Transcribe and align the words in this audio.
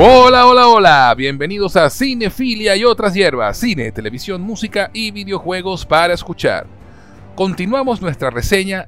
Hola, 0.00 0.46
hola, 0.46 0.68
hola, 0.68 1.14
bienvenidos 1.16 1.74
a 1.74 1.90
Cinefilia 1.90 2.76
y 2.76 2.84
otras 2.84 3.14
hierbas, 3.14 3.58
cine, 3.58 3.90
televisión, 3.90 4.40
música 4.40 4.90
y 4.92 5.10
videojuegos 5.10 5.84
para 5.84 6.14
escuchar. 6.14 6.68
Continuamos 7.34 8.00
nuestra 8.00 8.30
reseña, 8.30 8.86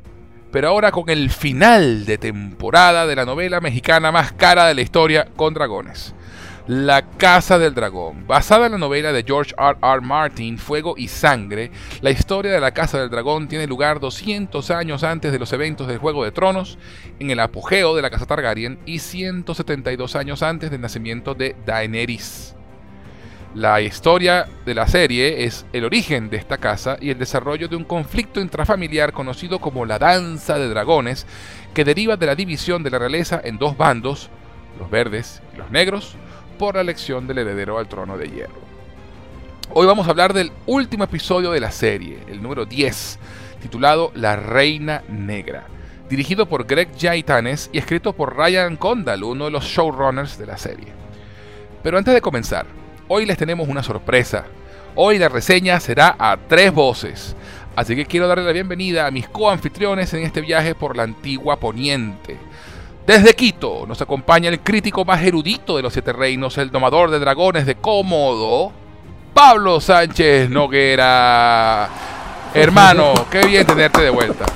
pero 0.52 0.68
ahora 0.68 0.92
con 0.92 1.10
el 1.10 1.30
final 1.30 2.06
de 2.06 2.16
temporada 2.16 3.08
de 3.08 3.16
la 3.16 3.24
novela 3.24 3.60
mexicana 3.60 4.12
más 4.12 4.30
cara 4.30 4.66
de 4.66 4.74
la 4.74 4.82
historia 4.82 5.26
con 5.34 5.52
dragones. 5.52 6.14
La 6.72 7.02
Casa 7.02 7.58
del 7.58 7.74
Dragón. 7.74 8.28
Basada 8.28 8.66
en 8.66 8.72
la 8.72 8.78
novela 8.78 9.12
de 9.12 9.24
George 9.24 9.52
R. 9.58 9.76
R. 9.82 10.00
Martin, 10.02 10.56
Fuego 10.56 10.94
y 10.96 11.08
Sangre, 11.08 11.72
la 12.00 12.12
historia 12.12 12.52
de 12.52 12.60
la 12.60 12.70
Casa 12.70 13.00
del 13.00 13.10
Dragón 13.10 13.48
tiene 13.48 13.66
lugar 13.66 13.98
200 13.98 14.70
años 14.70 15.02
antes 15.02 15.32
de 15.32 15.40
los 15.40 15.52
eventos 15.52 15.88
del 15.88 15.98
Juego 15.98 16.22
de 16.22 16.30
Tronos, 16.30 16.78
en 17.18 17.32
el 17.32 17.40
apogeo 17.40 17.96
de 17.96 18.02
la 18.02 18.10
Casa 18.10 18.26
Targaryen, 18.26 18.78
y 18.86 19.00
172 19.00 20.14
años 20.14 20.44
antes 20.44 20.70
del 20.70 20.80
nacimiento 20.80 21.34
de 21.34 21.56
Daenerys. 21.66 22.54
La 23.52 23.80
historia 23.80 24.46
de 24.64 24.74
la 24.76 24.86
serie 24.86 25.46
es 25.46 25.66
el 25.72 25.84
origen 25.84 26.30
de 26.30 26.36
esta 26.36 26.58
casa 26.58 26.98
y 27.00 27.10
el 27.10 27.18
desarrollo 27.18 27.66
de 27.66 27.74
un 27.74 27.82
conflicto 27.82 28.40
intrafamiliar 28.40 29.12
conocido 29.12 29.58
como 29.58 29.86
la 29.86 29.98
Danza 29.98 30.56
de 30.56 30.68
Dragones, 30.68 31.26
que 31.74 31.84
deriva 31.84 32.16
de 32.16 32.26
la 32.26 32.36
división 32.36 32.84
de 32.84 32.90
la 32.90 33.00
realeza 33.00 33.40
en 33.42 33.58
dos 33.58 33.76
bandos, 33.76 34.30
los 34.78 34.88
verdes 34.88 35.42
y 35.52 35.56
los 35.56 35.68
negros, 35.72 36.16
por 36.60 36.74
la 36.74 36.82
elección 36.82 37.26
del 37.26 37.38
heredero 37.38 37.78
al 37.78 37.88
trono 37.88 38.18
de 38.18 38.28
hierro. 38.28 38.60
Hoy 39.72 39.86
vamos 39.86 40.06
a 40.06 40.10
hablar 40.10 40.34
del 40.34 40.52
último 40.66 41.04
episodio 41.04 41.52
de 41.52 41.60
la 41.60 41.70
serie, 41.70 42.18
el 42.28 42.42
número 42.42 42.66
10, 42.66 43.18
titulado 43.62 44.12
La 44.14 44.36
Reina 44.36 45.02
Negra, 45.08 45.64
dirigido 46.10 46.44
por 46.44 46.66
Greg 46.66 46.90
Jaitanes 47.00 47.70
y 47.72 47.78
escrito 47.78 48.12
por 48.12 48.36
Ryan 48.36 48.76
Condal, 48.76 49.24
uno 49.24 49.46
de 49.46 49.52
los 49.52 49.64
showrunners 49.64 50.36
de 50.36 50.44
la 50.44 50.58
serie. 50.58 50.88
Pero 51.82 51.96
antes 51.96 52.12
de 52.12 52.20
comenzar, 52.20 52.66
hoy 53.08 53.24
les 53.24 53.38
tenemos 53.38 53.66
una 53.66 53.82
sorpresa. 53.82 54.44
Hoy 54.96 55.16
la 55.18 55.30
reseña 55.30 55.80
será 55.80 56.14
a 56.18 56.36
tres 56.36 56.74
voces, 56.74 57.36
así 57.74 57.96
que 57.96 58.04
quiero 58.04 58.28
darle 58.28 58.44
la 58.44 58.52
bienvenida 58.52 59.06
a 59.06 59.10
mis 59.10 59.26
coanfitriones 59.30 60.12
en 60.12 60.24
este 60.24 60.42
viaje 60.42 60.74
por 60.74 60.94
la 60.94 61.04
antigua 61.04 61.58
Poniente. 61.58 62.36
Desde 63.06 63.34
Quito 63.34 63.84
nos 63.86 64.00
acompaña 64.00 64.48
el 64.48 64.60
crítico 64.60 65.04
más 65.04 65.22
erudito 65.22 65.76
de 65.76 65.82
los 65.82 65.92
siete 65.92 66.12
reinos, 66.12 66.58
el 66.58 66.70
domador 66.70 67.10
de 67.10 67.18
dragones 67.18 67.66
de 67.66 67.74
Cómodo, 67.74 68.72
Pablo 69.34 69.80
Sánchez 69.80 70.50
Noguera. 70.50 71.88
Hermano, 72.54 73.14
qué 73.30 73.46
bien 73.46 73.66
tenerte 73.66 74.02
de 74.02 74.10
vuelta. 74.10 74.46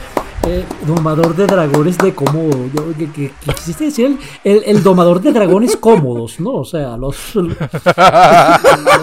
Eh, 0.47 0.65
domador 0.87 1.35
de 1.35 1.47
dragones 1.47 1.97
de 1.97 2.15
cómodo. 2.15 2.69
Yo, 2.75 2.93
que, 2.99 3.11
que, 3.11 3.31
quisiste 3.55 3.85
decir 3.85 4.19
el, 4.45 4.63
el, 4.67 4.83
domador 4.83 5.21
de 5.21 5.33
dragones 5.33 5.77
cómodos, 5.81 6.39
¿no? 6.39 6.53
O 6.53 6.65
sea, 6.65 6.97
los, 6.97 7.35
los, 7.35 7.57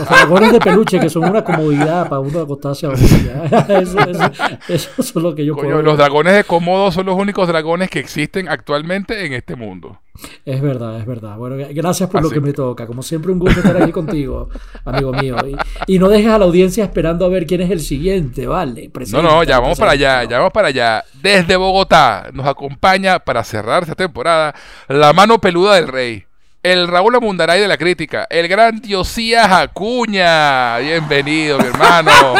dragones 0.10 0.52
de 0.52 0.60
peluche 0.60 1.00
que 1.00 1.10
son 1.10 1.24
una 1.24 1.44
comodidad 1.44 2.08
para 2.10 2.20
uno 2.20 2.42
acostarse 2.42 2.86
a 2.86 2.90
dormir. 2.90 3.32
Eso, 3.82 4.00
eso, 4.00 4.32
eso, 4.68 4.90
es 4.98 5.16
lo 5.16 5.34
que 5.34 5.46
yo 5.46 5.56
Coño, 5.56 5.70
puedo 5.70 5.82
Los 5.82 5.98
dragones 5.98 6.36
de 6.36 6.44
Cómodo 6.44 6.92
son 6.92 7.06
los 7.06 7.18
únicos 7.18 7.48
dragones 7.48 7.90
que 7.90 8.00
existen 8.00 8.48
actualmente 8.48 9.26
en 9.26 9.34
este 9.34 9.56
mundo. 9.56 10.00
Es 10.46 10.62
verdad, 10.62 11.00
es 11.00 11.06
verdad. 11.06 11.38
Bueno, 11.38 11.56
gracias 11.74 12.10
por 12.10 12.20
Así 12.20 12.30
lo 12.30 12.34
que 12.34 12.42
me 12.42 12.54
toca. 12.54 12.86
Como 12.86 13.02
siempre, 13.02 13.32
un 13.32 13.40
gusto 13.40 13.60
estar 13.60 13.82
aquí 13.82 13.92
contigo, 13.92 14.50
amigo 14.86 15.14
mío. 15.14 15.38
Y, 15.88 15.96
y 15.96 16.00
no 16.00 16.10
dejes 16.10 16.30
a 16.32 16.38
la 16.38 16.46
audiencia 16.46 16.84
esperando 16.84 17.26
a 17.26 17.30
ver 17.30 17.46
quién 17.46 17.62
es 17.62 17.72
el 17.72 17.80
siguiente, 17.80 18.46
¿vale? 18.46 18.92
No, 19.12 19.22
no, 19.22 19.44
ya 19.44 19.60
vamos 19.60 19.80
para 19.80 19.94
allá, 19.94 20.24
ya 20.26 20.38
vamos 20.38 20.54
para 20.54 20.68
allá. 20.68 21.04
Desde 21.32 21.56
Bogotá 21.56 22.30
nos 22.34 22.46
acompaña 22.46 23.20
para 23.20 23.46
cerrar 23.46 23.84
esta 23.84 23.96
temporada 23.96 24.54
la 24.90 25.14
mano 25.14 25.40
peluda 25.40 25.76
del 25.76 25.88
rey. 25.88 26.26
El 26.62 26.90
Raúl 26.90 27.16
Amundaray 27.16 27.62
de 27.62 27.70
la 27.70 27.78
crítica, 27.78 28.28
el 28.30 28.50
gran 28.50 28.82
Diosías 28.82 29.50
Acuña. 29.50 30.78
Bienvenido, 30.80 31.58
mi 31.58 31.68
hermano. 31.68 32.12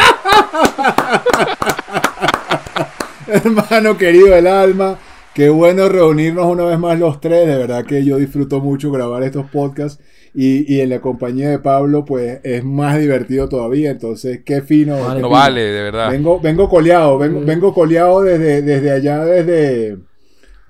Hermano 3.28 3.96
querido 3.96 4.34
del 4.34 4.46
alma, 4.46 4.98
qué 5.32 5.48
bueno 5.48 5.88
reunirnos 5.88 6.44
una 6.44 6.64
vez 6.64 6.78
más 6.78 6.98
los 6.98 7.18
tres. 7.18 7.46
De 7.46 7.56
verdad 7.56 7.86
que 7.86 8.04
yo 8.04 8.18
disfruto 8.18 8.60
mucho 8.60 8.92
grabar 8.92 9.22
estos 9.22 9.46
podcasts 9.46 10.04
y, 10.34 10.74
y 10.74 10.80
en 10.80 10.88
la 10.90 11.00
compañía 11.00 11.50
de 11.50 11.58
Pablo, 11.58 12.04
pues 12.04 12.40
es 12.42 12.64
más 12.64 12.98
divertido 12.98 13.48
todavía. 13.48 13.90
Entonces, 13.90 14.40
qué 14.44 14.62
fino. 14.62 14.94
Vale. 14.94 15.04
qué 15.04 15.08
No 15.22 15.28
fino. 15.28 15.30
vale, 15.30 15.60
de 15.62 15.82
verdad. 15.82 16.10
Vengo, 16.10 16.40
vengo 16.40 16.68
coleado, 16.68 17.18
vengo, 17.18 17.40
Mm. 17.40 17.44
vengo 17.46 17.74
coleado 17.74 18.22
desde, 18.22 18.62
desde 18.62 18.90
allá, 18.90 19.24
desde, 19.24 19.98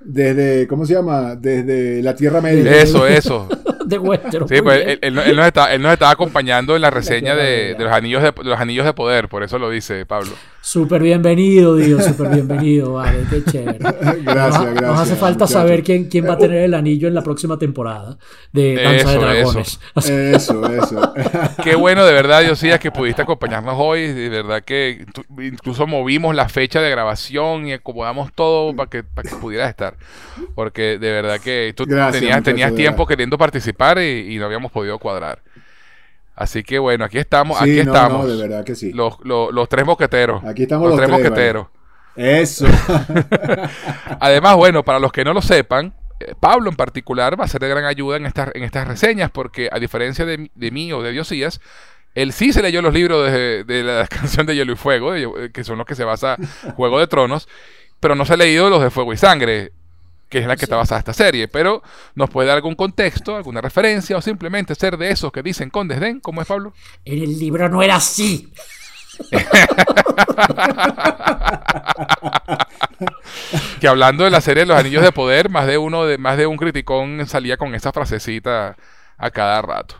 desde, 0.00 0.66
¿cómo 0.66 0.84
se 0.84 0.94
llama? 0.94 1.36
Desde 1.36 2.02
la 2.02 2.14
Tierra 2.16 2.40
Media. 2.40 2.82
Eso, 2.82 3.06
eso. 3.06 3.48
De 3.86 3.98
Westeros. 3.98 4.48
Sí, 4.48 4.62
pues 4.62 4.80
él, 4.86 4.98
él- 5.02 5.18
él 5.18 5.36
nos 5.36 5.46
está, 5.46 5.74
él 5.74 5.82
nos 5.82 5.92
estaba 5.92 6.12
acompañando 6.12 6.74
en 6.76 6.82
la 6.82 6.90
reseña 6.90 7.34
de, 7.34 7.74
de 7.74 7.84
los 7.84 7.92
anillos 7.92 8.22
de, 8.22 8.30
de 8.32 8.44
los 8.48 8.58
anillos 8.58 8.86
de 8.86 8.94
poder, 8.94 9.28
por 9.28 9.42
eso 9.42 9.58
lo 9.58 9.70
dice 9.70 10.06
Pablo. 10.06 10.30
Súper 10.62 11.02
bienvenido, 11.02 11.74
Dios, 11.74 12.04
súper 12.04 12.28
bienvenido. 12.28 12.92
Vale, 12.92 13.24
qué 13.28 13.42
chévere. 13.42 13.78
Gracias, 14.22 14.24
nos, 14.24 14.24
gracias. 14.24 14.82
Nos 14.82 14.98
hace 15.00 15.16
falta 15.16 15.48
saber 15.48 15.82
quién, 15.82 16.04
quién 16.08 16.24
va 16.24 16.34
a 16.34 16.38
tener 16.38 16.58
el 16.58 16.74
anillo 16.74 17.08
en 17.08 17.14
la 17.14 17.22
próxima 17.22 17.58
temporada 17.58 18.16
de 18.52 18.76
Danza 18.76 19.10
de 19.10 19.18
Dragones. 19.18 19.80
Eso, 19.96 20.72
eso. 20.72 21.14
Qué 21.64 21.74
bueno, 21.74 22.06
de 22.06 22.12
verdad, 22.12 22.42
Diosías, 22.42 22.78
que 22.78 22.92
pudiste 22.92 23.22
acompañarnos 23.22 23.74
hoy. 23.76 24.06
De 24.12 24.28
verdad 24.28 24.62
que 24.62 25.04
incluso 25.36 25.88
movimos 25.88 26.34
la 26.36 26.48
fecha 26.48 26.80
de 26.80 26.90
grabación 26.90 27.66
y 27.66 27.72
acomodamos 27.72 28.32
todo 28.32 28.74
para 28.74 28.88
que, 28.88 29.02
para 29.02 29.28
que 29.28 29.34
pudieras 29.36 29.68
estar. 29.68 29.96
Porque 30.54 30.96
de 30.96 31.10
verdad 31.10 31.40
que 31.40 31.74
tú 31.76 31.84
Gracias, 31.86 32.20
tenías, 32.20 32.42
tenías 32.44 32.74
tiempo 32.74 32.98
verdad. 32.98 33.08
queriendo 33.08 33.36
participar 33.36 33.98
y, 33.98 34.32
y 34.32 34.38
no 34.38 34.46
habíamos 34.46 34.70
podido 34.70 34.98
cuadrar. 35.00 35.40
Así 36.42 36.62
que 36.62 36.78
bueno, 36.78 37.04
aquí 37.04 37.18
estamos, 37.18 37.58
Sí, 37.58 37.64
aquí 37.78 37.86
no, 37.86 37.94
estamos. 37.94 38.24
no, 38.26 38.30
de 38.36 38.42
verdad 38.42 38.64
que 38.64 38.74
sí. 38.74 38.92
Los, 38.92 39.16
los- 39.24 39.52
los 39.52 39.68
tres 39.68 39.86
mosqueteros. 39.86 40.42
Aquí 40.44 40.62
estamos 40.64 40.88
los 40.88 40.98
los 40.98 41.06
tres 41.06 41.08
tres, 41.16 41.30
mosqueteros. 41.30 41.66
Eso. 42.16 42.66
Además, 44.20 44.56
bueno, 44.56 44.82
para 44.84 44.98
los 44.98 45.12
que 45.12 45.24
no 45.24 45.32
lo 45.32 45.42
sepan, 45.42 45.94
eh, 46.20 46.34
Pablo 46.38 46.70
en 46.70 46.76
particular 46.76 47.38
va 47.40 47.44
a 47.44 47.48
ser 47.48 47.60
de 47.60 47.68
gran 47.68 47.84
ayuda 47.84 48.16
en 48.16 48.26
estas, 48.26 48.50
en 48.54 48.62
estas 48.64 48.86
reseñas, 48.86 49.30
porque 49.30 49.68
a 49.72 49.78
diferencia 49.78 50.24
de, 50.24 50.50
de 50.54 50.70
mí 50.70 50.92
o 50.92 51.02
de 51.02 51.12
Diosías, 51.12 51.60
él 52.14 52.32
sí 52.32 52.52
se 52.52 52.62
leyó 52.62 52.82
los 52.82 52.92
libros 52.92 53.30
de, 53.30 53.64
de 53.64 53.82
la 53.82 54.06
canción 54.08 54.46
de 54.46 54.54
Hielo 54.54 54.72
y 54.72 54.76
Fuego, 54.76 55.12
de- 55.12 55.50
que 55.52 55.64
son 55.64 55.78
los 55.78 55.86
que 55.86 55.94
se 55.94 56.04
basa 56.04 56.36
Juego 56.76 56.98
de 56.98 57.06
Tronos, 57.06 57.48
pero 58.00 58.14
no 58.14 58.24
se 58.24 58.34
ha 58.34 58.36
leído 58.36 58.68
los 58.68 58.82
de 58.82 58.90
Fuego 58.90 59.12
y 59.12 59.16
Sangre, 59.16 59.72
que 60.32 60.38
es 60.38 60.46
la 60.46 60.56
que 60.56 60.64
está 60.64 60.76
basada 60.76 60.98
esta 60.98 61.12
serie. 61.12 61.46
Pero 61.46 61.82
nos 62.14 62.30
puede 62.30 62.48
dar 62.48 62.56
algún 62.56 62.74
contexto, 62.74 63.36
alguna 63.36 63.60
referencia, 63.60 64.16
o 64.16 64.22
simplemente 64.22 64.74
ser 64.74 64.96
de 64.96 65.10
esos 65.10 65.30
que 65.30 65.42
dicen 65.42 65.68
con 65.68 65.88
desdén, 65.88 66.20
¿cómo 66.20 66.40
es 66.40 66.48
Pablo? 66.48 66.72
En 67.04 67.22
el 67.22 67.38
libro 67.38 67.68
no 67.68 67.82
era 67.82 67.96
así. 67.96 68.50
Que 73.80 73.88
hablando 73.88 74.24
de 74.24 74.30
la 74.30 74.40
serie 74.40 74.62
de 74.62 74.68
los 74.68 74.78
Anillos 74.78 75.02
de 75.02 75.10
Poder, 75.12 75.50
más 75.50 75.66
de 75.66 75.76
uno 75.76 76.06
de, 76.06 76.16
más 76.16 76.38
de 76.38 76.46
un 76.46 76.56
criticón 76.56 77.26
salía 77.26 77.56
con 77.56 77.74
esa 77.74 77.92
frasecita 77.92 78.76
a 79.18 79.30
cada 79.30 79.60
rato. 79.60 79.96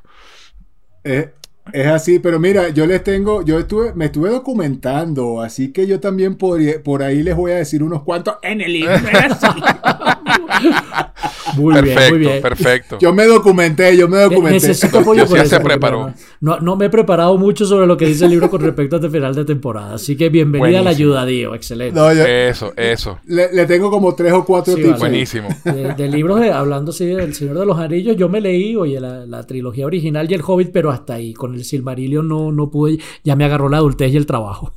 Es, 1.02 1.30
es 1.72 1.86
así, 1.88 2.20
pero 2.20 2.38
mira, 2.38 2.68
yo 2.70 2.86
les 2.86 3.02
tengo, 3.02 3.44
yo 3.44 3.58
estuve, 3.58 3.92
me 3.94 4.06
estuve 4.06 4.30
documentando, 4.30 5.42
así 5.42 5.72
que 5.72 5.86
yo 5.86 6.00
también 6.00 6.36
podría, 6.36 6.82
por 6.82 7.02
ahí 7.02 7.22
les 7.22 7.34
voy 7.34 7.52
a 7.52 7.56
decir 7.56 7.82
unos 7.82 8.02
cuantos 8.02 8.36
en 8.42 8.60
el 8.60 8.72
libro. 8.72 8.94
Muy 11.56 11.74
perfecto, 11.74 12.00
bien, 12.00 12.10
muy 12.10 12.18
bien. 12.18 12.42
perfecto. 12.42 12.98
Yo 12.98 13.12
me 13.12 13.24
documenté, 13.26 13.94
yo 13.96 14.08
me 14.08 14.18
documenté. 14.18 14.68
Necesito 14.68 15.00
apoyo 15.00 15.26
sí 15.26 15.34
eso, 15.34 15.46
se 15.46 15.60
preparó. 15.60 16.12
No, 16.40 16.58
no 16.60 16.76
me 16.76 16.86
he 16.86 16.90
preparado 16.90 17.36
mucho 17.36 17.66
sobre 17.66 17.86
lo 17.86 17.96
que 17.96 18.06
dice 18.06 18.24
el 18.24 18.30
libro 18.30 18.48
con 18.48 18.60
respecto 18.62 18.96
a 18.96 18.98
este 18.98 19.10
final 19.10 19.34
de 19.34 19.44
temporada. 19.44 19.94
Así 19.94 20.16
que 20.16 20.30
bienvenida 20.30 20.68
a 20.68 20.82
la 20.82 20.90
Buenísimo. 20.90 21.10
ayuda, 21.12 21.26
Dio. 21.26 21.54
Excelente. 21.54 21.98
No, 21.98 22.12
yo- 22.12 22.24
Eso, 22.24 22.72
eso. 22.76 23.18
le, 23.26 23.52
le 23.52 23.66
tengo 23.66 23.90
como 23.90 24.14
tres 24.14 24.32
o 24.32 24.44
cuatro 24.44 24.74
Sí, 24.74 24.82
tips. 24.82 24.92
vale. 25.00 25.04
ahí. 25.04 25.10
Buenísimo. 25.10 25.48
De, 25.64 25.94
de 25.94 26.08
libros 26.08 26.40
de, 26.40 26.50
hablando 26.52 26.90
así 26.90 27.04
del 27.06 27.34
Señor 27.34 27.58
de 27.58 27.66
los 27.66 27.78
Anillos, 27.78 28.16
yo 28.16 28.28
me 28.30 28.40
leí, 28.40 28.74
oye, 28.76 28.98
la, 28.98 29.26
la 29.26 29.46
trilogía 29.46 29.84
original 29.86 30.30
y 30.30 30.34
el 30.34 30.42
Hobbit, 30.46 30.70
pero 30.72 30.90
hasta 30.90 31.14
ahí. 31.14 31.34
Con 31.34 31.54
el 31.54 31.64
Silmarillion 31.64 32.26
no, 32.26 32.50
no 32.50 32.70
pude, 32.70 32.98
ya 33.24 33.36
me 33.36 33.44
agarró 33.44 33.68
la 33.68 33.76
adultez 33.78 34.12
y 34.12 34.16
el 34.16 34.24
trabajo. 34.26 34.72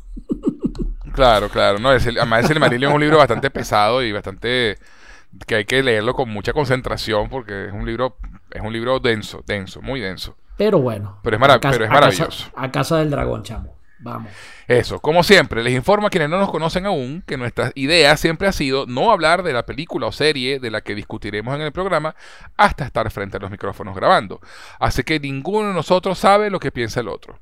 Claro, 1.13 1.47
claro. 1.47 1.79
No, 1.79 1.93
es 1.93 2.05
el- 2.05 2.17
además, 2.17 2.41
el 2.43 2.47
Silmarillion 2.49 2.91
es 2.91 2.95
un 2.95 3.01
libro 3.01 3.17
bastante 3.17 3.49
pesado 3.49 4.03
y 4.03 4.11
bastante 4.11 4.77
que 5.47 5.55
hay 5.55 5.65
que 5.65 5.83
leerlo 5.83 6.13
con 6.13 6.29
mucha 6.29 6.53
concentración 6.53 7.29
porque 7.29 7.67
es 7.67 7.73
un 7.73 7.85
libro, 7.85 8.17
es 8.51 8.61
un 8.61 8.73
libro 8.73 8.99
denso, 8.99 9.43
denso, 9.45 9.81
muy 9.81 9.99
denso. 9.99 10.35
Pero 10.57 10.79
bueno. 10.79 11.19
Pero 11.23 11.35
es 11.35 11.41
marav- 11.41 11.55
a 11.55 11.59
casa- 11.59 11.71
pero 11.73 11.85
es 11.85 11.89
a 11.91 11.93
casa- 11.93 12.01
maravilloso. 12.05 12.51
A 12.55 12.71
casa 12.71 12.97
del 12.97 13.09
dragón, 13.11 13.43
chamo. 13.43 13.75
Vamos. 13.99 14.31
Eso, 14.67 14.99
como 14.99 15.23
siempre, 15.23 15.63
les 15.63 15.73
informo 15.73 16.07
a 16.07 16.09
quienes 16.09 16.29
no 16.29 16.37
nos 16.37 16.51
conocen 16.51 16.85
aún 16.85 17.23
que 17.25 17.37
nuestra 17.37 17.71
idea 17.75 18.15
siempre 18.17 18.47
ha 18.47 18.51
sido 18.51 18.85
no 18.85 19.11
hablar 19.11 19.41
de 19.41 19.53
la 19.53 19.65
película 19.65 20.05
o 20.07 20.11
serie 20.11 20.59
de 20.59 20.69
la 20.69 20.81
que 20.81 20.95
discutiremos 20.95 21.55
en 21.55 21.61
el 21.61 21.71
programa 21.71 22.15
hasta 22.57 22.85
estar 22.85 23.09
frente 23.09 23.37
a 23.37 23.39
los 23.39 23.49
micrófonos 23.51 23.95
grabando. 23.95 24.41
Así 24.79 25.03
que 25.03 25.19
ninguno 25.19 25.69
de 25.69 25.73
nosotros 25.73 26.19
sabe 26.19 26.49
lo 26.49 26.59
que 26.59 26.71
piensa 26.71 26.99
el 26.99 27.07
otro. 27.07 27.39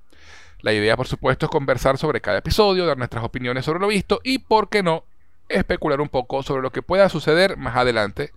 La 0.61 0.71
idea, 0.71 0.95
por 0.95 1.07
supuesto, 1.07 1.47
es 1.47 1.49
conversar 1.49 1.97
sobre 1.97 2.21
cada 2.21 2.37
episodio, 2.37 2.85
dar 2.85 2.97
nuestras 2.97 3.23
opiniones 3.25 3.65
sobre 3.65 3.79
lo 3.81 3.87
visto 3.87 4.21
y, 4.23 4.37
por 4.39 4.69
qué 4.69 4.81
no, 4.83 5.03
especular 5.55 6.01
un 6.01 6.09
poco 6.09 6.43
sobre 6.43 6.61
lo 6.61 6.71
que 6.71 6.81
pueda 6.81 7.09
suceder 7.09 7.57
más 7.57 7.75
adelante 7.75 8.31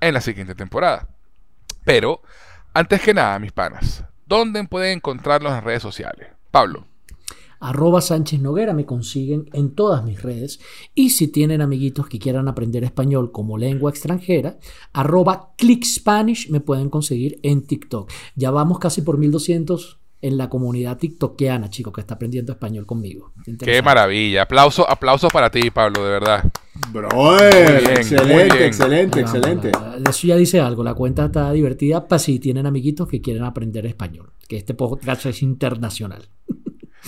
en 0.00 0.14
la 0.14 0.20
siguiente 0.20 0.54
temporada. 0.54 1.08
Pero 1.84 2.22
Antes 2.74 3.00
que 3.02 3.14
nada, 3.14 3.38
mis 3.38 3.50
panas, 3.50 4.04
¿dónde 4.26 4.62
pueden 4.62 4.98
encontrarlos 4.98 5.52
en 5.52 5.64
redes 5.64 5.82
sociales? 5.82 6.28
Pablo. 6.52 6.86
Arroba 7.58 8.00
Sánchez 8.00 8.40
Noguera 8.40 8.72
me 8.72 8.86
consiguen 8.86 9.50
en 9.52 9.74
todas 9.74 10.04
mis 10.04 10.22
redes. 10.22 10.60
Y 10.94 11.10
si 11.10 11.26
tienen 11.26 11.60
amiguitos 11.60 12.08
que 12.08 12.20
quieran 12.20 12.46
aprender 12.46 12.84
español 12.84 13.32
como 13.32 13.58
lengua 13.58 13.90
extranjera, 13.90 14.58
arroba 14.92 15.54
Click 15.56 15.84
Spanish 15.84 16.50
me 16.50 16.60
pueden 16.60 16.88
conseguir 16.88 17.40
en 17.42 17.66
TikTok. 17.66 18.12
Ya 18.36 18.52
vamos 18.52 18.78
casi 18.78 19.02
por 19.02 19.18
1200 19.18 19.98
en 20.20 20.36
la 20.36 20.48
comunidad 20.48 20.98
tiktokiana, 20.98 21.70
chicos, 21.70 21.92
que 21.92 22.00
está 22.00 22.14
aprendiendo 22.14 22.52
español 22.52 22.86
conmigo. 22.86 23.32
Qué 23.60 23.82
maravilla. 23.82 24.42
Aplauso, 24.42 24.88
aplausos 24.88 25.32
para 25.32 25.50
ti, 25.50 25.70
Pablo, 25.70 26.04
de 26.04 26.10
verdad. 26.10 26.44
Bro, 26.92 27.08
excelente, 27.38 28.66
excelente, 28.66 29.20
excelente. 29.20 29.72
Eso 30.08 30.26
ya 30.26 30.36
dice 30.36 30.60
algo. 30.60 30.82
La 30.82 30.94
cuenta 30.94 31.26
está 31.26 31.52
divertida 31.52 32.06
para 32.06 32.18
si 32.18 32.38
tienen 32.38 32.66
amiguitos 32.66 33.08
que 33.08 33.20
quieren 33.20 33.44
aprender 33.44 33.86
español. 33.86 34.32
Que 34.48 34.56
este 34.56 34.74
podcast 34.74 35.26
es 35.26 35.42
internacional. 35.42 36.28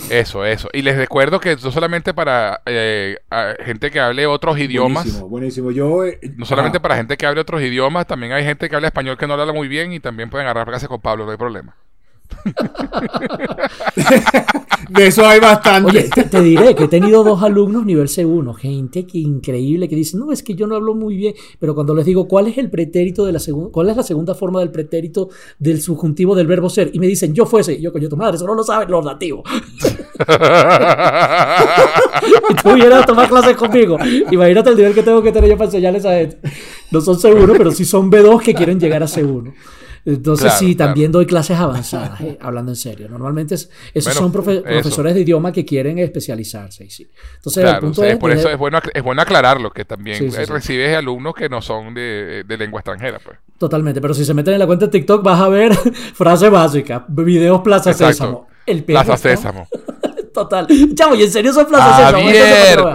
Eso, 0.09 0.45
eso. 0.45 0.69
Y 0.73 0.81
les 0.81 0.95
recuerdo 0.95 1.39
que 1.39 1.55
no 1.55 1.71
solamente 1.71 2.13
para 2.13 2.61
eh, 2.65 3.17
gente 3.63 3.91
que 3.91 3.99
hable 3.99 4.25
otros 4.25 4.57
idiomas. 4.57 5.03
Buenísimo, 5.03 5.29
buenísimo. 5.29 5.71
Yo, 5.71 6.05
eh, 6.05 6.19
no 6.37 6.45
solamente 6.45 6.79
para 6.79 6.95
gente 6.95 7.17
que 7.17 7.25
hable 7.25 7.41
otros 7.41 7.61
idiomas, 7.61 8.07
también 8.07 8.31
hay 8.31 8.43
gente 8.43 8.69
que 8.69 8.75
habla 8.75 8.87
español 8.87 9.17
que 9.17 9.27
no 9.27 9.35
lo 9.35 9.41
habla 9.41 9.53
muy 9.53 9.67
bien 9.67 9.93
y 9.93 9.99
también 9.99 10.29
pueden 10.29 10.47
agarrar 10.47 10.67
clases 10.67 10.89
con 10.89 11.01
Pablo, 11.01 11.25
no 11.25 11.31
hay 11.31 11.37
problema. 11.37 11.75
de 14.89 15.07
eso 15.07 15.25
hay 15.25 15.39
bastante. 15.39 15.89
Oye, 15.89 16.09
te, 16.09 16.41
diré 16.41 16.75
que 16.75 16.83
he 16.85 16.87
tenido 16.87 17.23
dos 17.23 17.43
alumnos 17.43 17.85
nivel 17.85 18.07
C1, 18.07 18.55
gente 18.55 19.05
que 19.05 19.19
increíble 19.19 19.87
que 19.87 19.95
dicen, 19.95 20.19
no, 20.19 20.31
es 20.31 20.41
que 20.43 20.55
yo 20.55 20.67
no 20.67 20.75
hablo 20.75 20.93
muy 20.93 21.15
bien, 21.15 21.33
pero 21.59 21.73
cuando 21.75 21.95
les 21.95 22.05
digo, 22.05 22.27
¿cuál 22.27 22.47
es 22.47 22.57
el 22.57 22.69
pretérito 22.69 23.25
de 23.25 23.31
la 23.31 23.39
segunda, 23.39 23.71
cuál 23.71 23.89
es 23.89 23.97
la 23.97 24.03
segunda 24.03 24.35
forma 24.35 24.59
del 24.59 24.71
pretérito 24.71 25.29
del 25.59 25.81
subjuntivo 25.81 26.35
del 26.35 26.47
verbo 26.47 26.69
ser? 26.69 26.91
Y 26.93 26.99
me 26.99 27.07
dicen, 27.07 27.33
yo 27.33 27.45
fuese, 27.45 27.81
yo 27.81 27.93
coño, 27.93 28.09
tu 28.09 28.17
madre, 28.17 28.35
eso 28.37 28.45
no 28.45 28.55
lo 28.55 28.63
saben 28.63 28.91
los 28.91 29.05
nativos. 29.05 29.43
y 32.49 32.53
tú 32.61 32.73
vienes 32.73 32.93
a 32.93 33.05
tomar 33.05 33.29
clases 33.29 33.55
conmigo. 33.55 33.97
Imagínate 34.31 34.71
el 34.71 34.75
nivel 34.75 34.93
que 34.93 35.03
tengo 35.03 35.21
que 35.21 35.31
tener 35.31 35.49
yo 35.49 35.57
para 35.57 35.65
enseñarles 35.65 36.05
a 36.05 36.11
gente. 36.11 36.37
No 36.91 37.01
son 37.01 37.17
C1, 37.17 37.55
pero 37.57 37.71
sí 37.71 37.85
son 37.85 38.11
B2 38.11 38.41
que 38.41 38.53
quieren 38.53 38.79
llegar 38.79 39.03
a 39.03 39.07
C1. 39.07 39.53
Entonces 40.05 40.53
sí, 40.53 40.75
también 40.75 41.11
doy 41.11 41.25
clases 41.25 41.57
avanzadas, 41.57 42.19
eh, 42.21 42.37
hablando 42.41 42.71
en 42.71 42.75
serio. 42.75 43.07
Normalmente 43.09 43.55
esos 43.55 44.13
son 44.13 44.31
profesores 44.31 45.13
de 45.13 45.21
idioma 45.21 45.51
que 45.51 45.65
quieren 45.65 45.99
especializarse. 45.99 46.89
Sí. 46.89 47.07
Entonces, 47.35 47.65
el 47.65 47.79
punto 47.79 48.03
es, 48.03 48.17
por 48.17 48.31
eso 48.31 48.49
es 48.49 48.57
bueno, 48.57 48.79
es 48.93 49.03
bueno 49.03 49.21
aclararlo, 49.21 49.71
que 49.71 49.85
también 49.85 50.31
recibes 50.31 50.95
alumnos 50.95 51.33
que 51.35 51.49
no 51.49 51.61
son 51.61 51.93
de, 51.93 52.43
lengua 52.47 52.79
extranjera. 52.79 53.19
Pues. 53.23 53.37
Totalmente, 53.57 54.01
pero 54.01 54.13
si 54.13 54.25
se 54.25 54.33
meten 54.33 54.53
en 54.53 54.59
la 54.59 54.67
cuenta 54.67 54.85
de 54.85 54.91
TikTok 54.91 55.23
vas 55.23 55.39
a 55.39 55.49
ver 55.49 55.75
frase 56.13 56.49
básica, 56.49 57.05
videos 57.07 57.61
Plaza 57.61 57.93
Sésamo. 57.93 58.47
El 58.65 58.83
Plaza 58.83 59.17
Sésamo. 59.17 59.67
Total. 60.33 60.65
Chavo, 60.95 61.15
y 61.15 61.23
en 61.23 61.31
serio 61.31 61.51
son 61.51 61.65
Plaza 61.67 62.11
Sésamo. 62.11 62.31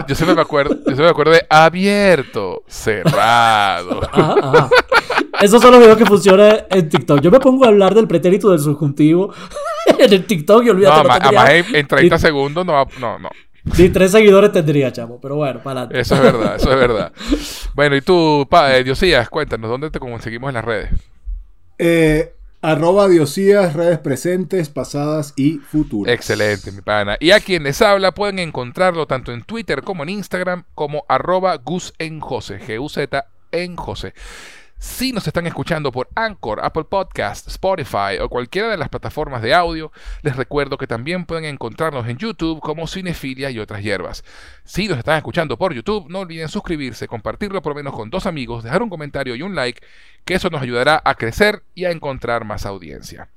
Yo 0.09 0.15
siempre 0.15 0.35
me 0.35 0.43
acuerdo, 0.43 0.75
yo 0.75 0.85
siempre 0.85 1.05
me 1.05 1.11
acuerdo 1.11 1.33
de 1.33 1.47
abierto, 1.49 2.63
cerrado. 2.67 4.01
Ajá, 4.11 4.69
esos 5.41 5.63
son 5.63 5.73
los 5.73 5.81
videos 5.81 5.97
que 5.97 6.07
funcionan 6.07 6.67
en 6.71 6.89
TikTok. 6.89 7.21
Yo 7.21 7.31
me 7.31 7.41
pongo 7.41 7.65
a 7.65 7.69
hablar 7.69 7.95
del 7.95 8.07
pretérito 8.07 8.51
del 8.51 8.61
subjuntivo 8.61 9.33
en 9.99 10.13
el 10.13 10.25
TikTok 10.25 10.65
y 10.65 10.71
olvídate. 10.71 11.09
No, 11.09 11.15
además 11.15 11.51
en, 11.73 11.87
30 11.87 12.19
segundos 12.19 12.67
no, 12.67 12.87
no, 13.01 13.19
no. 13.19 13.29
Ni 13.79 13.89
tres 13.89 14.13
seguidores 14.13 14.53
tendría, 14.53 14.93
chamo. 14.93 15.21
Pero 15.21 15.37
bueno, 15.37 15.61
para 15.63 15.81
adelante. 15.81 16.01
Eso 16.01 16.15
es 16.15 16.21
verdad, 16.23 16.57
eso 16.57 16.71
es 16.71 16.79
verdad. 16.79 17.13
Bueno, 17.75 17.97
y 17.97 18.01
tú, 18.01 18.47
pa, 18.49 18.77
eh, 18.77 18.85
Diosías, 18.85 19.29
cuéntanos, 19.29 19.69
¿dónde 19.69 19.91
te 19.91 19.99
conseguimos 19.99 20.49
en 20.49 20.55
las 20.55 20.65
redes? 20.65 20.91
Eh, 21.79 22.33
arroba 22.63 23.09
Diosías, 23.09 23.75
redes 23.75 23.99
presentes, 23.99 24.69
pasadas 24.69 25.35
y 25.37 25.59
futuras. 25.59 26.15
Excelente, 26.15 26.71
mi 26.73 26.81
pana. 26.81 27.17
Y 27.19 27.33
a 27.33 27.41
quien 27.41 27.65
les 27.65 27.83
habla 27.83 28.13
pueden 28.13 28.39
encontrarlo 28.39 29.07
tanto 29.07 29.33
en 29.33 29.43
Twitter 29.43 29.83
como 29.83 30.05
en 30.05 30.11
Instagram 30.11 30.65
como 30.75 31.05
arroba 31.09 31.57
Gus 31.57 31.93
en 31.99 32.21
José, 32.21 32.61
G-U-Z 32.61 33.27
en 33.53 33.77
José. 33.77 34.15
Si 34.79 35.11
nos 35.11 35.27
están 35.27 35.47
escuchando 35.47 35.91
por 35.91 36.11
Anchor, 36.15 36.61
Apple 36.63 36.85
Podcast, 36.85 37.49
Spotify 37.49 38.19
o 38.21 38.29
cualquiera 38.29 38.69
de 38.69 38.77
las 38.77 38.91
plataformas 38.91 39.41
de 39.41 39.55
audio, 39.55 39.91
les 40.21 40.37
recuerdo 40.37 40.77
que 40.77 40.87
también 40.87 41.25
pueden 41.25 41.47
encontrarnos 41.47 42.07
en 42.09 42.19
YouTube 42.19 42.61
como 42.61 42.87
Cinefilia 42.87 43.51
y 43.51 43.59
otras 43.59 43.83
hierbas. 43.83 44.23
Si 44.65 44.87
nos 44.87 44.99
están 44.99 45.17
escuchando 45.17 45.57
por 45.57 45.73
YouTube, 45.73 46.11
no 46.11 46.21
olviden 46.21 46.49
suscribirse, 46.49 47.09
compartirlo 47.09 47.63
por 47.63 47.71
lo 47.73 47.77
menos 47.77 47.95
con 47.95 48.11
dos 48.11 48.27
amigos, 48.27 48.65
dejar 48.65 48.83
un 48.83 48.91
comentario 48.91 49.35
y 49.35 49.41
un 49.41 49.55
like, 49.55 49.81
que 50.27 50.35
eso 50.35 50.51
nos 50.51 50.61
ayudará 50.61 51.01
a 51.03 51.15
crecer 51.15 51.63
y 51.75 51.87
a 51.87 51.91
encontrar 51.91 52.45
más 52.45 52.67
audiencia. 52.67 53.31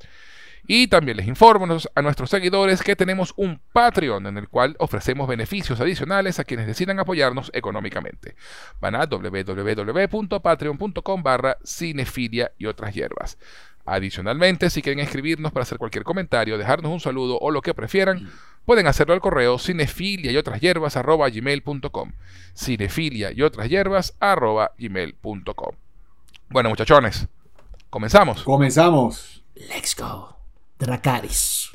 Y 0.72 0.86
también 0.86 1.18
les 1.18 1.28
informo 1.28 1.66
a 1.96 2.02
nuestros 2.04 2.30
seguidores 2.30 2.84
que 2.84 2.96
tenemos 2.96 3.34
un 3.38 3.60
Patreon 3.74 4.28
en 4.28 4.38
el 4.38 4.48
cual 4.48 4.76
ofrecemos 4.78 5.28
beneficios 5.28 5.80
adicionales 5.80 6.38
a 6.38 6.44
quienes 6.44 6.68
decidan 6.68 7.00
apoyarnos 7.00 7.50
económicamente. 7.56 8.36
Van 8.80 8.94
a 8.94 9.08
www.patreon.com 9.08 11.24
barra 11.24 11.58
cinefilia 11.64 12.52
y 12.60 12.68
otras 12.68 12.94
hierbas. 12.94 13.40
Adicionalmente, 13.84 14.70
si 14.70 14.84
quieren 14.84 15.04
escribirnos 15.04 15.52
para 15.52 15.64
hacer 15.64 15.80
cualquier 15.80 16.04
comentario, 16.04 16.60
dejarnos 16.60 16.92
un 16.92 17.00
saludo 17.00 17.40
o 17.42 17.50
lo 17.50 17.64
que 17.64 17.74
prefieran, 17.74 18.30
pueden 18.64 18.86
hacerlo 18.86 19.16
al 19.16 19.22
correo 19.22 19.58
cinefilia 19.58 20.32
y 20.32 20.38
otras 20.38 20.62
hierbas 20.62 20.96
arroba 20.96 21.32
gmail.com. 21.32 22.12
Cinefilia 22.54 23.32
y 23.32 23.42
otras 23.42 23.70
hierbas 23.70 24.16
arroba 24.20 24.74
gmail.com. 24.78 25.76
Bueno, 26.50 26.70
muchachones, 26.70 27.28
comenzamos. 27.90 28.44
Comenzamos. 28.44 29.44
Let's 29.56 29.96
go. 29.96 30.39
Dracaris. 30.80 31.70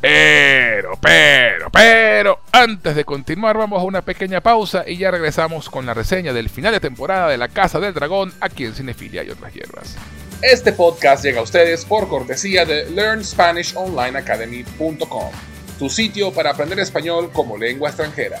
Pero, 0.00 0.96
pero, 1.00 1.70
pero, 1.72 2.38
antes 2.52 2.94
de 2.94 3.04
continuar 3.04 3.58
vamos 3.58 3.80
a 3.80 3.84
una 3.84 4.02
pequeña 4.02 4.40
pausa 4.40 4.84
y 4.86 4.98
ya 4.98 5.10
regresamos 5.10 5.68
con 5.68 5.86
la 5.86 5.94
reseña 5.94 6.32
del 6.32 6.50
final 6.50 6.72
de 6.72 6.78
temporada 6.78 7.28
de 7.28 7.36
La 7.36 7.48
Casa 7.48 7.80
del 7.80 7.94
Dragón 7.94 8.32
aquí 8.40 8.64
en 8.64 8.74
Cinefilia 8.74 9.24
y 9.24 9.30
otras 9.30 9.52
hierbas. 9.52 9.96
Este 10.40 10.72
podcast 10.72 11.24
llega 11.24 11.40
a 11.40 11.42
ustedes 11.42 11.84
por 11.84 12.08
cortesía 12.08 12.64
de 12.64 12.88
LearnSpanishOnlineAcademy.com, 12.90 15.30
tu 15.80 15.90
sitio 15.90 16.32
para 16.32 16.50
aprender 16.50 16.78
español 16.78 17.32
como 17.32 17.58
lengua 17.58 17.88
extranjera. 17.88 18.40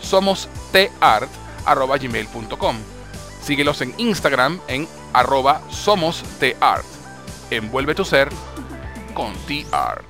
somostart.gmail.com. 0.00 2.76
Síguelos 3.42 3.80
en 3.80 3.94
Instagram 3.98 4.60
en 4.68 4.86
arroba 5.12 5.62
somostart. 5.70 6.84
Envuelve 7.50 7.94
tu 7.94 8.04
ser 8.04 8.28
Conti 9.14 9.66
Art. 9.72 10.04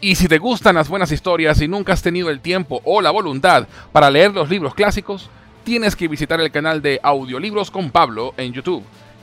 Y 0.00 0.14
si 0.14 0.28
te 0.28 0.38
gustan 0.38 0.76
las 0.76 0.88
buenas 0.88 1.12
historias 1.12 1.60
y 1.60 1.68
nunca 1.68 1.92
has 1.92 2.02
tenido 2.02 2.30
el 2.30 2.40
tiempo 2.40 2.80
o 2.84 3.02
la 3.02 3.10
voluntad 3.10 3.68
para 3.92 4.10
leer 4.10 4.32
los 4.32 4.48
libros 4.48 4.74
clásicos, 4.74 5.28
tienes 5.62 5.94
que 5.94 6.08
visitar 6.08 6.40
el 6.40 6.50
canal 6.50 6.80
de 6.80 6.98
Audiolibros 7.02 7.70
con 7.70 7.90
Pablo 7.90 8.32
en 8.38 8.52
YouTube. 8.52 8.82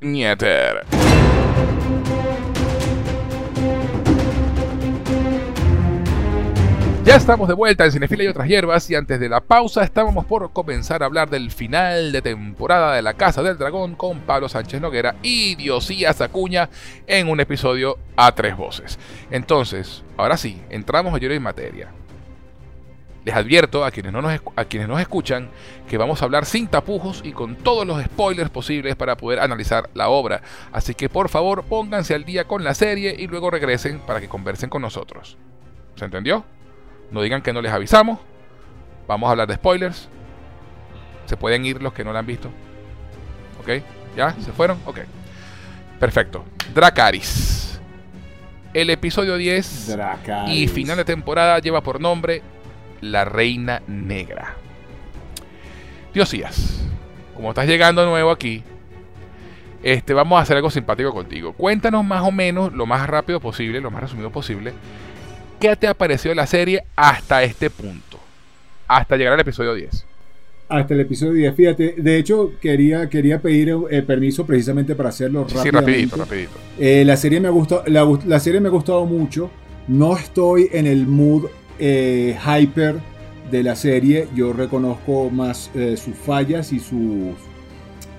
Nieter. 0.00 0.86
Ya 7.04 7.16
estamos 7.16 7.48
de 7.48 7.54
vuelta 7.54 7.84
en 7.84 7.92
Cinefila 7.92 8.24
y 8.24 8.28
otras 8.28 8.46
hierbas 8.46 8.88
y 8.88 8.94
antes 8.94 9.18
de 9.18 9.28
la 9.28 9.40
pausa 9.40 9.82
estábamos 9.82 10.24
por 10.26 10.52
comenzar 10.52 11.02
a 11.02 11.06
hablar 11.06 11.28
del 11.28 11.50
final 11.50 12.12
de 12.12 12.22
temporada 12.22 12.94
de 12.94 13.02
La 13.02 13.14
Casa 13.14 13.42
del 13.42 13.58
Dragón 13.58 13.94
con 13.94 14.20
Pablo 14.20 14.48
Sánchez 14.48 14.80
Noguera 14.80 15.16
y 15.22 15.56
Diosías 15.56 16.20
Acuña 16.20 16.70
en 17.06 17.28
un 17.28 17.40
episodio 17.40 17.98
a 18.16 18.32
tres 18.32 18.56
voces. 18.56 18.98
Entonces, 19.30 20.04
ahora 20.16 20.36
sí, 20.36 20.62
entramos 20.70 21.12
a 21.14 21.18
lloro 21.18 21.34
en 21.34 21.42
materia. 21.42 21.88
Les 23.24 23.34
advierto 23.34 23.84
a 23.84 23.90
quienes, 23.90 24.12
no 24.12 24.22
nos, 24.22 24.40
a 24.56 24.64
quienes 24.64 24.88
nos 24.88 24.98
escuchan 25.00 25.50
que 25.88 25.98
vamos 25.98 26.22
a 26.22 26.24
hablar 26.24 26.46
sin 26.46 26.68
tapujos 26.68 27.20
y 27.22 27.32
con 27.32 27.56
todos 27.56 27.86
los 27.86 28.02
spoilers 28.02 28.48
posibles 28.48 28.96
para 28.96 29.16
poder 29.16 29.40
analizar 29.40 29.90
la 29.92 30.08
obra. 30.08 30.40
Así 30.72 30.94
que 30.94 31.10
por 31.10 31.28
favor 31.28 31.64
pónganse 31.64 32.14
al 32.14 32.24
día 32.24 32.44
con 32.46 32.64
la 32.64 32.72
serie 32.72 33.14
y 33.18 33.26
luego 33.26 33.50
regresen 33.50 33.98
para 34.00 34.20
que 34.20 34.28
conversen 34.28 34.70
con 34.70 34.80
nosotros. 34.80 35.36
¿Se 35.96 36.06
entendió? 36.06 36.44
No 37.10 37.20
digan 37.20 37.42
que 37.42 37.52
no 37.52 37.60
les 37.60 37.72
avisamos. 37.72 38.20
Vamos 39.06 39.28
a 39.28 39.32
hablar 39.32 39.48
de 39.48 39.56
spoilers. 39.56 40.08
Se 41.26 41.36
pueden 41.36 41.64
ir 41.66 41.82
los 41.82 41.92
que 41.92 42.04
no 42.04 42.12
la 42.12 42.20
han 42.20 42.26
visto. 42.26 42.48
¿Ok? 43.60 43.82
¿Ya? 44.16 44.32
¿Se 44.40 44.50
fueron? 44.52 44.78
Ok. 44.86 45.00
Perfecto. 45.98 46.44
Dracaris. 46.74 47.80
El 48.72 48.88
episodio 48.88 49.36
10 49.36 49.88
Dracarys. 49.88 50.54
y 50.54 50.68
final 50.68 50.96
de 50.96 51.04
temporada 51.04 51.58
lleva 51.58 51.82
por 51.82 52.00
nombre 52.00 52.42
La 53.00 53.24
Reina 53.24 53.82
Negra. 53.86 54.56
Diosías, 56.12 56.80
como 57.34 57.50
estás 57.50 57.66
llegando 57.66 58.04
nuevo 58.06 58.30
aquí, 58.30 58.62
este, 59.82 60.12
vamos 60.12 60.38
a 60.38 60.42
hacer 60.42 60.56
algo 60.56 60.70
simpático 60.70 61.12
contigo. 61.12 61.52
Cuéntanos 61.52 62.04
más 62.04 62.22
o 62.22 62.32
menos, 62.32 62.72
lo 62.72 62.84
más 62.86 63.08
rápido 63.08 63.40
posible, 63.40 63.80
lo 63.80 63.90
más 63.90 64.02
resumido 64.02 64.30
posible, 64.30 64.72
qué 65.58 65.74
te 65.76 65.86
ha 65.86 65.94
parecido 65.94 66.34
la 66.34 66.46
serie 66.46 66.84
hasta 66.96 67.42
este 67.42 67.70
punto, 67.70 68.18
hasta 68.88 69.16
llegar 69.16 69.34
al 69.34 69.40
episodio 69.40 69.74
10. 69.74 70.06
Hasta 70.68 70.94
el 70.94 71.00
episodio 71.00 71.32
10, 71.32 71.54
fíjate, 71.54 71.94
de 71.96 72.16
hecho 72.16 72.52
quería, 72.60 73.08
quería 73.08 73.40
pedir 73.40 73.74
eh, 73.90 74.02
permiso 74.02 74.46
precisamente 74.46 74.94
para 74.94 75.08
hacerlo 75.08 75.46
Sí, 75.48 75.56
rápidamente. 75.56 75.80
rapidito, 75.80 76.16
rapidito. 76.16 76.52
Eh, 76.78 77.04
la, 77.04 77.16
serie 77.16 77.40
me 77.40 77.48
ha 77.48 77.50
gustado, 77.50 77.82
la, 77.86 78.06
la 78.26 78.38
serie 78.38 78.60
me 78.60 78.68
ha 78.68 78.70
gustado 78.70 79.04
mucho. 79.04 79.50
No 79.88 80.16
estoy 80.16 80.68
en 80.72 80.86
el 80.86 81.06
mood 81.08 81.46
eh, 81.80 82.36
hyper 82.44 83.00
de 83.50 83.62
la 83.62 83.74
serie. 83.74 84.28
Yo 84.36 84.52
reconozco 84.52 85.30
más 85.30 85.70
eh, 85.74 85.96
sus 85.96 86.14
fallas 86.14 86.72
y 86.72 86.78
sus, 86.78 87.34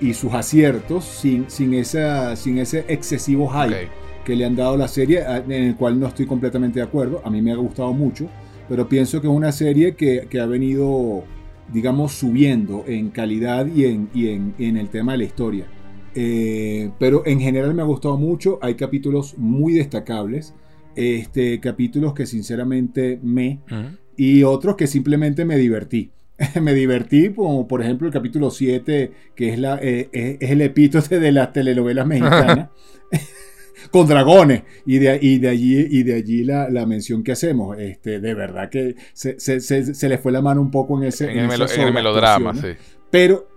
y 0.00 0.12
sus 0.14 0.32
aciertos 0.34 1.04
sin, 1.04 1.48
sin, 1.48 1.72
esa, 1.74 2.36
sin 2.36 2.58
ese 2.58 2.84
excesivo 2.88 3.48
hype 3.48 3.88
que 4.24 4.36
le 4.36 4.44
han 4.44 4.54
dado 4.54 4.76
la 4.76 4.88
serie, 4.88 5.22
en 5.26 5.50
el 5.50 5.76
cual 5.76 5.98
no 5.98 6.06
estoy 6.06 6.26
completamente 6.26 6.78
de 6.78 6.84
acuerdo. 6.84 7.22
A 7.24 7.30
mí 7.30 7.40
me 7.42 7.52
ha 7.52 7.56
gustado 7.56 7.92
mucho, 7.92 8.28
pero 8.68 8.88
pienso 8.88 9.20
que 9.20 9.26
es 9.26 9.32
una 9.32 9.52
serie 9.52 9.96
que, 9.96 10.26
que 10.28 10.38
ha 10.38 10.46
venido, 10.46 11.24
digamos, 11.72 12.12
subiendo 12.12 12.84
en 12.86 13.10
calidad 13.10 13.66
y 13.66 13.86
en, 13.86 14.10
y 14.14 14.28
en, 14.28 14.54
en 14.58 14.76
el 14.76 14.88
tema 14.90 15.12
de 15.12 15.18
la 15.18 15.24
historia. 15.24 15.66
Eh, 16.14 16.90
pero 16.98 17.22
en 17.24 17.40
general 17.40 17.74
me 17.74 17.82
ha 17.82 17.86
gustado 17.86 18.16
mucho. 18.16 18.58
Hay 18.62 18.74
capítulos 18.74 19.36
muy 19.38 19.72
destacables. 19.72 20.54
Este, 20.96 21.60
capítulos 21.60 22.14
que 22.14 22.26
sinceramente 22.26 23.18
me 23.22 23.60
Ujú. 23.70 23.96
y 24.16 24.42
otros 24.42 24.76
que 24.76 24.86
simplemente 24.86 25.44
me 25.44 25.56
divertí. 25.56 26.10
me 26.60 26.74
divertí, 26.74 27.30
como 27.30 27.68
por 27.68 27.82
ejemplo 27.82 28.06
el 28.08 28.12
capítulo 28.12 28.50
7, 28.50 29.12
que 29.36 29.48
es, 29.50 29.58
la, 29.58 29.78
eh, 29.80 30.08
es, 30.12 30.36
es 30.40 30.50
el 30.50 30.60
epítote 30.62 31.20
de 31.20 31.30
las 31.32 31.52
telenovelas 31.52 32.06
mexicanas, 32.06 32.70
con 33.90 34.06
dragones. 34.06 34.62
Y 34.86 34.98
de, 34.98 35.18
y 35.20 35.38
de 35.38 35.48
allí, 35.48 35.86
y 35.90 36.02
de 36.02 36.14
allí 36.14 36.44
la, 36.44 36.68
la 36.70 36.86
mención 36.86 37.22
que 37.22 37.32
hacemos. 37.32 37.78
Este, 37.78 38.20
de 38.20 38.34
verdad 38.34 38.70
que 38.70 38.96
se, 39.12 39.38
se- 39.38 39.60
se- 39.60 39.94
se 39.94 40.08
le 40.08 40.18
fue 40.18 40.32
la 40.32 40.42
mano 40.42 40.60
un 40.60 40.70
poco 40.70 40.96
en 40.98 41.04
ese 41.08 41.30
En 41.30 41.38
el, 41.38 41.44
esa 41.46 41.58
melo- 41.58 41.74
en 41.74 41.80
el 41.88 41.92
melodrama, 41.94 42.54
sí. 42.54 42.68
pero 43.10 43.48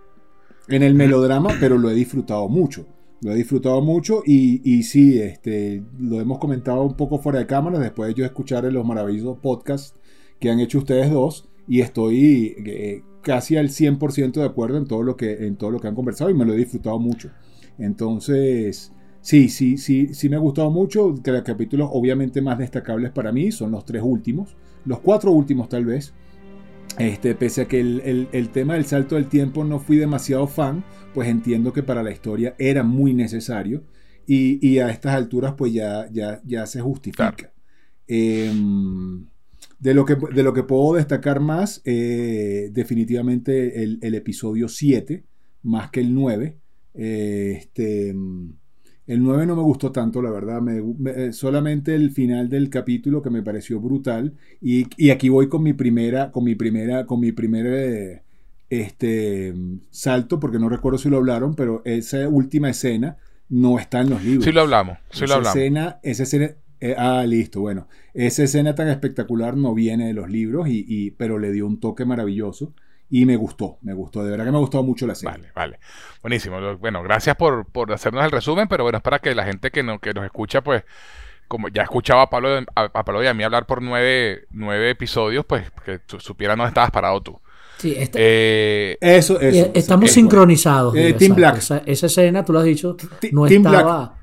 en 0.68 0.84
el 0.84 0.96
melodrama, 0.96 1.56
pero 1.60 1.78
lo 1.78 1.90
he 1.90 1.94
disfrutado 1.94 2.48
mucho. 2.50 2.88
Lo 3.26 3.32
he 3.32 3.36
disfrutado 3.38 3.82
mucho 3.82 4.22
y, 4.24 4.62
y 4.64 4.84
sí, 4.84 5.20
este, 5.20 5.84
lo 6.00 6.22
hemos 6.22 6.38
comentado 6.38 6.84
un 6.84 6.96
poco 6.96 7.18
fuera 7.18 7.40
de 7.40 7.48
cámara, 7.48 7.80
después 7.80 8.10
de 8.10 8.14
yo 8.14 8.24
escuchar 8.24 8.66
los 8.66 8.86
maravillosos 8.86 9.40
podcasts 9.40 10.00
que 10.40 10.52
han 10.52 10.60
hecho 10.60 10.78
ustedes 10.78 11.10
dos 11.10 11.50
y 11.68 11.82
estoy 11.82 12.54
eh, 12.68 13.02
casi 13.24 13.58
al 13.58 13.70
100% 13.72 14.42
de 14.42 14.46
acuerdo 14.46 14.78
en 14.78 14.86
todo, 14.86 15.02
lo 15.02 15.18
que, 15.18 15.48
en 15.48 15.56
todo 15.56 15.72
lo 15.72 15.80
que 15.80 15.88
han 15.88 15.96
conversado 15.96 16.30
y 16.30 16.36
me 16.36 16.46
lo 16.46 16.54
he 16.54 16.58
disfrutado 16.58 17.00
mucho. 17.00 17.32
Entonces, 17.80 18.92
sí, 19.22 19.50
sí, 19.50 19.78
sí, 19.80 20.14
sí 20.14 20.30
me 20.30 20.36
ha 20.36 20.40
gustado 20.40 20.70
mucho. 20.70 21.16
Que 21.24 21.32
los 21.32 21.42
capítulos 21.42 21.90
obviamente 21.92 22.44
más 22.44 22.60
destacables 22.60 23.10
para 23.12 23.32
mí 23.32 23.52
son 23.52 23.72
los 23.72 23.86
tres 23.86 24.04
últimos, 24.06 24.56
los 24.86 25.00
cuatro 25.00 25.32
últimos 25.32 25.68
tal 25.68 25.86
vez. 25.86 26.14
Este, 27.00 27.36
pese 27.36 27.64
a 27.64 27.66
que 27.68 27.80
el, 27.80 28.02
el- 28.06 28.28
el 28.32 28.50
tema 28.50 28.76
del 28.76 28.86
salto 28.86 29.16
del 29.16 29.28
tiempo 29.28 29.64
no 29.66 29.80
fui 29.80 29.98
demasiado 29.98 30.48
fan, 30.48 30.84
pues 31.16 31.30
entiendo 31.30 31.74
que 31.74 31.84
para 31.84 32.04
la 32.04 32.12
historia 32.12 32.56
era 32.60 32.84
muy 32.84 33.16
necesario 33.16 33.86
y, 34.28 34.66
y 34.68 34.80
a 34.80 34.92
estas 34.92 35.16
alturas 35.16 35.56
pues 35.58 35.74
ya, 35.74 36.10
ya, 36.14 36.42
ya 36.46 36.68
se 36.68 36.82
justifica. 36.82 37.54
Em, 38.08 39.26
de, 39.80 39.94
lo 39.94 40.06
que, 40.06 40.16
de 40.16 40.44
lo 40.44 40.54
que 40.54 40.64
puedo 40.64 40.96
destacar 40.96 41.40
más, 41.40 41.82
eh, 41.86 42.70
definitivamente 42.74 43.84
el, 43.84 44.00
el 44.02 44.16
episodio 44.16 44.68
7, 44.68 45.26
más 45.64 45.92
que 45.92 46.02
el 46.02 46.14
9. 46.14 46.58
Eh, 46.94 47.56
este, 47.60 48.14
mm, 48.14 48.54
el 49.08 49.22
9 49.24 49.46
no 49.46 49.56
me 49.56 49.62
gustó 49.64 49.92
tanto, 49.92 50.22
la 50.22 50.32
verdad. 50.32 50.62
me- 50.62 50.82
me- 50.82 51.28
eh, 51.28 51.34
solamente 51.34 51.96
el 51.96 52.12
final 52.12 52.50
del 52.50 52.70
capítulo 52.70 53.22
que 53.22 53.30
me 53.30 53.44
pareció 53.44 53.80
brutal. 53.80 54.34
Y, 54.62 54.88
y 54.98 55.10
aquí 55.12 55.30
voy 55.30 55.48
con 55.50 55.64
mi 55.64 55.74
primera, 55.74 56.32
con 56.32 56.44
mi 56.44 56.56
primera, 56.56 57.06
con 57.06 57.20
mi 57.20 57.32
primer 57.32 57.66
eh, 57.68 58.22
este, 58.70 59.54
salto, 59.92 60.40
porque 60.40 60.60
no 60.60 60.70
recuerdo 60.70 60.98
si 60.98 61.10
lo 61.10 61.18
hablaron, 61.18 61.56
pero 61.56 61.82
esa 61.86 62.28
última 62.28 62.70
escena 62.70 63.18
no 63.50 63.78
está 63.80 64.02
en 64.02 64.10
los 64.10 64.24
libros. 64.24 64.46
Sí 64.46 64.52
lo 64.52 64.62
hablamos, 64.62 64.98
sí 65.12 65.28
lo 65.28 65.36
hablamos. 65.36 65.56
escena, 65.56 66.00
esa 66.04 66.24
escena, 66.24 66.52
eh, 66.80 66.96
ah, 66.98 67.24
listo, 67.28 67.62
bueno. 67.62 67.88
Esa 68.14 68.44
escena 68.44 68.74
tan 68.76 68.88
espectacular 68.90 69.56
no 69.56 69.74
viene 69.74 70.08
de 70.08 70.14
los 70.14 70.30
libros, 70.30 70.68
y, 70.68 70.86
y- 70.88 71.12
pero 71.12 71.38
le 71.40 71.52
dio 71.52 71.68
un 71.68 71.80
toque 71.80 72.06
maravilloso. 72.06 72.74
Y 73.08 73.28
me 73.28 73.36
gustó, 73.36 73.78
me 73.84 73.94
gustó, 73.94 74.24
de 74.24 74.32
verdad 74.32 74.46
que 74.46 74.52
me 74.52 74.58
ha 74.58 74.62
gustado 74.62 74.84
mucho 74.84 75.06
la 75.06 75.14
serie. 75.14 75.32
Vale, 75.38 75.52
vale. 75.54 75.80
Buenísimo. 76.24 76.60
Bueno, 76.78 77.04
gracias 77.04 77.36
por, 77.36 77.68
por 77.68 77.94
hacernos 77.94 78.26
el 78.26 78.32
resumen, 78.32 78.68
pero 78.68 78.84
bueno, 78.84 78.98
es 78.98 79.04
para 79.04 79.20
que 79.20 79.36
la 79.36 79.46
gente 79.46 79.70
que, 79.70 79.84
no, 79.84 80.00
que 80.00 80.12
nos 80.12 80.26
escucha, 80.26 80.62
pues, 80.64 80.84
como 81.48 81.68
ya 81.68 81.84
escuchaba 81.84 82.24
a 82.24 82.30
Pablo, 82.32 82.58
a, 82.74 82.82
a 82.82 83.06
Pablo 83.06 83.24
y 83.24 83.28
a 83.28 83.36
mí 83.36 83.44
hablar 83.44 83.68
por 83.68 83.84
nueve, 83.84 84.48
nueve 84.50 84.90
episodios, 84.90 85.46
pues 85.46 85.70
que 85.86 86.00
tú 86.00 86.20
supieras 86.20 86.58
dónde 86.58 86.70
estabas 86.70 86.90
parado 86.90 87.22
tú. 87.22 87.40
Sí, 87.86 87.96
este- 87.98 88.18
Eh, 88.20 88.98
Eso, 89.00 89.38
y 89.42 89.46
eso. 89.58 89.72
estamos 89.74 90.12
sincronizados. 90.12 90.96
eh, 90.96 91.14
Team. 91.14 91.36
Black. 91.36 91.58
Esa, 91.60 91.84
esa 91.86 92.06
escena, 92.08 92.44
tú 92.44 92.54
lo 92.54 92.60
has 92.60 92.66
dicho, 92.66 92.98
no 93.32 93.46
Team 93.46 93.62
Black. 93.64 93.76
estaba, 93.82 94.18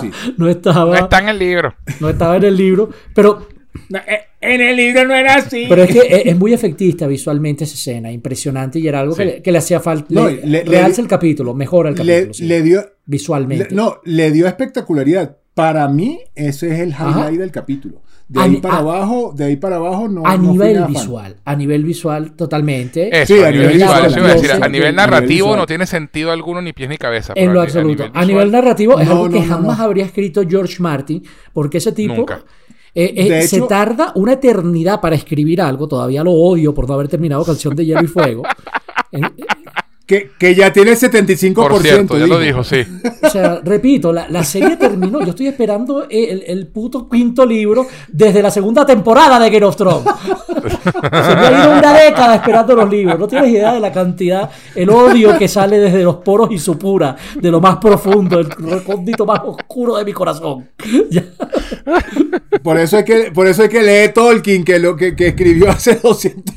Sí. 0.00 0.10
no 0.36 0.48
estaba, 0.48 0.84
no 0.98 1.04
está 1.04 1.18
en 1.20 1.28
el 1.28 1.38
libro. 1.38 1.74
no 2.00 2.08
estaba 2.10 2.36
en 2.36 2.44
el 2.44 2.56
libro, 2.56 2.90
pero 3.14 3.46
eh, 3.94 4.20
En 4.40 4.60
el 4.60 4.76
libro 4.76 5.04
no 5.06 5.14
era 5.14 5.36
así. 5.36 5.66
Pero 5.68 5.82
es 5.82 5.90
que 5.90 5.98
es, 6.00 6.26
es 6.26 6.36
muy 6.38 6.52
efectista 6.52 7.06
visualmente 7.06 7.64
esa 7.64 7.74
escena, 7.74 8.12
impresionante 8.12 8.78
y 8.78 8.86
era 8.86 9.00
algo 9.00 9.14
que, 9.16 9.24
le, 9.24 9.42
que 9.42 9.50
le 9.52 9.58
hacía 9.58 9.80
falta. 9.80 10.06
No, 10.10 10.28
le- 10.28 10.46
le- 10.46 10.64
realza 10.64 10.98
le- 11.00 11.02
el 11.04 11.08
capítulo, 11.08 11.54
mejora 11.54 11.88
el 11.88 11.94
capítulo. 11.96 12.26
le, 12.26 12.34
sí, 12.34 12.44
le 12.44 12.62
dio. 12.62 12.84
visualmente. 13.06 13.68
le- 13.70 13.74
no, 13.76 13.96
le 14.04 14.30
dio 14.30 14.46
espectacularidad. 14.46 15.36
Para 15.56 15.88
mí, 15.88 16.20
ese 16.34 16.70
es 16.70 16.80
el 16.80 16.92
Ajá. 16.92 17.08
highlight 17.22 17.38
del 17.40 17.50
capítulo. 17.50 18.02
De 18.28 18.40
ahí 18.42 18.56
para 18.56 18.74
a- 18.74 18.78
abajo, 18.80 19.32
de 19.34 19.44
ahí 19.44 19.56
para 19.56 19.76
abajo 19.76 20.06
no. 20.06 20.22
a 20.26 20.36
no 20.36 20.52
nivel 20.52 20.80
fan. 20.80 20.92
visual, 20.92 21.36
a 21.46 21.56
nivel 21.56 21.82
visual 21.82 22.32
totalmente. 22.36 23.08
Eso, 23.22 23.34
Sí, 23.36 23.42
a 23.42 23.50
nivel 23.50 23.72
visual, 23.72 24.04
eso 24.04 24.18
iba 24.18 24.28
a 24.28 24.34
decir, 24.34 24.50
a 24.50 24.54
Entonces, 24.56 24.60
nivel 24.60 24.62
a 24.64 24.68
nivel 24.68 24.94
narrativo 24.96 25.56
no 25.56 25.64
tiene 25.64 25.86
sentido 25.86 26.30
alguno 26.30 26.60
ni 26.60 26.74
pies 26.74 26.90
ni 26.90 26.98
cabeza. 26.98 27.32
En 27.36 27.54
lo 27.54 27.60
a- 27.60 27.64
absoluto. 27.64 28.04
A 28.12 28.24
nivel 28.26 28.50
narrativo 28.52 29.00
es 29.00 29.06
No, 29.08 29.12
algo 29.12 29.30
que 29.30 29.42
jamás 29.42 29.78
no. 29.78 29.84
habría 29.84 30.04
escrito 30.04 30.42
George 30.46 30.76
Martin, 30.82 31.22
porque 31.54 31.78
ese 31.78 31.92
tipo 31.92 32.16
Nunca. 32.16 32.42
eh, 32.94 33.14
eh, 33.16 33.42
se 33.46 33.56
hecho- 33.56 33.66
tarda 33.66 34.12
una 34.14 34.34
eternidad 34.34 35.00
para 35.00 35.16
escribir 35.16 35.62
algo. 35.62 35.88
Todavía 35.88 36.22
lo 36.22 36.32
odio 36.32 36.74
por 36.74 36.86
no 36.86 36.94
haber 36.94 37.08
terminado 37.08 37.44
Canción 37.46 37.74
de 37.74 37.86
Hielo 37.86 38.02
y 38.04 38.08
Fuego. 38.08 38.42
En- 39.12 39.22
Que, 40.06 40.30
que 40.38 40.54
ya 40.54 40.72
tiene 40.72 40.92
el 40.92 40.96
75%. 40.96 41.54
Por 41.54 41.82
cierto, 41.82 42.16
ya 42.16 42.28
lo 42.28 42.38
dijo. 42.38 42.62
sí. 42.62 42.84
O 43.22 43.28
sea, 43.28 43.60
repito, 43.64 44.12
la, 44.12 44.28
la 44.28 44.44
serie 44.44 44.76
terminó. 44.76 45.20
Yo 45.20 45.30
estoy 45.30 45.48
esperando 45.48 46.06
el, 46.08 46.44
el 46.46 46.68
puto 46.68 47.08
quinto 47.08 47.44
libro 47.44 47.86
desde 48.06 48.40
la 48.40 48.52
segunda 48.52 48.86
temporada 48.86 49.40
de 49.40 49.50
Game 49.50 49.66
of 49.66 49.74
Thrones. 49.76 50.04
Se 50.22 51.34
me 51.34 51.46
ha 51.46 51.64
ido 51.64 51.78
una 51.78 51.92
década 51.92 52.36
esperando 52.36 52.74
los 52.76 52.88
libros. 52.88 53.18
No 53.18 53.26
tienes 53.26 53.50
idea 53.50 53.72
de 53.72 53.80
la 53.80 53.90
cantidad, 53.90 54.48
el 54.76 54.90
odio 54.90 55.36
que 55.36 55.48
sale 55.48 55.78
desde 55.78 56.04
los 56.04 56.16
poros 56.16 56.50
y 56.52 56.58
su 56.58 56.78
pura, 56.78 57.16
de 57.34 57.50
lo 57.50 57.60
más 57.60 57.78
profundo, 57.78 58.38
el 58.38 58.48
recóndito 58.50 59.26
más 59.26 59.40
oscuro 59.44 59.96
de 59.96 60.04
mi 60.04 60.12
corazón. 60.12 60.68
Ya. 61.10 61.24
Por 62.62 62.78
eso 62.78 62.96
hay 62.96 63.04
que, 63.04 63.30
por 63.32 63.46
eso 63.46 63.62
hay 63.62 63.68
que 63.68 63.82
leer 63.82 64.12
Tolkien, 64.12 64.64
que 64.64 64.78
lo 64.78 64.96
que, 64.96 65.14
que 65.14 65.28
escribió 65.28 65.70
hace 65.70 65.96
200, 65.96 66.54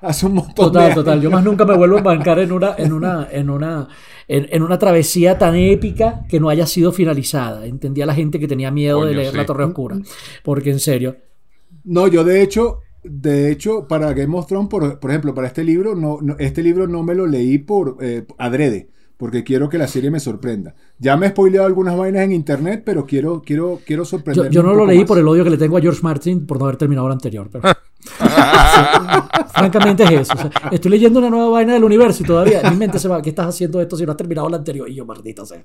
hace 0.00 0.26
un 0.26 0.34
montón 0.34 0.72
de 0.72 0.72
Total, 0.72 0.82
años. 0.82 0.94
total. 0.94 1.20
Yo 1.20 1.30
más 1.30 1.44
nunca 1.44 1.64
me 1.64 1.76
vuelvo 1.76 1.96
a 1.96 1.98
embarcar 1.98 2.38
en 2.38 2.52
una, 2.52 2.74
en 2.78 2.92
una, 2.92 3.28
en 3.30 3.50
una, 3.50 3.88
en, 4.28 4.46
en 4.50 4.62
una 4.62 4.78
travesía 4.78 5.38
tan 5.38 5.54
épica 5.56 6.24
que 6.28 6.38
no 6.40 6.48
haya 6.48 6.66
sido 6.66 6.92
finalizada. 6.92 7.66
Entendía 7.66 8.06
la 8.06 8.14
gente 8.14 8.38
que 8.38 8.48
tenía 8.48 8.70
miedo 8.70 9.04
de 9.04 9.14
leer 9.14 9.30
sí. 9.32 9.36
La 9.36 9.46
Torre 9.46 9.64
Oscura. 9.64 9.98
Porque 10.42 10.70
en 10.70 10.80
serio. 10.80 11.16
No, 11.84 12.08
yo 12.08 12.24
de 12.24 12.42
hecho, 12.42 12.80
de 13.04 13.50
hecho, 13.52 13.86
para 13.88 14.12
Game 14.12 14.36
of 14.36 14.46
Thrones, 14.46 14.68
por, 14.68 14.98
por 14.98 15.10
ejemplo, 15.10 15.34
para 15.34 15.46
este 15.48 15.62
libro, 15.64 15.94
no, 15.94 16.18
no- 16.20 16.36
este 16.38 16.62
libro 16.62 16.86
no 16.88 17.02
me 17.02 17.14
lo 17.14 17.26
leí 17.26 17.58
por 17.58 17.96
eh, 18.00 18.24
adrede, 18.38 18.90
porque 19.16 19.44
quiero 19.44 19.68
que 19.68 19.78
la 19.78 19.86
serie 19.88 20.10
me 20.10 20.20
sorprenda. 20.20 20.74
Ya 20.98 21.16
me 21.16 21.26
he 21.26 21.30
spoileado 21.30 21.66
algunas 21.66 21.96
vainas 21.96 22.22
en 22.24 22.32
internet, 22.32 22.82
pero 22.84 23.06
quiero, 23.06 23.42
quiero, 23.44 23.80
quiero 23.86 24.02
Yo, 24.02 24.06
sorprenderme. 24.06 24.50
yo 24.50 24.62
no 24.62 24.70
un 24.70 24.74
lo 24.76 24.80
poco 24.82 24.90
leí 24.90 24.98
más. 25.00 25.08
por 25.08 25.18
el 25.18 25.26
odio 25.28 25.44
que 25.44 25.50
le 25.50 25.56
tengo 25.58 25.76
a 25.76 25.80
George 25.80 26.00
Martin 26.02 26.46
por 26.46 26.58
no 26.58 26.64
haber 26.64 26.76
terminado 26.76 27.06
el 27.06 27.12
anterior. 27.14 27.48
Pero... 27.50 27.62
Francamente 29.54 30.04
es 30.04 30.10
eso. 30.12 30.34
O 30.34 30.36
sea, 30.36 30.50
estoy 30.70 30.90
leyendo 30.90 31.18
una 31.18 31.30
nueva 31.30 31.48
vaina 31.48 31.72
del 31.74 31.84
universo 31.84 32.22
y 32.22 32.26
todavía 32.26 32.60
en 32.60 32.70
mi 32.72 32.76
mente 32.76 32.98
se 32.98 33.08
va, 33.08 33.22
¿qué 33.22 33.30
estás 33.30 33.46
haciendo 33.46 33.80
esto 33.80 33.96
si 33.96 34.04
no 34.04 34.12
has 34.12 34.16
terminado 34.18 34.48
el 34.48 34.54
anterior? 34.54 34.88
Y 34.88 34.94
yo, 34.96 35.06
maldita 35.06 35.46
sea. 35.46 35.64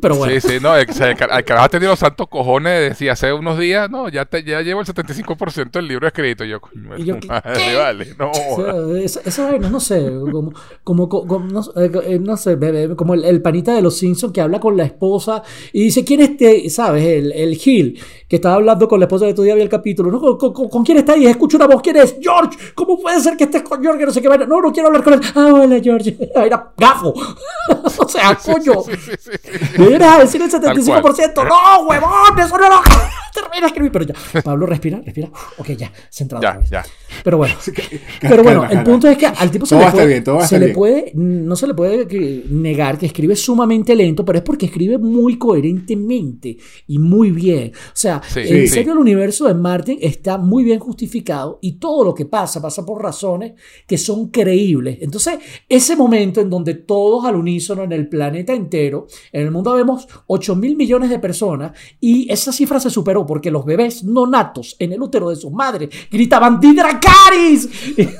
Pero 0.00 0.14
bueno. 0.16 0.32
Sí, 0.40 0.40
sí, 0.48 0.58
no, 0.60 0.76
el, 0.76 0.86
el, 0.88 1.08
el 1.10 1.16
carajo 1.44 1.64
ha 1.64 1.68
tenido 1.68 1.90
los 1.90 1.98
santos 1.98 2.28
cojones 2.28 2.72
de 2.72 2.88
decir 2.90 3.10
hace 3.10 3.32
unos 3.32 3.58
días, 3.58 3.90
no, 3.90 4.08
ya, 4.08 4.24
te, 4.24 4.44
ya 4.44 4.60
llevo 4.62 4.80
el 4.80 4.86
75% 4.86 5.70
del 5.72 5.88
libro 5.88 6.06
escrito. 6.06 6.44
Yo, 6.44 6.60
coño, 6.60 6.96
Y 6.98 7.04
yo, 7.04 7.16
madre, 7.26 7.52
¿qué? 7.54 7.76
vale, 7.76 8.14
no. 8.18 8.30
O 8.30 8.34
sea, 8.34 8.72
jodas. 8.72 8.96
esa, 9.02 9.20
esa 9.24 9.50
vaina, 9.50 9.68
no 9.70 9.80
sé, 9.80 10.06
como, 10.30 10.52
como, 10.84 11.08
como- 11.08 11.38
no, 11.40 11.60
eh, 11.76 11.90
eh, 12.04 12.18
no 12.20 12.36
sé, 12.36 12.56
bebé, 12.56 12.94
como 12.94 13.14
el, 13.14 13.24
el 13.24 13.42
panita 13.42 13.74
de 13.74 13.82
los 13.82 13.96
Simpsons 13.96 14.32
que 14.32 14.40
habla 14.40 14.60
con 14.60 14.76
la 14.76 14.84
esposa 14.84 15.42
y 15.72 15.84
dice, 15.84 16.04
¿quién 16.04 16.20
es 16.20 16.30
este? 16.30 16.68
¿Sabes? 16.70 17.04
El, 17.04 17.32
el 17.32 17.56
Gil, 17.56 18.00
que 18.28 18.36
estaba 18.36 18.56
hablando 18.56 18.86
con 18.86 19.00
la 19.00 19.06
esposa 19.06 19.26
de 19.26 19.34
tu 19.34 19.42
día 19.42 19.52
había 19.54 19.64
el 19.64 19.70
capítulo, 19.70 20.10
¿no? 20.10 20.20
¿Con, 20.20 20.52
con- 20.52 20.68
con 20.68 20.84
quién 20.84 20.98
está 20.98 21.14
ahí? 21.14 21.26
Escucho 21.26 21.56
una 21.56 21.66
voz, 21.66 21.82
¿quién 21.82 21.96
es? 21.96 22.16
George, 22.20 22.56
¿cómo 22.74 23.00
puede 23.00 23.20
ser 23.20 23.36
que 23.36 23.44
estés 23.44 23.62
con 23.62 23.82
George? 23.82 24.04
No 24.04 24.12
sé 24.12 24.22
qué 24.22 24.28
vaina. 24.28 24.46
No, 24.46 24.60
no 24.60 24.72
quiero 24.72 24.86
hablar 24.88 25.02
con 25.02 25.14
él. 25.14 25.20
Ah, 25.34 25.50
hola, 25.52 25.80
George. 25.82 26.16
Era 26.34 26.72
gafo. 26.76 27.12
o 27.98 28.08
sea, 28.08 28.36
coño. 28.36 28.82
Sí, 28.82 28.92
sí, 28.96 29.12
sí, 29.18 29.30
sí. 29.42 29.79
¿Me 29.80 29.88
vienes 29.88 30.08
a 30.08 30.18
decir 30.18 30.42
el 30.42 30.50
Tal 30.50 30.76
75%? 30.76 31.48
¡No, 31.48 31.86
huevón! 31.88 32.38
¡Eso 32.38 32.58
no 32.58 32.68
lo... 32.68 32.76
Termina 33.32 33.60
de 33.60 33.66
escribir. 33.68 33.92
Pero 33.92 34.04
ya, 34.06 34.42
Pablo, 34.42 34.66
respira, 34.66 35.00
respira. 35.04 35.28
Uf, 35.32 35.60
ok, 35.60 35.68
ya, 35.76 35.92
centrado. 36.10 36.42
Ya, 36.42 36.60
ya. 36.68 36.84
Pero 37.22 37.36
bueno. 37.36 37.54
Pero 38.20 38.42
bueno, 38.42 38.66
el 38.68 38.82
punto 38.82 39.06
es 39.08 39.16
que 39.16 39.26
al 39.26 39.50
tipo 39.52 39.66
se 39.66 39.76
Todo 39.76 39.84
le 39.86 39.90
puede, 39.92 40.06
bien, 40.08 40.24
se 40.48 40.58
le 40.58 40.64
bien. 40.66 40.76
puede, 40.76 41.12
no 41.14 41.54
se 41.54 41.66
le 41.68 41.74
puede 41.74 42.44
negar 42.50 42.98
que 42.98 43.06
escribe 43.06 43.36
sumamente 43.36 43.94
lento, 43.94 44.24
pero 44.24 44.38
es 44.38 44.44
porque 44.44 44.66
escribe 44.66 44.98
muy 44.98 45.38
coherentemente 45.38 46.56
y 46.88 46.98
muy 46.98 47.30
bien. 47.30 47.72
O 47.74 47.90
sea, 47.94 48.20
Sí, 48.26 48.40
en 48.40 48.46
sí. 48.62 48.68
serio 48.68 48.92
el 48.92 48.98
universo 48.98 49.46
de 49.46 49.54
Martin 49.54 49.98
está 50.00 50.36
muy 50.38 50.64
bien 50.64 50.78
justificado 50.80 51.58
y 51.62 51.72
todo 51.78 52.04
lo 52.04 52.14
que 52.14 52.26
pasa 52.26 52.60
pasa 52.60 52.84
por 52.84 53.00
razones 53.02 53.52
que 53.86 53.96
son 53.96 54.28
creíbles. 54.28 54.98
Entonces, 55.00 55.38
ese 55.68 55.94
momento 55.96 56.40
en 56.40 56.50
donde 56.50 56.74
todos 56.74 57.24
al 57.24 57.36
unísono 57.36 57.84
en 57.84 57.92
el 57.92 58.08
planeta 58.08 58.52
entero, 58.52 59.06
en 59.32 59.42
el 59.42 59.50
mundo 59.50 59.69
vemos 59.74 60.06
8 60.26 60.56
mil 60.56 60.76
millones 60.76 61.10
de 61.10 61.18
personas 61.18 61.72
y 62.00 62.30
esa 62.32 62.52
cifra 62.52 62.80
se 62.80 62.90
superó 62.90 63.26
porque 63.26 63.50
los 63.50 63.64
bebés 63.64 64.04
no 64.04 64.26
natos 64.26 64.76
en 64.78 64.92
el 64.92 65.02
útero 65.02 65.30
de 65.30 65.36
sus 65.36 65.52
madres 65.52 65.90
gritaban 66.10 66.60
¡Didracaris! 66.60 67.68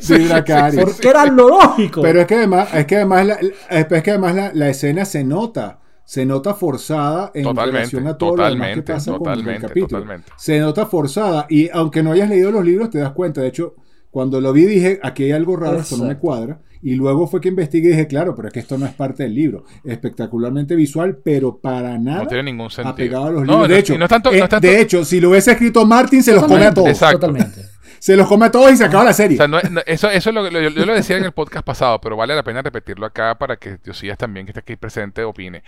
Sí, 0.00 0.18
Dracarys. 0.18 0.80
Porque 0.84 1.08
era 1.08 1.24
lo 1.26 1.48
lógico. 1.48 2.02
Pero 2.02 2.20
es 2.20 2.26
que 2.26 2.34
además, 2.34 2.68
es 2.74 2.86
que 2.86 2.96
además, 2.96 3.26
la, 3.26 3.38
es 3.70 4.02
que 4.02 4.10
además 4.10 4.34
la, 4.34 4.50
la 4.52 4.68
escena 4.68 5.04
se 5.04 5.24
nota. 5.24 5.78
Se 6.04 6.26
nota 6.26 6.52
forzada 6.52 7.30
en 7.32 7.44
Totalmente, 7.44 7.78
relación 7.78 8.06
a 8.08 8.18
todo 8.18 8.36
lo 8.36 8.44
demás 8.44 8.74
que 8.74 8.82
totalmente, 8.82 8.92
pasa 8.92 9.18
con 9.18 9.48
el 9.48 9.60
capítulo. 9.60 9.86
totalmente. 10.00 10.32
Se 10.36 10.58
nota 10.58 10.84
forzada. 10.86 11.46
Y 11.48 11.70
aunque 11.70 12.02
no 12.02 12.12
hayas 12.12 12.28
leído 12.28 12.50
los 12.50 12.64
libros, 12.64 12.90
te 12.90 12.98
das 12.98 13.12
cuenta. 13.12 13.40
De 13.40 13.48
hecho, 13.48 13.76
cuando 14.12 14.40
lo 14.40 14.52
vi 14.52 14.64
dije, 14.66 15.00
aquí 15.02 15.24
hay 15.24 15.32
algo 15.32 15.56
raro, 15.56 15.80
esto 15.80 15.96
no 15.96 16.04
me 16.04 16.16
cuadra. 16.18 16.60
Y 16.84 16.94
luego 16.96 17.26
fue 17.28 17.40
que 17.40 17.48
investigué 17.48 17.88
y 17.88 17.92
dije, 17.92 18.06
claro, 18.08 18.34
pero 18.34 18.48
es 18.48 18.54
que 18.54 18.60
esto 18.60 18.76
no 18.78 18.86
es 18.86 18.92
parte 18.92 19.22
del 19.24 19.34
libro. 19.34 19.64
Espectacularmente 19.84 20.74
visual, 20.74 21.16
pero 21.24 21.58
para 21.58 21.96
nada 21.98 22.22
No 22.24 22.26
tiene 22.28 22.42
ningún 22.44 22.70
sentido. 22.70 22.92
apegado 22.92 23.26
a 23.26 23.30
los 23.30 23.40
No, 23.44 23.52
libros. 23.52 23.68
no, 23.68 23.74
de, 23.74 23.78
hecho, 23.80 23.98
no 23.98 24.08
tanto- 24.08 24.32
eh, 24.32 24.38
tanto- 24.48 24.60
de 24.66 24.80
hecho, 24.80 25.04
si 25.04 25.20
lo 25.20 25.30
hubiese 25.30 25.52
escrito 25.52 25.86
Martin, 25.86 26.22
se 26.22 26.32
los 26.32 26.44
come 26.44 26.64
a 26.66 26.74
todos. 26.74 26.88
Exacto. 26.88 27.20
Totalmente. 27.26 27.60
Se 28.02 28.16
los 28.16 28.26
come 28.26 28.46
a 28.46 28.50
todos 28.50 28.72
y 28.72 28.76
se 28.76 28.84
acaba 28.84 29.04
la 29.04 29.12
O 29.12 29.14
serie. 29.14 29.36
sea, 29.36 29.46
no 29.46 29.60
es- 29.60 29.70
no- 29.70 29.80
eso, 29.86 30.10
eso 30.10 30.30
es 30.30 30.34
lo 30.34 30.42
que 30.42 30.50
lo- 30.50 30.70
yo 30.70 30.84
lo 30.86 30.92
decía 30.92 31.16
en 31.18 31.24
el 31.24 31.30
podcast 31.30 31.64
pasado, 31.64 32.00
pero 32.00 32.16
vale 32.16 32.34
la 32.34 32.42
pena 32.42 32.60
repetirlo 32.60 33.06
acá 33.06 33.36
para 33.38 33.58
que 33.58 33.76
Diosías 33.84 34.18
también, 34.18 34.44
que 34.44 34.50
está 34.50 34.58
aquí 34.58 34.74
presente, 34.74 35.22
opine. 35.22 35.62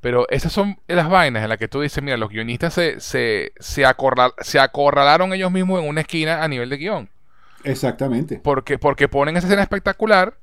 Pero 0.00 0.24
esas 0.30 0.52
son 0.52 0.76
las 0.86 1.10
vainas 1.10 1.42
en 1.42 1.48
las 1.48 1.58
que 1.58 1.66
tú 1.66 1.80
dices, 1.80 2.00
mira, 2.00 2.16
los 2.16 2.30
guionistas 2.30 2.74
se, 2.74 3.00
se, 3.00 3.50
se, 3.58 3.84
acorral- 3.84 4.34
se 4.38 4.60
acorralaron 4.60 5.32
ellos 5.32 5.50
mismos 5.50 5.82
en 5.82 5.88
una 5.88 6.02
esquina 6.02 6.44
a 6.44 6.46
nivel 6.46 6.70
de 6.70 6.76
guion. 6.76 7.08
Exactamente. 7.64 8.40
Porque, 8.42 8.78
porque 8.78 9.08
ponen 9.08 9.36
esa 9.36 9.46
escena 9.46 9.62
espectacular 9.62 10.34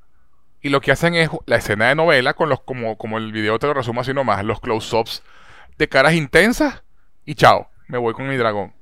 y 0.61 0.69
lo 0.69 0.81
que 0.81 0.91
hacen 0.91 1.15
es 1.15 1.29
la 1.45 1.57
escena 1.57 1.87
de 1.89 1.95
novela, 1.95 2.33
con 2.33 2.49
los, 2.49 2.61
como, 2.61 2.97
como 2.97 3.17
el 3.17 3.31
video 3.31 3.59
te 3.59 3.67
lo 3.67 3.73
resumo 3.73 4.01
así 4.01 4.13
nomás, 4.13 4.43
los 4.43 4.59
close-ups 4.59 5.23
de 5.77 5.87
caras 5.89 6.13
intensas 6.13 6.83
y 7.25 7.35
chao, 7.35 7.69
me 7.87 7.97
voy 7.97 8.13
con 8.13 8.27
mi 8.27 8.35
dragón. 8.37 8.73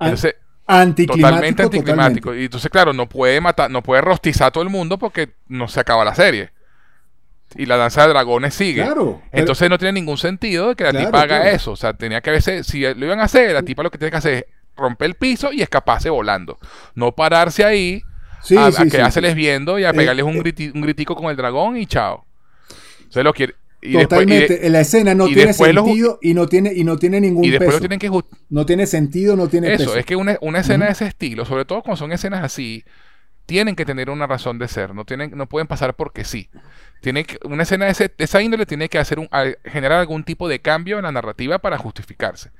Entonces, 0.00 0.36
Anticlimático. 0.66 1.28
totalmente 1.28 1.62
anticlimático. 1.62 2.34
Y 2.34 2.44
entonces, 2.44 2.70
claro, 2.70 2.92
no 2.92 3.08
puede 3.08 3.40
matar, 3.40 3.70
no 3.70 3.82
puede 3.82 4.00
rostizar 4.00 4.48
a 4.48 4.50
todo 4.50 4.62
el 4.64 4.70
mundo 4.70 4.98
porque 4.98 5.30
no 5.48 5.68
se 5.68 5.80
acaba 5.80 6.04
la 6.04 6.14
serie. 6.14 6.50
Y 7.56 7.66
la 7.66 7.76
danza 7.76 8.02
de 8.02 8.08
dragones 8.08 8.54
sigue. 8.54 8.82
Claro. 8.82 9.20
pero- 9.30 9.40
Entonces 9.42 9.68
no 9.68 9.76
tiene 9.78 9.92
ningún 9.92 10.16
sentido 10.16 10.68
de 10.70 10.76
que 10.76 10.84
la 10.84 10.90
Claro, 10.90 11.06
tipa 11.06 11.18
haga 11.20 11.40
claro. 11.40 11.50
eso. 11.56 11.72
O 11.72 11.76
sea, 11.76 11.92
tenía 11.94 12.20
que 12.20 12.30
verse, 12.30 12.64
si 12.64 12.80
lo 12.82 13.04
iban 13.06 13.20
a 13.20 13.24
hacer, 13.24 13.52
la 13.52 13.62
tipa 13.62 13.82
lo 13.82 13.90
que 13.90 13.98
tiene 13.98 14.10
que 14.10 14.16
hacer 14.16 14.34
es 14.34 14.44
romper 14.76 15.06
el 15.06 15.14
piso 15.14 15.52
y 15.52 15.62
escaparse 15.62 16.10
volando. 16.10 16.58
No 16.94 17.12
pararse 17.12 17.64
ahí 17.64 18.02
Sí, 18.42 18.56
a, 18.56 18.72
sí, 18.72 18.82
a 18.82 18.84
sí, 18.84 18.90
quedárseles 18.90 19.32
sí. 19.32 19.36
viendo 19.36 19.78
y 19.78 19.84
a 19.84 19.90
Eh, 19.90 19.94
pegarles 19.94 20.24
un, 20.24 20.36
eh. 20.36 20.40
griti- 20.42 20.72
un 20.74 20.80
gritico 20.82 21.14
con 21.14 21.30
el 21.30 21.36
dragón 21.36 21.76
y 21.76 21.86
chao. 21.86 22.24
Entonces 22.98 23.24
lo 23.24 23.32
quiere. 23.32 23.54
Y 23.84 23.92
después, 23.94 24.22
y 24.22 24.26
Totalmente. 24.26 24.58
de- 24.58 24.70
la 24.70 24.80
escena 24.80 25.14
no 25.14 25.26
tiene 25.26 25.46
después 25.46 25.74
los- 25.74 25.84
sentido 25.84 26.18
y 26.22 26.34
no 26.34 26.46
tiene, 26.48 26.72
y 26.72 26.84
no 26.84 26.96
tiene 26.98 27.20
ningún 27.20 27.44
y 27.44 27.50
después 27.50 27.68
peso. 27.70 27.76
lo 27.78 27.80
tienen 27.80 27.98
que 27.98 28.08
just- 28.08 28.32
No 28.48 28.64
tiene 28.64 28.86
sentido, 28.86 29.34
no 29.36 29.48
tiene 29.48 29.72
Eso, 29.74 29.86
peso. 29.86 29.96
es 29.96 30.06
que 30.06 30.14
una, 30.16 30.38
una 30.40 30.60
escena 30.60 30.86
de 30.86 30.92
ese 30.92 31.06
estilo, 31.06 31.44
sobre 31.44 31.64
todo 31.64 31.82
cuando 31.82 31.96
son 31.96 32.12
escenas 32.12 32.44
así, 32.44 32.84
tienen 33.44 33.74
que 33.74 33.84
tener 33.84 34.08
una 34.08 34.28
razón 34.28 34.60
de 34.60 34.68
ser, 34.68 34.94
no, 34.94 35.04
tienen, 35.04 35.32
no 35.36 35.48
pueden 35.48 35.66
pasar 35.66 35.94
porque 35.94 36.24
sí. 36.24 36.48
Tiene 37.00 37.24
que, 37.24 37.38
una 37.44 37.64
escena 37.64 37.86
de, 37.86 37.90
ese- 37.90 38.12
de 38.16 38.24
esa 38.24 38.40
índole 38.40 38.66
tiene 38.66 38.88
que 38.88 38.98
hacer 38.98 39.18
un, 39.18 39.28
generar 39.64 39.98
algún 39.98 40.22
tipo 40.22 40.48
de 40.48 40.60
cambio 40.60 40.98
en 40.98 41.02
la 41.02 41.10
narrativa 41.10 41.58
para 41.58 41.76
justificarse. 41.76 42.50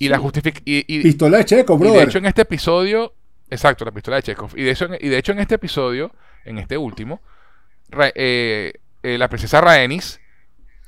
Y 0.00 0.08
la 0.08 0.18
justific 0.18 0.62
y, 0.64 0.84
y- 0.88 1.02
Pistola 1.02 1.38
de 1.38 1.44
Checo, 1.44 1.78
brother. 1.78 1.98
de 2.00 2.04
hecho 2.06 2.18
en 2.18 2.26
este 2.26 2.42
episodio, 2.42 3.14
exacto, 3.50 3.84
la 3.84 3.92
pistola 3.92 4.16
de 4.16 4.22
Chekhov. 4.24 4.50
Y 4.56 4.62
de 4.62 4.70
hecho, 4.72 4.86
en- 4.86 4.98
y 5.00 5.08
de 5.08 5.18
hecho 5.18 5.32
en 5.32 5.38
este 5.38 5.54
episodio, 5.56 6.12
en 6.44 6.58
este 6.58 6.76
último, 6.76 7.20
eh, 8.14 8.72
eh, 9.02 9.18
la 9.18 9.28
princesa 9.28 9.60
Rhaenys 9.60 10.20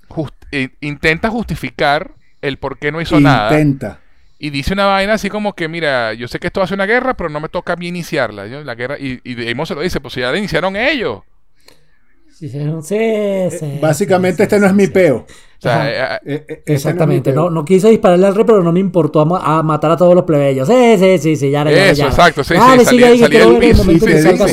just- 0.09 0.35
eh, 0.51 0.70
intenta 0.81 1.31
justificar 1.31 2.12
el 2.40 2.59
por 2.59 2.79
qué 2.79 2.90
no 2.92 3.01
hizo 3.01 3.20
nada. 3.20 3.51
Intenta. 3.53 4.01
Y 4.38 4.51
dice 4.51 4.72
una 4.72 4.87
vaina 4.87 5.12
así 5.14 5.29
como 5.29 5.55
que, 5.55 5.68
mira, 5.68 6.14
yo 6.14 6.27
sé 6.27 6.40
que 6.40 6.48
esto 6.48 6.66
ser 6.66 6.75
una 6.77 6.87
guerra, 6.87 7.14
pero 7.14 7.29
no 7.31 7.38
me 7.38 7.48
toca 7.48 7.75
a 7.75 7.77
mí 7.77 7.87
iniciarla. 7.88 8.46
Yo, 8.48 8.64
la 8.64 8.75
guerra, 8.75 8.96
y, 8.98 9.20
y 9.22 9.35
Daemon 9.37 9.66
se 9.66 9.75
lo 9.77 9.83
dice, 9.83 10.01
pues 10.01 10.14
ya 10.16 10.33
la 10.33 10.38
iniciaron 10.38 10.75
ellos. 10.75 11.20
Sí, 12.42 12.48
sí, 12.48 12.59
sí, 13.50 13.59
sí. 13.59 13.78
Básicamente 13.81 14.42
este 14.42 14.59
no 14.59 14.66
es 14.66 14.74
mi 14.74 14.88
peo. 14.88 15.18
O 15.18 15.26
sea, 15.62 15.88
eh, 16.16 16.18
eh, 16.26 16.35
Eh, 16.35 16.44
eh, 16.48 16.62
Exactamente, 16.66 17.33
no, 17.33 17.50
no 17.50 17.64
quise 17.64 17.88
dispararle 17.88 18.26
al 18.26 18.35
rey, 18.35 18.44
pero 18.44 18.64
no 18.64 18.72
me 18.72 18.81
importó 18.81 19.20
a, 19.20 19.24
ma- 19.24 19.59
a 19.59 19.62
matar 19.62 19.92
a 19.92 19.96
todos 19.96 20.12
los 20.16 20.24
plebeyos. 20.24 20.66
Sí, 20.66 20.96
sí, 20.98 21.18
sí, 21.18 21.37
sí, 21.37 21.50
ya, 21.52 21.62
ya, 21.64 21.70
ya, 21.70 21.87
Eso, 21.90 22.02
ya. 22.02 22.09
exacto, 22.09 22.42
sí, 22.42 22.55
Dale, 22.55 22.85
sí, 22.85 22.90
sigue 22.90 23.02
salí- 23.02 23.05
ahí, 23.05 23.12
que 23.18 23.22
salí 23.24 23.37
quiero 23.37 23.50
del 23.50 23.55
ver 23.61 23.62
el 23.64 23.70
piso, 23.70 23.85
momento 23.85 24.07
sí, 24.07 24.12
que 24.12 24.22
salga 24.22 24.46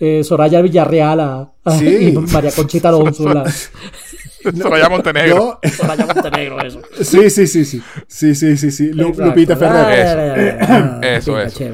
eh, 0.00 0.22
Soraya 0.24 0.62
Villarreal 0.62 1.20
a, 1.20 1.52
a- 1.64 1.78
Sí. 1.78 1.86
y 2.08 2.12
María 2.12 2.52
Conchita 2.52 2.88
Alonso. 2.90 3.28
la- 3.34 3.44
Soraya 4.62 4.88
Montenegro. 4.88 5.58
No, 5.60 5.70
Soraya 5.70 6.06
Montenegro, 6.06 6.60
eso. 6.62 6.80
sí, 7.02 7.30
sí, 7.30 7.46
sí, 7.48 7.64
sí. 7.64 7.82
Sí, 8.06 8.34
sí, 8.36 8.56
sí, 8.56 8.70
sí. 8.70 8.92
Lu- 8.92 9.08
Exacto. 9.08 9.24
Lupita 9.30 9.56
Ferrer. 9.56 10.58
Eso. 11.02 11.02
Eso, 11.02 11.40
eso. 11.40 11.64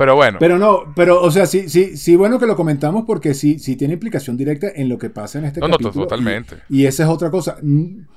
Pero 0.00 0.16
bueno, 0.16 0.38
Pero 0.40 0.58
no, 0.58 0.94
pero, 0.96 1.20
o 1.22 1.30
sea, 1.30 1.44
sí, 1.44 1.68
sí, 1.68 1.94
sí, 1.98 2.16
bueno 2.16 2.38
que 2.38 2.46
lo 2.46 2.56
comentamos 2.56 3.04
porque 3.06 3.34
sí, 3.34 3.58
sí 3.58 3.76
tiene 3.76 3.92
implicación 3.94 4.34
directa 4.38 4.68
en 4.74 4.88
lo 4.88 4.96
que 4.96 5.10
pasa 5.10 5.38
en 5.38 5.44
este 5.44 5.60
No, 5.60 5.68
no, 5.68 5.72
capítulo. 5.76 6.04
totalmente. 6.06 6.56
Y, 6.70 6.82
y 6.82 6.86
esa 6.86 7.02
es 7.02 7.08
otra 7.10 7.30
cosa. 7.30 7.58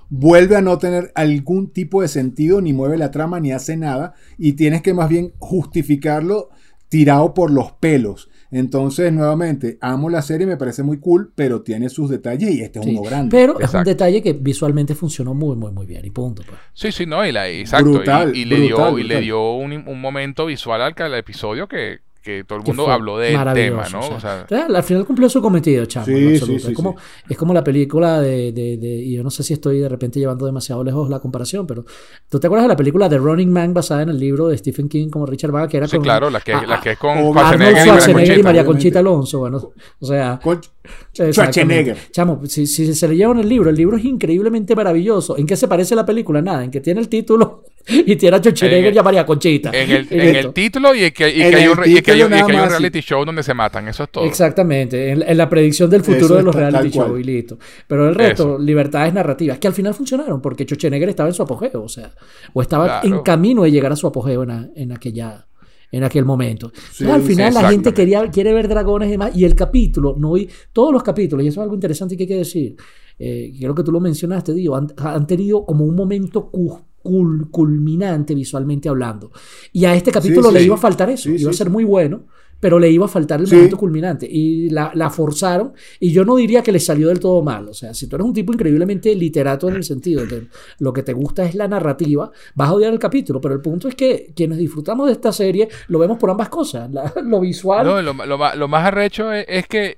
Vuelve 0.10 0.56
a 0.56 0.62
no 0.62 0.78
tener 0.78 1.12
algún 1.14 1.72
tipo 1.74 2.02
de 2.02 2.08
sentido, 2.08 2.62
ni 2.62 2.72
mueve 2.72 2.98
la 2.98 3.12
trama, 3.12 3.42
ni 3.42 3.52
hace 3.52 3.76
nada. 3.76 4.14
Y 4.38 4.54
tienes 4.54 4.82
que 4.82 4.94
más 4.94 5.10
bien 5.10 5.34
justificarlo 5.40 6.50
tirado 6.88 7.34
por 7.34 7.52
los 7.52 7.74
pelos. 7.74 8.30
Entonces, 8.54 9.12
nuevamente, 9.12 9.78
amo 9.82 10.10
la 10.10 10.22
serie, 10.22 10.46
me 10.46 10.58
parece 10.58 10.84
muy 10.84 11.00
cool, 11.00 11.32
pero 11.36 11.62
tiene 11.64 11.90
sus 11.90 12.10
detalles 12.10 12.52
y 12.52 12.62
este 12.62 12.80
es 12.80 12.86
Sí. 12.86 12.92
uno 12.92 13.02
grande. 13.02 13.30
Pero 13.36 13.60
es 13.60 13.74
un 13.74 13.84
detalle 13.84 14.22
que 14.22 14.34
visualmente 14.34 14.94
funcionó 14.96 15.34
muy, 15.34 15.56
muy, 15.56 15.72
muy 15.72 15.86
bien. 15.86 16.06
Y 16.06 16.12
punto. 16.12 16.44
Pues. 16.46 16.60
sí, 16.74 16.92
sí, 16.92 17.06
no, 17.06 17.26
y 17.26 17.32
la, 17.32 17.50
exacto. 17.50 17.90
y- 17.90 17.94
Brutal, 17.94 18.36
y, 18.36 18.46
le 18.46 18.68
brutal, 18.68 18.96
dio, 18.96 19.00
y 19.00 19.04
le 19.04 19.22
dio 19.22 19.54
un, 19.54 19.74
un 19.88 20.00
momento 20.02 20.46
visual 20.46 20.82
al, 20.82 20.94
al 20.98 21.14
episodio 21.16 21.68
que, 21.68 22.00
que 22.24 22.44
todo 22.46 22.58
el 22.60 22.66
mundo 22.66 22.90
habló 22.90 23.18
del 23.20 23.34
tema, 23.54 23.84
¿no? 23.92 24.00
o 24.00 24.20
sea, 24.20 24.46
O 24.46 24.48
sea, 24.48 24.66
al 24.66 24.84
final 24.84 25.06
cumplió 25.06 25.30
su 25.30 25.42
cometido, 25.42 25.86
chamo. 25.86 26.06
Sí, 26.06 26.12
en 26.14 26.18
sí, 26.30 26.34
absoluto. 26.36 26.60
sí, 26.66 26.68
es, 26.72 26.76
como, 26.76 26.92
sí. 26.98 27.24
es 27.30 27.38
como 27.38 27.54
la 27.54 27.64
película 27.64 28.22
de, 28.22 28.52
de- 28.52 28.78
de- 28.78 28.96
Y 29.04 29.16
yo 29.16 29.24
no 29.24 29.30
sé 29.30 29.44
si 29.44 29.54
estoy 29.54 29.80
de 29.80 29.90
repente 29.90 30.20
llevando 30.20 30.46
demasiado 30.46 30.84
lejos 30.84 31.10
la 31.10 31.20
comparación, 31.20 31.68
pero. 31.68 31.86
¿Tú 32.30 32.40
te 32.40 32.48
acuerdas 32.48 32.64
de 32.66 32.70
la 32.70 32.76
película 32.78 33.08
The 33.10 33.18
Running 33.18 33.52
Man 33.52 33.74
basada 33.74 34.02
en 34.04 34.10
el 34.10 34.18
libro 34.18 34.48
de 34.48 34.58
Stephen 34.58 34.90
King 34.90 35.10
como 35.10 35.26
Richard 35.26 35.52
Vaga? 35.52 35.68
Que 35.68 35.78
era 35.78 35.88
sí, 35.88 35.98
con 35.98 36.04
claro, 36.04 36.30
la 36.30 36.40
que, 36.42 36.54
a- 36.54 36.64
la 36.66 36.80
que 36.80 36.92
es 36.92 36.98
con 36.98 37.18
o 37.18 37.32
Schwarzenegger 37.32 37.44
Arnold 37.44 37.60
y 37.60 37.64
María 37.74 37.84
Schwarzenegger 37.84 38.24
y 38.24 38.28
Conchita. 38.30 38.44
María. 38.44 38.66
Conchita 38.66 39.00
Alonso. 39.00 39.40
Bueno, 39.40 39.72
o 40.00 40.06
sea. 40.06 40.40
Con- 40.42 40.54
Exactamente. 40.56 40.73
Schwarzenegger. 41.14 41.98
Chamo, 42.12 42.42
si, 42.46 42.66
si 42.68 42.94
se 42.94 43.08
leyeron 43.08 43.40
el 43.40 43.48
libro, 43.48 43.70
el 43.70 43.76
libro 43.76 43.98
es 43.98 44.06
increíblemente 44.06 44.76
maravilloso. 44.76 45.38
¿En 45.38 45.46
qué 45.46 45.56
se 45.56 45.68
parece 45.68 45.96
la 45.96 46.06
película? 46.06 46.42
Nada, 46.42 46.64
en 46.64 46.72
que 46.72 46.82
tiene 46.82 47.00
el 47.02 47.08
título 47.10 47.64
y 47.88 48.16
tiene 48.16 48.38
a 48.38 48.40
Schwarzenegger 48.40 48.88
En- 48.88 48.96
y 48.96 48.98
a 48.98 49.04
María 49.04 49.26
Conchita. 49.26 49.70
En 49.74 49.92
el, 49.92 50.08
en 50.10 50.36
el 50.36 50.54
título 50.54 50.94
y 50.96 51.12
que, 51.12 51.30
y 51.30 51.42
En 51.42 51.50
que 51.52 51.56
hay 51.58 51.64
el 51.64 51.70
un, 51.70 51.80
y 51.80 51.84
que 51.84 51.90
hay 51.90 51.98
y 52.00 52.02
que 52.02 52.12
hay 52.12 52.22
un 52.24 52.30
reality 52.70 53.00
show 53.02 53.24
donde 53.26 53.44
se 53.44 53.54
matan. 53.54 53.88
Eso 53.88 54.04
es 54.04 54.10
todo. 54.10 54.26
Exactamente, 54.26 55.12
en, 55.12 55.22
en 55.22 55.38
la 55.38 55.50
predicción 55.50 55.90
del 55.90 56.02
futuro 56.04 56.26
Eso 56.26 56.36
de 56.38 56.44
los 56.44 56.56
reality 56.56 56.90
shows 56.90 57.20
y 57.20 57.24
listo. 57.24 57.58
Pero 57.88 58.10
el 58.10 58.16
resto, 58.16 58.56
Eso. 58.56 58.60
libertades 58.60 59.14
narrativas, 59.14 59.58
que 59.60 59.68
al 59.68 59.74
final 59.74 59.94
funcionaron, 59.94 60.42
porque 60.42 60.64
Schwarzenegger 60.66 61.10
estaba 61.10 61.30
en 61.30 61.36
su 61.36 61.44
apogeo, 61.44 61.84
o 61.84 61.90
sea, 61.90 62.12
o 62.54 62.62
estaba 62.62 62.86
Claro. 63.02 63.08
en 63.18 63.22
camino 63.24 63.64
de 63.64 63.72
llegar 63.72 63.92
a 63.92 63.96
su 63.96 64.08
apogeo 64.08 64.44
en, 64.44 64.52
a- 64.52 64.70
en 64.76 64.92
aquella 64.92 65.46
en 65.94 66.04
aquel 66.04 66.26
momento. 66.26 66.72
Sí, 66.92 67.04
Entonces, 67.06 67.10
al 67.10 67.22
final 67.22 67.54
sí, 67.54 67.62
la 67.62 67.70
gente 67.70 67.94
quería, 67.94 68.30
quiere 68.30 68.52
ver 68.54 68.68
dragones 68.68 69.08
y 69.08 69.12
demás, 69.12 69.32
y 69.36 69.46
el 69.46 69.56
capítulo, 69.56 70.16
no 70.18 70.36
y 70.36 70.50
todos 70.74 70.92
los 70.92 71.04
capítulos, 71.04 71.46
y 71.46 71.48
eso 71.50 71.62
es 71.62 71.64
algo 71.64 71.76
interesante 71.76 72.18
que 72.18 72.24
hay 72.24 72.28
que 72.28 72.38
decir, 72.38 72.76
eh, 73.20 73.54
creo 73.58 73.76
que 73.76 73.84
tú 73.84 73.92
lo 73.92 74.00
mencionaste, 74.00 74.54
Dio, 74.54 74.76
han, 74.76 74.88
han 74.98 75.26
tenido 75.28 75.66
como 75.66 75.86
un 75.86 75.96
momento 75.96 76.50
cu- 76.50 76.80
cul- 77.04 77.50
culminante 77.52 78.34
visualmente 78.34 78.90
hablando. 78.90 79.32
Y 79.72 79.86
a 79.86 79.94
este 79.96 80.12
capítulo 80.12 80.50
Sí, 80.50 80.54
le 80.56 80.60
sí. 80.62 80.66
iba 80.66 80.76
a 80.76 80.80
faltar 80.80 81.10
eso, 81.12 81.30
Sí, 81.30 81.36
iba 81.40 81.52
a 81.52 81.54
ser 81.54 81.70
muy 81.70 81.84
bueno, 81.84 82.26
pero 82.64 82.80
le 82.80 82.90
iba 82.90 83.04
a 83.04 83.10
faltar 83.10 83.42
el 83.42 83.48
Sí. 83.48 83.56
momento 83.56 83.76
culminante. 83.78 84.26
Y 84.26 84.70
la, 84.70 84.90
la 84.96 85.10
forzaron, 85.10 85.74
y 86.00 86.14
yo 86.14 86.24
no 86.24 86.38
diría 86.38 86.64
que 86.64 86.72
le 86.72 86.80
salió 86.80 87.10
del 87.10 87.20
todo 87.20 87.42
mal. 87.44 87.68
O 87.68 87.74
sea, 87.74 87.94
si 87.94 88.08
tú 88.08 88.16
eres 88.16 88.26
un 88.26 88.32
tipo 88.34 88.54
increíblemente 88.54 89.14
literato 89.14 89.68
en 89.68 89.76
el 89.76 89.84
sentido 89.84 90.26
de 90.26 90.48
lo 90.80 90.94
que 90.94 91.04
te 91.04 91.12
gusta 91.12 91.44
es 91.44 91.56
la 91.56 91.68
narrativa, 91.68 92.32
vas 92.56 92.70
a 92.70 92.74
odiar 92.74 92.94
el 92.94 93.00
capítulo. 93.00 93.42
Pero 93.42 93.54
el 93.54 93.60
punto 93.60 93.90
es 93.90 93.96
que 93.96 94.32
quienes 94.34 94.58
disfrutamos 94.60 95.08
de 95.08 95.12
esta 95.12 95.34
serie 95.34 95.68
lo 95.90 96.00
vemos 96.00 96.18
por 96.18 96.30
ambas 96.30 96.48
cosas. 96.48 96.90
la- 96.90 97.12
lo 97.22 97.42
visual. 97.42 97.86
No, 97.86 98.02
lo, 98.02 98.14
lo 98.26 98.38
ma- 98.38 98.56
lo 98.56 98.68
más 98.70 98.86
arrecho 98.86 99.34
es, 99.34 99.46
es 99.50 99.68
que, 99.68 99.98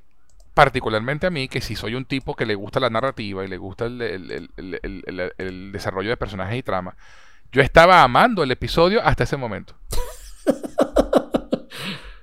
particularmente 0.55 1.27
a 1.27 1.29
mí, 1.29 1.47
que 1.47 1.61
si 1.61 1.75
soy 1.75 1.93
un 1.93 2.05
tipo 2.05 2.33
que 2.35 2.47
le 2.47 2.55
gusta 2.55 2.79
la 2.79 2.89
narrativa 2.89 3.45
y 3.45 3.47
le 3.47 3.57
gusta 3.57 3.85
el, 3.85 4.01
el- 4.01 4.31
el- 4.31 4.49
el- 4.57 4.79
el- 4.81 5.03
el- 5.05 5.31
el 5.37 5.71
desarrollo 5.71 6.09
de 6.09 6.17
personajes 6.17 6.57
y 6.57 6.63
trama, 6.63 6.95
yo 7.51 7.61
estaba 7.61 8.01
amando 8.01 8.41
el 8.41 8.49
episodio 8.49 9.01
hasta 9.03 9.23
ese 9.25 9.37
momento. 9.37 9.75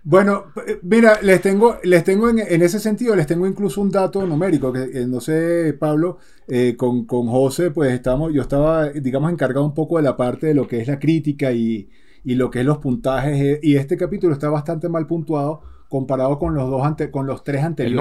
Bueno, 0.05 0.47
eh, 0.67 0.81
mira, 0.83 1.21
les 1.23 1.41
tengo, 1.41 1.77
les 1.85 2.03
tengo 2.03 2.29
en, 2.29 2.41
en 2.41 2.63
ese 2.63 2.81
sentido, 2.81 3.15
les 3.15 3.27
tengo 3.29 3.47
incluso 3.47 3.81
un 3.81 3.91
dato 3.91 4.27
numérico, 4.27 4.73
que 4.73 4.83
eh, 4.83 5.07
no 5.07 5.21
sé, 5.21 5.75
Pablo, 5.79 6.19
eh, 6.49 6.75
con, 6.77 7.05
con 7.05 7.29
José, 7.29 7.71
pues 7.71 7.93
estamos, 7.93 8.33
yo 8.33 8.43
estaba, 8.43 8.89
digamos, 8.89 9.31
encargado 9.31 9.65
un 9.65 9.75
poco 9.75 9.99
de 9.99 10.03
la 10.03 10.17
parte 10.17 10.49
de 10.49 10.55
lo 10.55 10.67
que 10.67 10.81
es 10.81 10.89
la 10.89 10.99
crítica 10.99 11.53
y, 11.53 11.89
y 12.25 12.35
lo 12.35 12.51
que 12.51 12.61
es 12.61 12.67
los 12.67 12.79
puntajes, 12.79 13.41
eh, 13.41 13.61
y 13.63 13.77
este 13.77 13.97
capítulo 13.97 14.33
está 14.33 14.49
bastante 14.51 14.89
mal 14.89 15.07
puntuado 15.07 15.63
comparado 15.89 16.37
con 16.39 16.55
los 16.57 16.69
dos 16.69 16.85
ante, 16.85 17.11
con 17.13 17.27
los 17.27 17.45
tres 17.45 17.63
anteriores. 17.63 17.97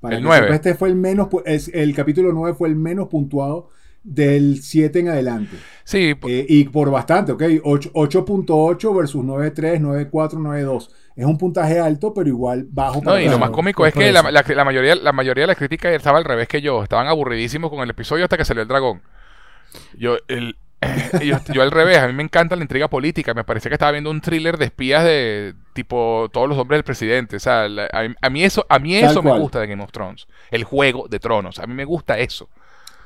Para 0.00 0.14
el 0.16 0.20
que 0.22 0.26
nueve. 0.28 0.46
sepa, 0.46 0.54
Este 0.54 0.74
fue 0.76 0.88
el 0.88 0.94
menos, 0.94 1.28
es- 1.46 1.70
el 1.74 1.94
capítulo 1.96 2.32
9 2.32 2.54
fue 2.56 2.68
el 2.68 2.76
menos 2.76 3.08
puntuado 3.08 3.70
del 4.02 4.62
7 4.62 5.00
en 5.00 5.08
adelante. 5.08 5.56
Sí, 5.84 6.14
Eh, 6.26 6.46
y 6.48 6.64
por 6.64 6.90
bastante, 6.90 7.32
¿ok? 7.32 7.42
Ocho- 7.64 7.90
8.8 7.94 8.94
versus 8.94 9.22
9.3, 9.24 9.80
9.4, 9.80 10.38
9.2. 10.38 10.90
Es 11.16 11.26
un 11.26 11.36
puntaje 11.36 11.78
alto, 11.80 12.14
pero 12.14 12.28
igual 12.28 12.66
bajo 12.70 13.02
no, 13.02 13.18
y 13.18 13.28
lo 13.28 13.38
más 13.38 13.50
cómico 13.50 13.84
es 13.86 13.92
que 13.92 14.10
la, 14.12 14.22
la- 14.30 14.44
la 14.46 14.64
mayoría, 14.64 14.94
la 14.94 15.12
mayoría 15.12 15.42
de 15.42 15.48
la 15.48 15.54
crítica 15.54 15.92
estaba 15.92 16.18
al 16.18 16.24
revés 16.24 16.48
que 16.48 16.62
yo. 16.62 16.82
Estaban 16.82 17.08
aburridísimos 17.08 17.70
con 17.70 17.80
el 17.80 17.90
episodio 17.90 18.24
hasta 18.24 18.36
que 18.38 18.44
salió 18.44 18.62
el 18.62 18.68
dragón. 18.68 19.02
Yo, 19.98 20.16
el, 20.28 20.56
yo, 21.22 21.36
yo 21.52 21.62
al 21.62 21.70
revés, 21.70 21.98
a 21.98 22.06
mí 22.06 22.12
me 22.14 22.22
encanta 22.22 22.56
la 22.56 22.62
intriga 22.62 22.88
política. 22.88 23.34
Me 23.34 23.44
parecía 23.44 23.68
que 23.68 23.74
estaba 23.74 23.92
viendo 23.92 24.10
un 24.10 24.20
thriller 24.20 24.56
de 24.56 24.64
espías 24.66 25.04
de 25.04 25.54
tipo 25.74 26.28
todos 26.32 26.48
los 26.48 26.56
hombres 26.58 26.78
del 26.78 26.84
presidente. 26.84 27.36
O 27.36 27.40
sea, 27.40 27.68
la- 27.68 27.88
a, 27.92 28.06
a 28.26 28.30
mí 28.30 28.42
eso, 28.44 28.64
a 28.68 28.78
mí 28.78 28.98
Tal 29.00 29.10
eso 29.10 29.22
me 29.22 29.30
cual. 29.30 29.40
gusta 29.42 29.60
de 29.60 29.66
Game 29.66 29.82
of 29.82 29.92
Thrones. 29.92 30.26
El 30.50 30.64
juego 30.64 31.06
de 31.08 31.18
tronos. 31.18 31.58
A 31.58 31.66
mí 31.66 31.74
me 31.74 31.84
gusta 31.84 32.18
eso. 32.18 32.48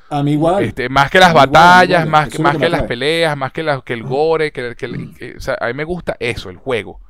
A 0.09 0.21
mí 0.23 0.33
igual. 0.33 0.63
Este, 0.63 0.87
más 0.89 1.09
que 1.09 1.19
las 1.19 1.29
igual, 1.29 1.47
batallas, 1.47 2.05
igual. 2.05 2.09
más, 2.09 2.29
que, 2.29 2.39
más 2.39 2.57
que 2.57 2.69
las 2.69 2.83
peleas, 2.83 3.35
más 3.37 3.51
que, 3.51 3.63
la- 3.63 3.81
que 3.81 3.93
el 3.93 4.03
gore, 4.03 4.51
que, 4.51 4.75
que 4.75 4.85
el- 4.85 5.15
que- 5.15 5.35
o 5.37 5.39
sea, 5.41 5.57
a 5.59 5.67
mí 5.67 5.73
me 5.73 5.83
gusta 5.83 6.15
eso, 6.19 6.49
el 6.49 6.57
juego. 6.57 7.01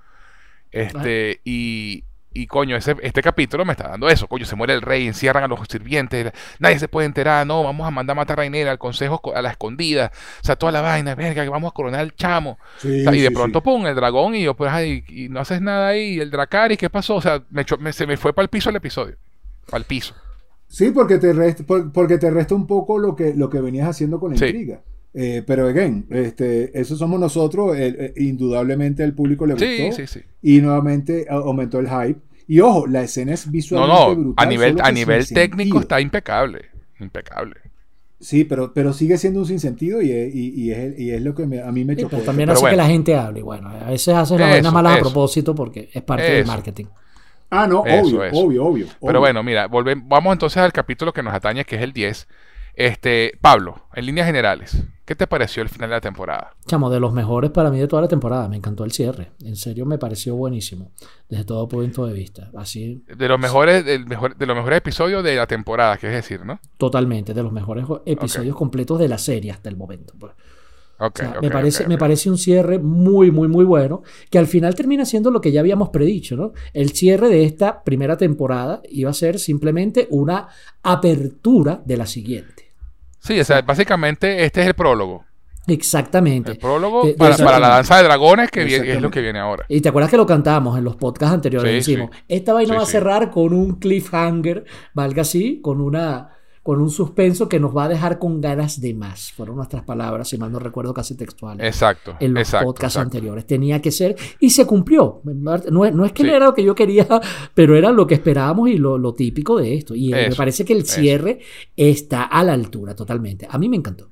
Este, 0.71 1.39
y, 1.45 2.03
y 2.33 2.47
coño, 2.47 2.75
ese, 2.75 2.95
este 3.01 3.21
capítulo 3.21 3.63
me 3.63 3.71
está 3.73 3.87
dando 3.87 4.09
eso, 4.09 4.27
coño, 4.27 4.45
se 4.45 4.55
muere 4.57 4.73
el 4.73 4.81
rey, 4.81 5.07
encierran 5.07 5.43
a 5.43 5.47
los 5.47 5.59
sirvientes, 5.69 6.31
nadie 6.59 6.79
se 6.79 6.89
puede 6.89 7.05
enterar, 7.07 7.47
no, 7.47 7.63
vamos 7.63 7.87
a 7.87 7.91
mandar 7.91 8.13
a 8.15 8.19
matar 8.19 8.33
a 8.33 8.41
Rainera 8.41 8.71
al 8.71 8.77
consejo 8.77 9.21
a 9.33 9.41
la 9.41 9.51
escondida, 9.51 10.11
o 10.41 10.45
sea, 10.45 10.57
toda 10.57 10.71
la 10.73 10.81
vaina, 10.81 11.15
verga, 11.15 11.43
que 11.43 11.49
vamos 11.49 11.71
a 11.71 11.73
coronar 11.73 12.01
al 12.01 12.13
chamo. 12.15 12.57
Sí, 12.77 13.01
O 13.01 13.03
sea, 13.03 13.15
y 13.15 13.21
de 13.21 13.29
sí, 13.29 13.33
pronto, 13.33 13.59
sí. 13.59 13.63
pum, 13.63 13.85
el 13.87 13.95
dragón 13.95 14.35
y 14.35 14.43
yo, 14.43 14.53
pues, 14.53 14.71
ay, 14.71 15.05
y 15.07 15.29
no 15.29 15.39
haces 15.39 15.61
nada 15.61 15.87
ahí, 15.89 16.15
y 16.15 16.19
el 16.19 16.29
Dracaris, 16.31 16.77
¿qué 16.77 16.89
pasó? 16.89 17.15
O 17.15 17.21
sea, 17.21 17.41
me, 17.51 17.65
me- 17.79 17.93
se 17.93 18.05
me 18.05 18.17
fue 18.17 18.33
para 18.33 18.43
el 18.43 18.49
piso 18.49 18.69
el 18.69 18.75
episodio, 18.75 19.15
para 19.67 19.77
el 19.79 19.85
piso. 19.85 20.13
Sí, 20.67 20.91
porque 20.91 21.17
te 21.19 21.31
resta, 21.33 21.63
por- 21.63 21.91
porque 21.91 22.17
te 22.17 22.29
resta 22.29 22.55
un 22.55 22.67
poco 22.67 22.97
lo 22.99 23.15
que, 23.15 23.33
lo 23.33 23.49
que 23.49 23.61
venías 23.61 23.87
haciendo 23.87 24.19
con 24.19 24.31
la 24.31 24.37
Sí. 24.37 24.45
intriga. 24.45 24.81
Eh, 25.13 25.43
pero, 25.47 25.67
again, 25.67 26.05
este, 26.09 26.77
eso 26.79 26.95
somos 26.97 27.19
nosotros. 27.19 27.77
el- 27.77 27.95
eh, 27.97 28.13
indudablemente 28.17 29.03
al 29.03 29.13
público 29.13 29.45
le 29.45 29.53
gustó. 29.53 29.65
Sí, 29.67 29.89
sí, 29.93 30.07
sí. 30.07 30.19
Y 30.41 30.59
nuevamente 30.61 31.25
a- 31.29 31.35
aumentó 31.35 31.79
el 31.79 31.87
hype. 31.87 32.19
Y 32.47 32.59
ojo, 32.59 32.85
la 32.87 33.01
escena 33.03 33.33
es 33.33 33.49
visualmente 33.49 34.01
no, 34.07 34.15
brutal. 34.15 34.45
a 34.45 34.49
nivel, 34.49 34.77
a 34.81 34.91
nivel 34.91 35.25
técnico 35.27 35.57
sentido. 35.63 35.79
está 35.81 36.01
impecable, 36.01 36.65
impecable. 36.99 37.55
Sí, 38.19 38.43
pero, 38.43 38.73
pero 38.73 38.91
sigue 38.93 39.17
siendo 39.17 39.39
un 39.41 39.45
sinsentido 39.45 40.01
y, 40.01 40.11
es- 40.11 40.35
y, 40.35 40.49
y 40.63 40.71
es, 40.71 40.99
y 40.99 41.11
es 41.11 41.21
lo 41.21 41.33
que 41.33 41.45
me- 41.45 41.61
a 41.61 41.71
mí 41.71 41.85
me 41.85 41.95
Sí, 41.95 42.01
chocó. 42.01 42.11
pero 42.11 42.23
también 42.23 42.47
Pero 42.47 42.53
hace 42.53 42.61
bueno. 42.61 42.73
que 42.73 42.77
la 42.77 42.87
gente 42.87 43.15
hable. 43.15 43.41
Bueno, 43.43 43.69
a 43.69 43.89
veces 43.89 44.13
haces 44.15 44.39
las 44.39 44.49
vainas 44.49 44.73
malas 44.73 44.97
a 44.97 44.99
propósito 45.01 45.55
porque 45.55 45.89
es 45.93 46.01
parte 46.03 46.23
del 46.31 46.45
marketing. 46.45 46.85
Ah, 47.49 47.67
no, 47.67 47.85
Eso, 47.85 48.05
obvio, 48.07 48.23
eso. 48.23 48.37
obvio, 48.37 48.65
obvio, 48.65 48.85
Pero 48.87 48.99
obvio. 49.11 49.19
bueno, 49.19 49.43
mira, 49.43 49.67
volve- 49.69 50.01
vamos 50.03 50.33
entonces 50.33 50.57
al 50.57 50.73
capítulo 50.73 51.13
que 51.13 51.23
nos 51.23 51.33
atañe, 51.33 51.63
que 51.65 51.75
es 51.75 51.81
el 51.81 51.93
10. 51.93 52.27
Este, 52.77 53.37
Pablo, 53.39 53.83
en 53.93 54.05
líneas 54.05 54.27
generales, 54.27 54.83
¿qué 55.05 55.15
te 55.15 55.27
pareció 55.27 55.63
el 55.63 55.69
final 55.69 55.89
de 55.89 55.95
la 55.95 56.01
temporada? 56.01 56.51
Chamo, 56.67 56.89
de 56.89 56.99
los 56.99 57.13
mejores 57.13 57.51
para 57.51 57.69
mí 57.71 57.79
de 57.79 57.87
toda 57.87 58.01
la 58.01 58.09
temporada. 58.09 58.49
Me 58.49 58.57
encantó 58.57 58.83
el 58.83 58.91
cierre. 58.91 59.31
En 59.45 59.55
serio, 59.55 59.85
me 59.85 59.97
pareció 59.97 60.35
buenísimo. 60.35 60.91
Desde 61.29 61.45
todo 61.45 61.69
punto 61.69 62.05
de 62.05 62.11
vista. 62.13 62.49
Así, 62.57 63.01
De 63.07 63.29
los 63.29 63.39
mejores, 63.39 63.85
del 63.85 64.05
mejor, 64.07 64.35
de 64.35 64.45
los 64.45 64.57
mejores 64.57 64.79
episodios 64.79 65.23
de 65.23 65.37
la 65.37 65.47
temporada, 65.47 65.95
que 65.97 66.07
es 66.07 66.13
decir, 66.13 66.45
¿no? 66.45 66.59
totalmente. 66.77 67.33
De 67.33 67.43
los 67.43 67.53
mejores 67.53 67.85
episodios 68.05 68.55
completos 68.57 68.99
de 68.99 69.07
la 69.07 69.17
serie 69.19 69.51
hasta 69.51 69.69
el 69.69 69.77
momento. 69.77 70.13
pues. 70.19 70.33
O 70.97 71.11
sea, 71.13 71.35
me, 71.41 71.49
parece, 71.49 71.87
me 71.87 71.97
parece 71.97 72.29
un 72.29 72.37
cierre 72.37 72.79
muy, 72.79 73.29
muy, 73.29 73.47
muy 73.49 73.65
bueno, 73.65 74.01
que 74.29 74.37
al 74.39 74.47
final 74.47 74.75
termina 74.75 75.03
siendo 75.05 75.29
lo 75.29 75.41
que 75.41 75.51
ya 75.51 75.59
habíamos 75.59 75.89
predicho, 75.89 76.37
¿no? 76.37 76.53
El 76.73 76.91
cierre 76.91 77.27
de 77.27 77.43
esta 77.43 77.83
primera 77.83 78.15
temporada 78.17 78.81
iba 78.89 79.09
a 79.09 79.13
ser 79.13 79.37
simplemente 79.39 80.07
una 80.09 80.47
apertura 80.83 81.81
de 81.85 81.97
la 81.97 82.05
siguiente. 82.05 82.71
Sí, 83.19 83.39
o 83.39 83.43
sea, 83.43 83.61
básicamente 83.61 84.45
este 84.45 84.61
es 84.61 84.67
el 84.67 84.73
prólogo. 84.73 85.25
Exactamente. 85.67 86.51
El 86.51 86.57
prólogo 86.59 87.03
para, 87.17 87.35
para 87.37 87.59
la 87.59 87.69
danza 87.69 87.97
de 87.97 88.03
dragones, 88.03 88.51
que 88.51 88.63
viene- 88.63 88.91
es 88.93 89.01
lo 89.01 89.09
que 89.09 89.19
viene 89.21 89.39
ahora. 89.39 89.65
Y 89.67 89.81
te 89.81 89.89
acuerdas 89.89 90.11
que 90.11 90.17
lo 90.17 90.25
cantábamos 90.27 90.77
en 90.77 90.83
los 90.83 90.95
podcasts 90.95 91.33
anteriores. 91.33 91.83
Sí, 91.83 91.91
decimos, 91.93 92.15
sí. 92.15 92.23
esta 92.27 92.53
vaina 92.53 92.73
Sí, 92.73 92.77
va 92.77 92.83
a 92.83 92.85
cerrar 92.85 93.31
con 93.31 93.51
un 93.53 93.79
cliffhanger, 93.79 94.63
valga 94.93 95.23
así, 95.23 95.59
con 95.61 95.81
una 95.81 96.29
con 96.65 96.81
un 96.81 96.89
suspenso 96.89 97.47
que 97.47 97.59
nos 97.59 97.77
va 97.77 97.83
a 97.83 97.89
dejar 97.89 98.17
con 98.17 98.41
ganas 98.41 98.81
de 98.81 98.95
más. 98.95 99.31
Fueron 99.33 99.55
nuestras 99.57 99.83
palabras, 99.83 100.29
si 100.29 100.39
mal 100.39 100.51
no 100.51 100.57
recuerdo, 100.57 100.95
casi 100.95 101.15
textuales. 101.15 101.63
Exacto. 101.63 102.17
en 102.19 102.33
los 102.33 102.41
exacto, 102.41 102.65
podcasts 102.65 102.95
exacto. 102.95 103.17
anteriores. 103.17 103.45
Tenía 103.45 103.83
que 103.83 103.91
ser 103.91 104.15
y 104.39 104.49
se 104.49 104.65
cumplió. 104.65 105.21
No, 105.25 105.53
es- 105.53 105.71
no 105.93 106.05
es 106.05 106.11
que 106.11 106.23
Sí. 106.23 106.29
era 106.29 106.45
lo 106.47 106.55
que 106.55 106.63
yo 106.63 106.73
quería, 106.73 107.05
pero 107.53 107.75
era 107.77 107.91
lo 107.91 108.07
que 108.07 108.15
esperábamos 108.15 108.67
y 108.69 108.77
lo, 108.79 108.97
lo 108.97 109.13
típico 109.13 109.59
de 109.59 109.75
esto. 109.75 109.93
Y 109.93 110.11
eh, 110.11 110.29
me 110.29 110.35
parece 110.35 110.65
que 110.65 110.73
el 110.73 110.79
eso. 110.81 110.95
cierre 110.95 111.37
está 111.77 112.23
a 112.23 112.43
la 112.43 112.53
altura 112.53 112.95
totalmente. 112.95 113.47
A 113.47 113.59
mí 113.59 113.69
me 113.69 113.75
encantó. 113.77 114.09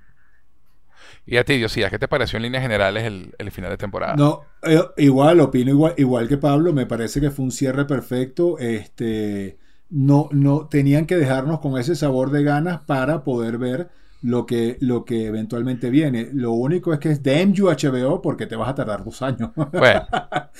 Y 1.25 1.37
a 1.37 1.43
ti, 1.45 1.57
Diosías, 1.57 1.89
¿qué 1.89 1.97
te 1.97 2.07
pareció 2.07 2.37
en 2.37 2.43
líneas 2.43 2.61
generales 2.61 3.03
el, 3.05 3.33
el 3.39 3.49
final 3.49 3.71
de 3.71 3.77
temporada? 3.77 4.15
No, 4.15 4.41
eh, 4.61 4.79
igual, 4.97 5.39
opino 5.39 5.71
igual, 5.71 5.95
igual 5.97 6.27
que 6.27 6.37
Pablo, 6.37 6.71
me 6.71 6.85
parece 6.85 7.19
que 7.19 7.31
fue 7.31 7.45
un 7.45 7.51
cierre 7.51 7.85
perfecto. 7.85 8.59
Este, 8.59 9.57
no, 9.93 10.27
no, 10.31 10.67
tenían 10.67 11.05
que 11.05 11.15
dejarnos 11.17 11.59
con 11.59 11.77
ese 11.79 11.95
sabor 11.95 12.31
de 12.31 12.43
ganas 12.43 12.81
para 12.81 13.23
poder 13.23 13.57
ver 13.59 13.89
lo 14.23 14.45
que, 14.45 14.77
lo 14.79 15.05
que 15.05 15.27
eventualmente 15.27 15.89
viene. 15.89 16.29
Lo 16.33 16.51
único 16.51 16.93
es 16.93 16.99
que 16.99 17.09
es 17.11 17.21
damn 17.21 17.53
you 17.53 17.67
HBO 17.69 18.21
porque 18.21 18.47
te 18.47 18.55
vas 18.55 18.69
a 18.69 18.75
tardar 18.75 19.03
dos 19.03 19.21
años. 19.21 19.51
Bueno, 19.55 20.07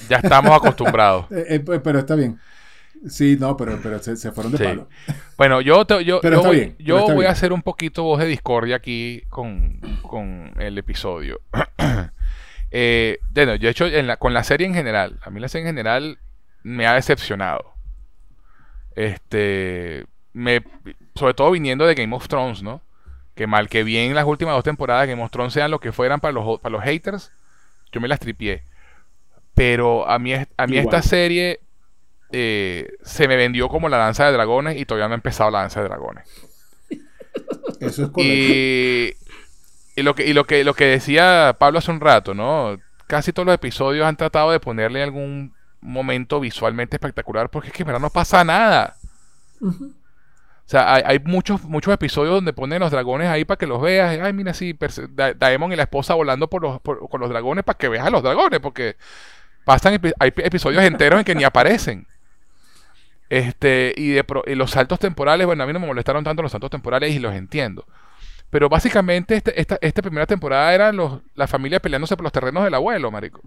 ya 0.10 0.18
estamos 0.18 0.52
acostumbrados. 0.56 1.26
Eh, 1.32 1.64
eh, 1.66 1.80
pero 1.84 2.00
está 2.00 2.16
bien. 2.16 2.38
Sí, 3.08 3.36
no, 3.40 3.58
pero, 3.58 3.80
pero 3.82 4.00
se, 4.00 4.16
se 4.16 4.32
fueron 4.32 4.52
de 4.52 4.58
Sí. 4.60 4.64
palo. 4.64 4.88
Bueno, 5.38 5.62
yo, 5.62 5.84
te- 5.86 6.06
yo, 6.06 6.22
Pero 6.22 6.38
yo 6.42 6.48
voy, 6.48 6.56
bien, 6.58 6.76
yo 6.80 7.22
a 7.28 7.30
hacer 7.32 7.52
un 7.54 7.64
poquito 7.64 8.04
voz 8.04 8.20
de 8.20 8.28
discordia 8.28 8.76
aquí 8.76 9.24
con, 9.30 9.80
con 10.04 10.52
el 10.60 10.78
episodio. 10.78 11.40
Eh, 12.76 13.20
bueno, 13.30 13.54
yo 13.54 13.68
he 13.68 13.72
hecho 13.72 13.86
en 13.86 14.08
la- 14.08 14.18
con 14.18 14.34
la 14.34 14.44
serie 14.44 14.66
en 14.66 14.74
general. 14.74 15.20
A 15.24 15.30
mí 15.30 15.40
la 15.40 15.48
serie 15.48 15.68
en 15.68 15.76
general 15.76 16.18
me 16.64 16.88
ha 16.88 16.94
decepcionado. 16.96 17.73
Este, 18.96 20.06
me, 20.34 20.64
sobre 21.16 21.34
todo 21.34 21.52
viniendo 21.52 21.86
de 21.86 21.96
Game 21.96 22.16
of 22.16 22.28
Thrones, 22.28 22.64
¿no? 22.64 22.82
Que 23.36 23.48
mal 23.48 23.70
que 23.70 23.84
bien 23.84 24.14
las 24.14 24.26
últimas 24.26 24.56
dos 24.56 24.64
temporadas 24.64 25.08
de 25.08 25.14
Game 25.14 25.24
of 25.24 25.32
Thrones 25.32 25.54
sean 25.54 25.72
lo 25.72 25.80
que 25.80 25.92
fueran 25.92 26.20
para 26.20 26.34
los, 26.34 26.60
para 26.60 26.74
los 26.74 26.84
haters, 26.84 27.32
yo 27.92 28.02
me 28.02 28.08
las 28.08 28.20
tripié. 28.20 28.64
Pero 29.56 30.08
a 30.10 30.20
mí, 30.20 30.34
a 30.34 30.68
mí 30.68 30.78
Igual. 30.78 30.96
esta 30.96 31.02
serie 31.02 31.60
eh, 32.32 32.94
se 33.04 33.28
me 33.28 33.36
vendió 33.36 33.70
como 33.70 33.90
la 33.90 33.98
danza 33.98 34.26
de 34.26 34.34
dragones 34.34 34.78
y 34.78 34.86
todavía 34.86 35.08
no 35.08 35.14
ha 35.14 35.16
empezado 35.16 35.52
la 35.52 35.60
danza 35.60 35.82
de 35.82 35.88
dragones. 35.88 36.28
Eso 37.80 38.06
es 38.06 38.10
correcto. 38.10 38.22
Y, 38.22 39.16
y 39.96 40.02
lo 40.02 40.16
que, 40.16 40.26
y 40.26 40.34
lo 40.34 40.46
que 40.46 40.64
lo 40.64 40.74
que 40.74 40.86
decía 40.86 41.56
Pablo 41.60 41.80
hace 41.80 41.92
un 41.92 42.00
rato, 42.00 42.34
¿no? 42.34 42.78
Casi 43.06 43.32
todos 43.34 43.46
los 43.46 43.56
episodios 43.56 44.08
han 44.08 44.18
tratado 44.18 44.52
de 44.52 44.60
ponerle 44.60 45.04
algún 45.04 45.54
momento 45.84 46.40
visualmente 46.40 46.96
espectacular 46.96 47.50
porque 47.50 47.68
es 47.70 47.74
que 47.74 47.84
en 47.84 47.88
verdad 47.88 48.02
no 48.02 48.10
pasa 48.10 48.44
nada. 48.44 48.96
O 50.66 50.70
sea, 50.74 50.94
hay, 50.96 51.04
hay 51.06 51.20
muchos, 51.20 51.64
muchos 51.64 51.94
episodios 51.94 52.36
donde 52.36 52.54
ponen 52.54 52.80
los 52.80 52.90
dragones 52.92 53.28
ahí 53.28 53.44
para 53.46 53.58
que 53.58 53.68
los 53.68 53.82
veas. 53.82 54.18
Ay, 54.22 54.34
mira, 54.34 54.54
sí, 54.54 54.76
Da- 55.10 55.34
Daemon 55.34 55.74
y 55.74 55.76
la 55.76 55.84
esposa 55.84 56.14
volando 56.14 56.50
por 56.50 56.62
los, 56.62 56.80
por- 56.82 57.10
con 57.10 57.20
los 57.20 57.30
dragones 57.30 57.64
para 57.66 57.78
que 57.78 57.90
veas 57.90 58.06
a 58.08 58.10
los 58.10 58.24
dragones, 58.24 58.60
porque 58.62 58.96
pasan 59.66 59.96
epi- 59.96 60.14
hay 60.20 60.34
episodios 60.38 60.84
enteros 60.84 61.20
en 61.20 61.26
que 61.26 61.36
ni 61.36 61.44
aparecen. 61.44 62.08
Este, 63.30 63.94
y, 63.98 64.12
de 64.12 64.24
pro- 64.24 64.44
y 64.46 64.56
los 64.56 64.72
saltos 64.72 65.00
temporales, 65.00 65.46
bueno, 65.48 65.64
a 65.64 65.68
mí 65.68 65.74
no 65.74 65.80
me 65.80 65.88
molestaron 65.88 66.24
tanto 66.24 66.42
los 66.44 66.52
saltos 66.52 66.70
temporales 66.70 67.12
y 67.14 67.20
los 67.20 67.34
entiendo. 67.34 67.86
Pero 68.50 68.70
básicamente 68.70 69.36
este- 69.36 69.60
esta, 69.60 69.78
esta 69.82 70.02
primera 70.02 70.28
temporada 70.28 70.74
era 70.74 70.92
los, 70.92 71.22
la 71.36 71.48
familia 71.48 71.80
peleándose 71.80 72.16
por 72.16 72.24
los 72.24 72.32
terrenos 72.32 72.64
del 72.64 72.74
abuelo, 72.76 73.10
marico. 73.12 73.42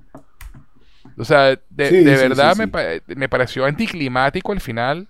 O 1.18 1.24
sea, 1.24 1.58
de, 1.70 1.88
Sí, 1.88 1.96
de 2.02 2.16
verdad 2.16 2.54
sí, 2.54 2.62
me, 2.66 2.66
sí. 2.66 2.72
me 3.16 3.28
pareció 3.28 3.64
anticlimático 3.64 4.52
el 4.52 4.60
final. 4.60 5.08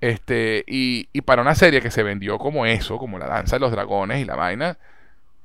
Este, 0.00 0.64
y, 0.66 1.08
y 1.12 1.20
para 1.22 1.42
una 1.42 1.54
serie 1.54 1.82
que 1.82 1.90
se 1.90 2.02
vendió 2.02 2.38
como 2.38 2.64
eso, 2.64 2.96
como 2.98 3.18
la 3.18 3.26
danza 3.26 3.56
de 3.56 3.60
los 3.60 3.70
dragones 3.70 4.20
y 4.20 4.24
la 4.24 4.34
vaina, 4.34 4.78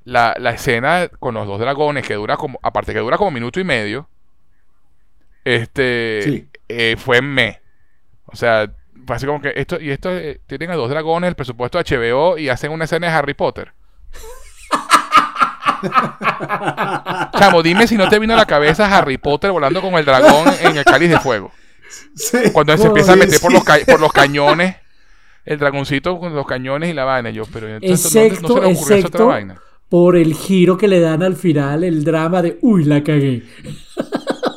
la, 0.05 0.35
la 0.39 0.51
escena 0.51 1.09
con 1.19 1.35
los 1.35 1.47
dos 1.47 1.59
dragones 1.59 2.07
que 2.07 2.15
dura 2.15 2.37
como, 2.37 2.59
aparte 2.63 2.93
que 2.93 2.99
dura 2.99 3.17
como 3.17 3.31
minuto 3.31 3.59
y 3.59 3.65
medio, 3.65 4.09
este, 5.43 6.33
eh, 6.69 6.95
fue 6.97 7.21
me. 7.21 7.61
O 8.27 8.35
sea, 8.35 8.71
fue 9.07 9.15
así 9.17 9.25
como 9.25 9.41
que 9.41 9.53
esto, 9.55 9.79
y 9.81 9.91
esto 9.91 10.11
eh, 10.11 10.41
tienen 10.47 10.71
a 10.71 10.75
dos 10.75 10.89
dragones, 10.89 11.29
el 11.29 11.35
presupuesto 11.35 11.77
de 11.77 11.85
HBO 11.85 12.37
y 12.37 12.49
hacen 12.49 12.71
una 12.71 12.85
escena 12.85 13.07
de 13.07 13.13
Harry 13.13 13.33
Potter. 13.33 13.73
Chamo, 17.37 17.61
dime 17.63 17.87
si 17.87 17.95
no 17.97 18.07
te 18.09 18.19
vino 18.19 18.33
a 18.33 18.37
la 18.37 18.45
cabeza 18.45 18.85
Harry 18.95 19.17
Potter 19.17 19.51
volando 19.51 19.81
con 19.81 19.93
el 19.95 20.05
dragón 20.05 20.47
en 20.61 20.77
el 20.77 20.83
cáliz 20.85 21.09
de 21.09 21.19
fuego. 21.19 21.51
Sí. 22.15 22.37
Cuando 22.51 22.77
se 22.77 22.87
empieza 22.87 23.13
a 23.13 23.15
meter 23.15 23.39
por 23.39 23.51
los, 23.53 23.63
ca- 23.63 23.79
por 23.85 23.99
los 23.99 24.11
cañones, 24.11 24.75
el 25.45 25.59
dragoncito 25.59 26.19
con 26.19 26.33
los 26.35 26.45
cañones 26.45 26.89
y 26.89 26.93
la 26.93 27.03
vaina. 27.05 27.29
Yo, 27.29 27.43
pero 27.51 27.67
entonces 27.67 28.13
no- 28.15 28.21
no, 28.21 28.25
Excepto, 28.25 28.53
se 28.55 28.61
le 28.61 28.73
ocurrió 28.75 28.97
esa 28.97 29.07
otra 29.07 29.25
vaina. 29.25 29.61
por 29.89 30.15
el 30.17 30.33
giro 30.33 30.77
que 30.77 30.87
le 30.87 30.99
dan 30.99 31.23
al 31.23 31.35
final, 31.35 31.83
el 31.83 32.03
drama 32.03 32.41
de 32.41 32.57
uy, 32.61 32.83
la 32.85 33.03
cagué. 33.03 33.43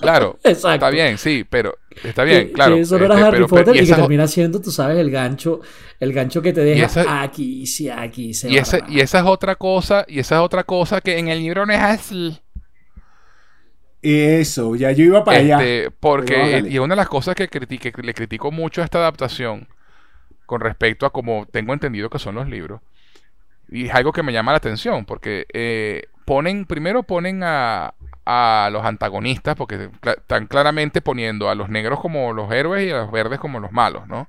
Claro, 0.01 0.39
Exacto. 0.45 0.75
está 0.75 0.91
bien, 0.91 1.19
sí, 1.19 1.45
pero 1.49 1.77
está 2.05 2.25
bien, 2.25 2.47
Que- 2.49 2.53
claro. 2.53 2.75
que 2.77 2.81
eso 2.83 2.99
no 2.99 3.05
era 3.07 3.15
este, 3.15 3.27
Harry 3.27 3.37
pero- 3.37 3.47
Potter 3.49 3.65
pero- 3.67 3.77
y 3.77 3.85
y 3.85 3.87
que 3.87 3.95
termina 3.95 4.27
siendo, 4.27 4.61
tú 4.61 4.71
sabes, 4.71 4.99
el 4.99 5.11
gancho, 5.11 5.61
el 6.01 6.13
gancho 6.13 6.41
que 6.43 6.53
te 6.53 6.61
deja 6.63 6.87
esa- 6.87 7.23
aquí, 7.23 7.67
sí, 7.67 7.89
aquí 7.89 8.35
se 8.35 8.51
y, 8.51 8.57
va 8.57 8.63
esa, 8.63 8.79
y 8.89 9.01
esa 9.01 9.19
es 9.21 9.25
otra 9.27 9.55
cosa, 9.57 10.05
y 10.09 10.19
esa 10.19 10.37
es 10.37 10.41
otra 10.43 10.65
cosa 10.65 11.01
que 11.01 11.19
en 11.19 11.29
el 11.29 11.39
libro 11.41 11.65
no 11.67 11.73
es 11.73 11.81
así. 11.81 12.39
Eso, 14.01 14.77
ya 14.77 14.93
yo 14.93 15.05
iba 15.05 15.25
para 15.25 15.39
allá. 15.39 15.57
Este, 15.61 15.91
porque, 15.91 16.65
y 16.69 16.79
una 16.79 16.95
de 16.95 16.97
las 16.97 17.09
cosas 17.09 17.35
que, 17.35 17.51
criti- 17.51 17.79
que 17.81 18.03
le 18.03 18.15
critico 18.15 18.53
mucho 18.53 18.81
a 18.81 18.85
esta 18.85 18.99
adaptación, 18.99 19.67
con 20.47 20.61
respecto 20.61 21.05
a 21.05 21.11
como 21.11 21.47
tengo 21.51 21.73
entendido 21.73 22.09
que 22.09 22.19
son 22.21 22.37
los 22.37 22.49
libros, 22.49 22.81
y 23.71 23.87
es 23.87 23.95
algo 23.95 24.13
que 24.13 24.23
me 24.23 24.33
llama 24.33 24.53
la 24.53 24.59
atención, 24.59 25.05
porque 25.05 25.47
eh, 25.53 26.05
ponen, 26.25 26.65
primero 26.65 27.03
ponen 27.03 27.43
a, 27.43 27.93
a 28.31 28.69
los 28.71 28.85
antagonistas, 28.85 29.57
porque 29.57 29.89
están 30.05 30.47
claramente 30.49 31.01
poniendo 31.01 31.49
a 31.49 31.55
los 31.55 31.71
negros 31.71 31.99
como 32.01 32.35
los 32.35 32.53
héroes 32.53 32.87
y 32.87 32.91
a 32.91 32.99
los 32.99 33.11
verdes 33.11 33.41
como 33.41 33.59
los 33.59 33.73
malos, 33.73 34.07
¿no? 34.07 34.29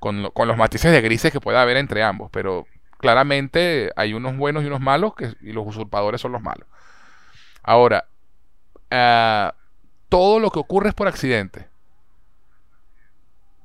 Con, 0.00 0.30
con 0.32 0.48
los 0.48 0.56
matices 0.56 0.92
de 0.92 1.00
grises 1.02 1.32
que 1.32 1.40
pueda 1.40 1.62
haber 1.62 1.76
entre 1.78 2.02
ambos, 2.02 2.30
pero 2.32 2.66
claramente 2.98 3.90
hay 3.96 4.14
unos 4.14 4.36
buenos 4.36 4.64
y 4.64 4.66
unos 4.68 4.80
malos, 4.80 5.14
que, 5.14 5.34
y 5.42 5.52
los 5.52 5.66
usurpadores 5.66 6.20
son 6.20 6.32
los 6.32 6.42
malos. 6.42 6.66
Ahora, 7.62 8.06
ah, 8.90 9.54
todo 10.08 10.40
lo 10.40 10.50
que 10.50 10.60
ocurre 10.60 10.90
es 10.90 10.94
por 10.94 11.08
accidente. 11.08 11.68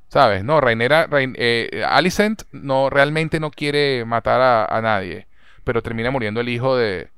¿Sabes? 0.07 0.43
No, 0.43 0.61
Rainera, 0.61 1.07
Rain- 1.07 1.35
eh, 1.37 1.83
Alicent 1.87 2.43
no, 2.51 2.89
realmente 2.89 3.39
no 3.39 3.51
quiere 3.51 4.05
matar 4.05 4.67
a 4.69 4.81
nadie, 4.81 5.27
pero 5.63 5.81
termina 5.83 6.11
muriendo 6.11 6.39
el 6.41 6.49
hijo 6.49 6.77
de, 6.77 7.09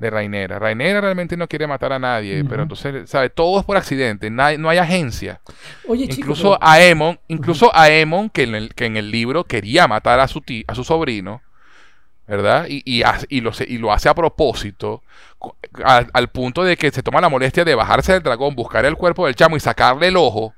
de 0.00 0.10
Rainera. 0.10 0.58
Rainera 0.58 1.00
realmente 1.00 1.36
no 1.36 1.48
quiere 1.48 1.66
matar 1.66 1.92
a 1.92 1.98
nadie, 1.98 2.44
pero 2.44 2.62
entonces, 2.62 3.08
¿sabes? 3.10 3.32
Todo 3.34 3.58
es 3.60 3.64
por 3.64 3.76
accidente, 3.76 4.30
no 4.30 4.44
hay 4.44 4.78
agencia. 4.78 5.40
Oye, 5.86 6.06
chico, 6.08 6.20
Incluso 6.20 6.56
pero- 6.58 6.70
Aemon, 6.70 7.18
incluso 7.28 7.70
Aemon, 7.74 8.30
que 8.30 8.44
en 8.44 8.54
el, 8.54 8.74
que 8.74 8.86
en 8.86 8.96
el 8.96 9.10
libro 9.10 9.44
quería 9.44 9.88
matar 9.88 10.20
a 10.20 10.28
su 10.28 10.42
a 10.66 10.74
su 10.74 10.84
sobrino, 10.84 11.42
¿verdad? 12.26 12.66
Y, 12.68 12.82
y, 12.84 13.02
hace- 13.02 13.26
y 13.28 13.40
lo, 13.40 13.52
y 13.66 13.78
lo 13.78 13.92
hace 13.92 14.08
a 14.08 14.14
propósito, 14.14 15.02
co- 15.38 15.56
a- 15.84 16.06
al 16.12 16.28
punto 16.28 16.62
de 16.64 16.76
que 16.76 16.90
se 16.90 17.02
toma 17.02 17.20
la 17.20 17.28
molestia 17.28 17.64
de 17.64 17.74
bajarse 17.74 18.12
del 18.12 18.22
dragón, 18.22 18.54
buscar 18.54 18.84
el 18.84 18.96
cuerpo 18.96 19.26
del 19.26 19.34
chamo 19.34 19.56
y 19.56 19.60
sacarle 19.60 20.08
el 20.08 20.16
ojo. 20.16 20.54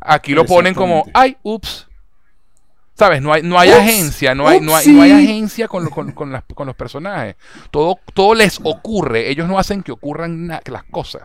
Aquí 0.00 0.32
lo 0.34 0.44
ponen 0.46 0.74
como, 0.74 1.04
ay, 1.14 1.36
ups. 1.42 1.86
¿Sabes? 3.00 3.22
No 3.22 3.32
hay, 3.32 3.42
no 3.42 3.58
hay 3.58 3.70
Ups, 3.70 3.78
agencia, 3.78 4.34
no 4.34 4.46
hay, 4.46 4.60
no 4.60 4.76
hay, 4.76 4.86
no 4.88 5.00
hay 5.00 5.10
agencia 5.12 5.68
con, 5.68 5.84
lo- 5.84 5.90
con, 5.90 6.12
con 6.12 6.30
las- 6.32 6.44
con 6.54 6.66
los 6.66 6.76
personajes. 6.76 7.34
Todo, 7.70 7.98
todo 8.12 8.34
les 8.34 8.60
ocurre. 8.62 9.30
Ellos 9.30 9.48
no 9.48 9.58
hacen 9.58 9.82
que 9.82 9.90
ocurran 9.90 10.46
na- 10.46 10.60
las 10.66 10.84
cosas. 10.84 11.22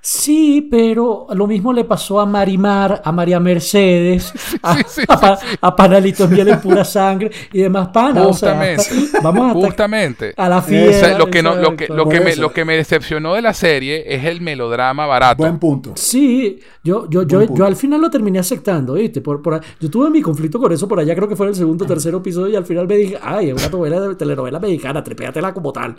Sí, 0.00 0.66
pero 0.70 1.26
lo 1.34 1.46
mismo 1.46 1.72
le 1.72 1.84
pasó 1.84 2.20
a 2.20 2.26
Marimar, 2.26 3.02
a 3.04 3.12
María 3.12 3.40
Mercedes, 3.40 4.32
a, 4.62 4.76
sí, 4.76 4.82
sí, 4.88 5.02
a, 5.08 5.20
Pa- 5.20 5.36
sí. 5.36 5.46
a 5.60 5.74
Panalitos 5.76 6.30
Miel 6.30 6.48
en 6.48 6.60
pura 6.60 6.84
sangre 6.84 7.30
y 7.52 7.58
demás 7.62 7.88
panas. 7.88 8.24
o 8.26 8.32
sea, 8.32 8.54
Justamente. 8.76 9.18
vamos 9.22 9.42
a, 9.42 9.50
atacar 9.50 9.68
Justamente. 9.70 10.34
a 10.36 10.48
la 10.48 10.58
O 10.58 10.62
fiesta. 10.62 11.08
sea, 11.08 11.18
lo 11.18 11.26
que 11.28 11.42
no, 11.42 11.56
lo 11.56 11.76
que, 11.76 11.88
lo 11.88 12.08
que 12.08 12.20
me, 12.20 12.36
lo 12.36 12.52
que 12.52 12.64
me 12.64 12.76
decepcionó 12.76 13.34
de 13.34 13.42
la 13.42 13.52
serie 13.52 14.04
es 14.06 14.24
el 14.24 14.40
melodrama 14.40 15.04
barato. 15.06 15.38
Buen 15.42 15.58
punto. 15.58 15.92
Sí, 15.96 16.58
yo, 16.84 17.08
yo, 17.10 17.24
yo, 17.24 17.42
yo 17.54 17.66
al 17.66 17.76
final 17.76 18.00
lo 18.00 18.10
terminé 18.10 18.38
aceptando, 18.38 18.94
¿viste? 18.94 19.20
Por, 19.20 19.42
por, 19.42 19.60
yo 19.80 19.90
tuve 19.90 20.10
mi 20.10 20.22
conflicto 20.22 20.58
con 20.58 20.72
eso 20.72 20.86
por 20.88 21.00
allá, 21.00 21.14
creo 21.14 21.28
que 21.28 21.36
fue 21.36 21.46
en 21.46 21.50
el 21.50 21.56
segundo 21.56 21.84
o 21.84 21.88
tercer 21.88 22.14
episodio, 22.14 22.52
y 22.52 22.56
al 22.56 22.64
final 22.64 22.86
me 22.86 22.96
dije, 22.96 23.18
ay, 23.20 23.50
es 23.50 23.54
una 23.54 23.68
novela 23.68 24.00
de 24.00 24.14
telenovela 24.14 24.58
mexicana, 24.60 25.02
trepéatela 25.02 25.52
como 25.52 25.72
tal. 25.72 25.96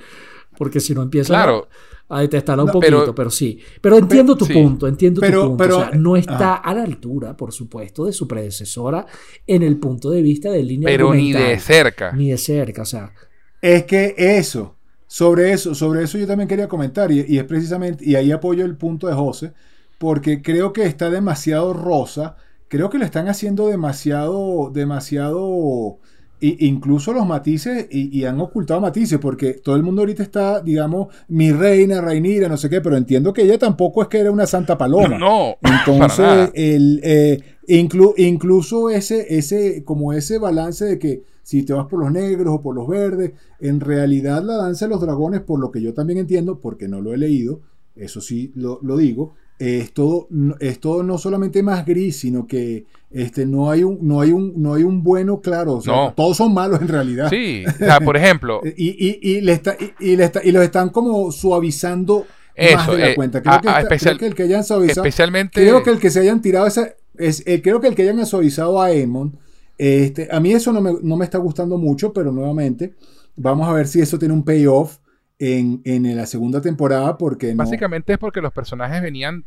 Porque 0.58 0.80
si 0.80 0.94
no 0.94 1.02
empiezas 1.02 1.30
Claro. 1.30 1.68
a, 2.10 2.22
detestarla 2.22 2.64
un 2.64 2.72
poquito, 2.72 3.00
pero, 3.00 3.16
pero- 3.16 3.30
sí. 3.30 3.60
Pero 3.82 3.98
entiendo 3.98 4.36
tu 4.36 4.46
sí. 4.46 4.54
punto, 4.54 4.88
entiendo 4.88 5.22
Pero- 5.22 5.42
tu 5.44 5.48
punto. 5.50 5.64
pero- 5.64 5.78
o 5.78 5.82
sea, 5.82 5.92
no 5.92 6.16
está 6.18 6.34
ajá. 6.36 6.56
a 6.56 6.74
la 6.74 6.84
altura, 6.84 7.38
por 7.38 7.54
supuesto, 7.54 8.06
de 8.06 8.14
su 8.14 8.28
predecesora 8.28 9.06
en 9.48 9.64
el 9.64 9.78
punto 9.78 10.10
de 10.10 10.22
vista 10.22 10.50
de 10.52 10.64
línea 10.64 10.88
pero 10.88 11.14
ni 11.14 11.32
de 11.32 11.60
cerca. 11.60 12.12
Ni 12.12 12.30
de 12.32 12.38
cerca, 12.38 12.82
o 12.82 12.86
sea. 12.86 13.14
Es 13.62 13.84
que 13.86 14.16
eso, 14.18 14.76
Sobre 15.12 15.54
eso, 15.54 15.74
sobre 15.74 16.04
eso 16.04 16.20
yo 16.20 16.28
también 16.28 16.48
quería 16.48 16.68
comentar, 16.68 17.12
y, 17.12 17.26
y 17.28 17.40
es 17.40 17.44
precisamente, 17.46 18.06
y 18.08 18.14
ahí 18.14 18.32
apoyo 18.32 18.64
el 18.64 18.78
punto 18.78 19.08
de 19.08 19.14
José, 19.14 19.54
porque 19.98 20.44
creo 20.44 20.72
que 20.72 20.84
está 20.84 21.10
demasiado 21.10 21.74
rosa, 21.74 22.36
creo 22.68 22.92
que 22.92 23.00
lo 23.00 23.06
están 23.06 23.28
haciendo 23.28 23.68
demasiado, 23.70 24.70
demasiado 24.72 25.98
y, 26.40 26.68
incluso 26.68 27.14
los 27.14 27.26
matices, 27.26 27.88
y, 27.92 28.18
y, 28.18 28.26
han 28.26 28.40
ocultado 28.40 28.80
matices, 28.80 29.20
porque 29.20 29.54
todo 29.54 29.76
el 29.76 29.84
mundo 29.84 30.02
ahorita 30.02 30.24
está, 30.24 30.62
digamos, 30.62 31.08
mi 31.28 31.52
reina, 31.52 32.02
Rainira, 32.02 32.48
no 32.48 32.58
sé 32.58 32.70
qué, 32.70 32.82
pero 32.82 32.96
entiendo 32.96 33.34
que 33.34 33.44
ella 33.44 33.58
tampoco 33.58 34.02
es 34.02 34.08
que 34.08 34.20
era 34.20 34.32
una 34.32 34.46
santa 34.46 34.78
paloma. 34.78 35.18
No, 35.18 35.56
Entonces, 35.62 36.52
el, 36.54 37.02
eh, 37.04 37.40
inclu, 37.68 38.14
incluso 38.18 38.90
ese, 38.90 39.38
ese, 39.38 39.84
como 39.84 40.14
ese 40.14 40.38
balance 40.38 40.86
de 40.86 41.00
que 41.00 41.24
si 41.44 41.64
te 41.64 41.74
vas 41.74 41.88
por 41.88 42.00
los 42.00 42.12
negros 42.12 42.56
o 42.56 42.62
por 42.62 42.76
los 42.76 42.88
verdes, 42.88 43.32
en 43.60 43.80
realidad 43.80 44.44
la 44.44 44.56
danza 44.56 44.86
de 44.86 44.90
los 44.90 45.02
dragones, 45.02 45.42
por 45.42 45.60
lo 45.60 45.72
que 45.72 45.82
yo 45.82 45.94
también 45.94 46.20
entiendo, 46.20 46.60
porque 46.60 46.88
no 46.88 47.02
lo 47.02 47.14
he 47.14 47.18
leído, 47.18 47.62
eso 47.96 48.22
sí 48.22 48.52
lo, 48.56 48.80
lo 48.82 48.98
digo, 48.98 49.34
es 49.60 49.92
todo, 49.94 50.28
es 50.60 50.80
todo 50.80 51.04
no 51.04 51.18
solamente 51.18 51.62
más 51.62 51.86
gris, 51.86 52.18
sino 52.18 52.48
que 52.48 52.86
este, 53.12 53.46
no, 53.46 53.70
hay 53.70 53.84
un, 53.84 54.00
no, 54.02 54.22
hay 54.22 54.32
un, 54.32 54.54
no 54.56 54.74
hay 54.76 54.84
un 54.84 55.04
bueno 55.04 55.42
claro. 55.42 55.74
O 55.76 55.82
sea, 55.82 55.94
No. 55.94 56.14
Todos 56.16 56.38
son 56.38 56.54
malos 56.54 56.82
en 56.82 56.88
realidad. 56.88 57.30
Sí, 57.30 57.64
o 57.68 57.72
sea, 57.78 58.00
por 58.00 58.16
ejemplo, 58.18 58.62
Y, 58.78 58.90
y, 58.90 59.20
y, 59.22 59.42
le 59.42 59.52
está, 59.54 59.76
y, 60.00 60.12
y 60.12 60.16
le 60.16 60.24
está- 60.26 60.42
y 60.44 60.52
los 60.52 60.64
están 60.64 60.90
como 60.90 61.32
suavizando 61.32 62.26
más 62.58 62.84
Eso, 62.84 62.92
de 62.94 62.98
la 63.00 63.10
eh, 63.12 63.16
cuenta. 63.16 63.42
Creo, 63.42 63.54
a- 63.56 63.62
que 63.62 63.68
está- 63.68 63.82
especial- 63.82 64.18
creo 64.18 64.20
que 64.20 64.26
el 64.28 64.36
que 64.36 64.44
hayan 64.44 64.64
suavizado. 64.64 65.02
especialmente... 65.06 65.62
Creo 65.62 65.84
que 65.84 65.90
el 65.92 66.00
que 66.00 66.10
se 66.10 66.20
hayan 66.22 66.42
tirado 66.42 66.66
esa. 66.68 66.94
Es, 67.18 67.44
eh, 67.46 67.62
creo 67.62 67.82
que 67.82 67.88
el 67.88 67.96
que 67.96 68.04
hayan 68.04 68.26
suavizado 68.26 68.82
a 68.82 68.86
Aemon. 68.86 69.38
Este, 69.78 70.28
a 70.32 70.40
mí 70.40 70.52
eso 70.54 70.72
no 70.74 70.80
me, 70.82 70.94
no 71.02 71.16
me 71.18 71.26
está 71.26 71.38
gustando 71.38 71.78
mucho, 71.78 72.12
pero 72.14 72.32
nuevamente 72.32 72.94
vamos 73.36 73.68
a 73.68 73.74
ver 73.74 73.88
si 73.88 74.00
eso 74.02 74.20
tiene 74.20 74.34
un 74.34 74.44
payoff 74.44 74.98
en, 75.40 75.82
en 75.86 76.16
la 76.18 76.26
segunda 76.26 76.62
temporada, 76.62 77.18
porque. 77.18 77.54
Básicamente 77.56 78.14
es 78.14 78.20
porque 78.20 78.42
los 78.42 78.54
personajes 78.54 79.02
venían. 79.02 79.46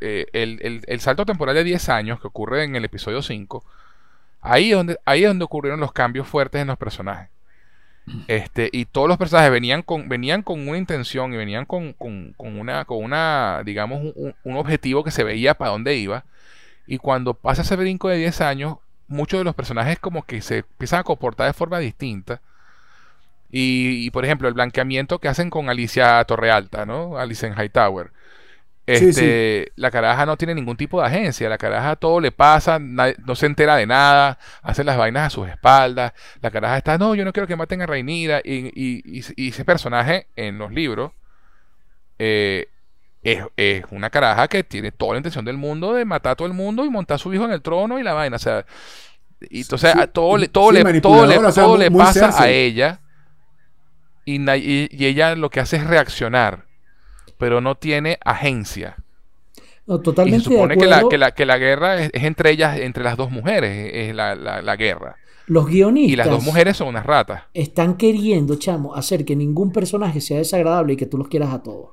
eh, 0.00 0.26
el, 0.32 0.58
el- 0.62 0.82
el 0.86 1.00
salto 1.00 1.24
temporal 1.26 1.54
de 1.54 1.64
10 1.64 1.88
años 1.88 2.20
que 2.20 2.26
ocurre 2.26 2.64
en 2.64 2.76
el 2.76 2.84
episodio 2.84 3.22
5. 3.22 3.64
Ahí 4.42 4.70
es 4.72 4.76
donde, 4.76 4.98
ahí 5.06 5.22
es 5.24 5.28
donde 5.28 5.44
ocurrieron 5.44 5.80
los 5.80 5.92
cambios 5.92 6.28
fuertes 6.28 6.60
en 6.62 6.68
los 6.68 6.78
personajes. 6.78 7.28
Este, 8.26 8.68
y 8.72 8.84
todos 8.84 9.08
los 9.08 9.16
personajes 9.16 9.50
venían 9.50 9.82
con, 9.82 10.08
venían 10.10 10.42
con 10.42 10.68
una 10.68 10.76
intención 10.78 11.32
y 11.32 11.36
venían 11.38 11.64
con, 11.64 11.94
con- 11.94 12.34
con 12.36 12.58
una, 12.58 12.84
con 12.84 13.02
una, 13.02 13.62
digamos, 13.64 14.12
un, 14.14 14.34
un 14.44 14.56
objetivo 14.56 15.02
que 15.04 15.10
se 15.10 15.24
veía 15.24 15.54
para 15.54 15.70
dónde 15.70 15.96
iba. 15.96 16.24
Y 16.86 16.98
cuando 16.98 17.34
pasa 17.34 17.62
ese 17.62 17.76
brinco 17.76 18.08
de 18.08 18.18
10 18.18 18.40
años, 18.42 18.76
muchos 19.08 19.40
de 19.40 19.44
los 19.44 19.54
personajes 19.54 19.98
como 19.98 20.24
que 20.24 20.42
se 20.42 20.58
empiezan 20.58 21.00
a 21.00 21.04
comportar 21.04 21.46
de 21.46 21.54
forma 21.54 21.78
distinta. 21.78 22.40
Y, 23.56 24.06
y, 24.06 24.10
por 24.10 24.24
ejemplo, 24.24 24.48
el 24.48 24.54
blanqueamiento 24.54 25.20
que 25.20 25.28
hacen 25.28 25.48
con 25.48 25.68
Alicia 25.70 26.24
Torrealta, 26.24 26.86
¿no? 26.86 27.18
Alicia 27.18 27.46
en 27.48 27.54
Hightower. 27.54 28.10
Sí, 28.92 29.06
Este, 29.08 29.72
La 29.76 29.90
caraja 29.92 30.26
no 30.26 30.36
tiene 30.36 30.54
ningún 30.54 30.76
tipo 30.76 31.00
de 31.00 31.06
agencia. 31.06 31.48
La 31.48 31.58
caraja 31.58 31.96
todo 31.96 32.20
le 32.20 32.32
pasa, 32.32 32.78
no 32.80 33.34
se 33.36 33.46
entera 33.46 33.76
de 33.76 33.86
nada, 33.86 34.38
hace 34.62 34.82
las 34.84 34.96
vainas 34.98 35.28
a 35.28 35.30
sus 35.30 35.48
espaldas. 35.48 36.12
La 36.42 36.50
caraja 36.50 36.78
está, 36.78 36.98
no, 36.98 37.14
yo 37.14 37.24
no 37.24 37.32
quiero 37.32 37.46
que 37.46 37.56
maten 37.56 37.82
a 37.82 37.86
Rhaenyra. 37.86 38.40
Y, 38.44 38.72
y- 38.74 39.48
ese 39.48 39.64
personaje 39.64 40.26
en 40.36 40.58
los 40.58 40.72
libros 40.72 41.12
eh, 42.18 42.68
es, 43.22 43.44
es 43.56 43.84
una 43.90 44.10
caraja 44.10 44.48
que 44.48 44.64
tiene 44.64 44.92
toda 44.92 45.12
la 45.12 45.18
intención 45.18 45.44
del 45.44 45.56
mundo 45.56 45.94
de 45.94 46.04
matar 46.04 46.32
a 46.32 46.36
todo 46.36 46.48
el 46.48 46.54
mundo 46.54 46.84
y 46.84 46.90
montar 46.90 47.16
a 47.16 47.18
su 47.18 47.32
hijo 47.32 47.44
en 47.44 47.52
el 47.52 47.62
trono 47.62 47.98
y 47.98 48.02
la 48.02 48.12
vaina. 48.14 48.36
O 48.36 48.38
sea, 48.38 48.66
y 49.40 49.62
entonces 49.62 49.92
Sí, 49.92 49.98
todo 50.12 50.36
le, 50.38 50.48
todo 50.48 50.72
le, 50.72 51.00
todo 51.00 51.26
le, 51.26 51.38
manipuladora, 51.38 51.48
o 51.48 51.52
sea, 51.52 51.64
todo 51.64 51.76
muy- 51.76 51.84
le 51.84 51.90
pasa 51.90 52.34
a 52.42 52.48
ella 52.50 53.00
y, 54.24 54.36
y- 54.50 54.88
y 54.90 55.06
ella 55.06 55.34
lo 55.36 55.50
que 55.50 55.60
hace 55.60 55.76
es 55.76 55.86
reaccionar, 55.86 56.66
pero 57.38 57.60
no 57.60 57.76
tiene 57.76 58.18
agencia. 58.24 58.96
No, 59.86 60.00
Y 60.26 60.32
se 60.32 60.40
totalmente 60.40 60.48
de 60.54 60.60
supone 60.60 60.76
que 60.76 60.86
la, 60.86 60.96
acuerdo. 60.96 61.08
que, 61.08 61.18
la, 61.18 61.34
que 61.34 61.46
la 61.46 61.58
guerra 61.58 62.00
es, 62.02 62.10
es 62.12 62.24
entre 62.24 62.50
ellas, 62.50 62.78
entre 62.80 63.04
las 63.04 63.16
dos 63.16 63.30
mujeres, 63.30 63.90
es, 63.94 64.14
la- 64.14 64.34
la 64.62 64.76
guerra. 64.76 65.16
Los 65.46 65.66
guionistas 65.66 66.12
Y 66.12 66.16
las 66.16 66.30
dos 66.30 66.42
mujeres 66.42 66.76
son 66.76 66.88
unas 66.88 67.04
ratas. 67.06 67.44
están 67.52 67.96
queriendo, 67.96 68.56
chamo, 68.56 68.94
hacer 68.94 69.24
que 69.24 69.36
ningún 69.36 69.72
personaje 69.72 70.20
sea 70.20 70.38
desagradable 70.38 70.94
y 70.94 70.96
que 70.96 71.06
tú 71.06 71.18
los 71.18 71.28
quieras 71.28 71.52
a 71.52 71.62
todos. 71.62 71.90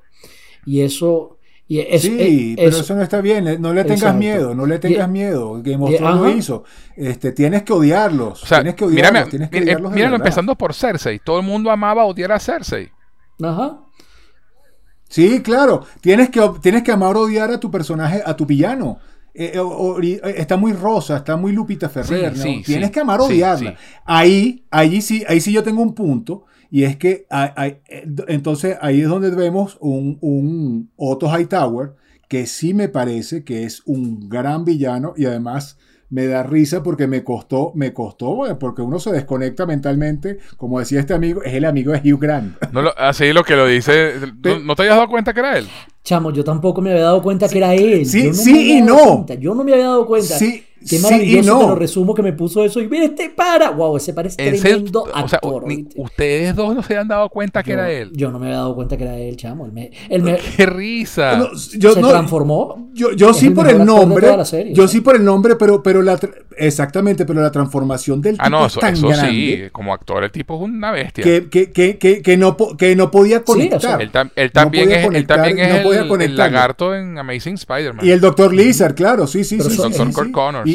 Y 0.64 0.80
eso... 0.82 1.38
Y 1.72 1.80
es, 1.80 2.02
sí, 2.02 2.50
es- 2.50 2.56
pero 2.56 2.68
eso- 2.68 2.80
eso 2.82 2.94
no 2.96 3.02
está 3.02 3.20
bien. 3.22 3.48
eh, 3.48 3.58
No 3.58 3.72
le 3.72 3.82
tengas 3.84 4.00
Exacto. 4.00 4.18
miedo, 4.18 4.54
no 4.54 4.66
le 4.66 4.78
tengas 4.78 5.08
Y- 5.08 5.10
miedo. 5.10 5.62
Game 5.62 5.82
of 5.82 5.94
Thrones 5.96 6.20
lo 6.20 6.28
hizo. 6.30 6.64
Este, 6.96 7.32
tienes 7.32 7.62
que 7.62 7.72
odiarlos. 7.72 8.42
O 8.42 8.46
sea, 8.46 8.58
tienes 8.58 8.74
que 8.74 8.84
mírame- 8.84 9.10
odiarlos. 9.20 9.30
tienes 9.30 9.48
que 9.50 9.58
odiarlos 9.60 9.92
míralo 9.92 10.16
empezando 10.16 10.54
por 10.56 10.74
Cersei. 10.74 11.18
Todo 11.20 11.38
el 11.40 11.46
mundo 11.46 11.70
amaba 11.70 12.04
odiar 12.04 12.32
a 12.32 12.38
Cersei. 12.38 12.90
Ajá. 13.42 13.78
Sí, 15.08 15.40
claro. 15.42 15.84
Tienes 16.00 16.30
que, 16.30 16.40
tienes 16.60 16.82
que 16.82 16.92
amar 16.92 17.16
o 17.16 17.20
odiar 17.22 17.50
a 17.50 17.60
tu 17.60 17.70
personaje, 17.70 18.22
a 18.24 18.34
tu 18.36 18.46
villano. 18.46 18.98
Eh, 19.34 19.58
o- 19.58 19.66
o- 19.66 20.02
eh, 20.02 20.20
está 20.36 20.56
muy 20.58 20.72
rosa, 20.74 21.16
está 21.16 21.36
muy 21.36 21.52
Lupita 21.52 21.88
Ferrer. 21.88 22.32
Sí, 22.34 22.38
¿no? 22.38 22.42
sí, 22.42 22.62
Tienes 22.66 22.88
sí. 22.88 22.92
que 22.92 23.00
amar 23.00 23.20
odiarla. 23.20 23.70
sí. 23.70 23.76
Ahí, 24.04 24.64
ahí 24.70 25.00
sí, 25.00 25.24
ahí 25.26 25.40
sí 25.40 25.52
yo 25.52 25.62
tengo 25.62 25.80
un 25.82 25.94
punto. 25.94 26.44
Y 26.72 26.84
es 26.84 26.96
que 26.96 27.26
hay- 27.30 27.50
hay- 27.54 27.76
eh, 27.88 28.06
entonces 28.28 28.78
ahí 28.80 29.02
es 29.02 29.08
donde 29.08 29.30
vemos 29.30 29.76
un, 29.80 30.16
un 30.22 30.90
Otto 30.96 31.28
Hightower 31.28 31.92
que 32.28 32.46
sí 32.46 32.72
me 32.72 32.88
parece 32.88 33.44
que 33.44 33.64
es 33.64 33.82
un 33.84 34.28
gran 34.30 34.64
villano 34.64 35.12
y 35.16 35.26
además 35.26 35.76
me 36.08 36.26
da 36.26 36.42
risa 36.42 36.82
porque 36.82 37.06
me 37.06 37.24
costó, 37.24 37.72
me 37.74 37.92
costó, 37.92 38.38
porque 38.58 38.80
uno 38.82 38.98
se 38.98 39.12
desconecta 39.12 39.64
mentalmente, 39.66 40.38
como 40.56 40.78
decía 40.78 41.00
este 41.00 41.12
amigo, 41.14 41.42
es 41.42 41.52
el 41.54 41.64
amigo 41.66 41.92
de 41.92 42.00
Hugh 42.12 42.20
Grant. 42.20 42.56
No 42.72 42.80
lo- 42.82 42.98
así 42.98 43.32
lo 43.34 43.44
que 43.44 43.54
lo 43.56 43.66
dice. 43.66 44.14
¿No, 44.42 44.58
no 44.58 44.74
te 44.74 44.82
habías 44.82 44.96
dado 44.96 45.08
cuenta 45.08 45.32
que 45.34 45.40
era 45.40 45.58
él? 45.58 45.66
Chamo, 46.04 46.30
yo 46.32 46.42
tampoco 46.44 46.80
me 46.82 46.90
había 46.92 47.04
dado 47.04 47.22
cuenta 47.22 47.48
que 47.48 47.58
era 47.58 47.74
él. 47.74 48.04
sí, 48.06 48.24
Yo 48.24 48.28
no 48.28 48.34
sí 48.34 48.52
me 48.52 48.58
había 48.60 48.78
y 48.78 48.80
dado 48.82 48.96
no. 48.96 49.04
cuenta. 49.14 49.34
Yo 49.34 49.54
no 49.54 49.64
me 49.64 49.72
había 49.72 49.86
dado 49.86 50.06
cuenta. 50.06 50.38
Sí, 50.38 50.64
Qué 50.88 50.98
maravilloso 50.98 51.52
no. 51.52 51.60
te 51.60 51.66
lo 51.66 51.74
resumo 51.74 52.14
que 52.14 52.22
me 52.22 52.32
puso 52.32 52.64
eso. 52.64 52.80
Y 52.80 52.88
mira 52.88 53.04
este 53.04 53.30
para. 53.30 53.70
Wow, 53.70 53.96
ese 53.96 54.12
parece 54.12 54.42
En 54.46 54.56
serio, 54.58 54.76
tremendo 54.76 55.02
o 55.02 55.28
sea, 55.28 55.38
actor. 55.38 55.64
ustedes 55.96 56.54
dos 56.54 56.74
no 56.74 56.82
se 56.82 56.96
han 56.96 57.08
dado 57.08 57.28
cuenta 57.28 57.62
que 57.62 57.70
yo, 57.70 57.74
era 57.78 57.90
él. 57.90 58.10
yo 58.14 58.30
no 58.30 58.38
me 58.38 58.46
había 58.46 58.58
dado 58.58 58.74
cuenta 58.74 58.96
que 58.96 59.04
era 59.04 59.16
él, 59.16 59.36
chamo. 59.36 59.66
Él 59.66 59.72
me, 59.72 59.90
él 60.08 60.22
me- 60.22 60.38
¡Qué 60.56 60.66
risa! 60.66 61.36
No, 61.36 61.48
yo 61.78 61.92
se 61.92 62.00
no- 62.00 62.08
transformó. 62.08 62.90
Yo, 62.94 63.12
yo 63.12 63.30
Es 63.30 63.36
sí 63.38 63.46
el 63.46 63.54
por 63.54 63.66
el 63.68 63.80
actor 63.80 63.86
de 63.88 63.92
nombre, 64.00 64.24
toda 64.26 64.36
la 64.36 64.44
serie, 64.44 64.74
yo 64.74 64.86
¿sí? 64.86 64.98
sí 64.98 65.00
por 65.00 65.16
el 65.16 65.24
nombre, 65.24 65.56
pero, 65.56 65.82
pero 65.82 66.02
la 66.02 66.18
tra- 66.20 66.34
exactamente, 66.58 67.24
pero 67.24 67.40
la 67.40 67.50
transformación 67.50 68.20
del 68.20 68.34
tipo 68.34 68.44
ah, 68.46 68.50
no, 68.50 68.66
es 68.66 68.72
eso, 68.72 68.80
tan 68.80 68.94
eso 68.94 69.08
grande 69.08 69.30
sí. 69.64 69.70
Como 69.72 69.94
actor, 69.94 70.22
el 70.24 70.30
tipo 70.30 70.56
es 70.56 70.62
una 70.62 70.90
bestia. 70.90 71.24
que, 71.24 71.48
que, 71.48 71.70
que, 71.72 71.96
que, 71.98 72.22
que 72.22 72.36
no, 72.36 72.56
que 72.76 72.94
no 72.96 73.10
podía 73.10 73.38
o 73.38 73.40
sea, 73.40 73.44
conectar. 73.46 74.02
Él, 74.02 74.12
tam- 74.12 74.30
él 74.36 74.46
No 74.48 74.52
también 74.52 74.84
podía 74.84 75.00
es, 75.00 75.14
él 75.14 75.26
también 75.26 75.58
es 75.58 75.68
no 75.84 75.92
el- 75.92 76.22
el, 76.22 76.36
lagarto 76.36 76.94
en 76.94 77.16
Amazing 77.18 77.54
Spider-Man. 77.54 78.04
y 78.06 78.10
el 78.10 78.20
Dr. 78.20 78.52
Lizard, 78.54 78.94
claro, 78.94 79.26
sí, 79.26 79.44
sí, 79.44 79.56
Pero 79.56 79.70
sí. 79.70 79.74
eso- 79.76 79.88
sí, 79.90 79.92
Dr. 79.98 80.04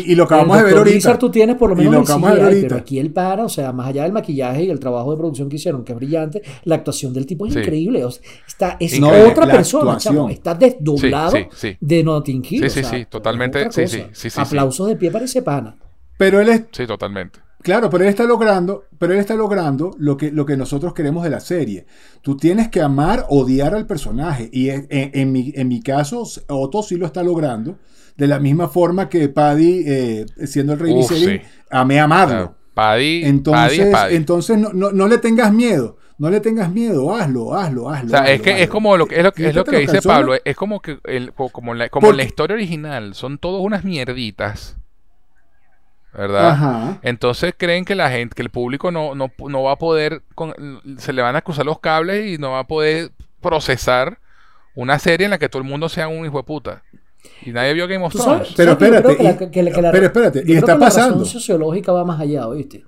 Y, 0.06 0.12
y 0.12 0.16
lo 0.16 0.24
El 0.24 0.28
acabamos 0.28 0.58
de 0.58 0.64
ver 0.64 0.78
ahorita. 0.78 0.96
Lizard 0.96 1.20
tú 1.20 1.30
tienes 1.32 1.56
por 1.56 1.70
lo 1.70 1.76
Y 1.76 1.80
menos 1.80 1.94
lo 1.94 1.98
el 2.00 2.04
acabamos 2.04 2.30
de 2.32 2.36
ver 2.36 2.44
CGI, 2.46 2.54
ahorita. 2.56 2.68
pero 2.68 2.82
aquí 2.82 3.00
el 3.00 3.12
para, 3.12 3.46
o 3.46 3.50
sea, 3.50 3.72
más 3.72 3.88
allá 3.88 4.04
del 4.04 4.12
maquillaje 4.14 4.64
y 4.64 4.70
el 4.70 4.80
trabajo 4.80 5.12
de 5.12 5.18
producción 5.18 5.50
que 5.50 5.56
hicieron, 5.58 5.84
que 5.84 5.92
es 5.94 5.98
brillante, 5.98 6.42
la 6.64 6.76
actuación 6.76 7.14
del 7.14 7.26
tipo 7.26 7.46
es 7.46 7.54
Sí. 7.54 7.60
increíble. 7.60 8.04
o 8.06 8.12
sea, 8.12 8.22
está, 8.48 8.78
es 8.80 8.94
Increíble. 8.94 9.32
otra 9.32 9.46
La 9.46 9.54
persona, 9.54 9.98
chamo. 9.98 10.30
Está 10.30 10.56
desdoblado 10.56 11.32
Sí, 11.32 11.38
sí, 11.52 11.70
sí. 11.72 11.78
de 11.80 12.04
Notting 12.04 12.44
Hill. 12.50 12.60
Sí, 12.62 12.66
o 12.66 12.70
sí, 12.70 12.80
sea, 12.82 12.90
sí, 12.92 13.06
totalmente, 13.10 13.60
otra 13.60 13.72
sí, 13.72 13.82
cosa. 13.82 13.96
sí, 13.98 14.04
sí, 14.04 14.10
sí, 14.14 14.30
sí. 14.30 14.40
Aplausos 14.42 14.88
de 14.88 14.96
pie 14.96 15.12
para 15.12 15.26
ese 15.26 15.42
pana. 15.42 15.76
Pero 16.18 16.40
él 16.42 16.50
es, 16.50 16.64
Sí, 16.72 16.86
totalmente. 16.88 17.40
Claro, 17.64 17.90
pero 17.90 18.04
él 18.04 18.10
está 18.10 18.24
logrando, 18.24 18.86
pero 18.98 19.14
él 19.14 19.20
está 19.20 19.36
logrando 19.36 19.92
lo 19.98 20.16
que, 20.16 20.32
lo 20.32 20.46
que 20.46 20.56
nosotros 20.56 20.94
queremos 20.94 21.24
de 21.24 21.30
la 21.32 21.40
serie. 21.42 21.86
Tú 22.22 22.38
tienes 22.38 22.70
que 22.70 22.80
amar, 22.82 23.26
odiar 23.30 23.74
al 23.74 23.86
personaje. 23.88 24.48
Y 24.54 24.70
en, 24.70 24.88
en- 24.90 25.12
en 25.14 25.32
mi, 25.34 25.52
en 25.56 25.68
mi 25.68 25.82
caso, 25.82 26.24
Otto 26.48 26.82
sí 26.84 26.96
lo 26.96 27.06
está 27.08 27.24
logrando. 27.24 27.78
De 28.18 28.28
la 28.28 28.40
misma 28.40 28.68
forma 28.68 29.08
que 29.10 29.30
Paddy, 29.30 29.84
eh, 29.88 30.26
siendo 30.48 30.74
el 30.74 30.80
rey 30.80 30.92
Uf, 30.94 31.10
Viserys, 31.12 31.42
sí. 31.42 31.48
amé 31.70 32.00
amarlo. 32.00 32.56
Paddy, 32.74 33.24
Entonces, 33.26 33.78
Paddy 33.80 33.80
es 33.90 33.96
Paddy. 33.96 34.16
entonces 34.16 34.58
no, 34.58 34.70
no, 34.74 34.92
no 34.92 35.08
le 35.08 35.18
tengas 35.20 35.52
miedo. 35.54 35.98
No 36.20 36.30
le 36.32 36.40
tengas 36.40 36.72
miedo. 36.72 37.16
Hazlo, 37.16 37.54
hazlo, 37.56 37.90
hazlo. 37.90 38.08
O 38.08 38.10
sea, 38.10 38.26
es 38.32 38.40
hazlo, 38.40 38.44
que 38.44 38.64
es 38.64 38.70
como 38.70 38.98
lo 38.98 39.06
que 39.08 39.18
es 39.18 39.24
lo 39.24 39.32
que, 39.32 39.48
es 39.50 39.56
lo 39.56 39.64
que 39.64 39.78
dice. 39.80 40.02
Pablo, 40.02 40.34
es 40.44 40.56
como 40.56 40.82
que 40.82 40.98
el, 41.06 41.32
co- 41.34 41.50
como, 41.50 41.74
la, 41.76 41.90
como 41.90 42.08
Porque- 42.08 42.18
la 42.18 42.24
historia 42.24 42.56
original 42.56 43.14
son 43.14 43.38
todos 43.38 43.62
unas 43.62 43.84
mierditas. 43.84 44.78
¿Verdad? 46.14 46.50
Ajá. 46.50 46.98
Entonces 47.04 47.54
creen 47.56 47.86
que 47.86 47.94
la 47.94 48.10
gente, 48.10 48.34
que 48.36 48.42
el 48.42 48.50
público 48.50 48.90
no, 48.92 49.14
no, 49.14 49.32
no 49.48 49.64
va 49.64 49.74
a 49.74 49.76
poder, 49.78 50.24
con- 50.34 50.56
se 50.98 51.14
le 51.14 51.22
van 51.22 51.36
a 51.36 51.42
cruzar 51.42 51.66
los 51.66 51.80
cables 51.80 52.26
y 52.32 52.38
no 52.40 52.52
va 52.52 52.60
a 52.60 52.68
poder 52.68 53.12
procesar 53.42 54.18
una 54.74 54.98
serie 54.98 55.26
en 55.26 55.32
la 55.32 55.38
que 55.38 55.50
todo 55.50 55.62
el 55.62 55.68
mundo 55.68 55.90
sea 55.90 56.08
un 56.08 56.26
hijo 56.26 56.38
de 56.38 56.44
puta. 56.44 56.82
Y 57.46 57.52
nadie 57.52 57.74
vio 57.74 57.88
Game 57.88 58.04
of 58.06 58.12
Tú 58.14 58.20
Thrones. 58.20 58.40
sabes- 58.48 58.54
Pero 58.56 58.72
espérate, 58.74 59.18
que 59.18 59.24
la- 59.24 59.32
y- 59.32 59.36
que 59.52 59.64
la- 59.64 59.72
que 59.72 59.82
la- 59.82 59.92
pero 59.92 60.06
espérate, 60.06 60.44
y 60.46 60.54
está 60.54 60.66
que 60.66 60.72
la 60.74 60.80
pasando. 60.80 61.10
razón 61.20 61.26
sociológica 61.26 61.92
va 61.92 62.06
más 62.06 62.20
allá, 62.20 62.48
¿oíste? 62.48 62.84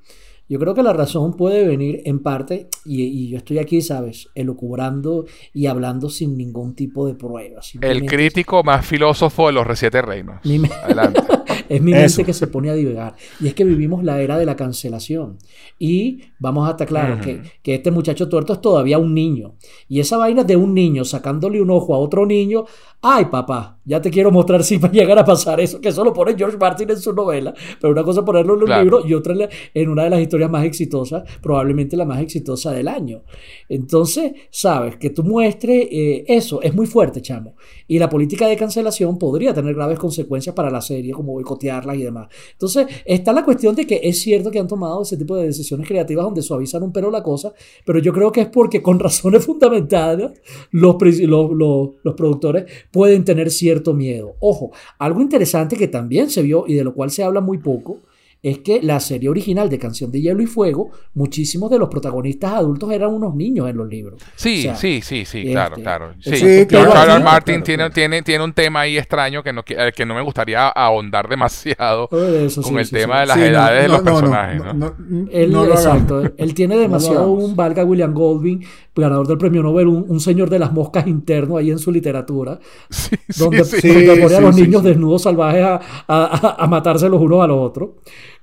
Yo 0.48 0.58
creo 0.58 0.74
que 0.74 0.82
la 0.82 0.94
razón 0.94 1.36
puede 1.38 1.68
venir 1.68 2.02
en 2.06 2.24
parte, 2.24 2.70
y, 2.84 3.04
y 3.04 3.30
yo 3.30 3.38
estoy 3.38 3.60
aquí, 3.60 3.82
¿sabes? 3.84 4.30
Elucubrando 4.34 5.26
y 5.54 5.68
hablando 5.68 6.10
sin 6.10 6.36
ningún 6.38 6.74
tipo 6.74 7.06
de 7.06 7.14
pruebas. 7.14 7.74
El 7.80 8.06
crítico 8.08 8.64
más 8.64 8.84
filósofo 8.86 9.46
de 9.48 9.54
los 9.54 9.68
Reciete 9.68 10.02
Reinos. 10.02 10.38
Adelante. 10.84 11.22
Es 11.68 11.82
mi 11.82 11.92
mente 11.92 12.24
que 12.24 12.34
se 12.34 12.48
pone 12.48 12.70
a 12.70 12.74
divagar. 12.74 13.16
Y 13.40 13.48
es 13.48 13.54
que 13.54 13.64
vivimos 13.64 14.04
la 14.04 14.22
era 14.22 14.38
de 14.38 14.46
la 14.46 14.56
cancelación. 14.56 15.38
Y 15.78 16.22
vamos 16.40 16.68
a 16.68 16.72
estar 16.72 16.88
claros 16.88 17.20
que, 17.26 17.42
que 17.64 17.76
este 17.76 17.92
muchacho 17.92 18.28
tuerto 18.30 18.54
es 18.54 18.62
todavía 18.62 18.98
un 18.98 19.14
niño. 19.14 19.56
Y 19.88 20.00
esa 20.00 20.18
vaina 20.18 20.44
de 20.44 20.56
un 20.56 20.74
niño 20.74 21.06
sacándole 21.06 21.62
un 21.62 21.70
ojo 21.70 21.96
a 21.96 21.98
otro 21.98 22.26
niño, 22.26 22.66
ay 23.02 23.26
papá, 23.26 23.80
ya 23.86 24.02
te 24.02 24.10
quiero 24.10 24.32
mostrar 24.32 24.64
si 24.64 24.78
va 24.78 24.90
a 24.90 24.92
llegar 24.92 25.18
a 25.18 25.26
pasar 25.26 25.60
eso, 25.60 25.80
que 25.80 25.90
eso 25.90 26.04
lo 26.04 26.14
pone 26.14 26.36
George 26.38 26.58
Martin 26.58 26.90
en 26.90 27.00
su 27.00 27.14
novela, 27.14 27.54
pero 27.80 27.94
una 27.94 28.04
cosa 28.04 28.20
es 28.20 28.26
ponerlo 28.26 28.56
en 28.56 28.60
un 28.60 28.66
Claro. 28.66 28.84
libro 28.84 29.08
y 29.08 29.14
otra 29.14 29.30
en 29.74 29.90
una 29.90 30.04
de 30.04 30.10
las 30.10 30.20
historias 30.22 30.50
más 30.50 30.66
exitosas, 30.66 31.24
probablemente 31.42 31.96
la 31.96 32.06
más 32.06 32.20
exitosa 32.22 32.72
del 32.72 32.88
año. 32.88 33.22
Entonces, 33.68 34.34
sabes, 34.52 34.98
que 34.98 35.10
tú 35.12 35.24
muestres 35.24 35.88
eh, 35.92 36.26
eso 36.28 36.62
es 36.62 36.74
muy 36.74 36.86
fuerte, 36.88 37.22
chamo. 37.22 37.56
Y 37.88 38.00
la 38.00 38.10
política 38.10 38.48
de 38.48 38.58
cancelación 38.58 39.18
podría 39.18 39.54
tener 39.54 39.76
graves 39.76 40.00
consecuencias 40.00 40.56
para 40.56 40.70
la 40.70 40.82
serie, 40.82 41.14
como 41.14 41.39
boicotearlas 41.40 41.98
y 41.98 42.04
demás. 42.04 42.28
Entonces, 42.52 42.88
está 43.06 43.34
la 43.34 43.44
cuestión 43.46 43.76
de 43.76 43.86
que 43.88 44.00
es 44.04 44.22
cierto 44.22 44.52
que 44.52 44.60
han 44.60 44.68
tomado 44.68 45.02
ese 45.02 45.18
tipo 45.18 45.36
de 45.36 45.46
decisiones 45.48 45.88
creativas 45.88 46.26
donde 46.26 46.42
suavizan 46.42 46.84
un 46.84 46.92
pelo 46.92 47.10
la 47.12 47.24
cosa, 47.24 47.54
pero 47.86 48.00
yo 48.00 48.12
creo 48.14 48.32
que 48.32 48.42
es 48.42 48.48
porque 48.48 48.82
con 48.82 49.00
razones 49.08 49.46
fundamentadas 49.46 50.34
los, 50.72 50.96
los, 51.02 51.52
los- 51.52 51.90
los 52.04 52.14
productores 52.16 52.66
pueden 52.92 53.24
tener 53.24 53.50
cierto 53.52 53.94
miedo. 53.94 54.36
Ojo, 54.40 54.72
algo 54.98 55.22
interesante 55.22 55.76
que 55.76 55.88
también 55.88 56.30
se 56.30 56.42
vio 56.42 56.66
y 56.68 56.74
de 56.76 56.84
lo 56.84 56.94
cual 56.94 57.12
se 57.12 57.24
habla 57.24 57.42
muy 57.42 57.58
poco 57.60 58.00
es 58.42 58.60
que 58.60 58.82
la 58.82 59.00
serie 59.02 59.28
original 59.30 59.70
de 59.70 59.78
Canción 59.80 60.12
de 60.12 60.22
Hielo 60.22 60.42
y 60.42 60.46
Fuego, 60.46 60.92
muchísimos 61.14 61.70
de 61.70 61.78
los 61.78 61.90
protagonistas 61.90 62.54
adultos 62.54 62.92
eran 62.92 63.14
unos 63.14 63.36
niños 63.36 63.70
en 63.70 63.76
los 63.78 63.88
libros. 63.90 64.22
Sí, 64.36 64.60
O 64.60 64.62
sea, 64.62 64.76
sí, 64.76 65.02
sí, 65.02 65.26
sí, 65.26 65.46
este, 65.46 65.52
claro, 65.52 65.78
claro. 65.82 66.14
Sí, 66.20 66.36
Sí, 66.38 66.66
George 66.68 66.68
claro, 66.68 66.92
R. 66.94 67.16
R. 67.16 67.20
claro, 67.20 67.20
Martin 67.20 67.56
claro, 67.56 67.64
tiene, 67.64 67.84
claro. 67.84 67.94
Tiene, 67.94 68.22
tiene 68.22 68.44
un 68.44 68.54
tema 68.54 68.82
ahí 68.82 68.98
extraño 68.98 69.44
que 69.44 69.52
no, 69.52 69.64
al 69.78 69.92
que 69.94 70.06
no 70.06 70.16
me 70.16 70.22
gustaría 70.22 70.70
ahondar 70.70 71.28
demasiado 71.28 72.08
Eh, 72.12 72.46
eso 72.48 72.62
con 72.62 72.74
sí, 72.74 72.78
el 72.78 72.86
sí, 72.86 72.92
tema 72.92 73.16
sí. 73.16 73.20
de 73.22 73.26
las 73.28 73.40
Sí, 73.40 73.40
no, 73.42 73.48
edades 73.48 73.82
de 73.84 73.90
los 73.90 74.02
personajes, 74.02 74.64
¿no? 74.64 74.74
no, 74.74 74.96
no, 74.98 75.28
Él, 75.32 75.52
no 75.52 75.66
lo 75.66 75.74
exacto, 75.74 76.24
él 76.38 76.54
tiene 76.54 76.78
demasiado 76.78 77.32
un 77.32 77.56
valga 77.56 77.84
William 77.84 78.14
Goldwyn, 78.14 78.64
ganador 78.96 79.28
del 79.28 79.38
premio 79.38 79.64
Nobel, 79.64 79.88
un, 79.88 80.06
un 80.10 80.20
señor 80.20 80.50
de 80.50 80.60
las 80.60 80.74
moscas 80.74 81.08
interno 81.08 81.58
ahí 81.58 81.72
en 81.72 81.80
su 81.80 81.92
literatura, 81.92 82.60
Sí, 82.90 83.16
sí, 83.30 83.44
donde, 83.44 83.64
sí. 83.66 83.80
Sí, 83.82 83.88
donde 84.06 84.22
pone 84.22 84.36
a 84.36 84.42
los 84.42 84.56
sí, 84.56 84.62
niños 84.64 84.82
sí. 84.82 84.88
desnudos 84.90 85.24
salvajes 85.24 85.64
a, 85.64 85.76
a- 85.76 85.80
a- 86.08 86.56
a 86.64 86.68
matarse 86.68 87.08
los 87.10 87.22
unos 87.22 87.42
a 87.44 87.48
los 87.48 87.58
otros. 87.60 87.90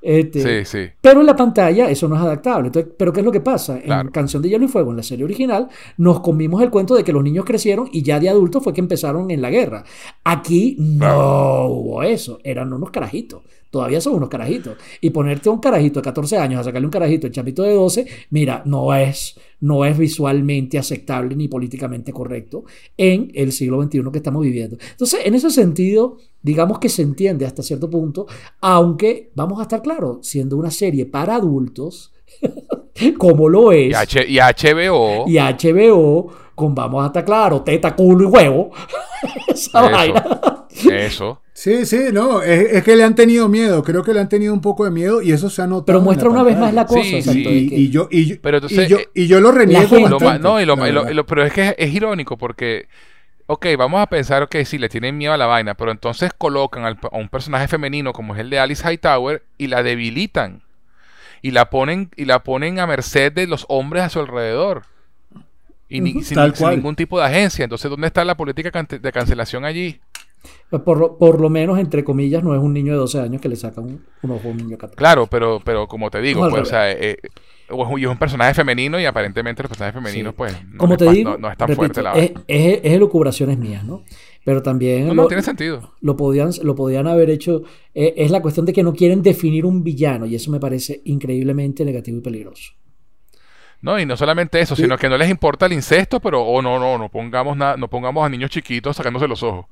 Este, 0.06 0.64
Sí, 0.64 0.64
sí. 0.64 0.90
Pero 1.00 1.20
en 1.20 1.26
la 1.26 1.34
pantalla 1.34 1.90
eso 1.90 2.06
no 2.06 2.14
es 2.14 2.22
adaptable. 2.22 2.68
Entonces, 2.68 2.92
¿Pero 2.96 3.12
qué 3.12 3.20
es 3.20 3.26
lo 3.26 3.32
que 3.32 3.40
pasa? 3.40 3.76
En 3.76 3.82
Claro. 3.82 4.10
Canción 4.12 4.40
de 4.40 4.50
Hielo 4.50 4.64
y 4.64 4.68
Fuego, 4.68 4.92
en 4.92 4.98
la 4.98 5.02
serie 5.02 5.24
original, 5.24 5.68
nos 5.96 6.20
comimos 6.20 6.62
el 6.62 6.70
cuento 6.70 6.94
de 6.94 7.02
que 7.02 7.12
los 7.12 7.24
niños 7.24 7.44
crecieron 7.44 7.88
y 7.90 8.02
ya 8.02 8.20
de 8.20 8.28
adultos 8.28 8.62
fue 8.62 8.72
que 8.72 8.80
empezaron 8.80 9.32
en 9.32 9.42
la 9.42 9.50
guerra. 9.50 9.82
Aquí 10.22 10.76
no 10.78 11.66
hubo 11.66 12.02
eso. 12.04 12.38
Eran 12.44 12.72
unos 12.72 12.90
carajitos. 12.90 13.42
Todavía 13.76 14.00
son 14.00 14.14
unos 14.14 14.30
carajitos. 14.30 14.76
Y 15.02 15.10
ponerte 15.10 15.50
a 15.50 15.52
un 15.52 15.58
carajito 15.58 16.00
de 16.00 16.04
14 16.04 16.38
años 16.38 16.60
a 16.60 16.64
sacarle 16.64 16.86
un 16.86 16.90
carajito 16.90 17.26
al 17.26 17.32
chapito 17.32 17.62
de 17.62 17.74
12, 17.74 18.06
mira, 18.30 18.62
no 18.64 18.94
es, 18.94 19.38
no 19.60 19.84
es 19.84 19.98
visualmente 19.98 20.78
aceptable 20.78 21.36
ni 21.36 21.46
políticamente 21.48 22.10
correcto 22.12 22.64
en 22.96 23.30
el 23.34 23.52
siglo 23.52 23.82
XXI 23.82 24.02
que 24.10 24.16
estamos 24.18 24.42
viviendo. 24.42 24.78
Entonces, 24.92 25.20
en 25.24 25.34
ese 25.34 25.50
sentido, 25.50 26.16
digamos 26.40 26.78
que 26.78 26.88
se 26.88 27.02
entiende 27.02 27.44
hasta 27.44 27.62
cierto 27.62 27.90
punto, 27.90 28.26
aunque 28.62 29.30
vamos 29.34 29.58
a 29.58 29.62
estar 29.62 29.82
claros, 29.82 30.26
siendo 30.26 30.56
una 30.56 30.70
serie 30.70 31.04
para 31.04 31.34
adultos, 31.34 32.14
como 33.18 33.48
lo 33.48 33.72
es, 33.72 33.90
Y, 33.90 33.94
H- 33.94 34.26
y 34.26 34.38
HBO. 34.38 35.24
y 35.26 35.36
HBO, 35.38 36.28
con 36.54 36.74
vamos 36.74 37.04
a 37.04 37.08
estar 37.08 37.24
claros, 37.26 37.62
teta, 37.64 37.94
culo 37.94 38.24
y 38.28 38.32
huevo, 38.32 38.70
esa 39.48 39.80
Eso. 39.86 39.90
vaina. 39.90 40.55
Eso. 40.90 41.40
Sí, 41.52 41.86
sí, 41.86 41.98
no, 42.12 42.42
es, 42.42 42.72
es 42.74 42.84
que 42.84 42.96
le 42.96 43.02
han 43.04 43.14
tenido 43.14 43.48
miedo, 43.48 43.82
creo 43.82 44.02
que 44.02 44.12
le 44.12 44.20
han 44.20 44.28
tenido 44.28 44.52
un 44.52 44.60
poco 44.60 44.84
de 44.84 44.90
miedo 44.90 45.22
y 45.22 45.32
eso 45.32 45.48
se 45.48 45.62
ha 45.62 45.66
notado. 45.66 45.86
Pero 45.86 46.00
muestra 46.02 46.28
una 46.28 46.42
vez 46.42 46.58
más 46.58 46.74
la 46.74 46.84
cosa. 46.86 47.00
Sí, 47.02 47.68
Y, 47.72 47.88
yo, 47.90 48.08
y, 48.10 48.26
yo- 48.26 48.36
Pero 48.42 48.58
entonces, 48.58 48.86
y 48.86 48.90
yo, 48.90 48.98
y 49.14 49.26
yo 49.26 49.40
lo 49.40 49.52
reniego 49.52 49.96
Lo 50.08 50.18
bastante, 50.18 50.38
no, 50.42 50.60
y 50.60 50.66
lo, 50.66 50.76
la 50.76 50.88
y 50.88 50.92
lo- 50.92 51.00
verdad. 51.00 51.10
y 51.12 51.14
lo- 51.14 51.24
pero 51.26 51.44
es 51.44 51.52
que 51.54 51.74
es, 51.78 51.94
irónico 51.94 52.36
porque, 52.36 52.88
ok, 53.46 53.66
vamos 53.78 54.00
a 54.02 54.06
pensar 54.06 54.48
que 54.50 54.64
sí, 54.66 54.76
le 54.76 54.90
tienen 54.90 55.16
miedo 55.16 55.32
a 55.32 55.38
la 55.38 55.46
vaina, 55.46 55.74
pero 55.74 55.90
entonces 55.92 56.30
colocan 56.36 56.84
al- 56.84 56.98
a 57.10 57.16
un 57.16 57.28
personaje 57.30 57.68
femenino 57.68 58.12
como 58.12 58.34
es 58.34 58.40
el 58.40 58.50
de 58.50 58.58
Alice 58.58 58.82
Hightower 58.86 59.42
y 59.56 59.68
la 59.68 59.82
debilitan. 59.82 60.62
Y 61.40 61.52
la 61.52 61.70
ponen, 61.70 62.10
y 62.16 62.24
la 62.26 62.42
ponen 62.42 62.80
a 62.80 62.86
merced 62.86 63.32
de 63.32 63.46
los 63.46 63.64
hombres 63.68 64.02
a 64.02 64.08
su 64.10 64.20
alrededor. 64.20 64.82
Y 65.88 66.00
ni- 66.00 66.22
sin, 66.24 66.34
Tal 66.34 66.54
sin 66.54 66.64
cual. 66.64 66.76
ningún 66.76 66.96
tipo 66.96 67.18
de 67.20 67.26
agencia. 67.26 67.62
Entonces, 67.62 67.88
¿dónde 67.88 68.08
está 68.08 68.24
la 68.24 68.36
política 68.36 68.70
de 68.72 69.12
cancelación 69.12 69.64
allí? 69.64 70.00
Por, 70.84 70.98
lo- 70.98 71.18
por 71.18 71.40
lo 71.40 71.48
menos, 71.50 71.78
entre 71.78 72.04
comillas, 72.04 72.42
no 72.44 72.54
es 72.54 72.60
un 72.60 72.72
niño 72.72 72.92
de 72.92 72.98
12 72.98 73.20
años 73.20 73.40
que 73.40 73.48
le 73.48 73.56
saca 73.56 73.80
un, 73.80 74.04
un 74.22 74.30
ojo 74.30 74.48
a 74.48 74.50
un 74.50 74.56
niño 74.56 74.70
de 74.70 74.78
14. 74.78 74.96
Claro, 74.96 75.26
pero, 75.26 75.60
pero 75.64 75.86
como 75.86 76.10
te 76.10 76.20
digo, 76.20 76.48
pues, 76.48 76.62
o 76.62 76.64
sea, 76.64 76.90
eh, 76.92 77.16
y 77.98 78.04
es 78.04 78.08
un 78.10 78.16
personaje 78.18 78.54
femenino 78.54 79.00
y 79.00 79.04
aparentemente 79.06 79.62
los 79.62 79.70
personajes 79.70 79.94
femeninos, 80.00 80.32
Sí. 80.32 80.36
pues, 80.36 80.52
no, 80.70 80.78
Como 80.78 80.92
es 80.94 80.98
te 80.98 81.10
digo, 81.10 81.30
no, 81.32 81.38
no 81.38 81.50
es 81.50 81.56
tan 81.56 81.66
repito, 81.68 81.80
fuerte 81.80 82.02
la 82.02 82.12
es, 82.12 82.30
es, 82.46 82.80
es 82.82 82.92
elucubraciones 82.92 83.58
mías, 83.58 83.84
¿no? 83.84 84.04
Pero 84.44 84.62
también 84.62 85.08
No, 85.08 85.14
no, 85.14 85.22
lo, 85.22 85.28
tiene 85.28 85.42
sentido. 85.42 85.94
lo 86.00 86.16
podían, 86.16 86.50
lo 86.62 86.76
podían 86.76 87.08
haber 87.08 87.30
hecho. 87.30 87.62
eh, 87.94 88.14
es 88.16 88.30
la 88.30 88.40
cuestión 88.40 88.64
de 88.66 88.72
que 88.72 88.84
no 88.84 88.92
quieren 88.94 89.20
definir 89.22 89.66
un 89.66 89.82
villano 89.82 90.26
y 90.26 90.36
eso 90.36 90.52
me 90.52 90.60
parece 90.60 91.00
increíblemente 91.04 91.84
negativo 91.84 92.18
y 92.18 92.20
peligroso. 92.20 92.72
No, 93.82 93.98
y 94.00 94.06
no 94.06 94.16
solamente 94.16 94.60
eso, 94.60 94.74
sino 94.74 94.96
que 94.98 95.08
no 95.08 95.16
les 95.18 95.30
importa 95.30 95.66
el 95.66 95.72
incesto, 95.72 96.18
pero, 96.20 96.42
oh, 96.42 96.60
no, 96.62 96.78
no, 96.78 96.98
no 96.98 97.08
pongamos 97.08 97.56
nada, 97.56 97.76
no 97.76 97.88
pongamos 97.88 98.24
a 98.24 98.28
niños 98.28 98.50
chiquitos 98.50 98.96
sacándose 98.96 99.28
los 99.28 99.42
ojos. 99.42 99.66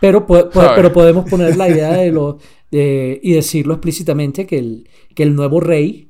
Pero, 0.00 0.26
po- 0.26 0.50
po- 0.50 0.60
¿Sabes? 0.60 0.72
pero 0.76 0.92
podemos 0.92 1.28
poner 1.30 1.56
la 1.56 1.68
idea 1.68 1.92
de 1.92 2.10
lo, 2.12 2.38
de- 2.70 3.18
y 3.22 3.32
decirlo 3.32 3.74
explícitamente 3.74 4.46
que 4.46 4.58
el, 4.58 4.88
que 5.14 5.22
el 5.22 5.34
nuevo 5.34 5.60
rey 5.60 6.08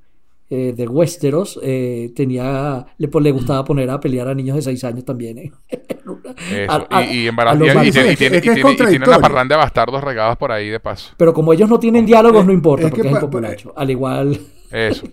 eh, 0.51 0.73
de 0.77 0.89
Westeros 0.89 1.59
eh, 1.63 2.13
tenía, 2.17 2.87
le, 2.99 3.09
le 3.21 3.31
gustaba 3.31 3.65
poner 3.65 3.89
a 3.91 4.01
pelear 4.01 4.29
a 4.29 4.35
niños 4.35 4.57
de 4.57 4.63
6 4.63 4.83
años 4.85 5.05
también. 5.05 5.39
¿eh? 5.39 5.53
Eso. 6.51 6.73
A- 6.73 6.87
a- 6.91 7.05
y, 7.05 7.31
malos. 7.31 7.53
tiene- 8.17 8.41
una 9.07 9.19
parranda 9.21 9.57
de 9.57 9.63
bastardos 9.63 10.03
regados 10.03 10.37
por 10.37 10.51
ahí 10.53 10.69
de 10.69 10.81
paso. 10.81 11.13
Pero 11.17 11.33
como 11.33 11.53
ellos 11.53 11.69
no 11.69 11.79
tienen 11.79 12.05
diálogos, 12.07 12.45
no 12.45 12.53
importa, 12.53 12.87
es 12.87 12.91
porque 12.91 13.03
es 13.09 13.15
el 13.15 13.21
pa- 13.21 13.21
populacho. 13.21 13.73
Al 13.77 13.91
igual. 13.91 14.41
Eso. 14.75 15.07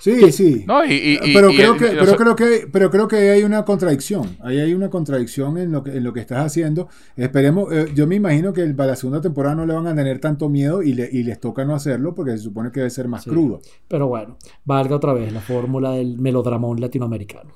Sí, 0.00 0.30
sí. 0.32 0.64
No, 0.66 0.84
y, 0.84 1.18
pero, 1.32 1.50
y 1.50 1.56
creo 1.56 1.76
que, 1.76 1.86
pero, 1.86 2.16
creo 2.16 2.36
que, 2.36 2.68
pero 2.70 2.90
creo 2.90 3.08
que 3.08 3.30
hay 3.30 3.42
una 3.42 3.64
contradicción. 3.64 4.36
Ahí 4.42 4.60
hay 4.60 4.74
una 4.74 4.90
contradicción 4.90 5.56
en 5.58 5.72
lo 5.72 5.82
que, 5.82 5.92
en 5.96 6.04
lo 6.04 6.12
que 6.12 6.20
estás 6.20 6.44
haciendo. 6.44 6.88
Esperemos, 7.16 7.72
eh, 7.72 7.86
yo 7.94 8.06
me 8.06 8.14
imagino 8.16 8.52
que 8.52 8.64
para 8.66 8.90
la 8.90 8.96
segunda 8.96 9.20
temporada 9.22 9.54
no 9.56 9.64
le 9.66 9.72
van 9.74 9.86
a 9.86 9.94
tener 9.94 10.18
tanto 10.20 10.48
miedo 10.50 10.82
y, 10.82 10.92
le- 10.92 11.08
y 11.10 11.22
les 11.22 11.40
toca 11.40 11.64
no 11.64 11.74
hacerlo 11.74 12.14
porque 12.14 12.32
se 12.32 12.38
supone 12.38 12.70
que 12.70 12.80
debe 12.80 12.90
ser 12.90 13.08
más 13.08 13.24
Sí. 13.24 13.30
crudo. 13.30 13.60
Pero 13.88 14.06
bueno, 14.06 14.36
valga 14.64 14.94
otra 14.96 15.12
vez 15.14 15.32
la 15.32 15.40
fórmula 15.40 15.92
del 15.92 16.18
melodramón 16.18 16.80
latinoamericano. 16.80 17.50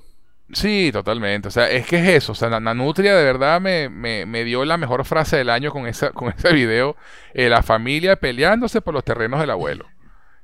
Sí, 0.51 0.89
totalmente. 0.91 1.49
O 1.49 1.51
sea, 1.51 1.71
es 1.71 1.87
que 1.87 1.97
es 1.99 2.09
eso. 2.23 2.33
O 2.33 2.35
sea, 2.35 2.49
Na- 2.49 2.59
Nanutria 2.61 3.15
de 3.15 3.23
verdad 3.25 3.61
me, 3.61 3.91
me, 3.91 4.25
me 4.25 4.45
dio 4.45 4.65
la 4.65 4.79
mejor 4.79 5.05
frase 5.05 5.37
del 5.37 5.51
año 5.51 5.71
con, 5.71 5.87
esa, 5.87 6.13
con 6.13 6.31
ese 6.31 6.53
video. 6.55 6.97
Eh, 7.35 7.51
la 7.51 7.63
familia 7.63 8.17
peleándose 8.17 8.81
por 8.81 8.95
los 8.95 9.05
terrenos 9.05 9.39
del 9.41 9.51
abuelo. 9.51 9.85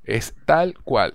Es 0.05 0.35
tal 0.45 0.75
cual. 0.85 1.15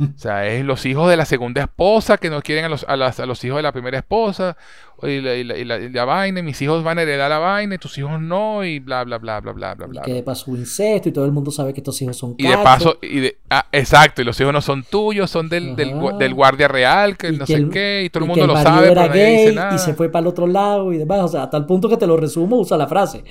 O 0.00 0.18
sea, 0.18 0.46
es 0.48 0.64
los 0.64 0.84
hijos 0.86 1.08
de 1.08 1.16
la 1.16 1.24
segunda 1.24 1.62
esposa 1.62 2.18
que 2.18 2.28
no 2.30 2.42
quieren 2.42 2.64
a 2.64 2.68
los, 2.68 2.84
a 2.88 2.96
las- 2.96 3.20
a 3.20 3.26
los 3.26 3.42
hijos 3.44 3.56
de 3.58 3.62
la 3.62 3.70
primera 3.72 3.96
esposa. 3.98 4.56
Y 5.04 5.20
la, 5.20 5.34
y 5.36 5.44
la- 5.44 5.56
y 5.56 5.64
la- 5.64 5.78
y 5.78 5.88
la 5.88 6.04
vaina, 6.04 6.42
mis 6.42 6.60
hijos 6.62 6.82
van 6.82 6.98
a 6.98 7.02
heredar 7.02 7.30
la 7.30 7.38
vaina, 7.38 7.78
tus 7.78 7.96
hijos 7.96 8.20
no, 8.20 8.64
y 8.64 8.80
bla, 8.80 9.04
bla, 9.04 9.18
bla, 9.18 9.40
bla, 9.40 9.52
bla, 9.52 9.74
bla, 9.74 9.86
Y 9.86 9.88
bla. 9.90 10.02
que 10.02 10.12
de 10.14 10.22
paso 10.24 10.50
incesto 10.56 11.08
y 11.08 11.12
todo 11.12 11.24
el 11.24 11.32
mundo 11.32 11.50
sabe 11.52 11.72
que 11.72 11.80
estos 11.80 12.00
hijos 12.02 12.16
son 12.16 12.34
Y 12.38 12.46
de 12.46 12.58
paso, 12.58 12.98
y 13.02 13.20
de, 13.20 13.38
ah, 13.50 13.66
exacto, 13.72 14.20
y 14.20 14.24
los 14.24 14.38
hijos 14.40 14.52
no 14.52 14.60
son 14.60 14.82
tuyos, 14.82 15.30
son 15.30 15.48
del, 15.48 15.74
del, 15.76 15.94
del 16.18 16.34
guardia 16.34 16.66
real, 16.68 17.16
que 17.16 17.30
no 17.32 17.46
que 17.46 17.52
sé 17.52 17.58
el- 17.60 17.70
qué, 17.70 18.02
y 18.04 18.10
todo 18.10 18.24
el 18.24 18.28
mundo 18.28 18.46
lo 18.48 18.56
sabe, 18.56 18.88
pero 18.88 19.06
nadie 19.06 19.26
dice 19.38 19.52
nada. 19.54 19.74
y 19.74 19.78
se 19.78 19.94
fue 19.94 20.08
para 20.10 20.22
el 20.22 20.26
otro 20.26 20.46
lado 20.48 20.92
y 20.92 20.98
demás. 20.98 21.20
O 21.22 21.28
sea, 21.28 21.44
a 21.44 21.50
tal 21.50 21.66
punto 21.66 21.88
que 21.88 21.96
te 21.96 22.06
lo 22.06 22.16
resumo, 22.16 22.56
usa 22.58 22.76
la 22.76 22.88
frase. 22.88 23.24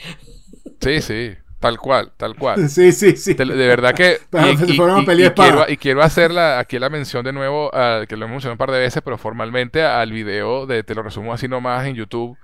Sí, 0.79 1.01
sí, 1.01 1.32
tal 1.62 1.78
cual, 1.78 2.12
tal 2.18 2.36
cual. 2.36 2.68
Sí, 2.70 2.91
sí, 2.91 3.16
sí. 3.16 3.34
De, 3.36 3.45
de 3.45 3.68
verdad 3.68 3.93
que... 3.93 4.18
Pero 4.30 4.57
se 4.57 4.74
fueron 4.74 4.97
a 4.99 5.01
y- 5.03 5.05
pelear 5.05 5.32
y 5.32 5.34
quiero, 5.41 5.66
y 5.70 5.78
quiero 5.78 6.01
hacer 6.03 6.32
la- 6.32 6.59
aquí 6.59 6.78
la 6.80 6.89
mención 6.89 7.24
de 7.24 7.32
nuevo, 7.32 7.70
ah, 7.74 8.01
que 8.09 8.18
lo 8.18 8.26
hemos 8.26 8.36
mencionado 8.36 8.55
un 8.55 8.57
par 8.57 8.72
de 8.72 8.80
veces, 8.80 9.01
pero 9.05 9.18
formalmente 9.18 9.82
al 9.84 10.12
video 10.12 10.66
de 10.66 10.84
Te 10.84 10.93
lo 10.95 11.03
resumo 11.03 11.32
así 11.32 11.47
nomás 11.47 11.86
en 11.88 11.95
YouTube, 11.95 12.38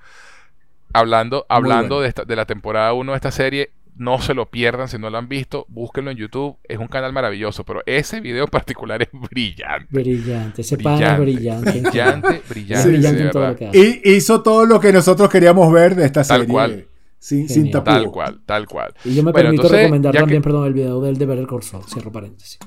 hablando, 0.93 1.45
hablando 1.49 1.95
bueno. 1.95 2.01
de, 2.03 2.07
esta- 2.09 2.23
de 2.25 2.35
la 2.35 2.45
temporada 2.45 2.93
1 2.93 3.11
de 3.11 3.15
esta 3.15 3.31
serie. 3.31 3.71
No 3.99 4.21
se 4.21 4.35
lo 4.35 4.45
pierdan 4.51 4.87
si 4.87 4.99
no 4.99 5.09
lo 5.09 5.17
han 5.17 5.27
visto, 5.27 5.65
búsquenlo 5.69 6.11
en 6.11 6.17
YouTube, 6.17 6.55
es 6.65 6.77
un 6.77 6.87
canal 6.87 7.13
maravilloso, 7.13 7.63
pero 7.63 7.81
ese 7.87 8.21
video 8.21 8.43
en 8.43 8.49
particular 8.51 9.01
es 9.01 9.09
brillante. 9.11 9.87
Brillante. 9.89 10.61
Ese 10.61 10.77
pana 10.77 11.13
es 11.15 11.19
brillante. 11.19 11.71
Brillante, 11.71 12.41
brillante, 12.47 12.87
brillante 12.89 13.21
en 13.23 13.31
todo 13.31 13.47
lo 13.47 13.55
que 13.55 13.67
hace. 13.69 14.01
Y 14.03 14.11
hizo 14.11 14.43
todo 14.43 14.67
lo 14.67 14.79
que 14.79 14.93
nosotros 14.93 15.27
queríamos 15.31 15.73
ver 15.73 15.95
de 15.95 16.05
esta 16.05 16.21
Tal 16.23 16.41
serie. 16.41 16.47
cual. 16.53 16.85
Sin, 17.27 17.49
sin. 17.49 17.69
Tal 17.71 18.09
cual, 18.09 18.39
tal 18.45 18.65
cual. 18.67 18.93
Y 19.03 19.13
yo 19.13 19.21
me 19.21 19.33
Bueno, 19.33 19.49
permito 19.49 19.63
entonces, 19.63 19.79
recomendar 19.81 20.13
que- 20.13 20.19
también, 20.19 20.41
perdón, 20.41 20.65
el 20.65 20.73
video 20.73 21.01
del 21.01 21.17
de 21.17 21.25
Better 21.25 21.45
Call 21.45 21.61
Saul, 21.61 21.83
cierro 21.83 22.09
paréntesis. 22.09 22.57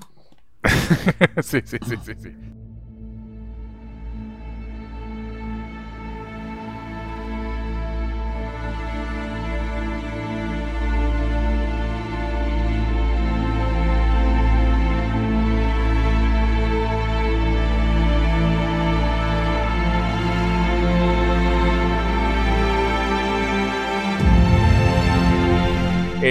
sí, 1.42 1.60
sí, 1.64 1.78
sí, 1.86 1.94
sí, 2.04 2.12
sí. 2.20 2.28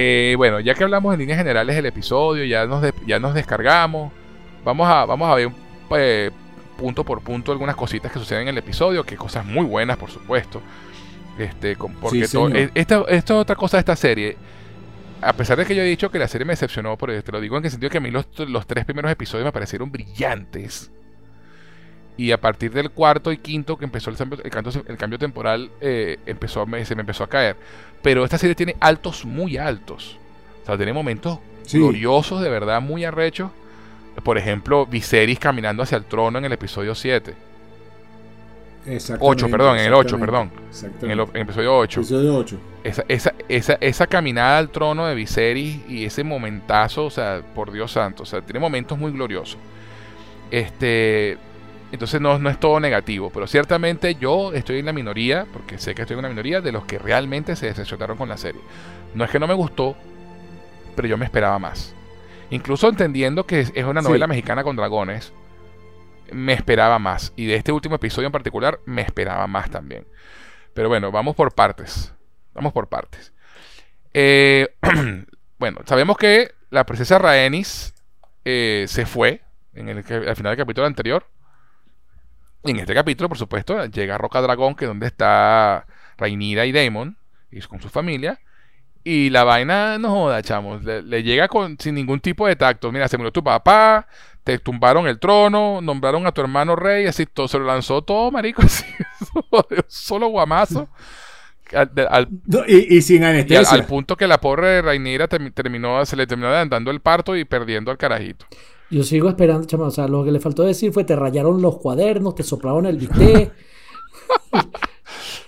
Eh, 0.01 0.35
bueno, 0.37 0.59
ya 0.59 0.73
que 0.75 0.83
hablamos 0.83 1.13
en 1.13 1.19
líneas 1.19 1.37
generales 1.37 1.75
del 1.75 1.85
episodio, 1.85 2.45
ya 2.45 2.65
nos, 2.65 2.81
de- 2.81 2.93
ya 3.05 3.19
nos 3.19 3.33
descargamos. 3.33 4.13
Vamos 4.63 4.87
a, 4.89 5.05
vamos 5.05 5.29
a 5.29 5.35
ver 5.35 5.49
eh, 5.97 6.31
punto 6.77 7.03
por 7.03 7.21
punto 7.21 7.51
algunas 7.51 7.75
cositas 7.75 8.11
que 8.11 8.19
suceden 8.19 8.43
en 8.43 8.47
el 8.49 8.57
episodio, 8.59 9.03
que 9.03 9.15
cosas 9.17 9.45
muy 9.45 9.65
buenas, 9.65 9.97
por 9.97 10.09
supuesto. 10.09 10.61
Este, 11.37 11.75
con- 11.75 11.93
porque 11.95 12.25
Sí, 12.27 12.33
to- 12.33 12.47
señor. 12.47 12.57
eh, 12.57 12.69
esta, 12.75 13.03
esta 13.09 13.33
es 13.33 13.39
otra 13.39 13.55
cosa 13.55 13.77
de 13.77 13.79
esta 13.81 13.95
serie. 13.95 14.37
A 15.21 15.33
pesar 15.33 15.57
de 15.57 15.65
que 15.65 15.75
yo 15.75 15.81
he 15.81 15.85
dicho 15.85 16.09
que 16.09 16.17
la 16.19 16.29
serie 16.29 16.45
me 16.45 16.53
decepcionó, 16.53 16.97
pero 16.97 17.21
te 17.21 17.31
lo 17.31 17.41
digo 17.41 17.57
en 17.57 17.65
el 17.65 17.71
sentido 17.71 17.89
que 17.89 17.97
a 17.97 18.01
mí 18.01 18.09
los, 18.09 18.25
los 18.47 18.65
tres 18.65 18.85
primeros 18.85 19.11
episodios 19.11 19.45
me 19.45 19.51
parecieron 19.51 19.91
brillantes. 19.91 20.91
Y 22.19 22.33
a 22.33 22.37
partir 22.37 22.71
del 22.73 22.89
cuarto 22.91 23.31
y 23.31 23.37
quinto 23.37 23.77
que 23.77 23.85
empezó 23.85 24.09
el, 24.09 24.17
cambio- 24.17 24.39
el 24.43 24.51
cambio, 24.51 24.83
el 24.87 24.97
cambio 24.97 25.17
temporal, 25.17 25.71
eh, 25.79 26.17
empezó 26.25 26.65
me- 26.65 26.83
se 26.83 26.93
me 26.93 26.99
empezó 27.01 27.23
a 27.23 27.27
caer. 27.29 27.55
Pero 28.01 28.25
esta 28.25 28.37
serie 28.37 28.55
tiene 28.55 28.75
altos 28.81 29.23
muy 29.23 29.55
altos. 29.57 30.17
O 30.63 30.65
sea, 30.65 30.75
tiene 30.75 30.91
momentos 30.91 31.39
Sí. 31.65 31.77
gloriosos, 31.77 32.41
de 32.41 32.49
verdad, 32.49 32.81
muy 32.81 33.05
arrechos. 33.05 33.51
Por 34.23 34.37
ejemplo, 34.37 34.85
Viserys 34.85 35.39
caminando 35.39 35.81
hacia 35.83 35.97
el 35.97 36.03
trono 36.03 36.39
en 36.39 36.43
el 36.43 36.51
episodio 36.51 36.93
7. 36.93 37.35
Exactamente, 38.85 39.25
8, 39.45 39.49
perdón, 39.49 39.77
en 39.77 39.85
el 39.85 39.93
8, 39.93 40.15
exactamente, 40.17 40.25
perdón. 40.25 40.51
En 41.03 41.11
el, 41.11 41.19
en 41.19 41.35
el 41.35 41.41
episodio 41.43 41.77
8. 41.77 41.99
Episodio 42.01 42.35
8. 42.35 42.57
Esa, 42.83 43.05
esa, 43.07 43.33
esa, 43.47 43.77
esa 43.79 44.07
caminada 44.07 44.57
al 44.57 44.69
trono 44.69 45.05
de 45.05 45.15
Viserys 45.15 45.79
y 45.87 46.05
ese 46.05 46.23
momentazo, 46.23 47.05
o 47.05 47.09
sea, 47.09 47.41
por 47.55 47.71
Dios 47.71 47.91
santo, 47.93 48.23
o 48.23 48.25
sea, 48.25 48.41
tiene 48.41 48.59
momentos 48.59 48.97
muy 48.97 49.11
gloriosos. 49.11 49.57
Este, 50.51 51.37
entonces 51.91 52.21
no, 52.21 52.37
no 52.39 52.49
es 52.49 52.59
todo 52.59 52.79
negativo, 52.79 53.31
pero 53.31 53.47
ciertamente 53.47 54.15
yo 54.15 54.53
estoy 54.53 54.79
en 54.79 54.85
la 54.85 54.93
minoría, 54.93 55.45
porque 55.51 55.77
sé 55.77 55.95
que 55.95 56.03
estoy 56.03 56.15
en 56.15 56.19
una 56.19 56.29
minoría 56.29 56.61
de 56.61 56.71
los 56.71 56.85
que 56.85 56.99
realmente 56.99 57.55
se 57.55 57.65
decepcionaron 57.67 58.17
con 58.17 58.29
la 58.29 58.37
serie. 58.37 58.61
No 59.15 59.23
es 59.23 59.31
que 59.31 59.39
no 59.39 59.47
me 59.47 59.53
gustó, 59.53 59.95
pero 60.95 61.07
yo 61.07 61.17
me 61.17 61.25
esperaba 61.25 61.57
más. 61.59 61.95
Incluso 62.51 62.89
entendiendo 62.89 63.45
que 63.45 63.59
es 63.61 63.83
una 63.83 64.01
Sí. 64.01 64.07
novela 64.07 64.27
mexicana 64.27 64.63
con 64.63 64.75
dragones, 64.75 65.33
me 66.31 66.53
esperaba 66.53 66.99
más. 66.99 67.33
Y 67.35 67.45
de 67.45 67.55
este 67.55 67.71
último 67.71 67.95
episodio 67.95 68.27
en 68.27 68.31
particular, 68.31 68.79
me 68.85 69.01
esperaba 69.01 69.47
más 69.47 69.69
también. 69.69 70.05
Pero 70.73 70.89
bueno, 70.89 71.11
vamos 71.11 71.35
por 71.35 71.53
partes. 71.53 72.13
Vamos 72.53 72.73
por 72.73 72.87
partes. 72.87 73.33
Eh, 74.13 74.67
bueno, 75.59 75.79
sabemos 75.85 76.17
que 76.17 76.51
la 76.69 76.85
princesa 76.85 77.17
Rhaenys 77.17 77.93
eh, 78.45 78.85
se 78.87 79.05
fue 79.05 79.41
en 79.73 79.89
el, 79.89 79.97
al 79.97 80.35
final 80.35 80.51
del 80.51 80.57
capítulo 80.57 80.85
anterior. 80.87 81.25
Y 82.63 82.71
en 82.71 82.79
este 82.79 82.93
capítulo, 82.93 83.29
por 83.29 83.37
supuesto, 83.37 83.85
llega 83.85 84.17
Roca 84.17 84.41
Dragón, 84.41 84.75
que 84.75 84.85
es 84.85 84.89
donde 84.89 85.07
está 85.07 85.85
Rhaenyra 86.17 86.65
y 86.65 86.71
Daemon, 86.71 87.15
y 87.51 87.61
con 87.61 87.81
su 87.81 87.89
familia. 87.89 88.39
Y 89.03 89.29
la 89.29 89.45
vaina, 89.45 89.97
no 89.97 90.09
joda, 90.11 90.41
chamos, 90.43 90.83
le, 90.83 91.01
le 91.01 91.23
llega 91.23 91.47
con, 91.47 91.77
sin 91.79 91.95
ningún 91.95 92.19
tipo 92.19 92.45
de 92.47 92.55
tacto. 92.57 92.91
Mira, 92.91 93.07
se 93.07 93.17
murió 93.17 93.31
tu 93.31 93.43
papá, 93.43 94.07
te 94.43 94.59
tumbaron 94.59 95.07
el 95.07 95.19
trono, 95.19 95.79
nombraron 95.81 96.27
a 96.27 96.33
tu 96.33 96.41
hermano 96.41 96.75
rey, 96.75 97.05
así 97.07 97.25
todo, 97.25 97.47
se 97.47 97.57
lo 97.57 97.65
lanzó 97.65 98.01
todo, 98.01 98.29
marico, 98.29 98.61
así, 98.65 98.83
solo 99.87 100.27
guamazo. 100.27 100.89
Al- 101.73 101.93
de- 101.93 102.07
al- 102.07 102.27
No, 102.45 102.63
y, 102.67 102.97
y 102.97 103.01
sin 103.01 103.21
y 103.21 103.25
al, 103.25 103.31
anestesia. 103.31 103.73
al 103.73 103.85
punto 103.85 104.17
que 104.17 104.27
la 104.27 104.39
pobre 104.39 104.81
Rhaenyra 104.81 105.29
termi- 105.29 105.53
terminó, 105.53 106.05
se 106.05 106.15
le 106.15 106.27
terminó 106.27 106.49
adelantando 106.49 106.91
el 106.91 106.99
parto 106.99 107.35
y 107.37 107.45
perdiendo 107.45 107.91
al 107.91 107.97
carajito. 107.97 108.45
Yo 108.91 109.03
sigo 109.03 109.29
esperando, 109.29 109.65
chama. 109.67 109.85
O 109.87 109.91
sea, 109.91 110.07
lo 110.07 110.23
que 110.23 110.31
le 110.31 110.39
faltó 110.39 110.63
decir 110.63 110.91
fue 110.91 111.03
te 111.03 111.15
rayaron 111.15 111.61
los 111.61 111.77
cuadernos, 111.77 112.35
te 112.35 112.43
soplaron 112.43 112.85
el 112.85 112.97
bistec. 112.97 113.51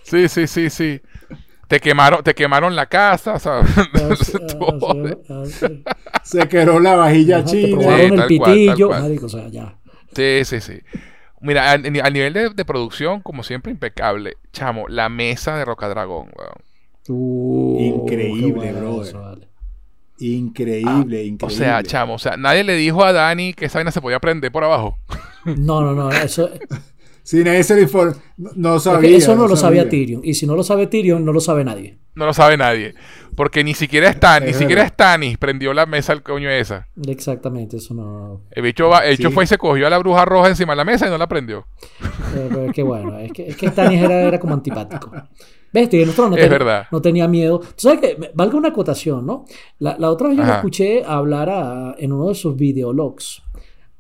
Sí, 0.03 0.27
sí, 0.27 0.45
sí, 0.47 0.69
sí. 0.69 1.01
Te 1.69 1.79
quemaron, 1.79 2.21
te 2.21 2.33
quemaron 2.35 2.75
la 2.75 2.87
casa, 2.87 3.35
o 3.35 3.39
sea, 3.39 3.61
todo. 3.93 4.11
así- 4.11 5.17
así- 5.29 5.83
Se 6.23 6.49
quedó 6.49 6.79
la 6.81 6.95
vajilla 6.97 7.37
Ajá, 7.37 7.45
Te 7.45 7.51
china. 7.51 7.77
probaron 7.79 7.99
Sí, 7.99 8.03
el 8.33 8.37
cual, 8.39 8.53
pitillo. 8.53 8.87
cual. 8.89 9.01
marico, 9.03 9.25
o 9.27 9.29
sea, 9.29 9.47
ya. 9.47 9.77
Sí, 10.13 10.41
sí, 10.43 10.59
sí. 10.59 10.79
Mira, 11.39 11.71
al, 11.71 11.85
al 12.03 12.13
nivel 12.13 12.33
de, 12.33 12.49
de 12.49 12.65
producción, 12.65 13.21
como 13.21 13.43
siempre, 13.43 13.71
impecable. 13.71 14.35
Chamo, 14.51 14.87
la 14.89 15.07
mesa 15.07 15.55
de 15.55 15.63
Rocadragón, 15.63 16.27
weón. 16.37 16.55
Uh, 17.07 17.79
Increíble, 18.03 18.69
eso, 19.01 19.21
vale. 19.21 19.47
Increíble, 20.24 21.24
increíble. 21.24 21.38
O 21.41 21.49
sea, 21.49 21.82
chamo, 21.84 22.13
o 22.13 22.19
sea, 22.19 22.38
nadie 22.38 22.63
le 22.63 22.76
dijo 22.76 23.03
a 23.03 23.11
Dani 23.11 23.53
que 23.53 23.65
esa 23.65 23.80
vaina 23.80 23.91
se 23.91 24.01
podía 24.01 24.19
prender 24.19 24.51
por 24.51 24.63
abajo. 24.63 24.97
No, 25.45 25.82
no, 25.82 25.93
no. 25.95 26.11
Eso, 26.11 26.49
Si 27.24 27.43
nadie 27.43 27.63
se 27.63 27.76
le 27.76 27.82
informó, 27.84 28.13
no, 28.38 28.51
no 28.55 28.76
es 28.78 28.84
que 28.84 28.89
sabía. 28.91 29.17
eso 29.17 29.36
no, 29.36 29.47
lo 29.47 29.55
sabía 29.55 29.88
Tyrion. 29.89 30.22
Y 30.24 30.34
si 30.36 30.45
no 30.47 30.55
lo 30.55 30.63
sabe 30.63 30.86
Tyrion, 30.88 31.24
no 31.26 31.34
lo 31.34 31.39
sabe 31.39 31.63
nadie. 31.63 31.97
No 32.15 32.26
lo 32.26 32.34
sabe 32.34 32.57
nadie. 32.57 32.93
Porque 33.36 33.63
ni 33.63 33.74
siquiera 33.74 34.09
Stan, 34.09 34.43
ni 34.45 34.53
siquiera. 34.53 34.88
Stannis 34.88 35.38
prendió 35.38 35.74
la 35.74 35.86
mesa 35.86 36.13
al 36.13 36.22
coño 36.24 36.49
esa. 36.49 36.88
Exactamente, 37.07 37.78
eso 37.78 37.93
no. 37.93 38.41
El 38.51 38.63
bicho, 38.63 38.89
va- 38.89 39.05
el 39.05 39.17
bicho 39.17 39.30
Sí. 39.30 39.34
fue 39.36 39.43
y 39.45 39.47
se 39.47 39.57
cogió 39.57 39.88
a 39.88 39.89
la 39.89 39.97
bruja 39.99 40.26
roja 40.26 40.49
encima 40.49 40.74
de 40.74 40.78
la 40.78 40.86
mesa 40.86 41.07
y 41.07 41.09
no 41.09 41.17
la 41.17 41.28
prendió. 41.28 41.65
Eh, 42.36 42.47
pero 42.49 42.65
es 42.65 42.74
que 42.74 42.84
bueno, 42.84 43.17
es 43.19 43.32
que, 43.32 43.47
es 43.49 43.55
que 43.55 43.69
Stannis 43.69 44.01
era, 44.03 44.22
era 44.22 44.39
como 44.39 44.53
antipático. 44.55 45.11
¿Ves? 45.74 45.89
Thrones 45.89 46.17
no, 46.17 46.36
Es 46.36 46.49
verdad. 46.49 46.84
no 46.91 47.01
tenía 47.01 47.28
miedo. 47.28 47.59
Tú 47.59 47.67
sabes 47.78 47.99
que, 48.01 48.32
valga 48.34 48.57
una 48.57 48.69
acotación, 48.69 49.26
¿no? 49.26 49.45
La, 49.80 49.95
la 49.97 50.11
otra 50.11 50.28
vez 50.30 50.38
yo 50.38 50.43
lo 50.43 50.49
escuché 50.53 51.03
hablar 51.05 51.49
a- 51.49 51.95
en 51.97 52.11
uno 52.11 52.28
de 52.28 52.36
sus 52.36 52.55
videologs 52.55 53.41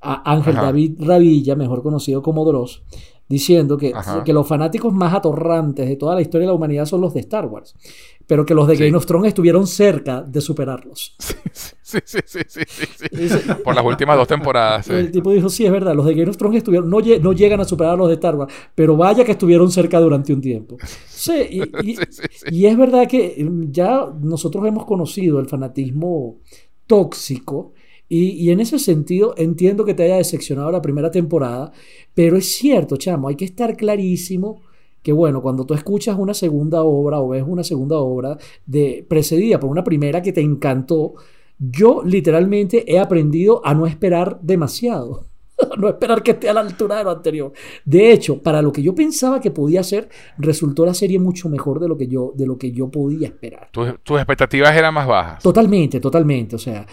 a 0.01 0.31
Ángel 0.31 0.57
Ajá. 0.57 0.65
David 0.67 0.95
Ravilla, 0.99 1.55
mejor 1.55 1.81
conocido 1.83 2.21
como 2.21 2.43
Dross, 2.43 2.83
diciendo 3.29 3.77
que, 3.77 3.93
que 4.25 4.33
los 4.33 4.45
fanáticos 4.47 4.91
más 4.93 5.13
atorrantes 5.13 5.87
de 5.87 5.95
toda 5.95 6.15
la 6.15 6.21
historia 6.21 6.47
de 6.47 6.51
la 6.51 6.55
humanidad 6.55 6.85
son 6.85 6.99
los 7.01 7.13
de 7.13 7.21
Star 7.21 7.45
Wars, 7.45 7.75
pero 8.31 8.45
que 8.45 8.53
los 8.53 8.65
de 8.65 8.77
Sí. 8.77 8.85
Game 8.85 8.95
of 8.95 9.05
Thrones 9.05 9.27
estuvieron 9.27 9.67
cerca 9.67 10.21
de 10.21 10.39
superarlos. 10.39 11.17
Sí, 11.91 11.97
sí, 12.05 12.19
sí, 12.25 12.39
sí, 12.47 12.61
sí. 12.65 13.05
Dice- 13.11 13.55
Por 13.65 13.75
las 13.75 13.83
últimas 13.83 14.15
dos 14.15 14.25
temporadas. 14.25 14.87
El 14.89 15.11
tipo 15.11 15.29
dijo, 15.33 15.49
sí, 15.49 15.65
es 15.65 15.71
verdad, 15.73 15.93
los 15.93 16.05
de 16.05 16.13
Game 16.15 16.29
of 16.29 16.37
Thrones 16.37 16.59
estuvieron, 16.59 16.89
no, 16.89 16.99
lle- 17.01 17.19
no 17.19 17.33
llegan 17.33 17.59
a 17.59 17.65
superar 17.65 17.95
a 17.95 17.97
los 17.97 18.07
de 18.07 18.13
Star 18.13 18.35
Wars, 18.37 18.53
pero 18.73 18.95
vaya 18.95 19.25
que 19.25 19.33
estuvieron 19.33 19.69
cerca 19.69 19.99
durante 19.99 20.31
un 20.33 20.39
tiempo. 20.39 20.77
Sí, 21.09 21.33
y, 21.49 21.59
y- 21.91 21.95
Sí, 21.97 22.03
sí, 22.09 22.23
sí. 22.31 22.45
y 22.49 22.65
es 22.67 22.77
verdad 22.77 23.05
que 23.09 23.43
mm, 23.43 23.71
ya 23.71 24.05
nosotros 24.21 24.65
hemos 24.65 24.85
conocido 24.85 25.41
el 25.41 25.47
fanatismo 25.49 26.37
tóxico 26.87 27.73
y, 28.07 28.29
y 28.45 28.51
en 28.51 28.61
ese 28.61 28.79
sentido 28.79 29.33
entiendo 29.37 29.83
que 29.83 29.93
te 29.93 30.03
haya 30.03 30.15
decepcionado 30.15 30.71
la 30.71 30.81
primera 30.81 31.11
temporada, 31.11 31.73
pero 32.13 32.37
es 32.37 32.53
cierto, 32.55 32.95
chamo, 32.95 33.27
hay 33.27 33.35
que 33.35 33.45
estar 33.45 33.75
clarísimo 33.75 34.61
que 35.01 35.11
bueno, 35.11 35.41
cuando 35.41 35.65
tú 35.65 35.73
escuchas 35.73 36.17
una 36.17 36.33
segunda 36.33 36.83
obra 36.83 37.19
o 37.19 37.29
ves 37.29 37.43
una 37.47 37.63
segunda 37.63 37.97
obra 37.97 38.37
de, 38.65 39.05
precedida 39.07 39.59
por 39.59 39.69
una 39.69 39.83
primera 39.83 40.21
que 40.21 40.31
te 40.33 40.41
encantó, 40.41 41.13
yo 41.57 42.01
literalmente 42.03 42.91
he 42.91 42.99
aprendido 42.99 43.61
a 43.65 43.73
no 43.73 43.85
esperar 43.87 44.39
demasiado. 44.41 45.25
A 45.61 45.75
no 45.79 45.87
esperar 45.89 46.23
que 46.23 46.31
esté 46.31 46.49
a 46.49 46.53
la 46.55 46.61
altura 46.61 46.97
de 46.97 47.03
lo 47.03 47.11
anterior. 47.11 47.51
De 47.85 48.11
hecho, 48.11 48.41
para 48.41 48.63
lo 48.63 48.71
que 48.71 48.81
yo 48.81 48.95
pensaba 48.95 49.39
que 49.39 49.51
podía 49.51 49.83
ser, 49.83 50.09
resultó 50.39 50.87
la 50.87 50.95
serie 50.95 51.19
mucho 51.19 51.49
mejor 51.49 51.79
de 51.79 51.87
lo 51.87 51.95
que 51.95 52.07
yo, 52.07 52.31
de 52.35 52.47
lo 52.47 52.57
que 52.57 52.71
yo 52.71 52.89
podía 52.89 53.27
esperar. 53.27 53.69
Tus, 53.71 53.87
tus 54.01 54.17
expectativas 54.17 54.75
eran 54.75 54.91
más 54.91 55.05
bajas. 55.05 55.43
Totalmente, 55.43 55.99
totalmente. 55.99 56.55
O 56.55 56.59
sea, 56.59 56.87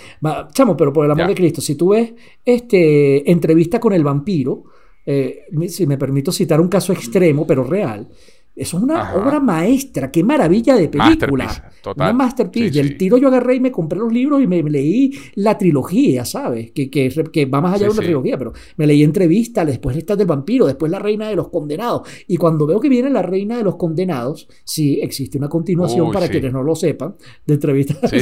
chamo, 0.52 0.76
pero 0.76 0.92
por 0.92 1.06
el 1.06 1.10
amor 1.12 1.24
Ya. 1.24 1.28
de 1.28 1.34
Cristo, 1.34 1.62
si 1.62 1.76
tú 1.76 1.90
ves 1.90 2.12
este, 2.44 3.30
entrevista 3.30 3.80
con 3.80 3.94
el 3.94 4.04
vampiro, 4.04 4.64
eh, 5.06 5.44
me- 5.52 5.68
si 5.68 5.86
me 5.86 5.96
permito 5.98 6.32
citar 6.32 6.60
un 6.60 6.68
caso 6.68 6.92
extremo, 6.92 7.46
pero 7.46 7.64
real, 7.64 8.08
eso 8.56 8.76
es 8.78 8.82
una 8.82 9.02
Ajá. 9.02 9.16
obra 9.16 9.38
maestra, 9.38 10.10
qué 10.10 10.24
maravilla 10.24 10.74
de 10.74 10.88
película. 10.88 11.44
Masterpiece, 11.44 11.80
total. 11.80 12.08
Una 12.10 12.12
masterpiece. 12.24 12.72
Sí, 12.72 12.78
el 12.80 12.88
sí. 12.88 12.94
tiro 12.96 13.16
yo 13.16 13.28
agarré 13.28 13.54
y 13.54 13.60
me 13.60 13.70
compré 13.70 14.00
los 14.00 14.12
libros 14.12 14.42
y 14.42 14.48
me 14.48 14.60
leí 14.64 15.12
la 15.36 15.56
trilogía, 15.56 16.24
¿sabes? 16.24 16.72
Que, 16.72 16.90
que, 16.90 17.08
que 17.32 17.46
va 17.46 17.60
más 17.60 17.74
allá 17.74 17.84
Sí, 17.86 17.92
de 17.92 17.98
una 18.00 18.02
trilogía, 18.02 18.36
pero 18.36 18.52
me 18.76 18.88
leí 18.88 19.04
entrevistas, 19.04 19.64
después 19.64 19.96
esta 19.96 20.16
del 20.16 20.26
vampiro, 20.26 20.66
después 20.66 20.90
la 20.90 20.98
reina 20.98 21.28
de 21.28 21.36
los 21.36 21.50
condenados. 21.50 22.02
Y 22.26 22.36
cuando 22.36 22.66
veo 22.66 22.80
que 22.80 22.88
viene 22.88 23.10
la 23.10 23.22
reina 23.22 23.56
de 23.58 23.62
los 23.62 23.76
condenados, 23.76 24.48
sí, 24.64 24.98
existe 25.02 25.38
una 25.38 25.48
continuación 25.48 26.08
Uy, 26.08 26.12
para 26.12 26.28
quienes 26.28 26.52
no 26.52 26.64
lo 26.64 26.74
sepan, 26.74 27.14
de 27.46 27.54
entrevistas. 27.54 28.12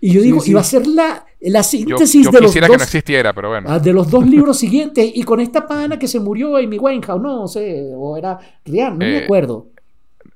Y 0.00 0.10
yo 0.12 0.20
digo, 0.20 0.42
iba 0.44 0.60
a 0.60 0.64
ser 0.64 0.84
la, 0.88 1.26
la 1.50 1.60
Yo, 1.60 1.64
síntesis 1.64 2.24
yo 2.24 2.30
de, 2.30 2.40
los 2.40 2.50
quisiera 2.50 2.68
que 2.68 2.76
no 2.76 2.82
existiera, 2.82 3.32
pero 3.32 3.48
bueno. 3.50 3.68
ah, 3.70 3.78
de 3.78 3.92
los 3.92 4.10
dos 4.10 4.26
libros 4.26 4.58
siguientes. 4.58 5.10
Y 5.14 5.22
con 5.24 5.40
esta 5.40 5.66
pana 5.66 5.98
que 5.98 6.08
se 6.08 6.20
murió 6.20 6.56
Amy 6.56 6.78
Winehouse, 6.78 7.20
no 7.22 7.46
sé, 7.48 7.90
o 7.96 8.16
era 8.16 8.38
Rihanna, 8.64 8.90
no 8.92 8.98
me 8.98 9.18
Eh, 9.18 9.24
acuerdo. 9.24 9.68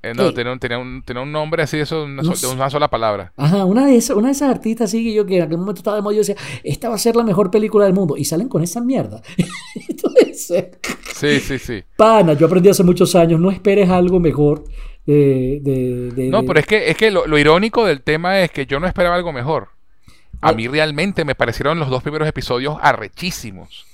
Eh, 0.01 0.13
no, 0.15 0.29
sí. 0.29 0.33
tenía 0.35 0.53
un, 0.53 0.59
tenía, 0.59 0.77
un, 0.77 1.03
tenía 1.03 1.21
un 1.21 1.31
nombre 1.31 1.61
así, 1.63 1.77
eso, 1.77 2.05
una 2.05 2.21
No 2.21 2.33
so- 2.33 2.47
de 2.47 2.53
una 2.53 2.69
sola 2.69 2.87
palabra. 2.89 3.33
Ajá, 3.35 3.65
una 3.65 3.85
de, 3.85 3.97
esas, 3.97 4.15
una 4.15 4.27
de 4.27 4.31
esas 4.31 4.49
artistas 4.49 4.85
así 4.89 5.03
que 5.03 5.13
yo 5.13 5.25
que 5.25 5.37
en 5.37 5.43
aquel 5.43 5.57
momento 5.57 5.79
estaba 5.79 5.97
de 5.97 6.01
moda, 6.03 6.13
yo 6.13 6.19
decía, 6.19 6.37
esta 6.63 6.87
va 6.87 6.95
a 6.95 6.99
ser 6.99 7.17
la 7.17 7.23
mejor 7.23 7.51
película 7.51 7.83
del 7.83 7.93
mundo. 7.93 8.15
Y 8.15 8.23
salen 8.23 8.47
con 8.47 8.63
esa 8.63 8.79
mierda. 8.79 9.21
Entonces, 9.89 10.51
eh, 10.51 10.71
Sí, 11.15 11.39
sí, 11.41 11.59
sí. 11.59 11.83
pana, 11.97 12.33
yo 12.33 12.45
aprendí 12.45 12.69
hace 12.69 12.83
muchos 12.83 13.13
años, 13.15 13.39
no 13.41 13.51
esperes 13.51 13.89
algo 13.89 14.19
mejor. 14.21 14.63
De, 15.05 15.59
de- 15.63 16.11
de- 16.11 16.29
No, 16.29 16.43
pero 16.43 16.59
es 16.59 16.65
que, 16.65 16.89
es 16.91 16.95
que 16.95 17.09
lo, 17.11 17.25
lo 17.27 17.37
irónico 17.37 17.85
del 17.85 18.01
tema 18.01 18.39
es 18.41 18.51
que 18.51 18.65
yo 18.65 18.79
no 18.79 18.87
esperaba 18.87 19.15
algo 19.15 19.33
mejor. 19.33 19.69
A 20.41 20.49
Ay. 20.49 20.55
mí 20.55 20.67
realmente 20.67 21.25
me 21.25 21.35
parecieron 21.35 21.79
los 21.79 21.89
dos 21.89 22.01
primeros 22.03 22.27
episodios 22.27 22.77
arrechísimos. 22.81 23.85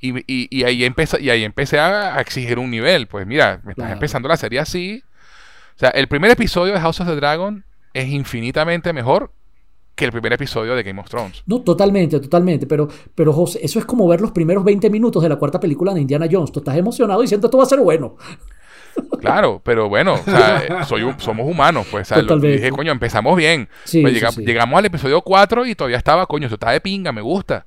Y, 0.00 0.10
y- 0.26 0.48
y 0.50 0.64
ahí 0.64 0.84
empecé, 0.84 1.20
y 1.22 1.30
ahí 1.30 1.42
empecé 1.44 1.78
a, 1.78 2.16
a 2.16 2.20
exigir 2.20 2.58
un 2.58 2.70
nivel. 2.70 3.06
Pues 3.06 3.26
mira, 3.26 3.60
me 3.64 3.72
estás 3.72 3.84
Claro. 3.84 3.92
empezando 3.94 4.28
la 4.28 4.36
serie 4.36 4.58
así. 4.60 5.02
O 5.74 5.78
sea, 5.78 5.90
el 5.90 6.06
primer 6.08 6.30
episodio 6.30 6.72
de 6.74 6.80
House 6.80 7.00
of 7.00 7.08
the 7.08 7.16
Dragon 7.16 7.64
es 7.92 8.08
infinitamente 8.08 8.92
mejor 8.92 9.32
que 9.94 10.04
el 10.04 10.12
primer 10.12 10.34
episodio 10.34 10.74
de 10.74 10.82
Game 10.82 11.00
of 11.00 11.08
Thrones. 11.08 11.42
No, 11.46 11.62
totalmente, 11.62 12.20
totalmente. 12.20 12.66
Pero, 12.66 12.88
pero 13.14 13.32
José, 13.32 13.60
eso 13.62 13.78
es 13.78 13.86
como 13.86 14.06
ver 14.06 14.20
los 14.20 14.32
primeros 14.32 14.62
20 14.64 14.90
minutos 14.90 15.22
de 15.22 15.30
la 15.30 15.36
cuarta 15.36 15.58
película 15.58 15.94
de 15.94 16.02
Indiana 16.02 16.26
Jones. 16.30 16.52
Tú 16.52 16.58
estás 16.60 16.76
emocionado 16.76 17.22
diciendo 17.22 17.46
esto 17.46 17.56
va 17.56 17.64
a 17.64 17.68
ser 17.68 17.80
bueno. 17.80 18.16
Claro, 19.20 19.60
pero 19.64 19.88
bueno, 19.88 20.14
o 20.14 20.24
sea, 20.24 20.58
eh, 20.62 20.84
soy 20.86 21.02
un- 21.02 21.18
somos 21.18 21.46
humanos, 21.50 21.86
pues. 21.90 22.02
o 22.02 22.14
sea, 22.14 22.18
lo- 22.18 22.22
Totalmente. 22.28 22.56
dije, 22.58 22.70
coño, 22.70 22.92
empezamos 22.92 23.36
bien. 23.36 23.68
Sí, 23.84 24.02
Pues 24.02 24.12
sí, 24.14 24.20
llega- 24.20 24.32
sí. 24.32 24.44
Llegamos 24.44 24.78
al 24.78 24.84
episodio 24.84 25.20
4 25.22 25.66
y 25.66 25.74
todavía 25.74 25.96
estaba, 25.96 26.26
coño, 26.26 26.46
eso 26.46 26.54
está 26.54 26.70
de 26.70 26.80
pinga, 26.80 27.12
me 27.12 27.20
gusta. 27.22 27.66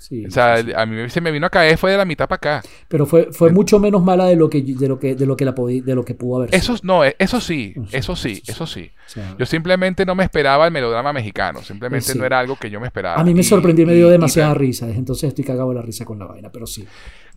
Sí, 0.00 0.24
O 0.26 0.30
sea, 0.30 0.58
sí, 0.62 0.70
a 0.76 0.86
mí 0.86 1.10
se 1.10 1.20
me 1.20 1.32
vino 1.32 1.44
a 1.48 1.50
caer, 1.50 1.76
fue 1.76 1.90
de 1.90 1.96
la 1.96 2.04
mitad 2.04 2.28
para 2.28 2.36
acá. 2.60 2.68
Pero 2.86 3.04
fue, 3.04 3.30
fue 3.32 3.50
mucho 3.50 3.80
menos 3.80 4.00
mala 4.04 4.26
de 4.26 4.36
lo 4.36 4.48
que, 4.48 4.62
de 4.62 4.86
lo 4.88 4.96
que, 4.96 5.16
de 5.16 5.26
lo 5.26 5.36
que, 5.36 5.44
la 5.44 5.50
de 5.52 5.94
lo 5.96 6.04
que 6.04 6.14
pudo 6.14 6.36
haber 6.36 6.54
Eso 6.54 6.76
sido. 6.76 6.86
no, 6.86 7.04
eh, 7.04 7.16
eso 7.18 7.40
sí, 7.40 7.74
eso 7.90 8.14
sí, 8.14 8.40
eso 8.46 8.64
sí. 8.64 8.92
Yo 9.38 9.44
simplemente 9.44 10.06
no 10.06 10.14
me 10.14 10.22
esperaba 10.22 10.66
el 10.66 10.72
melodrama 10.72 11.12
mexicano, 11.12 11.62
simplemente 11.62 12.14
no 12.14 12.24
era 12.24 12.38
algo 12.38 12.54
que 12.54 12.70
yo 12.70 12.78
me 12.78 12.86
esperaba. 12.86 13.20
a 13.20 13.24
mí 13.24 13.34
me 13.34 13.40
Y- 13.40 13.44
sorprendió 13.44 13.82
y 13.82 13.86
me 13.86 13.94
y- 13.94 13.96
dio 13.96 14.08
y 14.08 14.12
demasiada 14.12 14.50
tal. 14.50 14.58
risa. 14.60 14.88
Entonces 14.88 15.30
estoy 15.30 15.44
cagado 15.44 15.70
de 15.70 15.74
la 15.74 15.82
risa 15.82 16.04
con 16.04 16.16
la 16.20 16.26
vaina, 16.26 16.48
pero 16.52 16.64
sí. 16.68 16.86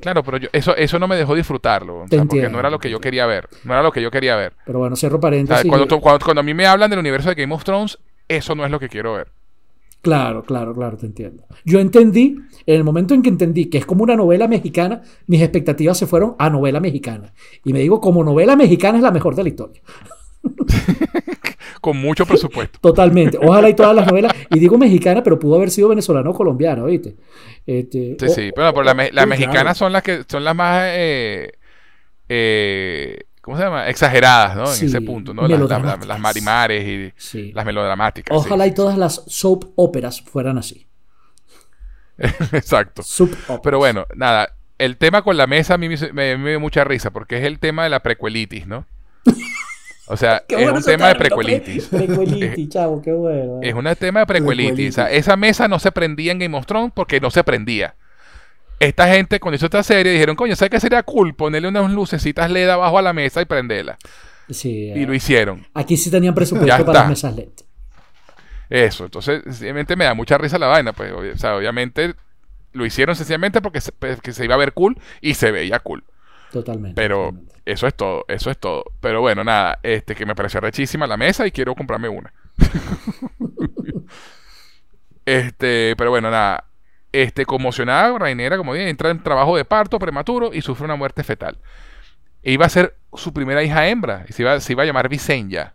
Claro, 0.02 0.24
pero 0.24 0.38
yo- 0.38 0.50
eso, 0.52 0.76
eso 0.76 1.00
no 1.00 1.08
me 1.08 1.16
dejó 1.16 1.34
disfrutarlo, 1.36 2.02
o 2.02 2.06
Te 2.06 2.18
sea, 2.18 2.26
porque 2.26 2.50
no 2.50 2.60
era 2.60 2.70
lo 2.70 2.80
que 2.80 2.90
yo 2.90 3.00
quería 3.00 3.26
ver, 3.26 3.48
no 3.64 3.74
era 3.74 3.82
lo 3.84 3.92
que 3.92 4.02
yo 4.02 4.12
quería 4.12 4.36
ver. 4.36 4.54
Pero 4.66 4.80
bueno, 4.80 4.96
cierro 4.96 5.16
O 5.18 5.20
sea, 5.20 5.30
paréntesis. 5.30 5.66
cuando, 5.70 5.88
tú- 5.88 6.00
cuando, 6.02 6.24
cuando 6.26 6.42
a 6.42 6.44
mí 6.44 6.54
me 6.54 6.66
hablan 6.66 6.90
del 6.90 7.00
universo 7.00 7.30
de 7.30 7.36
Game 7.36 7.54
of 7.54 7.64
Thrones, 7.64 7.98
eso 8.28 8.56
no 8.56 8.66
es 8.66 8.72
lo 8.72 8.80
que 8.80 8.90
quiero 8.90 9.14
ver. 9.14 9.28
Claro, 10.02 10.44
claro, 10.44 10.74
claro, 10.74 10.98
te 10.98 11.06
entiendo. 11.06 11.44
Yo 11.64 11.80
entendí, 11.80 12.36
en 12.66 12.76
el 12.76 12.84
momento 12.84 13.14
en 13.14 13.22
que 13.22 13.30
entendí 13.30 13.66
que 13.70 13.78
es 13.78 13.86
como 13.86 14.02
una 14.04 14.16
novela 14.16 14.48
mexicana, 14.48 15.02
mis 15.28 15.42
expectativas 15.44 15.96
se 15.98 16.08
fueron 16.08 16.36
a 16.40 16.50
novela 16.50 16.80
mexicana. 16.80 17.34
Y 17.64 17.72
me 17.72 17.80
digo, 17.80 18.02
como 18.02 18.24
novela 18.24 18.56
mexicana 18.56 18.98
es 18.98 19.04
la 19.04 19.12
mejor 19.12 19.36
de 19.36 19.44
la 19.44 19.50
historia. 19.50 19.82
Con 21.82 21.98
mucho 21.98 22.26
presupuesto. 22.26 22.80
Totalmente. 22.82 23.38
Ojalá 23.42 23.68
y 23.70 23.74
todas 23.74 23.96
las 23.96 24.08
novelas, 24.08 24.32
y 24.52 24.60
digo 24.60 24.78
mexicana, 24.78 25.22
pero 25.24 25.38
pudo 25.40 25.56
haber 25.56 25.72
sido 25.72 25.90
venezolano 25.90 26.30
o 26.30 26.34
colombiano, 26.34 26.86
¿viste? 26.86 27.16
Este, 27.66 28.16
Sí, 28.20 28.26
o- 28.26 28.30
sí, 28.30 28.52
pero, 28.56 28.72
pero 28.74 28.84
las 28.84 29.24
sí, 29.24 29.26
mexicanas 29.30 29.78
son 29.78 29.92
las 29.92 30.04
que 30.04 30.24
son 30.30 30.44
las 30.44 30.56
más 30.56 30.84
eh, 30.90 31.52
eh, 32.30 33.20
¿cómo 33.42 33.58
se 33.58 33.64
llama? 33.64 33.90
exageradas, 33.90 34.56
¿no? 34.56 34.68
Sí, 34.68 34.86
en 34.86 34.90
ese 34.90 35.02
punto, 35.02 35.34
¿no? 35.34 35.48
Las, 35.48 35.60
las- 35.60 36.06
las 36.08 36.20
marimares 36.20 36.88
y 36.88 37.14
sí. 37.18 37.52
las 37.54 37.66
melodramáticas. 37.66 38.38
sí. 38.42 38.46
Ojalá 38.48 38.68
y 38.68 38.74
todas 38.74 38.98
las 38.98 39.24
soap 39.28 39.66
óperas 39.76 40.22
fueran 40.22 40.58
así. 40.60 40.88
Exacto. 42.52 43.02
Pero 43.64 43.80
bueno, 43.80 44.06
nada, 44.16 44.56
el 44.78 44.98
tema 44.98 45.24
con 45.24 45.38
la 45.38 45.48
mesa 45.48 45.74
a 45.74 45.78
mí 45.80 45.90
me, 45.90 45.96
me- 46.14 46.38
me 46.38 46.50
dio 46.52 46.60
mucha 46.60 46.84
risa 46.84 47.10
porque 47.12 47.38
es 47.40 47.44
el 47.46 47.58
tema 47.60 47.84
de 47.84 47.90
la 47.90 48.02
precuelitis, 48.02 48.68
¿no? 48.68 48.86
O 50.12 50.18
sea, 50.18 50.44
es 50.48 50.56
bueno 50.58 50.76
un 50.78 50.84
tema 50.84 51.08
de 51.08 51.14
término, 51.16 51.36
precuelitis. 51.38 51.86
pre- 51.88 52.00
Precuelitis, 52.08 52.70
chavo, 52.74 53.02
qué 53.02 53.12
bueno. 53.14 53.60
Es 53.62 53.74
un 53.74 53.86
tema 53.98 54.20
de 54.22 54.26
precuelitis. 54.26 54.90
O 54.90 54.92
sea, 54.94 55.12
esa 55.12 55.38
mesa 55.38 55.68
no 55.68 55.80
se 55.80 55.92
prendía 55.92 56.32
en 56.32 56.40
Game 56.40 56.58
of 56.58 56.66
Thrones 56.66 56.92
porque 56.94 57.20
no 57.20 57.32
se 57.32 57.44
prendía. 57.44 57.96
Esta 58.80 59.08
gente, 59.08 59.40
cuando 59.40 59.56
hizo 59.58 59.66
esta 59.68 59.84
serie, 59.84 60.12
dijeron, 60.12 60.36
coño, 60.36 60.56
¿sabes 60.56 60.72
qué 60.72 60.80
sería 60.80 61.04
cool? 61.04 61.36
Ponerle 61.36 61.68
unas 61.68 61.92
lucecitas 61.92 62.50
LED 62.50 62.68
abajo 62.70 62.98
a 62.98 63.02
la 63.02 63.14
mesa 63.14 63.42
y 63.42 63.46
prenderla. 63.46 63.98
Sí, 64.50 64.92
Y 64.96 65.04
eh, 65.04 65.06
lo 65.06 65.14
hicieron. 65.14 65.66
aquí 65.74 65.96
sí 65.98 66.10
tenían 66.12 66.34
presupuesto 66.36 66.86
para 66.86 67.00
las 67.02 67.10
mesas 67.10 67.36
LED. 67.36 67.50
Eso. 68.70 69.06
Entonces, 69.06 69.44
sencillamente 69.44 69.96
me 69.96 70.06
da 70.06 70.14
mucha 70.14 70.38
risa 70.38 70.58
la 70.58 70.68
vaina. 70.68 70.94
Pues, 70.94 71.12
o 71.12 71.38
sea, 71.38 71.56
obviamente 71.56 72.16
lo 72.74 72.86
hicieron 72.86 73.16
sencillamente 73.16 73.62
porque 73.62 73.82
se, 73.82 73.92
pues, 73.92 74.20
que 74.22 74.34
se 74.34 74.46
iba 74.46 74.56
a 74.56 74.58
ver 74.58 74.74
cool 74.74 74.98
y 75.22 75.34
se 75.36 75.52
veía 75.52 75.80
cool. 75.80 76.04
Totalmente. 76.52 76.96
Pero 76.96 77.26
totalmente. 77.28 77.51
Eso 77.72 77.88
es 77.88 77.96
todo, 77.96 78.26
eso 78.28 78.52
es 78.52 78.58
todo. 78.58 78.84
Pero 79.00 79.22
bueno, 79.22 79.44
nada, 79.44 79.80
este 79.84 80.16
que 80.16 80.26
me 80.26 80.36
pareció 80.36 80.60
rechísima 80.60 81.08
la 81.08 81.18
mesa 81.18 81.48
y 81.48 81.52
quiero 81.52 81.74
comprarme 81.74 82.10
una. 82.10 82.34
este, 85.26 85.96
pero 85.98 86.10
bueno, 86.10 86.30
nada. 86.30 86.66
Este, 87.14 87.46
conmocionada, 87.46 88.18
Rainera, 88.18 88.58
como 88.58 88.74
dije, 88.74 88.90
entra 88.90 89.10
en 89.10 89.22
trabajo 89.22 89.58
de 89.58 89.66
parto 89.66 90.00
prematuro 90.00 90.54
y 90.54 90.62
sufre 90.62 90.86
una 90.86 90.96
muerte 90.96 91.24
fetal. 91.24 91.58
E 92.44 92.54
iba 92.54 92.66
a 92.66 92.70
ser 92.70 92.96
su 93.14 93.34
primera 93.34 93.64
hija 93.64 93.88
hembra 93.88 94.26
y 94.28 94.34
se 94.34 94.44
iba, 94.44 94.60
se 94.60 94.74
iba 94.74 94.84
a 94.84 94.86
llamar 94.86 95.10
Visenya. 95.10 95.74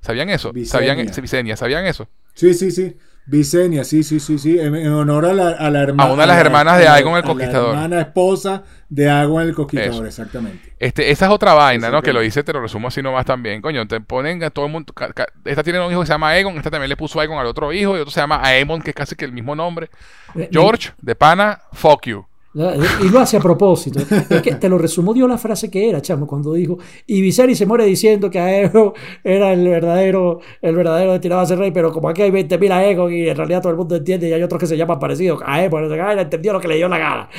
¿Sabían 0.00 0.30
eso? 0.30 0.52
¿Sabían, 0.64 0.96
Visenya. 0.96 1.12
sí, 1.12 1.20
Visenya, 1.20 1.56
¿sabían 1.56 1.86
eso? 1.86 2.08
Sí, 2.34 2.54
sí, 2.54 2.70
sí. 2.70 2.96
Visenia, 3.26 3.84
sí, 3.84 4.02
sí, 4.02 4.18
sí, 4.18 4.38
sí. 4.38 4.58
En, 4.58 4.74
en 4.74 4.92
honor 4.92 5.24
a 5.26 5.32
la, 5.32 5.48
a 5.50 5.70
la 5.70 5.82
hermana. 5.82 6.10
A 6.10 6.12
una 6.12 6.22
de 6.22 6.26
las 6.28 6.38
hermanas 6.38 6.78
de 6.78 6.88
Aegon 6.88 7.16
el 7.16 7.22
Conquistador. 7.22 7.74
La 7.74 7.84
hermana 7.84 8.00
esposa 8.00 8.64
de 8.88 9.08
Aegon 9.08 9.42
el 9.42 9.54
Conquistador, 9.54 9.94
Eso. 9.94 10.06
exactamente. 10.06 10.72
Este, 10.80 11.10
esa 11.10 11.26
es 11.26 11.30
otra 11.30 11.52
vaina, 11.54 11.90
¿no? 11.90 12.02
Que 12.02 12.12
lo 12.12 12.22
hice, 12.24 12.42
te 12.42 12.52
lo 12.52 12.60
resumo 12.60 12.88
así 12.88 13.02
nomás 13.02 13.24
también. 13.26 13.62
Coño, 13.62 13.86
te 13.86 14.00
ponen 14.00 14.42
a 14.42 14.50
todo 14.50 14.66
el 14.66 14.72
mundo. 14.72 14.92
ca- 14.92 15.12
ca- 15.12 15.28
Esta 15.44 15.62
tiene 15.62 15.78
un 15.78 15.92
hijo 15.92 16.00
que 16.00 16.06
se 16.06 16.12
llama 16.12 16.30
Aegon, 16.30 16.56
esta 16.56 16.70
también 16.70 16.88
le 16.88 16.96
puso 16.96 17.20
Aegon 17.20 17.38
al 17.38 17.46
otro 17.46 17.72
hijo, 17.72 17.96
y 17.96 18.00
otro 18.00 18.10
se 18.10 18.20
llama 18.20 18.40
Aemon, 18.42 18.82
que 18.82 18.90
es 18.90 18.96
casi 18.96 19.14
que 19.14 19.26
el 19.26 19.32
mismo 19.32 19.54
nombre. 19.54 19.90
Eh, 20.34 20.48
George, 20.50 20.90
de 21.00 21.14
pana, 21.14 21.60
fuck 21.72 22.06
you. 22.06 22.26
Y 22.52 23.08
lo 23.10 23.20
hace 23.20 23.36
a 23.36 23.40
propósito. 23.40 24.00
Es 24.28 24.42
que 24.42 24.56
te 24.56 24.68
lo 24.68 24.76
resumo 24.76 25.14
dio 25.14 25.28
la 25.28 25.38
frase 25.38 25.70
que 25.70 25.88
era, 25.88 26.02
chamo, 26.02 26.26
cuando 26.26 26.52
dijo, 26.54 26.78
y 27.06 27.20
Viserys 27.20 27.56
se 27.58 27.64
muere 27.66 27.84
diciendo 27.84 28.28
que 28.28 28.40
Aegon 28.40 28.92
era 29.22 29.52
el 29.52 29.68
verdadero, 29.68 30.40
el 30.60 30.74
verdadero 30.74 31.12
destinado 31.12 31.42
a 31.42 31.46
ser 31.46 31.58
rey, 31.58 31.70
pero 31.70 31.92
como 31.92 32.08
aquí 32.08 32.22
hay 32.22 32.30
20.000 32.32 32.72
Aegon 32.72 33.12
y 33.12 33.28
en 33.28 33.36
realidad 33.36 33.60
todo 33.62 33.70
el 33.70 33.78
mundo 33.78 33.94
entiende 33.94 34.28
y 34.28 34.32
hay 34.32 34.42
otros 34.42 34.58
que 34.58 34.66
se 34.66 34.76
llaman 34.76 34.98
parecidos 34.98 35.40
a 35.44 35.54
Aegon, 35.54 35.82
no 35.84 35.88
sé 35.88 35.94
qué, 35.94 36.12
él 36.12 36.18
entendió 36.18 36.52
lo 36.52 36.60
que 36.60 36.66
le 36.68 36.76
dio 36.76 36.88
la 36.88 36.98
gana. 36.98 37.28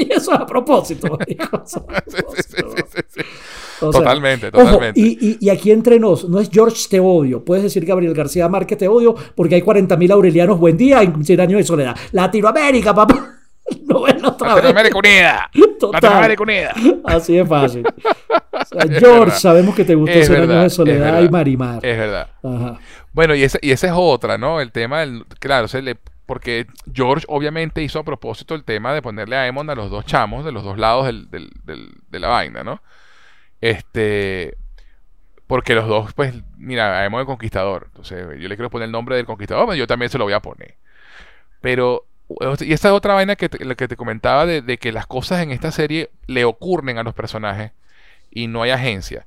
Y 0.00 0.12
eso 0.12 0.32
es 0.32 0.38
a 0.38 0.46
propósito. 0.46 1.18
Totalmente, 3.80 4.46
ojo, 4.48 4.58
totalmente. 4.64 5.00
y, 5.00 5.18
y- 5.20 5.36
y 5.40 5.48
aquí 5.50 5.70
entre 5.72 5.98
nos, 5.98 6.28
no 6.28 6.38
es 6.40 6.50
George 6.52 6.86
te 6.88 7.00
odio. 7.00 7.44
Puedes 7.44 7.64
decir 7.64 7.84
Gabriel 7.84 8.14
García 8.14 8.48
Márquez 8.48 8.78
te 8.78 8.86
odio 8.88 9.14
porque 9.34 9.56
hay 9.56 9.62
40.000 9.62 10.10
aurelianos 10.12 10.58
buen 10.58 10.76
día 10.76 11.02
en 11.02 11.24
100 11.24 11.40
años 11.40 11.58
de 11.58 11.64
soledad. 11.64 11.96
Latinoamérica, 12.12 12.94
papá. 12.94 13.37
No 13.86 14.02
ven 14.02 14.24
otra 14.24 14.54
vez. 14.54 14.64
Latinoamérica 14.64 14.98
Unida. 14.98 15.50
Total. 15.78 15.92
Latinoamérica 16.02 16.42
Unida. 16.42 16.74
Así 17.04 17.38
es 17.38 17.48
fácil. 17.48 17.84
O 18.60 18.64
sea, 18.64 18.82
Es 18.82 18.98
George, 18.98 19.20
verdad. 19.20 19.34
sabemos 19.38 19.74
que 19.76 19.84
te 19.84 19.94
gustó 19.94 20.12
Es 20.12 20.26
100 20.26 20.40
verdad, 20.40 20.56
años 20.60 20.62
de 20.62 20.66
es 20.66 20.74
soledad 20.74 21.22
y 21.22 21.28
Marimar. 21.28 21.86
Es 21.86 21.96
verdad. 21.96 22.28
Ajá. 22.42 22.78
Bueno, 23.12 23.34
y 23.36 23.42
esa, 23.44 23.58
y 23.62 23.70
esa 23.70 23.86
es 23.86 23.92
otra, 23.96 24.36
¿no? 24.36 24.60
El 24.60 24.72
tema 24.72 25.00
del. 25.00 25.24
Claro, 25.38 25.68
se 25.68 25.80
le, 25.80 25.96
porque 26.26 26.66
George 26.92 27.24
obviamente 27.28 27.82
hizo 27.82 28.00
a 28.00 28.04
propósito 28.04 28.54
el 28.56 28.64
tema 28.64 28.92
de 28.92 29.00
ponerle 29.00 29.36
a 29.36 29.42
Aemon 29.42 29.70
a 29.70 29.74
los 29.76 29.90
dos 29.90 30.04
chamos 30.06 30.44
de 30.44 30.50
los 30.52 30.64
dos 30.64 30.76
lados 30.76 31.06
del- 31.06 31.30
del- 31.30 31.50
del- 31.64 31.94
de 32.10 32.18
la 32.18 32.28
vaina, 32.28 32.64
¿no? 32.64 32.82
Este. 33.60 34.56
Porque 35.46 35.74
los 35.74 35.86
dos, 35.88 36.12
pues, 36.12 36.34
mira, 36.58 37.00
Aemon 37.00 37.20
el 37.20 37.26
Conquistador. 37.26 37.84
Entonces, 37.86 38.26
yo 38.38 38.48
le 38.48 38.56
quiero 38.56 38.70
poner 38.70 38.86
el 38.86 38.92
nombre 38.92 39.16
del 39.16 39.24
Conquistador, 39.24 39.66
pero 39.66 39.76
yo 39.76 39.86
también 39.86 40.10
se 40.10 40.18
lo 40.18 40.24
voy 40.24 40.32
a 40.34 40.40
poner. 40.40 40.74
Pero. 41.60 42.04
Y 42.60 42.72
esta 42.74 42.88
es 42.88 42.94
otra 42.94 43.14
vaina 43.14 43.36
que 43.36 43.48
te, 43.48 43.58
que 43.76 43.88
te 43.88 43.96
comentaba 43.96 44.44
de, 44.46 44.60
de 44.62 44.78
que 44.78 44.92
las 44.92 45.06
cosas 45.06 45.42
en 45.42 45.50
esta 45.50 45.70
serie 45.72 46.10
le 46.26 46.44
ocurren 46.44 46.98
a 46.98 47.02
los 47.02 47.14
personajes 47.14 47.72
y 48.30 48.48
no 48.48 48.62
hay 48.62 48.70
agencia. 48.70 49.26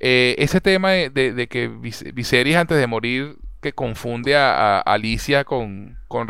Eh, 0.00 0.36
ese 0.38 0.60
tema 0.60 0.92
de, 0.92 1.10
de- 1.10 1.32
de 1.32 1.48
que 1.48 1.68
Vis- 1.68 2.04
Viserys 2.14 2.56
antes 2.56 2.78
de 2.78 2.86
morir 2.86 3.36
que 3.62 3.72
confunde 3.72 4.36
a, 4.36 4.78
Alicia 4.80 5.44
con, 5.44 5.98
con 6.08 6.28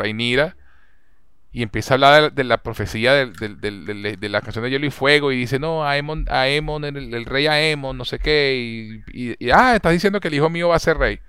y 1.53 1.63
empieza 1.63 1.95
a 1.95 1.97
hablar 1.97 2.33
de, 2.35 2.45
la 2.45 2.59
profecía 2.59 3.15
de, 3.15 4.29
la 4.29 4.41
canción 4.43 4.65
de 4.65 4.71
Hielo 4.71 4.87
y 4.87 4.91
Fuego 4.91 5.33
y 5.33 5.39
dice, 5.39 5.59
no, 5.59 5.87
Aemon, 5.87 6.27
Aemon 6.29 6.85
el, 6.85 7.15
el 7.15 7.25
rey 7.25 7.47
Aemon, 7.47 7.97
no 7.97 8.05
sé 8.05 8.19
qué, 8.19 9.03
y, 9.13 9.51
ah, 9.51 9.75
estás 9.75 9.93
diciendo 9.93 10.21
que 10.21 10.29
el 10.29 10.35
hijo 10.35 10.51
mío 10.51 10.69
va 10.69 10.77
a 10.77 10.81
ser 10.81 10.99
rey. 10.99 11.21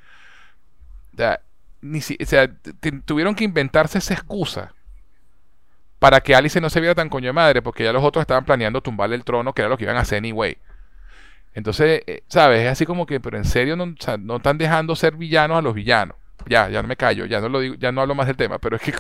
O 1.13 1.17
sea, 1.17 1.39
ni 1.81 2.01
si- 2.01 2.17
o 2.21 2.25
sea, 2.25 2.49
tuvieron 3.05 3.35
que 3.35 3.43
inventarse 3.43 3.97
esa 3.97 4.13
excusa 4.13 4.73
para 5.99 6.21
que 6.21 6.35
Alice 6.35 6.59
no 6.61 6.69
se 6.69 6.79
viera 6.79 6.95
tan 6.95 7.09
coño 7.09 7.27
de 7.27 7.33
madre, 7.33 7.61
porque 7.61 7.83
ya 7.83 7.91
los 7.93 8.03
otros 8.03 8.21
estaban 8.21 8.45
planeando 8.45 8.81
tumbarle 8.81 9.15
el 9.15 9.23
trono, 9.23 9.53
que 9.53 9.61
era 9.61 9.69
lo 9.69 9.77
que 9.77 9.83
iban 9.85 9.97
a 9.97 10.01
hacer 10.01 10.19
anyway. 10.19 10.57
Entonces, 11.53 12.03
eh, 12.05 12.21
¿sabes? 12.27 12.61
Es 12.65 12.69
así 12.71 12.85
como 12.85 13.05
que, 13.07 13.19
pero 13.19 13.37
en 13.37 13.45
serio, 13.45 13.75
no, 13.75 13.85
o 13.85 13.95
sea, 13.99 14.17
no 14.17 14.35
están 14.37 14.57
dejando 14.59 14.95
ser 14.95 15.15
villanos 15.15 15.57
a 15.57 15.61
los 15.61 15.73
villanos. 15.73 16.15
Ya, 16.45 16.69
ya 16.69 16.81
no 16.81 16.87
me 16.87 16.95
callo, 16.95 17.25
ya 17.25 17.41
no 17.41 17.49
lo 17.49 17.59
digo, 17.59 17.75
ya 17.75 17.91
no 17.91 17.99
hablo 18.01 18.13
más 18.15 18.27
del 18.27 18.37
tema, 18.37 18.59
pero 18.59 18.75
es 18.77 18.81
que. 18.83 18.93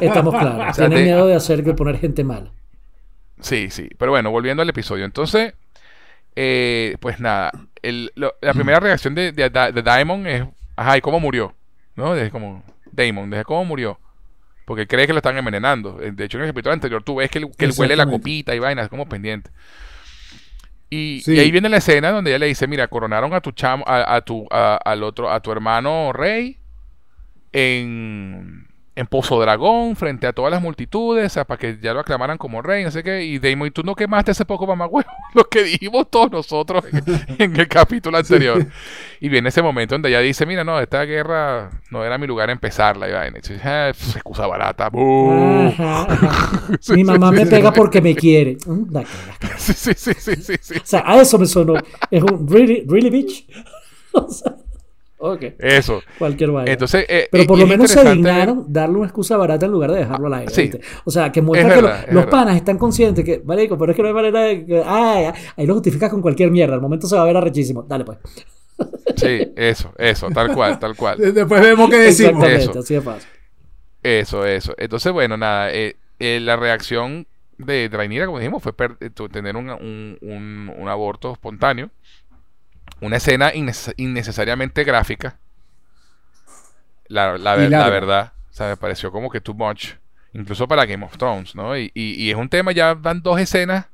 Estamos 0.00 0.34
claros. 0.34 0.66
O 0.70 0.74
sea, 0.74 0.88
Tienen 0.88 0.98
te- 0.98 1.04
miedo 1.04 1.26
de 1.26 1.34
hacer 1.34 1.62
que 1.64 1.74
poner 1.74 1.98
gente 1.98 2.24
mala. 2.24 2.50
Sí, 3.40 3.70
sí. 3.70 3.88
Pero 3.98 4.12
bueno, 4.12 4.30
volviendo 4.30 4.62
al 4.62 4.68
episodio. 4.68 5.04
Entonces, 5.04 5.54
eh, 6.36 6.96
pues 7.00 7.20
nada. 7.20 7.50
el- 7.82 8.12
lo- 8.14 8.34
la 8.40 8.54
primera 8.54 8.80
reacción 8.80 9.14
de, 9.14 9.32
de, 9.32 9.50
de 9.50 9.82
Daemon 9.82 10.26
es, 10.26 10.44
ajá, 10.76 10.96
¿y 10.96 11.00
cómo 11.00 11.18
murió? 11.20 11.54
¿No? 11.96 12.14
Desde 12.14 12.30
como, 12.30 12.62
Daemon, 12.92 13.30
desde 13.30 13.44
cómo 13.44 13.64
murió. 13.64 13.98
Porque 14.64 14.86
cree 14.86 15.06
que 15.06 15.12
lo 15.12 15.18
están 15.18 15.36
envenenando. 15.36 16.00
Eh, 16.00 16.12
De 16.12 16.24
hecho, 16.24 16.38
en 16.38 16.44
el 16.44 16.50
capítulo 16.50 16.72
anterior 16.72 17.02
tú 17.02 17.16
ves 17.16 17.30
que 17.30 17.38
él, 17.38 17.50
que 17.56 17.64
él 17.64 17.72
huele 17.76 17.96
la 17.96 18.06
copita 18.06 18.54
y 18.54 18.58
vainas, 18.58 18.88
como 18.88 19.06
pendiente. 19.08 19.50
Y, 20.90 21.20
Sí. 21.24 21.34
y 21.34 21.38
ahí 21.40 21.50
viene 21.50 21.68
la 21.68 21.78
escena 21.78 22.10
donde 22.10 22.30
ella 22.30 22.38
le 22.38 22.46
dice, 22.46 22.66
mira, 22.66 22.86
coronaron 22.88 23.32
a 23.34 23.40
tu 23.40 23.52
chamo, 23.52 23.82
a, 23.88 24.14
a 24.14 24.20
tu, 24.20 24.46
a- 24.50 24.76
al 24.76 25.02
otro, 25.02 25.30
a 25.30 25.40
tu 25.40 25.50
hermano 25.50 26.12
rey 26.12 26.58
en, 27.52 28.66
en 28.94 29.06
Pozo 29.06 29.40
Dragón, 29.40 29.96
frente 29.96 30.26
a 30.26 30.32
todas 30.34 30.50
las 30.50 30.60
multitudes, 30.60 31.26
o 31.26 31.28
sea, 31.30 31.44
para 31.46 31.58
que 31.58 31.78
ya 31.80 31.94
lo 31.94 32.00
aclamaran 32.00 32.36
como 32.36 32.60
rey, 32.60 32.84
no 32.84 32.90
sé 32.90 33.02
qué. 33.02 33.24
Y 33.24 33.38
Damon, 33.38 33.68
y 33.68 33.70
tú 33.70 33.82
no 33.82 33.94
quemaste 33.94 34.32
ese 34.32 34.44
poco 34.44 34.66
mamagüevo, 34.66 35.08
lo 35.34 35.44
que 35.44 35.62
dijimos 35.62 36.08
todos 36.10 36.30
nosotros 36.30 36.84
en, 36.92 37.02
en 37.38 37.56
el 37.60 37.68
capítulo 37.68 38.18
anterior. 38.18 38.66
Y 39.20 39.28
viene 39.28 39.48
ese 39.48 39.62
momento 39.62 39.94
donde 39.94 40.10
ella 40.10 40.20
dice: 40.20 40.44
Mira, 40.44 40.62
no, 40.64 40.78
esta 40.78 41.04
guerra 41.04 41.70
no 41.90 42.04
era 42.04 42.18
mi 42.18 42.26
lugar 42.26 42.50
empezarla. 42.50 43.08
Y 43.08 43.12
vaina. 43.12 43.38
"Ah, 43.64 43.90
pf, 43.92 44.16
excusa 44.16 44.46
barata. 44.46 44.86
ajá. 44.86 46.06
Mi 46.94 47.04
mamá 47.04 47.30
me 47.30 47.46
pega 47.46 47.72
porque 47.72 48.00
me 48.02 48.14
quiere. 48.14 48.58
Mm. 48.66 48.94
Sí, 49.56 49.72
sí, 49.74 49.92
sí, 49.94 50.12
sí, 50.14 50.36
sí, 50.36 50.54
sí. 50.60 50.74
O 50.76 50.86
sea, 50.86 51.02
a 51.06 51.20
eso 51.20 51.38
me 51.38 51.46
sonó. 51.46 51.74
Es 52.10 52.22
un 52.22 52.46
really, 52.48 52.84
really 52.88 53.10
bitch. 53.10 53.46
O 54.14 54.28
sea, 54.28 54.54
Eso. 55.58 56.02
cualquier 56.18 56.50
vaina. 56.50 56.72
Entonces, 56.72 57.04
eh, 57.08 57.28
Pero 57.30 57.44
eh, 57.44 57.46
por 57.46 57.58
lo 57.58 57.66
menos 57.66 57.90
se 57.90 58.02
dignaron 58.04 58.64
darle 58.72 58.96
una 58.96 59.06
excusa 59.06 59.36
barata 59.36 59.66
en 59.66 59.72
lugar 59.72 59.92
de 59.92 59.98
dejarlo 59.98 60.26
al 60.26 60.34
aire. 60.34 60.52
Sí. 60.52 60.70
O 61.04 61.10
sea, 61.10 61.30
que 61.30 61.40
muestra 61.42 61.68
Es 61.68 61.74
que 61.76 61.82
verdad, 61.82 62.06
los 62.10 62.26
panas 62.26 62.56
están 62.56 62.76
conscientes 62.78 63.24
que, 63.24 63.40
marico, 63.44 63.78
pero 63.78 63.92
es 63.92 63.96
que 63.96 64.02
no 64.02 64.08
hay 64.08 64.14
manera 64.14 64.40
de. 64.40 64.66
que- 64.66 64.82
ah, 64.84 65.32
ahí 65.56 65.66
lo 65.66 65.74
justificas 65.74 66.10
con 66.10 66.20
cualquier 66.22 66.50
mierda. 66.50 66.74
Al 66.74 66.80
momento 66.80 67.06
se 67.06 67.14
va 67.16 67.22
a 67.22 67.26
ver 67.26 67.36
arrechísimo. 67.36 67.82
Dale, 67.84 68.04
pues. 68.04 68.18
Sí, 69.16 69.52
eso, 69.56 69.92
eso, 69.98 70.28
tal 70.30 70.52
cual, 70.54 70.78
tal 70.78 70.96
cual. 70.96 71.18
Después 71.34 71.62
vemos 71.62 71.88
qué 71.90 71.98
decimos. 71.98 72.44
Exactamente, 72.44 72.70
Eso. 72.70 72.78
así 72.80 72.94
de 72.94 73.00
fácil. 73.00 73.28
Eso, 74.02 74.44
eso. 74.46 74.74
Entonces, 74.78 75.12
bueno, 75.12 75.36
nada, 75.36 75.72
eh, 75.72 75.94
eh, 76.18 76.40
la 76.40 76.56
reacción 76.56 77.26
de 77.58 77.88
Rhaenyra, 77.92 78.26
como 78.26 78.38
dijimos, 78.40 78.60
fue 78.62 78.72
tener 79.30 79.54
un, 79.56 79.70
un- 79.70 80.18
un- 80.20 80.72
un 80.76 80.88
aborto 80.88 81.32
espontáneo. 81.32 81.90
Una 83.02 83.16
escena 83.18 83.52
inneces- 83.52 83.94
innecesariamente 83.98 84.84
gráfica. 84.84 85.36
La, 87.08 87.36
la 87.36 87.56
ver- 87.56 87.70
verdad, 87.70 88.32
o 88.50 88.54
sea, 88.54 88.68
me 88.68 88.76
pareció 88.76 89.12
como 89.12 89.28
que 89.30 89.40
too 89.40 89.54
much. 89.54 89.94
Incluso 90.32 90.66
para 90.66 90.86
Game 90.86 91.04
of 91.04 91.18
Thrones, 91.18 91.54
¿no? 91.54 91.76
Y, 91.76 91.90
y- 91.94 92.14
y 92.14 92.30
es 92.30 92.36
un 92.36 92.48
tema, 92.48 92.72
ya 92.72 92.94
van 92.94 93.20
dos 93.22 93.38
escenas 93.38 93.86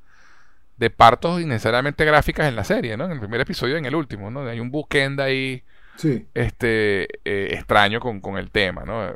de 0.77 0.91
partos 0.91 1.41
innecesariamente 1.41 2.05
gráficas 2.05 2.47
en 2.47 2.55
la 2.55 2.63
serie, 2.63 2.97
¿no? 2.97 3.07
En 3.07 3.13
el 3.13 3.19
primer 3.19 3.41
episodio 3.41 3.75
y 3.75 3.79
en 3.79 3.87
el 3.87 3.97
último, 3.97 4.31
¿no? 4.31 4.47
Hay 4.47 4.61
un 4.61 4.71
bookend 4.71 5.21
ahí 5.21 5.65
Sí. 5.97 6.29
este 6.35 7.09
eh, 7.25 7.49
extraño 7.55 7.99
con, 7.99 8.21
con 8.21 8.39
el 8.39 8.53
tema, 8.53 8.85
¿no? 8.85 9.13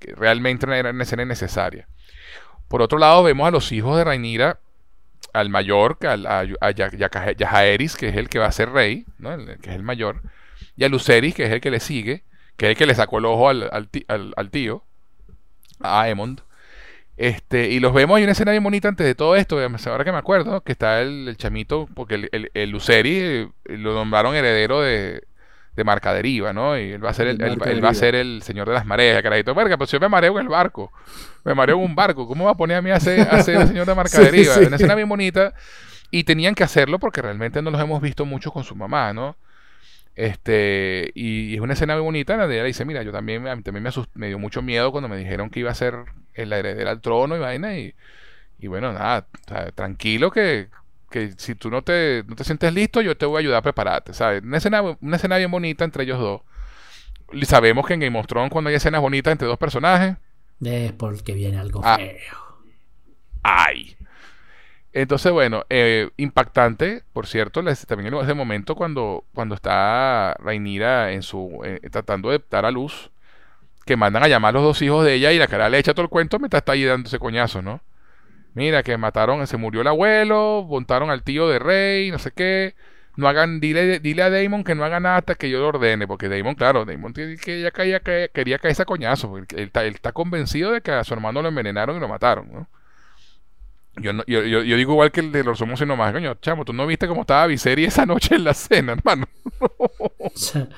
Que 0.00 0.12
realmente 0.16 0.66
una, 0.66 0.76
era 0.78 0.90
una 0.90 1.04
escena 1.04 1.22
innecesaria. 1.22 1.86
Por 2.66 2.82
otro 2.82 2.98
lado, 2.98 3.22
vemos 3.22 3.46
a 3.46 3.52
los 3.52 3.70
hijos 3.70 3.96
de 3.96 4.02
Rhaenyra, 4.02 4.58
al 5.32 5.48
mayor, 5.50 5.98
al- 6.06 6.26
a, 6.26 6.40
a 6.60 6.70
Ya- 6.72 6.90
Ya- 6.90 7.32
Yajaeris, 7.36 7.96
que 7.96 8.08
es 8.08 8.16
el 8.16 8.28
que 8.28 8.38
va 8.38 8.46
a 8.46 8.52
ser 8.52 8.70
rey, 8.70 9.06
¿no? 9.18 9.32
El- 9.32 9.58
que 9.58 9.70
es 9.70 9.76
el 9.76 9.82
mayor, 9.82 10.22
y 10.76 10.84
a 10.84 10.88
Lucerys, 10.88 11.34
que 11.34 11.44
es 11.46 11.52
el 11.52 11.60
que 11.60 11.70
le 11.70 11.80
sigue, 11.80 12.24
que 12.56 12.66
es 12.66 12.70
el 12.70 12.76
que 12.76 12.86
le 12.86 12.94
sacó 12.94 13.18
el 13.18 13.24
ojo 13.26 13.48
al, 13.48 13.68
al 14.36 14.50
tío, 14.50 14.84
a 15.80 16.02
Aemond. 16.02 16.40
Este, 17.16 17.68
y 17.70 17.78
los 17.78 17.92
vemos, 17.92 18.16
hay 18.16 18.22
una 18.24 18.32
escena 18.32 18.52
bien 18.52 18.64
bonita 18.64 18.88
antes 18.88 19.06
de 19.06 19.14
todo 19.14 19.36
esto, 19.36 19.58
ahora 19.60 20.04
que 20.04 20.12
me 20.12 20.18
acuerdo, 20.18 20.62
que 20.62 20.72
está 20.72 21.02
el, 21.02 21.28
el 21.28 21.36
chamito, 21.36 21.88
porque 21.94 22.14
el, 22.16 22.28
el, 22.32 22.50
el 22.54 22.70
Luceri 22.70 23.18
eh, 23.18 23.48
lo 23.64 23.94
nombraron 23.94 24.34
heredero 24.34 24.80
de, 24.80 25.22
de 25.76 25.84
Marcaderiva, 25.84 26.52
¿no? 26.52 26.78
Y 26.78 26.92
él 26.92 27.04
va 27.04 27.10
a 27.10 27.14
ser 27.14 27.28
el, 27.28 27.40
él, 27.40 27.40
va- 27.40 27.46
él 27.46 27.50
va 27.52 27.56
Marcaderiva. 27.56 27.88
a 27.90 27.94
ser 27.94 28.14
el 28.14 28.42
señor 28.42 28.68
de 28.68 28.74
las 28.74 28.84
mareas, 28.86 29.22
carajito. 29.22 29.54
Verga, 29.54 29.76
pues 29.78 29.90
yo 29.90 29.98
me 30.00 30.08
mareo 30.08 30.34
en 30.38 30.42
el 30.42 30.48
barco. 30.48 30.92
Me 31.44 31.54
mareo 31.54 31.76
en 31.78 31.84
un 31.84 31.94
barco. 31.94 32.26
¿Cómo 32.28 32.44
va 32.44 32.52
a 32.52 32.56
poner 32.56 32.76
a 32.76 32.82
mí 32.82 32.90
a 32.90 33.00
ser, 33.00 33.20
a 33.30 33.42
ser 33.42 33.56
el 33.62 33.68
señor 33.68 33.86
de 33.86 33.94
Marcaderiva? 33.94 34.54
Sí, 34.54 34.60
sí. 34.60 34.66
Una 34.66 34.76
escena 34.76 34.94
bien 34.94 35.08
bonita. 35.08 35.54
Y 36.10 36.24
tenían 36.24 36.54
que 36.54 36.62
hacerlo 36.64 36.98
porque 36.98 37.22
realmente 37.22 37.62
no 37.62 37.70
los 37.70 37.80
hemos 37.80 38.02
visto 38.02 38.26
mucho 38.26 38.50
con 38.52 38.64
su 38.64 38.74
mamá, 38.76 39.12
¿no? 39.14 39.36
Este, 40.14 41.10
y, 41.14 41.52
y 41.52 41.54
es 41.54 41.60
una 41.60 41.72
escena 41.72 41.94
muy 41.94 42.02
bonita 42.02 42.34
en 42.34 42.40
la 42.40 42.46
de 42.46 42.56
ella 42.56 42.64
dice, 42.64 42.84
mira, 42.84 43.02
yo 43.02 43.12
también, 43.12 43.48
a 43.48 43.56
mí 43.56 43.62
también 43.62 43.82
me, 43.82 43.90
me 44.14 44.28
dio 44.28 44.38
mucho 44.38 44.60
miedo 44.60 44.92
cuando 44.92 45.08
me 45.08 45.16
dijeron 45.16 45.48
que 45.48 45.60
iba 45.60 45.70
a 45.70 45.74
ser 45.74 45.94
la 46.34 46.58
heredera 46.58 46.90
al 46.90 47.00
trono 47.00 47.34
y 47.34 47.38
vaina, 47.38 47.78
y, 47.78 47.94
y 48.58 48.66
bueno, 48.66 48.92
nada, 48.92 49.26
o 49.46 49.48
sea, 49.48 49.70
tranquilo 49.72 50.30
que, 50.30 50.68
que 51.12 51.32
si 51.36 51.54
tú 51.54 51.70
no 51.70 51.82
te, 51.82 52.24
no 52.26 52.34
te 52.34 52.42
sientes 52.42 52.74
listo, 52.74 53.00
yo 53.02 53.16
te 53.16 53.26
voy 53.26 53.36
a 53.36 53.40
ayudar 53.40 53.58
a 53.58 53.62
prepararte, 53.62 54.12
¿sabes? 54.14 54.42
Una 54.42 54.56
escena, 54.56 54.82
una 54.82 55.16
escena 55.16 55.36
bien 55.36 55.50
bonita 55.52 55.84
entre 55.84 56.02
ellos 56.02 56.18
dos. 56.18 56.40
Y 57.32 57.44
sabemos 57.46 57.86
que 57.86 57.94
en 57.94 58.00
Game 58.00 58.18
of 58.18 58.26
Thrones 58.26 58.50
cuando 58.50 58.68
hay 58.70 58.76
escenas 58.76 59.00
bonitas 59.00 59.30
entre 59.32 59.46
dos 59.46 59.58
personajes, 59.58 60.16
Es 60.64 60.92
porque 60.92 61.34
viene 61.34 61.58
algo 61.58 61.80
Ah. 61.84 61.96
feo. 61.96 62.62
¡ay! 63.42 63.96
Entonces, 64.92 65.32
bueno, 65.32 65.64
eh, 65.70 66.10
impactante, 66.18 67.02
por 67.12 67.26
cierto, 67.26 67.62
les- 67.62 67.86
también 67.86 68.12
en 68.12 68.20
ese 68.20 68.34
momento 68.34 68.74
cuando, 68.76 69.24
cuando 69.34 69.54
está 69.54 70.34
Rhaenyra 70.38 71.12
en 71.12 71.22
su, 71.22 71.62
eh, 71.64 71.80
tratando 71.90 72.30
de 72.30 72.42
dar 72.50 72.66
a 72.66 72.70
luz, 72.70 73.10
que 73.86 73.96
mandan 73.96 74.22
a 74.22 74.28
llamar 74.28 74.50
a 74.50 74.52
los 74.52 74.62
dos 74.62 74.82
hijos 74.82 75.04
de 75.04 75.14
ella 75.14 75.32
y 75.32 75.38
la 75.38 75.48
cara 75.48 75.68
le 75.70 75.78
echa 75.78 75.94
todo 75.94 76.04
el 76.04 76.10
cuento 76.10 76.38
mientras 76.38 76.60
está 76.60 76.72
ahí 76.72 76.84
dándose 76.84 77.18
coñazos, 77.18 77.64
¿no? 77.64 77.80
Mira, 78.54 78.82
que 78.82 78.96
mataron, 78.98 79.46
se 79.46 79.56
murió 79.56 79.80
el 79.80 79.86
abuelo, 79.88 80.66
montaron 80.68 81.10
al 81.10 81.22
tío 81.22 81.48
de 81.48 81.58
rey, 81.58 82.10
no 82.10 82.18
sé 82.18 82.32
qué. 82.32 82.74
No 83.16 83.28
hagan, 83.28 83.60
dile, 83.60 83.98
dile 84.00 84.22
a 84.22 84.30
Damon 84.30 84.64
que 84.64 84.74
no 84.74 84.84
haga 84.84 84.98
nada 85.00 85.18
hasta 85.18 85.34
que 85.34 85.50
yo 85.50 85.58
lo 85.60 85.68
ordene, 85.68 86.06
porque 86.06 86.28
Damon, 86.30 86.54
claro, 86.54 86.84
Damon 86.86 87.12
tiene 87.12 87.36
que 87.36 87.60
ya 87.60 87.70
caía, 87.70 88.00
quería 88.00 88.58
caer 88.58 88.72
ese 88.72 88.84
coñazo, 88.86 89.28
porque 89.28 89.56
él, 89.56 89.62
está- 89.64 89.84
él 89.84 89.94
está 89.94 90.12
convencido 90.12 90.72
de 90.72 90.80
que 90.80 90.92
a 90.92 91.04
su 91.04 91.12
hermano 91.14 91.42
lo 91.42 91.48
envenenaron 91.48 91.96
y 91.96 92.00
lo 92.00 92.08
mataron, 92.08 92.50
¿no? 92.52 92.68
Yo, 93.96 94.14
no- 94.14 94.24
yo, 94.26 94.42
yo, 94.44 94.62
yo 94.62 94.76
digo 94.78 94.92
igual 94.92 95.12
que 95.12 95.20
el 95.20 95.30
de 95.32 95.44
los 95.44 95.58
somos 95.58 95.78
y 95.82 95.84
nomás, 95.86 96.12
coño, 96.14 96.34
chamo, 96.40 96.64
tú 96.64 96.72
no 96.72 96.86
viste 96.86 97.06
cómo 97.06 97.22
estaba 97.22 97.46
Viserys 97.46 97.88
esa 97.88 98.06
noche 98.06 98.34
en 98.36 98.44
la 98.44 98.54
cena, 98.54 98.92
hermano. 98.98 99.26
Ese, 100.34 100.68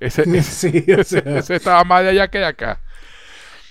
ese, 0.00 0.42
Sí, 0.42 0.92
o 0.92 1.02
sea. 1.02 1.22
ese 1.38 1.56
estaba 1.56 1.82
más 1.84 2.02
de 2.04 2.10
allá 2.10 2.28
que 2.28 2.38
de 2.38 2.46
acá. 2.46 2.80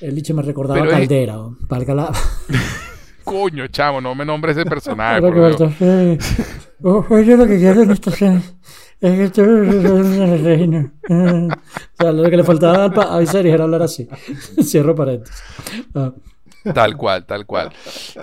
el 0.01 0.15
dicho 0.15 0.33
me 0.33 0.41
recordaba 0.41 0.79
Pero 0.81 0.91
a 0.91 0.99
es- 0.99 1.07
Caldera. 1.07 1.35
Coño, 3.23 3.67
chamo, 3.67 4.01
no 4.01 4.13
me 4.15 4.25
nombres 4.25 4.57
ese 4.57 4.65
personaje, 4.69 5.21
oh, 6.83 7.05
Oye, 7.09 7.37
lo 7.37 7.45
que 7.47 7.57
quiero 7.57 7.81
en 7.83 7.91
esta 7.91 8.09
escena 8.09 8.41
es 9.01 9.19
que 9.19 9.29
tú 9.29 9.41
eres. 9.41 10.89
Eh, 11.09 11.47
O 11.49 12.01
sea, 12.03 12.11
lo 12.11 12.29
que 12.29 12.37
le 12.37 12.43
faltaba 12.43 12.85
a 12.85 13.19
Viserys 13.19 13.53
era 13.53 13.63
hablar 13.65 13.81
así. 13.83 14.07
Cierro 14.63 14.95
paréntesis. 14.95 15.41
Ah, 15.95 16.11
Tal 16.73 16.95
cual, 16.95 17.25
tal 17.25 17.45
cual. 17.45 17.71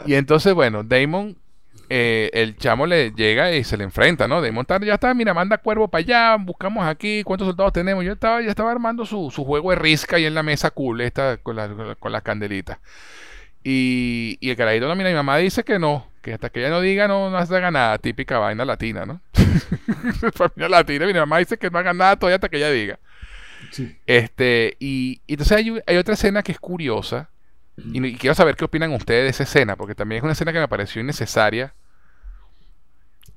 Y 0.06 0.14
entonces, 0.14 0.54
bueno, 0.54 0.82
Damon, 0.82 1.36
eh, 1.90 2.30
el 2.32 2.56
chamo 2.56 2.86
le 2.86 3.10
llega 3.12 3.52
y 3.52 3.64
se 3.64 3.76
le 3.76 3.84
enfrenta, 3.84 4.26
¿no? 4.28 4.40
Damon 4.40 4.62
está- 4.62 4.80
ya 4.82 4.94
está, 4.94 5.12
mira, 5.12 5.34
manda 5.34 5.58
cuervo 5.58 5.88
para 5.88 6.00
allá, 6.02 6.36
buscamos 6.42 6.86
aquí, 6.86 7.22
¿cuántos 7.24 7.46
soldados 7.48 7.72
tenemos? 7.74 8.02
Yo 8.04 8.12
estaba, 8.12 8.40
ya 8.40 8.48
estaba 8.48 8.70
armando 8.70 9.04
su, 9.04 9.30
su 9.30 9.44
juego 9.44 9.70
de 9.70 9.76
risca 9.76 10.16
ahí 10.16 10.24
en 10.24 10.34
la 10.34 10.42
mesa 10.42 10.70
cool, 10.70 11.02
esta, 11.02 11.36
con, 11.38 11.56
la- 11.56 11.68
con 11.68 11.88
la- 11.88 11.94
con 11.96 12.12
las 12.12 12.22
candelitas. 12.22 12.78
Y, 13.62 14.38
y 14.40 14.50
el 14.50 14.56
carajito, 14.56 14.88
no, 14.88 14.94
mira, 14.94 15.10
mi 15.10 15.14
mamá 15.14 15.36
dice 15.36 15.64
que 15.64 15.78
no, 15.78 16.06
que 16.22 16.32
hasta 16.32 16.48
que 16.50 16.60
ella 16.60 16.70
no 16.70 16.80
diga, 16.80 17.08
no, 17.08 17.30
no 17.30 17.36
haga 17.36 17.70
nada, 17.70 17.98
típica 17.98 18.38
vaina 18.38 18.64
latina, 18.64 19.04
¿no? 19.04 19.20
Familia 20.34 20.68
latina, 20.68 21.06
mi 21.06 21.12
mamá 21.12 21.38
dice 21.38 21.58
que 21.58 21.70
no 21.70 21.78
haga 21.78 21.92
nada 21.92 22.16
todavía 22.16 22.36
hasta 22.36 22.48
que 22.48 22.56
ella 22.56 22.70
diga. 22.70 22.98
Sí. 23.70 23.96
Este, 24.06 24.76
y, 24.78 25.20
y 25.26 25.34
entonces 25.34 25.56
hay, 25.56 25.78
hay 25.86 25.96
otra 25.96 26.14
escena 26.14 26.42
que 26.42 26.52
es 26.52 26.58
curiosa. 26.58 27.28
Y, 27.76 28.04
y 28.04 28.16
quiero 28.16 28.34
saber 28.34 28.56
qué 28.56 28.64
opinan 28.64 28.92
ustedes 28.92 29.24
de 29.24 29.28
esa 29.28 29.42
escena, 29.42 29.76
porque 29.76 29.94
también 29.94 30.18
es 30.18 30.22
una 30.22 30.32
escena 30.32 30.52
que 30.52 30.60
me 30.60 30.68
pareció 30.68 31.00
innecesaria. 31.00 31.74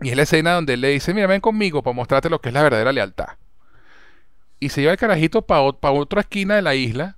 Y 0.01 0.09
es 0.09 0.15
la 0.15 0.23
escena 0.23 0.53
donde 0.53 0.73
él 0.73 0.81
le 0.81 0.89
dice, 0.89 1.13
mira, 1.13 1.27
ven 1.27 1.41
conmigo 1.41 1.83
para 1.83 1.93
mostrarte 1.93 2.29
lo 2.29 2.39
que 2.39 2.49
es 2.49 2.53
la 2.53 2.63
verdadera 2.63 2.91
lealtad. 2.91 3.37
Y 4.59 4.69
se 4.69 4.81
lleva 4.81 4.93
el 4.93 4.99
carajito 4.99 5.41
para 5.43 5.61
otra 5.61 6.21
esquina 6.21 6.55
de 6.55 6.61
la 6.61 6.75
isla, 6.75 7.17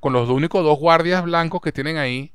con 0.00 0.12
los 0.12 0.28
únicos 0.28 0.62
dos 0.64 0.78
guardias 0.78 1.24
blancos 1.24 1.60
que 1.60 1.72
tienen 1.72 1.96
ahí, 1.96 2.32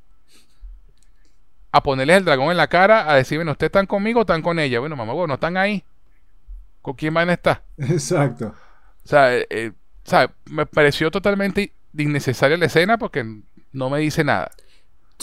a 1.72 1.84
ponerles 1.84 2.18
el 2.18 2.26
dragón 2.26 2.52
en 2.52 2.58
la 2.58 2.68
cara, 2.68 3.12
a 3.12 3.16
decir, 3.16 3.38
bueno, 3.38 3.52
¿ustedes 3.52 3.70
están 3.70 3.86
conmigo 3.86 4.20
o 4.20 4.22
están 4.22 4.42
con 4.42 4.60
ella? 4.60 4.80
Bueno, 4.80 4.96
mamá, 4.96 5.14
bueno, 5.14 5.28
no 5.28 5.34
están 5.36 5.58
ahí. 5.58 5.84
¿Con 6.82 6.96
quién 6.96 7.14
van 7.14 7.30
a 7.30 7.34
estar? 7.34 7.64
Exacto. 7.78 8.54
O 9.04 9.08
sea, 9.08 9.36
eh, 9.36 9.46
eh, 9.50 9.72
o 10.06 10.10
sea, 10.10 10.32
me 10.46 10.66
pareció 10.66 11.12
totalmente 11.12 11.74
innecesaria 11.98 12.58
la 12.58 12.66
escena 12.66 12.98
porque 12.98 13.26
no 13.74 13.90
me 13.90 14.00
dice 14.00 14.24
nada. 14.24 14.52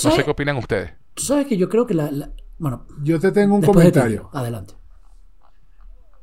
No 0.05 0.11
sé 0.11 0.24
qué 0.24 0.30
opinan 0.30 0.57
ustedes. 0.57 0.92
Tú 1.14 1.22
sabes 1.22 1.47
que 1.47 1.57
yo 1.57 1.68
creo 1.68 1.86
que 1.86 1.95
la. 1.95 2.11
la- 2.11 2.30
bueno, 2.59 2.86
Yo 3.03 3.18
te 3.18 3.32
tengo 3.32 3.55
un 3.57 3.62
comentario. 3.62 4.30
adelante. 4.32 4.74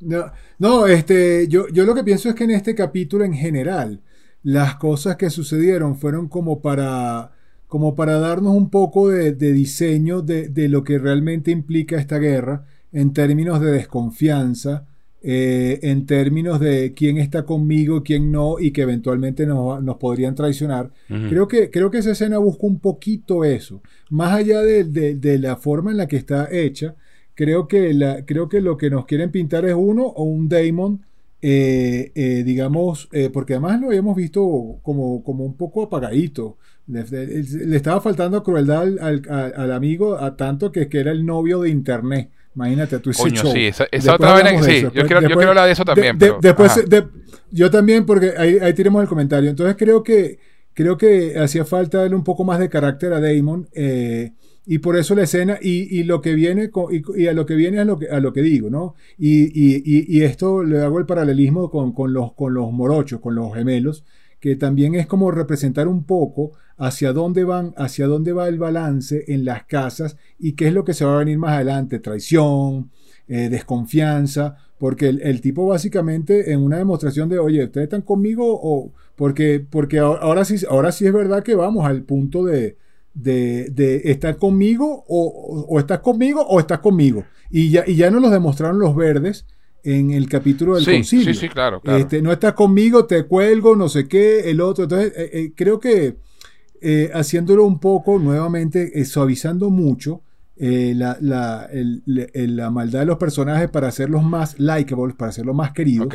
No, 0.00 0.32
no, 0.58 0.86
este, 0.86 1.46
yo, 1.48 1.68
yo 1.68 1.84
lo 1.84 1.94
que 1.94 2.02
pienso 2.02 2.28
es 2.28 2.34
que 2.34 2.44
en 2.44 2.50
este 2.50 2.74
capítulo 2.74 3.24
en 3.24 3.34
general, 3.34 4.02
las 4.42 4.74
cosas 4.76 5.16
que 5.16 5.30
sucedieron 5.30 5.96
fueron 5.96 6.28
como 6.28 6.60
para, 6.60 7.32
como 7.72 7.94
para 7.94 8.18
darnos 8.18 8.54
un 8.54 8.68
poco 8.68 9.08
de, 9.08 9.32
de 9.32 9.50
diseño 9.54 10.20
de, 10.20 10.48
de 10.50 10.68
lo 10.68 10.84
que 10.84 10.98
realmente 10.98 11.50
implica 11.50 11.96
esta 11.98 12.18
guerra 12.18 12.66
en 12.92 13.14
términos 13.14 13.62
de 13.62 13.70
desconfianza, 13.72 14.84
eh, 15.22 15.78
en 15.82 16.04
términos 16.04 16.60
de 16.60 16.92
quién 16.94 17.16
está 17.16 17.44
conmigo, 17.46 18.02
quién 18.02 18.30
no, 18.30 18.58
y 18.60 18.72
que 18.72 18.82
eventualmente 18.82 19.46
nos, 19.46 19.82
nos 19.82 19.96
podrían 19.96 20.34
traicionar. 20.34 20.90
Creo 21.30 21.48
que, 21.48 21.70
creo 21.70 21.90
que 21.90 21.98
esa 21.98 22.10
escena 22.10 22.36
busca 22.36 22.66
un 22.66 22.78
poquito 22.78 23.42
eso. 23.42 23.80
Más 24.10 24.34
allá 24.34 24.60
de, 24.60 24.84
de- 24.84 25.14
de 25.14 25.38
la 25.38 25.56
forma 25.56 25.92
en 25.92 25.96
la 25.96 26.08
que 26.08 26.16
está 26.16 26.48
hecha, 26.52 26.94
creo 27.34 27.68
que, 27.68 27.94
la, 27.94 28.26
creo 28.26 28.50
que 28.50 28.60
lo 28.60 28.76
que 28.76 28.90
nos 28.90 29.06
quieren 29.06 29.30
pintar 29.30 29.64
es 29.64 29.74
uno 29.74 30.04
o 30.04 30.24
un 30.24 30.46
Damon, 30.50 31.00
eh, 31.40 32.12
eh, 32.14 32.42
digamos, 32.44 33.08
eh, 33.12 33.30
porque 33.32 33.54
además 33.54 33.80
lo 33.80 33.88
habíamos 33.88 34.14
visto 34.14 34.78
como, 34.82 35.24
como 35.24 35.44
un 35.44 35.56
poco 35.56 35.82
apagadito, 35.82 36.56
Le, 36.92 37.76
estaba 37.76 38.00
faltando 38.00 38.42
crueldad 38.42 38.82
al, 38.82 38.98
al- 39.00 39.52
al- 39.56 39.72
amigo 39.72 40.16
a 40.18 40.36
tanto 40.36 40.70
que, 40.70 40.88
que 40.88 40.98
era 41.00 41.10
el 41.10 41.24
novio 41.24 41.60
de 41.62 41.70
internet. 41.70 42.30
Imagínate 42.54 42.98
tú 42.98 43.10
ese 43.10 43.22
Coño, 43.22 43.42
show. 43.42 43.52
sí, 43.52 43.66
esa- 43.66 43.84
esa 43.90 44.12
Después 44.12 44.30
otra 44.30 44.50
que 44.50 44.56
de 44.58 44.62
sí, 44.62 44.72
eso. 44.76 44.92
yo 44.92 45.06
quiero- 45.06 45.22
yo 45.22 45.36
quiero 45.36 45.48
hablar 45.50 45.66
de 45.66 45.72
eso 45.72 45.84
también, 45.84 46.18
pero- 46.18 46.38
después, 46.40 46.70
ajá. 46.72 46.82
de- 46.82 47.04
yo 47.50 47.70
también, 47.70 48.04
porque 48.04 48.34
ahí, 48.36 48.58
ahí 48.60 48.74
tenemos 48.74 49.02
el 49.02 49.08
comentario. 49.08 49.48
Entonces 49.50 49.76
creo 49.78 50.02
que 50.02 50.38
creo 50.74 50.96
que 50.96 51.38
hacía 51.38 51.64
falta 51.66 51.98
darle 51.98 52.16
un 52.16 52.24
poco 52.24 52.44
más 52.44 52.58
de 52.58 52.68
carácter 52.70 53.12
a 53.12 53.20
Damon. 53.20 53.68
eh, 53.72 54.32
y 54.64 54.78
por 54.78 54.96
eso 54.96 55.14
la 55.16 55.24
escena, 55.24 55.58
y, 55.60 55.98
y 55.98 56.04
lo 56.04 56.20
que 56.22 56.34
viene, 56.34 56.70
y, 56.92 57.22
y 57.22 57.26
a 57.26 57.32
lo 57.32 57.44
que 57.46 57.56
viene 57.56 57.80
es 57.80 57.86
lo 57.86 57.98
que, 57.98 58.08
a 58.08 58.20
lo 58.20 58.32
que 58.32 58.42
digo, 58.42 58.70
¿no? 58.70 58.94
Y, 59.18 59.42
y- 59.46 59.82
y- 59.84 60.18
y 60.18 60.22
esto 60.22 60.62
le 60.62 60.78
hago 60.80 60.98
el 61.00 61.04
paralelismo 61.06 61.68
con, 61.68 61.92
con 61.92 62.12
los, 62.14 62.32
con 62.34 62.54
los 62.54 62.70
morochos, 62.72 63.18
con 63.20 63.34
los 63.34 63.52
gemelos, 63.54 64.04
que 64.42 64.56
también 64.56 64.96
es 64.96 65.06
como 65.06 65.30
representar 65.30 65.86
un 65.86 66.02
poco 66.02 66.50
hacia 66.76 67.12
dónde 67.12 67.44
van, 67.44 67.74
hacia 67.76 68.08
dónde 68.08 68.32
va 68.32 68.48
el 68.48 68.58
balance 68.58 69.24
en 69.28 69.44
las 69.44 69.66
casas 69.66 70.16
y 70.36 70.54
qué 70.54 70.66
es 70.66 70.74
lo 70.74 70.84
que 70.84 70.94
se 70.94 71.04
va 71.04 71.14
a 71.14 71.18
venir 71.18 71.38
más 71.38 71.52
adelante, 71.52 72.00
traición, 72.00 72.90
eh, 73.28 73.48
desconfianza, 73.48 74.56
porque 74.78 75.10
el, 75.10 75.40
tipo 75.40 75.64
básicamente 75.68 76.52
en 76.52 76.60
una 76.60 76.78
demostración 76.78 77.28
de, 77.28 77.38
oye, 77.38 77.62
¿ustedes 77.64 77.84
están 77.84 78.02
conmigo? 78.02 78.58
o 78.60 78.90
Porque, 79.14 79.60
porque 79.60 80.00
ahora, 80.00 80.44
sí, 80.44 80.56
ahora 80.68 80.90
sí 80.90 81.06
es 81.06 81.12
verdad 81.12 81.44
que 81.44 81.54
vamos 81.54 81.86
al 81.86 82.02
punto 82.02 82.44
de, 82.44 82.76
de, 83.14 84.02
estar 84.06 84.38
conmigo 84.38 85.04
o, 85.06 85.66
o- 85.68 85.78
estás 85.78 86.00
conmigo 86.00 86.42
o 86.42 86.58
estás 86.58 86.80
conmigo. 86.80 87.24
Y 87.48 87.70
ya, 87.70 87.84
y 87.86 87.94
ya 87.94 88.10
nos 88.10 88.22
lo 88.22 88.30
demostraron 88.30 88.80
los 88.80 88.96
verdes 88.96 89.46
en 89.84 90.10
el 90.12 90.28
capítulo 90.28 90.74
del 90.76 90.84
Sí, 90.84 90.92
concilio. 90.92 91.34
sí, 91.34 91.40
sí, 91.40 91.48
claro, 91.48 91.80
claro. 91.80 91.98
Este, 91.98 92.22
no 92.22 92.30
estás 92.32 92.52
conmigo, 92.54 93.04
te 93.06 93.24
cuelgo, 93.24 93.74
no 93.76 93.88
sé 93.88 94.06
qué, 94.08 94.50
el 94.50 94.60
otro. 94.60 94.84
Entonces, 94.84 95.12
eh, 95.16 95.30
eh, 95.32 95.52
creo 95.56 95.80
que 95.80 96.16
eh, 96.80 97.10
haciéndolo 97.14 97.64
un 97.64 97.78
poco, 97.78 98.18
nuevamente, 98.18 99.00
eh, 99.00 99.04
suavizando 99.04 99.70
mucho 99.70 100.22
la, 100.56 101.16
la- 101.20 101.68
el- 101.72 102.02
la 102.56 102.70
maldad 102.70 103.00
de 103.00 103.06
los 103.06 103.18
personajes 103.18 103.68
para 103.70 103.88
hacerlos 103.88 104.22
más 104.22 104.58
likeables, 104.60 105.16
para 105.16 105.30
hacerlos 105.30 105.54
más 105.56 105.72
queridos. 105.72 106.06
Ok. 106.06 106.14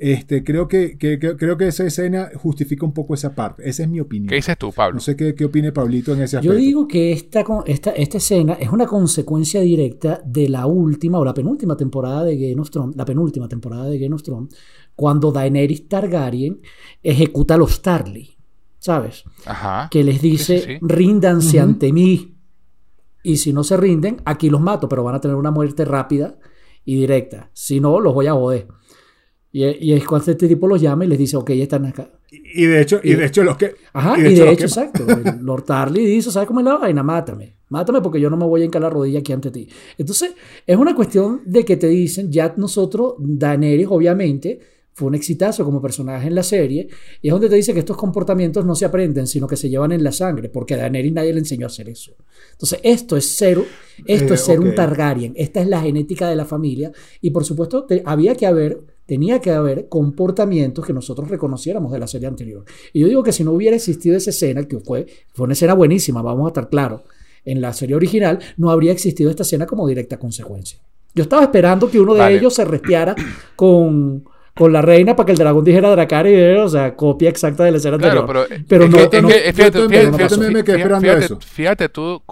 Este, 0.00 0.44
creo, 0.44 0.68
que, 0.68 0.96
que- 0.96 1.18
que- 1.18 1.36
creo 1.36 1.56
que 1.56 1.66
esa 1.66 1.84
escena 1.84 2.30
justifica 2.36 2.86
un 2.86 2.92
poco 2.94 3.14
esa 3.14 3.34
parte. 3.34 3.68
Esa 3.68 3.82
es 3.82 3.88
mi 3.88 3.98
opinión. 3.98 4.28
¿Qué 4.28 4.36
dices 4.36 4.56
tú, 4.56 4.70
Pablo? 4.72 4.94
No 4.94 5.00
sé 5.00 5.16
qué, 5.16 5.34
qué 5.34 5.44
opine 5.44 5.72
Pablito 5.72 6.12
en 6.12 6.22
ese 6.22 6.36
aspecto. 6.36 6.52
Yo 6.54 6.58
digo 6.58 6.86
que 6.86 7.10
esta, 7.10 7.44
esta, 7.66 7.90
esta 7.90 8.16
escena 8.18 8.52
es 8.54 8.70
una 8.70 8.86
consecuencia 8.86 9.60
directa 9.60 10.22
de 10.24 10.48
la 10.48 10.66
última 10.66 11.18
o 11.18 11.24
la 11.24 11.34
penúltima 11.34 11.76
temporada 11.76 12.22
de 12.24 12.36
Game 12.36 12.60
of 12.60 12.70
Thrones, 12.70 12.94
la 12.96 13.04
penúltima 13.04 13.48
temporada 13.48 13.86
de 13.86 13.98
Game 13.98 14.14
of 14.14 14.22
Thrones, 14.22 14.54
cuando 14.94 15.32
Daenerys 15.32 15.88
Targaryen 15.88 16.60
ejecuta 17.02 17.54
a 17.54 17.58
los 17.58 17.82
Tarly, 17.82 18.36
¿sabes? 18.78 19.24
Ajá. 19.46 19.88
Que 19.90 20.04
les 20.04 20.22
dice, 20.22 20.58
Sí, 20.60 20.64
sí, 20.64 20.72
sí. 20.74 20.78
ríndanse 20.80 21.58
ante 21.58 21.92
mí. 21.92 22.36
Y 23.24 23.38
si 23.38 23.52
no 23.52 23.64
se 23.64 23.76
rinden, 23.76 24.22
aquí 24.24 24.48
los 24.48 24.60
mato, 24.60 24.88
pero 24.88 25.02
van 25.02 25.16
a 25.16 25.20
tener 25.20 25.36
una 25.36 25.50
muerte 25.50 25.84
rápida 25.84 26.38
y 26.84 26.94
directa. 27.00 27.50
Si 27.52 27.80
no, 27.80 27.98
los 27.98 28.14
voy 28.14 28.28
a 28.28 28.32
joder. 28.32 28.68
Y, 29.50 29.64
y 29.64 29.92
es 29.94 30.04
cuando 30.06 30.30
este 30.30 30.46
tipo 30.46 30.66
los 30.68 30.80
llama 30.80 31.04
y 31.04 31.08
les 31.08 31.18
dice, 31.18 31.36
ok, 31.36 31.50
ya 31.52 31.62
están 31.62 31.86
acá. 31.86 32.10
Y 32.30 32.64
y 32.64 32.66
de 32.66 32.82
hecho, 32.82 33.00
y 33.02 33.14
de 33.14 33.24
hecho 33.26 33.42
los 33.42 33.56
que. 33.56 33.74
Ajá, 33.94 34.14
y 34.18 34.20
y 34.20 34.24
de, 34.24 34.50
hecho, 34.50 34.56
que- 34.56 34.64
exacto. 34.64 35.06
el 35.08 35.38
Lord 35.42 35.62
Tarly 35.64 36.04
dice, 36.04 36.30
¿sabes 36.30 36.46
cómo 36.46 36.60
es 36.60 36.64
la 36.66 36.76
vaina? 36.76 37.02
Mátame. 37.02 37.56
Mátame 37.70 38.00
porque 38.02 38.20
yo 38.20 38.28
no 38.30 38.36
me 38.36 38.44
voy 38.46 38.62
a 38.62 38.64
encalar 38.66 38.90
la 38.92 38.98
rodilla 38.98 39.18
aquí 39.20 39.32
ante 39.32 39.50
ti. 39.50 39.68
Entonces, 39.96 40.32
es 40.66 40.76
una 40.76 40.94
cuestión 40.94 41.40
de 41.46 41.64
que 41.64 41.76
te 41.76 41.86
dicen, 41.88 42.30
ya 42.32 42.54
nosotros, 42.56 43.14
Daenerys, 43.18 43.86
obviamente, 43.90 44.58
fue 44.94 45.08
un 45.08 45.14
exitazo 45.14 45.64
como 45.64 45.80
personaje 45.80 46.26
en 46.26 46.34
la 46.34 46.42
serie, 46.42 46.88
y 47.22 47.28
es 47.28 47.32
donde 47.32 47.48
te 47.48 47.54
dice 47.54 47.72
que 47.72 47.78
estos 47.80 47.96
comportamientos 47.96 48.64
no 48.66 48.74
se 48.74 48.84
aprenden, 48.84 49.26
sino 49.26 49.46
que 49.46 49.54
se 49.56 49.68
llevan 49.70 49.92
en 49.92 50.02
la 50.02 50.12
sangre, 50.12 50.48
porque 50.48 50.74
a 50.74 50.78
Daenerys 50.78 51.12
nadie 51.12 51.32
le 51.32 51.38
enseñó 51.40 51.66
a 51.66 51.68
hacer 51.68 51.88
eso. 51.88 52.16
Entonces, 52.52 52.80
esto 52.82 53.16
es 53.16 53.36
ser, 53.36 53.58
esto 54.06 54.32
Eh, 54.32 54.34
es 54.34 54.40
ser 54.40 54.60
un 54.60 54.70
ok. 54.70 54.74
Targaryen, 54.74 55.34
esta 55.36 55.60
es 55.60 55.68
la 55.68 55.80
genética 55.82 56.28
de 56.28 56.36
la 56.36 56.44
familia, 56.46 56.90
y 57.20 57.30
por 57.30 57.44
supuesto, 57.44 57.84
te- 57.84 58.02
había 58.04 58.34
que 58.34 58.46
haber, 58.46 58.80
tenía 59.08 59.40
que 59.40 59.50
haber 59.52 59.88
comportamientos 59.88 60.84
que 60.84 60.92
nosotros 60.92 61.28
reconociéramos 61.30 61.90
de 61.90 61.98
la 61.98 62.06
serie 62.06 62.28
anterior. 62.28 62.62
Y 62.92 63.00
yo 63.00 63.08
digo 63.08 63.22
que 63.22 63.32
si 63.32 63.42
no 63.42 63.52
hubiera 63.52 63.74
existido 63.74 64.14
esa 64.14 64.28
escena, 64.28 64.64
que 64.68 64.78
fue, 64.80 65.06
fue 65.32 65.44
una 65.44 65.54
escena 65.54 65.72
buenísima, 65.72 66.20
vamos 66.20 66.44
a 66.44 66.48
estar 66.48 66.68
claros, 66.68 67.00
en 67.46 67.62
la 67.62 67.72
serie 67.72 67.96
original, 67.96 68.38
no 68.58 68.70
habría 68.70 68.92
existido 68.92 69.30
esta 69.30 69.44
escena 69.44 69.64
como 69.66 69.88
directa 69.88 70.18
consecuencia. 70.18 70.78
Yo 71.14 71.22
estaba 71.22 71.42
esperando 71.44 71.90
que 71.90 71.98
uno 71.98 72.12
de 72.12 72.20
Vale. 72.20 72.36
ellos 72.36 72.52
se 72.54 72.66
respiara 72.66 73.14
con, 73.56 74.24
con 74.54 74.74
la 74.74 74.82
reina 74.82 75.16
para 75.16 75.24
que 75.24 75.32
el 75.32 75.38
dragón 75.38 75.64
dijera 75.64 75.88
Dracari, 75.90 76.34
o 76.58 76.68
sea, 76.68 76.94
copia 76.94 77.30
exacta 77.30 77.64
de 77.64 77.70
la 77.70 77.78
escena 77.78 77.96
Claro, 77.96 78.20
anterior. 78.20 78.46
pero, 78.50 78.64
Pero 78.68 78.84
es 78.84 78.90
no- 78.90 78.96
que- 79.10 79.22
no- 79.22 79.28
es 79.30 79.36
no- 79.36 79.42
que- 79.44 79.52
fíjate, 79.54 79.78
también- 79.78 80.14
fíjate, 81.00 81.24
eso. 81.24 81.38
fíjate 81.40 81.88
tú, 81.88 82.22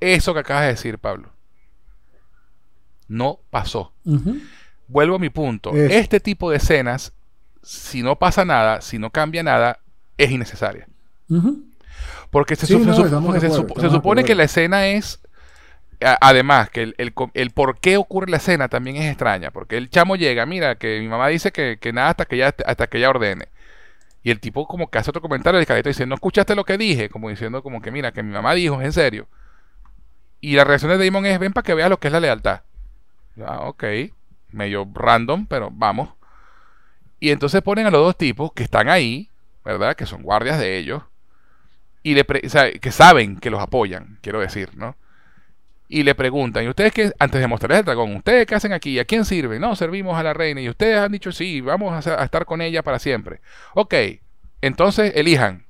eso 0.00 0.32
que 0.32 0.40
acabas 0.40 0.62
de 0.64 0.68
decir, 0.70 0.98
Pablo, 0.98 1.28
no 3.08 3.40
pasó. 3.50 3.92
Vuelvo 4.92 5.16
a 5.16 5.18
mi 5.18 5.30
punto. 5.30 5.72
Este 5.92 6.20
tipo 6.20 6.50
de 6.50 6.58
escenas, 6.58 7.12
si 7.62 8.02
no 8.02 8.16
pasa 8.18 8.44
nada, 8.44 8.80
si 8.82 8.98
no 8.98 9.10
cambia 9.10 9.42
nada, 9.42 9.78
es 10.18 10.30
innecesaria. 10.30 10.86
Porque 12.30 12.56
se, 12.56 12.66
Sí, 12.66 12.74
su- 12.74 12.78
no, 12.84 12.94
supo- 13.56 13.74
supone 13.90 14.22
que 14.26 14.34
la 14.34 14.44
escena 14.44 14.86
es. 14.88 15.20
a- 16.04 16.18
Además, 16.20 16.68
que 16.70 16.82
el, 16.82 16.94
el, 16.98 17.14
co- 17.14 17.30
el 17.34 17.50
por 17.52 17.78
qué 17.78 17.96
ocurre 17.96 18.30
la 18.30 18.36
escena 18.38 18.68
también 18.68 18.96
es 18.96 19.06
extraña. 19.08 19.50
Porque 19.50 19.76
el 19.76 19.88
chamo 19.88 20.16
llega, 20.16 20.44
mira, 20.46 20.74
que 20.76 20.98
mi 21.00 21.08
mamá 21.08 21.28
dice 21.28 21.52
que, 21.52 21.78
que 21.80 21.92
nada 21.92 22.10
hasta 22.10 22.24
que, 22.26 22.36
ella, 22.36 22.54
hasta 22.66 22.86
que 22.86 22.98
ella 22.98 23.10
ordene. 23.10 23.48
Y 24.24 24.30
el 24.30 24.40
tipo 24.40 24.66
como 24.66 24.88
que 24.90 24.98
hace 24.98 25.10
otro 25.10 25.22
comentario, 25.22 25.58
el 25.60 25.66
carito 25.66 25.88
dice, 25.88 26.06
¿no 26.06 26.14
escuchaste 26.16 26.54
lo 26.54 26.64
que 26.64 26.76
dije? 26.78 27.08
Como 27.08 27.28
diciendo 27.30 27.62
como 27.62 27.80
que 27.80 27.90
mira, 27.90 28.12
que 28.12 28.22
mi 28.22 28.32
mamá 28.32 28.54
dijo, 28.54 28.80
es 28.80 28.86
en 28.86 28.92
serio. 28.92 29.26
Y 30.40 30.54
la 30.56 30.64
reacción 30.64 30.96
de 30.96 31.04
Damon 31.04 31.24
es, 31.26 31.38
ven 31.38 31.52
para 31.52 31.64
que 31.64 31.74
veas 31.74 31.88
lo 31.90 31.98
que 31.98 32.08
es 32.08 32.12
la 32.12 32.20
lealtad. 32.20 32.60
Ah, 33.44 33.60
ok. 33.68 33.84
Medio 34.52 34.88
random, 34.92 35.46
pero 35.46 35.70
vamos. 35.72 36.10
Y 37.20 37.30
entonces 37.30 37.62
ponen 37.62 37.86
a 37.86 37.90
los 37.90 38.04
dos 38.04 38.16
tipos 38.16 38.52
que 38.52 38.62
están 38.62 38.88
ahí, 38.88 39.28
¿verdad? 39.64 39.94
Que 39.96 40.06
son 40.06 40.22
guardias 40.22 40.58
de 40.58 40.78
ellos. 40.78 41.02
Y 42.02 42.14
le 42.14 42.24
que 42.24 42.90
saben 42.90 43.38
que 43.38 43.50
los 43.50 43.60
apoyan, 43.60 44.18
quiero 44.22 44.40
decir, 44.40 44.70
¿no? 44.76 44.96
Y 45.88 46.02
le 46.04 46.14
preguntan, 46.14 46.64
¿y 46.64 46.68
ustedes 46.68 46.92
qué? 46.92 47.12
Antes 47.18 47.40
de 47.40 47.46
mostrarles 47.46 47.80
el 47.80 47.84
dragón, 47.84 48.16
¿ustedes 48.16 48.46
qué 48.46 48.54
hacen 48.54 48.72
aquí? 48.72 48.98
¿A 48.98 49.04
quién 49.04 49.24
sirven? 49.24 49.60
No, 49.60 49.76
servimos 49.76 50.16
a 50.16 50.22
la 50.22 50.32
reina. 50.32 50.60
Y 50.60 50.68
ustedes 50.68 50.96
han 50.96 51.12
dicho, 51.12 51.32
sí, 51.32 51.60
vamos 51.60 52.06
a 52.06 52.24
estar 52.24 52.46
con 52.46 52.62
ella 52.62 52.82
para 52.82 52.98
siempre. 52.98 53.40
Ok, 53.74 53.94
entonces 54.62 55.12
elijan. 55.14 55.66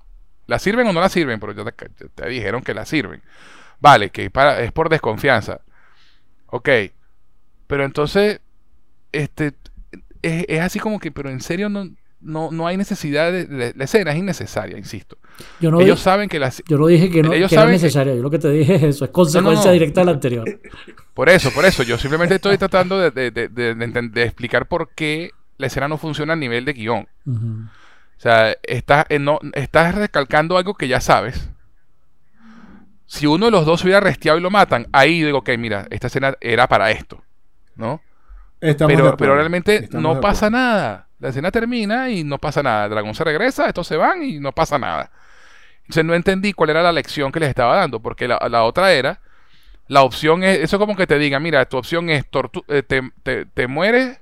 ¿La 0.46 0.58
sirven 0.58 0.86
o 0.86 0.92
no 0.92 1.00
la 1.00 1.08
sirven? 1.08 1.40
Pero 1.40 1.52
ya 1.52 1.64
te, 1.72 1.88
te 2.08 2.28
dijeron 2.28 2.62
que 2.62 2.72
la 2.72 2.86
sirven. 2.86 3.20
Vale, 3.80 4.10
que 4.10 4.30
para, 4.30 4.60
es 4.60 4.70
por 4.70 4.88
desconfianza. 4.88 5.60
Ok, 6.46 6.68
pero 7.66 7.84
entonces, 7.84 8.40
este, 9.12 9.52
es, 10.22 10.44
es 10.48 10.60
así 10.60 10.78
como 10.78 10.98
que, 10.98 11.10
pero 11.12 11.30
en 11.30 11.40
serio 11.40 11.68
no, 11.68 11.88
no, 12.20 12.50
no 12.50 12.66
hay 12.66 12.76
necesidad 12.76 13.32
de, 13.32 13.46
de- 13.46 13.74
la 13.76 13.84
escena 13.84 14.12
es 14.12 14.18
innecesaria, 14.18 14.78
insisto. 14.78 15.18
Yo, 15.60 15.70
no 15.70 15.80
Ellos 15.80 16.00
saben 16.00 16.28
que 16.28 16.38
la, 16.38 16.52
yo 16.68 16.78
no 16.78 16.86
dije 16.86 17.10
que, 17.10 17.22
no, 17.22 17.32
ellos 17.32 17.48
que 17.48 17.54
era 17.56 17.64
yo 18.14 18.22
lo 18.22 18.30
que 18.30 18.38
te 18.38 18.50
dije 18.50 18.74
es 18.76 18.82
eso, 18.82 19.04
es 19.04 19.10
consecuencia 19.10 19.66
No, 19.66 19.72
directa 19.72 20.00
de 20.00 20.04
la 20.06 20.12
anterior. 20.12 20.60
Por 21.14 21.28
eso, 21.28 21.50
por 21.50 21.66
eso. 21.66 21.82
Yo 21.82 21.98
simplemente 21.98 22.36
estoy 22.36 22.56
tratando 22.56 22.98
de, 22.98 23.10
de- 23.10 23.48
de- 23.48 24.22
explicar 24.24 24.66
por 24.66 24.94
qué 24.94 25.30
la 25.58 25.66
escena 25.66 25.86
no 25.86 25.98
funciona 25.98 26.32
a 26.32 26.36
nivel 26.36 26.64
de 26.64 26.72
guion. 26.72 27.06
O 27.26 28.20
sea, 28.22 28.56
estás, 28.62 29.04
eh, 29.10 29.18
no, 29.18 29.38
estás 29.52 29.94
recalcando 29.94 30.56
algo 30.56 30.72
que 30.74 30.88
ya 30.88 31.00
sabes. 31.02 31.50
Si 33.04 33.26
uno 33.26 33.46
de 33.46 33.50
los 33.52 33.66
dos 33.66 33.80
se 33.80 33.86
hubiera 33.86 34.00
resteado 34.00 34.38
y 34.38 34.40
lo 34.40 34.50
matan, 34.50 34.86
ahí 34.92 35.22
digo, 35.22 35.38
ok, 35.38 35.50
mira, 35.58 35.86
esta 35.90 36.06
escena 36.06 36.34
era 36.40 36.66
para 36.66 36.90
esto. 36.90 37.22
¿No? 37.76 38.00
Estamos 38.62 38.94
Pero, 38.96 39.16
pero 39.16 39.34
realmente 39.34 39.74
estamos 39.76 40.02
no 40.02 40.20
pasa 40.20 40.48
nada. 40.50 41.08
La 41.18 41.28
escena 41.28 41.50
termina 41.50 42.10
y 42.10 42.24
no 42.24 42.38
pasa 42.38 42.62
nada. 42.62 42.84
El 42.84 42.90
dragón 42.90 43.14
se 43.14 43.24
regresa, 43.24 43.66
estos 43.66 43.86
se 43.86 43.96
van 43.96 44.22
y 44.22 44.38
no 44.40 44.52
pasa 44.52 44.78
nada. 44.78 45.10
Entonces 45.82 46.04
no 46.04 46.14
entendí 46.14 46.52
cuál 46.52 46.70
era 46.70 46.82
la 46.82 46.92
lección 46.92 47.32
que 47.32 47.40
les 47.40 47.48
estaba 47.50 47.76
dando, 47.76 48.00
porque 48.00 48.28
la, 48.28 48.38
la 48.50 48.64
otra 48.64 48.92
era, 48.92 49.20
la 49.88 50.02
opción 50.02 50.44
es, 50.44 50.60
eso 50.60 50.78
como 50.78 50.96
que 50.96 51.06
te 51.06 51.18
diga, 51.18 51.40
mira, 51.40 51.64
tu 51.66 51.78
opción 51.78 52.10
es, 52.10 52.30
tortu- 52.30 52.64
eh, 52.68 52.82
te, 52.82 53.02
te, 53.24 53.46
te 53.46 53.66
mueres 53.68 54.20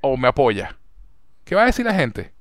o 0.00 0.16
me 0.16 0.28
apoya. 0.28 0.76
¿Qué 1.44 1.54
va 1.54 1.64
a 1.64 1.66
decir 1.66 1.86
la 1.86 1.94
gente? 1.94 2.32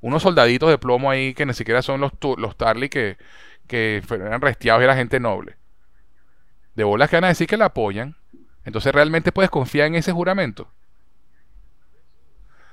Unos 0.00 0.22
soldaditos 0.22 0.70
de 0.70 0.78
plomo 0.78 1.10
ahí 1.10 1.34
que 1.34 1.44
ni 1.46 1.52
siquiera 1.54 1.82
son 1.82 2.00
los, 2.00 2.12
los 2.38 2.56
Tarly 2.56 2.88
que, 2.88 3.18
que 3.66 4.02
fueron 4.06 4.40
resteados 4.40 4.80
y 4.80 4.84
era 4.84 4.96
gente 4.96 5.20
noble. 5.20 5.56
De 6.74 6.84
bolas 6.84 7.10
que 7.10 7.16
van 7.16 7.24
a 7.24 7.28
decir 7.28 7.46
que 7.46 7.56
la 7.56 7.66
apoyan. 7.66 8.16
Entonces 8.70 8.94
realmente 8.94 9.32
puedes 9.32 9.50
confiar 9.50 9.88
en 9.88 9.96
ese 9.96 10.12
juramento. 10.12 10.68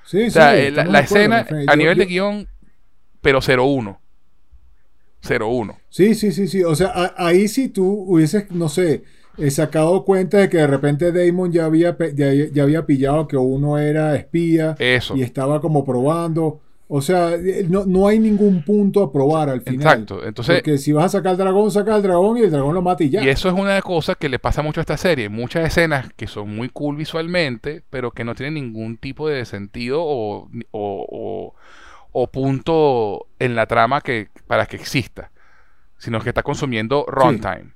Sí, 0.06 0.28
O 0.28 0.32
sea, 0.32 0.52
sí, 0.54 0.60
eh, 0.60 0.72
la, 0.72 0.84
acuerdo, 0.84 1.00
escena 1.00 1.38
a 1.68 1.74
Yo- 1.74 1.76
nivel 1.76 1.98
de 1.98 2.06
guion, 2.06 2.48
pero 3.20 3.42
0-1. 3.42 4.00
0-1. 5.24 5.76
Sí, 5.90 6.14
sí, 6.14 6.32
sí, 6.32 6.48
sí. 6.48 6.64
O 6.64 6.76
sea, 6.76 6.90
a- 6.94 7.14
ahí 7.18 7.48
si 7.48 7.68
tú 7.70 8.06
hubieses, 8.08 8.50
no 8.52 8.70
sé, 8.70 9.04
eh, 9.40 9.50
sacado 9.52 10.06
cuenta 10.06 10.38
de 10.38 10.50
que 10.50 10.58
de 10.58 10.68
repente 10.68 11.12
Damon 11.12 11.52
ya 11.52 11.66
había, 11.66 11.98
ya, 12.14 12.32
ya 12.32 12.64
había 12.64 12.86
pillado 12.86 13.28
que 13.28 13.38
uno 13.38 13.80
era 13.80 14.16
espía 14.16 14.76
Eso. 14.78 15.16
y 15.18 15.24
estaba 15.24 15.60
como 15.62 15.84
probando. 15.84 16.62
O 16.90 17.02
sea, 17.02 17.34
eh, 17.36 17.66
no, 17.70 17.86
no 17.86 18.08
hay 18.08 18.18
ningún 18.18 18.64
punto 18.64 19.04
a 19.04 19.12
probar 19.12 19.50
al 19.50 19.62
final. 19.62 19.82
Exacto. 19.82 20.26
Entonces, 20.26 20.56
Porque 20.58 20.78
si 20.78 20.94
vas 20.94 21.06
a 21.06 21.10
sacar 21.18 21.32
al 21.32 21.38
dragón, 21.38 21.70
saca 21.70 21.96
al 21.96 22.02
dragón 22.02 22.38
y 22.38 22.42
el 22.44 22.52
dragón 22.52 22.74
lo 22.76 22.82
mata 22.82 23.04
y 23.04 23.10
ya. 23.10 23.22
Y 23.24 23.28
eso 23.30 23.50
es 23.50 23.56
una 23.56 23.82
cosa 23.82 24.16
que 24.16 24.30
le 24.30 24.40
pasa 24.40 24.62
mucho 24.62 24.80
a 24.80 24.84
esta 24.84 24.96
serie. 24.96 25.28
Muchas 25.28 25.66
escenas 25.68 26.08
que 26.16 26.28
son 26.28 26.56
muy 26.56 26.70
cool 26.70 26.96
visualmente, 26.96 27.84
pero 27.90 28.12
que 28.12 28.24
no 28.24 28.36
tienen 28.36 28.54
ningún 28.54 28.96
tipo 28.98 29.28
de 29.28 29.44
sentido 29.44 30.02
o, 30.02 30.50
o- 30.72 31.06
o- 31.52 31.56
o 32.14 32.28
punto 32.32 33.28
en 33.40 33.56
la 33.56 33.66
trama 33.66 34.00
que, 34.02 34.30
para 34.48 34.66
que 34.66 34.78
exista. 34.78 35.32
Sino 35.98 36.22
que 36.22 36.30
está 36.30 36.42
consumiendo 36.44 37.04
runtime. 37.08 37.74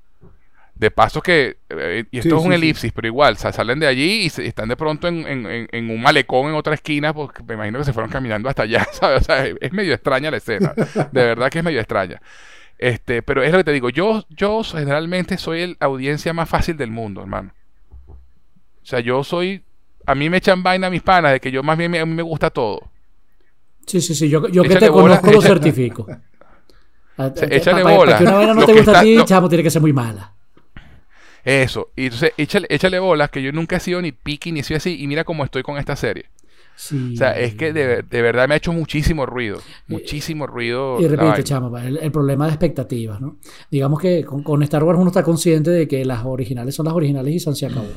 De 0.82 0.90
paso 0.90 1.22
que, 1.22 1.58
eh, 1.70 2.06
y 2.10 2.18
esto 2.18 2.30
Sí, 2.32 2.36
es 2.36 2.42
un 2.44 2.52
sí, 2.52 2.58
sí. 2.58 2.64
elipsis, 2.66 2.92
pero 2.92 3.06
igual, 3.08 3.38
sa- 3.38 3.54
salen 3.54 3.80
de 3.80 3.86
allí 3.86 4.24
y 4.24 4.30
se- 4.32 4.48
están 4.48 4.68
de 4.68 4.76
pronto 4.76 5.08
en, 5.08 5.28
en- 5.72 5.90
un 5.92 6.02
malecón 6.02 6.50
en 6.50 6.56
otra 6.56 6.74
esquina, 6.74 7.14
porque 7.14 7.44
me 7.44 7.54
imagino 7.54 7.78
que 7.78 7.86
se 7.86 7.94
fueron 7.94 8.10
caminando 8.12 8.50
hasta 8.50 8.64
allá, 8.64 8.86
¿sabes? 8.92 9.22
O 9.22 9.24
sea, 9.26 9.46
es, 9.46 9.56
es 9.62 9.72
medio 9.74 9.94
extraña 9.94 10.32
la 10.32 10.38
escena, 10.38 10.74
de 11.12 11.24
verdad 11.24 11.52
que 11.52 11.60
es 11.60 11.64
medio 11.64 11.80
extraña. 11.80 12.20
Este, 12.80 13.22
pero 13.22 13.44
es 13.44 13.52
lo 13.52 13.60
que 13.60 13.64
te 13.66 13.74
digo, 13.74 13.92
yo, 13.92 14.26
yo 14.30 14.64
generalmente 14.64 15.38
soy 15.38 15.68
la 15.80 15.86
audiencia 15.86 16.34
más 16.34 16.50
fácil 16.50 16.76
del 16.78 16.90
mundo, 16.90 17.22
hermano. 17.22 17.54
O 18.08 18.16
sea, 18.82 19.02
yo 19.02 19.24
soy, 19.24 19.62
a 20.08 20.16
mí 20.16 20.32
me 20.32 20.38
echan 20.38 20.64
vaina 20.64 20.90
mis 20.90 21.04
panas 21.04 21.34
de 21.34 21.40
que 21.40 21.52
yo 21.52 21.62
más 21.62 21.78
bien 21.78 21.92
me, 21.92 22.00
a 22.00 22.08
mí 22.08 22.16
me 22.16 22.24
gusta 22.24 22.50
todo. 22.50 22.90
Sí, 23.86 24.02
sí, 24.02 24.16
sí. 24.16 24.30
Yo, 24.30 24.48
yo 24.48 24.64
que 24.64 24.70
te 24.78 24.90
bola, 24.90 25.20
conozco 25.20 25.32
lo 25.32 25.42
certifico. 25.44 26.08
A- 27.18 27.26
a- 27.26 27.34
échale 27.52 27.84
pa- 27.84 27.90
pa- 27.92 27.96
bola. 27.98 28.18
Que 28.18 28.24
una 28.24 28.34
vaina 28.34 28.54
no 28.56 28.62
Lo 28.62 28.66
te 28.66 28.74
gusta 28.74 29.00
a 29.00 29.04
ti, 29.04 29.18
chamo, 29.26 29.48
tiene 29.48 29.64
que 29.64 29.70
ser 29.70 29.82
muy 29.82 29.94
mala. 29.94 30.34
Eso, 31.44 31.90
y 31.96 32.06
entonces 32.06 32.32
échale, 32.38 32.68
échale 32.70 33.00
bolas 33.00 33.30
que 33.30 33.42
yo 33.42 33.52
nunca 33.52 33.78
he 33.78 33.80
sido 33.80 34.02
ni 34.02 34.12
piqui 34.12 34.52
ni 34.52 34.60
he 34.60 34.64
sido 34.64 34.78
así, 34.78 35.02
y 35.02 35.08
mira 35.08 35.24
cómo 35.24 35.44
estoy 35.44 35.64
con 35.64 35.78
esta 35.78 35.96
serie. 35.96 36.26
Sí. 36.76 37.14
O 37.14 37.18
sea, 37.18 37.38
es 37.38 37.54
que 37.56 37.74
de, 37.74 38.02
de 38.02 38.22
verdad 38.22 38.48
me 38.48 38.54
ha 38.56 38.58
hecho 38.58 38.74
muchísimo 38.74 39.26
ruido, 39.26 39.62
muchísimo 39.88 40.48
ruido. 40.48 41.00
Y 41.00 41.04
repite, 41.08 41.26
vaina. 41.26 41.44
chamo, 41.44 41.78
el, 41.78 41.98
el 41.98 42.12
problema 42.12 42.46
de 42.46 42.52
expectativas, 42.54 43.22
¿no? 43.22 43.38
Digamos 43.70 44.00
que 44.00 44.24
con, 44.24 44.42
con 44.42 44.64
Star 44.64 44.84
Wars 44.84 44.98
uno 44.98 45.10
está 45.10 45.22
consciente 45.22 45.70
de 45.70 45.88
que 45.88 46.04
las 46.06 46.24
originales 46.26 46.74
son 46.74 46.86
las 46.86 46.96
originales 46.96 47.34
y 47.36 47.40
San 47.40 47.56
se 47.56 47.68
acabó. 47.68 47.92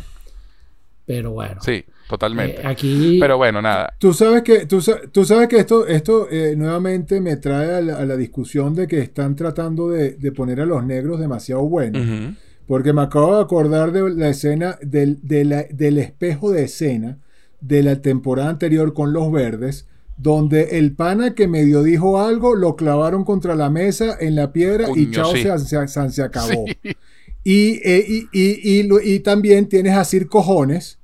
Pero 1.06 1.32
bueno. 1.32 1.60
Sí, 1.62 1.84
totalmente. 2.08 2.60
eh, 2.62 2.66
aquí. 2.66 3.18
Pero 3.20 3.36
bueno, 3.36 3.60
nada. 3.62 3.94
Tú 3.98 4.12
sabes 4.12 4.42
que, 4.42 4.66
tú, 4.66 4.82
tú 5.12 5.24
sabes 5.24 5.48
que 5.48 5.58
esto, 5.58 5.86
esto 5.86 6.28
eh, 6.30 6.54
nuevamente 6.56 7.20
me 7.20 7.36
trae 7.36 7.76
a 7.76 7.80
la, 7.80 7.96
a 7.98 8.04
la 8.04 8.16
discusión 8.16 8.74
de 8.74 8.86
que 8.86 9.00
están 9.00 9.36
tratando 9.36 9.90
de, 9.90 10.12
de 10.12 10.32
poner 10.32 10.60
a 10.60 10.66
los 10.66 10.84
negros 10.84 11.20
demasiado 11.20 11.62
buenos. 11.62 12.02
Porque 12.66 12.92
me 12.92 13.02
acabo 13.02 13.36
de 13.36 13.42
acordar 13.42 13.92
de 13.92 14.08
la 14.14 14.30
escena 14.30 14.78
del, 14.82 15.18
de 15.22 15.44
la- 15.44 15.64
del 15.70 15.98
espejo 15.98 16.50
de 16.50 16.64
escena 16.64 17.18
de 17.60 17.82
la 17.82 18.00
temporada 18.02 18.50
anterior 18.50 18.94
con 18.94 19.12
los 19.12 19.30
verdes, 19.32 19.86
donde 20.16 20.78
el 20.78 20.94
pana 20.94 21.34
que 21.34 21.48
medio 21.48 21.82
dijo 21.82 22.20
algo 22.20 22.54
lo 22.54 22.76
clavaron 22.76 23.24
contra 23.24 23.54
la 23.54 23.68
mesa 23.70 24.16
en 24.20 24.34
la 24.36 24.52
piedra 24.52 24.86
y 24.94 25.10
chao, 25.10 25.32
sí. 25.34 25.42
se, 25.42 26.10
se- 26.10 26.22
acabó. 26.22 26.64
Sí. 26.82 26.96
Y, 27.46 27.80
eh, 27.84 28.04
y, 28.08 28.28
y- 28.32 28.88
y 29.14 29.20
también 29.20 29.68
tienes 29.68 29.94
a 29.94 30.04
Sir 30.04 30.28
Cojones, 30.28 30.98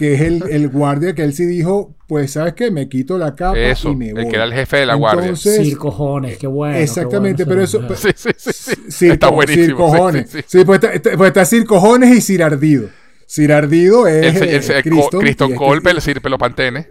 que 0.00 0.14
es 0.14 0.22
el, 0.22 0.42
el 0.48 0.68
guardia 0.70 1.14
que 1.14 1.22
él 1.22 1.34
sí 1.34 1.44
dijo, 1.44 1.94
pues 2.08 2.30
sabes 2.32 2.54
qué, 2.54 2.70
me 2.70 2.88
quito 2.88 3.18
la 3.18 3.34
capa 3.34 3.58
Eso, 3.58 3.90
y 3.90 3.96
me 3.96 4.14
voy. 4.14 4.22
el 4.22 4.28
que 4.30 4.36
era 4.36 4.46
el 4.46 4.54
jefe 4.54 4.78
de 4.78 4.86
la 4.86 4.94
guardia. 4.94 5.24
Entonces, 5.24 5.56
Sir 5.56 5.76
cojones, 5.76 6.38
qué 6.38 6.46
bueno. 6.46 6.74
qué 6.76 6.82
Exactamente, 6.84 7.44
bueno 7.44 7.66
pero 7.68 7.86
eso-. 7.86 7.94
Sí, 7.94 8.08
sí, 8.16 8.30
sí. 8.38 8.72
sí. 8.88 9.08
Está 9.10 9.28
buenísimo. 9.28 9.66
Sir 9.66 9.74
Cojones. 9.74 10.30
Sí, 10.30 10.38
sí, 10.38 10.44
Sí, 10.48 10.58
sí. 10.60 10.64
pues, 10.64 10.76
está, 10.82 10.94
está- 10.94 11.16
pues 11.18 11.28
está 11.28 11.44
Sir 11.44 11.66
Cojones 11.66 12.16
y 12.16 12.20
Sir 12.22 12.42
Ardido. 12.42 12.88
Sir 13.26 13.52
Ardido 13.52 14.08
El, 14.08 14.24
es 14.24 14.38
se- 14.38 14.72
eh, 14.72 14.78
el 14.78 14.82
Cristo, 14.82 15.08
Co- 15.10 15.18
Cristo 15.18 15.44
y 15.44 15.52
este- 15.52 15.56
Colpe, 15.64 15.90
el 15.90 16.00
Sir 16.00 16.22
Pelopantene. 16.22 16.86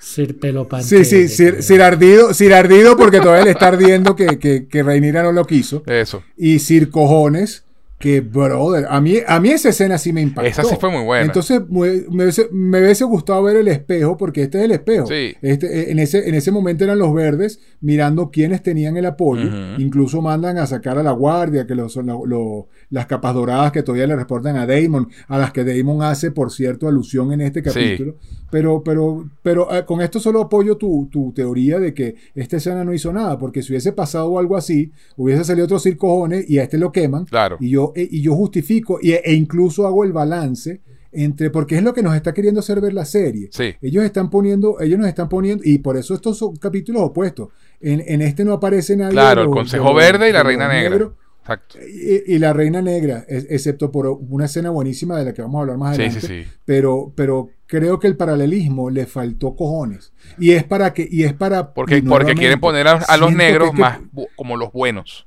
Sir 0.00 0.40
pelo 0.40 0.66
Sí, 0.82 1.04
sí, 1.04 1.28
Sir, 1.28 1.62
Sir 1.62 1.82
Ardido, 1.82 2.34
Sir 2.34 2.52
Ardido 2.54 2.96
porque 2.96 3.20
todavía 3.20 3.44
le 3.44 3.50
está 3.52 3.68
ardiendo 3.68 4.16
que, 4.16 4.38
que, 4.38 4.66
que 4.66 4.82
Rhaenyra 4.82 5.22
no 5.22 5.30
lo 5.30 5.46
quiso. 5.46 5.82
Eso. 5.86 6.22
Y 6.36 6.58
Sir 6.58 6.90
Cojones, 6.90 7.64
que 8.00 8.22
brother, 8.22 8.86
a 8.88 8.98
mí, 8.98 9.18
a 9.26 9.38
mí 9.40 9.50
esa 9.50 9.68
escena 9.68 9.98
sí 9.98 10.10
me 10.12 10.22
impactó. 10.22 10.48
Esa 10.48 10.64
sí 10.64 10.74
fue 10.80 10.90
muy 10.90 11.04
buena. 11.04 11.26
Entonces 11.26 11.60
me, 11.68 12.02
me 12.10 12.22
hubiese, 12.24 12.48
me 12.50 12.80
hubiese 12.80 13.04
gustado 13.04 13.42
ver 13.42 13.56
el 13.56 13.68
espejo, 13.68 14.16
porque 14.16 14.42
este 14.44 14.56
es 14.58 14.64
el 14.64 14.70
espejo. 14.72 15.06
Sí. 15.06 15.34
Este, 15.42 15.66
eh, 15.80 15.90
en, 15.92 15.98
ese, 15.98 16.26
en 16.26 16.34
ese 16.34 16.50
momento 16.50 16.82
eran 16.84 16.98
los 16.98 17.12
verdes 17.12 17.60
mirando 17.82 18.30
quiénes 18.30 18.62
tenían 18.62 18.96
el 18.96 19.04
apoyo. 19.04 19.50
Incluso 19.78 20.22
mandan 20.22 20.56
a 20.56 20.66
sacar 20.66 20.96
a 20.98 21.02
la 21.02 21.12
guardia, 21.12 21.66
que 21.66 21.74
los, 21.74 21.92
son 21.92 22.06
lo- 22.06 22.24
lo- 22.24 22.68
las 22.88 23.04
capas 23.06 23.34
doradas 23.34 23.70
que 23.70 23.82
todavía 23.82 24.06
le 24.06 24.16
reportan 24.16 24.56
a 24.56 24.66
Damon, 24.66 25.08
a 25.28 25.36
las 25.38 25.52
que 25.52 25.62
Damon 25.62 26.02
hace, 26.02 26.30
por 26.30 26.50
cierto, 26.50 26.88
alusión 26.88 27.32
en 27.34 27.42
este 27.42 27.62
capítulo. 27.62 28.16
Pero, 28.50 28.82
pero, 28.82 29.28
pero 29.42 29.72
eh, 29.76 29.84
con 29.84 30.00
esto 30.00 30.18
solo 30.18 30.40
apoyo 30.40 30.76
tu, 30.76 31.08
tu 31.12 31.32
teoría 31.32 31.78
de 31.78 31.94
que 31.94 32.16
esta 32.34 32.56
escena 32.56 32.82
no 32.82 32.92
hizo 32.92 33.12
nada, 33.12 33.38
porque 33.38 33.62
si 33.62 33.72
hubiese 33.72 33.92
pasado 33.92 34.38
algo 34.40 34.56
así, 34.56 34.90
hubiese 35.16 35.44
salido 35.44 35.66
otro 35.66 35.78
circojones 35.78 36.50
y 36.50 36.58
a 36.58 36.64
este 36.64 36.76
lo 36.78 36.90
queman. 36.90 37.26
Claro. 37.26 37.58
Y 37.60 37.68
yo, 37.70 37.89
e, 37.96 38.08
y 38.10 38.22
yo 38.22 38.34
justifico 38.34 38.98
y- 39.02 39.12
e 39.12 39.32
incluso 39.34 39.86
hago 39.86 40.04
el 40.04 40.12
balance 40.12 40.80
entre, 41.12 41.50
porque 41.50 41.76
es 41.76 41.82
lo 41.82 41.92
que 41.92 42.02
nos 42.02 42.14
está 42.14 42.32
queriendo 42.32 42.60
hacer 42.60 42.80
ver 42.80 42.92
la 42.92 43.04
serie. 43.04 43.48
Sí. 43.52 43.74
Ellos 43.82 44.04
están 44.04 44.30
poniendo, 44.30 44.80
ellos 44.80 44.98
nos 44.98 45.08
están 45.08 45.28
poniendo, 45.28 45.64
y 45.66 45.78
por 45.78 45.96
eso 45.96 46.14
estos 46.14 46.38
son 46.38 46.54
capítulos 46.56 47.02
opuestos. 47.02 47.48
En, 47.80 48.02
en 48.06 48.22
este 48.22 48.44
no 48.44 48.52
aparece 48.52 48.96
nadie. 48.96 49.12
Claro, 49.12 49.42
el 49.42 49.50
Consejo 49.50 49.86
los- 49.86 49.96
Verde 49.96 50.28
y 50.28 50.32
la 50.32 50.42
Reina 50.44 50.68
Negra. 50.68 51.10
Exacto. 51.42 51.78
Y, 51.80 52.34
y 52.34 52.38
la 52.38 52.52
Reina 52.52 52.80
Negra, 52.80 53.24
es- 53.26 53.46
excepto 53.50 53.90
por 53.90 54.06
una 54.06 54.44
escena 54.44 54.70
buenísima 54.70 55.18
de 55.18 55.24
la 55.24 55.32
que 55.32 55.42
vamos 55.42 55.58
a 55.58 55.60
hablar 55.62 55.78
más 55.78 55.94
adelante. 55.98 56.20
sí, 56.20 56.26
sí. 56.44 56.48
Pero, 56.64 57.12
pero 57.16 57.50
creo 57.66 57.98
que 57.98 58.06
el 58.06 58.16
paralelismo 58.16 58.88
le 58.90 59.06
faltó 59.06 59.56
cojones. 59.56 60.12
Y 60.38 60.52
es 60.52 60.62
para 60.62 60.92
que, 60.94 61.08
y 61.10 61.24
es 61.24 61.32
para. 61.32 61.72
Porque, 61.74 62.02
porque 62.04 62.34
quieren 62.34 62.60
poner 62.60 62.86
a, 62.86 62.92
a 62.98 63.16
los 63.16 63.32
negros 63.34 63.72
que- 63.72 63.80
más 63.80 63.98
como 64.36 64.56
los 64.56 64.70
buenos. 64.72 65.26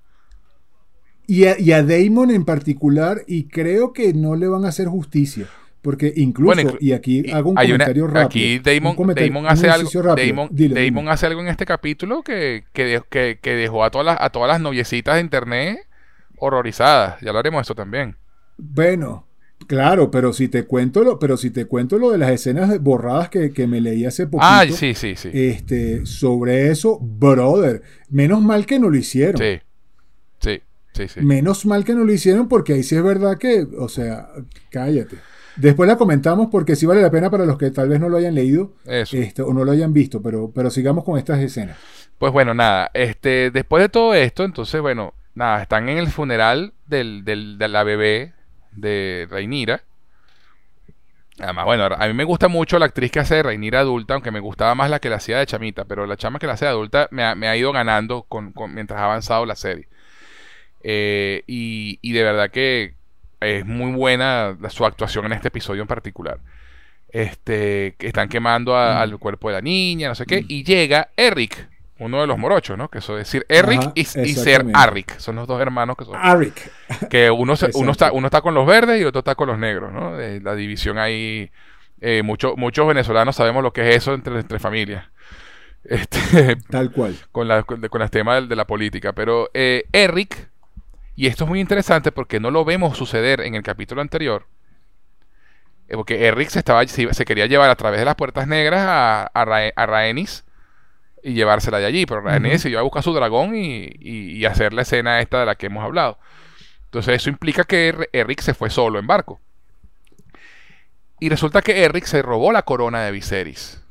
Y 1.27 1.45
a, 1.45 1.59
y 1.59 1.71
a 1.71 1.83
Damon 1.83 2.31
en 2.31 2.43
particular, 2.45 3.23
y 3.27 3.45
creo 3.45 3.93
que 3.93 4.13
no 4.13 4.35
le 4.35 4.47
van 4.47 4.65
a 4.65 4.69
hacer 4.69 4.87
justicia. 4.87 5.47
Porque 5.81 6.13
incluso, 6.15 6.53
Bueno, 6.55 6.71
inclu- 6.71 6.77
y 6.79 6.91
aquí 6.93 7.23
Y 7.25 7.31
hago 7.31 7.49
un 7.49 7.57
una- 7.57 7.63
comentario 7.67 8.07
rápido. 8.07 8.25
Aquí 8.25 8.59
Damon, 8.59 8.95
Damon 9.15 9.47
hace 9.47 9.69
algo. 9.69 9.89
Damon. 10.15 10.49
Damon 10.51 11.09
hace 11.09 11.25
algo 11.25 11.41
en 11.41 11.47
este 11.49 11.65
capítulo 11.65 12.23
que, 12.23 12.63
que, 12.71 12.85
de- 12.85 13.03
que- 13.09 13.39
que 13.41 13.51
dejó 13.55 13.83
a 13.83 13.89
todas 13.91 14.05
las, 14.05 14.17
a 14.21 14.29
todas 14.29 14.47
las 14.47 14.61
noviecitas 14.61 15.15
de 15.15 15.21
internet 15.21 15.79
horrorizadas. 16.37 17.19
Ya 17.21 17.29
hablaremos 17.29 17.59
de 17.59 17.61
eso 17.63 17.75
también. 17.75 18.15
Bueno, 18.57 19.27
claro, 19.67 20.09
pero 20.11 20.31
si 20.33 20.47
te 20.47 20.63
cuento 20.63 21.03
lo, 21.03 21.19
pero 21.19 21.37
si 21.37 21.49
te 21.51 21.65
cuento 21.65 21.97
lo 21.97 22.11
de 22.11 22.17
las 22.17 22.31
escenas 22.31 22.79
borradas 22.81 23.29
que, 23.29 23.51
que 23.51 23.67
me 23.67 23.81
leí 23.81 24.05
hace 24.05 24.25
poquito. 24.27 24.45
Ah, 24.49 24.63
sí, 24.69 24.93
sí, 24.93 25.15
sí. 25.15 25.29
Este, 25.33 26.05
sobre 26.05 26.69
eso, 26.69 26.97
brother, 27.01 27.81
menos 28.09 28.41
mal 28.41 28.65
que 28.65 28.79
no 28.79 28.89
lo 28.89 28.97
hicieron. 28.97 29.37
Sí. 29.37 29.59
Sí, 30.93 31.07
sí, 31.07 31.19
sí. 31.19 31.25
Menos 31.25 31.65
mal 31.65 31.83
que 31.83 31.93
no 31.93 32.03
lo 32.05 32.13
hicieron 32.13 32.47
porque 32.47 32.73
ahí 32.73 32.83
sí 32.83 32.95
es 32.95 33.03
verdad 33.03 33.37
que, 33.37 33.67
o 33.77 33.89
sea, 33.89 34.29
cállate. 34.69 35.17
Después 35.55 35.87
la 35.87 35.97
comentamos 35.97 36.47
porque 36.51 36.75
sí 36.75 36.85
vale 36.85 37.01
la 37.01 37.11
pena 37.11 37.29
para 37.29 37.45
los 37.45 37.57
que 37.57 37.69
tal 37.71 37.87
vez 37.89 37.99
no 37.99 38.09
lo 38.09 38.17
hayan 38.17 38.33
leído 38.35 38.73
este, 39.19 39.41
o 39.43 39.53
no 39.53 39.63
lo 39.65 39.71
hayan 39.71 39.93
visto, 39.93 40.21
pero, 40.21 40.51
pero 40.53 40.69
sigamos 40.71 41.03
con 41.03 41.17
estas 41.17 41.39
escenas. 41.39 41.77
Pues 42.17 42.31
bueno, 42.31 42.53
nada, 42.53 42.89
este, 42.93 43.51
después 43.51 43.81
de 43.83 43.89
todo 43.89 44.13
esto, 44.13 44.45
entonces, 44.45 44.81
bueno, 44.81 45.13
nada, 45.35 45.61
están 45.61 45.89
en 45.89 45.97
el 45.97 46.07
funeral 46.07 46.73
del, 46.87 47.23
del- 47.25 47.57
de 47.57 47.67
la 47.67 47.83
bebé 47.83 48.33
de 48.71 49.27
Reinira. 49.29 49.83
Además, 51.39 51.65
bueno, 51.65 51.85
a 51.85 52.07
mí 52.07 52.13
me 52.13 52.23
gusta 52.23 52.47
mucho 52.47 52.77
la 52.77 52.85
actriz 52.85 53.11
que 53.11 53.19
hace 53.19 53.35
de 53.35 53.43
Reinira 53.43 53.79
adulta, 53.79 54.13
aunque 54.13 54.29
me 54.31 54.39
gustaba 54.39 54.75
más 54.75 54.89
la 54.91 54.99
que 54.99 55.09
la 55.09 55.15
hacía 55.15 55.39
de 55.39 55.45
chamita, 55.47 55.85
pero 55.85 56.05
la 56.05 56.15
chama 56.15 56.37
que 56.37 56.45
la 56.45 56.53
hace 56.53 56.65
de 56.65 56.71
adulta 56.71 57.07
me 57.11 57.23
ha, 57.23 57.33
me 57.33 57.47
ha 57.47 57.57
ido 57.57 57.71
ganando 57.71 58.23
con, 58.23 58.53
con- 58.53 58.73
mientras 58.73 58.99
ha 58.99 59.05
avanzado 59.05 59.45
la 59.45 59.55
serie. 59.55 59.87
Eh, 60.83 61.43
y, 61.47 61.97
y 62.01 62.11
de 62.11 62.23
verdad 62.23 62.51
que 62.51 62.93
es 63.39 63.65
muy 63.65 63.91
buena 63.93 64.57
su 64.69 64.85
actuación 64.85 65.25
en 65.25 65.33
este 65.33 65.47
episodio 65.49 65.81
en 65.81 65.87
particular. 65.87 66.39
Este, 67.09 67.95
están 67.99 68.27
quemando 68.27 68.75
a- 68.75 69.01
al 69.01 69.17
cuerpo 69.19 69.49
de 69.49 69.55
la 69.55 69.61
niña, 69.61 70.07
no 70.09 70.15
sé 70.15 70.25
qué, 70.25 70.43
y 70.47 70.63
llega 70.63 71.09
Eric, 71.15 71.67
uno 71.99 72.21
de 72.21 72.27
los 72.27 72.37
morochos, 72.39 72.75
¿no? 72.77 72.89
Que 72.89 72.97
eso 72.97 73.17
es 73.19 73.27
decir, 73.27 73.45
Eric 73.47 73.79
Ajá, 73.81 73.91
y, 73.95 74.01
y 74.01 74.33
ser. 74.33 74.65
Arric, 74.73 75.17
son 75.19 75.35
los 75.35 75.47
dos 75.47 75.61
hermanos 75.61 75.95
que 75.95 76.05
son 76.05 76.15
Arik. 76.17 76.71
que 77.09 77.29
uno, 77.29 77.55
se- 77.55 77.69
uno, 77.75 77.91
está, 77.91 78.11
uno 78.11 78.27
está 78.27 78.41
con 78.41 78.55
los 78.55 78.65
verdes 78.65 78.99
y 78.99 79.03
otro 79.05 79.19
está 79.19 79.35
con 79.35 79.47
los 79.47 79.59
negros, 79.59 79.93
¿no? 79.93 80.19
Eh, 80.19 80.41
la 80.41 80.55
división 80.55 80.97
ahí, 80.97 81.51
eh, 82.01 82.23
mucho- 82.23 82.55
muchos 82.57 82.87
venezolanos 82.87 83.35
sabemos 83.35 83.61
lo 83.61 83.71
que 83.73 83.89
es 83.89 83.97
eso 83.97 84.13
entre, 84.15 84.39
entre 84.39 84.57
familias. 84.59 85.05
Este, 85.83 86.55
Tal 86.71 86.91
cual. 86.91 87.15
con, 87.31 87.47
la, 87.47 87.61
con, 87.63 87.81
con 87.89 88.01
el 88.01 88.09
tema 88.09 88.41
de, 88.41 88.55
la 88.55 88.65
política. 88.65 89.13
Pero 89.13 89.49
eh, 89.53 89.83
Eric, 89.91 90.49
y 91.15 91.27
esto 91.27 91.43
es 91.43 91.49
muy 91.49 91.59
interesante 91.59 92.11
porque 92.11 92.39
no 92.39 92.51
lo 92.51 92.65
vemos 92.65 92.97
suceder 92.97 93.41
en 93.41 93.55
el 93.55 93.63
capítulo 93.63 94.01
anterior, 94.01 94.47
eh, 95.87 95.95
porque 95.95 96.25
Eric 96.27 96.49
se, 96.49 96.59
estaba, 96.59 96.83
quería 96.85 97.45
llevar 97.45 97.69
a 97.69 97.75
través 97.75 97.99
de 97.99 98.05
las 98.05 98.15
puertas 98.15 98.47
negras 98.47 98.81
a, 98.81 99.23
a, 99.25 99.45
Ra- 99.45 99.71
a 99.75 99.85
Rhaenys 99.85 100.43
y 101.23 101.33
llevársela 101.33 101.79
de 101.79 101.85
allí, 101.85 102.05
pero 102.05 102.21
Rhaenys 102.21 102.61
se 102.61 102.69
iba 102.69 102.79
a 102.79 102.83
buscar 102.83 103.03
su 103.03 103.13
dragón 103.13 103.55
y, 103.55 103.85
y- 103.99 104.37
y 104.37 104.45
hacer 104.45 104.73
la 104.73 104.81
escena 104.81 105.19
esta 105.21 105.39
de 105.41 105.45
la 105.45 105.55
que 105.55 105.67
hemos 105.67 105.83
hablado. 105.83 106.17
Entonces 106.85 107.15
eso 107.15 107.29
implica 107.29 107.63
que 107.63 107.89
Er- 107.89 108.09
Eric 108.13 108.41
se 108.41 108.53
fue 108.53 108.69
solo 108.69 108.99
en 108.99 109.07
barco. 109.07 109.39
Y 111.19 111.29
resulta 111.29 111.61
que 111.61 111.83
Eric 111.83 112.05
se 112.05 112.21
robó 112.21 112.51
la 112.51 112.63
corona 112.63 113.01
de 113.03 113.11
Viserys. 113.11 113.81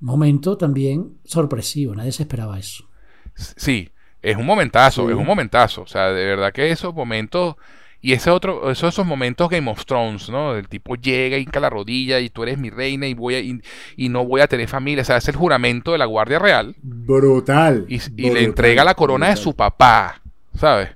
Momento 0.00 0.56
también 0.56 1.18
sorpresivo, 1.24 1.94
nadie 1.94 2.12
se 2.12 2.22
esperaba 2.22 2.58
eso. 2.58 2.88
Sí, 3.34 3.90
es 4.22 4.36
un 4.36 4.46
momentazo, 4.46 5.08
es 5.10 5.16
un 5.16 5.26
momentazo. 5.26 5.82
O 5.82 5.86
sea, 5.86 6.12
de 6.12 6.24
verdad 6.24 6.52
que 6.52 6.70
esos 6.70 6.94
momentos. 6.94 7.56
Y 8.00 8.12
ese 8.12 8.30
otro, 8.30 8.70
esos, 8.70 8.94
esos 8.94 9.04
momentos 9.04 9.48
Game 9.48 9.68
of 9.68 9.84
Thrones, 9.84 10.28
¿no? 10.30 10.54
El 10.54 10.68
tipo 10.68 10.94
llega, 10.94 11.36
hinca 11.36 11.58
la 11.58 11.68
rodilla 11.68 12.20
y 12.20 12.30
tú 12.30 12.44
eres 12.44 12.56
mi 12.56 12.70
reina 12.70 13.08
y 13.08 13.14
voy 13.14 13.34
a, 13.34 13.40
y, 13.40 14.08
no 14.08 14.24
voy 14.24 14.40
a 14.40 14.46
tener 14.46 14.68
familia. 14.68 15.02
O 15.02 15.04
sea, 15.04 15.16
es 15.16 15.26
el 15.26 15.34
juramento 15.34 15.90
de 15.90 15.98
la 15.98 16.04
Guardia 16.04 16.38
Real. 16.38 16.76
Brutal. 16.80 17.86
Y, 17.88 17.98
le 18.30 18.44
entrega 18.44 18.84
la 18.84 18.94
corona 18.94 19.30
de 19.30 19.36
su 19.36 19.56
papá, 19.56 20.20
¿sabes? 20.56 20.90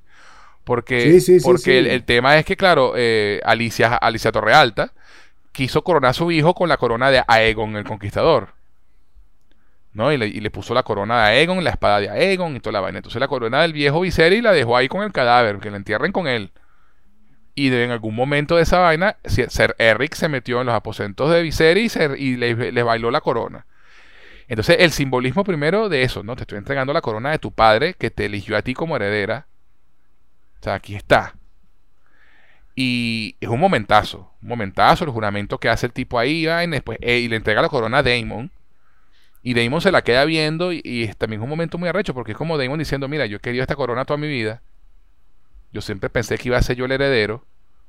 Porque, 0.63 1.21
porque 1.43 1.79
el, 1.81 2.05
tema 2.05 2.39
es 2.39 2.45
que, 2.45 2.57
claro, 2.57 2.93
eh, 2.97 3.41
Alicia, 3.45 3.97
Alicia 3.97 4.31
Torrealta 4.31 4.93
quiso 5.51 5.83
coronar 5.83 6.11
a 6.11 6.15
su 6.15 6.31
hijo 6.31 6.55
con 6.55 6.69
la 6.69 6.77
corona 6.77 7.11
de 7.11 7.23
Aegon 7.27 7.77
el 7.77 7.85
Conquistador. 7.85 8.51
¿No? 9.95 10.13
Y 10.13 10.17
le, 10.17 10.51
puso 10.51 10.75
la 10.75 10.83
corona 10.83 11.27
de 11.27 11.39
Aegon, 11.39 11.63
la 11.63 11.71
espada 11.71 12.01
de 12.01 12.09
Aegon 12.09 12.57
y 12.57 12.61
toda 12.61 12.73
la 12.73 12.81
vaina. 12.81 12.99
Entonces 12.99 13.21
la 13.21 13.29
corona 13.29 13.63
del 13.63 13.73
viejo 13.73 14.01
Viserys 14.01 14.43
la 14.43 14.53
dejó 14.53 14.77
ahí 14.77 14.89
con 14.89 15.03
el 15.03 15.13
cadáver, 15.13 15.59
que 15.59 15.71
la 15.71 15.77
entierren 15.77 16.13
con 16.13 16.27
él. 16.27 16.51
Y 17.55 17.73
en 17.73 17.91
algún 17.91 18.15
momento 18.15 18.57
de 18.57 18.63
esa 18.63 18.79
vaina, 18.79 19.17
Ser 19.25 19.77
Eric 19.79 20.15
se 20.15 20.29
metió 20.29 20.61
en 20.61 20.67
los 20.67 20.75
aposentos 20.75 21.31
de 21.31 21.43
Viserys 21.43 21.99
y 22.17 22.37
le, 22.37 22.83
bailó 22.83 23.11
la 23.11 23.21
corona. 23.21 23.67
Entonces 24.49 24.77
el 24.81 24.93
simbolismo 24.93 25.45
primero 25.45 25.89
de 25.89 26.03
eso, 26.03 26.23
¿no? 26.23 26.37
Te 26.37 26.43
estoy 26.43 26.59
entregando 26.59 26.93
la 26.93 27.03
corona 27.03 27.31
de 27.31 27.39
tu 27.39 27.53
padre 27.53 27.95
que 27.95 28.11
te 28.11 28.27
eligió 28.27 28.57
a 28.57 28.63
ti 28.63 28.75
como 28.75 28.97
heredera. 28.97 29.47
O 30.61 30.65
sea, 30.65 30.75
aquí 30.75 30.95
está. 30.95 31.35
Y 32.75 33.37
es 33.41 33.49
un 33.51 33.61
momentazo, 33.61 34.33
un 34.41 34.49
momentazo, 34.49 35.05
el 35.05 35.11
juramento 35.11 35.59
que 35.59 35.69
hace 35.69 35.87
el 35.87 35.93
tipo 35.93 36.19
ahí, 36.19 36.47
y, 36.47 36.67
después, 36.69 36.99
eh, 37.03 37.19
y 37.19 37.29
le 37.29 37.37
entrega 37.37 37.61
la 37.61 37.69
corona 37.69 37.99
a 37.99 38.03
Damon 38.03 38.51
y 39.43 39.55
Damon 39.55 39.81
se 39.81 39.91
la 39.91 40.03
queda 40.03 40.25
viendo 40.25 40.73
y, 40.73 41.11
también 41.19 41.41
es 41.41 41.45
un 41.45 41.51
momento 41.51 41.77
muy 41.77 41.89
arrecho 41.89 42.15
porque 42.15 42.33
es 42.33 42.39
como 42.39 42.57
Damon 42.57 42.79
diciendo, 42.79 43.09
mira, 43.09 43.27
yo 43.27 43.39
he 43.39 43.41
querido 43.41 43.63
esta 43.63 43.75
corona 43.75 44.05
toda 44.05 44.17
mi 44.17 44.29
vida. 44.29 44.63
Yo 45.73 45.81
siempre 45.81 46.11
pensé 46.11 46.39
que 46.39 46.49
iba 46.49 46.59
a 46.59 46.63
ser 46.63 46.77
yo 46.77 46.85
el 46.85 46.93
heredero. 46.93 47.45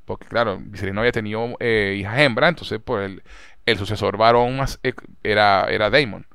Porque 0.06 0.28
claro, 0.28 0.60
Viserys 0.60 0.94
no 0.94 1.02
había 1.02 1.12
tenido 1.14 1.56
eh, 1.60 1.96
hijas 2.00 2.20
hembra, 2.20 2.50
entonces 2.50 2.82
pues 2.84 3.06
el, 3.06 3.24
el 3.66 3.78
sucesor 3.78 4.18
varón 4.18 4.58
más, 4.58 4.80
eh, 4.84 4.94
era, 5.24 5.68
era 5.70 5.90
Damon. 5.90 6.26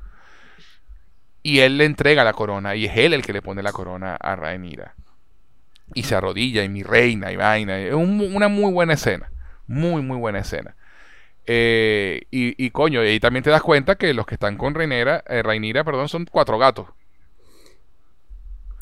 Y 1.43 1.61
él 1.61 1.79
le 1.79 1.85
entrega 1.85 2.25
la 2.25 2.33
corona 2.33 2.77
y 2.77 2.87
es 2.87 2.97
él 2.97 3.13
el 3.13 3.23
que 3.23 3.33
le 3.33 3.43
pone 3.43 3.63
la 3.63 3.73
corona 3.73 4.17
a 4.17 4.37
Rhaenyra. 4.37 4.95
Y 5.95 6.05
se 6.05 6.15
arrodilla 6.15 6.63
y 6.63 6.69
mi 6.69 6.83
reina 6.83 7.33
y 7.33 7.37
vaina. 7.37 7.79
Es 7.79 7.95
una 7.95 8.49
muy 8.49 8.73
buena 8.73 8.93
escena. 8.93 9.31
Muy, 9.67 10.03
muy 10.03 10.19
buena 10.19 10.41
escena. 10.41 10.77
Eh, 11.51 12.27
y, 12.31 12.71
coño, 12.71 13.03
y 13.03 13.09
ahí 13.09 13.21
también 13.21 13.43
te 13.43 13.49
das 13.49 13.63
cuenta 13.63 13.97
que 13.97 14.13
los 14.13 14.27
que 14.27 14.35
están 14.35 14.59
con 14.59 14.75
Reinera, 14.75 15.25
eh, 15.27 15.43
perdón, 15.83 16.11
son 16.11 16.27
cuatro 16.31 16.59
gatos. 16.59 16.89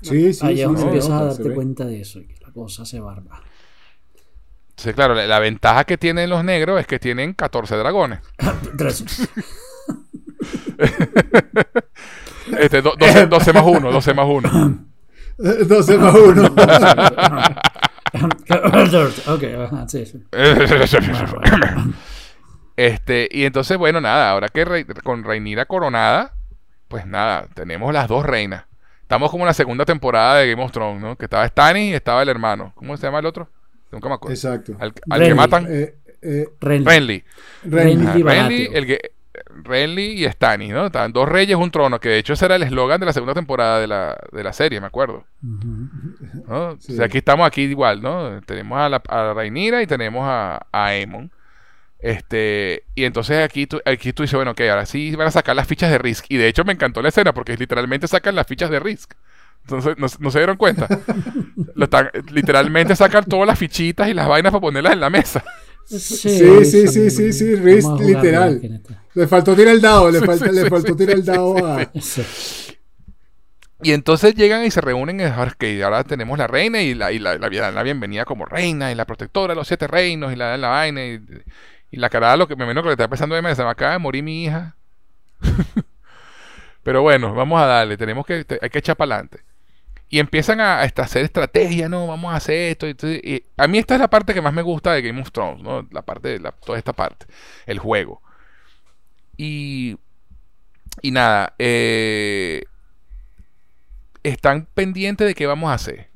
Sí, 0.02 0.34
sí, 0.34 0.44
Ahí 0.44 0.56
sí, 0.56 0.62
empiezas 0.62 1.10
a 1.10 1.24
darte 1.26 1.54
cuenta 1.54 1.84
de 1.84 2.00
eso, 2.00 2.18
que 2.26 2.34
la 2.40 2.50
cosa 2.50 2.84
se 2.84 2.98
barba. 2.98 3.40
Sí, 4.76 4.92
claro, 4.94 5.14
la, 5.14 5.38
ventaja 5.38 5.84
que 5.84 5.96
tienen 5.96 6.28
los 6.28 6.42
negros 6.42 6.80
es 6.80 6.88
que 6.88 6.98
tienen 6.98 7.34
14 7.34 7.76
dragones. 7.76 8.18
este, 12.58 12.82
12, 12.82 13.52
más 13.52 13.64
1, 13.64 13.92
12 13.92 14.14
más 14.14 14.26
1. 14.28 14.86
12 15.68 15.98
más 15.98 16.14
1. 16.16 16.44
ok, 19.28 19.44
sí, 19.88 20.04
sí. 20.04 20.24
Este, 22.76 23.28
y 23.30 23.44
entonces, 23.44 23.76
bueno, 23.78 24.00
nada, 24.00 24.30
ahora 24.30 24.48
que 24.48 24.86
con 25.02 25.24
Reinira 25.24 25.64
coronada, 25.64 26.34
pues 26.88 27.06
nada, 27.06 27.48
tenemos 27.54 27.92
las 27.92 28.08
dos 28.08 28.24
reinas. 28.24 28.64
Estamos 29.02 29.30
como 29.30 29.44
en 29.44 29.48
la 29.48 29.54
segunda 29.54 29.84
temporada 29.84 30.36
de 30.36 30.50
Game 30.50 30.62
of 30.62 30.72
Thrones, 30.72 31.00
¿no? 31.00 31.16
Que 31.16 31.26
estaba 31.26 31.46
Stannis 31.46 31.92
y 31.92 31.94
estaba 31.94 32.22
el 32.22 32.28
hermano. 32.28 32.72
¿Cómo 32.74 32.96
se 32.96 33.06
llama 33.06 33.20
el 33.20 33.26
otro? 33.26 33.48
Nunca 33.92 34.08
me 34.08 34.14
acuerdo. 34.16 34.34
Exacto. 34.34 34.76
Al, 34.80 34.92
que 35.22 35.34
matan. 35.34 35.66
Eh, 35.68 35.94
eh, 36.20 36.48
Renly. 36.60 37.24
Renly. 37.62 38.68
el 38.72 38.86
que, 38.86 39.12
Renly 39.62 40.24
y 40.24 40.28
Stannis, 40.28 40.72
¿no? 40.72 40.86
Estaban 40.86 41.12
dos 41.12 41.28
reyes, 41.28 41.56
un 41.56 41.70
trono, 41.70 42.00
que 42.00 42.08
de 42.08 42.18
hecho 42.18 42.32
ese 42.32 42.46
era 42.46 42.56
el 42.56 42.62
eslogan 42.62 43.00
de 43.00 43.06
la 43.06 43.12
segunda 43.12 43.34
temporada 43.34 43.80
de 43.80 43.86
la, 43.86 44.18
de 44.32 44.42
la 44.42 44.52
serie, 44.52 44.80
me 44.80 44.86
acuerdo. 44.86 45.24
¿no? 45.42 45.90
O 46.76 46.76
sea, 46.80 47.06
aquí 47.06 47.18
estamos 47.18 47.46
aquí 47.46 47.62
igual, 47.62 48.02
¿no? 48.02 48.40
Tenemos 48.42 48.78
a, 48.78 48.88
la, 48.88 49.02
a 49.08 49.32
Rhaenyra 49.34 49.82
y 49.82 49.86
tenemos 49.86 50.22
a, 50.24 50.66
a 50.72 50.86
Aemon. 50.86 51.30
Este, 52.06 52.84
y 52.94 53.02
entonces 53.02 53.42
aquí 53.42 53.66
tú, 53.66 53.80
aquí 53.84 54.12
tú 54.12 54.22
dices, 54.22 54.36
bueno, 54.36 54.52
ok, 54.52 54.60
ahora 54.60 54.86
sí 54.86 55.16
van 55.16 55.26
a 55.26 55.32
sacar 55.32 55.56
las 55.56 55.66
fichas 55.66 55.90
de 55.90 55.98
Risk. 55.98 56.26
Y 56.28 56.36
de 56.36 56.46
hecho 56.46 56.62
me 56.64 56.72
encantó 56.72 57.02
la 57.02 57.08
escena 57.08 57.34
porque 57.34 57.56
literalmente 57.56 58.06
sacan 58.06 58.36
las 58.36 58.46
fichas 58.46 58.70
de 58.70 58.78
Risk. 58.78 59.14
Entonces, 59.62 59.96
no, 59.98 60.30
se 60.30 60.38
dieron 60.38 60.56
cuenta. 60.56 60.86
literalmente 62.30 62.94
sacan 62.94 63.24
todas 63.24 63.48
las 63.48 63.58
fichitas 63.58 64.08
y 64.08 64.14
las 64.14 64.28
vainas 64.28 64.52
para 64.52 64.60
ponerlas 64.60 64.92
en 64.92 65.00
la 65.00 65.10
mesa. 65.10 65.42
Sí, 65.84 65.98
sí, 65.98 66.64
sí, 66.64 66.86
sí, 66.86 67.10
sí, 67.10 67.32
sí, 67.32 67.56
Risk 67.56 67.98
literal. 67.98 68.80
Le 69.14 69.26
faltó 69.26 69.56
tirar 69.56 69.74
el 69.74 69.80
dado, 69.80 70.08
le, 70.08 70.20
le 70.20 70.70
faltó 70.70 70.94
tirar 70.94 71.16
el 71.16 71.24
dado 71.24 71.56
a... 71.66 71.90
Y 73.82 73.92
entonces 73.92 74.36
llegan 74.36 74.64
y 74.64 74.70
se 74.70 74.80
reúnen, 74.80 75.18
que 75.58 75.84
ahora 75.84 76.04
tenemos 76.04 76.38
la 76.38 76.46
reina 76.46 76.82
y 76.82 76.94
la, 76.94 77.10
y 77.10 77.18
la, 77.18 77.36
la, 77.36 77.82
bienvenida 77.82 78.24
como 78.24 78.46
reina 78.46 78.90
y 78.90 78.94
la 78.94 79.04
protectora 79.04 79.52
de 79.52 79.56
los 79.56 79.68
siete 79.68 79.86
reinos 79.86 80.32
y 80.32 80.36
la, 80.36 80.56
la 80.56 80.68
vaina. 80.68 81.04
Y, 81.04 81.20
y 81.90 81.98
la 81.98 82.10
cara, 82.10 82.36
lo 82.36 82.48
que 82.48 82.56
me 82.56 82.66
menos 82.66 82.82
que 82.82 82.88
le 82.88 82.92
está 82.92 83.08
pensando 83.08 83.34
de 83.34 83.42
mesa, 83.42 83.64
me 83.64 83.70
acaba 83.70 83.92
de 83.92 83.98
morir 83.98 84.22
mi 84.22 84.44
hija. 84.44 84.76
Pero 86.82 87.02
bueno, 87.02 87.34
vamos 87.34 87.60
a 87.60 87.66
darle, 87.66 87.96
tenemos 87.96 88.26
que, 88.26 88.44
hay 88.60 88.70
que 88.70 88.78
echar 88.78 88.96
para 88.96 89.14
adelante. 89.14 89.40
Y 90.08 90.20
empiezan 90.20 90.60
a, 90.60 90.82
hacer 90.82 91.24
estrategia, 91.24 91.88
no, 91.88 92.06
vamos 92.06 92.32
a 92.32 92.36
hacer 92.36 92.70
esto. 92.70 92.86
Y, 92.88 93.44
a 93.56 93.66
mí 93.66 93.78
esta 93.78 93.94
es 93.94 94.00
la 94.00 94.08
parte 94.08 94.34
que 94.34 94.40
más 94.40 94.52
me 94.52 94.62
gusta 94.62 94.92
de 94.92 95.02
Game 95.02 95.20
of 95.20 95.32
Thrones, 95.32 95.62
¿no? 95.62 95.86
La 95.90 96.02
parte 96.02 96.38
de 96.38 96.52
toda 96.64 96.78
esta 96.78 96.92
parte, 96.92 97.26
el 97.66 97.80
juego. 97.80 98.22
Y, 99.36 99.98
y 101.02 101.10
nada, 101.10 101.54
eh, 101.58 102.64
están 104.22 104.68
pendientes 104.74 105.26
de 105.26 105.34
qué 105.34 105.46
vamos 105.46 105.70
a 105.70 105.74
hacer. 105.74 106.08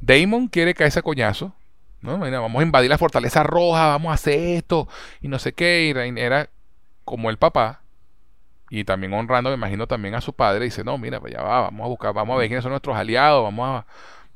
Damon 0.00 0.48
quiere 0.48 0.74
caer 0.74 0.88
ese 0.88 1.02
coñazo 1.02 1.54
¿no? 2.02 2.18
vamos 2.18 2.60
a 2.60 2.62
invadir 2.62 2.90
la 2.90 2.98
fortaleza 2.98 3.42
roja, 3.42 3.88
vamos 3.88 4.10
a 4.10 4.14
hacer 4.14 4.38
esto, 4.38 4.88
y 5.20 5.28
no 5.28 5.38
sé 5.38 5.52
qué, 5.52 5.86
y 5.86 6.20
era 6.20 6.48
como 7.04 7.30
el 7.30 7.38
papá, 7.38 7.82
y 8.70 8.84
también 8.84 9.12
honrando, 9.12 9.50
me 9.50 9.56
imagino, 9.56 9.86
también 9.86 10.14
a 10.14 10.20
su 10.20 10.32
padre, 10.32 10.64
dice, 10.64 10.84
no, 10.84 10.96
mira, 10.96 11.20
pues 11.20 11.32
ya 11.32 11.42
va, 11.42 11.62
vamos 11.62 11.84
a 11.84 11.88
buscar, 11.88 12.14
vamos 12.14 12.34
a 12.34 12.38
ver 12.38 12.48
quiénes 12.48 12.62
son 12.62 12.70
nuestros 12.70 12.96
aliados, 12.96 13.42
vamos 13.42 13.68
a, 13.68 13.86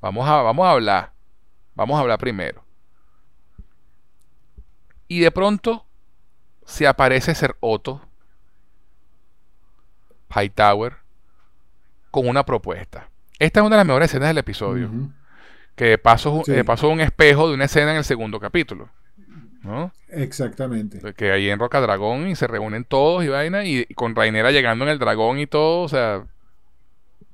vamos 0.01 0.29
a, 0.29 0.43
vamos 0.43 0.67
a 0.67 0.71
hablar, 0.71 1.13
vamos 1.75 1.97
a 1.97 2.01
hablar 2.01 2.19
primero. 2.19 2.65
Y 5.07 5.21
de 5.21 5.31
pronto 5.31 5.87
se 6.65 6.87
aparece 6.87 7.35
ser 7.35 7.57
Otto 7.61 8.01
Hightower 10.35 10.97
con 12.11 12.27
una 12.27 12.45
propuesta. 12.45 13.09
Esta 13.39 13.61
es 13.61 13.67
una 13.67 13.77
de 13.77 13.81
las 13.81 13.87
mejores 13.87 14.11
escenas 14.11 14.29
del 14.29 14.39
episodio 14.39 14.91
que 15.77 15.99
pasó, 15.99 16.43
pasó 16.65 16.89
un 16.89 17.01
espejo 17.01 17.49
de 17.49 17.55
una 17.55 17.65
escena 17.65 17.93
en 17.93 17.99
el 17.99 18.05
segundo 18.05 18.39
capítulo. 18.41 18.89
¿no? 19.65 19.93
Exactamente. 20.11 21.15
Que 21.15 21.33
ahí 21.33 21.49
en 21.49 21.59
Roca 21.59 21.81
Dragón 21.81 22.29
y 22.29 22.37
se 22.37 22.47
reúnen 22.47 22.85
todos 22.85 23.25
y 23.25 23.29
vaina, 23.29 23.65
y, 23.65 23.87
con 23.95 24.15
Rainera 24.15 24.53
llegando 24.53 24.85
en 24.85 24.91
el 24.91 24.99
dragón 24.99 25.39
y 25.39 25.47
todo, 25.47 25.83
o 25.83 25.89
sea, 25.89 26.25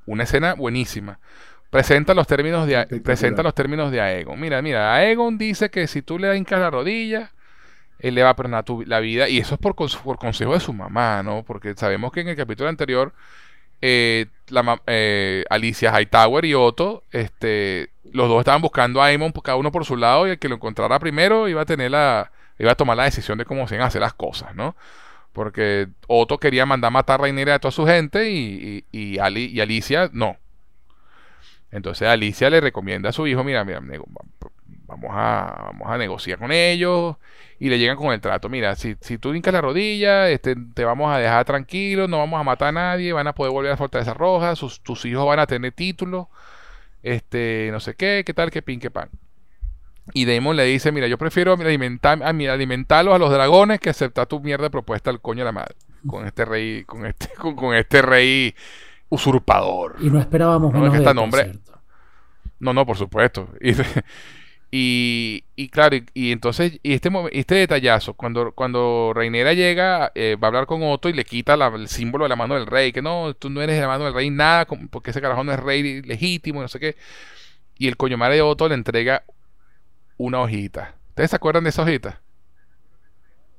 una 0.07 0.23
escena 0.23 0.55
buenísima. 0.55 1.19
Presenta 1.71 2.15
los 2.15 2.27
términos 2.27 2.67
de 2.67 3.01
presenta 3.01 3.43
los 3.43 3.55
términos 3.55 3.93
de 3.93 4.01
Aegon. 4.01 4.41
Mira, 4.41 4.63
mira, 4.63 4.95
Aegon 4.95 5.39
dice 5.39 5.71
que 5.71 5.87
si 5.87 6.03
tú 6.03 6.19
le 6.19 6.37
hincas 6.37 6.61
la 6.61 6.71
rodilla, 6.71 7.33
él 7.99 8.15
le 8.15 8.23
va 8.23 8.31
a 8.31 8.37
perdonar 8.37 8.65
la 8.87 9.01
vida, 9.01 9.29
y 9.29 9.39
eso 9.39 9.55
es 9.55 9.61
por, 9.61 9.75
por 9.75 10.17
consejo 10.19 10.55
de 10.55 10.61
su 10.61 10.73
mamá, 10.73 11.23
¿no? 11.23 11.45
Porque 11.45 11.75
sabemos 11.75 12.13
que 12.13 12.21
en 12.21 12.29
el 12.29 12.37
capítulo 12.37 12.69
anterior 12.69 13.13
eh, 13.83 14.27
la, 14.49 14.81
eh, 14.87 15.45
Alicia 15.49 15.99
Hightower 15.99 16.45
y 16.45 16.55
Otto, 16.55 17.05
este, 17.13 17.91
los 18.13 18.29
dos 18.29 18.41
estaban 18.41 18.63
buscando 18.63 19.03
a 19.03 19.07
Aemon, 19.07 19.33
cada 19.33 19.57
uno 19.57 19.73
por 19.73 19.85
su 19.85 19.97
lado, 19.97 20.27
y 20.27 20.31
el 20.31 20.39
que 20.39 20.49
lo 20.49 20.57
encontrara 20.57 20.99
primero 20.99 21.49
iba 21.49 21.63
a 21.63 21.67
tener 21.67 21.91
la, 21.91 22.31
iba 22.59 22.73
a 22.73 22.77
tomar 22.77 22.97
la 22.97 23.05
decisión 23.05 23.39
de 23.39 23.45
cómo 23.45 23.67
se 23.67 23.77
iban 23.77 23.85
a 23.85 23.89
hacer 23.89 24.03
las 24.03 24.15
cosas, 24.15 24.55
¿no? 24.55 24.77
Porque 25.33 25.89
Otto 26.09 26.39
quería 26.39 26.67
mandar 26.67 26.91
matar 26.91 27.21
a 27.21 27.23
Rhaenyra 27.23 27.55
a 27.55 27.59
toda 27.61 27.73
su 27.73 27.87
gente 27.87 28.31
y, 28.31 28.85
y, 28.91 29.19
Alicia 29.19 30.11
no. 30.13 30.37
Entonces 31.71 32.09
Alicia 32.09 32.51
le 32.51 32.61
recomienda 32.61 33.11
a 33.11 33.13
su 33.13 33.27
hijo, 33.29 33.45
mira, 33.45 33.65
mira, 33.65 33.81
vamos 34.87 35.11
a, 35.13 35.63
vamos 35.67 35.89
a 35.89 35.99
negociar 35.99 36.39
con 36.39 36.51
ellos 36.51 37.17
y 37.61 37.69
le 37.69 37.79
llegan 37.79 37.97
con 37.97 38.13
el 38.13 38.21
trato. 38.21 38.49
Mira, 38.49 38.75
si, 38.75 38.97
si 39.01 39.19
tú 39.19 39.33
hincas 39.35 39.55
la 39.55 39.61
rodilla, 39.61 40.29
este, 40.31 40.57
te 40.75 40.85
vamos 40.85 41.15
a 41.15 41.19
dejar 41.19 41.45
tranquilo, 41.45 42.09
no 42.09 42.19
vamos 42.19 42.41
a 42.41 42.43
matar 42.43 42.69
a 42.69 42.73
nadie, 42.73 43.13
van 43.13 43.27
a 43.29 43.35
poder 43.35 43.53
volver 43.53 43.71
a 43.71 43.77
Fortaleza 43.77 44.15
Roja, 44.15 44.57
sus, 44.57 44.81
tus 44.81 45.05
hijos 45.05 45.25
van 45.27 45.39
a 45.39 45.47
tener 45.47 45.71
título, 45.73 46.29
este, 47.03 47.69
no 47.71 47.79
sé 47.79 47.95
qué, 47.95 48.23
qué 48.27 48.35
tal, 48.35 48.51
qué 48.51 48.63
pin, 48.63 48.81
qué 48.81 48.91
pan. 48.91 49.11
Y 50.13 50.25
Damon 50.25 50.57
le 50.57 50.65
dice, 50.65 50.91
mira, 50.91 51.07
yo 51.07 51.19
prefiero 51.19 51.53
alimentar, 51.53 52.21
a, 52.23 52.29
alimentarlos 52.31 53.15
a 53.15 53.19
los 53.19 53.31
dragones 53.31 53.79
que 53.79 53.91
aceptar 53.91 54.27
tu 54.27 54.41
mierda 54.41 54.69
propuesta 54.71 55.11
al 55.11 55.21
coño 55.21 55.41
de 55.41 55.45
la 55.45 55.53
madre. 55.53 55.77
con 56.07 56.27
este 56.27 56.45
rey, 56.47 56.83
con 56.85 57.07
este, 57.07 57.29
con, 57.39 57.55
con 57.55 57.75
este 57.77 58.03
rey 58.03 58.55
usurpador. 59.11 59.97
Y 60.01 60.09
no 60.11 60.19
esperábamos 60.19 60.73
No, 60.73 60.81
menos 60.81 60.95
es 60.95 61.01
que 61.01 61.05
de 61.05 61.11
este 61.11 61.15
nombre- 61.15 61.45
cierto. 61.45 61.81
No, 62.59 62.73
no, 62.73 62.87
por 62.87 62.97
supuesto. 62.97 63.49
Y, 63.61 63.75
y, 64.73 65.45
y 65.57 65.69
claro, 65.69 65.97
y, 65.97 66.05
y 66.15 66.33
entonces, 66.33 66.79
y 66.83 66.93
este, 66.93 67.11
este 67.33 67.55
detallazo, 67.57 68.15
cuando, 68.15 68.53
cuando 68.53 69.13
Reinera 69.15 69.53
llega, 69.53 70.13
eh, 70.15 70.37
va 70.41 70.47
a 70.47 70.51
hablar 70.51 70.67
con 70.67 70.83
Otto 70.85 71.09
y 71.09 71.13
le 71.13 71.25
quita 71.25 71.57
la- 71.57 71.69
el 71.69 71.89
símbolo 71.89 72.25
de 72.25 72.29
la 72.29 72.37
mano 72.37 72.55
del 72.55 72.67
rey, 72.67 72.93
que 72.93 73.03
no, 73.03 73.35
tú 73.35 73.51
no 73.51 73.63
eres 73.63 73.77
de 73.77 73.83
la 73.83 73.89
mano 73.89 74.05
del 74.05 74.15
rey, 74.15 74.31
nada, 74.31 74.67
porque 74.91 75.11
ese 75.11 75.21
carajo 75.21 75.43
no 75.45 75.53
es 75.53 75.61
rey 75.61 76.03
legítimo, 76.03 76.63
no 76.63 76.69
sé 76.69 76.79
qué. 76.79 76.97
Y 77.79 77.89
el 77.89 77.97
coño 77.97 78.19
madre 78.19 78.37
de 78.37 78.43
Otto 78.43 78.69
le 78.69 78.75
entrega 78.75 79.25
una 80.19 80.41
hojita. 80.41 80.95
¿Ustedes 81.11 81.31
se 81.31 81.37
acuerdan 81.37 81.65
de 81.65 81.71
esa 81.71 81.83
hojita? 81.83 82.21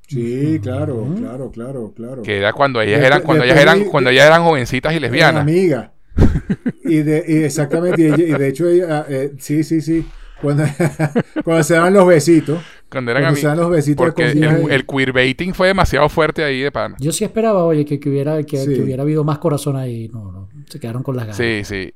Sí, 0.08 0.60
claro, 0.62 1.14
claro, 1.16 1.50
claro, 1.50 1.92
claro. 1.96 2.22
Que 2.22 2.36
era 2.36 2.52
cuando 2.52 2.82
ellas 2.82 3.02
eran, 3.02 3.22
cuando 3.22 3.44
ellas 3.44 3.58
eran, 3.58 3.84
cuando 3.84 4.10
ellas 4.10 4.26
eran 4.26 4.44
jovencitas 4.44 4.92
y 4.94 5.00
lesbianas. 5.00 5.42
amiga. 5.42 5.92
Y, 6.84 6.96
de, 6.96 7.24
y 7.26 7.44
exactamente, 7.44 8.02
y, 8.02 8.06
ella- 8.06 8.24
y 8.24 8.34
de 8.34 8.48
hecho, 8.48 8.68
ella, 8.68 9.06
eh, 9.08 9.32
sí, 9.38 9.62
sí, 9.64 9.80
sí. 9.80 10.04
Cuando, 10.42 10.64
cuando 11.44 11.62
se 11.62 11.74
dan 11.74 11.94
los 11.94 12.06
besitos, 12.06 12.62
Cuando 12.90 13.10
eran 13.12 13.22
cuando 13.22 13.40
se 13.40 13.56
los 13.56 13.70
besitos 13.70 14.04
Porque 14.04 14.32
el, 14.32 14.42
el 14.70 14.84
queerbaiting 14.86 15.54
fue 15.54 15.68
demasiado 15.68 16.08
fuerte 16.08 16.44
ahí 16.44 16.60
de 16.60 16.70
pana. 16.72 16.96
Yo 16.98 17.12
sí 17.12 17.24
esperaba, 17.24 17.64
oye, 17.64 17.84
que, 17.86 17.98
que 17.98 18.10
hubiera, 18.10 18.42
que, 18.42 18.58
Sí. 18.58 18.74
que 18.74 18.82
hubiera 18.82 19.02
habido 19.02 19.24
más 19.24 19.38
corazón 19.38 19.76
ahí. 19.76 20.08
No, 20.12 20.30
no. 20.32 20.48
Se 20.68 20.78
quedaron 20.78 21.02
con 21.02 21.16
las 21.16 21.24
ganas. 21.26 21.36
Sí, 21.38 21.62
sí. 21.64 21.92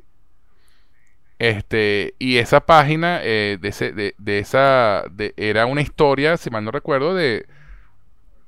Este, 1.38 2.14
y 2.18 2.38
esa 2.38 2.60
página 2.64 3.20
eh, 3.22 3.58
de, 3.60 3.68
ese- 3.68 3.92
de, 3.92 4.14
de 4.16 4.38
esa 4.38 5.04
de- 5.12 5.34
era 5.36 5.66
una 5.66 5.82
historia, 5.82 6.38
si 6.38 6.48
mal 6.48 6.64
no 6.64 6.70
recuerdo, 6.70 7.14
de, 7.14 7.44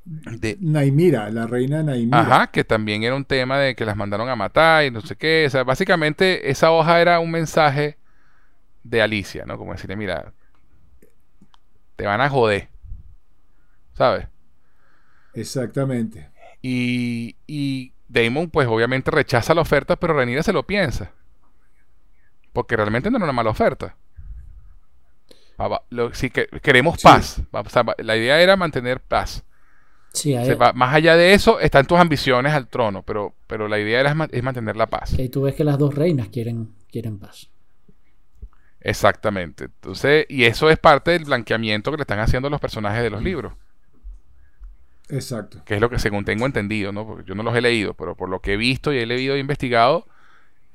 de 0.07 0.57
Naimira, 0.59 1.29
la 1.31 1.47
reina 1.47 1.83
Naimira. 1.83 2.21
ajá, 2.21 2.47
que 2.47 2.65
también 2.65 3.03
era 3.03 3.15
un 3.15 3.27
tema 3.27 3.59
de 3.59 3.75
que 3.75 3.85
las 3.85 3.95
mandaron 3.95 4.31
a 4.31 4.37
matar 4.37 4.87
y 4.87 4.91
no 4.91 5.03
sé 5.03 5.17
qué. 5.17 5.45
O 5.47 5.51
sea, 5.51 5.65
básicamente 5.65 6.51
esa 6.51 6.71
hoja 6.71 6.99
era 7.03 7.21
un 7.21 7.31
mensaje 7.31 7.98
de 8.83 9.03
Alicia, 9.03 9.45
¿no? 9.47 9.59
Como 9.59 9.73
decirle, 9.73 9.97
mira, 9.97 10.33
te 11.97 12.07
van 12.07 12.21
a 12.21 12.31
joder. 12.31 12.69
¿Sabes? 13.95 14.27
Exactamente. 15.35 16.31
Y, 16.63 17.37
y 17.47 17.93
Damon, 18.09 18.51
pues 18.51 18.67
obviamente 18.69 19.11
rechaza 19.11 19.55
la 19.55 19.61
oferta, 19.63 19.97
pero 19.97 20.15
Rhaenyra 20.15 20.43
se 20.43 20.53
lo 20.53 20.67
piensa. 20.67 21.13
Porque 22.53 22.77
realmente 22.77 23.11
no 23.11 23.17
era 23.17 23.25
una 23.25 23.33
mala 23.33 23.51
oferta. 23.51 23.97
Si 26.13 26.31
que, 26.31 26.47
queremos 26.63 27.03
paz. 27.03 27.41
O 27.51 27.69
sea, 27.69 27.85
la 27.99 28.17
idea 28.17 28.41
era 28.41 28.57
mantener 28.57 29.01
paz. 29.01 29.45
Sí, 30.13 30.33
va- 30.33 30.73
más 30.73 30.95
allá 30.95 31.17
de 31.17 31.35
eso, 31.35 31.61
están 31.61 31.87
tus 31.87 31.99
ambiciones 31.99 32.53
al 32.53 32.69
trono, 32.69 33.03
pero, 33.03 33.35
pero 33.47 33.69
la 33.69 33.79
idea 33.79 34.01
era 34.01 34.17
es 34.31 34.43
mantener 34.43 34.77
la 34.77 34.87
paz. 34.87 35.15
que 35.17 35.23
ahí 35.23 35.29
tú 35.29 35.43
ves 35.43 35.55
que 35.55 35.65
las 35.65 35.79
dos 35.79 35.95
reinas 35.95 36.29
quieren, 36.29 36.75
quieren 36.91 37.19
paz. 37.19 37.51
Exactamente. 38.89 39.65
Entonces, 39.65 40.27
y 40.29 40.45
eso 40.45 40.71
es 40.71 40.79
parte 40.79 41.11
del 41.13 41.25
blanqueamiento 41.25 41.91
que 41.91 41.99
le 41.99 42.03
están 42.03 42.21
haciendo 42.21 42.49
los 42.51 42.61
personajes 42.61 43.03
de 43.03 43.11
los 43.11 43.23
libros. 43.23 43.53
Exacto. 45.11 45.63
que 45.65 45.75
es 45.75 45.81
lo 45.81 45.89
que 45.89 45.99
según 45.99 46.25
tengo 46.25 46.45
entendido, 46.45 46.93
¿no? 46.93 47.07
Porque 47.07 47.25
yo 47.27 47.35
no 47.35 47.43
los 47.43 47.57
he 47.57 47.63
leído, 47.63 47.95
pero 47.95 48.15
por 48.15 48.29
lo 48.29 48.41
que 48.41 48.55
he 48.55 48.57
visto 48.59 48.93
y 48.93 48.99
he 48.99 49.07
leído 49.07 49.35
e 49.37 49.39
investigado, 49.39 50.07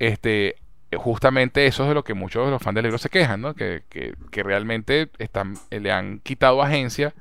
este, 0.00 0.56
justamente 0.96 1.66
eso 1.66 1.84
es 1.84 1.90
de 1.90 1.94
lo 1.94 2.04
que 2.04 2.14
muchos 2.14 2.44
de 2.44 2.50
los 2.52 2.62
fans 2.62 2.74
del 2.76 2.84
libro 2.84 2.98
se 2.98 3.10
quejan, 3.10 3.40
¿no? 3.42 3.54
Que, 3.54 3.84
que- 3.88 4.14
que 4.32 4.42
realmente 4.42 5.10
están, 5.18 5.54
eh, 5.70 5.80
le 5.80 5.92
han 5.92 6.18
quitado 6.20 6.62
agencia 6.62 7.14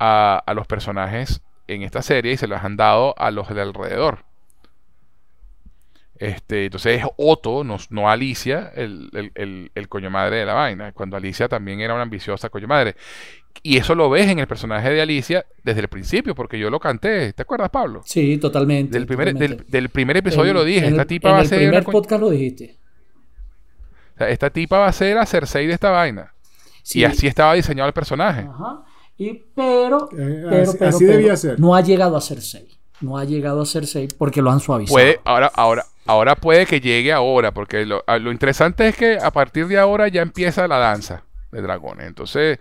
a, 0.00 0.42
a 0.46 0.54
los 0.54 0.66
personajes 0.66 1.42
en 1.68 1.82
esta 1.82 2.02
serie 2.02 2.32
y 2.32 2.36
se 2.36 2.48
los 2.48 2.62
han 2.64 2.76
dado 2.76 3.14
a 3.18 3.30
los 3.30 3.48
de 3.54 3.62
alrededor. 3.62 4.24
Este, 6.22 6.66
entonces 6.66 7.00
es 7.00 7.06
Otto, 7.16 7.64
no, 7.64 7.78
no 7.90 8.08
Alicia, 8.08 8.70
el, 8.76 9.10
el, 9.12 9.32
el- 9.34 9.70
el 9.74 9.88
coño 9.88 10.08
madre 10.10 10.36
de 10.36 10.46
la 10.46 10.54
vaina, 10.54 10.92
cuando 10.92 11.16
Alicia 11.16 11.48
también 11.48 11.80
era 11.80 11.94
una 11.94 12.02
ambiciosa 12.04 12.48
coño 12.48 12.68
madre. 12.68 12.94
Y 13.64 13.76
eso 13.76 13.94
lo 13.94 14.08
ves 14.10 14.28
en 14.28 14.38
el 14.38 14.46
personaje 14.46 14.90
de 14.90 15.00
Alicia 15.02 15.44
desde 15.62 15.80
el 15.80 15.88
principio, 15.88 16.34
porque 16.34 16.58
yo 16.58 16.70
lo 16.70 16.80
canté. 16.80 17.32
¿Te 17.32 17.42
acuerdas, 17.42 17.70
Pablo? 17.70 18.02
Sí, 18.04 18.38
totalmente. 18.38 18.92
Del 18.96 19.06
primer, 19.06 19.32
totalmente. 19.32 19.64
del, 19.64 19.70
del 19.70 19.88
primer 19.88 20.16
episodio 20.16 20.50
En- 20.52 20.56
lo 20.56 20.64
dije. 20.64 20.80
en 20.86 20.92
Esta 20.92 21.02
el- 21.02 21.08
tipa 21.08 21.28
en 21.28 21.34
va 21.34 21.38
a 21.38 21.42
el 21.42 21.48
ser. 21.48 21.58
primer 21.58 21.74
una 21.74 21.84
co- 21.84 21.92
podcast 21.92 22.20
lo 22.20 22.30
dijiste. 22.30 22.76
o 24.14 24.18
sea, 24.18 24.28
esta 24.30 24.50
tipa 24.50 24.78
va 24.78 24.86
a 24.86 24.92
ser 24.92 25.18
a 25.18 25.26
Cersei 25.26 25.66
de 25.66 25.74
esta 25.74 25.90
vaina. 25.90 26.32
Sí. 26.82 27.00
Y 27.00 27.04
así 27.04 27.26
estaba 27.26 27.54
diseñado 27.54 27.86
el 27.88 27.94
personaje. 27.94 28.42
Ajá. 28.48 28.82
Y, 29.18 29.42
pero, 29.54 30.08
Eh, 30.12 30.44
pero, 30.48 30.62
así- 30.62 30.76
pero, 30.78 30.88
así 30.90 31.04
pero, 31.04 31.16
debía 31.18 31.36
ser. 31.36 31.60
No 31.60 31.74
ha 31.74 31.80
llegado 31.80 32.16
a 32.16 32.20
ser 32.20 32.40
6. 32.40 32.78
No 33.00 33.18
ha 33.18 33.24
llegado 33.24 33.62
a 33.62 33.66
ser 33.66 33.86
6 33.86 34.14
porque 34.14 34.40
lo 34.42 34.50
han 34.50 34.60
suavizado. 34.60 34.94
Puede, 34.94 35.20
ahora, 35.24 35.50
ahora, 35.54 35.84
ahora 36.06 36.36
puede 36.36 36.66
que 36.66 36.80
llegue 36.80 37.12
ahora, 37.12 37.52
porque 37.52 37.84
lo, 37.86 38.04
a- 38.06 38.18
lo 38.18 38.32
interesante 38.32 38.88
es 38.88 38.96
que 38.96 39.18
a 39.22 39.30
partir 39.30 39.66
de 39.66 39.78
ahora 39.78 40.08
ya 40.08 40.22
empieza 40.22 40.68
la 40.68 40.78
danza 40.78 41.24
de 41.50 41.62
dragones. 41.62 42.06
Entonces, 42.06 42.58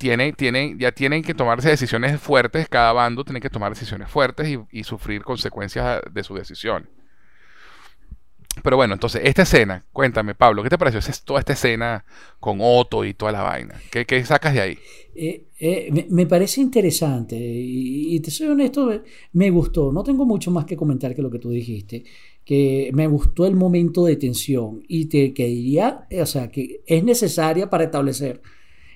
tienen, 0.00 0.34
tienen, 0.34 0.78
ya 0.78 0.92
tienen 0.92 1.22
que 1.22 1.34
tomarse 1.34 1.68
decisiones 1.68 2.18
fuertes, 2.18 2.68
cada 2.70 2.92
bando 2.94 3.22
tiene 3.22 3.38
que 3.38 3.50
tomar 3.50 3.72
decisiones 3.72 4.08
fuertes 4.08 4.48
y, 4.70 4.82
sufrir 4.82 5.22
consecuencias 5.22 6.00
de 6.10 6.24
sus 6.24 6.38
decisiones. 6.38 6.88
Pero 8.62 8.76
bueno, 8.76 8.94
entonces, 8.94 9.20
esta 9.24 9.42
escena, 9.42 9.84
cuéntame, 9.92 10.34
Pablo, 10.34 10.62
¿qué 10.62 10.70
te 10.70 10.78
pareció 10.78 11.00
toda 11.24 11.40
esta 11.40 11.52
escena 11.52 12.04
con 12.40 12.58
Otto 12.60 13.04
y 13.04 13.12
toda 13.12 13.30
la 13.30 13.42
vaina? 13.42 13.74
¿Qué, 13.90 14.24
sacas 14.24 14.54
de 14.54 14.60
ahí? 14.62 14.78
Eh, 15.14 15.44
eh, 15.60 16.06
me, 16.08 16.26
parece 16.26 16.62
interesante 16.62 17.36
y, 17.38 18.18
te 18.20 18.30
soy 18.30 18.48
honesto, 18.48 18.86
me, 18.86 19.02
me 19.34 19.50
gustó. 19.50 19.92
No 19.92 20.02
tengo 20.02 20.24
mucho 20.24 20.50
más 20.50 20.64
que 20.64 20.76
comentar 20.76 21.14
que 21.14 21.22
lo 21.22 21.30
que 21.30 21.38
tú 21.38 21.50
dijiste. 21.50 22.04
Que 22.50 22.90
me 22.92 23.06
gustó 23.06 23.46
el 23.46 23.54
momento 23.54 24.04
de 24.04 24.16
tensión 24.16 24.82
y 24.88 25.04
te 25.04 25.32
que 25.32 25.46
diría, 25.46 26.08
eh, 26.10 26.20
o 26.20 26.26
sea, 26.26 26.50
que 26.50 26.80
es 26.84 27.04
necesaria 27.04 27.70
para 27.70 27.84
establecer 27.84 28.42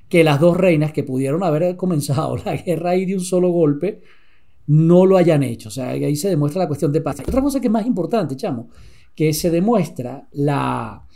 que 0.09 0.25
las 0.25 0.41
dos 0.41 0.57
reinas 0.57 0.93
que 0.93 1.05
pudieron 1.05 1.45
haber 1.45 1.77
comenzado 1.77 2.37
la 2.45 2.57
guerra 2.57 2.91
ahí 2.91 3.05
de 3.05 3.15
un 3.15 3.21
solo 3.21 3.51
golpe 3.51 4.03
no 4.67 5.07
lo 5.07 5.17
hayan 5.17 5.45
hecho. 5.45 5.69
O 5.69 5.71
sea, 5.71 5.91
ahí 5.91 6.17
se 6.17 6.31
demuestra 6.31 6.63
la 6.63 6.67
cuestión 6.67 6.91
de 6.91 7.01
paz. 7.01 7.21
Otra 7.21 7.41
cosa 7.41 7.61
que 7.61 7.69
es 7.69 7.73
más 7.73 7.87
importante, 7.87 8.35
chamo, 8.35 8.71
que 9.15 9.33
se 9.33 9.53
demuestra 9.53 10.27
la, 10.33 11.07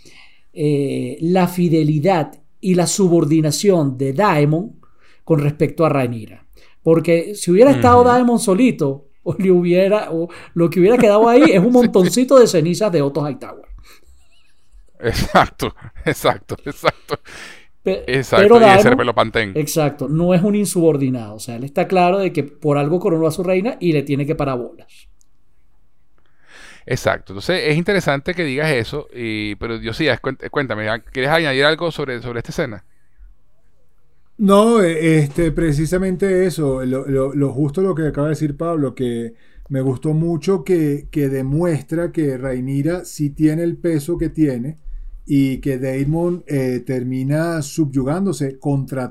eh, 0.52 1.18
la 1.20 1.48
fidelidad 1.48 2.40
y 2.60 2.76
la 2.76 2.86
subordinación 2.86 3.98
de 3.98 4.12
Daemon 4.12 4.76
con 5.24 5.40
respecto 5.40 5.84
a 5.84 5.88
Rhaenyra. 5.88 6.46
Porque 6.84 7.34
si 7.34 7.50
hubiera 7.50 7.72
estado. 7.72 8.04
Daemon 8.04 8.38
solito, 8.38 9.07
o 9.30 9.34
le 9.38 9.50
hubiera, 9.50 10.10
o 10.12 10.28
lo 10.54 10.70
que 10.70 10.80
hubiera 10.80 10.98
quedado 10.98 11.28
ahí 11.28 11.50
es 11.52 11.60
un 11.60 11.72
montoncito 11.72 12.38
de 12.38 12.46
cenizas 12.46 12.90
de 12.92 13.02
Otto 13.02 13.28
Hightower. 13.28 13.64
Exacto, 15.00 15.74
exacto, 16.04 16.56
exacto. 16.64 17.18
Exacto, 18.06 18.36
pero 18.36 18.60
y 18.60 18.60
Daemon- 18.60 18.82
Cervelo-Pantén. 18.82 19.52
exacto, 19.54 20.08
no 20.08 20.34
es 20.34 20.42
un 20.42 20.54
insubordinado. 20.54 21.36
O 21.36 21.38
sea, 21.40 21.56
él 21.56 21.64
está 21.64 21.86
claro 21.88 22.18
de 22.18 22.32
que 22.32 22.42
por 22.44 22.76
algo 22.78 23.00
coronó 23.00 23.26
a 23.26 23.30
su 23.30 23.42
reina 23.42 23.76
y 23.80 23.92
le 23.92 24.02
tiene 24.02 24.26
que 24.26 24.34
parar 24.34 24.58
bolas. 24.58 25.08
Exacto. 26.86 27.32
Entonces 27.32 27.62
es 27.66 27.76
interesante 27.76 28.34
que 28.34 28.44
digas 28.44 28.70
eso, 28.70 29.08
y, 29.12 29.54
pero 29.56 29.78
sí, 29.92 30.06
cuéntame, 30.50 30.86
¿quieres 31.12 31.30
añadir 31.30 31.64
algo 31.64 31.90
sobre, 31.90 32.20
sobre 32.22 32.38
esta 32.40 32.50
escena? 32.50 32.84
No, 34.38 34.80
eh, 34.82 35.18
este, 35.18 35.50
precisamente 35.52 36.46
eso, 36.46 36.84
lo, 36.84 37.06
lo- 37.08 37.34
lo 37.34 37.52
justo 37.52 37.82
lo 37.82 37.94
que 37.94 38.06
acaba 38.06 38.28
de 38.28 38.34
decir 38.34 38.56
Pablo, 38.56 38.94
que 38.94 39.34
me 39.68 39.80
gustó 39.80 40.14
mucho 40.14 40.62
que, 40.64 41.08
que 41.10 41.28
demuestra 41.28 42.12
que 42.12 42.38
Rhaenyra 42.38 43.04
sí 43.04 43.30
tiene 43.30 43.64
el 43.64 43.76
peso 43.76 44.16
que 44.16 44.28
tiene 44.30 44.78
y 45.26 45.58
que 45.58 45.78
Daemon 45.78 46.44
eh, 46.46 46.82
termina 46.86 47.60
subyugándose 47.62 48.58
contra, 48.58 49.10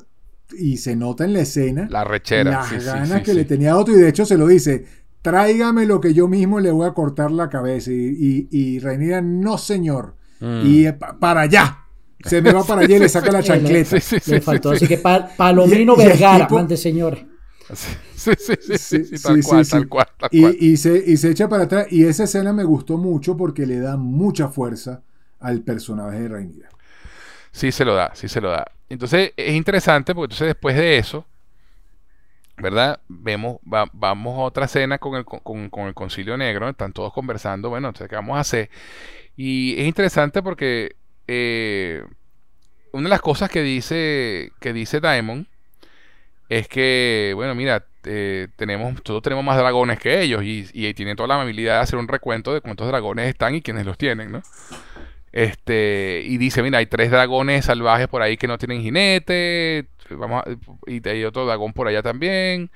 y 0.58 0.78
se 0.78 0.96
nota 0.96 1.26
en 1.26 1.34
la 1.34 1.42
escena, 1.42 1.88
La 1.92 2.04
rechera. 2.06 2.52
las 2.52 2.70
sí, 2.70 2.78
ganas 2.78 3.20
sí, 3.20 3.24
que 3.24 3.32
sí. 3.32 3.38
le 3.38 3.46
tenía 3.46 3.74
a 3.74 3.78
otro 3.78 3.94
y 3.96 4.00
de 4.02 4.08
hecho 4.10 4.26
se 4.26 4.38
lo 4.38 4.48
dice, 4.48 4.86
tráigame 5.22 5.86
lo 5.86 6.00
que 6.00 6.14
yo 6.14 6.28
mismo 6.30 6.60
le 6.62 6.72
voy 6.72 6.88
a 6.88 6.94
cortar 6.94 7.32
la 7.32 7.50
cabeza 7.50 7.92
y, 7.92 8.48
y, 8.50 8.58
y 8.58 8.80
Rhaenyra, 8.80 9.22
no 9.22 9.58
señor, 9.58 10.16
Mm. 10.40 10.62
y 10.68 10.86
eh, 10.86 10.94
pa- 10.94 11.18
para 11.20 11.42
allá, 11.42 11.80
se 12.24 12.42
me 12.42 12.52
va 12.52 12.66
para 12.66 12.82
allá 12.82 12.98
y 12.98 13.00
le 13.00 13.10
saca 13.10 13.32
la 13.32 13.44
chancleta. 13.44 14.00
Sí, 14.00 14.00
sí, 14.02 14.20
sí, 14.20 14.32
Le 14.32 14.42
faltó. 14.42 14.72
sí. 14.72 14.78
Así 14.78 14.88
que 14.88 14.98
pa- 14.98 15.28
Palomino 15.36 15.96
Vergara, 15.96 16.48
tipo- 16.48 16.56
mande 16.56 16.78
señores. 16.78 17.26
Sí, 18.16 18.32
sí, 18.38 18.56
sí, 18.78 19.04
sí, 19.06 19.20
tal 19.22 19.44
cual, 19.44 19.68
tal 19.68 19.88
cual, 19.90 20.08
tal 20.18 20.30
Y, 20.32 20.42
cual. 20.42 20.56
y 20.60 20.78
se, 20.78 21.04
y 21.06 21.18
se 21.18 21.32
echa 21.32 21.50
para 21.50 21.64
atrás. 21.66 21.88
Y 21.92 22.06
esa 22.06 22.24
escena 22.24 22.54
me 22.54 22.64
gustó 22.64 22.98
mucho 22.98 23.36
porque 23.38 23.66
le 23.66 23.80
da 23.80 23.98
mucha 23.98 24.48
fuerza 24.50 25.04
al 25.40 25.62
personaje 25.62 26.20
de 26.22 26.28
Rhaenyra. 26.30 26.70
Sí 27.52 27.72
se 27.72 27.86
lo 27.86 27.96
da, 27.96 28.12
sí 28.16 28.28
se 28.28 28.40
lo 28.42 28.50
da. 28.52 28.66
Entonces 28.90 29.34
es 29.36 29.54
interesante 29.54 30.14
porque 30.16 30.26
entonces 30.34 30.48
después 30.48 30.76
de 30.78 30.98
eso, 30.98 31.26
¿verdad? 32.58 33.00
Vemos, 33.08 33.58
va- 33.72 33.90
vamos 33.94 34.38
a 34.38 34.42
otra 34.42 34.66
escena 34.66 34.98
con 34.98 35.16
el, 35.16 35.26
con, 35.26 35.70
con 35.70 35.88
el 35.88 35.94
concilio 35.94 36.38
negro, 36.38 36.70
están 36.70 36.94
todos 36.94 37.14
conversando, 37.14 37.70
bueno, 37.70 37.90
entonces, 37.90 38.10
¿qué 38.10 38.16
vamos 38.16 38.38
a 38.38 38.42
hacer? 38.42 38.70
Y 39.36 39.80
es 39.80 39.88
interesante 39.88 40.42
porque 40.42 40.96
eh, 41.28 42.04
una 42.92 43.04
de 43.04 43.10
las 43.10 43.22
cosas 43.22 43.50
que 43.50 43.62
dice, 43.62 44.52
que 44.60 44.74
dice 44.74 45.00
Daemon 45.00 45.48
es 46.50 46.68
que, 46.68 47.34
bueno, 47.36 47.56
mira, 47.56 47.86
eh, 48.06 48.48
tenemos, 48.56 48.94
nosotros 48.94 49.22
tenemos 49.22 49.44
más 49.44 49.58
dragones 49.58 50.00
que 50.00 50.22
ellos 50.22 50.44
y, 50.44 50.68
y 50.74 50.94
tienen 50.94 51.18
toda 51.18 51.28
la 51.28 51.36
amabilidad 51.36 51.76
de 51.76 51.82
hacer 51.82 52.00
un 52.00 52.08
recuento 52.08 52.54
de 52.54 52.62
cuántos 52.62 52.88
dragones 52.88 53.28
están 53.28 53.56
y 53.56 53.62
quiénes 53.62 53.86
los 53.86 53.98
tienen, 53.98 54.32
¿no? 54.32 54.42
Este, 55.34 56.24
y 56.26 56.38
dice, 56.38 56.64
mira, 56.64 56.80
hay 56.80 56.86
tres 56.86 57.12
dragones 57.12 57.66
salvajes 57.66 58.08
por 58.08 58.22
ahí 58.22 58.38
que 58.38 58.48
no 58.48 58.58
tienen 58.58 58.82
jinete, 58.82 59.88
vamos 60.10 60.44
y 60.88 61.08
hay 61.08 61.26
otro 61.26 61.46
dragón 61.46 61.74
por 61.74 61.88
allá 61.88 62.02
también, 62.02 62.72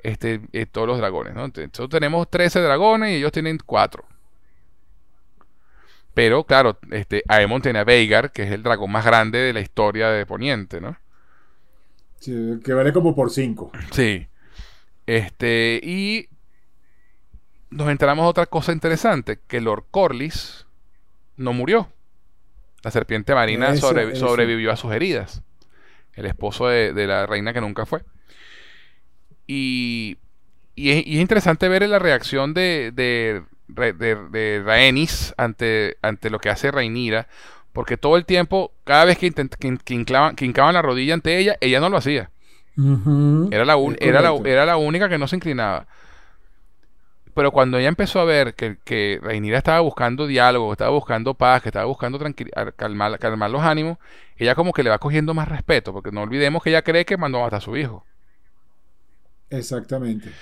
este, 0.00 0.40
eh, 0.52 0.66
todos 0.66 0.86
los 0.88 0.98
dragones, 0.98 1.34
¿no? 1.34 1.44
Entonces 1.44 1.88
tenemos 1.88 2.28
13 2.28 2.60
dragones 2.60 3.12
y 3.12 3.14
ellos 3.16 3.32
tienen 3.32 3.58
4. 3.64 4.04
Pero, 6.16 6.44
claro, 6.44 6.78
este, 6.92 7.22
Aemon 7.28 7.60
tiene 7.60 7.78
a 7.78 7.84
Veigar, 7.84 8.32
que 8.32 8.44
es 8.44 8.50
el 8.50 8.62
dragón 8.62 8.90
más 8.90 9.04
grande 9.04 9.36
de 9.36 9.52
la 9.52 9.60
historia 9.60 10.08
de 10.08 10.24
Poniente, 10.24 10.80
¿no? 10.80 10.96
Sí, 12.20 12.58
que 12.64 12.72
vale 12.72 12.94
como 12.94 13.14
por 13.14 13.30
5. 13.30 13.70
Sí. 13.90 14.26
Este, 15.04 15.78
y 15.82 16.30
nos 17.68 17.90
enteramos 17.90 18.26
otra 18.26 18.46
cosa 18.46 18.72
interesante, 18.72 19.40
que 19.46 19.60
Lord 19.60 19.84
Corlys 19.90 20.66
no 21.36 21.52
murió. 21.52 21.92
La 22.82 22.90
serpiente 22.90 23.34
marina 23.34 23.76
sobrevivió 23.76 24.72
a 24.72 24.76
sus 24.76 24.94
heridas. 24.94 25.42
El 26.14 26.24
esposo 26.24 26.68
de, 26.68 26.94
la 27.06 27.26
reina 27.26 27.52
que 27.52 27.60
nunca 27.60 27.84
fue. 27.84 28.02
Y, 29.46 30.16
y, 30.74 30.92
es, 30.92 31.06
interesante 31.08 31.68
ver 31.68 31.86
la 31.86 31.98
reacción 31.98 32.54
de, 32.54 32.90
de, 32.94 33.42
de, 33.68 34.62
Rhaenys 34.64 35.34
ante, 35.36 35.96
ante 36.02 36.30
lo 36.30 36.38
que 36.38 36.50
hace 36.50 36.70
Rhaenyra. 36.70 37.28
Porque 37.72 37.96
todo 37.98 38.16
el 38.16 38.24
tiempo, 38.24 38.72
cada 38.84 39.04
vez 39.04 39.18
que, 39.18 39.30
que, 39.32 39.94
hincaban 40.44 40.74
la 40.74 40.82
rodilla 40.82 41.14
ante 41.14 41.38
ella, 41.38 41.56
ella 41.60 41.78
no 41.80 41.90
lo 41.90 41.98
hacía 41.98 42.30
era, 42.76 43.64
la 43.64 43.76
era, 43.98 44.20
la, 44.20 44.34
era 44.44 44.66
la 44.66 44.76
única 44.76 45.08
que 45.08 45.18
no 45.18 45.26
se 45.26 45.36
inclinaba. 45.36 45.86
Pero 47.34 47.52
cuando 47.52 47.78
ella 47.78 47.88
empezó 47.88 48.20
a 48.20 48.24
ver 48.24 48.54
que, 48.54 48.78
que 48.84 49.20
estaba 49.52 49.80
buscando 49.80 50.26
diálogo, 50.26 50.72
estaba 50.72 50.90
buscando 50.90 51.34
paz, 51.34 51.62
que 51.62 51.68
estaba 51.68 51.84
buscando 51.84 52.18
calmar, 52.76 53.18
calmar 53.18 53.50
los 53.50 53.62
ánimos, 53.62 53.98
ella 54.36 54.54
como 54.54 54.72
que 54.72 54.82
le 54.82 54.90
va 54.90 54.98
cogiendo 54.98 55.34
más 55.34 55.48
respeto, 55.48 55.92
porque 55.92 56.12
no 56.12 56.22
olvidemos 56.22 56.62
que 56.62 56.70
ella 56.70 56.82
cree 56.82 57.04
que 57.04 57.18
mandó 57.18 57.38
a 57.38 57.42
matar 57.42 57.58
a 57.58 57.60
su 57.60 57.76
hijo. 57.76 58.04
Exactamente. 59.50 60.32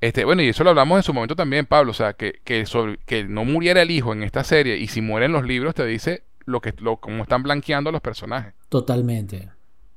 Este, 0.00 0.24
bueno, 0.24 0.42
y 0.42 0.48
eso 0.48 0.62
lo 0.64 0.70
hablamos 0.70 0.98
en 0.98 1.02
su 1.02 1.12
momento 1.12 1.34
también, 1.34 1.66
Pablo. 1.66 1.90
O 1.90 1.94
sea, 1.94 2.12
que, 2.12 2.40
que, 2.44 2.66
sobre, 2.66 2.98
que 2.98 3.24
no 3.24 3.44
muriera 3.44 3.82
el 3.82 3.90
hijo 3.90 4.12
en 4.12 4.22
esta 4.22 4.44
serie 4.44 4.76
y 4.76 4.86
si 4.88 5.00
mueren 5.00 5.32
los 5.32 5.44
libros, 5.44 5.74
te 5.74 5.84
dice 5.84 6.22
lo 6.44 6.60
que 6.60 6.74
lo, 6.78 6.96
cómo 6.96 7.22
están 7.22 7.42
blanqueando 7.42 7.92
los 7.92 8.00
personajes. 8.00 8.54
Totalmente. 8.68 9.50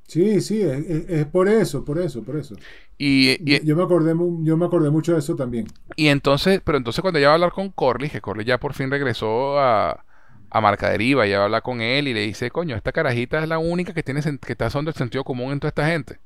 Sí, 0.07 0.41
sí, 0.41 0.61
es, 0.61 1.25
por 1.27 1.47
eso, 1.47 1.85
por 1.85 1.97
eso, 1.97 2.21
por 2.21 2.35
eso. 2.35 2.55
Y, 2.97 3.63
yo, 3.63 3.77
me 3.77 3.83
acordé, 3.83 4.13
yo 4.43 4.57
me 4.57 4.65
acordé 4.65 4.89
mucho 4.89 5.13
de 5.13 5.19
eso 5.19 5.37
también. 5.37 5.67
Y 5.95 6.07
entonces, 6.07 6.61
pero 6.65 6.77
entonces 6.77 7.01
cuando 7.01 7.17
ella 7.17 7.29
va 7.29 7.33
a 7.33 7.35
hablar 7.35 7.53
con 7.53 7.69
Corley, 7.69 8.09
que 8.09 8.19
Corley 8.19 8.45
ya 8.45 8.59
por 8.59 8.73
fin 8.73 8.91
regresó 8.91 9.57
a, 9.57 10.03
a 10.49 10.61
Marcaderiva, 10.61 11.25
ya 11.25 11.37
va 11.37 11.43
a 11.43 11.45
hablar 11.45 11.61
con 11.61 11.79
él 11.79 12.09
y 12.09 12.13
le 12.13 12.19
dice, 12.21 12.51
coño, 12.51 12.75
esta 12.75 12.91
carajita 12.91 13.41
es 13.41 13.47
la 13.47 13.57
única 13.57 13.93
que 13.93 14.03
tiene 14.03 14.21
que 14.21 14.51
está 14.51 14.67
usando 14.67 14.91
el 14.91 14.97
sentido 14.97 15.23
común 15.23 15.53
en 15.53 15.61
toda 15.61 15.69
esta 15.69 15.87
gente. 15.87 16.19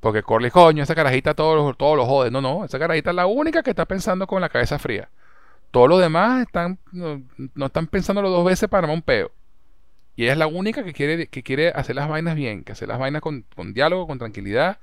Porque 0.00 0.22
Corley, 0.22 0.50
coño, 0.50 0.82
esa 0.82 0.94
carajita 0.94 1.34
todos 1.34 1.56
los, 1.56 1.76
todos 1.76 1.96
los 1.96 2.06
jode. 2.06 2.30
No, 2.30 2.40
no, 2.40 2.64
esa 2.64 2.78
carajita 2.78 3.10
es 3.10 3.16
la 3.16 3.26
única 3.26 3.62
que 3.62 3.70
está 3.70 3.84
pensando 3.84 4.26
con 4.26 4.40
la 4.40 4.48
cabeza 4.48 4.78
fría. 4.78 5.08
Todos 5.70 5.88
los 5.88 6.00
demás 6.00 6.46
están, 6.46 6.78
no, 6.92 7.22
no 7.54 7.66
están 7.66 7.86
pensándolo 7.88 8.30
dos 8.30 8.44
veces 8.44 8.68
para 8.68 8.84
armar 8.84 8.96
un 8.96 9.02
peo. 9.02 9.32
Y 10.18 10.24
ella 10.24 10.32
es 10.32 10.38
la 10.38 10.48
única 10.48 10.82
que 10.82 10.92
quiere, 10.92 11.28
que 11.28 11.44
quiere 11.44 11.68
hacer 11.68 11.94
las 11.94 12.08
vainas 12.08 12.34
bien, 12.34 12.64
que 12.64 12.72
hacer 12.72 12.88
las 12.88 12.98
vainas 12.98 13.22
con, 13.22 13.44
diálogo, 13.72 14.08
con 14.08 14.18
tranquilidad 14.18 14.78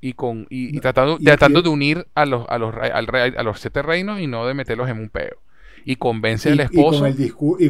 y 0.00 0.12
con 0.12 0.46
y, 0.48 0.78
tratando, 0.78 1.18
tratando 1.18 1.60
de 1.60 1.68
unir 1.70 2.06
a 2.14 2.24
los, 2.24 2.46
a 2.48 2.58
los, 2.58 2.72
al 2.72 3.08
a 3.36 3.42
los 3.42 3.58
siete 3.58 3.82
reinos 3.82 4.20
y 4.20 4.28
no 4.28 4.46
de 4.46 4.54
meterlos 4.54 4.88
en 4.88 5.00
un 5.00 5.08
peo. 5.08 5.38
Y 5.84 5.96
convence 5.96 6.52
al 6.52 6.60
esposo. 6.60 6.98
Y 6.98 7.00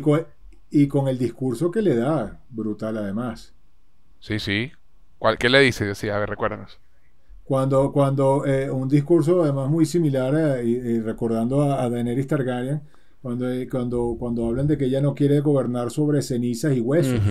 con, 0.01 0.21
el 0.21 0.27
y, 0.71 0.87
con, 0.87 1.09
el 1.09 1.17
discurso 1.17 1.71
que 1.71 1.81
le 1.81 1.97
da, 1.97 2.43
brutal 2.51 2.99
además. 2.99 3.55
Sí, 4.21 4.39
sí. 4.39 4.71
¿Cuál, 5.25 5.39
¿Qué 5.39 5.49
le 5.49 5.59
dice? 5.61 5.95
Sí, 5.95 6.11
a 6.11 6.19
ver, 6.19 6.29
recuérdanos. 6.29 6.79
Cuando, 7.45 7.93
cuando 7.93 8.45
eh, 8.45 8.71
un 8.71 8.91
discurso 8.91 9.43
además 9.43 9.71
muy 9.71 9.87
similar, 9.87 10.35
eh, 10.61 10.65
y, 10.67 11.01
recordando 11.01 11.63
a, 11.63 11.83
a 11.83 11.89
Daenerys 11.89 12.27
Targaryen, 12.27 12.83
cuando, 13.23 13.51
eh, 13.51 13.67
cuando, 13.67 14.17
cuando 14.19 14.47
hablan 14.47 14.67
de 14.67 14.77
que 14.77 14.85
ella 14.85 15.01
no 15.01 15.15
quiere 15.15 15.41
gobernar 15.41 15.91
sobre 15.91 16.21
cenizas 16.21 16.77
y 16.77 16.81
huesos, 16.81 17.23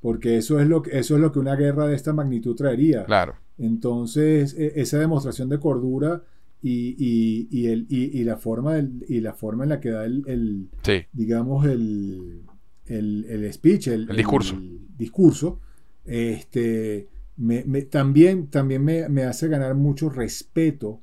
porque 0.00 0.36
eso 0.36 0.60
es, 0.60 0.68
lo, 0.68 0.84
eso 0.84 1.16
es 1.16 1.20
lo 1.20 1.32
que 1.32 1.40
una 1.40 1.56
guerra 1.56 1.88
de 1.88 1.96
esta 1.96 2.12
magnitud 2.12 2.54
traería. 2.54 3.06
Claro. 3.06 3.34
Entonces, 3.58 4.54
e, 4.56 4.74
esa 4.76 5.00
demostración 5.00 5.48
de 5.48 5.58
cordura 5.58 6.22
y, 6.62 6.94
y, 6.96 7.48
y, 7.50 7.66
el, 7.66 7.86
y, 7.88 8.22
la, 8.22 8.36
forma 8.36 8.78
y 8.78 9.20
la 9.20 9.34
forma 9.34 9.64
en 9.64 9.70
la 9.70 9.80
que 9.80 9.90
da 9.90 10.04
el, 10.04 10.68
digamos, 11.12 11.66
el, 11.66 12.44
el, 12.86 13.52
speech, 13.52 13.88
el, 13.88 14.06
discurso, 14.06 14.56
discurso 14.96 15.58
este, 16.04 17.08
me, 17.36 17.62
también, 17.82 18.48
también 18.48 18.84
me, 18.84 19.08
me 19.08 19.24
hace 19.24 19.48
ganar 19.48 19.74
mucho 19.74 20.10
respeto 20.10 21.00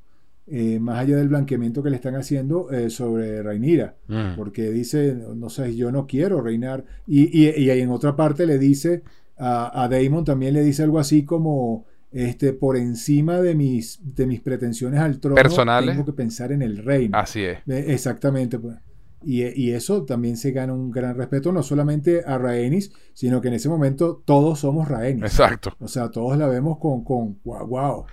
eh, 0.52 0.80
más 0.80 1.00
allá 1.00 1.18
del 1.18 1.30
blanqueamiento 1.30 1.84
que 1.84 1.92
le 1.92 1.96
están 1.98 2.16
haciendo 2.16 2.72
eh, 2.72 2.90
sobre 2.90 3.44
Reinira, 3.44 3.96
mm. 4.08 4.36
porque 4.36 4.72
dice, 4.72 5.16
no 5.36 5.48
sé, 5.50 5.76
yo 5.76 5.92
no 5.92 6.08
quiero 6.08 6.42
reinar, 6.42 6.86
y, 7.06 7.40
y, 7.40 7.70
en 7.70 7.92
otra 7.92 8.16
parte 8.16 8.48
le 8.48 8.58
dice, 8.58 9.04
a, 9.38 9.84
a, 9.84 9.88
Damon 9.88 10.26
también 10.26 10.56
le 10.56 10.64
dice 10.64 10.82
algo 10.82 10.98
así 10.98 11.24
como, 11.24 11.86
este, 12.12 12.54
por 12.54 12.78
encima 12.78 13.40
de 13.42 13.54
mis, 13.54 14.00
de 14.02 14.26
mis 14.26 14.42
pretensiones 14.42 15.00
al 15.00 15.20
trono, 15.20 15.36
Personales. 15.36 15.92
tengo 15.92 16.06
que 16.06 16.14
pensar 16.14 16.52
en 16.52 16.64
el 16.64 16.78
reino. 16.78 17.16
Así 17.16 17.44
es. 17.44 17.60
Eh, 17.68 17.86
exactamente, 17.90 18.58
pues. 18.58 18.76
Y, 19.22 19.72
eso 19.72 20.06
también 20.06 20.38
se 20.38 20.52
gana 20.52 20.74
un 20.74 20.92
gran 20.92 21.16
respeto, 21.16 21.52
no 21.52 21.62
solamente 21.62 22.24
a 22.26 22.38
Rhaenys, 22.38 22.92
sino 23.14 23.42
que 23.42 23.50
en 23.50 23.56
ese 23.56 23.68
momento 23.68 24.22
todos 24.24 24.60
somos 24.60 24.88
Rhaenys. 24.88 25.24
Exacto. 25.24 25.76
O 25.80 25.88
sea, 25.88 26.10
todos 26.10 26.38
la 26.38 26.48
vemos 26.48 26.78
con, 26.78 27.04
con 27.04 27.38
wow, 27.44 28.06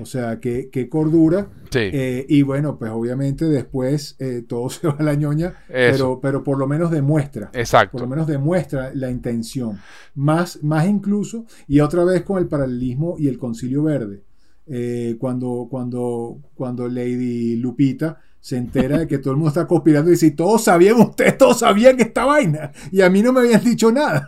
O 0.00 0.04
sea, 0.04 0.40
qué, 0.40 0.68
qué 0.70 0.88
cordura. 0.88 1.48
Sí. 1.70 1.78
Eh, 1.80 2.26
y 2.28 2.42
bueno, 2.42 2.76
pues 2.78 2.90
obviamente 2.90 3.44
después 3.44 4.16
eh, 4.18 4.42
todo 4.46 4.68
se 4.70 4.88
va 4.88 4.96
a 4.98 5.02
la 5.02 5.14
ñoña, 5.14 5.54
pero, 5.68 6.20
pero 6.20 6.42
por 6.42 6.58
lo 6.58 6.66
menos 6.66 6.90
demuestra. 6.90 7.50
Exacto. 7.52 7.92
Por 7.92 8.00
lo 8.02 8.08
menos 8.08 8.26
demuestra 8.26 8.90
la 8.94 9.10
intención. 9.10 9.78
Más, 10.14 10.62
más 10.64 10.88
incluso, 10.88 11.46
y 11.68 11.80
otra 11.80 12.04
vez 12.04 12.22
con 12.22 12.38
el 12.38 12.48
paralelismo 12.48 13.14
y 13.18 13.28
el 13.28 13.38
concilio 13.38 13.84
verde. 13.84 14.24
Eh, 14.70 15.16
cuando, 15.18 15.66
cuando, 15.70 16.40
cuando 16.54 16.88
Lady 16.88 17.56
Lupita 17.56 18.20
se 18.48 18.56
entera 18.56 19.00
de 19.00 19.06
que 19.06 19.18
todo 19.18 19.32
el 19.32 19.36
mundo 19.36 19.50
está 19.50 19.66
conspirando 19.66 20.08
y 20.08 20.14
dice, 20.14 20.30
todos 20.30 20.64
sabían, 20.64 20.98
ustedes 20.98 21.36
todos 21.36 21.58
sabían 21.58 22.00
esta 22.00 22.24
vaina 22.24 22.72
y 22.90 23.02
a 23.02 23.10
mí 23.10 23.20
no 23.20 23.30
me 23.30 23.40
habían 23.40 23.62
dicho 23.62 23.92
nada. 23.92 24.26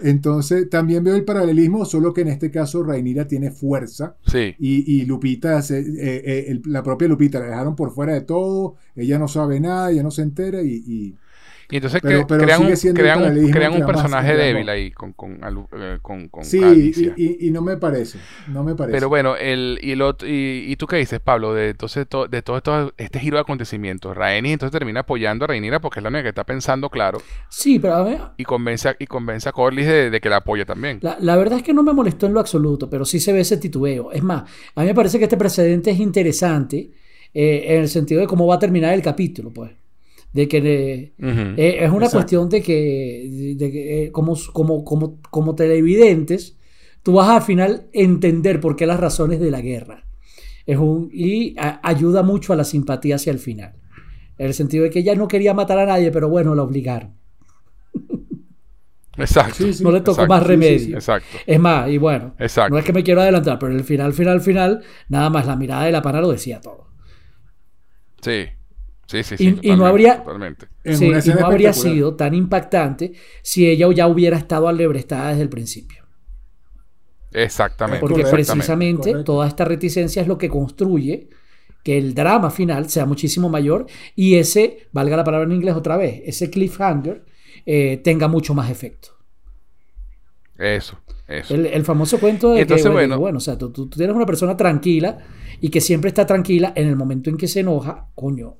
Entonces 0.00 0.70
también 0.70 1.04
veo 1.04 1.16
el 1.16 1.26
paralelismo, 1.26 1.84
solo 1.84 2.14
que 2.14 2.22
en 2.22 2.28
este 2.28 2.50
caso 2.50 2.82
Rainira 2.82 3.26
tiene 3.28 3.50
fuerza 3.50 4.16
sí. 4.26 4.54
y, 4.58 5.04
Lupita, 5.04 5.58
eh, 5.58 5.84
eh, 6.00 6.60
la 6.64 6.82
propia 6.82 7.08
Lupita 7.08 7.40
la 7.40 7.46
dejaron 7.46 7.76
por 7.76 7.90
fuera 7.92 8.14
de 8.14 8.22
todo, 8.22 8.76
ella 8.96 9.18
no 9.18 9.28
sabe 9.28 9.60
nada, 9.60 9.90
ella 9.90 10.02
no 10.02 10.12
se 10.12 10.22
entera 10.22 10.62
y 10.62 10.82
y 10.86 11.16
entonces 11.76 12.00
crean, 12.00 12.20
un, 12.62 12.94
crean, 13.50 13.74
un, 13.74 13.86
personaje 13.86 14.34
débil 14.34 14.68
ahí 14.70 14.90
con, 14.90 15.12
con, 15.12 15.38
eh, 15.72 15.98
con, 16.00 16.30
Sí, 16.42 17.14
y, 17.16 17.50
no 17.50 17.60
me 17.60 17.76
parece. 17.76 18.18
No 18.46 18.64
me 18.64 18.74
parece. 18.74 18.96
Pero 18.96 19.10
bueno, 19.10 19.36
el, 19.36 19.78
y, 19.82 19.94
lo, 19.94 20.16
y, 20.22 20.74
tú 20.76 20.86
qué 20.86 20.96
dices, 20.96 21.20
Pablo, 21.20 21.52
de 21.52 21.70
entonces 21.70 22.06
de 22.30 22.42
todo 22.42 22.56
esto, 22.56 22.94
este 22.96 23.20
giro 23.20 23.36
de 23.36 23.42
acontecimientos. 23.42 24.16
Rhaenys 24.16 24.54
entonces 24.54 24.72
termina 24.72 25.00
apoyando 25.00 25.44
a 25.44 25.48
Rhaenyra 25.48 25.80
porque 25.80 26.00
es 26.00 26.02
la 26.02 26.08
única 26.08 26.22
que 26.22 26.30
está 26.30 26.44
pensando 26.44 26.88
claro. 26.88 27.20
Sí, 27.50 27.78
pero 27.78 27.94
a 27.96 28.02
ver. 28.02 28.20
Y 28.38 28.44
convence 28.44 28.88
a, 28.88 28.96
y 28.98 29.06
convence 29.06 29.46
a 29.48 29.52
Corlys 29.52 29.86
de, 29.86 30.20
que 30.22 30.28
la 30.30 30.36
apoya 30.36 30.64
también. 30.64 31.00
La, 31.02 31.18
la, 31.20 31.36
verdad 31.36 31.58
es 31.58 31.64
que 31.64 31.74
no 31.74 31.82
me 31.82 31.92
molestó 31.92 32.26
en 32.26 32.32
lo 32.32 32.40
absoluto, 32.40 32.88
pero 32.88 33.04
sí 33.04 33.20
se 33.20 33.32
ve 33.32 33.40
ese 33.40 33.58
titubeo. 33.58 34.10
Es 34.10 34.22
más, 34.22 34.50
a 34.74 34.80
mí 34.80 34.86
me 34.86 34.94
parece 34.94 35.18
que 35.18 35.24
este 35.24 35.36
precedente 35.36 35.90
es 35.90 36.00
interesante 36.00 36.90
eh, 37.34 37.64
en 37.74 37.82
el 37.82 37.88
sentido 37.88 38.22
de 38.22 38.26
cómo 38.26 38.46
va 38.46 38.54
a 38.54 38.58
terminar 38.58 38.94
el 38.94 39.02
capítulo, 39.02 39.52
pues 39.52 39.70
de 40.32 40.48
que 40.48 41.14
eh, 41.18 41.76
es 41.80 41.90
una 41.90 42.08
cuestión 42.08 42.48
de 42.48 42.62
que, 42.62 43.56
eh, 43.58 44.12
como, 44.12 44.36
como, 44.52 44.84
como, 44.84 45.20
como 45.30 45.54
televidentes, 45.54 46.56
tú 47.02 47.14
vas 47.14 47.28
al 47.28 47.42
final 47.42 47.88
entender 47.92 48.60
por 48.60 48.76
qué 48.76 48.86
las 48.86 49.00
razones 49.00 49.40
de 49.40 49.50
la 49.50 49.60
guerra. 49.60 50.04
Es 50.66 50.78
un, 50.78 51.08
y 51.12 51.56
ayuda 51.58 52.22
mucho 52.22 52.52
a 52.52 52.56
la 52.56 52.64
simpatía 52.64 53.16
hacia 53.16 53.32
el 53.32 53.38
final. 53.38 53.74
En 54.36 54.46
el 54.46 54.54
sentido 54.54 54.84
de 54.84 54.90
que 54.90 54.98
ella 55.00 55.14
no 55.14 55.26
quería 55.26 55.54
matar 55.54 55.78
a 55.78 55.86
nadie, 55.86 56.10
pero 56.10 56.28
bueno, 56.28 56.54
la 56.54 56.62
obligaron. 56.62 57.14
Exacto. 59.16 59.64
no 59.80 59.90
le 59.90 60.02
tocó 60.02 60.26
más 60.26 60.46
remedio. 60.46 60.96
exacto. 60.96 61.38
Es 61.44 61.58
más, 61.58 61.90
y 61.90 61.98
bueno, 61.98 62.34
exacto. 62.38 62.72
no 62.72 62.78
es 62.78 62.84
que 62.84 62.92
me 62.92 63.02
quiero 63.02 63.20
adelantar, 63.20 63.58
pero 63.58 63.72
el 63.72 63.82
final, 63.82 64.12
final, 64.12 64.40
final, 64.40 64.84
nada 65.08 65.28
más 65.30 65.46
la 65.46 65.56
mirada 65.56 65.86
de 65.86 65.92
la 65.92 66.02
pana 66.02 66.20
lo 66.20 66.30
decía 66.30 66.60
todo. 66.60 66.86
Sí. 68.20 68.46
Sí, 69.08 69.22
sí, 69.22 69.38
sí. 69.38 69.58
Y, 69.62 69.70
no 69.74 69.86
habría, 69.86 70.22
no 70.24 71.46
habría 71.46 71.72
sido 71.72 72.14
tan 72.14 72.34
impactante 72.34 73.14
si 73.42 73.66
ella 73.66 73.90
ya 73.90 74.06
hubiera 74.06 74.36
estado 74.36 74.68
alebrestada 74.68 75.30
desde 75.30 75.42
el 75.42 75.48
principio. 75.48 76.04
Exactamente. 77.32 78.00
Porque 78.00 78.24
precisamente 78.24 79.10
Correcto. 79.10 79.24
toda 79.24 79.48
esta 79.48 79.64
reticencia 79.64 80.20
es 80.20 80.28
lo 80.28 80.36
que 80.36 80.50
construye 80.50 81.30
que 81.82 81.96
el 81.96 82.14
drama 82.14 82.50
final 82.50 82.90
sea 82.90 83.06
muchísimo 83.06 83.48
mayor 83.48 83.86
y 84.14 84.34
ese, 84.34 84.88
valga 84.92 85.16
la 85.16 85.24
palabra 85.24 85.46
en 85.46 85.52
inglés 85.52 85.74
otra 85.74 85.96
vez, 85.96 86.20
ese 86.26 86.50
cliffhanger 86.50 87.24
eh, 87.64 88.02
tenga 88.04 88.28
mucho 88.28 88.52
más 88.52 88.70
efecto. 88.70 89.16
Eso, 90.58 91.00
eso. 91.28 91.54
El, 91.54 91.64
el 91.64 91.84
famoso 91.84 92.18
cuento 92.18 92.52
de 92.52 92.60
Entonces, 92.60 92.84
que, 92.84 92.92
bueno. 92.92 93.18
bueno, 93.18 93.38
o 93.38 93.40
sea, 93.40 93.56
tú 93.56 93.88
tienes 93.88 94.14
una 94.14 94.26
persona 94.26 94.54
tranquila 94.54 95.18
y 95.62 95.70
que 95.70 95.80
siempre 95.80 96.08
está 96.08 96.26
tranquila 96.26 96.74
en 96.76 96.88
el 96.88 96.96
momento 96.96 97.30
en 97.30 97.38
que 97.38 97.48
se 97.48 97.60
enoja, 97.60 98.08
coño, 98.14 98.58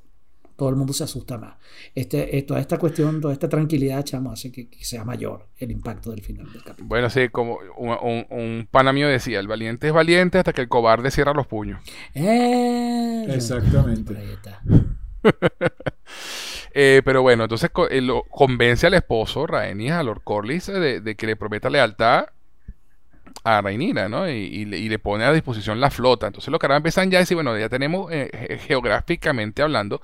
todo 0.58 0.70
el 0.70 0.76
mundo 0.76 0.92
se 0.92 1.04
asusta 1.04 1.38
más. 1.38 1.54
Este, 1.94 2.36
eh, 2.36 2.42
toda 2.42 2.58
esta 2.58 2.78
cuestión, 2.78 3.20
toda 3.20 3.32
esta 3.32 3.48
tranquilidad, 3.48 4.02
chamo, 4.04 4.32
hace 4.32 4.50
que, 4.50 4.68
que 4.68 4.84
sea 4.84 5.04
mayor 5.04 5.46
el 5.56 5.70
impacto 5.70 6.10
del 6.10 6.20
final 6.20 6.52
del 6.52 6.64
capítulo. 6.64 6.88
Bueno, 6.88 7.08
sí, 7.10 7.28
como 7.28 7.60
un, 7.76 7.90
un, 8.02 8.26
un 8.28 8.68
pana 8.68 8.92
mío 8.92 9.06
decía, 9.06 9.38
el 9.38 9.46
valiente 9.46 9.86
es 9.86 9.92
valiente 9.92 10.38
hasta 10.38 10.52
que 10.52 10.60
el 10.62 10.68
cobarde 10.68 11.12
cierra 11.12 11.32
los 11.32 11.46
puños. 11.46 11.80
Eh, 12.12 13.26
Exactamente. 13.30 14.02
por 14.02 14.16
ahí 14.16 14.30
está. 14.32 14.60
Eh, 16.74 17.02
pero 17.04 17.22
bueno, 17.22 17.44
entonces 17.44 17.70
co- 17.70 17.88
eh, 17.88 18.00
lo 18.00 18.22
convence 18.24 18.86
al 18.86 18.94
esposo, 18.94 19.46
Rhaenys, 19.46 19.90
a 19.92 20.02
Lord 20.02 20.20
Corlys, 20.22 20.66
de, 20.66 21.00
de 21.00 21.16
que 21.16 21.26
le 21.26 21.34
prometa 21.34 21.70
lealtad 21.70 22.26
a 23.44 23.60
Rhaenyra, 23.60 24.08
¿no? 24.08 24.28
Y, 24.28 24.64
le, 24.64 24.98
pone 24.98 25.24
a 25.24 25.32
disposición 25.32 25.80
la 25.80 25.90
flota. 25.90 26.26
Entonces 26.26 26.50
los 26.50 26.60
caras 26.60 26.76
empiezan 26.78 27.10
ya 27.10 27.18
a 27.18 27.20
decir, 27.20 27.34
bueno, 27.34 27.56
ya 27.58 27.68
tenemos, 27.68 28.10
eh, 28.12 28.30
ge- 28.32 28.58
geográficamente 28.58 29.62
hablando, 29.62 30.00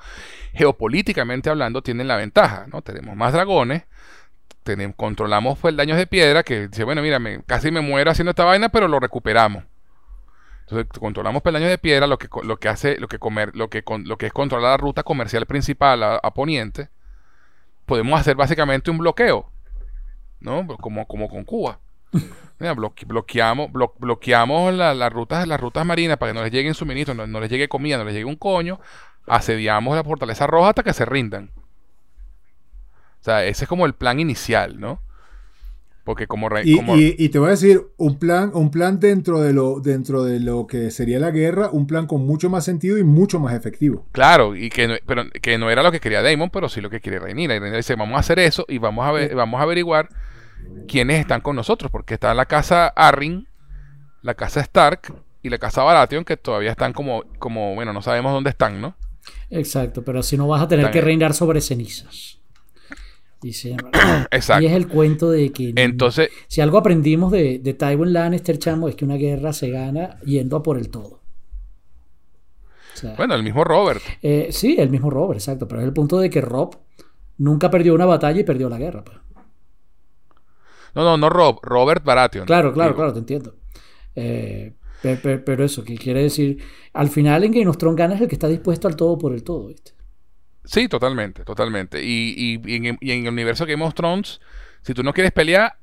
geopolíticamente 0.52 1.50
hablando, 1.50 1.82
tienen 1.82 2.08
la 2.08 2.16
ventaja, 2.16 2.66
¿no? 2.72 2.82
Tenemos 2.82 3.16
más 3.16 3.32
dragones, 3.32 3.84
controlamos 4.96 5.58
pues, 5.58 5.76
daños 5.76 5.98
de 5.98 6.06
piedra, 6.06 6.42
que 6.42 6.68
dice, 6.68 6.84
bueno, 6.84 7.02
mira, 7.02 7.20
casi 7.46 7.70
me 7.70 7.80
muero 7.80 8.10
haciendo 8.10 8.30
esta 8.30 8.44
vaina, 8.44 8.68
pero 8.68 8.88
lo 8.88 8.98
recuperamos. 9.00 9.64
Entonces 10.62 10.86
controlamos 10.98 11.42
peldaños 11.42 11.68
de 11.68 11.76
piedra, 11.76 12.06
lo 12.06 12.16
que, 12.18 12.68
hace, 12.68 12.96
lo 12.98 13.06
que 13.06 13.18
comer, 13.18 13.54
lo 13.54 13.68
que 13.68 13.82
es 14.26 14.32
controlar 14.32 14.70
la 14.70 14.76
ruta 14.78 15.02
comercial 15.02 15.44
principal 15.44 16.02
a, 16.02 16.30
Poniente. 16.34 16.88
Podemos 17.84 18.18
hacer 18.18 18.34
básicamente 18.34 18.90
un 18.90 18.96
bloqueo, 18.96 19.52
¿no? 20.40 20.66
Como 20.78 21.06
con 21.06 21.44
Cuba. 21.44 21.80
Mira, 22.58 22.72
bloque- 22.74 23.04
bloqueamos, 23.06 23.70
blo- 23.72 23.92
bloqueamos 23.98 24.72
la- 24.74 24.94
las 24.94 25.12
rutas, 25.12 25.46
las 25.48 25.60
rutas 25.60 25.84
marinas 25.84 26.16
para 26.18 26.32
que 26.32 26.38
no 26.38 26.44
les 26.44 26.52
lleguen 26.52 26.74
suministros, 26.74 27.16
no, 27.16 27.26
no 27.26 27.40
les 27.40 27.50
llegue 27.50 27.68
comida, 27.68 27.98
no 27.98 28.04
les 28.04 28.14
llegue 28.14 28.24
un 28.26 28.36
coño. 28.36 28.80
Asediamos 29.26 29.96
la 29.96 30.04
fortaleza 30.04 30.46
roja 30.46 30.68
hasta 30.70 30.82
que 30.82 30.92
se 30.92 31.04
rindan. 31.04 31.50
O 33.20 33.24
sea, 33.24 33.44
ese 33.44 33.64
es 33.64 33.68
como 33.68 33.86
el 33.86 33.94
plan 33.94 34.20
inicial, 34.20 34.78
¿no? 34.78 35.00
Porque 36.04 36.26
como, 36.26 36.50
re- 36.50 36.62
Y, 36.66 36.76
como- 36.76 36.96
y- 36.96 37.16
y 37.18 37.30
te 37.30 37.38
voy 37.38 37.48
a 37.48 37.52
decir, 37.52 37.80
un 37.96 38.18
plan, 38.18 38.50
un 38.52 38.70
plan 38.70 39.00
dentro 39.00 39.40
de 39.40 39.54
lo, 39.54 39.80
dentro 39.80 40.22
de 40.22 40.38
lo 40.38 40.66
que 40.66 40.90
sería 40.90 41.18
la 41.18 41.30
guerra, 41.30 41.70
un 41.72 41.86
plan 41.86 42.06
con 42.06 42.26
mucho 42.26 42.50
más 42.50 42.62
sentido 42.66 42.98
y 42.98 43.04
mucho 43.04 43.40
más 43.40 43.54
efectivo. 43.54 44.06
Claro, 44.12 44.54
y 44.54 44.68
que 44.68 44.86
no, 44.86 44.94
pero 45.06 45.24
que 45.40 45.56
no 45.56 45.70
era 45.70 45.82
lo 45.82 45.90
que 45.90 46.00
quería 46.00 46.20
Damon, 46.20 46.50
pero 46.50 46.68
sí 46.68 46.82
lo 46.82 46.90
que 46.90 47.00
quiere 47.00 47.18
Rhaenyra. 47.20 47.54
Y 47.54 47.58
Rhaenyra 47.58 47.78
dice, 47.78 47.94
vamos 47.94 48.16
a 48.16 48.20
hacer 48.20 48.38
eso 48.38 48.66
y 48.68 48.76
vamos 48.76 49.06
a 49.06 49.12
ver, 49.12 49.34
vamos 49.34 49.58
a 49.58 49.62
averiguar 49.62 50.10
quiénes 50.86 51.20
están 51.20 51.40
con 51.40 51.56
nosotros, 51.56 51.90
porque 51.90 52.14
está 52.14 52.34
la 52.34 52.46
casa 52.46 52.88
Arryn, 52.88 53.48
la 54.22 54.34
casa 54.34 54.60
Stark 54.60 55.14
y 55.42 55.50
la 55.50 55.58
casa 55.58 55.82
Baratheon, 55.82 56.24
que 56.24 56.36
todavía 56.36 56.70
están 56.70 56.92
como, 56.92 57.24
como, 57.38 57.74
bueno, 57.74 57.92
no 57.92 58.02
sabemos 58.02 58.32
dónde 58.32 58.50
están, 58.50 58.80
¿no? 58.80 58.96
Exacto, 59.50 60.02
pero 60.04 60.22
si 60.22 60.36
no 60.36 60.46
vas 60.46 60.62
a 60.62 60.68
tener 60.68 60.90
que 60.90 61.00
reinar 61.00 61.34
sobre 61.34 61.60
cenizas. 61.60 62.38
Dice, 63.42 63.76
Exacto. 64.30 64.62
y 64.62 64.66
es 64.66 64.72
el 64.72 64.88
cuento 64.88 65.30
de 65.30 65.52
que 65.52 65.74
Entonces, 65.76 66.30
si 66.48 66.62
algo 66.62 66.78
aprendimos 66.78 67.30
de, 67.30 67.58
de 67.58 67.74
Tywin 67.74 68.12
Lannister, 68.12 68.58
chamo, 68.58 68.88
es 68.88 68.94
que 68.94 69.04
una 69.04 69.16
guerra 69.16 69.52
se 69.52 69.68
gana 69.68 70.18
yendo 70.20 70.56
a 70.56 70.62
por 70.62 70.78
el 70.78 70.88
todo. 70.88 71.20
O 72.94 72.96
sea, 72.96 73.14
bueno, 73.16 73.34
el 73.34 73.42
mismo 73.42 73.64
Robert. 73.64 74.00
eh, 74.22 74.48
sí, 74.50 74.76
el 74.78 74.88
mismo 74.88 75.10
Rob, 75.10 75.32
exacto, 75.32 75.66
pero 75.68 75.80
es 75.80 75.86
el 75.86 75.92
punto 75.92 76.18
de 76.18 76.30
que 76.30 76.40
Rob 76.40 76.78
nunca 77.38 77.70
perdió 77.70 77.94
una 77.94 78.06
batalla 78.06 78.40
y 78.40 78.44
perdió 78.44 78.70
la 78.70 78.78
guerra. 78.78 79.04
pues. 79.04 79.18
No, 80.94 81.02
no, 81.04 81.16
no 81.16 81.28
Rob, 81.30 81.58
Robert 81.62 82.04
Baratheon. 82.04 82.46
Claro, 82.46 82.72
claro, 82.72 82.90
Digo, 82.90 82.96
claro, 82.96 83.12
te 83.12 83.18
entiendo. 83.20 83.54
Eh, 84.14 84.72
pe- 85.02 85.16
pe- 85.16 85.38
pero, 85.38 85.64
eso, 85.64 85.84
que 85.84 85.96
quiere 85.96 86.22
decir, 86.22 86.62
al 86.92 87.08
final 87.08 87.44
en 87.44 87.52
Game 87.52 87.68
of 87.68 87.78
Thrones 87.78 87.96
gana 87.98 88.14
es 88.14 88.20
el 88.20 88.28
que 88.28 88.34
está 88.36 88.48
dispuesto 88.48 88.88
al 88.88 88.96
todo 88.96 89.18
por 89.18 89.32
el 89.34 89.42
todo, 89.42 89.66
¿viste? 89.68 89.92
Sí, 90.64 90.88
totalmente, 90.88 91.44
totalmente. 91.44 92.02
Y, 92.02 92.34
y- 92.36 92.60
y 92.72 92.76
en, 92.88 92.98
y 93.00 93.10
en 93.10 93.26
el 93.26 93.32
universo 93.32 93.66
Game 93.66 93.84
of 93.84 93.94
Thrones, 93.94 94.40
si 94.82 94.94
tú 94.94 95.02
no 95.02 95.12
quieres 95.12 95.32
pelear, 95.32 95.76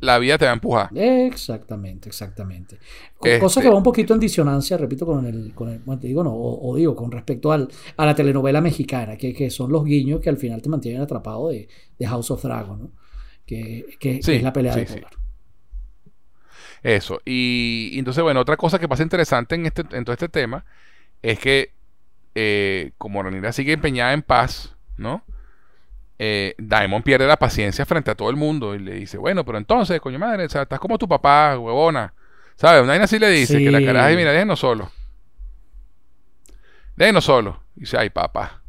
la 0.00 0.18
vida 0.20 0.38
te 0.38 0.44
va 0.44 0.52
a 0.52 0.54
empujar. 0.54 0.90
Exactamente, 0.96 2.08
exactamente. 2.08 2.78
Este- 3.20 3.40
Cosa 3.40 3.60
que 3.60 3.68
va 3.68 3.74
un 3.76 3.82
poquito 3.82 4.14
en 4.14 4.20
disonancia, 4.20 4.76
repito, 4.76 5.04
con 5.06 5.26
el, 5.26 5.52
con 5.54 5.70
el 5.70 5.80
bueno, 5.80 6.00
te 6.00 6.06
digo, 6.06 6.22
no, 6.22 6.32
o, 6.32 6.70
o 6.70 6.76
digo, 6.76 6.94
con 6.94 7.10
respecto 7.10 7.50
al, 7.50 7.68
a 7.96 8.06
la 8.06 8.14
telenovela 8.14 8.60
mexicana, 8.60 9.16
que, 9.16 9.34
que 9.34 9.50
son 9.50 9.72
los 9.72 9.84
guiños 9.84 10.20
que 10.20 10.28
al 10.30 10.36
final 10.36 10.62
te 10.62 10.68
mantienen 10.68 11.00
atrapado 11.02 11.48
de, 11.48 11.68
de 11.98 12.06
House 12.06 12.30
of 12.30 12.42
Dragon, 12.44 12.80
¿no? 12.80 12.90
Que, 13.48 13.86
que- 13.98 14.18
que 14.18 14.22
Sí, 14.22 14.32
es 14.34 14.42
la 14.42 14.52
pelea 14.52 14.74
sí, 14.74 14.80
de 14.80 14.86
sí. 14.86 15.00
Eso. 16.82 17.20
Y, 17.24 17.90
y 17.94 17.98
entonces, 17.98 18.22
bueno, 18.22 18.40
otra 18.40 18.56
cosa 18.56 18.78
que 18.78 18.86
pasa 18.88 19.02
interesante 19.02 19.54
en, 19.54 19.66
este, 19.66 19.82
en 19.90 20.04
todo 20.04 20.12
este 20.12 20.28
tema 20.28 20.64
es 21.22 21.38
que 21.40 21.72
eh, 22.34 22.92
como 22.98 23.22
Rhaenyra 23.22 23.52
sigue 23.52 23.72
empeñada 23.72 24.12
en 24.12 24.22
paz, 24.22 24.76
¿no? 24.96 25.24
Eh, 26.20 26.54
Daemon 26.58 27.02
pierde 27.02 27.26
la 27.26 27.36
paciencia 27.36 27.86
frente 27.86 28.10
a 28.10 28.14
todo 28.14 28.30
el 28.30 28.36
mundo 28.36 28.74
y 28.74 28.80
le 28.80 28.94
dice, 28.94 29.18
bueno, 29.18 29.44
pero 29.44 29.58
entonces, 29.58 30.00
coño 30.00 30.18
madre, 30.18 30.44
o 30.44 30.48
sea, 30.48 30.62
estás 30.62 30.78
como 30.78 30.98
tu 30.98 31.08
papá, 31.08 31.58
huevona. 31.58 32.12
¿Sabes? 32.56 32.82
Una 32.82 32.94
así 33.02 33.18
le 33.18 33.30
dice, 33.30 33.58
que 33.58 33.70
la 33.70 33.84
caraja, 33.84 34.10
mira, 34.16 34.32
déjenos 34.32 34.60
solo. 34.60 34.90
Déjenos 36.96 37.24
solo. 37.24 37.62
Y 37.76 37.80
dice, 37.80 37.96
ay, 37.98 38.10
papá. 38.10 38.62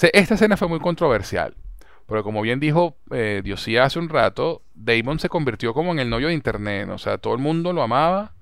Esta 0.00 0.34
escena 0.34 0.56
fue 0.56 0.68
muy 0.68 0.78
controversial. 0.80 1.54
Porque 2.10 2.22
como 2.24 2.42
bien 2.42 2.60
dijo 2.60 2.96
eh, 3.12 3.40
Diosía 3.42 3.84
hace 3.84 3.98
un 3.98 4.10
rato, 4.10 4.60
Damon 4.74 5.18
se 5.18 5.30
convirtió 5.30 5.72
como 5.72 5.92
en 5.92 6.00
el 6.00 6.10
novio 6.10 6.26
de 6.28 6.34
internet. 6.34 6.88
O 6.90 6.98
sea, 6.98 7.16
todo 7.16 7.32
el 7.32 7.38
mundo 7.40 7.72
lo 7.72 7.82
amaba. 7.82 8.32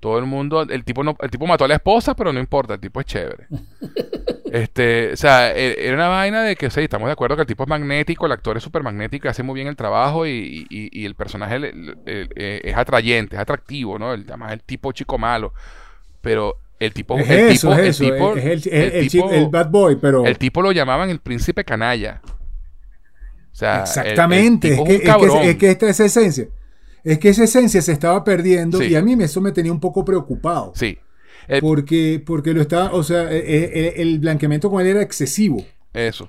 Todo 0.00 0.18
el 0.18 0.26
mundo, 0.26 0.62
el 0.62 0.84
tipo 0.84 1.02
no, 1.02 1.16
el 1.20 1.30
tipo 1.30 1.46
mató 1.46 1.64
a 1.64 1.68
la 1.68 1.74
esposa, 1.74 2.14
pero 2.14 2.32
no 2.32 2.38
importa, 2.38 2.74
el 2.74 2.80
tipo 2.80 3.00
es 3.00 3.06
chévere. 3.06 3.46
Este, 4.52 5.12
o 5.14 5.16
sea, 5.16 5.50
e- 5.52 5.84
era 5.84 5.96
una 5.96 6.06
vaina 6.06 6.42
de 6.44 6.54
que, 6.54 6.70
sí, 6.70 6.82
estamos 6.82 7.06
de 7.06 7.12
acuerdo 7.12 7.34
que 7.34 7.42
el 7.42 7.46
tipo 7.48 7.64
es 7.64 7.68
magnético, 7.68 8.26
el 8.26 8.30
actor 8.30 8.56
es 8.56 8.62
súper 8.62 8.84
magnético 8.84 9.28
hace 9.28 9.42
muy 9.42 9.56
bien 9.56 9.66
el 9.66 9.74
trabajo 9.74 10.28
y, 10.28 10.64
y- 10.70 10.90
y 10.92 11.06
el 11.06 11.16
personaje 11.16 11.72
eh, 12.06 12.60
es 12.62 12.76
atrayente, 12.76 13.34
es 13.34 13.42
atractivo, 13.42 13.98
¿no? 13.98 14.12
El, 14.14 14.24
además 14.28 14.52
el 14.52 14.62
tipo 14.62 14.92
chico 14.92 15.18
malo. 15.18 15.52
Pero 16.20 16.54
el 16.78 16.92
tipo, 16.92 17.18
Es 17.18 17.28
el 17.30 17.38
eso, 17.50 17.70
tipo, 17.70 17.80
es 17.82 18.00
el 18.00 18.12
tipo, 18.12 18.36
es 18.36 18.44
el, 18.44 18.52
es 18.52 18.66
el 18.66 18.72
el, 18.74 18.92
el 18.92 19.08
tipo- 19.08 19.10
chico- 19.26 19.30
el 19.32 19.48
bad 19.48 19.70
boy, 19.70 19.96
pero. 19.96 20.24
el 20.24 20.38
tipo 20.38 20.62
lo 20.62 20.70
llamaban 20.70 21.10
el 21.10 21.18
príncipe 21.18 21.64
canalla. 21.64 22.20
O 23.54 23.56
sea, 23.56 23.72
el- 23.74 23.78
el 23.78 23.82
Exactamente. 23.84 24.68
es, 24.68 24.74
que, 24.76 24.80
un 24.82 24.90
es, 24.90 25.00
que, 25.00 25.06
cabrón. 25.06 25.38
es 25.44 25.56
que 25.56 25.70
esta 25.70 25.86
es 25.88 26.00
esa 26.00 26.04
esencia. 26.20 26.48
Es 27.04 27.18
que 27.18 27.28
esa 27.30 27.44
esencia 27.44 27.80
se 27.82 27.92
estaba 27.92 28.22
perdiendo 28.24 28.78
Sí. 28.78 28.86
y 28.88 28.94
a 28.96 29.02
mí 29.02 29.14
eso 29.22 29.40
me 29.40 29.52
tenía 29.52 29.70
un 29.72 29.80
poco 29.80 30.04
preocupado. 30.04 30.72
Sí. 30.74 30.98
El- 31.48 31.60
Porque, 31.60 32.22
porque 32.24 32.52
lo 32.54 32.60
estaba, 32.62 32.92
o 32.92 33.02
sea, 33.02 33.30
eh, 33.32 33.42
eh, 33.46 33.92
el, 33.98 34.18
blanqueamiento 34.18 34.70
con 34.70 34.80
él 34.80 34.88
era 34.88 35.02
excesivo. 35.02 35.64
Eso. 35.92 36.28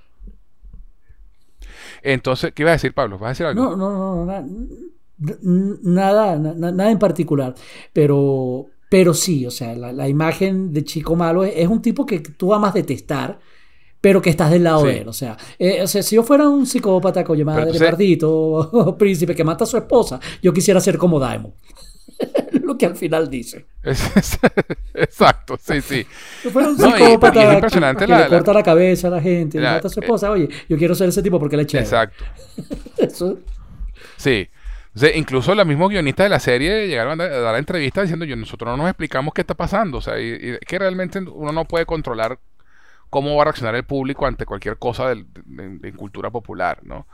Entonces, 2.04 2.52
¿qué 2.54 2.64
ibas 2.64 2.72
a 2.72 2.76
decir, 2.76 2.94
Pablo? 2.94 3.18
¿Vas 3.18 3.28
a 3.28 3.30
decir 3.30 3.46
algo? 3.48 3.64
No, 3.64 3.76
no, 3.76 3.92
no, 3.92 4.26
no, 4.26 4.26
na- 4.26 4.46
nada, 5.82 6.38
na- 6.38 6.54
na- 6.54 6.72
nada 6.72 6.92
en 6.92 7.00
particular. 7.00 7.56
Pero, 7.94 8.68
pero 8.90 9.14
sí, 9.14 9.46
o 9.46 9.52
sea, 9.52 9.74
la, 9.76 9.92
la 9.94 10.08
imagen 10.10 10.74
de 10.74 10.84
chico 10.84 11.16
malo 11.16 11.44
es, 11.44 11.54
es 11.56 11.68
un 11.68 11.82
tipo 11.82 12.06
que 12.06 12.20
tú 12.20 12.54
amas 12.54 12.74
detestar, 12.74 13.40
pero 14.06 14.22
que 14.22 14.30
estás 14.30 14.52
del 14.52 14.64
lado 14.64 14.82
Sí. 14.82 14.88
de 14.90 14.98
él. 14.99 15.07
O 15.07 15.14
sea, 15.14 15.36
eh, 15.57 15.82
o 15.82 15.88
sea, 15.88 16.03
si 16.03 16.15
yo 16.15 16.22
fuera 16.22 16.48
un 16.48 16.68
psicópata, 16.68 17.23
coño 17.23 17.44
madre, 17.44 17.64
entonces- 17.64 17.90
maldito, 17.90 18.95
príncipe 18.99 19.34
que 19.34 19.44
mata 19.44 19.64
a 19.64 19.68
su 19.68 19.77
esposa, 19.77 20.19
yo 20.44 20.53
quisiera 20.53 20.80
ser 20.80 20.99
como 20.99 21.19
Daemon. 21.19 21.56
Lo 22.61 22.77
que 22.77 22.86
al 22.86 22.95
final 22.95 23.27
dice. 23.32 23.65
Exacto, 24.94 25.57
sí, 25.60 25.82
sí. 25.82 26.06
Si 26.44 26.49
fuera 26.49 26.69
un 26.69 26.77
No, 26.77 26.88
y- 26.90 26.91
psicópata 27.02 27.40
y 27.40 27.41
es 27.44 27.48
que- 27.49 27.53
impresionante 27.56 28.06
que, 28.06 28.11
la- 28.11 28.18
le 28.18 28.23
la- 28.26 28.30
corta 28.30 28.53
la, 28.53 28.61
cabeza 28.61 29.07
a 29.07 29.11
la 29.11 29.22
gente, 29.22 29.60
la- 29.60 29.69
le 29.72 29.76
mata 29.77 29.88
a 29.88 29.91
su 29.91 29.99
esposa, 29.99 30.30
oye, 30.30 30.49
yo 30.69 30.77
quiero 30.77 30.94
ser 30.94 31.10
ese 31.10 31.23
tipo 31.23 31.40
porque 31.40 31.57
le 31.57 31.64
eché. 31.64 31.80
Exacto. 31.80 32.23
Eso, 32.98 33.40
Sí. 34.18 34.48
O 34.95 34.99
sea, 34.99 35.15
incluso 35.18 35.56
los 35.56 35.65
mismos 35.65 35.90
guionistas 35.90 36.26
de 36.26 36.30
la 36.30 36.40
serie 36.40 36.88
llegaron 36.88 37.19
a 37.19 37.23
dar, 37.23 37.34
a 37.34 37.40
dar 37.41 37.56
entrevistas 37.57 38.03
diciendo, 38.03 38.23
yo, 38.23 38.36
nosotros 38.36 38.69
no 38.69 38.77
nos 38.77 38.88
explicamos 38.88 39.34
qué 39.34 39.41
está 39.41 39.56
pasando. 39.56 39.98
O 39.98 40.02
sea, 40.02 40.18
y, 40.19 40.26
y 40.32 40.57
que 40.65 40.77
realmente 40.80 41.19
uno 41.19 41.52
no 41.52 41.65
puede 41.65 41.86
controlar 41.88 42.38
cómo 43.16 43.34
va 43.34 43.44
a 43.44 43.46
reaccionar 43.46 43.76
el 43.76 43.86
público 43.86 44.26
ante 44.26 44.46
cualquier 44.46 44.78
cosa 44.78 45.16
de, 45.16 45.94
cultura 45.96 46.30
popular, 46.32 46.80
¿no? 46.84 47.08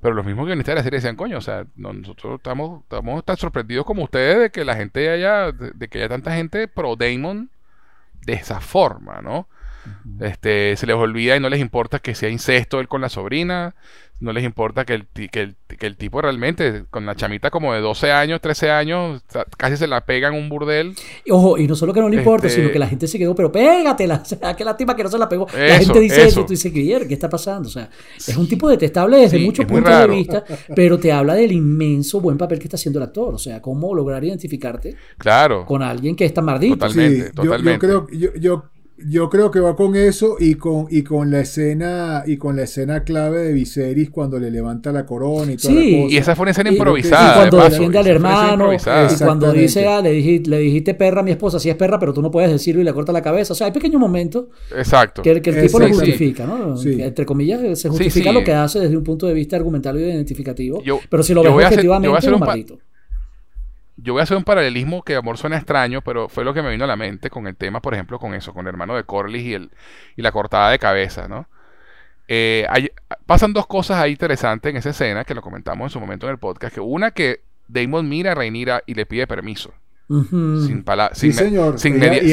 Pero 0.00 0.14
los 0.14 0.24
mismos 0.24 0.46
guionistas 0.46 0.74
de 0.74 0.76
la 0.76 0.82
serie 0.84 0.98
decían, 0.98 1.16
coño, 1.16 1.38
o 1.38 1.40
sea, 1.40 1.66
no- 1.74 1.92
nosotros 1.92 2.36
estamos, 2.36 2.82
estamos 2.84 3.24
tan 3.24 3.36
sorprendidos 3.36 3.84
como 3.84 4.04
ustedes 4.04 4.38
de 4.38 4.50
que 4.50 4.64
la 4.64 4.76
gente 4.76 5.10
haya, 5.10 5.50
de 5.50 5.88
que 5.88 5.98
haya 5.98 6.08
tanta 6.08 6.36
gente 6.36 6.68
pro 6.68 6.94
Damon 6.94 7.50
de 8.24 8.34
esa 8.34 8.60
forma, 8.60 9.22
¿no? 9.22 9.48
Este, 10.20 10.76
se 10.76 10.86
les 10.86 10.96
olvida 10.96 11.36
y 11.36 11.40
no 11.40 11.48
les 11.48 11.60
importa 11.60 11.98
que 11.98 12.14
sea 12.14 12.28
incesto 12.28 12.80
él 12.80 12.88
con 12.88 13.00
la 13.00 13.08
sobrina, 13.08 13.74
no 14.20 14.34
les 14.34 14.44
importa 14.44 14.84
que 14.84 14.94
el, 14.94 15.06
que 15.06 15.40
el, 15.40 15.56
que 15.78 15.86
el 15.86 15.96
tipo 15.96 16.20
realmente, 16.20 16.84
con 16.90 17.06
la 17.06 17.14
chamita 17.14 17.50
como 17.50 17.72
de 17.72 17.80
12 17.80 18.12
años, 18.12 18.40
13 18.42 18.70
años, 18.70 19.22
casi 19.56 19.78
se 19.78 19.86
la 19.86 20.04
pega 20.04 20.28
en 20.28 20.34
un 20.34 20.50
burdel. 20.50 20.94
Ojo, 21.30 21.56
y 21.56 21.66
no 21.66 21.74
solo 21.74 21.94
que 21.94 22.00
no 22.00 22.08
le 22.10 22.18
importa, 22.18 22.46
este 22.46 22.60
sino 22.60 22.70
que 22.70 22.78
la 22.78 22.86
gente 22.86 23.08
se 23.08 23.18
quedó, 23.18 23.34
pero 23.34 23.50
pégatela, 23.50 24.16
o 24.22 24.24
sea, 24.24 24.54
qué 24.54 24.62
lástima 24.62 24.94
que 24.94 25.04
no 25.04 25.10
se 25.10 25.18
la 25.18 25.28
pegó. 25.28 25.46
la 25.54 25.78
gente 25.78 26.00
dice 26.00 26.26
eso, 26.26 26.40
y 26.40 26.44
tú 26.44 26.50
dices, 26.50 26.70
¿qué, 26.70 27.06
¿qué 27.08 27.14
está 27.14 27.30
pasando? 27.30 27.68
O 27.68 27.72
sea, 27.72 27.88
es 28.16 28.36
un 28.36 28.46
tipo 28.46 28.68
detestable 28.68 29.16
desde 29.16 29.38
muchos 29.38 29.64
puntos 29.64 29.98
de 29.98 30.06
vista, 30.08 30.44
pero 30.76 30.98
te 30.98 31.10
habla 31.10 31.34
del 31.34 31.52
inmenso 31.52 32.20
buen 32.20 32.36
papel 32.36 32.58
que 32.58 32.64
está 32.64 32.76
haciendo 32.76 32.98
el 32.98 33.04
actor, 33.04 33.34
o 33.34 33.38
sea, 33.38 33.62
cómo 33.62 33.94
lograr 33.94 34.22
identificarte 34.22 34.96
claro. 35.16 35.64
con 35.64 35.82
alguien 35.82 36.14
que 36.14 36.26
está 36.26 36.42
mardito. 36.42 36.76
Totalmente, 36.76 37.30
totalmente. 37.30 37.86
Yo, 37.86 38.06
creo, 38.06 38.08
yo 38.10 38.34
yo 38.34 38.64
creo 39.30 39.50
que 39.50 39.60
va 39.60 39.76
con 39.76 39.96
eso 39.96 40.36
y 40.38 40.54
con, 40.54 40.86
y 40.90 41.02
con 41.02 41.30
la 41.30 41.40
escena 41.40 42.24
y 42.26 42.36
con 42.36 42.56
la 42.56 42.62
escena 42.62 43.04
clave 43.04 43.42
de 43.42 43.52
Viserys 43.52 44.10
cuando 44.10 44.38
le 44.38 44.50
levanta 44.50 44.92
la 44.92 45.06
corona 45.06 45.52
y 45.52 45.56
toda 45.56 45.74
sí, 45.74 46.06
y 46.10 46.16
esa 46.16 46.34
fue 46.36 46.44
una 46.44 46.50
escena 46.50 46.70
improvisada. 46.70 47.32
Y, 47.32 47.50
cuando 47.50 47.70
defiende 47.70 47.98
al 47.98 48.06
hermano, 48.06 48.72
y 48.72 48.78
cuando 49.22 49.52
dice, 49.52 49.86
ah, 49.86 50.00
le, 50.00 50.12
dijiste, 50.12 50.50
le 50.50 50.58
dijiste 50.58 50.94
perra 50.94 51.20
a 51.20 51.24
mi 51.24 51.30
esposa, 51.30 51.58
sí 51.58 51.70
es 51.70 51.76
perra, 51.76 51.98
pero 51.98 52.12
tú 52.12 52.22
no 52.22 52.30
puedes 52.30 52.50
decirlo 52.50 52.80
y 52.80 52.84
le 52.84 52.92
corta 52.92 53.12
la 53.12 53.22
cabeza. 53.22 53.52
O 53.52 53.56
sea, 53.56 53.66
hay 53.66 53.72
pequeños 53.72 54.00
momentos 54.00 54.46
Exacto. 54.76 55.22
que, 55.22 55.30
el 55.30 55.40
tipo 55.42 55.78
lo 55.78 55.88
justifica, 55.88 56.46
¿no? 56.46 56.80
entre 56.82 57.26
comillas, 57.26 57.78
se 57.78 57.88
justifica 57.88 58.32
lo 58.32 58.44
que 58.44 58.52
hace 58.52 58.80
desde 58.80 58.96
un 58.96 59.04
punto 59.04 59.26
de 59.26 59.34
vista 59.34 59.56
argumental 59.56 59.98
y 59.98 60.04
identificativo. 60.04 60.82
pero 61.08 61.22
si 61.22 61.34
lo 61.34 61.42
ves 61.42 61.52
objetivamente, 61.52 62.18
es 62.18 62.24
un 62.26 62.40
maldito 62.40 62.78
yo 64.02 64.12
voy 64.14 64.20
a 64.20 64.22
hacer 64.24 64.36
un 64.36 64.44
paralelismo 64.44 65.02
que 65.02 65.16
amor 65.16 65.36
suena 65.38 65.56
extraño, 65.56 66.02
pero 66.02 66.28
fue 66.28 66.44
lo 66.44 66.54
que 66.54 66.62
me 66.62 66.70
vino 66.70 66.84
a 66.84 66.86
la 66.86 66.96
mente 66.96 67.30
con 67.30 67.46
el 67.46 67.56
tema, 67.56 67.80
por 67.80 67.94
ejemplo, 67.94 68.18
con 68.18 68.34
eso, 68.34 68.52
con 68.52 68.66
el 68.66 68.68
hermano 68.68 68.96
de 68.96 69.04
Corlys 69.04 69.42
y, 69.42 69.54
el, 69.54 69.70
y 70.16 70.22
la 70.22 70.32
cortada 70.32 70.70
de 70.70 70.78
cabeza, 70.78 71.28
¿no? 71.28 71.46
Eh, 72.32 72.64
pasan 73.26 73.52
dos 73.52 73.66
cosas 73.66 73.98
ahí 73.98 74.12
interesantes 74.12 74.70
en 74.70 74.76
esa 74.76 74.90
escena 74.90 75.24
que 75.24 75.34
lo 75.34 75.42
comentamos 75.42 75.86
en 75.86 75.90
su 75.90 75.98
momento 75.98 76.26
en 76.26 76.32
el 76.32 76.38
podcast. 76.38 76.74
Que 76.74 76.80
una 76.80 77.10
que 77.10 77.40
Damon 77.66 78.08
mira 78.08 78.32
a 78.32 78.34
Rhaenyra 78.36 78.84
y 78.86 78.94
le 78.94 79.04
pide 79.04 79.26
permiso. 79.26 79.72
Sin 80.08 80.82
palabras. 80.84 81.18
Sí, 81.18 81.32
señor. 81.32 81.78
Sin, 81.78 81.98
mediar, 81.98 82.24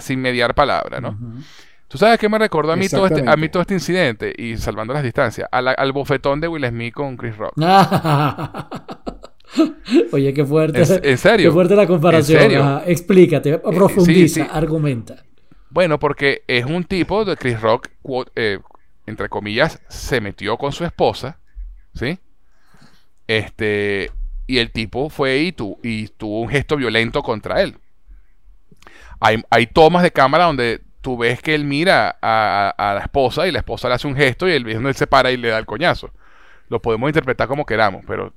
sin, 0.00 0.20
mediar, 0.20 0.54
palabra, 0.54 1.00
¿no? 1.00 1.16
¿Tú 1.88 1.98
sabes 1.98 2.18
qué 2.18 2.28
me 2.28 2.38
recordó 2.38 2.72
a 2.72 2.76
mí, 2.76 2.88
todo 2.88 3.06
este, 3.06 3.28
a 3.28 3.36
mí 3.36 3.48
todo 3.48 3.62
este 3.62 3.74
incidente? 3.74 4.32
Y 4.36 4.56
salvando 4.56 4.92
las 4.92 5.02
distancias. 5.02 5.48
al 5.50 5.92
bofetón 5.92 6.40
de 6.40 6.48
Will 6.48 6.66
Smith 6.66 6.94
con 6.94 7.16
Chris 7.16 7.36
Rock. 7.36 7.54
Oye, 10.12 10.34
qué 10.34 10.44
fuerte. 10.44 10.82
¿En 11.02 11.18
serio? 11.18 11.50
Qué 11.50 11.52
fuerte 11.52 11.76
la 11.76 11.86
comparación. 11.86 12.82
explícate, 12.86 13.50
eh, 13.50 13.58
profundiza, 13.58 14.44
argumenta. 14.44 15.24
Bueno, 15.70 15.98
porque 15.98 16.42
es 16.46 16.64
un 16.64 16.84
tipo 16.84 17.24
de 17.24 17.36
Chris 17.36 17.60
Rock, 17.60 17.88
eh, 18.34 18.58
entre 19.06 19.28
comillas, 19.28 19.80
se 19.88 20.20
metió 20.20 20.56
con 20.56 20.72
su 20.72 20.84
esposa, 20.84 21.38
¿sí? 21.94 22.18
Este, 23.26 24.10
y 24.46 24.58
el 24.58 24.70
tipo 24.70 25.10
fue 25.10 25.38
y, 25.38 25.54
y 25.82 26.08
tuvo 26.08 26.40
un 26.40 26.48
gesto 26.48 26.76
violento 26.76 27.22
contra 27.22 27.62
él. 27.62 27.76
Hay, 29.20 29.42
hay, 29.50 29.66
tomas 29.66 30.02
de 30.02 30.10
cámara 30.10 30.44
donde 30.44 30.80
tú 31.00 31.18
ves 31.18 31.42
que 31.42 31.54
él 31.54 31.64
mira 31.64 32.16
a, 32.22 32.94
la 32.94 33.00
esposa 33.00 33.46
y 33.46 33.52
la 33.52 33.58
esposa 33.58 33.88
le 33.88 33.94
hace 33.94 34.06
un 34.06 34.14
gesto 34.14 34.48
y 34.48 34.52
él, 34.52 34.66
él 34.68 34.94
se 34.94 35.06
para 35.06 35.30
y 35.32 35.36
le 35.36 35.48
da 35.48 35.58
el 35.58 35.66
coñazo 35.66 36.12
lo 36.68 36.82
podemos 36.82 37.08
interpretar 37.08 37.48
como 37.48 37.64
queramos, 37.64 38.04
pero 38.06 38.32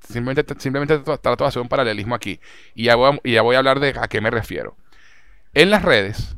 simplemente, 0.00 0.54
simplemente 0.58 0.98
trato 0.98 1.44
de 1.44 1.48
hacer 1.48 1.62
un 1.62 1.68
paralelismo 1.68 2.14
aquí. 2.14 2.40
Y 2.74 2.84
ya, 2.84 2.96
voy 2.96 3.12
a, 3.12 3.20
y 3.22 3.32
ya 3.32 3.42
voy 3.42 3.54
a 3.54 3.58
hablar 3.58 3.80
de 3.80 3.94
a 4.00 4.08
qué 4.08 4.20
me 4.20 4.30
refiero. 4.30 4.76
En 5.52 5.70
las 5.70 5.82
redes 5.82 6.36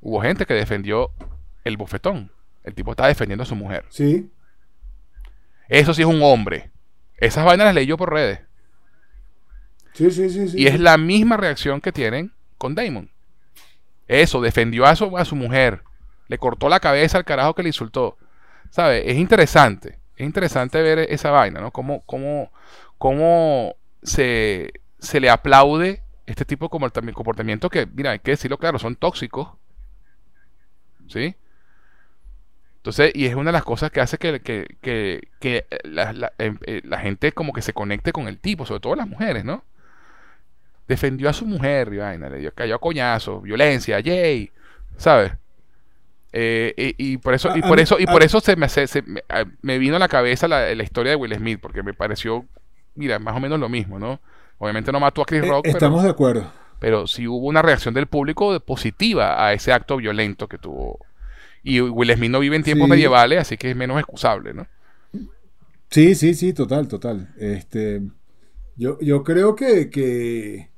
hubo 0.00 0.20
gente 0.20 0.46
que 0.46 0.54
defendió 0.54 1.12
el 1.64 1.76
bofetón. 1.76 2.32
El 2.64 2.74
tipo 2.74 2.90
estaba 2.90 3.08
defendiendo 3.08 3.44
a 3.44 3.46
su 3.46 3.54
mujer. 3.54 3.84
Sí. 3.88 4.30
Eso 5.68 5.94
sí 5.94 6.02
es 6.02 6.08
un 6.08 6.22
hombre. 6.22 6.70
Esas 7.16 7.44
vainas 7.44 7.66
las 7.66 7.74
leí 7.74 7.86
yo 7.86 7.96
por 7.96 8.12
redes. 8.12 8.40
Sí, 9.92 10.10
sí, 10.10 10.28
sí, 10.28 10.48
sí. 10.48 10.60
Y 10.60 10.66
es 10.66 10.80
la 10.80 10.98
misma 10.98 11.36
reacción 11.36 11.80
que 11.80 11.92
tienen 11.92 12.32
con 12.58 12.74
Damon. 12.74 13.10
Eso, 14.08 14.40
defendió 14.40 14.86
a 14.86 14.96
su, 14.96 15.16
a 15.16 15.24
su 15.24 15.36
mujer. 15.36 15.82
Le 16.26 16.38
cortó 16.38 16.68
la 16.68 16.80
cabeza 16.80 17.16
al 17.18 17.24
carajo 17.24 17.54
que 17.54 17.62
le 17.62 17.68
insultó. 17.68 18.18
¿Sabe? 18.70 19.10
Es 19.10 19.16
interesante 19.16 19.99
es 20.20 20.26
interesante 20.26 20.82
ver 20.82 20.98
esa 20.98 21.30
vaina, 21.30 21.60
¿no? 21.60 21.70
Cómo, 21.70 22.02
cómo, 22.04 22.52
cómo 22.98 23.74
se, 24.02 24.70
se 24.98 25.18
le 25.18 25.30
aplaude 25.30 26.02
este 26.26 26.44
tipo 26.44 26.66
de 26.66 27.12
comportamiento 27.14 27.70
que, 27.70 27.86
mira, 27.86 28.10
hay 28.10 28.18
que 28.18 28.32
decirlo 28.32 28.58
claro, 28.58 28.78
son 28.78 28.96
tóxicos. 28.96 29.48
¿Sí? 31.08 31.34
Entonces, 32.76 33.12
y 33.14 33.26
es 33.26 33.34
una 33.34 33.50
de 33.50 33.54
las 33.54 33.64
cosas 33.64 33.90
que 33.90 34.00
hace 34.02 34.18
que, 34.18 34.40
que, 34.40 35.28
que, 35.40 35.66
la, 35.84 36.32
em, 36.38 36.58
eh, 36.66 36.82
la, 36.84 36.98
gente 36.98 37.32
como 37.32 37.54
que 37.54 37.62
se 37.62 37.72
conecte 37.72 38.12
con 38.12 38.28
el 38.28 38.38
tipo, 38.38 38.66
sobre 38.66 38.80
todo 38.80 38.96
las 38.96 39.08
mujeres, 39.08 39.44
¿no? 39.44 39.64
Defendió 40.86 41.30
a 41.30 41.32
su 41.32 41.46
mujer, 41.46 41.96
vaina, 41.96 42.28
le 42.28 42.38
dio, 42.38 42.54
cayó 42.54 42.74
a 42.74 42.78
coñazo, 42.78 43.40
violencia, 43.40 44.00
yay, 44.00 44.52
¿sabes? 44.98 45.32
Eh, 46.32 46.94
y, 46.96 47.16
por 47.18 47.34
eso, 47.34 47.50
y 47.56 47.62
por 47.62 47.80
eso, 47.80 47.98
y 47.98 48.06
por 48.06 48.22
eso 48.22 48.40
se 48.40 48.56
me, 48.56 48.68
me, 49.62 49.78
vino 49.78 49.96
a 49.96 49.98
la 49.98 50.08
cabeza 50.08 50.46
la, 50.46 50.72
historia 50.72 51.10
de 51.10 51.16
Will 51.16 51.34
Smith, 51.34 51.58
porque 51.60 51.82
me 51.82 51.92
pareció, 51.92 52.46
mira, 52.94 53.18
más 53.18 53.36
o 53.36 53.40
menos 53.40 53.58
lo 53.58 53.68
mismo, 53.68 53.98
¿no? 53.98 54.20
Obviamente 54.58 54.92
no 54.92 55.00
mató 55.00 55.22
a 55.22 55.24
Chris 55.24 55.42
eh, 55.42 55.48
Rock. 55.48 55.66
estamos 55.66 56.04
de 56.04 56.10
acuerdo. 56.10 56.52
Pero 56.78 57.06
sí 57.06 57.26
hubo 57.26 57.46
una 57.46 57.62
reacción 57.62 57.94
del 57.94 58.06
público 58.06 58.58
positiva 58.60 59.44
a 59.44 59.52
ese 59.52 59.72
acto 59.72 59.96
violento 59.96 60.48
que 60.48 60.58
tuvo. 60.58 60.98
Y 61.62 61.80
Will 61.80 62.14
Smith 62.14 62.30
no 62.30 62.40
vive 62.40 62.56
en 62.56 62.62
tiempos 62.62 62.88
medievales, 62.88 63.40
así 63.40 63.56
que 63.56 63.70
es 63.70 63.76
menos 63.76 63.98
excusable, 63.98 64.54
¿no? 64.54 64.66
Sí, 65.90 66.14
sí, 66.14 66.34
sí, 66.34 66.52
total, 66.52 66.88
total. 66.88 67.34
Este, 67.38 68.00
yo, 68.76 68.98
yo 69.00 69.24
creo 69.24 69.56
que, 69.56 69.90
que 69.90 70.70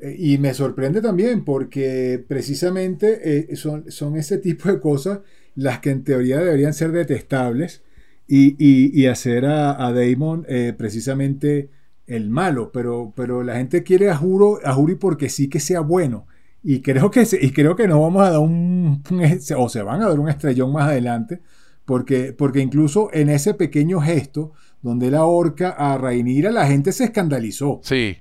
y 0.00 0.38
me 0.38 0.54
sorprende 0.54 1.00
también 1.00 1.44
porque 1.44 2.24
precisamente 2.26 3.50
eh, 3.50 3.56
son, 3.56 3.90
son 3.90 4.16
ese 4.16 4.38
tipo 4.38 4.68
de 4.70 4.80
cosas 4.80 5.20
las 5.56 5.80
que 5.80 5.90
en 5.90 6.04
teoría 6.04 6.38
deberían 6.38 6.72
ser 6.72 6.92
detestables 6.92 7.82
y, 8.28 9.06
hacer 9.06 9.46
a, 9.46 9.92
Damon 9.92 10.44
eh, 10.48 10.74
precisamente 10.76 11.70
el 12.06 12.28
malo, 12.28 12.70
pero, 12.72 13.12
pero 13.16 13.42
la 13.42 13.56
gente 13.56 13.82
quiere 13.82 14.10
a, 14.10 14.16
Juro, 14.16 14.60
a 14.64 14.72
Juri 14.74 14.96
porque 14.96 15.28
sí 15.28 15.48
que 15.48 15.60
sea 15.60 15.80
bueno. 15.80 16.26
Y 16.62 16.80
creo 16.80 17.10
que, 17.10 17.26
y 17.40 17.50
creo 17.50 17.74
que 17.74 17.88
nos 17.88 18.00
vamos 18.00 18.22
a 18.22 18.30
dar 18.30 18.40
un, 18.40 19.02
o 19.56 19.68
se 19.68 19.82
van 19.82 20.02
a 20.02 20.08
dar 20.08 20.20
un 20.20 20.28
estrellón 20.28 20.72
más 20.72 20.88
adelante, 20.88 21.40
porque, 21.84 22.32
porque 22.32 22.60
incluso 22.60 23.08
en 23.12 23.30
ese 23.30 23.54
pequeño 23.54 24.00
gesto 24.00 24.52
donde 24.82 25.10
la 25.10 25.18
ahorca 25.18 25.70
a 25.70 25.96
Rainira, 25.98 26.52
la 26.52 26.66
gente 26.66 26.92
se 26.92 27.04
escandalizó. 27.04 27.80
Sí. 27.82 28.18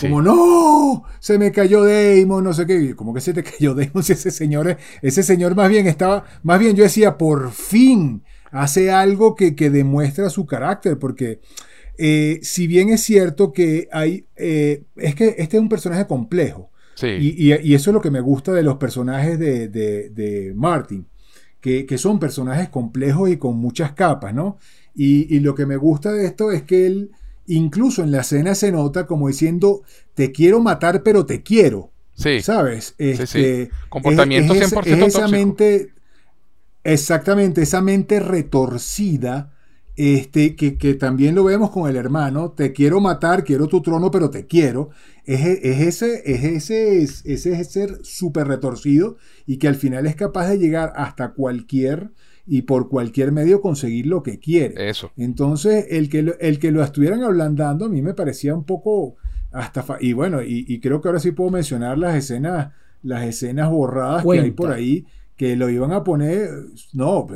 Como, 0.00 0.22
no, 0.22 1.04
se 1.20 1.38
me 1.38 1.52
cayó 1.52 1.84
Damon, 1.84 2.42
no 2.42 2.52
sé 2.52 2.66
qué. 2.66 2.96
Como 2.96 3.14
que 3.14 3.20
se 3.20 3.32
te 3.32 3.42
cayó 3.44 3.74
Damon 3.74 4.02
si 4.02 4.12
ese 4.12 4.30
señor, 4.30 4.76
ese 5.02 5.22
señor 5.22 5.54
más 5.54 5.68
bien 5.68 5.86
estaba, 5.86 6.24
más 6.42 6.58
bien 6.58 6.74
yo 6.74 6.82
decía, 6.82 7.16
por 7.16 7.52
fin 7.52 8.22
hace 8.50 8.90
algo 8.90 9.36
que, 9.36 9.52
demuestra 9.52 10.30
su 10.30 10.46
carácter, 10.46 10.98
porque 10.98 11.40
eh, 11.96 12.40
si 12.42 12.66
bien 12.66 12.88
es 12.88 13.02
cierto 13.02 13.52
que 13.52 13.88
hay, 13.92 14.26
eh, 14.36 14.84
es 14.96 15.14
que 15.14 15.36
este 15.38 15.56
es 15.56 15.62
un 15.62 15.68
personaje 15.68 16.06
complejo. 16.06 16.70
Y, 17.00 17.52
eso 17.52 17.90
es 17.90 17.94
lo 17.94 18.00
que 18.00 18.10
me 18.10 18.20
gusta 18.20 18.52
de 18.52 18.64
los 18.64 18.76
personajes 18.76 19.38
de, 19.38 20.52
Martin, 20.56 21.06
que, 21.60 21.86
son 21.96 22.18
personajes 22.18 22.68
complejos 22.70 23.30
y 23.30 23.36
con 23.36 23.56
muchas 23.56 23.92
capas, 23.92 24.34
¿no? 24.34 24.58
Y, 24.96 25.32
y 25.32 25.38
lo 25.38 25.54
que 25.54 25.64
me 25.64 25.76
gusta 25.76 26.12
de 26.12 26.26
esto 26.26 26.50
es 26.50 26.62
que 26.62 26.86
él 26.86 27.12
Incluso 27.48 28.02
en 28.02 28.12
la 28.12 28.20
escena 28.20 28.54
se 28.54 28.70
nota 28.70 29.06
como 29.06 29.28
diciendo, 29.28 29.82
te 30.14 30.32
quiero 30.32 30.60
matar, 30.60 31.02
pero 31.02 31.24
te 31.24 31.42
quiero. 31.42 31.90
Sí. 32.14 32.40
¿Sabes? 32.40 32.94
Este, 32.98 33.70
Comportamiento 33.88 34.54
100% 34.54 35.06
esa 35.06 35.28
mente, 35.28 35.92
exactamente, 36.84 37.62
esa 37.62 37.80
mente 37.80 38.20
retorcida, 38.20 39.54
este, 39.96 40.56
que, 40.56 40.94
también 40.94 41.34
lo 41.34 41.44
vemos 41.44 41.70
con 41.70 41.88
el 41.88 41.96
hermano, 41.96 42.50
te 42.52 42.72
quiero 42.72 43.00
matar, 43.00 43.44
quiero 43.44 43.66
tu 43.66 43.80
trono, 43.80 44.10
pero 44.10 44.30
te 44.30 44.46
quiero. 44.46 44.90
Es, 45.24 45.40
ese, 45.40 46.22
es 46.24 46.44
ese, 46.44 47.02
es 47.02 47.24
ese 47.24 47.64
ser 47.64 47.98
súper 48.02 48.46
retorcido 48.46 49.16
y 49.46 49.56
que 49.56 49.68
al 49.68 49.76
final 49.76 50.06
es 50.06 50.16
capaz 50.16 50.48
de 50.48 50.58
llegar 50.58 50.92
hasta 50.96 51.32
cualquier 51.32 52.10
y 52.48 52.62
por 52.62 52.88
cualquier 52.88 53.30
medio 53.32 53.60
conseguir 53.60 54.06
lo 54.06 54.22
que 54.22 54.38
quiere. 54.38 54.88
Eso. 54.88 55.12
Entonces, 55.16 55.86
el 55.90 56.08
que, 56.08 56.22
lo, 56.22 56.38
el 56.40 56.58
que 56.58 56.70
lo 56.72 56.82
estuvieran 56.82 57.22
ablandando 57.22 57.84
a 57.84 57.88
mí 57.88 58.00
me 58.02 58.14
parecía 58.14 58.54
un 58.54 58.64
poco 58.64 59.16
hasta... 59.52 59.84
y 60.00 60.12
bueno, 60.14 60.40
y, 60.42 60.80
creo 60.80 61.00
que 61.00 61.08
ahora 61.08 61.20
sí 61.20 61.32
puedo 61.32 61.50
mencionar 61.50 61.98
las 61.98 62.14
escenas, 62.16 62.72
las 63.02 63.24
escenas 63.24 63.68
borradas 63.70 64.24
que 64.24 64.40
hay 64.40 64.50
por 64.50 64.72
ahí, 64.72 65.04
que 65.36 65.56
lo 65.56 65.68
iban 65.68 65.92
a 65.92 66.02
poner... 66.02 66.48
No, 66.94 67.26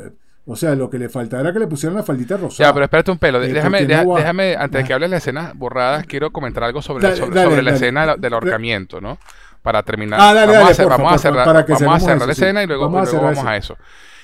O 0.45 0.55
sea, 0.57 0.75
lo 0.75 0.89
que 0.89 0.97
le 0.99 1.07
faltaba 1.09 1.41
era 1.41 1.53
que 1.53 1.59
le 1.59 1.67
pusieran 1.67 1.95
la 1.95 2.03
faldita 2.03 2.35
rosada. 2.35 2.69
Ya, 2.69 2.73
pero 2.73 2.83
espérate 2.85 3.11
un 3.11 3.17
pelo. 3.17 3.41
Eh, 3.41 3.53
déjame, 3.53 3.81
no 3.87 4.15
déjame, 4.15 4.55
antes 4.55 4.71
de 4.71 4.79
Ah. 4.79 4.83
que 4.87 4.93
hables 4.93 5.09
de 5.09 5.15
las 5.15 5.23
escenas 5.23 5.57
borradas, 5.57 6.05
quiero 6.05 6.31
comentar 6.31 6.63
algo 6.65 6.81
sobre, 6.81 7.03
Dale, 7.03 7.15
sobre, 7.15 7.35
dale, 7.35 7.49
sobre 7.49 7.61
la 7.63 7.71
dale. 7.71 7.75
escena 7.85 8.01
de 8.01 8.07
la- 8.07 8.17
del 8.17 8.33
ahorcamiento, 8.33 8.99
¿no? 8.99 9.17
Para 9.61 9.83
terminar. 9.83 10.19
Ah, 10.21 10.33
dale, 10.33 10.47
vamos 10.51 10.53
dale, 10.55 10.67
a, 10.67 10.71
hacer- 10.71 10.85
porfa, 10.87 10.97
vamos 11.03 11.13
a 11.13 11.17
cerrar, 11.19 11.45
para 11.45 11.65
que 11.65 11.71
vamos 11.73 11.95
a 11.95 11.99
cerrar 12.01 12.17
eso, 12.17 12.27
la 12.27 12.33
sí. 12.33 12.41
escena 12.41 12.63
y 12.63 12.67
luego 12.67 12.83
Vamos 12.89 13.07
a 13.07 13.11
y 13.11 13.13
luego 13.13 13.27
cerrar 13.29 13.35
vamos 13.35 13.51
a 13.51 13.57
eso. 13.57 13.77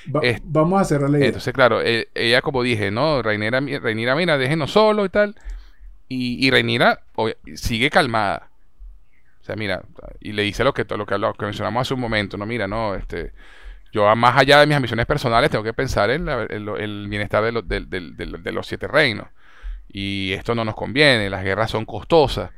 Va- 0.08 0.22
vamos 0.44 0.82
a 0.82 0.86
cerrar 0.86 1.10
la 1.10 1.18
idea. 1.18 1.28
Entonces, 1.28 1.54
claro, 1.54 1.82
eh, 1.82 2.08
ella, 2.16 2.42
como 2.42 2.64
dije, 2.64 2.92
¿no? 2.92 3.22
Reinera, 3.22 3.60
Reinira, 3.60 4.16
mira, 4.16 4.38
déjenos 4.38 4.72
solo 4.72 5.06
y 5.06 5.10
tal. 5.10 5.36
Y, 6.08 6.46
y 6.46 6.52
Reinira 6.52 7.02
sigue 7.56 7.90
calmada. 7.90 8.50
O 9.42 9.46
sea, 9.46 9.56
mira, 9.56 9.84
y 10.20 10.32
le 10.34 10.44
dice 10.44 10.64
lo 10.64 10.74
que, 10.74 10.86
lo 10.96 11.06
que, 11.06 11.18
lo 11.18 11.34
que 11.34 11.46
mencionamos 11.46 11.82
hace 11.82 11.94
un 11.94 12.00
momento, 12.00 12.38
¿no? 12.38 12.46
Mira, 12.46 12.68
no, 12.68 12.96
este. 12.96 13.32
Yo, 13.92 14.16
más 14.16 14.38
allá 14.38 14.60
de 14.60 14.68
mis 14.68 14.76
ambiciones 14.76 15.06
personales, 15.08 15.50
tengo 15.50 15.64
que 15.64 15.74
pensar 15.74 16.12
en, 16.12 16.26
la- 16.26 16.46
en 16.50 16.66
lo- 16.66 16.78
el 16.78 17.08
bienestar 17.10 17.44
de, 17.44 17.52
los- 17.52 17.68
de 17.68 18.60
siete 18.64 18.88
reinos. 18.88 19.28
Y 19.92 20.34
esto 20.34 20.54
no 20.56 20.64
nos 20.66 20.76
conviene, 20.76 21.30
las 21.30 21.44
guerras 21.44 21.72
son 21.72 21.86
costosas. 21.86 22.52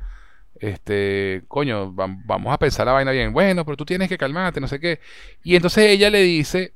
Este, 0.60 1.42
coño, 1.48 1.92
vam- 1.92 2.22
vamos 2.24 2.52
a 2.52 2.58
pensar 2.58 2.86
la 2.86 2.92
vaina 2.92 3.10
bien. 3.12 3.32
Bueno, 3.32 3.64
pero 3.64 3.76
tú 3.76 3.84
tienes 3.86 4.08
que 4.08 4.18
calmarte, 4.18 4.60
no 4.60 4.68
sé 4.68 4.78
qué. 4.78 5.00
Y 5.42 5.56
entonces 5.56 5.86
ella 5.86 6.10
le 6.10 6.22
dice 6.22 6.74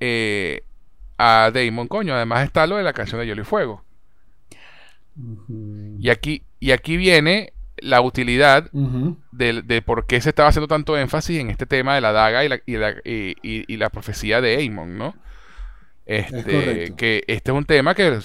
eh, 0.00 0.62
a 1.18 1.50
Damon, 1.52 1.88
coño, 1.88 2.14
además 2.14 2.44
está 2.44 2.66
lo 2.66 2.76
de 2.76 2.82
la 2.82 2.92
canción 2.92 3.20
de 3.20 3.26
Hielo 3.26 3.42
y 3.42 3.44
Fuego. 3.44 3.84
Y 5.98 6.10
aquí, 6.10 6.42
y 6.60 6.72
aquí 6.72 6.96
viene 6.96 7.52
la 7.78 8.00
utilidad 8.00 8.68
Ujú. 8.72 9.16
de, 9.32 9.62
de 9.62 9.82
por 9.82 10.06
qué 10.06 10.20
se 10.20 10.30
estaba 10.30 10.48
haciendo 10.50 10.68
tanto 10.68 10.96
énfasis 10.98 11.40
en 11.40 11.50
este 11.50 11.66
tema 11.66 11.94
de 11.94 12.00
la 12.00 12.12
daga 12.12 12.44
y 12.44 12.48
la, 12.48 12.60
y 12.66 12.76
la, 12.76 12.90
y- 13.04 13.34
y- 13.42 13.76
la 13.76 13.90
profecía 13.90 14.40
de 14.40 14.56
Aemon, 14.56 14.98
¿no? 14.98 15.14
Este, 16.06 16.42
correcto. 16.44 16.96
que 16.96 17.24
este 17.26 17.50
es 17.50 17.56
un 17.56 17.64
tema 17.64 17.96
que, 17.96 18.20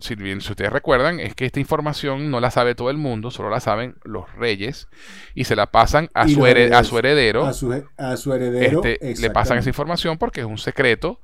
si, 0.00 0.14
bien, 0.14 0.40
si 0.40 0.50
ustedes 0.52 0.72
recuerdan, 0.72 1.18
es 1.18 1.34
que 1.34 1.44
esta 1.46 1.58
información 1.58 2.30
no 2.30 2.38
la 2.38 2.52
sabe 2.52 2.76
todo 2.76 2.90
el 2.90 2.96
mundo, 2.96 3.32
solo 3.32 3.50
la 3.50 3.58
saben 3.58 3.96
los 4.04 4.32
reyes 4.36 4.86
y 5.34 5.42
se 5.44 5.56
la 5.56 5.66
pasan 5.66 6.08
a, 6.14 6.28
su, 6.28 6.38
los 6.38 6.48
hered- 6.48 6.72
a 6.72 6.80
herederos. 6.80 6.86
su 6.88 6.98
heredero. 6.98 7.44
A 7.46 7.52
su, 7.52 7.84
a 7.96 8.16
su 8.16 8.32
heredero. 8.34 8.84
este, 8.84 9.14
le 9.20 9.30
pasan 9.30 9.58
esa 9.58 9.68
información 9.68 10.16
porque 10.16 10.40
es 10.42 10.46
un 10.46 10.58
secreto 10.58 11.20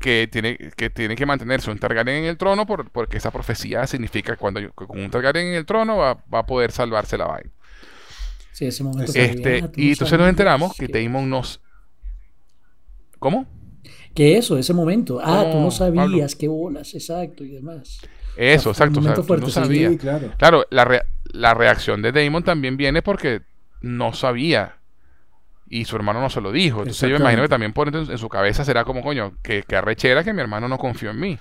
que 0.00 0.26
tiene 0.30 0.56
que, 0.76 0.88
tiene 0.90 1.16
que 1.16 1.26
mantenerse 1.26 1.70
un 1.70 1.78
Targaryen 1.78 2.16
en 2.16 2.24
el 2.24 2.36
trono 2.38 2.64
por- 2.66 2.90
porque 2.90 3.18
esa 3.18 3.30
profecía 3.30 3.86
significa 3.86 4.32
que 4.32 4.38
cuando 4.38 4.60
yo- 4.60 4.72
con 4.72 4.98
un 4.98 5.10
Targaryen 5.10 5.48
en 5.48 5.54
el 5.54 5.66
trono 5.66 5.98
va, 5.98 6.14
va 6.32 6.38
a 6.40 6.46
poder 6.46 6.72
salvarse 6.72 7.18
la 7.18 7.26
vaina. 7.26 7.50
Sí, 8.52 8.64
ese 8.66 8.82
momento 8.84 9.12
Este, 9.14 9.64
y 9.76 9.90
entonces 9.92 10.18
nos 10.18 10.30
enteramos 10.30 10.74
que 10.74 10.86
que- 10.86 10.92
Daemon 10.94 11.28
nos... 11.28 11.60
¿Cómo? 13.18 13.46
Que 14.16 14.36
eso, 14.38 14.58
ese 14.58 14.72
momento. 14.74 15.20
Ah, 15.22 15.48
tú 15.52 15.52
¿Cómo, 15.52 15.64
no 15.66 15.70
sabías, 15.70 16.34
Pablo? 16.34 16.38
qué 16.40 16.48
bolas, 16.48 16.94
exacto, 16.94 17.44
y 17.44 17.50
demás. 17.50 18.00
Eso, 18.36 18.70
exacto. 18.70 19.00
o 19.00 19.02
sea, 19.02 19.14
momento 19.14 19.22
tú 19.22 19.26
fuerte, 19.26 19.46
no. 19.60 19.66
Sí, 19.66 19.98
claro. 19.98 20.32
Claro, 20.38 20.64
la, 20.70 20.84
re- 20.84 21.02
la 21.32 21.54
reacción 21.54 22.02
de 22.02 22.12
Damon 22.12 22.42
también 22.42 22.76
viene 22.76 23.02
porque 23.02 23.42
no 23.80 24.12
sabía. 24.12 24.76
Y 25.68 25.84
su 25.84 25.96
hermano 25.96 26.20
no 26.20 26.30
se 26.30 26.40
lo 26.40 26.52
dijo. 26.52 26.78
Entonces 26.80 27.08
yo 27.10 27.16
me 27.16 27.20
imagino 27.22 27.42
que 27.42 27.48
también 27.48 27.72
por 27.72 27.88
en, 27.88 27.96
en 28.10 28.18
su 28.18 28.28
cabeza 28.28 28.64
será 28.64 28.84
como, 28.84 29.02
coño, 29.02 29.34
que, 29.42 29.64
que 29.64 29.76
arrechera 29.76 30.22
que 30.24 30.32
mi 30.32 30.40
hermano 30.40 30.68
no 30.68 30.78
confió 30.78 31.10
en 31.10 31.20
mí. 31.20 31.38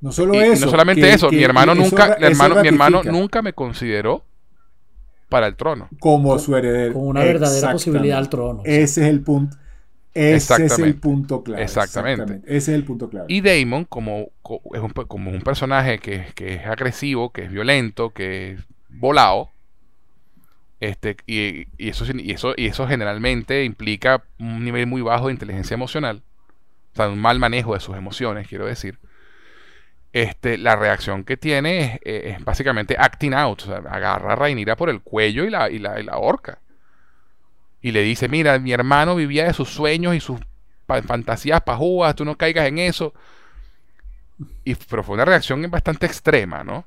No 0.00 0.10
solo 0.10 0.34
Y, 0.34 0.38
y 0.38 0.40
eso. 0.40 0.64
no 0.66 0.70
solamente 0.72 1.02
que- 1.02 1.12
eso, 1.14 1.30
que 1.30 1.36
mi 1.36 1.44
hermano 1.44 1.72
eso 1.72 1.82
nunca, 1.82 2.16
mi 2.18 2.26
hermano, 2.26 2.56
mi 2.60 2.68
hermano 2.68 3.02
nunca 3.04 3.40
me 3.42 3.52
consideró 3.52 4.24
para 5.28 5.46
el 5.46 5.56
trono. 5.56 5.88
Como 6.00 6.38
su 6.38 6.56
heredero. 6.56 6.94
Con 6.94 7.06
una 7.06 7.20
verdadera 7.20 7.72
posibilidad 7.72 8.18
al 8.18 8.28
trono. 8.28 8.62
Ese 8.64 9.02
es 9.02 9.08
el 9.08 9.20
punto. 9.22 9.56
Ese 10.14 10.66
es 10.66 10.78
el 10.78 10.94
punto 10.96 11.42
clave. 11.42 11.62
Exactamente. 11.62 12.40
Ese 12.44 12.56
es 12.56 12.68
el 12.68 12.84
punto 12.84 13.08
clave. 13.08 13.26
Y 13.28 13.40
Damon, 13.40 13.84
como, 13.86 14.30
como 14.42 15.30
un 15.30 15.40
personaje 15.40 15.98
que, 15.98 16.26
que 16.34 16.54
es 16.54 16.66
agresivo, 16.66 17.32
que 17.32 17.44
es 17.44 17.50
violento, 17.50 18.10
que 18.10 18.52
es 18.52 18.60
volado, 18.90 19.50
este, 20.80 21.16
y, 21.26 21.68
y 21.78 21.90
eso, 21.90 22.04
y, 22.12 22.32
eso, 22.32 22.54
y 22.56 22.66
eso 22.66 22.88
generalmente 22.88 23.64
implica 23.64 24.24
un 24.40 24.64
nivel 24.64 24.88
muy 24.88 25.00
bajo 25.00 25.28
de 25.28 25.32
inteligencia 25.32 25.74
emocional, 25.74 26.22
o 26.92 26.96
sea, 26.96 27.08
un 27.08 27.20
mal 27.20 27.38
manejo 27.38 27.74
de 27.74 27.80
sus 27.80 27.96
emociones, 27.96 28.48
quiero 28.48 28.66
decir. 28.66 28.98
Este, 30.12 30.58
la 30.58 30.76
reacción 30.76 31.24
que 31.24 31.38
tiene 31.38 32.00
es, 32.02 32.36
es 32.36 32.44
básicamente 32.44 32.96
acting 32.98 33.32
out, 33.32 33.62
o 33.62 33.66
sea, 33.66 33.76
agarra 33.76 34.32
a 34.32 34.36
Rhaenyra 34.36 34.76
por 34.76 34.90
el 34.90 35.00
cuello 35.00 35.44
y 35.44 35.50
la, 35.50 35.70
y 35.70 35.78
la, 35.78 36.00
y 36.00 36.02
la 36.02 36.12
ahorca. 36.12 36.58
Y 37.82 37.90
le 37.90 38.02
dice, 38.02 38.28
mira, 38.28 38.58
mi 38.58 38.72
hermano 38.72 39.16
vivía 39.16 39.44
de 39.44 39.52
sus 39.52 39.68
sueños 39.68 40.14
y 40.14 40.20
sus 40.20 40.38
fantasías 40.86 41.60
pajúas, 41.62 42.14
tú 42.14 42.24
no 42.24 42.36
caigas 42.36 42.68
en 42.68 42.78
eso. 42.78 43.12
Y, 44.64 44.74
pero 44.74 45.02
fue 45.02 45.14
una 45.14 45.24
reacción 45.24 45.68
bastante 45.70 46.06
extrema, 46.06 46.64
¿no? 46.64 46.84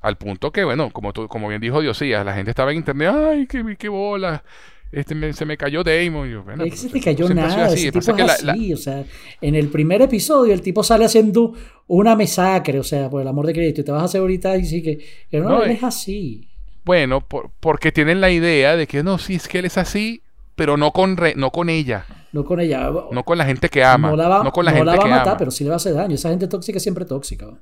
Al 0.00 0.16
punto 0.16 0.50
que, 0.50 0.64
bueno, 0.64 0.90
como, 0.90 1.12
tú, 1.12 1.28
como 1.28 1.48
bien 1.48 1.60
dijo 1.60 1.80
Diosías, 1.80 2.24
la 2.24 2.34
gente 2.34 2.50
estaba 2.50 2.72
en 2.72 2.78
internet, 2.78 3.12
ay, 3.14 3.46
qué, 3.46 3.76
qué 3.78 3.88
bola, 3.88 4.42
este, 4.90 5.14
me- 5.14 5.32
se 5.32 5.44
me 5.44 5.56
cayó 5.56 5.84
Damon. 5.84 6.28
Yo, 6.28 6.42
bueno, 6.42 6.64
Es 6.64 6.72
que 6.72 6.76
se 6.76 6.88
te 6.88 7.00
cayó 7.00 7.28
nada, 7.28 7.66
así. 7.66 7.86
ese 7.88 7.92
tipo 8.00 8.16
que 8.16 8.22
es 8.22 8.28
la- 8.42 8.46
la- 8.46 8.52
así, 8.52 8.72
o 8.72 8.76
sea, 8.76 9.04
en 9.40 9.54
el 9.54 9.68
primer 9.68 10.02
episodio 10.02 10.52
el 10.52 10.60
tipo 10.60 10.82
sale 10.82 11.04
haciendo 11.04 11.54
una 11.86 12.16
masacre, 12.16 12.80
o 12.80 12.82
sea, 12.84 13.08
por 13.08 13.22
el 13.22 13.28
amor 13.28 13.46
de 13.46 13.52
Cristo, 13.52 13.82
y 13.82 13.84
te 13.84 13.92
vas 13.92 14.02
a 14.02 14.04
hacer 14.06 14.20
ahorita 14.22 14.56
y 14.56 14.64
sí 14.64 14.82
que, 14.82 14.98
que 15.30 15.38
no, 15.40 15.48
No, 15.50 15.62
él 15.62 15.70
eh. 15.70 15.74
es 15.74 15.82
así. 15.84 16.48
Bueno, 16.84 17.20
por- 17.20 17.50
porque 17.60 17.92
tienen 17.92 18.20
la 18.20 18.30
idea 18.30 18.76
de 18.76 18.86
que 18.86 19.02
no, 19.02 19.18
sí, 19.18 19.36
es 19.36 19.48
que 19.48 19.58
él 19.60 19.64
es 19.66 19.78
así, 19.78 20.22
pero 20.56 20.76
no 20.76 20.92
con, 20.92 21.16
re- 21.16 21.34
no 21.36 21.50
con 21.50 21.68
ella, 21.68 22.04
No 22.32 22.44
con 22.44 22.60
ella. 22.60 22.90
no 23.10 23.22
con 23.24 23.38
la 23.38 23.44
gente 23.44 23.68
que 23.68 23.84
ama, 23.84 24.10
no 24.10 24.16
la 24.16 24.28
va, 24.28 24.42
no 24.44 24.52
con 24.52 24.64
la 24.64 24.72
no 24.72 24.76
gente 24.78 24.90
la 24.92 24.96
va 24.98 25.04
a 25.04 25.08
matar, 25.08 25.28
ama. 25.28 25.36
pero 25.38 25.50
sí 25.50 25.64
le 25.64 25.70
va 25.70 25.74
a 25.74 25.76
hacer 25.76 25.94
daño. 25.94 26.14
Esa 26.14 26.30
gente 26.30 26.48
tóxica 26.48 26.76
es 26.78 26.82
siempre 26.82 27.04
tóxica. 27.04 27.46
¿va? 27.46 27.58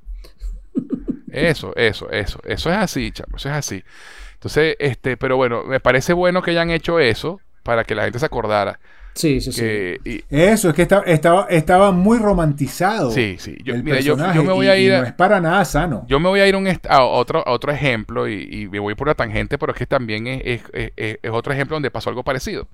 Eso, 1.33 1.73
eso, 1.77 2.11
eso. 2.11 2.41
Eso 2.45 2.71
es 2.71 2.77
así, 2.77 3.13
chamo, 3.13 3.37
eso 3.37 3.49
es 3.49 3.55
así. 3.55 3.83
Entonces, 4.35 4.77
este, 4.81 5.17
pero 5.17 5.37
bueno, 5.37 5.63
me 5.65 5.79
parece 5.81 6.13
bueno 6.13 6.43
que 6.43 6.51
hayan 6.53 6.71
hecho 6.71 6.99
eso 6.99 7.41
para 7.63 7.85
que 7.85 7.95
la 7.95 8.05
gente 8.05 8.19
se 8.19 8.27
acordara. 8.27 8.81
Sí, 9.15 9.41
sí, 9.41 9.53
sí. 9.53 9.65
Y- 10.05 10.25
Eso, 10.31 10.69
es 10.71 10.75
que 10.75 10.83
estaba, 10.83 11.03
estaba, 11.05 11.47
estaba 11.51 11.91
muy 11.93 12.19
romantizado. 12.19 13.11
sí, 13.11 13.37
sí. 13.39 13.57
Yo, 13.65 13.75
el 13.75 13.83
mira, 13.83 13.97
personaje 13.97 14.37
yo 14.37 14.45
me 14.45 14.53
voy 14.53 14.67
y- 14.67 14.69
a 14.69 14.77
y 14.79 14.85
ir 14.87 14.93
no 14.93 14.99
a, 14.99 15.07
es 15.07 15.13
para 15.13 15.41
nada 15.41 15.65
sano. 15.65 16.05
yo 16.09 16.21
me 16.21 16.29
voy 16.29 16.41
a 16.41 16.47
ir 16.47 16.55
a 16.55 16.59
un 16.59 16.69
a 16.89 17.03
otro, 17.05 17.47
a 17.47 17.51
otro 17.51 17.73
ejemplo 17.73 18.29
y, 18.29 18.49
y 18.51 18.69
me 18.69 18.79
voy 18.79 18.95
por 18.95 19.09
la 19.09 19.15
tangente, 19.15 19.59
pero 19.59 19.73
es 19.73 19.79
que 19.79 19.87
también 19.87 20.27
es, 20.27 20.63
es- 20.73 20.93
es- 20.97 21.19
otro 21.31 21.53
ejemplo 21.53 21.75
donde 21.75 21.91
pasó 21.91 22.09
algo 22.11 22.23
parecido. 22.23 22.69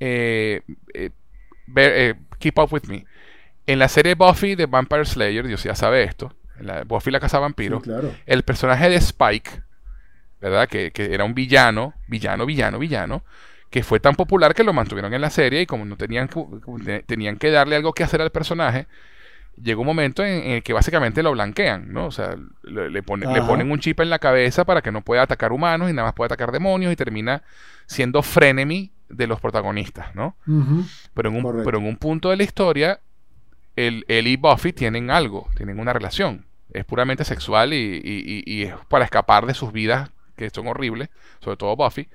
Eh, 0.00 0.62
eh, 0.94 1.10
eh, 1.76 2.14
keep 2.38 2.58
up 2.58 2.72
with 2.72 2.84
me. 2.88 3.04
En 3.66 3.78
la 3.78 3.88
serie 3.88 4.14
Buffy 4.14 4.54
de 4.54 4.66
Vampire 4.66 5.04
Slayer, 5.04 5.46
Dios 5.46 5.62
ya 5.62 5.74
sabe 5.74 6.02
esto, 6.04 6.34
en 6.58 6.66
la 6.66 6.84
Buffy 6.84 7.10
la 7.10 7.20
casa 7.20 7.38
vampiro, 7.38 7.78
Sí, 7.78 7.84
claro. 7.84 8.14
el 8.26 8.42
personaje 8.42 8.88
de 8.88 8.96
Spike, 8.96 9.50
¿verdad? 10.40 10.68
Que, 10.68 10.90
que 10.90 11.12
era 11.14 11.24
un 11.24 11.34
villano, 11.34 11.94
villano, 12.08 12.46
villano, 12.46 12.78
villano, 12.78 13.24
que 13.70 13.82
fue 13.82 14.00
tan 14.00 14.14
popular 14.14 14.54
que 14.54 14.64
lo 14.64 14.72
mantuvieron 14.72 15.12
en 15.14 15.20
la 15.20 15.30
serie 15.30 15.62
y 15.62 15.66
como 15.66 15.84
no 15.84 15.96
tenían 15.96 16.28
que, 16.28 17.02
tenían 17.06 17.36
que 17.36 17.50
darle 17.50 17.76
algo 17.76 17.92
que 17.92 18.02
hacer 18.02 18.22
al 18.22 18.30
personaje, 18.30 18.86
llegó 19.62 19.82
un 19.82 19.86
momento 19.88 20.24
en, 20.24 20.42
en 20.42 20.50
el 20.52 20.62
que 20.62 20.72
básicamente 20.72 21.22
lo 21.22 21.32
blanquean, 21.32 21.92
¿no? 21.92 22.06
O 22.06 22.10
sea, 22.10 22.36
le, 22.62 22.90
le 22.90 23.02
pone- 23.02 23.26
le 23.26 23.38
Ajá. 23.40 23.46
ponen 23.48 23.70
un 23.70 23.78
chip 23.80 24.00
en 24.00 24.08
la 24.10 24.18
cabeza 24.18 24.64
para 24.64 24.80
que 24.82 24.92
no 24.92 25.02
pueda 25.02 25.22
atacar 25.22 25.52
humanos 25.52 25.90
y 25.90 25.92
nada 25.92 26.06
más 26.08 26.14
puede 26.14 26.26
atacar 26.26 26.52
demonios 26.52 26.92
y 26.92 26.96
termina 26.96 27.42
siendo 27.86 28.22
frenemy 28.22 28.90
de 29.08 29.26
los 29.26 29.40
protagonistas, 29.40 30.14
¿no? 30.14 30.36
Pero 31.14 31.28
en 31.30 31.36
un, 31.36 31.42
Correcto. 31.42 31.64
pero 31.64 31.78
en 31.78 31.86
un 31.86 31.96
punto 31.96 32.30
de 32.30 32.36
la 32.36 32.42
historia, 32.44 33.00
él 33.76 34.04
y 34.08 34.36
Buffy 34.36 34.72
tienen 34.72 35.10
algo, 35.10 35.48
tienen 35.56 35.78
una 35.78 35.92
relación. 35.92 36.46
Es 36.72 36.84
puramente 36.84 37.24
sexual 37.24 37.72
y, 37.72 37.76
y- 37.76 38.42
y- 38.46 38.52
y 38.54 38.62
es 38.64 38.74
para 38.88 39.04
escapar 39.04 39.46
de 39.46 39.54
sus 39.54 39.72
vidas, 39.72 40.10
que 40.36 40.50
son 40.50 40.66
horribles, 40.68 41.08
sobre 41.40 41.56
todo 41.56 41.76
Buffy. 41.76 42.08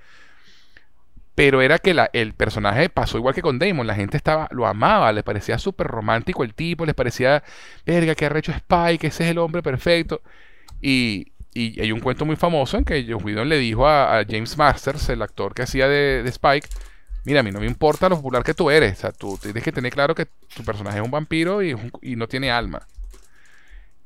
Pero 1.36 1.62
era 1.62 1.80
que 1.80 1.94
la- 1.96 2.10
el 2.14 2.34
personaje 2.34 2.90
pasó 2.90 3.18
igual 3.18 3.34
que 3.34 3.42
con 3.42 3.58
Damon. 3.60 3.88
La 3.88 3.96
gente 3.96 4.18
estaba, 4.18 4.48
lo 4.52 4.68
amaba, 4.68 5.12
le 5.12 5.24
parecía 5.24 5.58
súper 5.58 5.88
romántico 5.88 6.44
el 6.44 6.54
tipo, 6.54 6.86
les 6.86 6.96
parecía, 6.96 7.44
verga, 7.86 8.14
que 8.16 8.26
arrecho 8.26 8.52
Spike, 8.52 9.08
ese 9.08 9.24
es 9.26 9.32
el 9.32 9.40
hombre 9.40 9.64
perfecto. 9.64 10.22
Y, 10.82 11.32
y 11.54 11.80
hay 11.82 11.92
un 11.92 12.02
cuento 12.02 12.26
muy 12.26 12.36
famoso 12.36 12.78
en 12.78 12.86
que 12.86 13.06
Joss 13.08 13.24
Whedon 13.24 13.50
le 13.50 13.58
dijo 13.58 13.88
a, 13.88 14.20
a 14.20 14.26
James 14.26 14.58
Masters, 14.58 15.10
el 15.10 15.22
actor 15.24 15.54
que 15.56 15.64
hacía 15.64 15.88
de, 15.88 16.22
de 16.24 16.30
Spike, 16.30 16.68
mira, 17.26 17.40
a 17.40 17.44
mí 17.44 17.52
no 17.52 17.60
me 17.60 17.68
importa 17.68 18.10
lo 18.10 18.18
popular 18.18 18.44
que 18.44 18.54
tú 18.54 18.70
eres. 18.70 19.00
O 19.00 19.02
sea, 19.02 19.12
tú 19.12 19.40
tienes 19.42 19.64
que 19.64 19.72
tener 19.72 19.92
claro 19.92 20.14
que 20.16 20.28
tu 20.56 20.64
personaje 20.64 21.00
es 21.00 21.04
un 21.04 21.12
vampiro 21.12 21.64
y, 21.64 21.76
y 22.02 22.16
no 22.16 22.28
tiene 22.28 22.52
alma. 22.52 22.88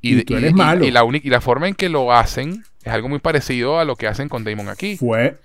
Y 0.00 0.22
tú 0.24 0.36
eres 0.36 0.52
malo. 0.54 0.84
Y, 0.84 0.90
la 0.90 1.04
y 1.12 1.28
la 1.28 1.40
forma 1.40 1.68
en 1.68 1.74
que 1.74 1.88
lo 1.88 2.12
hacen 2.12 2.64
es 2.84 2.92
algo 2.92 3.08
muy 3.08 3.18
parecido 3.18 3.78
a 3.80 3.84
lo 3.84 3.96
que 3.96 4.06
hacen 4.06 4.28
con 4.28 4.44
Damon 4.44 4.68
aquí. 4.68 4.96
Fue 4.96 5.38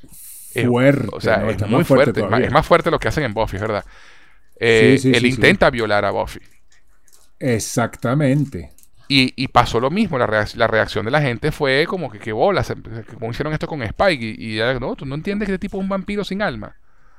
Es- 0.56 0.68
fuerte. 0.68 1.08
o 1.12 1.20
sea, 1.22 1.38
¿no? 1.38 1.50
es 1.50 1.60
muy 1.62 1.70
más 1.80 1.88
fuerte. 1.88 2.22
es 2.44 2.52
más- 2.52 2.66
fuerte 2.66 2.92
lo 2.92 3.00
que 3.00 3.08
hacen 3.08 3.24
en 3.24 3.34
Buffy, 3.34 3.56
es 3.58 3.62
¿verdad? 3.62 3.86
Eh, 4.60 4.98
Sí, 4.98 5.10
sí, 5.12 5.16
él 5.18 5.22
sí, 5.22 5.28
intenta 5.30 5.70
violar 5.70 6.06
a 6.06 6.12
Buffy. 6.12 6.40
Exactamente. 7.40 8.72
Y, 9.08 9.34
y 9.36 9.48
pasó 9.50 9.80
lo 9.80 9.92
mismo, 9.92 10.18
la, 10.18 10.26
reac- 10.28 10.56
la 10.56 10.68
reacción 10.68 11.06
de 11.06 11.12
la 11.12 11.22
gente 11.22 11.52
fue 11.52 11.86
como 11.88 12.10
que 12.10 12.20
qué 12.20 12.32
bolas, 12.32 12.74
cómo 13.20 13.32
hicieron 13.32 13.54
esto 13.54 13.68
con 13.68 13.84
Spike. 13.84 14.24
Y, 14.24 14.36
y 14.54 14.56
ya, 14.58 14.80
no, 14.80 14.96
tú 14.96 15.06
no 15.06 15.16
entiendes 15.16 15.48
que 15.48 15.54
este 15.54 15.60
tipo 15.68 15.78
es 15.78 15.84
un 15.84 15.90
vampiro 15.90 16.24
sin 16.24 16.42
alma. 16.42 16.76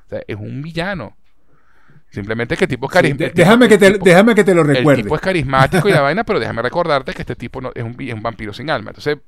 O 0.07 0.09
sea, 0.09 0.23
es 0.27 0.37
un 0.37 0.63
villano. 0.63 1.17
Simplemente 2.11 2.57
que 2.57 2.65
el 2.65 2.69
tipo 2.71 2.87
es 2.87 2.93
carismático. 2.93 3.33
déjame, 3.37 3.69
que 3.69 3.77
te, 3.77 3.99
déjame 3.99 4.35
que 4.35 4.45
te 4.45 4.55
lo 4.55 4.63
El 4.63 4.69
recuerde. 4.69 5.03
tipo 5.03 5.15
es 5.17 5.21
carismático 5.21 5.89
y 5.89 5.93
la 5.93 6.01
vaina, 6.03 6.25
pero 6.25 6.39
déjame 6.41 6.63
recordarte 6.63 7.13
que 7.13 7.23
este 7.23 7.37
tipo 7.37 7.61
no, 7.61 7.73
es, 7.75 7.83
un, 7.83 7.97
es 7.99 8.15
un 8.15 8.23
vampiro 8.23 8.53
sin 8.55 8.71
alma. 8.71 8.91
Entonces, 8.91 9.19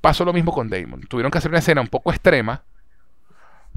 pasó 0.00 0.24
lo 0.24 0.32
mismo 0.32 0.52
con 0.52 0.68
Damon. 0.68 1.02
Tuvieron 1.02 1.30
que 1.30 1.38
hacer 1.38 1.50
una 1.50 1.58
escena 1.60 1.80
un 1.80 1.88
poco 1.88 2.10
extrema 2.10 2.62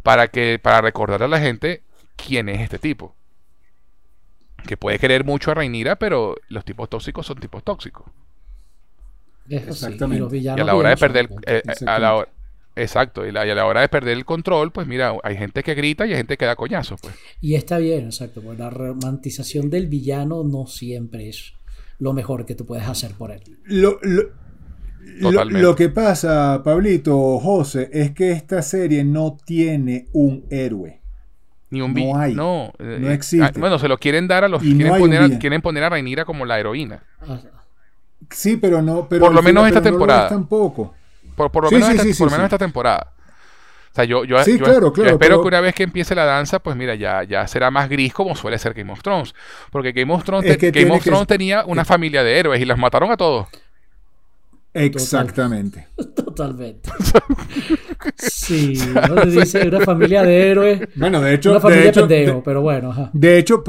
para 0.04 0.28
que 0.30 0.60
para 0.62 0.82
recordar 0.82 1.24
a 1.24 1.28
la 1.28 1.40
gente 1.40 1.82
quién 2.16 2.50
es 2.50 2.62
este 2.62 2.80
tipo. 2.80 3.16
Que 4.68 4.76
puede 4.78 5.00
querer 5.00 5.24
mucho 5.24 5.52
a 5.52 5.54
Rhaenyra, 5.56 5.98
pero 5.98 6.36
los 6.50 6.66
tipos 6.66 6.90
tóxicos 6.90 7.26
son 7.26 7.38
tipos 7.40 7.64
tóxicos. 7.64 8.06
Sí, 9.48 9.56
Exactamente. 9.56 10.18
Y, 10.18 10.20
los 10.20 10.32
villanos 10.32 10.58
Y 10.60 10.62
a 10.62 10.66
la 10.66 10.76
hora 10.76 10.90
de 10.90 10.98
perder, 10.98 11.30
eh, 11.46 11.62
eh, 11.66 11.86
a 11.86 12.00
la 12.00 12.16
hora, 12.16 12.30
exacto, 12.76 13.26
y, 13.26 13.32
la- 13.32 13.46
y 13.46 13.50
a 13.50 13.56
la 13.56 13.66
hora 13.66 13.82
de 13.82 13.88
perder 13.88 14.18
el 14.18 14.26
control, 14.26 14.72
pues 14.72 14.88
mira, 14.88 15.14
hay 15.24 15.38
gente 15.38 15.64
que 15.64 15.74
grita 15.74 16.06
y 16.06 16.12
hay 16.12 16.18
gente 16.18 16.38
que 16.38 16.46
da 16.46 16.56
coñazos, 16.58 17.00
pues. 17.02 17.16
Y 17.40 17.56
está 17.56 17.78
bien, 17.78 18.06
exacto, 18.08 18.42
porque 18.42 18.60
la 18.62 18.70
romantización 18.70 19.70
del 19.70 19.88
villano 19.88 20.44
no 20.44 20.68
siempre 20.68 21.30
es 21.30 21.54
lo 22.00 22.12
mejor 22.14 22.46
que 22.46 22.56
tú 22.56 22.66
puedes 22.66 22.88
hacer 22.88 23.12
por 23.14 23.32
él. 23.32 23.42
Lo, 23.64 24.00
lo- 24.02 24.30
lo- 25.20 25.44
lo 25.46 25.76
que 25.76 25.90
pasa, 25.90 26.62
Pablito, 26.64 27.40
José, 27.40 27.90
es 27.94 28.12
que 28.12 28.32
esta 28.32 28.62
serie 28.62 29.04
no 29.04 29.38
tiene 29.46 30.08
un 30.14 30.46
héroe. 30.50 31.02
Ni 31.70 31.82
un 31.82 31.94
No 31.94 32.18
hay. 32.18 32.34
No, 32.34 32.72
eh, 32.80 32.98
No 33.00 33.10
existe. 33.12 33.46
ah, 33.46 33.52
bueno, 33.60 33.78
se 33.78 33.88
lo 33.90 33.98
quieren 33.98 34.28
dar 34.28 34.44
a 34.44 34.48
los 34.48 34.62
quieren 34.62 34.98
poner, 34.98 35.22
a, 35.22 35.40
quieren 35.40 35.62
poner 35.62 35.84
a 35.84 35.90
Rhaenyra 35.90 36.24
como 36.24 36.46
la 36.46 36.60
heroína. 36.60 37.04
Sí, 38.32 38.58
pero 38.58 38.82
no. 38.82 39.08
Pero 39.10 39.26
Por 39.26 39.34
lo 39.34 39.42
menos 39.42 39.68
esta 39.68 39.82
temporada. 39.82 40.30
tampoco. 40.30 40.94
Por, 41.36 41.52
por 41.52 41.66
lo 41.66 41.72
menos, 41.72 41.90
esta, 41.90 42.04
sí, 42.04 42.10
por 42.10 42.16
sí, 42.16 42.24
lo 42.24 42.30
menos 42.32 42.42
sí. 42.44 42.46
esta 42.46 42.58
temporada. 42.58 43.14
O 43.92 43.96
sea, 43.98 44.06
yo, 44.06 44.24
yo, 44.26 44.42
Sí, 44.44 44.58
yo- 44.58 44.64
claro, 44.66 44.80
yo 44.88 44.94
claro, 44.94 45.10
espero 45.12 45.20
pero- 45.20 45.42
que 45.42 45.48
una 45.48 45.62
vez 45.62 45.74
que 45.76 45.84
empiece 45.84 46.14
la 46.16 46.24
danza, 46.26 46.60
pues 46.60 46.76
mira, 46.76 46.96
ya, 46.96 47.24
ya 47.24 47.48
será 47.48 47.70
más 47.72 47.90
gris 47.90 48.14
como 48.14 48.36
suele 48.36 48.58
ser 48.60 48.74
Game 48.74 48.92
of 48.92 49.02
Thrones. 49.02 49.34
Porque 49.72 49.92
Game 49.92 50.14
of 50.14 50.24
Thrones, 50.24 50.50
Es 50.50 50.58
te- 50.58 50.72
que 50.72 50.82
Game 50.84 50.96
of 50.96 51.04
que- 51.04 51.10
Thrones 51.10 51.28
tenía 51.28 51.66
una 51.66 51.84
familia 51.84 52.24
de 52.24 52.38
héroes 52.40 52.62
y 52.62 52.66
las 52.66 52.78
mataron 52.78 53.12
a 53.12 53.18
todos. 53.18 53.48
Exactamente. 54.86 55.88
Totalmente. 56.16 56.90
Sí, 58.16 58.74
no 59.10 59.26
dice 59.26 59.68
una 59.68 59.82
familia 59.82 60.24
de 60.24 60.50
héroes, 60.52 60.82
Bueno, 60.96 61.20
de 61.22 61.34
hecho, 61.34 61.50
una 61.52 61.58
de 61.60 61.62
familia 61.62 61.90
hecho, 61.90 62.02
pendejo, 62.08 62.36
de- 62.38 62.42
pero 62.44 62.62
bueno, 62.62 62.92
ajá. 62.92 63.10
De 63.14 63.38
hecho, 63.38 63.64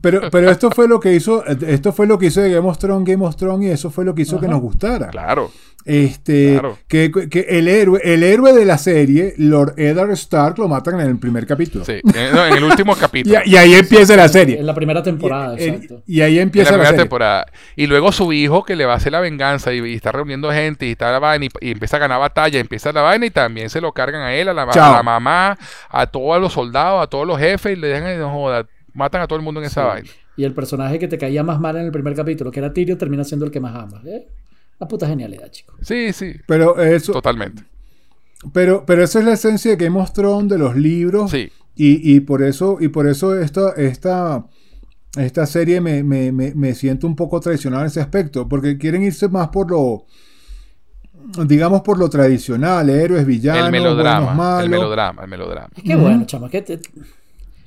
pero, 0.00 0.30
pero 0.30 0.50
esto 0.50 0.70
fue 0.70 0.86
lo 0.88 1.00
que 1.00 1.14
hizo, 1.14 1.44
esto 1.46 1.92
fue 1.92 2.06
lo 2.06 2.18
que 2.18 2.26
hizo 2.26 2.40
de 2.40 2.50
Game 2.52 2.68
of 2.68 2.78
Thrones, 2.78 3.06
Game 3.08 3.24
of 3.24 3.36
Thrones, 3.36 3.66
y 3.68 3.70
eso 3.70 3.90
fue 3.90 4.04
lo 4.04 4.14
que 4.14 4.22
hizo 4.22 4.38
que 4.40 4.48
nos 4.48 4.60
gustara. 4.60 5.08
Claro. 5.08 5.50
Este, 5.84 6.52
Claro. 6.52 6.76
que, 6.86 7.10
que 7.30 7.46
el 7.48 7.66
héroe, 7.66 7.98
el 8.04 8.22
héroe 8.22 8.52
de 8.52 8.66
la 8.66 8.76
serie, 8.76 9.32
Lord 9.38 9.72
Eddard 9.78 10.10
Stark, 10.10 10.58
lo 10.58 10.68
matan 10.68 11.00
en 11.00 11.06
el 11.06 11.18
primer 11.18 11.46
capítulo. 11.46 11.82
Sí. 11.86 12.00
En, 12.14 12.34
no, 12.34 12.44
en 12.46 12.54
el 12.58 12.64
último 12.64 12.94
capítulo. 13.00 13.38
y 13.46 13.56
ahí 13.56 13.74
empieza 13.74 14.14
la 14.14 14.28
serie. 14.28 14.58
En 14.58 14.66
la 14.66 14.74
primera 14.74 15.02
temporada, 15.02 15.54
y, 15.58 15.64
exacto. 15.64 16.02
y 16.06 16.20
ahí 16.20 16.36
en 16.36 16.42
empieza 16.42 16.72
la 16.72 16.76
la, 16.76 16.82
primera 16.82 16.90
serie. 16.90 17.04
temporada. 17.04 17.46
Y 17.74 17.86
luego 17.86 18.12
su 18.12 18.30
hijo 18.34 18.64
que 18.64 18.76
le 18.76 18.84
va 18.84 18.94
a 18.94 18.96
hacer 18.96 19.12
la 19.12 19.20
venganza 19.20 19.72
y, 19.72 19.78
y 19.78 19.94
está 19.94 20.12
reuniendo 20.12 20.52
gente 20.52 20.84
y 20.84 20.90
está 20.90 21.10
la 21.10 21.20
vaina 21.20 21.46
y, 21.46 21.48
y 21.66 21.70
empieza 21.70 21.96
a 21.96 22.00
ganar 22.00 22.20
batalla, 22.20 22.60
empieza 22.60 22.92
la 22.92 23.00
vaina 23.00 23.24
y 23.24 23.30
también 23.30 23.70
se 23.70 23.80
lo 23.80 23.92
cargan 23.92 24.20
a 24.20 24.34
él, 24.34 24.46
la, 24.54 24.62
a 24.64 24.92
la 24.92 25.02
mamá, 25.02 25.56
a 25.88 26.06
todos 26.08 26.38
los 26.38 26.52
soldados, 26.52 27.02
a 27.02 27.06
todos 27.06 27.26
los 27.26 27.38
jefes 27.38 27.78
y 27.78 27.80
le 27.80 27.88
dejan, 27.88 28.18
no 28.18 28.30
joda, 28.30 28.66
matan 28.94 29.22
a 29.22 29.26
todo 29.26 29.38
el 29.38 29.44
mundo 29.44 29.60
en 29.60 29.66
esa 29.66 29.82
Sí. 29.82 29.86
vaina. 29.88 30.08
Y 30.36 30.44
el 30.44 30.54
personaje 30.54 30.98
que 30.98 31.08
te 31.08 31.18
caía 31.18 31.42
más 31.42 31.58
mal 31.60 31.76
en 31.76 31.86
el 31.86 31.92
primer 31.92 32.14
capítulo, 32.14 32.50
que 32.50 32.60
era 32.60 32.72
Tyrion, 32.72 32.96
termina 32.98 33.24
siendo 33.24 33.44
el 33.44 33.50
que 33.52 33.60
más 33.60 33.74
amas. 33.74 34.04
¿eh? 34.06 34.28
La 34.78 34.86
puta 34.86 35.06
genialidad, 35.08 35.50
chicos. 35.50 35.74
Sí, 35.82 36.12
sí, 36.12 36.34
Pero 36.46 36.80
eso, 36.80 37.12
totalmente. 37.12 37.64
pero, 38.52 38.84
pero 38.86 39.02
esa 39.02 39.18
es 39.18 39.24
la 39.24 39.32
esencia 39.32 39.72
de 39.74 39.84
Game 39.84 40.00
of 40.00 40.12
Thrones, 40.12 40.48
de 40.50 40.58
los 40.58 40.76
libros. 40.76 41.30
Sí, 41.32 41.50
Y, 41.74 42.14
y 42.16 42.20
por 42.20 42.42
eso, 42.42 42.78
y 42.80 42.88
por 42.88 43.06
eso 43.08 43.36
esta, 43.38 43.72
esta, 43.76 44.46
esta 45.16 45.46
serie 45.46 45.80
me, 45.80 46.02
me, 46.04 46.30
me, 46.32 46.52
me 46.54 46.74
siento 46.74 47.06
un 47.08 47.16
poco 47.16 47.40
traicionado 47.40 47.82
en 47.82 47.88
ese 47.88 48.00
aspecto, 48.00 48.48
porque 48.48 48.78
quieren 48.78 49.02
irse 49.02 49.28
más 49.28 49.48
por 49.48 49.70
lo, 49.70 50.04
digamos, 51.46 51.82
por 51.82 51.98
lo 51.98 52.08
tradicional, 52.08 52.88
héroes, 52.90 53.26
villanos, 53.26 53.64
el 53.66 53.70
buenos, 53.70 53.88
melodrama, 53.96 54.34
malos. 54.34 54.64
el 54.64 54.70
melodrama, 54.70 55.22
el 55.22 55.28
melodrama. 55.28 55.68
Es 55.76 55.82
que 55.82 55.96
bueno, 55.96 56.24
chama, 56.26 56.48
que 56.48 56.62
te- 56.62 56.80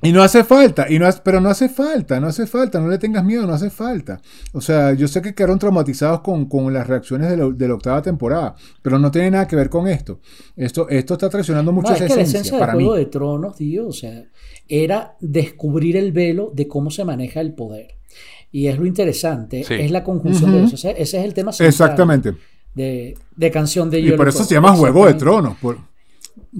Y 0.04 0.10
no 0.12 0.22
hace 0.22 0.42
falta, 0.42 0.86
y 0.90 0.98
no 0.98 1.06
hace- 1.06 1.20
pero 1.24 1.40
no 1.40 1.48
hace 1.48 1.68
falta, 1.68 2.18
no 2.18 2.26
hace 2.26 2.46
falta, 2.46 2.80
no 2.80 2.88
le 2.88 2.98
tengas 2.98 3.24
miedo, 3.24 3.46
no 3.46 3.52
hace 3.54 3.70
falta. 3.70 4.20
O 4.52 4.60
sea, 4.60 4.92
yo 4.94 5.06
sé 5.06 5.22
que 5.22 5.32
quedaron 5.34 5.58
traumatizados 5.60 6.20
con, 6.22 6.46
con 6.46 6.72
las 6.74 6.86
reacciones 6.88 7.30
de 7.30 7.36
la, 7.36 7.48
de 7.48 7.68
la 7.68 7.74
octava 7.74 8.02
temporada, 8.02 8.56
pero 8.82 8.98
no 8.98 9.10
tiene 9.12 9.30
nada 9.30 9.46
que 9.46 9.54
ver 9.54 9.70
con 9.70 9.86
esto. 9.86 10.18
Esto, 10.56 10.88
esto 10.88 11.14
está 11.14 11.28
traicionando 11.30 11.70
mucho 11.72 11.90
No, 11.90 11.94
es 11.94 12.00
esa 12.02 12.16
la 12.16 12.22
esencia, 12.22 12.52
de 12.54 12.58
para 12.58 12.72
mí. 12.74 12.82
Juego 12.84 12.96
de 12.96 13.06
Tronos, 13.06 13.54
tío, 13.56 13.86
o 13.86 13.92
sea, 13.92 14.24
era 14.68 15.14
descubrir 15.20 15.96
el 15.96 16.10
velo 16.12 16.50
de 16.52 16.66
cómo 16.66 16.90
se 16.90 17.04
maneja 17.04 17.40
el 17.40 17.54
poder. 17.54 17.94
Y 18.50 18.66
es 18.66 18.78
lo 18.78 18.86
interesante, 18.86 19.62
Sí. 19.64 19.74
es 19.74 19.90
la 19.92 20.02
conjunción 20.04 20.52
de 20.52 20.64
eso. 20.64 20.74
Ese, 20.74 20.90
ese 21.00 21.18
es 21.20 21.24
el 21.24 21.32
tema 21.32 21.52
central 21.52 21.68
Exactamente. 21.68 22.34
De, 22.74 23.14
de 23.36 23.50
Canción 23.50 23.88
de 23.88 24.00
Y 24.00 24.12
por 24.12 24.28
eso 24.28 24.42
se 24.44 24.54
llama 24.54 24.72
Juego 24.74 25.06
de. 25.06 25.14
Tronos. 25.14 25.56
Por, 25.58 25.78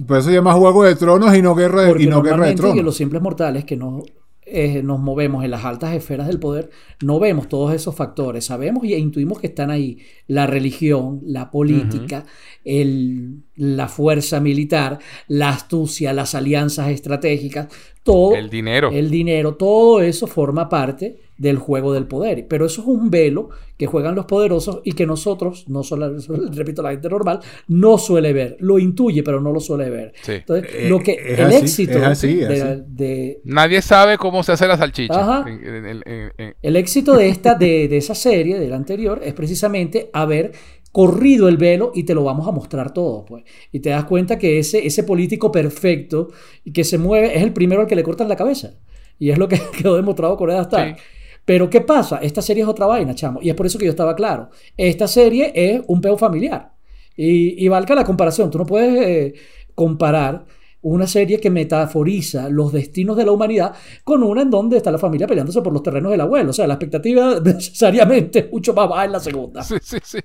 por 0.07 0.17
eso 0.17 0.29
se 0.29 0.35
llama 0.35 0.53
Juego 0.53 0.83
de 0.83 0.95
Tronos 0.95 1.35
y 1.35 1.41
no 1.41 1.55
Guerra 1.55 1.81
de, 1.83 1.87
Porque 1.89 2.03
y 2.03 2.07
no 2.07 2.21
guerra 2.21 2.47
de 2.47 2.55
Tronos. 2.55 2.83
los 2.83 2.95
simples 2.95 3.21
mortales 3.21 3.63
que 3.65 3.77
no, 3.77 4.03
eh, 4.45 4.81
nos 4.83 4.99
movemos 4.99 5.43
en 5.45 5.51
las 5.51 5.63
altas 5.63 5.93
esferas 5.95 6.27
del 6.27 6.39
poder, 6.39 6.69
no 7.01 7.19
vemos 7.19 7.47
todos 7.47 7.73
esos 7.73 7.95
factores. 7.95 8.45
Sabemos 8.45 8.83
y 8.83 8.93
intuimos 8.95 9.39
que 9.39 9.47
están 9.47 9.71
ahí 9.71 9.99
la 10.27 10.47
religión, 10.47 11.21
la 11.23 11.49
política, 11.49 12.25
el- 12.65 13.43
la 13.55 13.87
fuerza 13.87 14.39
militar, 14.39 14.99
la 15.27 15.49
astucia, 15.49 16.11
las 16.13 16.35
alianzas 16.35 16.89
estratégicas, 16.89 17.67
todo 18.03 18.35
El 18.35 18.49
dinero. 18.49 18.89
el 18.91 19.09
dinero, 19.09 19.55
todo 19.55 20.01
eso 20.01 20.27
forma 20.27 20.67
parte 20.67 21.19
del 21.43 21.57
juego 21.57 21.93
del 21.93 22.07
poder. 22.07 22.47
Pero 22.47 22.65
eso 22.65 22.81
es 22.81 22.87
un 22.87 23.11
velo 23.11 23.49
que 23.77 23.85
juegan 23.85 24.15
los 24.15 24.25
poderosos 24.25 24.81
y 24.83 24.93
que 24.93 25.05
nosotros, 25.05 25.65
no 25.67 25.83
solo, 25.83 26.11
repito, 26.53 26.81
la 26.81 26.91
gente 26.91 27.09
normal, 27.09 27.39
no 27.67 27.97
suele 27.99 28.33
ver. 28.33 28.57
Lo 28.59 28.79
intuye, 28.79 29.21
pero 29.21 29.39
no 29.41 29.51
lo 29.51 29.59
suele 29.59 29.89
ver. 29.91 30.13
Sí. 30.23 30.31
Entonces, 30.33 30.69
Eh, 30.73 30.89
lo 30.89 30.99
que 30.99 31.13
el 31.13 31.41
así, 31.41 31.55
éxito 31.57 31.97
es 31.99 32.03
así, 32.03 32.41
es 32.41 32.47
de, 32.49 32.61
así. 32.61 32.81
de- 32.87 33.41
Nadie 33.43 33.81
sabe 33.83 34.17
cómo 34.17 34.41
se 34.41 34.53
hace 34.53 34.67
la 34.67 34.77
salchicha. 34.77 35.19
Ajá. 35.19 35.49
En- 35.49 35.63
en- 35.63 35.85
en- 35.85 36.03
en- 36.05 36.31
en- 36.37 36.55
el 36.61 36.75
éxito 36.75 37.15
de 37.15 37.27
esta, 37.29 37.55
de, 37.55 37.87
de 37.87 37.97
esa 37.97 38.15
serie, 38.15 38.57
de 38.59 38.67
la 38.69 38.75
anterior, 38.77 39.21
es 39.23 39.33
precisamente 39.33 40.09
haber 40.13 40.53
corrido 40.91 41.47
el 41.49 41.57
velo 41.57 41.91
y 41.95 42.03
te 42.03 42.13
lo 42.13 42.23
vamos 42.23 42.47
a 42.47 42.51
mostrar 42.51 42.93
todo, 42.93 43.25
pues. 43.25 43.43
Y 43.71 43.79
te 43.79 43.89
das 43.89 44.05
cuenta 44.05 44.37
que 44.37 44.59
ese, 44.59 44.85
ese 44.85 45.03
político 45.03 45.51
perfecto 45.51 46.27
y 46.63 46.71
que 46.71 46.83
se 46.83 46.97
mueve 46.99 47.35
es 47.35 47.41
el 47.43 47.51
primero 47.51 47.81
al 47.81 47.87
que 47.87 47.95
le 47.95 48.03
cortan 48.03 48.29
la 48.29 48.35
cabeza. 48.35 48.75
Y 49.19 49.31
es 49.31 49.37
lo 49.39 49.47
que 49.47 49.59
quedó 49.77 49.95
demostrado 49.95 50.37
con 50.37 50.51
Ed 50.51 50.59
Stark. 50.61 50.97
Sí. 50.97 51.03
Pero 51.45 51.69
¿qué 51.69 51.81
pasa? 51.81 52.17
Esta 52.17 52.41
serie 52.41 52.63
es 52.63 52.69
otra 52.69 52.85
vaina, 52.85 53.13
chamo. 53.15 53.39
Y 53.41 53.49
es 53.49 53.55
por 53.55 53.65
eso 53.65 53.77
que 53.77 53.85
yo 53.85 53.91
estaba 53.91 54.15
claro. 54.15 54.49
Esta 54.77 55.07
serie 55.07 55.51
es 55.53 55.81
un 55.87 56.01
peo 56.01 56.17
familiar. 56.17 56.71
Y, 57.15 57.63
y 57.63 57.67
valga 57.67 57.95
la 57.95 58.05
comparación. 58.05 58.49
Tú 58.49 58.57
no 58.57 58.65
puedes 58.65 59.07
eh, 59.07 59.33
comparar 59.75 60.45
una 60.83 61.07
serie 61.07 61.39
que 61.39 61.49
metaforiza 61.49 62.49
los 62.49 62.71
destinos 62.71 63.15
de 63.15 63.25
la 63.25 63.31
humanidad 63.31 63.73
con 64.03 64.21
una 64.21 64.41
en 64.41 64.49
donde 64.49 64.77
está 64.77 64.91
la 64.91 64.97
familia 64.97 65.27
peleándose 65.27 65.61
por 65.61 65.73
los 65.73 65.81
terrenos 65.81 66.11
del 66.11 66.21
abuelo. 66.21 66.51
O 66.51 66.53
sea, 66.53 66.67
la 66.67 66.75
expectativa 66.75 67.39
necesariamente 67.43 68.39
es 68.39 68.51
mucho 68.51 68.73
más 68.73 68.87
baja 68.87 69.05
en 69.05 69.11
la 69.13 69.19
segunda. 69.19 69.63
Sí, 69.63 69.75
sí, 69.81 69.97
sí. 70.03 70.19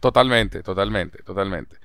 Totalmente, 0.00 0.62
totalmente, 0.62 1.22
totalmente. 1.22 1.76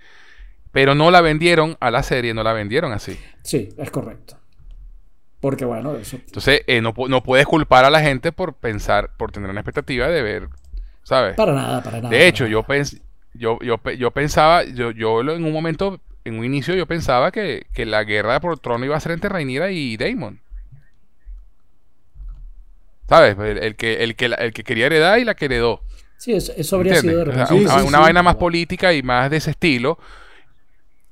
Pero 0.72 0.96
no 0.96 1.12
la 1.12 1.22
vendieron 1.22 1.76
a 1.80 1.92
la 1.92 2.04
serie, 2.04 2.34
no 2.34 2.44
la 2.44 2.54
vendieron 2.54 2.92
así. 2.92 3.18
Sí, 3.44 3.70
es 3.78 3.92
correcto. 3.92 4.38
Porque 5.40 5.66
bueno, 5.66 5.96
eso... 5.96 6.18
Entonces, 6.18 6.62
eh, 6.68 6.82
no, 6.82 6.94
no 7.10 7.24
puedes 7.24 7.46
culpar 7.46 7.86
a 7.86 7.90
la 7.90 8.02
gente 8.02 8.32
por 8.32 8.56
pensar, 8.56 9.12
por 9.18 9.32
tener 9.32 9.50
una 9.50 9.60
expectativa 9.62 10.08
de 10.08 10.22
ver, 10.22 10.50
¿sabes? 11.04 11.36
Para 11.36 11.54
nada, 11.54 11.84
para 11.84 12.02
nada. 12.02 12.10
De 12.10 12.28
hecho, 12.28 12.48
yo, 12.48 12.64
pens 12.64 12.98
yo, 13.34 13.60
yo, 13.62 13.80
yo 13.98 14.12
pensaba, 14.12 14.64
yo, 14.64 14.92
yo 14.92 15.22
en 15.22 15.44
un 15.44 15.54
momento, 15.54 16.00
en 16.26 16.40
un 16.40 16.46
inicio, 16.46 16.74
yo 16.76 16.88
pensaba 16.88 17.32
que, 17.32 17.68
que 17.74 17.86
la 17.86 18.04
guerra 18.04 18.40
por 18.40 18.54
el 18.54 18.60
trono 18.60 18.86
iba 18.86 18.96
a 18.98 19.00
ser 19.00 19.12
entre 19.12 19.30
Rhaenyra 19.30 19.72
y 19.72 19.96
Daemon. 19.98 20.42
¿Sabes? 23.08 23.38
El, 23.40 23.58
el 23.60 23.76
que, 23.76 24.04
el, 24.04 24.16
que, 24.16 24.28
la- 24.30 24.36
el 24.36 24.54
que 24.54 24.64
quería 24.64 24.88
heredar 24.88 25.20
y 25.20 25.26
la 25.26 25.36
que 25.36 25.46
heredó. 25.46 25.82
Sí, 26.18 26.34
eso, 26.34 26.52
eso 26.58 26.76
habría 26.76 26.96
sido 26.96 27.18
de. 27.18 27.24
O 27.30 27.34
sea, 27.34 27.46
repente. 27.46 27.48
Sí, 27.48 27.66
una 27.66 27.82
sí, 27.82 27.88
una 27.88 28.00
sí. 28.00 28.04
vaina 28.04 28.24
más 28.24 28.36
política 28.36 28.94
y 28.94 29.04
más 29.04 29.30
de 29.30 29.38
ese 29.38 29.52
estilo. 29.52 29.98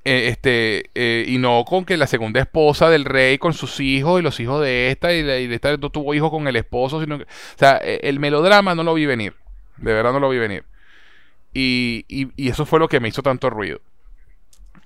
Eh, 0.05 0.27
este 0.29 0.91
eh, 0.93 1.25
y 1.27 1.39
no 1.39 1.65
con 1.65 1.83
que 1.83 1.97
la 1.97 2.05
segunda 2.07 2.39
esposa 2.39 2.89
del 2.91 3.05
rey 3.05 3.39
con 3.39 3.53
sus 3.53 3.79
hijos 3.79 4.19
y 4.19 4.23
los 4.23 4.39
hijos 4.39 4.61
de 4.61 4.91
esta 4.91 5.11
y, 5.13 5.21
y 5.21 5.51
esta 5.53 5.75
no 5.77 5.89
tuvo 5.89 6.13
hijos 6.13 6.29
con 6.29 6.47
el 6.47 6.55
esposo 6.55 7.01
sino 7.01 7.17
que, 7.17 7.23
o 7.23 7.27
sea 7.57 7.79
eh, 7.83 8.01
el 8.03 8.19
melodrama 8.19 8.75
no 8.75 8.83
lo 8.83 8.93
vi 8.93 9.07
venir 9.07 9.33
de 9.77 9.93
verdad 9.93 10.13
no 10.13 10.19
lo 10.19 10.29
vi 10.29 10.37
venir. 10.37 10.63
Y, 11.53 12.05
y- 12.09 12.29
y 12.35 12.49
eso 12.49 12.65
fue 12.65 12.79
lo 12.79 12.87
que 12.89 12.99
me 12.99 13.09
hizo 13.09 13.23
tanto 13.23 13.49
ruido. 13.49 13.81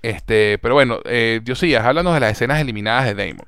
Este 0.02 0.58
pero 0.58 0.74
bueno 0.74 1.00
eh, 1.04 1.40
Diosías 1.44 1.84
háblanos 1.84 2.14
de 2.14 2.20
las 2.20 2.32
escenas 2.32 2.60
eliminadas 2.60 3.04
de 3.06 3.14
Damon. 3.14 3.46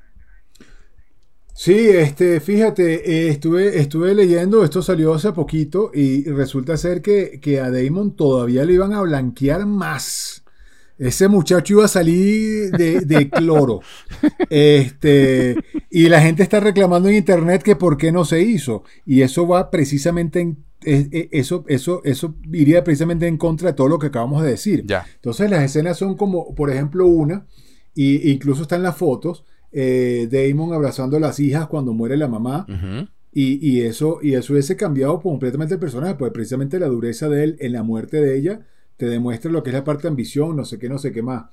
Sí, 1.55 1.73
este, 1.89 2.39
fíjate, 2.39 3.27
eh, 3.27 3.29
estuve, 3.29 3.79
estuve 3.79 4.15
leyendo, 4.15 4.63
esto 4.63 4.81
salió 4.81 5.13
hace 5.13 5.31
poquito 5.33 5.91
y 5.93 6.23
resulta 6.31 6.77
ser 6.77 7.01
que, 7.03 7.39
que 7.39 7.59
a 7.59 7.69
Damon 7.69 8.15
todavía 8.15 8.65
le 8.65 8.73
iban 8.73 8.93
a 8.93 9.01
blanquear 9.01 9.65
más. 9.67 10.32
Ese 11.07 11.27
muchacho 11.27 11.73
iba 11.73 11.85
a 11.85 11.89
salir 11.89 12.71
de, 12.71 13.01
de 13.01 13.29
cloro. 13.29 13.81
Este, 14.49 15.55
y 15.89 16.07
la 16.09 16.21
gente 16.21 16.43
está 16.43 16.59
reclamando 16.59 17.09
en 17.09 17.15
internet 17.15 17.61
que 17.63 17.75
por 17.75 17.97
qué 17.97 18.11
no 18.11 18.25
se 18.25 18.41
hizo. 18.41 18.83
Y 19.05 19.21
eso 19.21 19.47
va 19.47 19.69
precisamente 19.69 20.39
en 20.39 20.63
e- 20.85 21.29
eso, 21.31 21.63
eso, 21.67 22.01
eso 22.03 22.35
iría 22.51 22.83
precisamente 22.83 23.27
en 23.27 23.37
contra 23.37 23.69
de 23.69 23.73
todo 23.73 23.87
lo 23.87 23.99
que 23.99 24.07
acabamos 24.07 24.43
de 24.43 24.49
decir. 24.49 24.85
Ya. 24.85 25.05
Entonces 25.15 25.49
las 25.49 25.63
escenas 25.63 25.97
son 25.97 26.15
como, 26.15 26.53
por 26.55 26.69
ejemplo, 26.69 27.07
una, 27.07 27.47
y 27.95 28.31
incluso 28.31 28.63
están 28.63 28.83
las 28.83 28.97
fotos, 28.97 29.45
eh, 29.71 30.27
Damon 30.31 30.73
abrazando 30.73 31.17
a 31.17 31.19
las 31.19 31.39
hijas 31.39 31.67
cuando 31.67 31.93
muere 31.93 32.17
la 32.17 32.27
mamá, 32.27 32.65
y 33.35 33.81
eso, 33.81 34.19
y 34.21 34.35
eso 34.35 34.53
hubiese 34.53 34.75
cambiado 34.75 35.19
completamente 35.19 35.73
el 35.73 35.79
personaje, 35.79 36.13
pues 36.15 36.31
precisamente 36.31 36.79
la 36.79 36.87
dureza 36.87 37.29
de 37.29 37.43
él 37.43 37.55
en 37.59 37.71
la 37.71 37.81
muerte 37.81 38.21
de 38.21 38.37
ella 38.37 38.67
demuestra 39.05 39.51
lo 39.51 39.63
que 39.63 39.69
es 39.71 39.73
la 39.75 39.83
parte 39.83 40.03
de 40.03 40.09
ambición, 40.09 40.55
no 40.55 40.65
sé 40.65 40.79
qué, 40.79 40.89
no 40.89 40.97
sé 40.97 41.11
qué 41.11 41.21
más. 41.21 41.45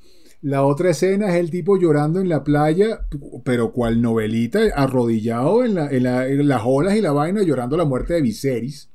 La 0.43 0.65
otra 0.65 0.91
escena 0.91 1.29
es 1.29 1.35
el 1.37 1.51
tipo 1.51 1.77
llorando 1.77 2.21
en 2.21 2.29
la 2.29 2.43
playa, 2.45 3.07
pero 3.45 3.73
cual 3.73 4.01
novelita, 4.01 4.61
arrodillado 4.75 5.65
en, 5.65 5.75
la- 5.75 5.91
en 5.91 6.03
la- 6.05 6.27
en 6.29 6.49
las 6.49 6.63
olas 6.65 6.97
y 6.97 7.01
la 7.03 7.13
vaina, 7.13 7.43
llorando 7.43 7.77
la 7.77 7.85
muerte 7.85 8.15
de 8.15 8.23
Viserys. 8.23 8.89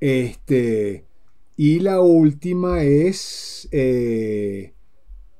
Este, 0.00 1.04
y 1.56 1.80
la 1.80 2.00
última 2.00 2.82
es... 2.82 3.68
eh, 3.72 4.72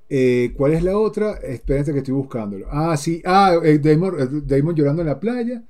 eh, 0.09 0.53
¿Cuál 0.57 0.75
es 0.75 0.83
la 0.83 0.99
otra? 0.99 1.33
Espérate 1.43 1.93
que 1.93 1.99
estoy 1.99 2.15
buscándolo. 2.15 2.67
Ah, 2.71 2.97
sí. 2.97 3.23
Ah, 3.25 3.57
eh, 3.65 3.79
Damon, 3.79 4.45
Damon 4.47 4.75
llorando 4.75 5.03
en 5.03 5.09
la 5.09 5.21
playa. 5.21 5.63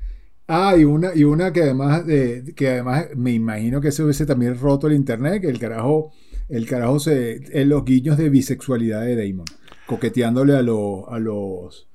Ah, 0.49 0.77
y 0.77 0.85
una, 0.85 1.15
y 1.15 1.25
una 1.25 1.53
que 1.53 1.63
además, 1.63 2.05
eh, 2.09 2.45
que 2.57 2.69
además 2.71 3.07
me 3.17 3.33
imagino 3.33 3.81
que 3.81 3.93
se 3.93 4.03
hubiese 4.03 4.27
también 4.27 4.59
roto 4.59 4.87
el 4.89 4.95
internet, 4.95 5.41
que 5.43 5.49
el 5.49 5.59
carajo, 5.59 6.13
el 6.49 6.67
carajo 6.67 6.99
se, 7.01 7.41
en 7.61 7.69
los 7.69 7.85
guiños 7.85 8.17
de 8.19 8.29
bisexualidad 8.29 9.03
de 9.03 9.17
Damon, 9.17 9.47
coqueteándole 9.87 10.55
a 10.57 10.63
los, 10.63 11.05
a 11.09 11.19
los, 11.19 11.89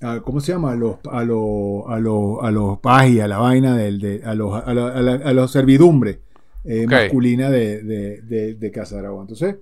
a- 0.00 0.20
¿cómo 0.20 0.40
se 0.40 0.52
llama? 0.52 0.72
A 0.72 0.76
los, 0.76 0.96
a 1.10 1.24
los, 1.24 1.84
a 1.88 1.98
los, 2.00 2.38
a 2.42 2.50
los 2.50 2.78
paji, 2.80 3.20
a 3.20 3.28
la 3.28 3.38
vaina 3.38 3.76
del, 3.76 4.00
de, 4.00 4.20
a 4.24 4.34
los, 4.34 4.54
a 4.62 4.72
la, 4.74 4.88
a 4.88 5.02
la- 5.02 5.14
a 5.14 5.32
los 5.32 5.50
servidumbre 5.50 6.20
eh, 6.64 6.86
masculina 7.02 7.50
de, 7.50 7.82
de, 7.82 8.20
de, 8.22 8.54
de 8.54 8.70
Casa 8.70 8.98
Aragón. 8.98 9.22
Entonces, 9.22 9.56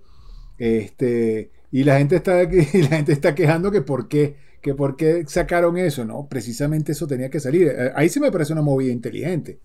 este, 0.58 1.50
y 1.72 1.84
la 1.84 1.98
gente 1.98 2.16
está 2.16 2.42
y 2.52 2.82
la 2.82 2.88
gente 2.96 3.12
está 3.12 3.34
quejando 3.34 3.70
que 3.70 3.80
por 3.82 4.08
qué, 4.08 4.36
que 4.60 4.74
por 4.74 4.96
qué 4.96 5.24
sacaron 5.26 5.76
eso, 5.78 6.04
¿no? 6.04 6.26
Precisamente 6.28 6.92
eso 6.92 7.06
tenía 7.06 7.30
que 7.30 7.40
salir. 7.40 7.68
Eh, 7.68 7.92
Ahí 7.94 8.08
sí 8.08 8.20
me 8.20 8.30
parece 8.30 8.52
una 8.52 8.62
movida 8.62 8.92
inteligente. 8.92 9.60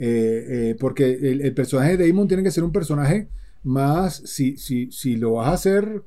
Eh, 0.00 0.46
eh, 0.70 0.76
porque 0.78 1.10
el, 1.12 1.40
el 1.40 1.52
personaje 1.54 1.96
de 1.96 2.06
Damon 2.08 2.28
tiene 2.28 2.44
que 2.44 2.52
ser 2.52 2.62
un 2.62 2.70
personaje 2.70 3.28
más, 3.62 4.16
si, 4.16 4.56
si, 4.56 4.90
si 4.92 5.16
lo 5.16 5.32
vas 5.34 5.48
a 5.48 5.52
hacer, 5.52 6.02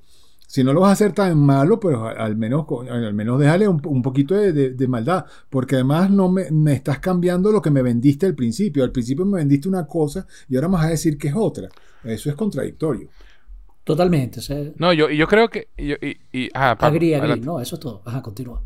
si 0.48 0.64
no 0.64 0.74
lo 0.74 0.82
vas 0.82 0.90
a 0.90 0.94
hacer 0.94 1.14
tan 1.14 1.38
malo, 1.40 1.80
pues 1.80 1.96
al 1.98 2.36
menos, 2.36 2.66
al 2.90 3.14
menos 3.14 3.40
déjale 3.40 3.68
un, 3.68 3.82
un 3.86 4.02
poquito 4.02 4.36
de, 4.36 4.52
de- 4.54 4.70
de 4.72 4.88
maldad, 4.88 5.26
porque 5.50 5.76
además 5.76 6.10
no 6.10 6.30
me, 6.30 6.52
me 6.52 6.74
estás 6.74 7.00
cambiando 7.00 7.52
lo 7.52 7.62
que 7.62 7.72
me 7.72 7.82
vendiste 7.82 8.26
al 8.26 8.36
principio. 8.36 8.84
Al 8.84 8.92
principio 8.92 9.26
me 9.26 9.38
vendiste 9.40 9.70
una 9.70 9.86
cosa 9.88 10.28
y 10.50 10.56
ahora 10.56 10.68
me 10.68 10.74
vas 10.76 10.86
a 10.86 10.90
decir 10.90 11.18
que 11.18 11.30
es 11.30 11.36
otra. 11.36 11.70
Eso 12.04 12.30
es 12.30 12.36
contradictorio. 12.36 13.08
Totalmente. 13.84 14.40
O 14.40 14.44
sea, 14.44 14.58
No, 14.78 14.92
yo, 14.94 15.10
y 15.10 15.18
yo 15.18 15.28
creo 15.28 15.50
que. 15.50 15.68
y 15.78 15.88
yo- 15.88 15.96
y, 16.02 16.18
y- 16.32 16.50
ajá, 16.54 16.78
Pablo, 16.78 16.96
agri, 16.98 17.14
agri. 17.14 17.40
No, 17.42 17.60
eso 17.62 17.76
es 17.76 17.80
todo. 17.80 18.02
Ajá, 18.06 18.22
continúa. 18.22 18.62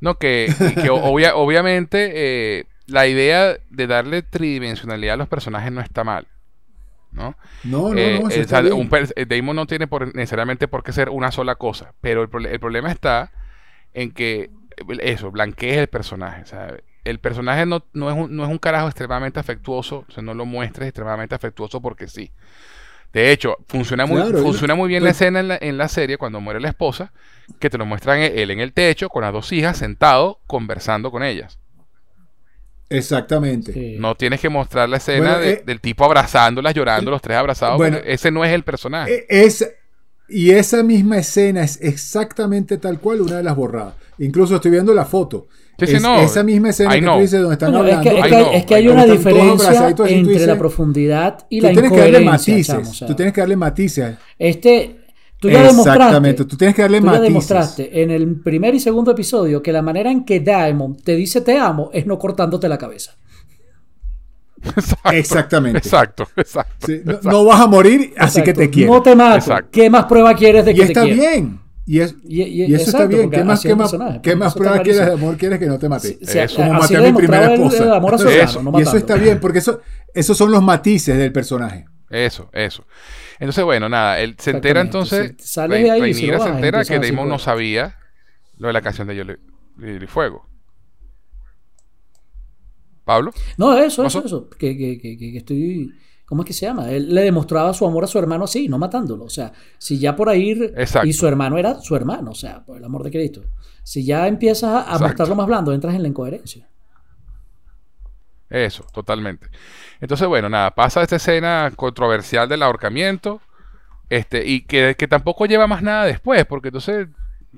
No, 0.00 0.16
que, 0.18 0.46
y 0.48 0.74
que 0.80 0.90
obvia- 0.90 1.34
obviamente 1.34 2.12
eh, 2.60 2.64
la 2.86 3.06
idea 3.08 3.56
de 3.70 3.86
darle 3.86 4.22
tridimensionalidad 4.22 5.14
a 5.14 5.16
los 5.18 5.28
personajes 5.28 5.72
no 5.72 5.80
está 5.80 6.04
mal. 6.04 6.26
¿No? 7.12 7.36
No, 7.64 7.92
no, 7.94 7.98
Eh, 7.98 8.20
no, 8.22 8.28
eso 8.28 8.40
está 8.40 8.58
o 8.60 8.62
sea, 8.62 8.70
bien. 8.74 8.74
un 8.74 9.28
Damon 9.28 9.56
no 9.56 9.66
tiene 9.66 9.86
por- 9.86 10.14
necesariamente 10.14 10.68
por 10.68 10.82
qué 10.82 10.92
ser 10.92 11.10
una 11.10 11.32
sola 11.32 11.54
cosa, 11.56 11.94
pero 12.00 12.22
el, 12.22 12.46
el 12.46 12.60
problema 12.60 12.90
está 12.92 13.32
en 13.94 14.10
que 14.12 14.50
eh, 14.76 14.98
eso, 15.00 15.30
blanquees 15.30 15.78
el 15.78 15.88
personaje. 15.88 16.44
el 17.04 17.18
personaje 17.20 17.64
no, 17.66 17.84
no, 17.94 18.10
es 18.10 18.16
un, 18.16 18.36
no 18.36 18.44
es 18.44 18.50
un 18.50 18.58
carajo 18.58 18.86
extremadamente 18.88 19.40
afectuoso, 19.40 20.04
o 20.08 20.12
sea, 20.12 20.22
no 20.22 20.34
lo 20.34 20.44
muestres 20.44 20.88
extremadamente 20.88 21.34
afectuoso 21.34 21.80
porque 21.80 22.06
sí. 22.08 22.30
De 23.12 23.32
hecho, 23.32 23.56
funciona 23.68 24.04
muy, 24.04 24.20
Claro, 24.20 24.38
funciona 24.42 24.74
muy 24.74 24.88
bien 24.88 25.02
la 25.02 25.08
pues- 25.10 25.16
escena 25.22 25.40
en 25.40 25.48
la, 25.48 25.58
en 25.60 25.78
la 25.78 25.88
serie 25.88 26.18
cuando 26.18 26.40
muere 26.42 26.60
la 26.60 26.68
esposa, 26.68 27.12
que 27.58 27.70
te 27.70 27.78
lo 27.78 27.86
muestran 27.86 28.20
él 28.20 28.50
en 28.50 28.60
el 28.60 28.74
techo 28.74 29.08
con 29.08 29.22
las 29.22 29.32
dos 29.32 29.50
hijas 29.52 29.78
sentado 29.78 30.40
conversando 30.46 31.10
con 31.10 31.22
ellas. 31.22 31.58
Exactamente. 32.90 33.72
Sí. 33.72 33.96
No 33.98 34.14
tienes 34.14 34.40
que 34.40 34.48
mostrar 34.48 34.88
la 34.88 34.96
escena 34.96 35.32
Bueno, 35.34 35.38
de- 35.40 35.50
eh, 35.52 35.62
del 35.64 35.80
tipo 35.80 36.04
abrazándolas, 36.04 36.74
llorando, 36.74 37.10
los 37.10 37.20
tres 37.22 37.36
abrazados. 37.36 37.76
bueno, 37.76 37.98
ese 38.04 38.30
no 38.30 38.44
es 38.44 38.52
el 38.52 38.62
personaje. 38.64 39.12
E- 39.14 39.26
Es, 39.46 39.68
y 40.28 40.50
esa 40.50 40.82
misma 40.82 41.18
escena 41.18 41.62
es 41.62 41.78
exactamente 41.82 42.78
tal 42.78 42.98
cual 43.00 43.20
una 43.22 43.36
de 43.36 43.42
las 43.42 43.56
borradas. 43.56 43.94
Incluso 44.18 44.56
estoy 44.56 44.70
viendo 44.70 44.92
la 44.94 45.04
foto. 45.04 45.48
Sí, 45.78 45.86
sí, 45.86 45.94
Es 45.96 46.02
no. 46.02 46.18
Esa 46.20 46.42
misma 46.42 46.70
escena 46.70 46.96
I 46.96 46.98
que 46.98 47.04
know. 47.04 47.14
tú 47.16 47.20
dices 47.20 47.40
donde 47.40 47.52
están 47.54 47.70
Bueno, 47.72 47.86
es 47.88 47.94
hablando. 47.96 48.10
que, 48.10 48.18
es 48.20 48.26
que 48.26 48.34
hay, 48.34 48.56
es 48.56 48.64
que 48.66 48.88
una 48.90 49.06
diferencia 49.06 49.94
tú 49.94 50.04
entre 50.06 50.32
dices, 50.32 50.46
la 50.48 50.58
profundidad 50.58 51.46
y 51.48 51.60
Tú 51.60 51.66
la 51.66 51.72
tienes 51.72 51.92
que 51.92 51.98
darle 51.98 52.18
incoherencia. 52.20 52.54
matices. 52.54 52.66
chamo, 52.76 52.90
o 52.90 52.94
sea, 52.94 53.06
Tú 53.08 53.14
tienes 53.14 53.32
que 53.34 53.40
darle 53.40 53.56
matices. 53.56 54.16
Este, 54.38 54.96
tú 55.40 55.48
ya 55.50 55.64
Exactamente. 55.66 55.98
demostraste. 56.08 56.44
Tú 56.44 56.56
tienes 56.56 56.74
que 56.76 56.82
darle 56.82 57.00
tú 57.00 57.06
ya 57.06 57.20
demostraste 57.20 58.02
en 58.02 58.10
el 58.10 58.40
primer 58.40 58.74
y 58.74 58.80
segundo 58.80 59.10
episodio 59.12 59.62
que 59.62 59.72
la 59.72 59.82
manera 59.82 60.10
en 60.10 60.24
que 60.24 60.40
Diamond 60.40 61.02
te 61.02 61.14
dice 61.16 61.40
te 61.40 61.58
amo 61.58 61.90
es 61.92 62.06
no 62.06 62.18
cortándote 62.18 62.68
la 62.68 62.78
cabeza. 62.78 63.16
Exacto. 64.64 65.10
Exactamente. 65.12 65.78
Exacto, 65.78 66.28
exacto. 66.36 66.86
Sí, 66.86 67.00
no, 67.04 67.12
exacto. 67.12 67.30
no 67.30 67.44
vas 67.44 67.60
a 67.60 67.66
morir, 67.68 68.12
así 68.18 68.42
que 68.42 68.52
te 68.52 68.68
quiero. 68.70 68.92
No 68.94 69.02
te 69.02 69.14
mato. 69.14 69.36
Exacto. 69.36 69.68
¿Qué 69.70 69.88
más 69.88 70.06
prueba 70.06 70.34
quieres 70.34 70.64
de 70.64 70.74
que 70.74 70.80
y 70.82 70.86
te 70.86 70.88
está 70.92 71.02
quiero? 71.04 71.20
bien. 71.20 71.60
Y, 71.86 72.00
es, 72.00 72.14
Y- 72.28 72.42
y- 72.42 72.64
y 72.66 72.74
eso 72.74 72.90
está 72.90 73.06
bien. 73.06 73.30
¿Qué 73.30 73.42
más, 73.44 73.62
qué 73.62 73.74
más, 73.74 73.90
personaje, 73.92 74.20
qué 74.22 74.36
más 74.36 74.48
está 74.48 74.58
pruebas 74.58 74.80
quieres 74.82 75.06
de 75.06 75.12
amor 75.12 75.36
quieres 75.38 75.58
que 75.58 75.66
no 75.66 75.78
te 75.78 75.88
mate? 75.88 76.18
Sí, 76.22 76.38
Eso. 76.38 76.56
Como 76.56 76.72
maté 76.74 76.96
a 76.96 77.00
mi 77.00 77.12
primera 77.12 77.54
esposa. 77.54 77.84
el 77.84 77.92
amor 77.92 78.14
a 78.14 78.18
su 78.18 78.28
Eso. 78.28 78.58
hermano, 78.58 78.72
no 78.72 78.78
y 78.78 78.82
eso 78.82 78.96
está 78.98 79.14
bien, 79.14 79.40
porque 79.40 79.60
eso, 79.60 79.80
esos 80.12 80.36
son 80.36 80.50
los 80.50 80.62
matices 80.62 81.16
del 81.16 81.32
personaje. 81.32 81.86
Eso, 82.10 82.50
eso. 82.52 82.84
Entonces, 83.40 83.64
bueno, 83.64 83.88
nada, 83.88 84.20
él 84.20 84.34
se 84.38 84.50
entera 84.50 84.80
entonces, 84.80 85.34
Si 85.38 85.46
sales 85.48 85.82
de 85.82 85.90
ahí, 85.90 86.00
Rhaenyra 86.00 86.38
lo 86.38 86.42
se 86.44 86.48
entera 86.50 86.84
que 86.84 86.98
Damon 86.98 87.28
no 87.28 87.38
sabía 87.38 87.96
lo 88.56 88.66
de 88.68 88.72
la 88.72 88.82
canción 88.82 89.06
de 89.08 89.14
Hielo 89.14 89.32
y- 89.34 89.84
Hielo 89.86 90.04
y 90.04 90.08
Fuego. 90.08 90.48
¿Pablo? 93.04 93.30
No, 93.56 93.76
eso, 93.78 94.02
¿Pasó? 94.02 94.18
eso, 94.18 94.26
eso. 94.26 94.50
Que, 94.50 94.76
que, 94.76 94.98
que, 94.98 95.16
que- 95.16 95.36
estoy. 95.38 95.90
¿Cómo 96.26 96.42
es 96.42 96.46
que 96.46 96.52
se 96.52 96.66
llama? 96.66 96.90
Él 96.90 97.14
le 97.14 97.22
demostraba 97.22 97.72
su 97.72 97.86
amor 97.86 98.04
a 98.04 98.06
su 98.06 98.18
hermano 98.18 98.44
así, 98.44 98.68
no 98.68 98.76
matándolo. 98.76 99.24
O 99.24 99.30
sea, 99.30 99.50
si 99.78 99.98
ya 99.98 100.14
por 100.14 100.28
ahí. 100.28 100.50
Exacto. 100.76 101.08
Y 101.08 101.14
su 101.14 101.26
hermano 101.26 101.56
era 101.56 101.80
su 101.80 101.96
hermano, 101.96 102.32
o 102.32 102.34
sea, 102.34 102.62
por 102.66 102.76
el 102.76 102.84
amor 102.84 103.02
de 103.02 103.10
Cristo. 103.10 103.44
Si 103.82 104.04
ya 104.04 104.28
empiezas 104.28 104.64
a, 104.86 104.94
a 104.94 104.98
mostrarlo 104.98 105.34
más 105.34 105.46
blando, 105.46 105.72
entras 105.72 105.94
en 105.94 106.02
la 106.02 106.08
incoherencia. 106.08 106.68
Eso, 108.50 108.84
totalmente. 108.92 109.48
Entonces, 110.00 110.26
bueno, 110.26 110.48
nada, 110.48 110.74
pasa 110.74 111.02
esta 111.02 111.16
escena 111.16 111.70
controversial 111.76 112.48
del 112.48 112.62
ahorcamiento, 112.62 113.40
este, 114.08 114.46
y 114.46 114.62
que, 114.62 114.96
que 114.98 115.08
tampoco 115.08 115.46
lleva 115.46 115.66
más 115.66 115.82
nada 115.82 116.04
después, 116.04 116.46
porque 116.46 116.68
entonces 116.68 117.08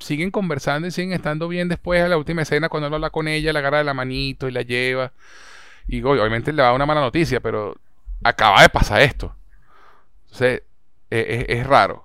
siguen 0.01 0.31
conversando 0.31 0.89
y 0.89 0.91
siguen 0.91 1.13
estando 1.13 1.49
bien 1.49 1.69
después 1.69 2.03
a 2.03 2.09
la 2.09 2.17
última 2.17 2.43
escena 2.43 2.69
cuando 2.69 2.89
él 2.89 2.95
habla 2.95 3.11
con 3.11 3.29
ella, 3.29 3.53
la 3.53 3.61
agarra 3.61 3.79
de 3.79 3.85
la 3.85 3.95
manito 3.95 4.49
y 4.49 4.53
la 4.53 4.63
lleva. 4.63 5.13
Y 5.87 6.03
obviamente 6.03 6.53
le 6.53 6.63
va 6.63 6.69
a 6.69 6.71
dar 6.71 6.77
una 6.77 6.87
mala 6.87 7.01
noticia, 7.01 7.41
pero 7.41 7.77
acaba 8.23 8.63
de 8.63 8.69
pasar 8.69 9.01
esto. 9.03 9.35
Entonces, 10.25 10.63
es, 11.11 11.45
es 11.49 11.67
raro. 11.67 12.05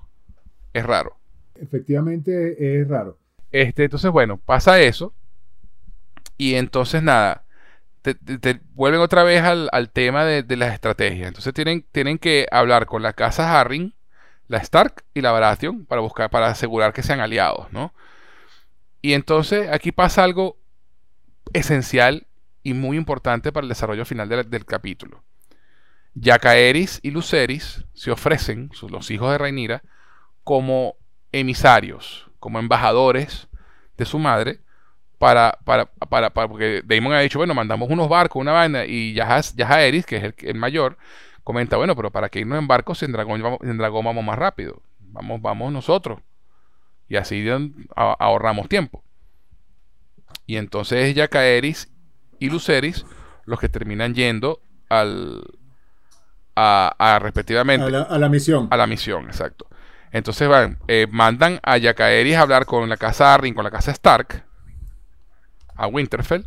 Es 0.74 0.86
raro. 0.86 1.18
Efectivamente 1.56 2.82
es 2.82 2.88
raro. 2.88 3.18
Este, 3.52 3.86
entonces, 3.86 4.12
bueno, 4.12 4.38
pasa 4.38 4.80
eso. 4.80 5.14
Y 6.38 6.56
entonces, 6.56 7.02
nada, 7.02 7.45
te, 8.14 8.62
vuelven 8.74 9.02
otra 9.02 9.24
vez 9.24 9.42
al, 9.42 9.90
tema 9.92 10.24
de, 10.26 10.44
de 10.44 10.56
las 10.56 10.74
estrategias. 10.74 11.28
Entonces 11.28 11.54
tienen, 11.54 11.86
tienen 11.92 12.20
que 12.20 12.48
hablar 12.52 12.86
con 12.86 13.02
la 13.02 13.14
casa 13.14 13.60
Harring, 13.60 13.96
la 14.48 14.60
Stark 14.60 15.04
y 15.14 15.22
la 15.22 15.32
Baratheon 15.32 15.86
para 15.86 16.02
buscar, 16.02 16.30
para 16.30 16.48
asegurar 16.48 16.94
que 16.94 17.04
sean 17.04 17.20
aliados, 17.20 17.72
¿no? 17.72 17.94
Y 19.02 19.14
entonces 19.14 19.70
aquí 19.72 19.92
pasa 19.92 20.24
algo 20.24 20.58
esencial 21.54 22.28
y 22.64 22.74
muy 22.74 22.98
importante 22.98 23.52
para 23.52 23.66
el 23.66 23.70
desarrollo 23.70 24.06
final 24.06 24.30
del, 24.30 24.50
del 24.50 24.66
capítulo. 24.66 25.24
Yacaeris 26.16 27.00
y 27.04 27.12
Luceris 27.12 27.86
se 27.94 28.12
ofrecen, 28.12 28.72
los 28.90 29.12
hijos 29.12 29.32
de 29.32 29.38
Rhaenyra, 29.38 29.84
como 30.44 30.96
emisarios, 31.32 32.30
como 32.40 32.60
embajadores 32.60 33.48
de 33.98 34.06
su 34.06 34.18
madre, 34.20 34.62
para, 35.18 35.58
para, 35.64 35.86
para, 35.86 36.30
para- 36.32 36.48
porque 36.48 36.82
Damon 36.86 37.14
ha 37.14 37.20
dicho, 37.20 37.40
bueno, 37.40 37.54
mandamos 37.54 37.90
unos 37.90 38.10
barcos, 38.10 38.42
una 38.42 38.52
vaina, 38.52 38.86
y 38.86 39.14
Yajas- 39.16 39.56
Yajaeris, 39.56 40.06
que 40.06 40.18
es 40.18 40.24
el, 40.24 40.36
el 40.40 40.56
mayor, 40.56 40.98
comenta, 41.44 41.78
bueno, 41.78 41.96
pero 41.96 42.12
para 42.12 42.30
que 42.30 42.40
irnos 42.40 42.60
en 42.60 42.68
barcos 42.68 43.02
en 43.04 43.12
dragón, 43.12 43.42
vamos- 43.42 43.60
en 43.62 43.78
dragón 43.78 44.06
vamos 44.06 44.24
más 44.24 44.38
rápido, 44.38 44.82
vamos, 45.00 45.42
vamos 45.42 45.72
nosotros, 45.72 46.20
y 47.08 47.16
así 47.18 47.48
ahorramos 47.96 48.68
tiempo. 48.68 49.04
Y 50.48 50.58
entonces 50.58 51.08
es 51.10 51.16
Yacaeris 51.16 51.90
y 52.40 52.50
Luceris 52.50 53.06
los 53.46 53.60
que 53.60 53.70
terminan 53.70 54.14
yendo 54.14 54.60
al 54.90 55.42
a, 56.56 56.96
a 56.98 57.20
respectivamente 57.20 57.86
A 57.86 57.90
la, 57.90 58.02
a 58.04 58.18
la 58.18 58.30
misión. 58.30 58.68
a 58.72 58.78
la 58.78 58.88
misión, 58.88 59.26
exacto. 59.26 59.68
Entonces 60.12 60.48
van, 60.48 60.78
eh, 60.88 61.08
mandan 61.12 61.60
a 61.64 61.78
Yacaeris 61.78 62.36
a 62.36 62.42
hablar 62.42 62.66
con 62.66 62.88
la 62.88 62.98
casa 62.98 63.34
Arryn, 63.34 63.54
con 63.54 63.64
la 63.66 63.72
casa 63.72 63.92
Stark, 63.92 64.46
a 65.76 65.88
Winterfell, 65.88 66.46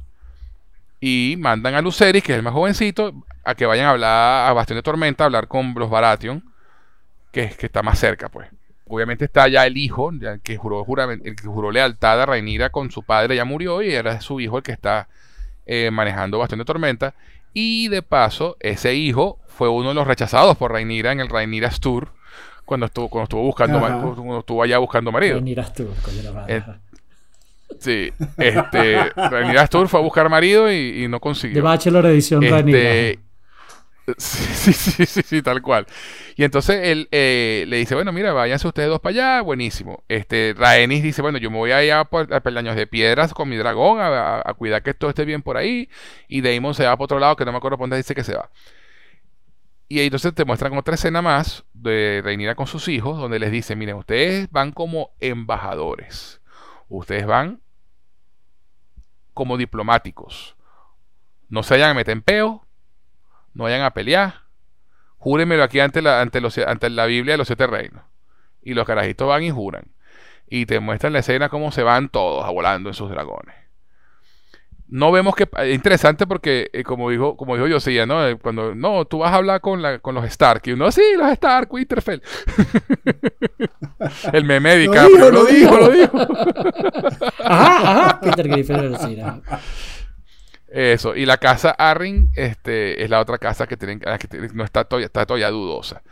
y 1.01 1.37
mandan 1.39 1.75
a 1.75 1.81
Lucerys, 1.83 2.23
que 2.25 2.33
es 2.33 2.39
el 2.39 2.43
más 2.43 2.53
jovencito, 2.53 3.13
a 3.45 3.55
que 3.55 3.67
vayan 3.67 3.87
a 3.87 3.91
hablar 3.91 4.51
a 4.51 4.53
Bastión 4.53 4.77
de 4.79 4.83
Tormenta, 4.83 5.25
a 5.25 5.27
hablar 5.27 5.47
con 5.49 5.75
los 5.75 5.89
Baratheon, 5.91 6.43
que, 7.33 7.45
es- 7.45 7.57
que 7.57 7.67
está 7.67 7.83
más 7.83 7.99
cerca, 7.99 8.29
pues. 8.29 8.49
Obviamente 8.91 9.27
está 9.27 9.47
ya 9.49 9.67
el 9.67 9.77
hijo, 9.77 10.11
ya 10.19 10.33
el 10.33 10.41
que 10.41 10.57
juró, 10.57 10.83
juramen- 10.85 11.21
el 11.25 11.37
que 11.37 11.47
juró 11.47 11.71
lealtad 11.71 12.21
a 12.23 12.27
Rhaenyra 12.27 12.71
con 12.71 12.91
su 12.91 13.03
padre, 13.03 13.37
ya 13.37 13.45
murió, 13.45 13.83
y 13.83 13.93
era 13.93 14.21
su 14.21 14.41
hijo 14.41 14.57
el 14.57 14.63
que 14.63 14.73
está 14.73 15.09
eh, 15.67 15.91
manejando 15.91 16.39
Bastión 16.39 16.59
de 16.59 16.65
Tormenta. 16.65 17.15
Y 17.53 17.89
de 17.89 18.01
paso, 18.03 18.57
ese 18.61 18.95
hijo 18.95 19.39
fue 19.47 19.69
uno 19.69 19.91
de 19.91 19.95
los 19.95 20.07
rechazados 20.07 20.57
por 20.57 20.73
Rhaenyra 20.73 21.13
en 21.13 21.21
el 21.21 21.29
Rhaenyra's 21.29 21.79
Tour, 21.81 22.09
cuando 22.65 22.87
estuvo, 22.87 23.09
cuando 23.09 23.25
estuvo 23.25 23.43
buscando 23.43 23.79
cuando 24.15 24.39
estuvo 24.41 24.63
allá 24.63 24.79
buscando 24.79 25.13
marido. 25.13 25.37
Tú, 25.75 25.89
coño, 26.03 26.23
la 26.23 26.33
madre. 26.33 26.57
Eh, 26.57 26.63
Sí, 27.79 28.13
este, 28.37 29.11
Rhaenyra's 29.15 29.71
Tour 29.71 29.89
fue 29.89 30.01
a 30.01 30.03
buscar 30.03 30.29
marido 30.29 30.71
y, 30.73 31.05
y 31.05 31.09
no 31.09 31.21
consiguió. 31.21 31.63
Bachelor 31.63 32.07
edición. 32.07 32.43
Este, 32.43 33.19
sí, 34.17 34.43
sí, 34.73 34.73
sí, 34.73 35.07
sí, 35.07 35.23
sí, 35.23 35.43
tal 35.43 35.61
cual. 35.61 35.87
Y 36.37 36.45
entonces 36.45 36.81
él 36.83 37.09
eh, 37.11 37.65
le 37.69 37.77
dice, 37.77 37.95
bueno, 37.95 38.13
mira, 38.13 38.33
váyanse 38.33 38.67
ustedes 38.67 38.89
dos 38.89 39.01
para 39.01 39.11
allá, 39.13 39.43
buenísimo. 39.43 40.05
Este, 40.09 40.55
Rhaenys 40.57 41.03
dice, 41.03 41.23
bueno, 41.23 41.39
yo 41.39 41.51
me 41.51 41.59
voy 41.59 41.73
allá 41.73 42.01
a 42.01 42.41
Peldaños 42.41 42.77
de 42.77 42.87
Piedras 42.87 43.35
con 43.35 43.49
mi 43.49 43.57
dragón 43.57 43.99
a, 44.01 44.43
cuidar 44.57 44.83
que 44.83 44.95
todo 44.95 45.11
esté 45.11 45.25
bien 45.25 45.43
por 45.43 45.57
ahí. 45.57 45.89
Y 46.29 46.41
Daemon 46.41 46.75
se 46.75 46.85
va 46.85 46.97
para 46.97 47.05
otro 47.05 47.19
lado, 47.19 47.37
que 47.37 47.45
no 47.45 47.53
me 47.53 47.59
acuerdo 47.59 47.77
por 47.77 47.85
dónde 47.85 47.97
dice 47.97 48.15
que 48.15 48.25
se 48.25 48.35
va. 48.35 48.51
Y 49.89 50.01
ahí 50.01 50.07
entonces 50.07 50.35
te 50.35 50.45
muestran 50.45 50.77
otra 50.77 50.95
escena 50.95 51.23
más 51.23 51.65
de 51.73 52.21
Rhaenyra 52.23 52.55
con 52.55 52.67
sus 52.67 52.89
hijos, 52.89 53.19
donde 53.19 53.39
les 53.39 53.51
dice, 53.51 53.75
miren, 53.75 53.97
ustedes 53.97 54.51
van 54.51 54.73
como 54.73 55.11
embajadores. 55.19 56.38
Ustedes 56.89 57.27
van 57.27 57.61
como 59.35 59.57
diplomáticos. 59.57 60.57
No 61.49 61.63
se 61.63 61.75
vayan 61.75 61.91
a 61.91 61.95
meter 61.95 62.13
en 62.13 62.23
peo, 62.23 62.67
no 63.55 63.65
vayan 63.65 63.83
a 63.83 63.93
pelear. 63.93 64.43
Júrenmelo 65.19 65.63
aquí 65.63 65.81
ante 65.81 66.03
la, 66.03 66.21
ante, 66.21 66.41
los, 66.41 66.57
ante 66.59 66.91
la 66.91 67.07
Biblia 67.07 67.35
de 67.35 67.39
los 67.39 67.47
siete 67.47 67.67
reinos. 67.67 68.05
Y 68.63 68.75
los 68.75 68.87
carajitos 68.87 69.29
van 69.29 69.43
y 69.43 69.51
juran. 69.51 69.95
Y 70.49 70.67
te 70.67 70.81
muestran 70.81 71.13
la 71.13 71.21
escena 71.21 71.49
cómo 71.49 71.73
se 71.73 71.83
van 71.83 72.09
todos 72.09 72.47
volando 72.53 72.89
en 72.89 72.95
sus 72.95 73.11
dragones. 73.11 73.55
No 74.91 75.13
vemos 75.13 75.35
que 75.35 75.47
es 75.59 75.75
interesante 75.75 76.27
porque 76.27 76.71
eh, 76.73 76.83
como 76.83 77.11
dijo 77.11 77.37
como 77.37 77.57
dijo 77.57 77.69
Josía, 77.71 78.07
¿no? 78.07 78.27
Eh, 78.27 78.37
Cuando 78.37 78.75
no, 78.75 79.05
tú 79.05 79.19
vas 79.19 79.33
a 79.33 79.37
hablar 79.37 79.61
con 79.61 79.83
la, 79.83 79.99
con 79.99 80.15
los 80.15 80.25
Stark 80.25 80.63
y 80.65 80.73
uno 80.73 80.91
sí, 80.91 81.03
los 81.17 81.31
Stark, 81.33 81.71
Winterfell. 81.73 82.23
El 84.33 84.45
meme 84.45 84.77
de 84.77 84.87
Lo 84.87 84.93
DiCaprio, 84.93 85.17
dijo, 85.17 85.31
lo 85.31 85.31
lo 85.31 85.45
dijo, 85.45 85.77
dijo. 85.77 85.79
lo 85.79 85.91
dijo. 85.93 86.19
Ajá, 87.45 87.91
ajá. 87.91 88.21
Peter 88.21 88.49
Griffin. 88.49 89.43
Eso, 90.69 91.17
y 91.17 91.25
la 91.25 91.39
casa 91.39 91.71
Arryn 91.71 92.31
este, 92.35 93.03
es 93.03 93.09
la 93.09 93.21
otra 93.21 93.39
casa 93.39 93.67
que, 93.67 93.77
tienen, 93.77 94.01
que 94.01 94.09
no 94.53 94.65
está 94.65 94.85
todavía, 94.85 95.07
está 95.07 95.25
todavía 95.25 95.51
dudosa. 95.51 96.03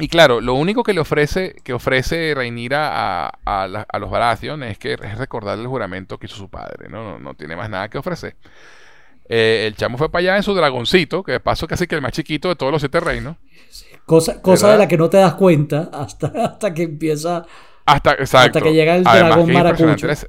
Y 0.00 0.08
claro, 0.08 0.40
lo 0.40 0.54
único 0.54 0.82
que 0.84 0.92
le 0.94 1.00
ofrece, 1.00 1.56
que 1.64 1.72
ofrece 1.72 2.32
Rhaenyra 2.34 3.26
a, 3.26 3.32
a, 3.44 3.66
la- 3.68 3.86
a 3.90 3.98
los 3.98 4.10
Baratheon 4.10 4.62
es 4.62 4.78
que 4.78 4.92
es 4.94 5.18
recordar 5.18 5.58
el 5.58 5.66
juramento 5.66 6.18
que 6.18 6.26
hizo 6.26 6.36
su 6.36 6.48
padre, 6.48 6.88
¿no? 6.88 7.02
No, 7.02 7.18
no 7.18 7.34
tiene 7.34 7.56
más 7.56 7.68
nada 7.68 7.88
que 7.88 7.98
ofrecer. 7.98 8.36
Eh, 9.28 9.64
el 9.66 9.74
chamo 9.76 9.98
fue 9.98 10.10
para 10.10 10.20
allá 10.20 10.36
en 10.36 10.42
su 10.42 10.54
dragoncito, 10.54 11.22
que 11.22 11.32
de 11.32 11.40
paso 11.40 11.66
casi 11.66 11.86
que 11.86 11.94
el 11.96 12.00
más 12.02 12.12
chiquito 12.12 12.48
de 12.48 12.56
todos 12.56 12.72
los 12.72 12.80
siete 12.80 13.00
reinos. 13.00 13.36
Cosa, 14.06 14.40
cosa 14.40 14.72
de 14.72 14.78
la 14.78 14.88
que 14.88 14.96
no 14.96 15.10
te 15.10 15.18
das 15.18 15.34
cuenta 15.34 15.90
hasta, 15.92 16.28
hasta 16.44 16.72
que 16.72 16.84
empieza. 16.84 17.44
Hasta, 17.84 18.12
exacto. 18.12 18.60
que 18.62 18.72
llega 18.72 18.96
el 18.96 19.02
Además, 19.06 19.30
dragón 19.34 19.52
maracucho. 19.52 20.08
es- 20.10 20.28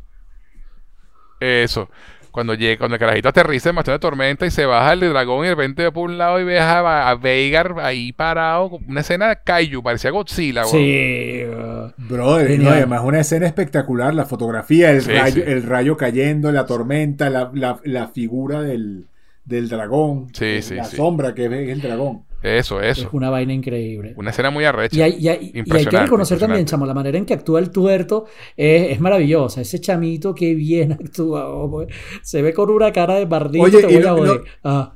Eso. 1.39 1.89
Cuando 2.31 2.53
llega, 2.53 2.77
cuando 2.77 2.95
el 2.95 2.99
carajito 2.99 3.29
aterriza 3.29 3.69
en 3.69 3.75
Bastión 3.75 3.95
de 3.95 3.99
Tormenta 3.99 4.45
y 4.45 4.51
se 4.51 4.65
baja 4.65 4.93
el 4.93 4.99
dragón 4.99 5.45
y 5.45 5.49
de 5.49 5.55
repente 5.55 5.83
va 5.83 5.91
por 5.91 6.09
un 6.09 6.17
lado 6.17 6.39
y 6.39 6.43
ves 6.43 6.61
a, 6.61 7.09
a 7.09 7.15
Veigar 7.15 7.75
ahí 7.79 8.11
parado, 8.13 8.79
una 8.87 9.01
escena 9.01 9.29
de 9.29 9.37
Kaiju, 9.43 9.81
parecía 9.81 10.11
Godzilla. 10.11 10.61
weón. 10.65 10.71
Sí. 10.71 11.41
uh, 11.47 11.91
Brother, 11.97 12.47
Genial. 12.47 12.63
no, 12.69 12.75
además 12.77 13.01
una 13.03 13.19
escena 13.21 13.47
espectacular, 13.47 14.13
la 14.13 14.25
fotografía, 14.25 14.91
el, 14.91 15.01
Sí, 15.01 15.11
rayo, 15.11 15.43
sí. 15.43 15.51
el 15.51 15.63
rayo 15.63 15.97
cayendo, 15.97 16.51
la 16.51 16.65
tormenta, 16.65 17.29
la, 17.29 17.49
la- 17.53 17.79
la 17.83 18.07
figura 18.09 18.61
del, 18.61 19.07
del 19.45 19.67
dragón, 19.67 20.27
Sí, 20.33 20.45
eh, 20.45 20.61
sí, 20.61 20.75
la 20.75 20.83
sí. 20.85 20.97
sombra 20.97 21.33
que 21.33 21.45
es 21.45 21.51
el 21.69 21.81
dragón. 21.81 22.23
Eso, 22.41 22.79
Es 22.81 22.99
eso. 22.99 23.09
una 23.11 23.29
vaina 23.29 23.51
increíble. 23.53 24.13
Una 24.15 24.29
escena 24.29 24.49
muy 24.49 24.63
arrecha. 24.63 24.95
Y 24.97 25.01
hay, 25.01 25.15
y 25.19 25.27
hay- 25.27 25.51
y 25.53 25.73
hay 25.75 25.85
que 25.85 25.99
reconocer 25.99 26.39
también, 26.39 26.65
chamo, 26.65 26.85
la 26.85 26.93
manera 26.93 27.17
en 27.17 27.25
que 27.25 27.33
actúa 27.33 27.59
el 27.59 27.69
tuerto 27.69 28.25
es, 28.55 28.91
es 28.93 28.99
maravillosa. 29.01 29.59
Ese 29.61 29.79
chamito 29.79 30.33
que 30.33 30.55
bien 30.55 30.91
actúa. 30.99 31.49
hombre. 31.49 31.87
Se 32.21 32.41
ve 32.41 32.53
con 32.53 32.69
una 32.69 32.91
cara 32.93 33.15
de 33.15 33.25
bardito. 33.25 33.63
Oye, 33.65 33.81
te 33.83 33.91
y 33.93 34.01
voy 34.01 34.27
no- 34.27 34.41
Ah, 34.63 34.93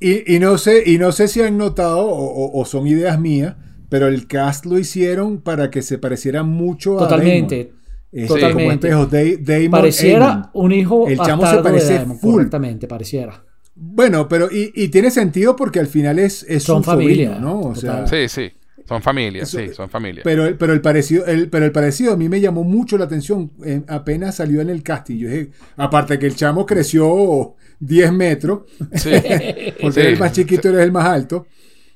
Y, 0.00 0.34
y 0.34 0.38
no 0.40 0.58
sé, 0.58 0.82
y 0.84 0.98
no 0.98 1.12
sé 1.12 1.28
si 1.28 1.40
han 1.40 1.56
notado 1.56 2.00
o, 2.00 2.26
o- 2.26 2.60
o 2.60 2.64
son 2.64 2.86
ideas 2.86 3.18
mías, 3.20 3.54
pero 3.88 4.08
el 4.08 4.26
cast 4.26 4.66
lo 4.66 4.78
hicieron 4.78 5.40
para 5.40 5.70
que 5.70 5.80
se 5.82 5.96
pareciera 5.98 6.42
mucho 6.42 6.96
a 6.98 7.04
totalmente. 7.04 7.64
Damon. 7.66 7.82
Es 8.12 8.28
totalmente. 8.28 8.90
como 8.90 9.04
espejo, 9.04 9.06
Da- 9.06 9.54
Damon 9.54 9.70
Pareciera 9.70 10.50
un 10.52 10.72
hijo 10.72 11.08
El 11.08 11.18
chamo 11.18 11.46
se 11.46 11.56
de 11.56 11.62
parece 11.62 11.98
full. 12.20 12.32
correctamente, 12.34 12.86
pareciera. 12.86 13.42
Bueno, 13.84 14.28
pero 14.28 14.48
y, 14.50 14.72
y 14.74 14.88
tiene 14.88 15.10
sentido 15.10 15.56
porque 15.56 15.80
al 15.80 15.88
final 15.88 16.18
es, 16.20 16.44
es 16.48 16.62
Son 16.62 16.78
un 16.78 16.84
sobrino, 16.84 17.32
familia, 17.32 17.38
¿no? 17.40 17.60
O 17.60 17.74
sea. 17.74 18.06
Sí, 18.06 18.28
sí. 18.28 18.52
Son 18.88 19.00
familias, 19.02 19.48
Eso- 19.48 19.58
sí, 19.58 19.74
son 19.74 19.88
familias. 19.90 20.22
Pero, 20.24 20.46
el- 20.46 20.56
pero, 20.56 20.72
el 20.72 20.80
parecido, 20.80 21.24
el, 21.26 21.48
pero 21.48 21.64
el 21.64 21.72
parecido 21.72 22.12
a 22.12 22.16
mí 22.16 22.28
me 22.28 22.40
llamó 22.40 22.62
mucho 22.64 22.96
la 22.98 23.04
atención 23.06 23.50
eh, 23.64 23.82
apenas 23.88 24.36
salió 24.36 24.60
en 24.60 24.70
el 24.70 24.82
casting. 24.82 25.16
Yo 25.18 25.28
dije, 25.28 25.50
aparte 25.76 26.18
que 26.18 26.26
el 26.26 26.34
chamo 26.36 26.64
creció 26.66 27.54
10 27.80 28.12
metros, 28.12 28.62
Sí. 28.94 29.10
porque 29.80 29.92
Sí. 29.92 30.00
era 30.00 30.08
el 30.10 30.18
más 30.18 30.32
chiquito 30.32 30.68
y 30.68 30.72
eres 30.72 30.84
el 30.84 30.92
más 30.92 31.06
alto. 31.06 31.46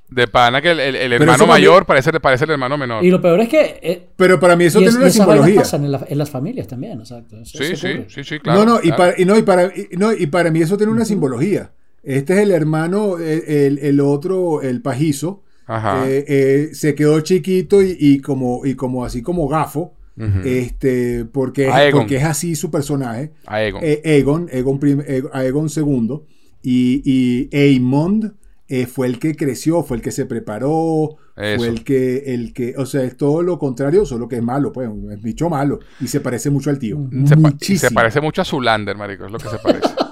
De 0.08 0.28
pana 0.28 0.62
que 0.62 0.70
el, 0.70 0.78
el- 0.80 0.94
el 0.96 1.12
hermano 1.14 1.46
mayor 1.48 1.84
parece, 1.84 2.12
parece 2.20 2.44
el 2.44 2.50
hermano 2.52 2.78
menor. 2.78 3.04
Y 3.04 3.10
lo 3.10 3.20
peor 3.20 3.40
es 3.40 3.48
que. 3.48 3.80
eh, 3.82 4.06
Pero 4.16 4.38
para 4.38 4.54
mí 4.54 4.64
eso 4.64 4.78
y, 4.78 4.82
tiene 4.84 4.90
es- 4.90 4.98
y 4.98 5.02
una 5.02 5.10
simbología. 5.10 5.56
pasan 5.62 5.84
en, 5.84 5.92
la- 5.92 6.06
en 6.08 6.18
las 6.18 6.30
familias 6.30 6.68
también, 6.68 7.00
exacto. 7.00 7.36
Eso- 7.40 7.58
Sí, 7.58 7.64
eso 7.72 7.86
sí, 7.88 8.04
sí, 8.08 8.24
sí, 8.24 8.38
claro. 8.38 8.64
no, 8.64 8.74
no, 8.74 8.80
y 8.82 8.92
para, 8.92 9.20
y 9.20 9.24
no, 9.24 9.36
y 9.36 9.42
para, 9.42 9.64
y, 9.66 9.88
no, 9.96 10.12
y 10.12 10.26
para 10.26 10.50
mí 10.50 10.60
eso 10.62 10.76
tiene 10.76 10.92
una 10.92 11.04
simbología. 11.04 11.72
Este 12.04 12.34
es 12.34 12.38
el 12.40 12.52
hermano, 12.52 13.18
el, 13.18 13.42
el- 13.48 13.78
el 13.80 14.00
otro, 14.00 14.62
el 14.62 14.80
pajizo. 14.80 15.42
Ajá. 15.68 16.08
eh, 16.08 16.24
eh, 16.28 16.68
se 16.74 16.94
quedó 16.94 17.18
chiquito 17.22 17.82
y, 17.82 17.96
y 17.98 18.20
como, 18.20 18.64
y 18.64 18.74
como 18.76 19.04
así 19.04 19.22
como 19.22 19.48
gafo. 19.48 19.92
Ujú. 20.16 20.38
Este, 20.44 21.24
porque, 21.24 21.66
Aegon. 21.68 22.02
porque 22.02 22.16
es 22.18 22.24
así 22.24 22.54
su 22.54 22.70
personaje. 22.70 23.32
Aegon. 23.46 23.80
Eh, 23.84 24.00
Aegon, 24.04 24.48
Aegon, 24.52 24.78
prim- 24.78 25.00
Aegon- 25.02 25.30
Aegon 25.32 25.68
II. 25.76 26.20
Y, 26.62 27.02
y 27.04 27.48
Aemond 27.56 28.32
eh, 28.68 28.86
fue 28.86 29.06
el 29.06 29.18
que 29.18 29.34
creció, 29.36 29.82
fue 29.82 29.96
el 29.98 30.02
que 30.02 30.10
se 30.10 30.26
preparó, 30.26 31.16
Eso. 31.36 31.58
fue 31.58 31.68
el 31.68 31.84
que, 31.84 32.34
el 32.34 32.52
que, 32.52 32.74
o 32.76 32.86
sea, 32.86 33.02
es 33.04 33.16
todo 33.16 33.42
lo 33.42 33.58
contrario, 33.58 34.04
solo 34.04 34.28
que 34.28 34.36
es 34.36 34.42
malo, 34.42 34.72
pues, 34.72 34.88
es 35.12 35.22
bicho 35.22 35.48
malo. 35.48 35.78
Y 36.00 36.08
se 36.08 36.20
parece 36.20 36.50
mucho 36.50 36.70
al 36.70 36.78
tío. 36.78 36.98
Se, 37.26 37.36
pa- 37.36 37.54
se 37.60 37.90
parece 37.92 38.20
mucho 38.20 38.42
a 38.42 38.44
Zulander, 38.44 38.96
marico, 38.96 39.26
es 39.26 39.32
lo 39.32 39.38
que 39.38 39.48
se 39.48 39.58
parece. 39.58 39.88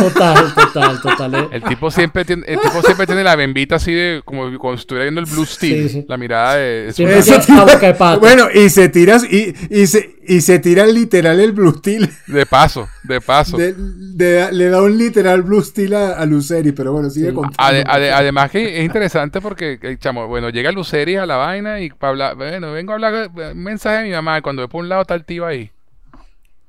Total, 0.00 0.54
total, 0.54 1.00
total. 1.00 1.34
eh. 1.34 1.48
El 1.52 1.62
tipo 1.62 1.90
siempre 1.90 2.24
tiene, 2.24 2.44
el 2.46 2.60
tipo 2.60 2.82
siempre 2.82 3.06
tiene 3.06 3.22
la 3.24 3.36
bembita 3.36 3.76
así 3.76 3.92
de 3.92 4.22
como 4.24 4.42
cuando 4.58 4.80
estuviera 4.80 5.04
viendo 5.04 5.20
el 5.20 5.26
Blue 5.26 5.44
Steel, 5.46 5.88
Sí, 5.88 6.00
sí. 6.00 6.06
la 6.08 6.16
mirada 6.16 6.56
de 6.56 6.92
de 6.94 7.94
pato. 7.94 8.20
Bueno, 8.20 8.46
y 8.52 8.68
se 8.70 8.88
tira, 8.88 9.18
y, 9.30 9.54
y 9.70 9.86
se, 9.86 10.16
y 10.26 10.40
se 10.40 10.58
tira 10.58 10.86
literal 10.86 11.40
el 11.40 11.52
Blue 11.52 11.72
Steel. 11.78 12.08
de 12.26 12.46
paso, 12.46 12.88
de 13.04 13.20
paso. 13.20 13.56
de- 13.56 13.74
de- 13.76 14.52
le 14.52 14.68
da 14.68 14.82
un 14.82 14.96
literal 14.96 15.42
Blue 15.42 15.62
Steel 15.62 15.94
a, 15.94 16.12
a 16.12 16.26
Luceri, 16.26 16.72
pero 16.72 16.92
bueno, 16.92 17.10
sigue 17.10 17.28
Sí. 17.30 17.34
contando. 17.34 17.56
Ade- 17.62 17.84
ade- 17.86 18.12
además 18.12 18.50
que 18.50 18.78
es 18.78 18.84
interesante 18.84 19.40
porque, 19.40 19.78
eh, 19.82 19.96
chamo, 19.98 20.26
bueno, 20.28 20.50
llega 20.50 20.72
Luceris 20.72 21.18
a 21.18 21.26
la 21.26 21.36
vaina 21.36 21.80
y 21.80 21.90
para 21.90 22.10
hablar, 22.10 22.36
bueno, 22.36 22.72
vengo 22.72 22.92
a 22.92 22.94
hablar 22.94 23.14
eh, 23.36 23.52
un 23.52 23.62
mensaje 23.62 23.98
de 23.98 24.04
mi 24.04 24.10
mamá, 24.12 24.40
cuando 24.42 24.62
ve 24.62 24.68
por 24.68 24.82
un 24.82 24.88
lado 24.88 25.02
está 25.02 25.14
el 25.14 25.24
tío 25.24 25.46
ahí. 25.46 25.70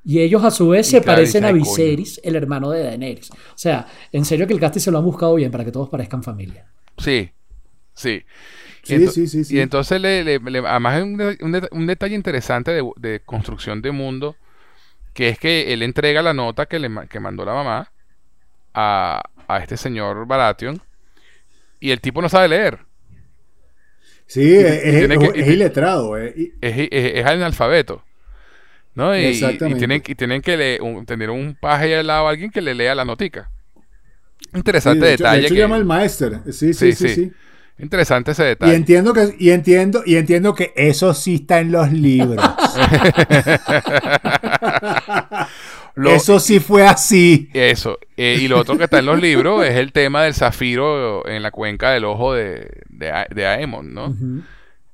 Y 0.04 0.20
ellos 0.20 0.44
a 0.44 0.50
su 0.52 0.70
vez 0.70 0.88
Y 0.88 0.92
se 0.92 1.02
claro, 1.02 1.18
parecen 1.18 1.46
a 1.46 1.50
"Ay, 1.50 1.54
Viserys, 1.56 2.20
el 2.24 2.36
hermano 2.36 2.72
de 2.72 2.84
Daenerys. 2.84 3.30
O 3.32 3.36
sea, 3.58 3.86
en 4.12 4.26
serio 4.26 4.48
que 4.48 4.54
el 4.54 4.60
casting 4.60 4.82
se 4.82 4.92
lo 4.92 4.98
han 4.98 5.06
buscado 5.06 5.36
bien 5.36 5.52
para 5.52 5.64
que 5.64 5.72
todos 5.72 5.90
parezcan 5.90 6.24
familia. 6.24 6.66
Sí, 6.98 7.32
sí. 7.94 8.24
Sí, 8.84 8.96
ento- 8.96 9.12
sí, 9.12 9.28
sí, 9.28 9.44
sí. 9.44 9.56
Y 9.56 9.60
entonces, 9.60 10.02
le, 10.02 10.24
le- 10.24 10.40
le- 10.40 10.60
además 10.68 10.96
hay 10.96 11.02
un, 11.04 11.18
de- 11.18 11.38
un 11.42 11.52
de- 11.52 11.70
un 11.72 11.86
detalle 11.86 12.16
interesante 12.16 12.72
de, 12.72 12.84
de 12.98 13.20
construcción 13.24 13.84
de 13.84 13.92
mundo, 13.92 14.36
que 15.14 15.30
es 15.30 15.38
que 15.38 15.72
él 15.72 15.84
entrega 15.84 16.24
la 16.24 16.34
nota 16.34 16.66
que, 16.66 16.80
le, 16.80 16.90
que 17.08 17.20
mandó 17.20 17.46
la 17.46 17.54
mamá 17.54 17.92
a, 18.74 19.22
a 19.48 19.58
este 19.60 19.78
señor 19.78 20.26
Baratheon, 20.26 20.82
y 21.80 21.92
el 21.92 22.02
tipo 22.02 22.24
no 22.24 22.30
sabe 22.30 22.48
leer. 22.48 22.80
Sí, 24.26 24.56
es, 24.56 24.66
es- 24.84 24.98
tiene 25.08 25.20
que- 25.20 25.42
es 25.42 25.48
iletrado. 25.48 26.18
eh, 26.18 26.34
es, 26.62 26.78
es, 26.78 26.88
es 26.92 27.26
analfabeto. 27.26 28.04
¿No? 28.96 29.16
Y, 29.18 29.22
y- 29.28 29.46
y 29.46 29.58
tienen, 29.76 30.02
y 30.06 30.16
tienen 30.16 30.42
que 30.42 30.58
le- 30.58 30.82
un- 30.82 31.06
tener 31.06 31.30
un 31.30 31.56
paje 31.60 31.96
al 31.98 32.08
lado 32.08 32.28
a 32.28 32.32
alguien 32.32 32.52
que 32.52 32.62
le 32.62 32.74
lea 32.76 32.94
la 32.96 33.06
notica. 33.06 33.50
Interesante 34.54 35.00
sí, 35.02 35.06
de 35.08 35.14
hecho- 35.14 35.24
detalle. 35.24 35.40
De 35.42 35.46
hecho, 35.48 35.56
que- 35.56 35.62
llama 35.62 35.76
al 35.78 35.86
maestro. 35.86 36.42
Sí, 36.46 36.52
Sí, 36.54 36.74
sí, 36.74 36.92
sí, 36.94 37.08
sí. 37.10 37.16
sí. 37.16 37.32
Interesante 37.80 38.32
ese 38.32 38.44
Y 38.44 38.48
detalle. 38.48 38.76
entiendo 38.76 39.14
que, 39.14 39.34
y 39.40 39.50
entiendo, 39.50 40.04
y 40.06 40.16
entiendo 40.18 40.54
que 40.54 40.72
eso 40.76 41.14
sí 41.16 41.36
está 41.36 41.60
en 41.62 41.72
los 41.72 41.92
libros. 41.92 42.46
Lo- 45.96 46.12
eso 46.12 46.40
sí 46.40 46.60
fue 46.60 46.86
así. 46.88 47.50
Eso. 47.54 48.00
Eh, 48.16 48.38
y 48.40 48.48
lo 48.48 48.60
otro 48.60 48.78
que 48.78 48.86
está 48.86 49.00
en 49.00 49.06
los 49.08 49.20
libros 49.22 49.66
es 49.66 49.76
el 49.76 49.92
tema 49.92 50.24
del 50.24 50.34
zafiro 50.34 51.28
en 51.28 51.44
la 51.44 51.52
cuenca 51.52 51.92
del 51.92 52.06
ojo 52.06 52.34
de, 52.34 52.70
de, 52.90 53.46
Aemon, 53.46 53.94
¿no? 53.94 54.16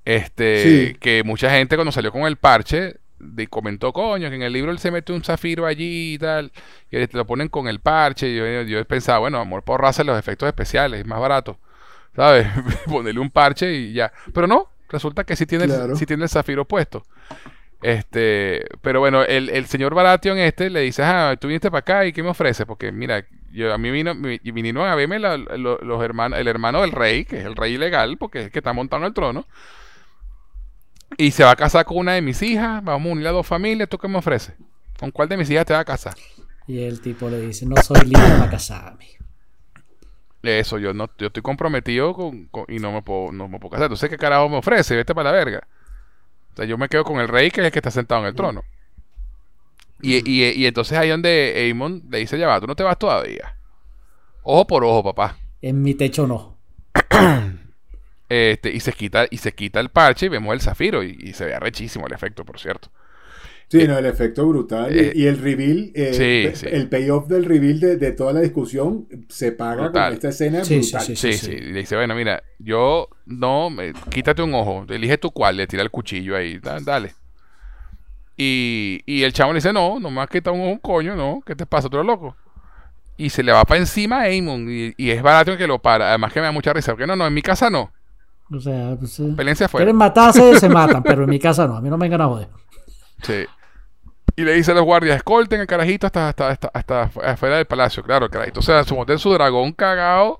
Este, 0.06 0.64
Sí. 0.90 0.96
que 1.00 1.24
mucha 1.24 1.52
gente 1.52 1.76
cuando 1.76 1.92
salió 1.92 2.12
con 2.12 2.24
el 2.24 2.38
parche 2.38 2.96
de- 3.20 3.48
comentó, 3.48 3.94
coño, 3.94 4.30
que 4.30 4.36
en 4.36 4.42
el 4.44 4.54
libro 4.54 4.72
él 4.72 4.80
se 4.80 4.92
mete 4.92 5.14
un 5.14 5.24
zafiro 5.24 5.66
allí 5.66 6.14
y 6.16 6.18
tal, 6.18 6.52
y 6.92 7.06
te 7.08 7.18
lo 7.18 7.26
ponen 7.26 7.50
con 7.50 7.68
el 7.68 7.80
parche. 7.80 8.30
Y 8.30 8.36
yo, 8.38 8.62
yo 8.64 8.86
pensaba, 8.86 9.20
bueno, 9.20 9.40
amor 9.40 9.64
por 9.64 9.82
raza 9.82 10.04
los 10.04 10.18
efectos 10.18 10.48
especiales, 10.48 11.02
es 11.02 11.06
más 11.08 11.20
barato, 11.20 11.58
¿sabes? 12.16 12.48
Ponerle 12.86 13.20
un 13.20 13.30
parche 13.32 13.72
y 13.74 13.94
ya. 13.94 14.12
Pero 14.34 14.48
no, 14.48 14.70
resulta 14.90 15.24
que 15.24 15.36
sí 15.36 15.46
tiene, 15.46 15.66
el- 15.66 15.72
Claro. 15.72 15.96
sí 15.96 16.06
tiene 16.06 16.24
el 16.24 16.30
zafiro 16.30 16.66
puesto. 16.66 17.04
Este, 17.82 18.66
pero 18.82 19.00
bueno, 19.00 19.24
el, 19.24 19.50
el 19.50 19.66
señor 19.68 19.94
Baratheon 19.94 20.38
este 20.40 20.70
le 20.72 20.82
dice, 20.82 21.04
ah, 21.04 21.36
tú 21.40 21.48
viniste 21.48 21.70
para 21.70 21.80
acá 21.80 22.06
y 22.06 22.12
¿qué 22.14 22.24
me 22.24 22.30
ofreces? 22.30 22.66
Porque 22.66 22.92
mira, 22.92 23.24
yo, 23.52 23.72
a 23.72 23.78
mí 23.78 23.92
vino, 23.92 24.16
mi- 24.16 24.40
vinieron 24.40 24.88
a 24.88 24.96
verme 24.96 25.20
la- 25.20 25.38
lo- 25.38 25.78
los 25.80 26.04
hermanos, 26.04 26.40
el 26.40 26.48
hermano 26.48 26.82
del 26.82 26.92
rey, 26.92 27.24
que 27.26 27.38
es 27.40 27.46
el 27.46 27.56
rey 27.56 27.76
ilegal, 27.76 28.18
porque 28.18 28.40
es 28.40 28.46
el 28.46 28.52
que 28.52 28.60
está 28.60 28.74
montado 28.74 29.04
en 29.04 29.08
el 29.08 29.14
trono. 29.14 29.46
Y 31.16 31.32
se 31.32 31.44
va 31.44 31.52
a 31.52 31.56
casar 31.56 31.86
con 31.86 31.98
una 31.98 32.14
de 32.14 32.22
mis 32.22 32.42
hijas, 32.42 32.84
vamos 32.84 33.10
a 33.10 33.14
unir 33.14 33.28
a 33.28 33.32
dos 33.32 33.46
familias, 33.48 33.88
¿tú 33.90 33.98
qué 33.98 34.08
me 34.08 34.18
ofreces? 34.18 34.56
¿Con 35.00 35.12
cuál 35.12 35.30
de 35.30 35.38
mis 35.38 35.50
hijas 35.50 35.66
te 35.66 35.74
vas 35.74 35.82
a 35.82 35.86
casar? 35.86 36.16
Y 36.68 36.82
el 36.84 37.02
tipo 37.02 37.30
le 37.32 37.42
dice, 37.42 37.66
no 37.66 37.78
soy 37.82 38.02
libre 38.02 38.30
para 38.38 38.50
casarme. 38.52 39.08
Eso, 40.44 40.78
yo 40.78 40.94
no, 40.94 41.10
yo 41.18 41.28
estoy 41.28 41.44
comprometido 41.44 42.14
con, 42.14 42.46
con- 42.48 42.66
y 42.70 42.80
no 42.80 42.92
me 42.92 43.02
puedo, 43.02 43.32
no 43.32 43.48
me 43.50 43.60
puedo 43.60 43.72
casar. 43.72 43.86
Entonces, 43.86 44.10
¿qué 44.10 44.18
carajo 44.18 44.48
me 44.50 44.58
ofrece? 44.58 44.96
Vete 44.96 45.14
para 45.14 45.32
la 45.32 45.38
verga. 45.38 45.68
O 46.54 46.58
sea, 46.58 46.66
yo 46.66 46.78
me 46.78 46.90
quedo 46.90 47.04
con 47.06 47.20
el 47.20 47.28
rey, 47.28 47.52
que 47.52 47.62
es 47.62 47.68
el 47.68 47.72
que 47.74 47.80
está 47.80 47.92
sentado 47.92 48.22
en 48.22 48.28
el 48.28 48.36
trono. 48.36 48.64
Y, 50.02 50.18
y, 50.30 50.52
y 50.52 50.66
entonces 50.68 50.98
ahí 50.98 51.10
donde 51.10 51.54
Aemon 51.56 52.04
le 52.10 52.20
dice, 52.20 52.38
ya 52.38 52.48
va, 52.48 52.60
tú 52.62 52.68
no 52.68 52.76
te 52.76 52.84
vas 52.84 53.00
todavía. 53.00 53.58
Ojo 54.44 54.68
por 54.68 54.84
ojo, 54.86 55.04
papá. 55.04 55.38
En 55.62 55.82
mi 55.84 55.94
techo 55.94 56.26
no. 56.26 56.58
Este, 58.30 58.72
y 58.72 58.80
se 58.82 58.92
quita, 58.94 59.26
y 59.30 59.38
se 59.38 59.54
quita 59.54 59.80
el 59.80 59.90
parche 59.90 60.26
y 60.28 60.30
vemos 60.30 60.54
el 60.54 60.62
zafiro. 60.62 61.04
Y, 61.04 61.18
y 61.20 61.34
se 61.34 61.46
ve 61.46 61.56
arrechísimo 61.56 62.08
el 62.08 62.14
efecto, 62.14 62.44
por 62.46 62.60
cierto. 62.60 62.90
Sí, 63.70 63.86
no, 63.86 63.98
el 63.98 64.06
efecto 64.06 64.48
brutal. 64.48 64.96
y- 64.96 65.00
eh, 65.00 65.12
y, 65.14 65.26
el 65.26 65.38
reveal, 65.40 65.92
eh, 65.94 66.14
sí, 66.14 66.50
pe- 66.50 66.56
sí. 66.56 66.68
el 66.72 66.88
payoff 66.90 67.28
del 67.28 67.44
reveal 67.46 67.80
de, 67.82 67.98
de 67.98 68.12
toda 68.14 68.32
la 68.34 68.40
discusión 68.40 69.08
se 69.28 69.52
paga 69.52 69.84
Brutal. 69.84 70.06
con 70.06 70.14
esta 70.14 70.30
escena 70.30 70.64
Sí, 70.64 70.80
brutal. 70.80 71.02
sí, 71.02 71.16
Sí, 71.18 71.34
sí. 71.34 71.52
Y 71.52 71.60
le 71.74 71.80
dice, 71.80 71.96
bueno, 71.98 72.16
mira, 72.16 72.42
yo 72.60 73.10
no, 73.26 73.70
me- 73.70 73.94
quítate 74.10 74.42
un 74.42 74.54
ojo, 74.54 74.86
elige 74.88 75.18
tu 75.18 75.32
cual, 75.32 75.58
le 75.58 75.68
tira 75.68 75.84
el 75.84 75.92
cuchillo 75.92 76.36
ahí, 76.38 76.60
da- 76.60 76.80
dale. 76.80 77.14
Y, 78.40 79.02
y 79.06 79.24
el 79.24 79.34
chavo 79.34 79.52
le 79.52 79.58
dice, 79.58 79.74
no, 79.74 80.00
no 80.00 80.12
me 80.12 80.22
has 80.22 80.30
quitado 80.30 80.56
un 80.56 80.62
ojo, 80.62 80.72
un 80.72 80.78
coño, 80.78 81.16
no, 81.16 81.42
¿qué 81.46 81.56
te 81.56 81.66
pasa, 81.66 81.90
tú 81.90 81.98
eres 81.98 82.06
loco? 82.08 82.36
Y 83.18 83.30
se 83.32 83.44
le 83.44 83.52
va 83.52 83.66
para 83.66 83.80
encima 83.80 84.18
a 84.20 84.22
Aemon, 84.24 84.68
y, 84.70 84.94
y 84.98 85.12
es 85.12 85.22
barato 85.24 85.58
que 85.58 85.68
lo 85.68 85.80
para, 85.80 86.10
además 86.10 86.34
que 86.34 86.40
me 86.42 86.48
da 86.48 86.52
mucha 86.52 86.74
risa, 86.74 86.94
porque 86.94 87.08
no, 87.08 87.16
no, 87.16 87.28
en 87.28 87.34
mi 87.34 87.42
casa 87.42 87.70
no, 87.70 87.92
O 88.52 88.60
sea, 88.60 88.96
pues, 88.98 89.20
eh, 89.20 89.34
pelense 89.36 89.66
afuera. 89.66 89.84
quieren 89.84 89.98
matarse, 89.98 90.60
se 90.60 90.70
matan, 90.70 91.04
pero 91.04 91.24
en 91.24 91.30
mi 91.30 91.40
casa 91.40 91.68
no. 91.68 91.76
A 91.78 91.82
mí 91.82 91.90
no 91.90 91.98
me 91.98 92.06
vengan 92.06 92.22
a 92.22 92.28
joder. 92.28 92.48
Sí. 93.24 93.46
Y 94.36 94.44
le 94.44 94.54
dice 94.54 94.72
a 94.72 94.76
los 94.76 94.84
guardias, 94.86 95.18
escolten 95.18 95.60
el 95.62 95.68
carajito 95.68 96.06
hasta, 96.08 96.30
hasta, 96.30 96.50
hasta, 96.50 96.68
hasta 96.74 97.02
afuera 97.32 97.58
del 97.58 97.66
palacio. 97.66 98.04
Claro, 98.04 98.26
el 98.26 98.32
carajito. 98.32 98.60
O 98.60 98.64
sea, 98.64 98.84
su 98.84 98.96
monta 98.96 99.14
en 99.14 99.20
su 99.20 99.34
dragón 99.34 99.74
cagado 99.74 100.40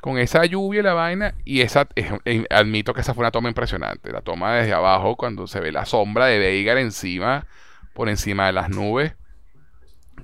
con 0.00 0.16
esa 0.18 0.44
lluvia 0.46 0.80
y 0.80 0.82
la 0.84 0.94
vaina. 0.94 1.34
Y 1.44 1.60
esa, 1.62 1.88
es- 1.96 2.12
eh, 2.24 2.46
admito 2.48 2.94
que 2.94 3.00
esa 3.00 3.14
fue 3.14 3.22
una 3.22 3.32
toma 3.32 3.48
impresionante. 3.48 4.12
La 4.12 4.20
toma 4.20 4.54
desde 4.54 4.72
abajo 4.72 5.16
cuando 5.16 5.46
se 5.48 5.58
ve 5.58 5.72
la 5.72 5.84
sombra 5.84 6.26
de 6.26 6.38
Veigar 6.38 6.78
encima, 6.78 7.46
por 7.92 8.08
encima 8.08 8.46
de 8.46 8.52
las 8.52 8.70
nubes. 8.70 9.14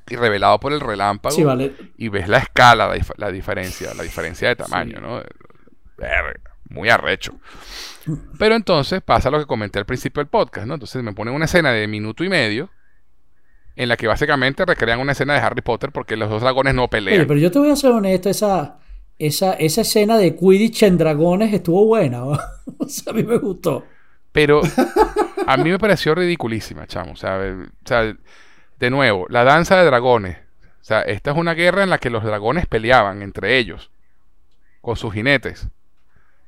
Y 0.09 0.17
revelado 0.17 0.61
por 0.61 0.73
el 0.73 0.81
relámpago. 0.81 1.35
Sí, 1.35 1.43
vale. 1.45 1.75
Y 1.99 2.09
ves 2.11 2.29
la 2.29 2.39
escala, 2.39 2.87
la, 2.89 2.97
dif- 2.97 3.15
la 3.17 3.31
diferencia, 3.33 3.93
la 3.95 4.03
diferencia 4.05 4.49
de 4.49 4.57
tamaño, 4.57 5.01
¿no? 5.01 5.21
Verga, 5.97 6.35
muy 6.69 6.89
arrecho. 6.89 7.35
Pero 8.39 8.55
entonces 8.55 9.03
pasa 9.03 9.31
lo 9.31 9.39
que 9.39 9.47
comenté 9.47 9.79
al 9.79 9.87
principio 9.87 10.21
del 10.21 10.29
podcast, 10.29 10.67
¿no? 10.67 10.75
Entonces 10.75 11.03
me 11.03 11.13
ponen 11.13 11.35
una 11.35 11.47
escena 11.47 11.73
de 11.73 11.87
minuto 11.87 12.25
y 12.25 12.29
medio 12.29 12.71
en 13.77 13.89
la 13.89 13.97
que 13.97 14.07
básicamente 14.07 14.65
recrean 14.65 15.01
una 15.01 15.13
escena 15.13 15.35
de 15.35 15.41
Harry 15.41 15.63
Potter 15.63 15.91
porque 15.91 16.17
los 16.17 16.31
dos 16.31 16.43
dragones 16.43 16.75
no 16.75 16.89
pelean. 16.89 17.19
Oye, 17.19 17.27
pero 17.27 17.41
yo 17.41 17.51
te 17.51 17.59
voy 17.59 17.71
a 17.71 17.77
ser 17.77 17.91
honesto, 17.91 18.29
esa, 18.29 18.79
esa, 19.19 19.55
esa 19.55 19.81
escena 19.81 20.19
de 20.19 20.37
Quidditch 20.37 20.85
en 20.85 20.99
dragones 20.99 21.53
estuvo 21.53 21.87
buena. 21.87 22.19
¿no? 22.19 22.39
o 22.79 22.89
sea, 22.89 23.13
a 23.13 23.17
mí 23.17 23.23
me 23.23 23.39
gustó. 23.39 23.85
Pero 24.33 24.61
a 25.47 25.57
mí 25.57 25.71
me 25.71 25.79
pareció 25.79 26.15
ridiculísima, 26.15 26.87
chamo. 26.87 27.13
O 27.13 27.17
sea, 27.17 27.39
o 27.39 27.89
sea, 27.89 28.15
de 28.79 28.91
nuevo, 28.91 29.27
la 29.29 29.45
danza 29.45 29.77
de 29.79 29.85
dragones. 29.85 30.39
O 30.81 30.87
sea, 30.87 31.01
esta 31.01 31.31
es 31.31 31.37
una 31.37 31.55
guerra 31.55 31.83
en 31.83 31.91
la 31.91 31.99
que 31.99 32.11
los 32.11 32.25
dragones 32.25 32.67
peleaban 32.67 33.23
entre 33.23 33.57
ellos, 33.57 33.91
con 34.83 34.97
sus 34.97 35.15
jinetes. 35.15 35.69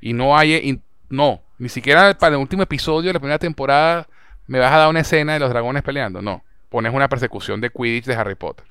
Y 0.09 0.13
no 0.13 0.37
hay, 0.39 0.55
y 0.55 0.81
no, 1.09 1.41
ni 1.59 1.69
siquiera 1.69 2.17
para 2.17 2.37
el 2.37 2.41
último 2.41 2.63
episodio 2.63 3.09
de 3.09 3.15
la 3.15 3.19
primera 3.19 3.39
temporada 3.39 4.07
me 4.47 4.61
vas 4.61 4.73
a 4.73 4.77
dar 4.79 4.89
una 4.89 5.01
escena 5.01 5.33
de 5.33 5.41
los 5.41 5.51
dragones 5.51 5.83
peleando. 5.83 6.23
No, 6.23 6.45
pones 6.69 6.95
una 6.95 7.09
persecución 7.09 7.61
de 7.61 7.71
Quidditch 7.71 8.05
de 8.05 8.15
Harry 8.15 8.37
Potter. 8.37 8.65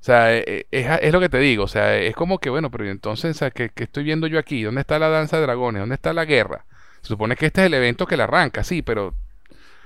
O 0.00 0.04
sea, 0.06 0.32
eh, 0.36 0.44
eh, 0.46 0.66
es, 0.70 0.86
es 1.02 1.12
lo 1.12 1.18
que 1.18 1.28
te 1.28 1.38
digo. 1.38 1.64
O 1.64 1.68
sea, 1.68 1.96
es 1.98 2.14
como 2.14 2.38
que, 2.38 2.50
bueno, 2.50 2.70
pero 2.70 2.86
¿y 2.86 2.90
entonces, 2.90 3.40
¿qué, 3.52 3.70
qué 3.74 3.84
estoy 3.84 4.04
viendo 4.04 4.28
yo 4.28 4.38
aquí? 4.38 4.62
¿Dónde 4.62 4.82
está 4.82 4.98
la 5.00 5.08
danza 5.08 5.36
de 5.38 5.42
dragones? 5.42 5.80
¿Dónde 5.80 5.96
está 5.96 6.12
la 6.12 6.24
guerra? 6.24 6.64
Se 7.02 7.08
supone 7.08 7.34
que 7.34 7.46
este 7.46 7.62
es 7.62 7.66
el 7.66 7.74
evento 7.74 8.06
que 8.06 8.16
la 8.16 8.24
arranca, 8.24 8.62
sí, 8.62 8.82
pero 8.82 9.14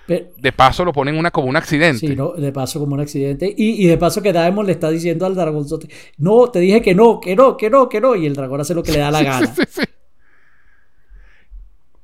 Pe- 0.06 0.32
de 0.36 0.52
paso 0.52 0.84
lo 0.84 0.92
ponen 0.92 1.16
una 1.16 1.30
como 1.30 1.48
un 1.48 1.56
accidente. 1.56 2.06
Sí, 2.06 2.16
¿no? 2.16 2.32
de 2.32 2.52
paso 2.52 2.80
como 2.80 2.94
un 2.94 3.00
accidente. 3.00 3.54
Y, 3.56 3.82
y 3.82 3.86
de 3.86 3.96
paso 3.96 4.20
que 4.20 4.32
Daemon 4.32 4.66
le 4.66 4.72
está 4.72 4.90
diciendo 4.90 5.24
al 5.24 5.34
dragonzote, 5.34 5.88
no, 6.18 6.50
te 6.50 6.58
dije 6.58 6.82
que 6.82 6.94
no, 6.94 7.20
que 7.20 7.34
no, 7.34 7.56
que 7.56 7.70
no, 7.70 7.88
que 7.88 8.00
no. 8.00 8.14
Y 8.16 8.26
el 8.26 8.34
dragón 8.34 8.60
hace 8.60 8.74
lo 8.74 8.82
que 8.82 8.92
le 8.92 8.98
da 8.98 9.10
la 9.10 9.22
gana. 9.22 9.54
Sí, 9.54 9.62
sí. 9.68 9.82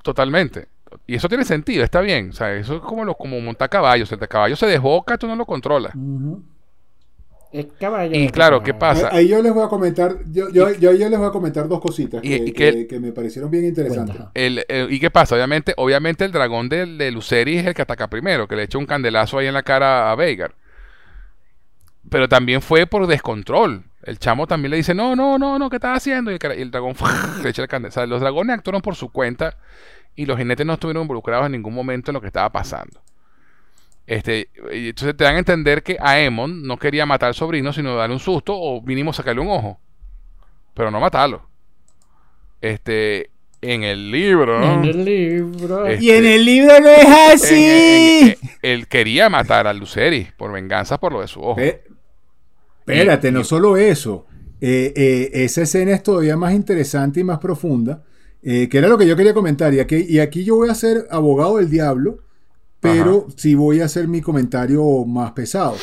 Totalmente. 0.07 0.67
Y 1.05 1.15
eso 1.15 1.27
tiene 1.27 1.43
sentido, 1.43 1.83
está 1.83 1.99
bien. 1.99 2.29
O 2.29 2.33
sea, 2.33 2.53
eso 2.53 2.77
es 2.77 2.81
como, 2.81 3.03
lo, 3.03 3.15
como 3.15 3.39
montar 3.41 3.69
caballos. 3.69 4.09
El 4.11 4.19
de 4.19 4.27
caballo 4.29 4.55
se 4.55 4.65
desboca, 4.65 5.17
tú 5.17 5.27
no 5.27 5.35
lo 5.35 5.45
controlas. 5.45 5.93
Ujú. 5.93 6.41
Es 7.51 7.65
caballo. 7.79 8.15
Y 8.15 8.29
claro. 8.29 8.63
¿qué 8.63 8.73
pasa? 8.73 9.09
Ahí 9.11 9.27
yo 9.27 9.41
les 9.41 9.53
voy 9.53 9.65
a 9.65 9.67
comentar, 9.67 10.17
yo, 10.31 10.49
yo, 10.49 10.69
yo, 10.75 10.93
yo 10.93 11.09
les 11.09 11.19
voy 11.19 11.27
a 11.27 11.31
comentar 11.31 11.67
dos 11.67 11.81
cositas 11.81 12.21
Y- 12.23 12.29
que, 12.29 12.35
y 12.37 12.51
que- 12.53 12.71
que- 12.73 12.87
que 12.87 12.99
me 13.01 13.11
parecieron 13.11 13.51
bien 13.51 13.65
interesantes. 13.65 14.15
El- 14.33 14.63
el- 14.69 14.91
¿Y 14.93 14.99
qué 14.99 15.09
pasa? 15.11 15.35
Obviamente, 15.35 15.73
obviamente 15.75 16.23
el 16.23 16.31
dragón 16.31 16.69
de, 16.69 16.85
de 16.85 17.11
Luceris 17.11 17.59
es 17.61 17.65
el 17.67 17.73
que 17.73 17.81
ataca 17.81 18.07
primero, 18.09 18.47
que 18.47 18.55
le 18.55 18.63
echa 18.63 18.77
un 18.77 18.85
candelazo 18.85 19.37
ahí 19.39 19.47
en 19.47 19.53
la 19.55 19.63
cara 19.63 20.09
a 20.11 20.15
Veigar. 20.15 20.55
Pero 22.09 22.29
también 22.29 22.61
fue 22.61 22.85
por 22.85 23.07
descontrol. 23.07 23.83
El 24.03 24.19
chamo 24.19 24.47
también 24.47 24.71
le 24.71 24.77
dice, 24.77 24.93
no, 24.93 25.15
no, 25.17 25.37
no, 25.37 25.59
no, 25.59 25.69
¿qué 25.69 25.75
estás 25.77 25.97
haciendo? 25.97 26.31
Y 26.31 26.35
el, 26.35 26.39
cara- 26.39 26.55
y 26.55 26.61
el 26.61 26.71
dragón 26.71 26.95
le 27.43 27.49
echa 27.49 27.61
el 27.61 27.67
candelazo. 27.67 27.99
O 27.99 28.01
sea, 28.03 28.07
los 28.07 28.21
dragones 28.21 28.55
actuaron 28.57 28.81
por 28.81 28.95
su 28.95 29.09
cuenta 29.11 29.57
y 30.17 30.25
los 30.25 30.37
jinetes 30.37 30.65
no 30.65 30.73
estuvieron 30.73 31.03
involucrados 31.03 31.45
en 31.45 31.53
ningún 31.53 31.73
momento 31.73 32.11
en 32.11 32.15
lo 32.15 32.21
que 32.21 32.27
estaba 32.27 32.51
pasando. 32.51 32.99
Este, 34.05 34.49
entonces 34.71 35.15
te 35.15 35.23
dan 35.23 35.35
a 35.35 35.39
entender 35.39 35.83
que 35.83 35.97
Aemon 35.99 36.63
no 36.63 36.77
quería 36.77 37.05
matar 37.05 37.27
al 37.29 37.33
sobrino, 37.35 37.71
sino 37.71 37.95
darle 37.95 38.13
un 38.15 38.19
susto 38.19 38.53
o 38.55 38.81
mínimo 38.81 39.13
sacarle 39.13 39.41
un 39.41 39.49
ojo. 39.49 39.79
Pero 40.73 40.91
no 40.91 40.99
matarlo. 40.99 41.47
Este, 42.61 43.29
en 43.61 43.83
el 43.83 44.11
libro, 44.11 44.59
¿no? 44.59 44.73
En 44.75 44.85
el 44.85 45.05
libro. 45.05 45.87
Eh, 45.87 45.97
Y 45.99 46.11
en 46.11 46.25
el 46.25 46.45
libro 46.45 46.79
no 46.79 46.89
es 46.89 47.05
así. 47.33 47.55
en- 48.21 48.27
en- 48.29 48.37
él 48.61 48.87
quería 48.87 49.29
matar 49.29 49.67
a 49.67 49.73
Luceris 49.73 50.31
por 50.33 50.51
venganza 50.51 50.99
por 50.99 51.11
lo 51.11 51.21
de 51.21 51.27
su 51.27 51.41
ojo. 51.41 51.55
Pe- 51.55 51.83
Espérate, 52.79 53.27
Y- 53.29 53.31
no 53.31 53.43
solo 53.43 53.75
eso. 53.77 54.25
Eh, 54.61 54.93
eh, 54.95 55.29
esa 55.43 55.63
escena 55.63 55.91
es 55.91 56.01
todavía 56.01 56.37
más 56.37 56.53
interesante 56.53 57.19
y 57.19 57.23
más 57.23 57.39
profunda, 57.39 58.03
eh, 58.49 58.69
que 58.69 58.77
era 58.77 58.87
lo 58.87 58.97
que 58.97 59.05
yo 59.05 59.15
quería 59.17 59.33
comentar. 59.33 59.73
Y 59.73 59.79
aquí, 59.81 60.05
y 60.07 60.19
aquí 60.19 60.43
yo 60.45 60.55
voy 60.55 60.69
a 60.69 60.75
ser 60.75 61.05
abogado 61.11 61.57
del 61.57 61.69
diablo, 61.69 62.19
pero 62.79 63.27
sí 63.35 63.55
voy 63.55 63.81
a 63.81 63.85
hacer 63.85 64.07
mi 64.07 64.21
comentario 64.21 65.03
más 65.05 65.31
pesado. 65.33 65.75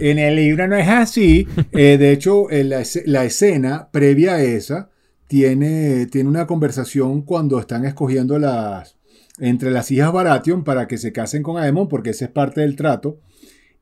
En 0.00 0.18
el 0.18 0.36
libro 0.36 0.68
no 0.68 0.76
es 0.76 0.88
así. 0.88 1.48
Eh, 1.72 1.96
de 1.98 2.12
hecho, 2.12 2.46
la, 2.50 2.80
esce- 2.82 3.02
la 3.06 3.24
escena 3.24 3.88
previa 3.90 4.34
a 4.34 4.42
esa 4.42 4.90
tiene, 5.26 6.06
tiene 6.06 6.28
una 6.28 6.46
conversación 6.46 7.22
cuando 7.22 7.58
están 7.58 7.84
escogiendo 7.84 8.38
las 8.38 8.96
entre 9.40 9.72
las 9.72 9.90
hijas 9.90 10.12
Baratheon 10.12 10.62
para 10.62 10.86
que 10.86 10.96
se 10.98 11.10
casen 11.12 11.42
con 11.42 11.60
Aemon, 11.60 11.88
porque 11.88 12.10
ese 12.10 12.26
es 12.26 12.30
parte 12.30 12.60
del 12.60 12.76
trato. 12.76 13.18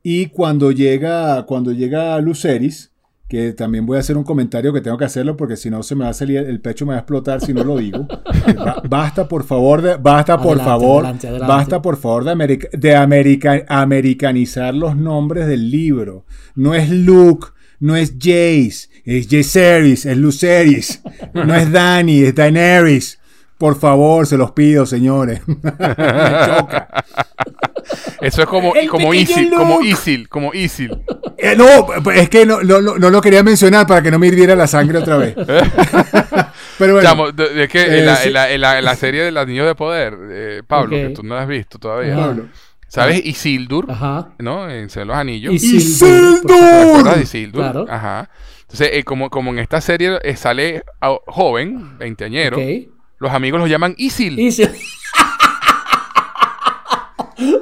Y 0.01 0.27
cuando 0.27 0.71
llega, 0.71 1.45
cuando 1.45 1.71
llega 1.71 2.19
Luceris, 2.21 2.91
que 3.33 3.51
también 3.53 3.83
voy 3.87 3.97
a 3.97 4.01
hacer 4.01 4.15
un 4.15 4.23
comentario 4.23 4.71
que 4.71 4.79
tengo 4.79 4.95
que 4.95 5.05
hacerlo 5.05 5.35
porque 5.35 5.57
si 5.57 5.71
no 5.71 5.81
se 5.81 5.95
me 5.95 6.03
va 6.03 6.11
a 6.11 6.13
salir, 6.13 6.37
el 6.37 6.61
pecho 6.61 6.85
me 6.85 6.91
va 6.91 6.97
a 6.97 6.99
explotar 6.99 7.41
si 7.41 7.51
no 7.51 7.63
lo 7.63 7.77
digo. 7.79 8.05
Ba- 8.55 8.83
basta 8.87 9.27
por 9.27 9.43
favor, 9.43 9.81
de, 9.81 9.95
basta 9.97 10.39
por 10.39 10.59
favor, 10.59 10.99
adelante, 11.03 11.27
adelante. 11.29 11.51
basta 11.51 11.81
por 11.81 11.97
favor 11.97 12.25
de, 12.25 12.31
america- 12.31 12.67
de 12.71 12.95
america- 12.95 13.65
americanizar 13.67 14.75
los 14.75 14.95
nombres 14.95 15.47
del 15.47 15.71
libro. 15.71 16.25
No 16.53 16.75
es 16.75 16.91
Luke, 16.91 17.47
No 17.79 17.95
es 17.95 18.13
Jace, 18.19 18.87
es 19.03 19.27
Jaceris, 19.29 20.05
es 20.05 20.15
Luceris. 20.15 21.01
No 21.33 21.55
es 21.55 21.71
Dani, 21.71 22.21
es 22.21 22.35
Daenerys. 22.35 23.19
Por 23.63 23.79
favor, 23.79 24.27
se 24.27 24.35
los 24.35 24.51
pido, 24.51 24.85
señores. 24.85 25.39
Me 25.47 25.55
choca. 25.61 26.89
Eso 28.19 28.41
es 28.41 28.47
como, 28.49 28.75
El 28.75 28.89
como 28.89 29.13
Isil, 29.13 29.51
como. 29.51 29.79
Isil, 29.81 30.27
como 30.27 30.53
Isil. 30.53 30.91
Eh, 31.37 31.55
no, 31.55 31.65
es 32.11 32.27
que 32.27 32.45
no, 32.45 32.61
no- 32.61 32.81
no- 32.81 32.97
no 32.97 33.09
lo 33.09 33.21
quería 33.21 33.41
mencionar 33.41 33.87
para 33.87 34.01
que 34.01 34.11
no 34.11 34.19
me 34.19 34.27
hirviera 34.27 34.53
la 34.57 34.67
sangre 34.67 34.97
otra 34.97 35.15
vez. 35.15 35.33
Pero 36.77 36.93
bueno, 36.95 37.01
Chamo, 37.07 37.31
de 37.31 37.69
que 37.69 37.81
eh, 37.83 37.99
en, 37.99 38.05
la, 38.05 38.15
sí. 38.17 38.27
en 38.27 38.33
la- 38.33 38.51
en 38.51 38.59
la- 38.59 38.79
en 38.79 38.83
la 38.83 38.95
serie 38.97 39.23
de 39.23 39.31
los 39.31 39.47
niños 39.47 39.65
de 39.65 39.75
poder, 39.75 40.17
eh, 40.29 40.61
Pablo, 40.67 40.97
que 40.97 41.09
tú 41.11 41.23
no 41.23 41.37
has 41.37 41.47
visto 41.47 41.79
todavía. 41.79 42.15
Ajá. 42.15 42.25
Pablo. 42.27 42.45
¿Sabes? 42.89 43.25
Isildur, 43.25 43.89
Ajá. 43.89 44.31
¿no? 44.39 44.69
En 44.69 44.89
los 44.93 45.15
Anillos. 45.15 45.53
Isildur, 45.53 46.41
¿Te 46.45 47.15
de 47.15 47.21
Isildur? 47.23 47.61
Claro. 47.61 47.85
Ajá. 47.89 48.29
Entonces, 48.63 48.89
eh, 48.91 49.03
como, 49.05 49.29
como 49.29 49.51
en 49.51 49.59
esta 49.59 49.79
serie 49.79 50.19
eh, 50.21 50.35
sale 50.35 50.83
a- 50.99 51.15
joven, 51.27 51.97
veinteañero, 51.97 52.57
Ok. 52.57 52.89
Los 53.23 53.33
amigos 53.33 53.59
los 53.59 53.69
llaman 53.69 53.95
Isil. 53.97 54.39
Isil. 54.39 54.69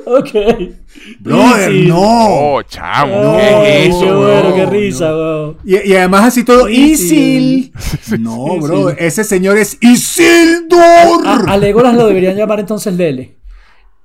ok. 0.05 0.29
brother, 1.19 1.71
Isil. 1.71 1.87
no. 1.87 1.97
Oh, 2.01 2.61
chamo, 2.63 3.13
Oh, 3.15 3.37
¿qué 3.37 3.83
es 3.83 3.89
eso, 3.89 3.99
qué 4.01 4.05
bro? 4.07 4.21
bueno, 4.21 4.55
qué 4.55 4.63
no, 4.65 4.69
risa, 4.69 5.15
weón. 5.15 5.57
Y, 5.63 5.89
y 5.91 5.95
además 5.95 6.25
así 6.25 6.43
todo, 6.43 6.67
Isil. 6.69 7.71
Isil. 7.77 8.23
No, 8.23 8.47
Isil. 8.47 8.61
bro, 8.61 8.89
ese 8.89 9.23
señor 9.23 9.57
es 9.57 9.77
Isildur. 9.81 11.25
A, 11.25 11.53
a 11.53 11.57
Legolas 11.57 11.95
lo 11.95 12.07
deberían 12.07 12.35
llamar 12.35 12.59
entonces 12.59 12.93
Lele. 12.95 13.37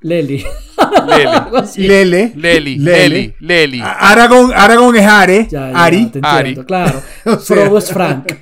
Leli. 0.03 0.45
Lele. 1.77 2.33
Leli, 2.37 2.77
Leli, 2.79 3.35
Leli. 3.41 3.81
A- 3.81 4.11
Aragón, 4.13 4.53
Aragón 4.55 4.95
es 4.95 5.07
Are. 5.07 5.49
Ya, 5.51 5.73
ya, 5.73 5.85
Ari. 5.85 6.11
Ari. 6.23 6.55
claro. 6.65 7.03
O 7.25 7.39
sea- 7.39 7.57
Frodo 7.57 7.79
es 7.79 7.91
Frank. 7.93 8.33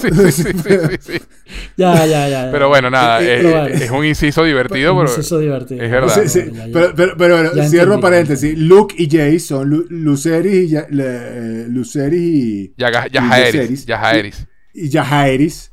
Sí. 0.00 0.08
Sí, 0.32 0.42
sí, 0.52 0.96
sí. 1.00 1.12
Ya, 1.76 1.94
ya, 1.94 2.06
ya. 2.06 2.28
ya. 2.28 2.48
Pero 2.52 2.68
bueno, 2.68 2.90
nada, 2.90 3.22
Eh, 3.22 3.72
es, 3.84 3.90
un 3.90 4.04
inciso 4.04 4.44
divertido, 4.44 4.96
pero 4.96 5.10
Eso 5.10 5.20
es 5.38 5.42
divertido. 5.42 5.82
es 5.82 5.90
verdad. 5.90 6.22
Sí, 6.24 6.28
sí, 6.28 6.40
Ya, 6.46 6.52
ya, 6.52 6.66
ya. 6.66 6.72
Pero, 6.72 6.92
pero, 6.94 7.16
pero 7.16 7.34
bueno, 7.36 7.50
Ya 7.54 7.68
cierro 7.68 7.94
entendí. 7.94 8.02
paréntesis. 8.02 8.58
Luke 8.58 8.94
y 8.98 9.06
Jace 9.06 9.38
son 9.40 9.68
Lu- 9.68 9.86
Lucerys 9.90 10.72
y 10.72 10.76
eh, 10.76 11.66
Lucerys 11.68 12.20
y, 12.20 12.74
Yajaeris. 12.76 13.86
Yajaeris. 13.86 14.46
y 14.74 14.88
Yajaeris. 14.88 15.72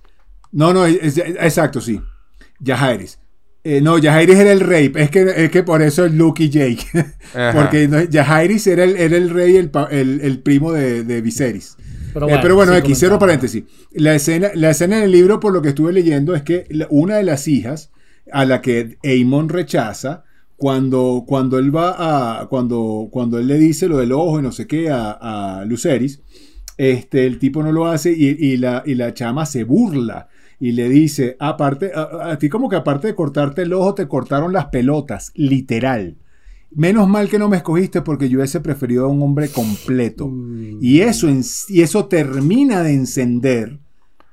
No, 0.52 0.74
no, 0.74 0.86
es- 0.86 1.18
es- 1.18 1.36
exacto, 1.40 1.80
sí. 1.82 2.02
Yajaeris. 2.60 3.20
Eh, 3.64 3.80
no, 3.80 3.98
Yajaeris 4.00 4.38
era 4.40 4.52
el 4.52 4.60
rey. 4.60 4.92
Es 4.96 5.10
que, 5.12 5.22
es 5.36 5.52
que 5.52 5.62
por 5.64 5.82
eso 5.84 6.06
es 6.06 6.12
Luke 6.14 6.44
y 6.44 6.50
Jake. 6.50 6.84
Porque 7.54 7.88
no, 7.88 8.02
Yajaeris 8.04 8.66
era 8.68 8.84
el, 8.84 8.98
era 8.98 9.16
el 9.16 9.30
rey, 9.30 9.56
el, 9.58 9.72
el 10.22 10.40
primo 10.40 10.74
de, 10.74 11.04
de 11.04 11.22
Viserys. 11.22 11.78
Pero 12.14 12.28
Eh, 12.30 12.40
pero 12.42 12.56
bueno, 12.56 12.74
sí, 12.74 12.78
aquí 12.80 12.96
cierro 12.96 13.20
comentaba. 13.20 13.20
paréntesis. 13.20 13.64
La 13.92 14.16
escena, 14.16 14.52
la 14.54 14.70
escena 14.72 14.98
en 14.98 15.04
el 15.04 15.12
libro, 15.12 15.40
por 15.40 15.54
lo 15.54 15.62
que 15.62 15.70
estuve 15.70 15.94
leyendo, 15.94 16.36
es 16.36 16.44
que 16.44 16.66
una 16.90 17.18
de 17.18 17.24
las 17.24 17.48
hijas 17.48 17.92
a 18.32 18.46
la 18.46 18.62
que 18.62 18.98
Aemon 19.04 19.50
rechaza, 19.50 20.24
cuando, 20.58 21.24
cuando 21.28 21.58
él 21.58 21.76
va 21.76 22.42
a. 22.42 22.48
Cuando, 22.48 23.08
cuando 23.12 23.40
él 23.40 23.48
le 23.48 23.58
dice 23.58 23.88
lo 23.88 23.98
del 23.98 24.12
ojo 24.12 24.40
y 24.40 24.44
no 24.44 24.52
sé 24.52 24.68
qué 24.68 24.90
a, 24.90 25.12
a 25.62 25.66
Luceris, 25.66 26.22
este, 26.78 27.26
el 27.26 27.40
tipo 27.40 27.64
no 27.64 27.72
lo 27.72 27.88
hace 27.88 28.12
y, 28.12 28.28
y 28.40 28.58
la, 28.58 28.84
y 28.86 28.96
la 28.96 29.14
chama 29.14 29.46
se 29.46 29.64
burla. 29.64 30.28
Y 30.60 30.74
le 30.74 30.88
dice, 30.90 31.36
aparte, 31.40 31.92
a, 31.96 32.32
a 32.32 32.38
ti 32.38 32.48
como 32.48 32.70
que 32.70 32.76
aparte 32.76 33.08
de 33.08 33.16
cortarte 33.16 33.64
el 33.64 33.74
ojo, 33.74 33.96
te 33.96 34.08
cortaron 34.08 34.54
las 34.54 34.66
pelotas, 34.68 35.32
literal. 35.34 36.18
Menos 36.73 37.07
mal 37.10 37.27
que 37.30 37.38
no 37.38 37.49
me 37.49 37.57
escogiste 37.57 38.02
porque 38.02 38.30
yo 38.30 38.38
hubiese 38.38 38.61
preferido 38.61 39.06
a 39.06 39.10
un 39.10 39.22
hombre 39.22 39.49
completo. 39.49 40.27
Mm. 40.30 40.77
Y 40.81 41.02
eso, 41.02 41.27
en- 41.27 41.43
y 41.69 41.81
eso 41.81 42.06
termina 42.06 42.81
de 42.84 42.93
encender 42.93 43.80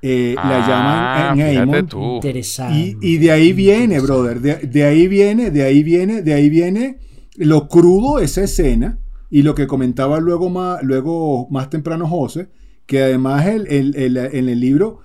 eh, 0.00 0.34
la 0.36 0.64
Ah, 0.64 0.68
llama 0.68 1.42
en, 1.42 1.50
en 1.50 1.58
Aemon. 1.58 1.86
tú. 1.88 2.14
Interesante. 2.16 2.96
Y, 3.02 3.14
y 3.14 3.18
de 3.18 3.32
ahí 3.32 3.52
viene, 3.52 3.98
brother. 3.98 4.40
De, 4.40 4.54
de 4.54 4.84
ahí 4.84 5.08
viene, 5.08 5.50
de 5.50 5.64
ahí 5.64 5.82
viene, 5.82 6.22
de 6.22 6.34
ahí 6.34 6.48
viene 6.48 6.98
lo 7.36 7.66
crudo 7.68 8.18
de 8.18 8.26
esa 8.26 8.44
escena. 8.44 9.00
Y 9.30 9.42
lo 9.42 9.54
que 9.56 9.66
comentaba 9.66 10.20
luego 10.20 10.48
más, 10.48 10.82
luego 10.84 11.48
más 11.50 11.68
temprano 11.68 12.06
José, 12.08 12.48
que 12.86 13.02
además 13.02 13.46
el, 13.46 13.66
el- 13.66 13.96
el- 13.96 14.16
en 14.16 14.48
el 14.48 14.60
libro, 14.60 15.00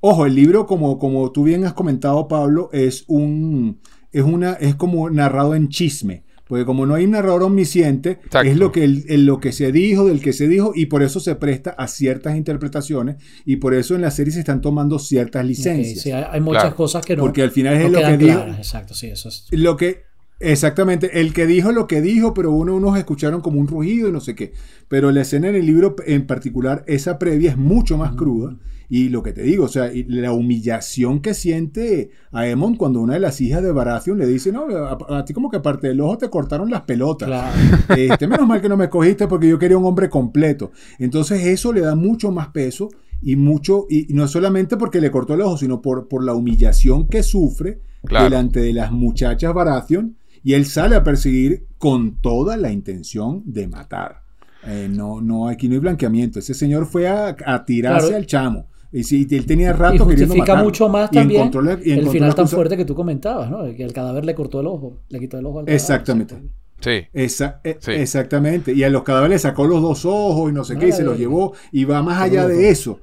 ojo, 0.00 0.24
el 0.24 0.34
libro, 0.34 0.66
como, 0.66 0.98
como 0.98 1.30
tú 1.30 1.44
bien 1.44 1.64
has 1.66 1.74
comentado, 1.74 2.26
Pablo, 2.26 2.70
es 2.72 3.04
un. 3.06 3.80
Es 4.10 4.22
una. 4.22 4.54
es 4.54 4.74
como 4.74 5.10
narrado 5.10 5.54
en 5.54 5.68
chisme. 5.68 6.24
Porque 6.48 6.64
como 6.64 6.86
no 6.86 6.94
hay 6.94 7.04
un 7.04 7.10
narrador 7.12 7.42
omnisciente, 7.42 8.12
Exacto. 8.24 8.48
es 8.50 8.56
lo 8.56 8.72
que, 8.72 8.84
el- 8.84 9.04
el- 9.08 9.26
lo 9.26 9.38
que 9.38 9.52
se 9.52 9.70
dijo, 9.70 10.06
del 10.06 10.20
que 10.20 10.32
se 10.32 10.48
dijo, 10.48 10.72
y 10.74 10.86
por 10.86 11.02
eso 11.02 11.20
se 11.20 11.34
presta 11.34 11.70
a 11.70 11.86
ciertas 11.88 12.36
interpretaciones, 12.36 13.16
y 13.44 13.56
por 13.56 13.74
eso 13.74 13.94
en 13.94 14.00
la 14.00 14.10
serie 14.10 14.32
se 14.32 14.40
están 14.40 14.60
tomando 14.60 14.98
ciertas 14.98 15.44
licencias. 15.44 16.00
sí, 16.00 16.10
hay, 16.10 16.24
hay 16.30 16.40
muchas 16.40 16.62
Claro. 16.64 16.76
cosas 16.76 17.04
que 17.04 17.16
no, 17.16 17.22
Porque 17.22 17.42
al 17.42 17.50
final 17.50 17.74
es 17.74 17.82
no 17.90 18.00
lo 18.00 18.06
que 18.06 18.16
dijo. 18.16 18.38
Exacto, 18.56 18.94
sí, 18.94 19.08
eso 19.08 19.28
es. 19.28 19.46
Lo 19.50 19.76
que, 19.76 20.07
exactamente, 20.40 21.20
el 21.20 21.32
que 21.32 21.46
dijo 21.46 21.72
lo 21.72 21.86
que 21.86 22.00
dijo, 22.00 22.34
pero 22.34 22.52
uno, 22.52 22.74
unos 22.76 22.96
escucharon 22.98 23.40
como 23.40 23.60
un 23.60 23.66
rugido 23.68 24.08
y 24.08 24.12
no 24.12 24.20
sé 24.20 24.34
qué. 24.34 24.52
Pero 24.88 25.10
la 25.10 25.22
escena 25.22 25.48
en 25.48 25.56
el 25.56 25.66
libro, 25.66 25.96
en 26.06 26.26
particular, 26.26 26.84
esa 26.86 27.18
previa 27.18 27.50
es 27.50 27.56
mucho 27.56 27.96
más 27.98 28.12
cruda. 28.14 28.56
Y 28.90 29.10
lo 29.10 29.22
que 29.22 29.32
te 29.34 29.42
digo, 29.42 29.64
o 29.66 29.68
sea, 29.68 29.90
la 30.06 30.32
humillación 30.32 31.20
que 31.20 31.34
siente 31.34 32.10
Aemon 32.32 32.74
cuando 32.76 33.00
una 33.00 33.14
de 33.14 33.20
las 33.20 33.38
hijas 33.42 33.62
de 33.62 33.70
Baratheon 33.70 34.16
le 34.16 34.26
dice, 34.26 34.50
no, 34.50 34.64
a, 34.74 34.96
a 35.18 35.24
ti 35.26 35.34
como 35.34 35.50
que 35.50 35.58
aparte 35.58 35.88
del 35.88 36.00
ojo 36.00 36.16
te 36.16 36.30
cortaron 36.30 36.70
las 36.70 36.82
pelotas. 36.82 37.28
Claro. 37.28 37.52
Este, 37.96 38.26
menos 38.26 38.46
mal 38.48 38.62
que 38.62 38.68
no 38.70 38.78
me 38.78 38.84
escogiste 38.84 39.28
porque 39.28 39.46
yo 39.48 39.58
quería 39.58 39.76
un 39.76 39.84
hombre 39.84 40.08
completo. 40.08 40.72
Entonces 40.98 41.44
eso 41.44 41.72
le 41.74 41.82
da 41.82 41.94
mucho 41.96 42.30
más 42.32 42.48
peso 42.48 42.88
y 43.20 43.36
mucho, 43.36 43.86
y, 43.90 44.10
y 44.10 44.14
no 44.14 44.26
solamente 44.26 44.78
porque 44.78 45.00
le 45.02 45.10
cortó 45.10 45.34
el 45.34 45.42
ojo, 45.42 45.58
sino 45.58 45.82
por, 45.82 46.08
por 46.08 46.24
la 46.24 46.32
humillación 46.34 47.08
que 47.08 47.22
sufre 47.22 47.80
Claro. 48.06 48.24
delante 48.26 48.60
de 48.60 48.72
las 48.72 48.92
muchachas 48.92 49.52
Baratheon 49.52 50.16
y 50.48 50.54
él 50.54 50.64
sale 50.66 50.96
a 50.96 51.04
perseguir 51.04 51.66
con 51.78 52.16
toda 52.20 52.56
la 52.56 52.70
intención 52.72 53.42
de 53.44 53.68
matar. 53.68 54.22
Eh, 54.66 54.88
no, 54.90 55.20
no, 55.20 55.46
aquí 55.48 55.68
no 55.68 55.74
hay 55.74 55.80
blanqueamiento. 55.80 56.38
Ese 56.38 56.54
señor 56.54 56.86
fue 56.86 57.06
a, 57.06 57.36
a 57.44 57.64
tirarse 57.64 58.06
Claro. 58.08 58.16
al 58.16 58.26
chamo. 58.26 58.66
Y 58.90 59.04
si 59.04 59.26
él 59.30 59.44
tenía 59.44 59.72
rato 59.74 59.96
Y 59.96 59.98
queriendo 59.98 60.14
justifica 60.26 60.52
matarlo. 60.52 60.64
mucho 60.64 60.88
más 60.88 61.10
Y 61.12 61.14
también 61.16 61.50
la- 61.62 61.78
y 61.84 61.90
el 61.92 62.08
final 62.08 62.34
tan 62.34 62.48
fuerte 62.48 62.76
que 62.76 62.86
tú 62.86 62.94
comentabas, 62.94 63.50
¿no? 63.50 63.62
Que 63.76 63.84
el 63.84 63.92
cadáver 63.92 64.24
le 64.24 64.34
cortó 64.34 64.60
el 64.60 64.66
ojo, 64.66 64.96
le 65.10 65.18
quitó 65.20 65.38
el 65.38 65.44
ojo 65.44 65.58
al 65.58 65.64
cadáver. 65.66 65.74
Exactamente. 65.80 66.34
Sí. 66.80 67.02
Esa- 67.12 67.60
e- 67.64 67.76
Sí. 67.80 67.90
Exactamente. 67.92 68.72
Y 68.72 68.82
a 68.84 68.88
los 68.90 69.02
cadáveres 69.02 69.34
le 69.34 69.38
sacó 69.50 69.66
los 69.66 69.82
dos 69.82 70.06
ojos 70.06 70.50
y 70.50 70.54
no 70.54 70.64
sé 70.64 70.78
qué, 70.78 70.88
y 70.88 70.92
se 70.92 71.04
los 71.04 71.18
llevó. 71.18 71.52
Y 71.72 71.84
va 71.84 72.02
más 72.02 72.22
allá 72.22 72.44
loco. 72.44 72.54
de 72.54 72.70
eso. 72.70 73.00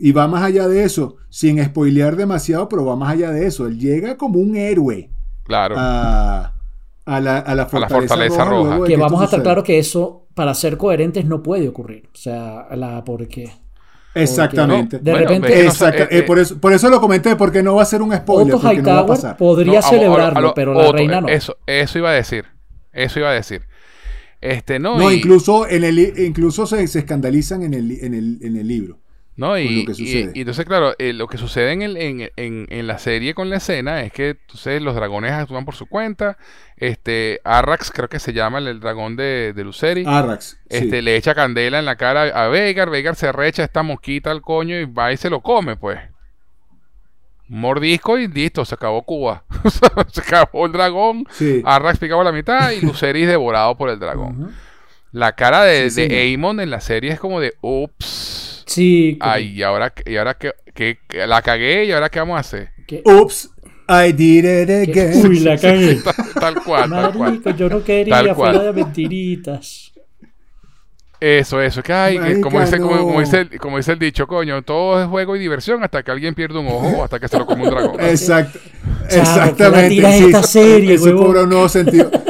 Y 0.00 0.12
va 0.12 0.26
más 0.28 0.42
allá 0.42 0.66
de 0.68 0.84
eso. 0.84 1.16
Sin 1.28 1.62
spoilear 1.62 2.16
demasiado, 2.16 2.68
pero 2.68 2.84
va 2.86 2.96
más 2.96 3.12
allá 3.12 3.30
de 3.32 3.46
eso. 3.46 3.66
Él 3.66 3.78
llega 3.78 4.16
como 4.16 4.38
un 4.38 4.56
héroe 4.56 5.10
Claro. 5.44 5.74
a, 5.78 6.54
a 7.06 7.20
la, 7.20 7.38
a 7.38 7.54
la 7.54 7.66
fortaleza, 7.66 7.96
fortaleza 8.14 8.44
roja. 8.44 8.68
luego 8.68 8.84
de 8.84 8.90
Que 8.90 8.96
vamos 8.98 9.20
a 9.20 9.24
estar 9.24 9.38
suceda. 9.38 9.42
claro 9.44 9.62
que 9.64 9.78
eso, 9.78 10.26
para 10.34 10.52
ser 10.54 10.76
coherentes, 10.76 11.24
no 11.24 11.42
puede 11.42 11.68
ocurrir. 11.68 12.08
O 12.12 12.16
sea, 12.16 12.66
la 12.76 13.02
porque 13.04 13.50
Exactamente. 14.14 14.98
De 14.98 15.10
Bueno, 15.12 15.28
repente- 15.28 15.48
no 15.62 15.70
Exacta- 15.70 15.98
sa- 15.98 16.04
eh, 16.04 16.08
eh, 16.18 16.22
por, 16.22 16.38
eso, 16.38 16.58
por 16.58 16.72
eso 16.72 16.88
lo 16.88 17.00
comenté, 17.00 17.36
porque 17.36 17.62
no 17.62 17.74
va 17.74 17.82
a 17.82 17.86
ser 17.86 18.00
un 18.02 18.14
spoiler. 18.14 18.54
Otto 18.54 18.62
porque 18.62 18.78
no 18.82 18.88
va 18.88 18.92
a 18.92 19.00
Hightower 19.02 19.06
pasar. 19.06 19.36
podría 19.36 19.72
No, 19.72 19.76
a- 19.76 19.78
a- 19.80 19.90
celebrarlo, 19.90 20.38
a 20.38 20.40
lo- 20.42 20.54
pero 20.54 20.72
la 20.74 20.80
Otto, 20.84 20.92
reina 20.92 21.20
no. 21.20 21.28
Eso, 21.28 21.56
eso 21.66 21.98
iba 21.98 22.10
a 22.10 22.14
decir. 22.14 22.44
Eso 22.92 23.18
iba 23.20 23.28
a 23.30 23.34
decir. 23.34 23.62
Este, 24.40 24.78
no, 24.78 24.98
No, 24.98 25.10
y, 25.10 25.16
incluso, 25.16 25.68
en 25.68 25.84
el, 25.84 25.98
incluso 25.98 26.66
se, 26.66 26.86
se 26.88 27.00
escandalizan 27.00 27.62
en 27.62 27.74
el, 27.74 27.90
en 28.02 28.14
el, 28.14 28.38
en 28.42 28.56
el 28.56 28.66
libro. 28.66 28.98
No, 29.36 29.58
y, 29.58 29.84
lo 29.84 29.94
que 29.94 30.02
y- 30.02 30.40
entonces, 30.40 30.64
claro, 30.64 30.94
eh, 30.98 31.12
lo 31.12 31.26
que 31.26 31.36
sucede 31.38 31.72
en, 31.72 31.82
el, 31.82 31.96
en, 31.98 32.30
en- 32.36 32.66
en 32.70 32.86
la 32.86 32.98
serie 32.98 33.34
con 33.34 33.50
la 33.50 33.56
escena 33.56 34.02
es 34.02 34.12
que 34.12 34.30
entonces 34.30 34.80
los 34.82 34.94
dragones 34.94 35.32
actúan 35.32 35.64
por 35.64 35.74
su 35.74 35.86
cuenta. 35.86 36.38
Este, 36.76 37.40
Arrax, 37.44 37.90
creo 37.90 38.08
que 38.08 38.18
se 38.18 38.32
llama 38.32 38.58
el, 38.58 38.68
el 38.68 38.80
dragón 38.80 39.16
de, 39.16 39.52
de 39.54 39.64
Luceri. 39.64 40.04
Arrax. 40.06 40.58
sí. 40.70 40.76
Este, 40.76 41.02
le 41.02 41.16
echa 41.16 41.34
candela 41.34 41.78
en 41.78 41.84
la 41.84 41.96
cara 41.96 42.22
a 42.22 42.48
Veigar, 42.48 42.90
Veigar 42.90 43.14
se 43.16 43.30
recha 43.32 43.62
esta 43.64 43.82
mosquita 43.82 44.30
al 44.30 44.42
coño 44.42 44.78
y 44.78 44.84
va 44.84 45.12
y 45.12 45.16
se 45.16 45.30
lo 45.30 45.40
come, 45.40 45.76
pues. 45.76 45.98
Mordisco 47.48 48.18
y 48.18 48.26
listo, 48.26 48.64
se 48.64 48.74
acabó 48.74 49.02
Cuba. 49.04 49.44
se 50.12 50.20
acabó 50.20 50.66
el 50.66 50.72
dragón. 50.72 51.26
Sí. 51.30 51.62
Arrax 51.64 51.98
picado 51.98 52.20
a 52.20 52.24
la 52.24 52.32
mitad 52.32 52.72
y 52.72 52.80
Luceris 52.80 53.28
devorado 53.28 53.76
por 53.76 53.88
el 53.88 53.98
dragón. 54.00 54.52
La 55.12 55.32
cara 55.32 55.62
de, 55.62 55.88
Sí, 55.90 56.08
de. 56.08 56.18
Aemon 56.18 56.58
en 56.60 56.70
la 56.70 56.80
serie 56.80 57.12
es 57.12 57.20
como 57.20 57.40
de 57.40 57.54
ups. 57.60 58.55
Sí, 58.66 59.16
como 59.20 59.32
Ay, 59.32 59.52
y 59.54 59.62
ahora, 59.62 59.92
y 60.04 60.16
ahora 60.16 60.34
que, 60.34 60.52
que- 60.74 60.98
que 61.08 61.26
la 61.26 61.40
cagué 61.40 61.84
y 61.86 61.92
ahora 61.92 62.08
qué 62.10 62.18
vamos 62.18 62.36
a 62.36 62.40
hacer. 62.40 62.70
Oops, 63.04 63.50
I 63.88 64.12
did 64.12 64.44
it 64.44 64.92
que- 64.92 65.00
again. 65.00 65.26
Uy, 65.30 65.38
la 65.40 65.56
cagué. 65.56 65.94
Tal, 66.02 66.14
tal 66.40 66.62
cual, 66.64 66.90
tal 66.90 67.12
cual. 67.14 67.30
Marico, 67.32 67.50
yo 67.50 67.68
no 67.68 67.82
quería, 67.84 68.14
Tal 68.16 68.34
cual. 68.34 68.54
fuera 68.54 68.72
de 68.72 68.72
mentiritas. 68.84 69.92
Eso, 71.18 71.62
eso. 71.62 71.82
Que, 71.82 71.92
ay, 71.94 72.18
que 72.18 72.40
como, 72.42 72.58
Marica, 72.58 72.76
dice, 72.76 72.88
como, 72.88 73.20
dice 73.20 73.40
el, 73.40 73.58
como 73.58 73.76
dice 73.78 73.92
el 73.92 73.98
dicho, 73.98 74.26
coño, 74.26 74.60
todo 74.62 75.00
es 75.02 75.08
juego 75.08 75.34
y 75.34 75.38
diversión 75.38 75.82
hasta 75.82 76.02
que 76.02 76.10
alguien 76.10 76.34
pierde 76.34 76.58
un 76.58 76.66
ojo 76.66 76.88
o 76.98 77.04
hasta 77.04 77.18
que 77.18 77.26
se 77.28 77.38
lo 77.38 77.46
come 77.46 77.62
un 77.64 77.70
dragón. 77.70 78.00
Exacto. 78.00 78.58
Chamo, 78.58 79.00
¿qué 79.08 79.16
la 79.16 79.22
Exactamente. 79.22 79.88
tiras 79.88 80.14
sí, 80.18 80.24
esta 80.26 80.42
serie, 80.42 80.94
eso 80.94 81.16
cobra 81.16 81.42
un 81.44 81.48
nuevo 81.50 81.68
sentido. 81.68 82.10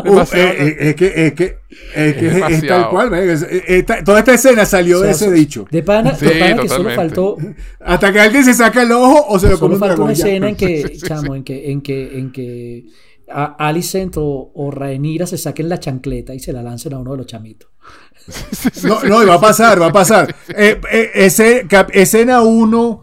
Uh, 0.00 0.14
Demasiado- 0.14 0.48
eh, 0.52 0.56
eh, 0.68 0.76
es 0.80 0.94
que, 0.96 1.26
es 1.26 1.32
que 1.34 1.58
Es, 1.94 2.14
que 2.14 2.20
es- 2.20 2.24
es 2.26 2.34
demasiado. 2.34 2.82
tal 2.82 2.90
cual, 2.90 3.14
es- 3.14 3.42
esta- 3.50 4.04
toda 4.04 4.18
esta 4.20 4.34
escena 4.34 4.64
salió 4.64 4.96
O 4.96 5.00
sea, 5.00 5.06
de 5.08 5.12
ese 5.12 5.30
dicho. 5.30 5.66
De 5.70 5.82
pana, 5.82 6.14
Sí, 6.14 6.26
de 6.26 6.32
pana 6.32 6.62
que 6.62 6.68
solo 6.68 6.90
faltó, 6.90 7.36
Hasta 7.80 8.12
que 8.12 8.20
alguien 8.20 8.44
se 8.44 8.54
saca 8.54 8.82
el 8.82 8.92
ojo 8.92 9.26
o 9.28 9.38
se 9.38 9.48
lo 9.48 9.58
come 9.58 9.74
solo 9.74 9.86
dragón. 9.86 10.04
una 10.04 10.12
escena 10.12 10.48
en 10.48 10.56
que, 10.56 10.82
Sí, 10.88 10.98
sí, 11.00 11.06
chamo, 11.06 11.34
en 11.34 11.42
que, 11.44 11.70
en 11.70 11.80
que, 11.80 12.18
en 12.18 12.32
que 12.32 12.84
a 13.32 13.44
Alicent 13.68 14.16
o, 14.16 14.50
o 14.54 14.70
Rhaenyra 14.72 15.24
se 15.26 15.38
saquen 15.38 15.68
la 15.68 15.78
chancleta 15.78 16.34
y 16.34 16.40
se 16.40 16.52
la 16.52 16.62
lancen 16.62 16.94
a 16.94 16.98
uno 16.98 17.12
de 17.12 17.18
los 17.18 17.26
chamitos. 17.26 17.70
No, 18.84 19.02
no, 19.04 19.22
y 19.22 19.26
va 19.26 19.34
a 19.34 19.40
pasar, 19.40 19.80
va 19.80 19.86
a 19.86 19.92
pasar. 19.92 20.34
Eh, 20.56 20.80
eh, 20.90 21.10
ese, 21.14 21.66
cap- 21.68 21.90
escena 21.92 22.42
1, 22.42 23.02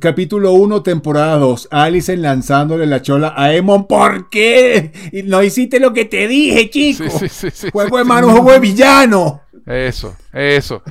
capítulo 0.00 0.52
1, 0.52 0.82
temporada 0.82 1.36
2. 1.36 1.68
Alicent 1.70 2.20
lanzándole 2.20 2.86
la 2.86 3.00
chola 3.02 3.34
a 3.36 3.52
Emon. 3.54 3.86
¿Por 3.86 4.28
qué? 4.30 4.92
No 5.24 5.42
hiciste 5.42 5.80
lo 5.80 5.92
que 5.92 6.04
te 6.04 6.26
dije, 6.28 6.68
chico. 6.70 7.04
Sí, 7.08 7.10
sí, 7.10 7.28
sí, 7.28 7.50
sí, 7.52 7.68
Juego 7.72 7.98
de 7.98 8.02
sí. 8.04 8.08
mano, 8.08 8.30
juego 8.30 8.52
de 8.52 8.60
villano. 8.60 9.42
Eso, 9.64 10.16
eso. 10.32 10.82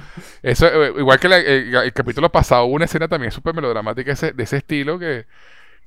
Eso, 0.41 0.65
eh, 0.67 0.93
igual 0.97 1.19
que 1.19 1.27
la- 1.27 1.37
el, 1.39 1.75
el 1.75 1.93
capítulo 1.93 2.31
pasado, 2.31 2.65
hubo 2.65 2.75
una 2.75 2.85
escena 2.85 3.07
también 3.07 3.31
súper 3.31 3.53
melodramática 3.53 4.13
ese- 4.13 4.31
de 4.31 4.43
ese 4.43 4.57
estilo 4.57 4.97
que 4.97 5.25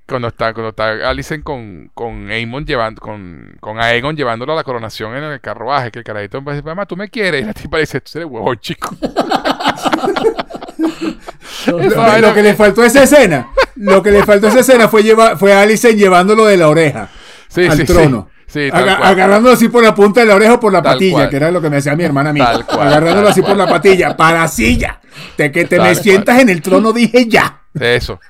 cuando 0.06 0.28
está, 0.28 0.52
cuando 0.52 0.69
está 0.69 1.09
Alicent 1.09 1.43
con, 1.43 1.90
con 1.94 2.31
Aemon 2.31 2.66
llevando, 2.66 3.01
con, 3.01 3.56
con 3.59 3.81
Aegon 3.81 4.15
llevándolo 4.16 4.52
a 4.52 4.56
la 4.56 4.62
coronación 4.65 5.16
en 5.16 5.24
el 5.24 5.40
carruaje, 5.40 5.90
que 5.90 6.01
el 6.01 6.05
carajito 6.05 6.43
me 6.43 6.52
dice, 6.52 6.62
mamá, 6.62 6.85
tú 6.85 6.94
me 6.94 7.09
quieres, 7.09 7.43
y 7.43 7.47
la 7.47 7.55
tipa 7.55 7.78
le 7.78 7.85
dice, 7.85 8.02
tú 8.02 8.11
eres 8.19 8.31
huevón, 8.31 8.59
chico. 8.61 8.94
Lo, 11.66 12.35
que 12.35 12.43
le 12.43 12.55
faltó 12.55 12.82
a 12.82 12.86
esa 12.86 13.02
escena, 13.05 13.48
lo 13.77 14.02
que 14.02 14.11
le 14.11 14.23
faltó 14.24 14.47
a 14.47 14.51
esa 14.51 14.61
escena 14.61 14.89
fue, 14.89 15.02
llevar, 15.02 15.39
fue 15.39 15.52
Alicent 15.52 15.97
llevándolo 15.97 16.47
de 16.47 16.56
la 16.56 16.69
oreja 16.69 17.09
Sí, 17.48 17.66
al 17.66 17.77
sí, 17.77 17.85
trono. 17.85 18.28
Sí, 18.47 18.69
tal 18.70 18.82
Aga- 18.89 18.98
cual. 18.98 19.09
agarrándolo 19.12 19.55
así 19.55 19.69
por 19.69 19.82
la 19.82 19.94
punta 19.94 20.20
de 20.20 20.27
la 20.27 20.35
oreja 20.36 20.55
o 20.55 20.61
por 20.61 20.73
la 20.73 20.82
Tal 20.82 20.94
patilla, 20.94 21.12
cual. 21.12 21.31
que 21.31 21.36
era 21.36 21.51
lo 21.51 21.61
que 21.61 21.70
me 21.70 21.78
hacía 21.78 21.97
mi 21.97 22.05
hermana 22.05 22.31
a 22.31 22.32
mí. 22.32 22.40
Tal 22.40 22.65
cual, 22.66 22.86
agarrándolo 22.89 23.23
tal 23.23 23.32
así 23.32 23.43
por 23.43 23.56
la 23.56 23.66
patilla, 23.66 24.16
para 24.16 24.47
silla. 24.48 25.01
De 25.39 25.51
que 25.51 25.65
te 25.65 25.81
me 25.81 25.94
sientas 25.94 26.40
en 26.40 26.48
el 26.48 26.62
trono, 26.62 26.93
dije 26.93 27.27
ya. 27.28 27.62
Eso. 27.78 28.20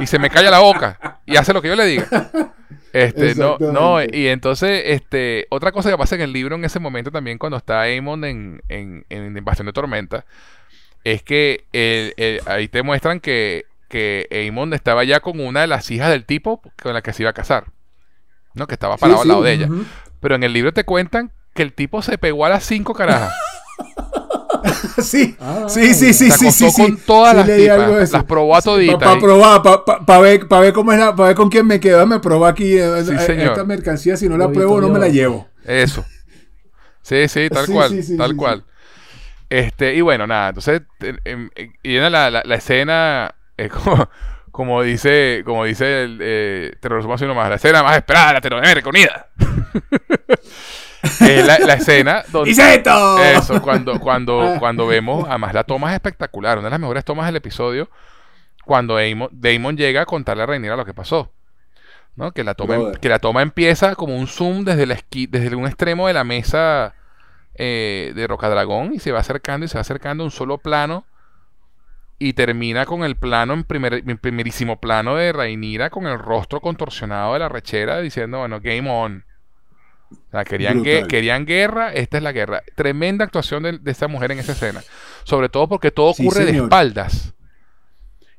Y 0.00 0.06
se 0.06 0.18
me 0.18 0.30
calla 0.30 0.50
la 0.50 0.60
boca 0.60 1.20
y 1.26 1.36
hace 1.36 1.52
lo 1.52 1.60
que 1.60 1.68
yo 1.68 1.76
le 1.76 1.84
diga. 1.86 2.06
Este, 2.92 3.34
no, 3.36 4.02
y 4.02 4.26
entonces, 4.28 4.82
este, 4.86 5.46
otra 5.50 5.72
cosa 5.72 5.90
que 5.90 5.98
pasa 5.98 6.14
en 6.16 6.22
el 6.22 6.32
libro 6.32 6.56
en 6.56 6.64
ese 6.64 6.78
momento 6.80 7.10
también 7.10 7.38
cuando 7.38 7.56
está 7.56 7.82
Aemon 7.82 8.24
en, 8.24 8.62
en, 8.68 9.04
en 9.10 9.36
Invasión 9.36 9.66
de 9.66 9.72
Tormenta, 9.72 10.24
es 11.04 11.22
que 11.22 11.64
el- 11.72 12.14
el- 12.16 12.40
ahí 12.46 12.68
te 12.68 12.82
muestran 12.82 13.20
que, 13.20 13.64
que 13.88 14.26
Aemon 14.30 14.72
estaba 14.74 15.04
ya 15.04 15.20
con 15.20 15.40
una 15.40 15.62
de 15.62 15.66
las 15.66 15.90
hijas 15.90 16.10
del 16.10 16.24
tipo 16.24 16.60
con 16.82 16.94
la 16.94 17.02
que 17.02 17.12
se 17.12 17.22
iba 17.22 17.30
a 17.30 17.34
casar. 17.34 17.66
¿No? 18.54 18.66
Que 18.66 18.74
estaba 18.74 18.96
parado 18.96 19.18
Sí, 19.18 19.22
al 19.22 19.28
lado 19.28 19.40
sí. 19.42 19.46
de 19.46 19.52
ella. 19.54 19.68
Pero 20.20 20.34
en 20.34 20.42
el 20.42 20.52
libro 20.52 20.72
te 20.72 20.84
cuentan 20.84 21.32
que 21.54 21.62
el 21.62 21.72
tipo 21.72 22.02
se 22.02 22.18
pegó 22.18 22.44
a 22.44 22.48
las 22.48 22.64
cinco 22.64 22.94
carajas. 22.94 23.32
Sí, 25.02 25.36
Ah, 25.40 25.66
sí, 25.68 25.94
sí, 25.94 26.12
sí, 26.12 26.30
se 26.30 26.50
sí, 26.50 26.70
sí, 26.70 26.82
con 26.82 26.96
todas 26.98 27.32
Sí 27.32 27.36
las 27.66 27.78
tipas. 27.78 28.12
Las 28.12 28.24
probó 28.24 28.56
a 28.56 28.60
toditas. 28.62 28.98
Para 28.98 29.18
probar, 29.18 29.62
para 30.06 30.20
ver, 30.20 30.48
pa 30.48 30.60
ver 30.60 30.72
cómo 30.72 30.92
es 30.92 30.98
la, 30.98 31.14
para 31.16 31.28
ver 31.28 31.36
con 31.36 31.48
quién 31.48 31.66
me 31.66 31.80
quedo, 31.80 32.06
me 32.06 32.20
probó 32.20 32.44
aquí 32.46 32.76
eh, 32.76 33.02
Sí, 33.04 33.12
eh, 33.14 33.18
señor. 33.20 33.46
esta 33.48 33.64
mercancía, 33.64 34.16
si 34.16 34.28
no 34.28 34.36
la 34.36 34.50
pruebo 34.50 34.80
no 34.80 34.88
me 34.90 34.98
la 34.98 35.08
llevo. 35.08 35.48
Eso. 35.64 36.04
Sí, 37.02 37.26
sí, 37.28 37.48
tal 37.48 37.66
Sí, 37.66 37.72
cual, 37.72 37.90
sí, 37.90 38.02
sí, 38.02 38.16
tal 38.16 38.30
sí, 38.32 38.36
cual. 38.36 38.64
Este, 39.50 39.94
y 39.94 40.00
bueno, 40.00 40.26
nada, 40.28 40.48
entonces, 40.50 40.82
eh, 41.00 41.48
viene 41.82 42.08
la, 42.08 42.30
la, 42.30 42.42
la 42.44 42.54
escena, 42.54 43.34
eh, 43.56 43.68
como, 43.68 44.08
como 44.52 44.82
dice, 44.82 45.42
como 45.44 45.64
dice 45.64 46.04
el, 46.04 46.18
eh, 46.22 46.72
te 46.80 46.88
lo 46.88 46.96
resumo 46.96 47.14
así 47.14 47.26
nomás, 47.26 47.48
la 47.48 47.56
escena 47.56 47.82
más 47.82 47.96
esperada 47.96 48.28
de 48.28 48.34
Latinoamérica 48.34 48.88
Unida. 48.88 49.26
Es 51.20 51.46
la, 51.46 51.58
la 51.58 51.74
escena 51.74 52.22
donde... 52.30 52.50
¡Dice 52.50 52.74
esto! 52.74 53.18
Eso, 53.22 53.60
cuando, 53.62 53.98
cuando, 53.98 54.56
cuando 54.60 54.86
vemos, 54.86 55.26
además 55.28 55.52
la 55.54 55.64
toma 55.64 55.88
es 55.90 55.94
espectacular, 55.94 56.58
una 56.58 56.66
de 56.68 56.70
las 56.70 56.80
mejores 56.80 57.04
tomas 57.04 57.26
del 57.26 57.36
episodio, 57.36 57.90
cuando 58.64 58.96
Damon, 58.98 59.28
Damon 59.32 59.76
llega 59.76 60.02
a 60.02 60.06
contarle 60.06 60.42
a 60.44 60.46
Rhaenyra 60.46 60.76
lo 60.76 60.84
que 60.84 60.94
pasó. 60.94 61.32
¿no? 62.16 62.32
Que, 62.32 62.44
la 62.44 62.54
toma, 62.54 62.74
em, 62.74 62.80
Brother. 62.82 63.00
que 63.00 63.08
la 63.08 63.18
toma 63.18 63.40
empieza 63.42 63.94
como 63.94 64.16
un 64.16 64.26
zoom 64.26 64.64
desde, 64.64 64.84
la 64.86 64.94
esqui- 64.96 65.28
desde 65.28 65.54
un 65.56 65.66
extremo 65.66 66.06
de 66.06 66.12
la 66.12 66.24
mesa 66.24 66.94
eh, 67.62 68.12
de 68.14 68.26
Rocadragón 68.26 68.94
y 68.94 68.98
se 69.00 69.12
va 69.12 69.18
acercando 69.20 69.66
y 69.66 69.68
se 69.68 69.74
va 69.76 69.82
acercando 69.82 70.22
a 70.22 70.26
un 70.26 70.30
solo 70.30 70.56
plano 70.56 71.04
y 72.18 72.32
termina 72.32 72.86
con 72.86 73.04
el 73.04 73.16
plano 73.16 73.52
en, 73.54 73.64
primer, 73.64 74.02
en 74.06 74.16
primerísimo 74.18 74.80
plano 74.80 75.14
de 75.16 75.30
Rhaenyra 75.32 75.90
con 75.90 76.06
el 76.06 76.18
rostro 76.18 76.60
contorsionado 76.60 77.34
de 77.34 77.38
la 77.40 77.48
rechera 77.50 78.00
diciendo, 78.00 78.38
bueno, 78.38 78.60
game 78.62 78.88
on. 78.90 79.24
O 80.10 80.30
sea, 80.30 80.44
querían, 80.44 80.82
gue- 80.82 81.06
querían 81.06 81.44
guerra, 81.44 81.92
esta 81.92 82.16
es 82.16 82.22
la 82.22 82.32
guerra. 82.32 82.62
Tremenda 82.74 83.24
actuación 83.26 83.62
de, 83.62 83.78
de 83.78 83.90
esta 83.90 84.08
mujer 84.08 84.32
en 84.32 84.38
esa 84.40 84.52
escena. 84.52 84.82
Sobre 85.24 85.48
todo 85.48 85.68
porque 85.68 85.90
todo 85.90 86.12
Sí, 86.14 86.26
ocurre 86.26 86.46
de 86.46 86.56
espaldas. 86.58 87.34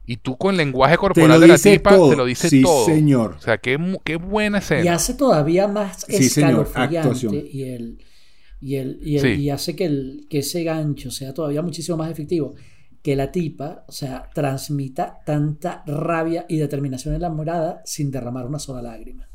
Y 0.06 0.18
tú 0.18 0.35
con 0.38 0.52
el 0.52 0.57
lenguaje 0.57 0.98
corporal 0.98 1.39
de 1.39 1.48
la 1.48 1.57
tipa 1.57 1.91
todo. 1.91 2.10
te 2.10 2.15
lo 2.18 2.26
dice 2.26 2.49
sí, 2.49 2.61
todo. 2.64 2.85
señor. 2.85 3.35
O 3.38 3.41
sea, 3.41 3.57
qué, 3.60 3.80
qué 4.03 4.15
buena 4.18 4.57
Y 4.57 4.60
escena. 4.60 4.93
hace 4.95 5.14
todavía 5.14 5.68
más 5.68 6.02
Sí, 6.07 6.23
señor, 6.30 6.65
escalofriante 6.65 6.98
actuación. 6.99 7.35
y 7.52 7.64
el 7.64 8.03
y 8.61 8.75
el, 8.75 8.99
y, 9.01 9.17
el- 9.17 9.21
Sí. 9.38 9.41
y 9.41 9.49
hace 9.49 9.75
que, 9.75 9.85
el, 9.85 10.27
que 10.29 10.39
ese 10.39 10.63
gancho 10.63 11.09
sea 11.11 11.33
todavía 11.33 11.61
muchísimo 11.61 11.97
más 11.97 12.11
efectivo. 12.11 12.53
Que 13.01 13.15
la 13.15 13.31
tipa, 13.31 13.83
o 13.88 13.91
sea, 13.91 14.29
transmita 14.33 15.19
tanta 15.25 15.83
rabia 15.88 16.45
y 16.47 16.57
determinación 16.57 17.15
en 17.15 17.21
la 17.21 17.29
morada 17.31 17.81
sin 17.83 18.11
derramar 18.11 18.45
una 18.45 18.59
sola 18.59 18.81
lágrima. 18.83 19.27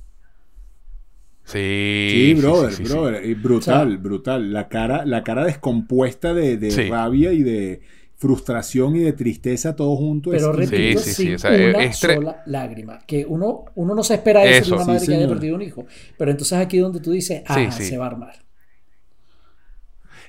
Sí, 1.45 2.09
Sí, 2.11 2.35
brother, 2.41 2.71
sí, 2.73 2.77
sí, 2.79 2.87
sí. 2.87 2.93
brother. 2.93 3.25
Y 3.25 3.35
brutal, 3.35 3.89
O 3.89 3.91
sea- 3.91 3.99
brutal. 3.99 4.53
La 4.53 4.69
cara, 4.69 5.05
la 5.05 5.23
cara 5.23 5.45
descompuesta 5.45 6.35
de, 6.35 6.57
de 6.57 6.71
Sí. 6.71 6.83
rabia 6.89 7.33
y 7.33 7.43
de 7.43 7.81
frustración 8.17 8.97
y 8.97 9.01
de 9.01 9.13
tristeza 9.13 9.77
todo 9.77 9.95
junto. 9.97 10.31
Pero 10.31 10.51
es 10.53 10.71
repito, 10.71 11.01
sí, 11.01 11.11
sí, 11.11 11.23
sin 11.25 11.35
o 11.35 11.39
sea, 11.39 11.55
es- 11.55 11.75
una 11.75 11.85
es 11.85 12.03
tre- 12.03 12.15
sola 12.17 12.43
lágrima. 12.47 12.99
Que 13.07 13.25
uno, 13.29 13.65
uno 13.75 13.95
no 13.95 14.03
se 14.03 14.15
espera 14.15 14.45
eso, 14.45 14.59
Eso. 14.59 14.69
de 14.71 14.75
una 14.77 14.85
Sí, 14.85 14.91
madre 14.91 15.07
que 15.07 15.15
haya 15.15 15.29
perdido 15.29 15.55
un 15.57 15.63
hijo. 15.63 15.87
Pero 16.19 16.31
entonces 16.31 16.59
aquí 16.59 16.79
donde 16.79 17.01
tú 17.01 17.13
dices, 17.13 17.43
ah, 17.47 17.55
Sí, 17.71 17.83
sí. 17.83 17.91
se 17.91 17.99
va 17.99 18.07
a 18.07 18.09
armar. 18.11 18.46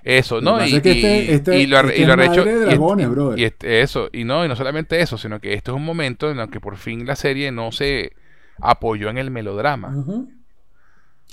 Eso, 0.09 0.39
¿no? 0.39 0.65
Y, 0.65 0.75
este- 0.75 1.33
este- 1.33 1.59
y 1.59 1.67
lo, 1.67 1.79
este 1.79 2.01
y 2.01 2.05
lo 2.05 2.13
es 2.13 2.19
arrecho- 2.19 2.37
madre 2.45 2.59
de 2.59 2.61
y- 2.61 2.65
dragones, 2.69 3.07
y- 3.37 3.41
y 3.41 3.43
este- 3.43 3.81
eso, 3.81 4.09
y 4.13 4.23
no, 4.23 4.45
y 4.45 4.47
no 4.47 4.55
solamente 4.55 5.01
eso, 5.01 5.17
sino 5.17 5.41
que 5.41 5.53
esto 5.53 5.71
es 5.71 5.75
un 5.75 5.83
momento 5.83 6.31
en 6.31 6.39
el 6.39 6.49
que 6.49 6.61
por 6.61 6.77
fin 6.77 7.05
la 7.05 7.15
serie 7.17 7.51
no 7.51 7.71
se 7.73 8.13
apoyó 8.61 9.09
en 9.09 9.17
el 9.17 9.31
melodrama, 9.31 9.93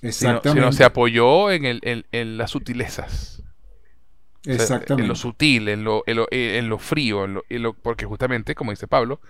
Exactamente. 0.03 0.51
sino 0.61 0.73
se 0.73 0.85
apoyó 0.85 1.51
en, 1.51 1.65
el, 1.65 1.81
en, 1.83 2.05
en 2.13 2.37
las 2.37 2.51
sutilezas. 2.51 3.43
O 4.41 4.45
sea, 4.45 4.55
Exactamente. 4.55 5.03
En 5.03 5.09
lo 5.09 5.15
sutil, 5.15 5.69
en 5.69 5.85
lo, 5.85 6.03
en 6.07 6.17
lo, 6.17 6.27
en 6.31 6.69
lo 6.69 6.79
frío, 6.79 7.25
en 7.25 7.35
lo, 7.35 7.45
en 7.49 7.63
lo- 7.63 7.75
porque 7.75 8.05
justamente, 8.05 8.55
como 8.55 8.73
dice 8.73 8.87
Pablo, 8.89 9.21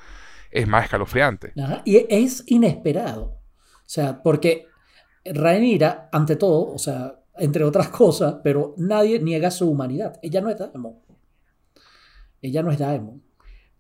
es 0.51 0.67
más 0.67 0.85
escalofriante. 0.85 1.53
Ajá, 1.63 1.83
Y 1.85 2.05
es 2.09 2.43
inesperado. 2.47 3.23
O 3.25 3.89
sea, 3.89 4.23
porque 4.23 4.67
Rhaenyra, 5.25 6.09
ante 6.13 6.37
todo, 6.37 6.73
o 6.73 6.79
sea, 6.79 7.15
entre 7.39 7.65
otras 7.65 7.89
cosas, 7.89 8.37
pero 8.45 8.75
nadie 8.79 9.19
niega 9.21 9.51
su 9.51 9.69
humanidad. 9.71 10.19
Ella 10.23 10.41
no 10.41 10.51
es 10.51 10.59
Daemon. 10.59 10.95
Ella 12.43 12.63
no 12.63 12.71
es 12.71 12.79
Daemon. 12.79 13.23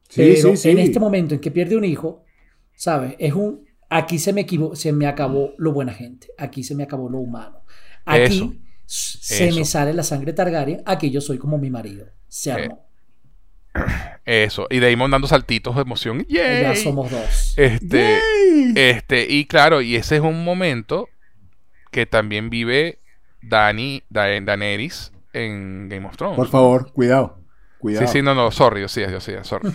Sí, 0.08 0.22
pero 0.34 0.50
sí, 0.50 0.56
sí. 0.56 0.70
en 0.70 0.78
este 0.78 1.00
momento 1.00 1.34
en 1.34 1.40
que 1.40 1.50
pierde 1.50 1.76
un 1.76 1.84
hijo, 1.84 2.24
¿sabes? 2.74 3.14
Es 3.18 3.32
un. 3.34 3.64
Aquí 3.90 4.18
se 4.18 4.32
me, 4.32 4.40
equivo- 4.46 4.74
se 4.74 4.92
me 4.92 5.06
acabó 5.06 5.52
lo 5.58 5.72
buena 5.72 5.92
gente. 5.92 6.28
Aquí 6.38 6.64
se 6.64 6.74
me 6.74 6.82
acabó 6.82 7.08
lo 7.08 7.18
humano. 7.18 7.62
Aquí 8.04 8.22
Eso. 8.38 8.54
se 8.86 9.48
Eso. 9.48 9.58
me 9.58 9.64
sale 9.64 9.92
la 9.94 10.02
sangre 10.02 10.32
Targaryen. 10.32 10.82
Aquí 10.84 11.10
yo 11.10 11.20
soy 11.20 11.38
como 11.38 11.58
mi 11.58 11.70
marido. 11.70 12.06
Se 12.28 12.50
Eh, 12.50 12.52
armó. 12.54 12.88
Eso. 14.24 14.66
Y 14.70 14.80
Damon 14.80 15.10
dando 15.10 15.26
saltitos 15.28 15.74
de 15.76 15.82
emoción. 15.82 16.24
¡Yay! 16.28 16.62
Ya 16.62 16.74
somos 16.76 17.10
dos. 17.10 17.54
Este, 17.56 18.18
¡Yay! 18.42 18.72
este, 18.76 19.26
y 19.30 19.46
claro, 19.46 19.80
y 19.82 19.96
ese 19.96 20.16
es 20.16 20.22
un 20.22 20.44
momento 20.44 21.08
que 21.90 22.06
también 22.06 22.50
vive 22.50 23.00
Dani, 23.48 24.02
Da- 24.08 24.40
Daenerys 24.40 25.12
en 25.32 25.88
Game 25.88 26.06
of 26.06 26.16
Thrones. 26.16 26.36
Por 26.36 26.48
favor, 26.48 26.92
cuidado. 26.92 27.38
Cuidado. 27.78 28.06
Sí, 28.06 28.12
sí, 28.14 28.22
no, 28.22 28.34
no, 28.34 28.50
sorry, 28.50 28.80
yo 28.80 28.88
sí, 28.88 29.02
yo 29.10 29.20
sí, 29.20 29.32
sorry. 29.42 29.68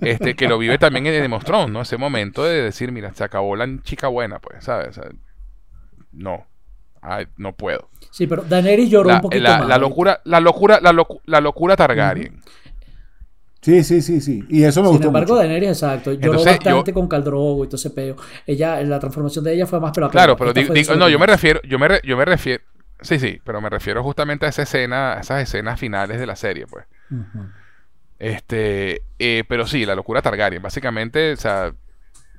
Este, 0.00 0.34
que 0.34 0.48
lo 0.48 0.56
vive 0.56 0.78
también 0.78 1.06
en 1.06 1.22
Game 1.22 1.36
of 1.36 1.44
Thrones, 1.44 1.70
¿no? 1.70 1.82
Ese 1.82 1.98
momento 1.98 2.42
de 2.44 2.62
decir, 2.62 2.90
mira, 2.90 3.12
se 3.12 3.22
acabó 3.22 3.54
la 3.54 3.68
chica 3.82 4.08
buena, 4.08 4.38
pues, 4.38 4.64
¿sabes? 4.64 4.88
O 4.88 4.92
sea, 5.02 5.10
no, 6.12 6.46
Ay, 7.02 7.26
no 7.38 7.54
puedo. 7.54 7.88
Sí, 8.10 8.26
pero 8.26 8.42
Daenerys 8.42 8.90
lloró 8.90 9.08
La, 9.08 9.14
un 9.16 9.20
poquito 9.22 9.42
la- 9.42 9.58
más. 9.58 9.68
la 9.68 9.78
locura, 9.78 10.20
la 10.24 10.38
locura, 10.40 10.80
la, 10.82 10.92
locu- 10.92 11.20
la 11.24 11.40
locura 11.40 11.74
Targaryen. 11.74 12.40
Sí, 13.62 13.84
sí, 13.84 14.00
sí, 14.00 14.20
sí. 14.22 14.42
Y 14.48 14.64
eso 14.64 14.80
me 14.80 14.86
Sin 14.88 14.92
gustó 14.96 15.06
embargo, 15.08 15.34
mucho. 15.34 15.36
Daenerys, 15.40 15.68
exacto, 15.70 16.12
lloró 16.12 16.38
Entonces, 16.38 16.58
bastante 16.64 16.90
yo- 16.90 16.94
con 16.94 17.08
Caldrogo 17.08 17.64
y 17.64 17.68
todo 17.68 17.76
ese 17.76 17.90
peo. 17.90 18.16
Ella, 18.46 18.82
la 18.82 18.98
transformación 18.98 19.44
de 19.44 19.54
ella 19.54 19.66
fue 19.66 19.80
más 19.80 19.92
pero 19.94 20.08
Claro, 20.10 20.36
pero 20.36 20.52
digo, 20.54 20.72
digo- 20.74 20.94
no, 20.94 21.08
yo 21.10 21.18
me 21.18 21.26
refiero, 21.26 21.60
yo 21.62 21.78
me, 21.78 21.88
re- 21.88 22.00
yo 22.04 22.16
me 22.16 22.24
refiero, 22.24 22.62
sí, 23.02 23.18
sí, 23.18 23.40
pero 23.44 23.60
me 23.60 23.68
refiero 23.70 24.02
justamente 24.02 24.46
a 24.46 24.48
esa 24.50 24.62
escena, 24.62 25.14
a 25.14 25.20
esas 25.20 25.42
escenas 25.42 25.78
finales 25.78 26.18
de 26.18 26.26
la 26.26 26.36
serie, 26.36 26.66
pues. 26.66 26.86
Este, 28.18 29.02
eh, 29.18 29.44
pero 29.48 29.66
sí, 29.66 29.86
la 29.86 29.94
locura 29.94 30.20
Targaryen, 30.22 30.62
básicamente, 30.62 31.32
o 31.32 31.36
sea, 31.36 31.72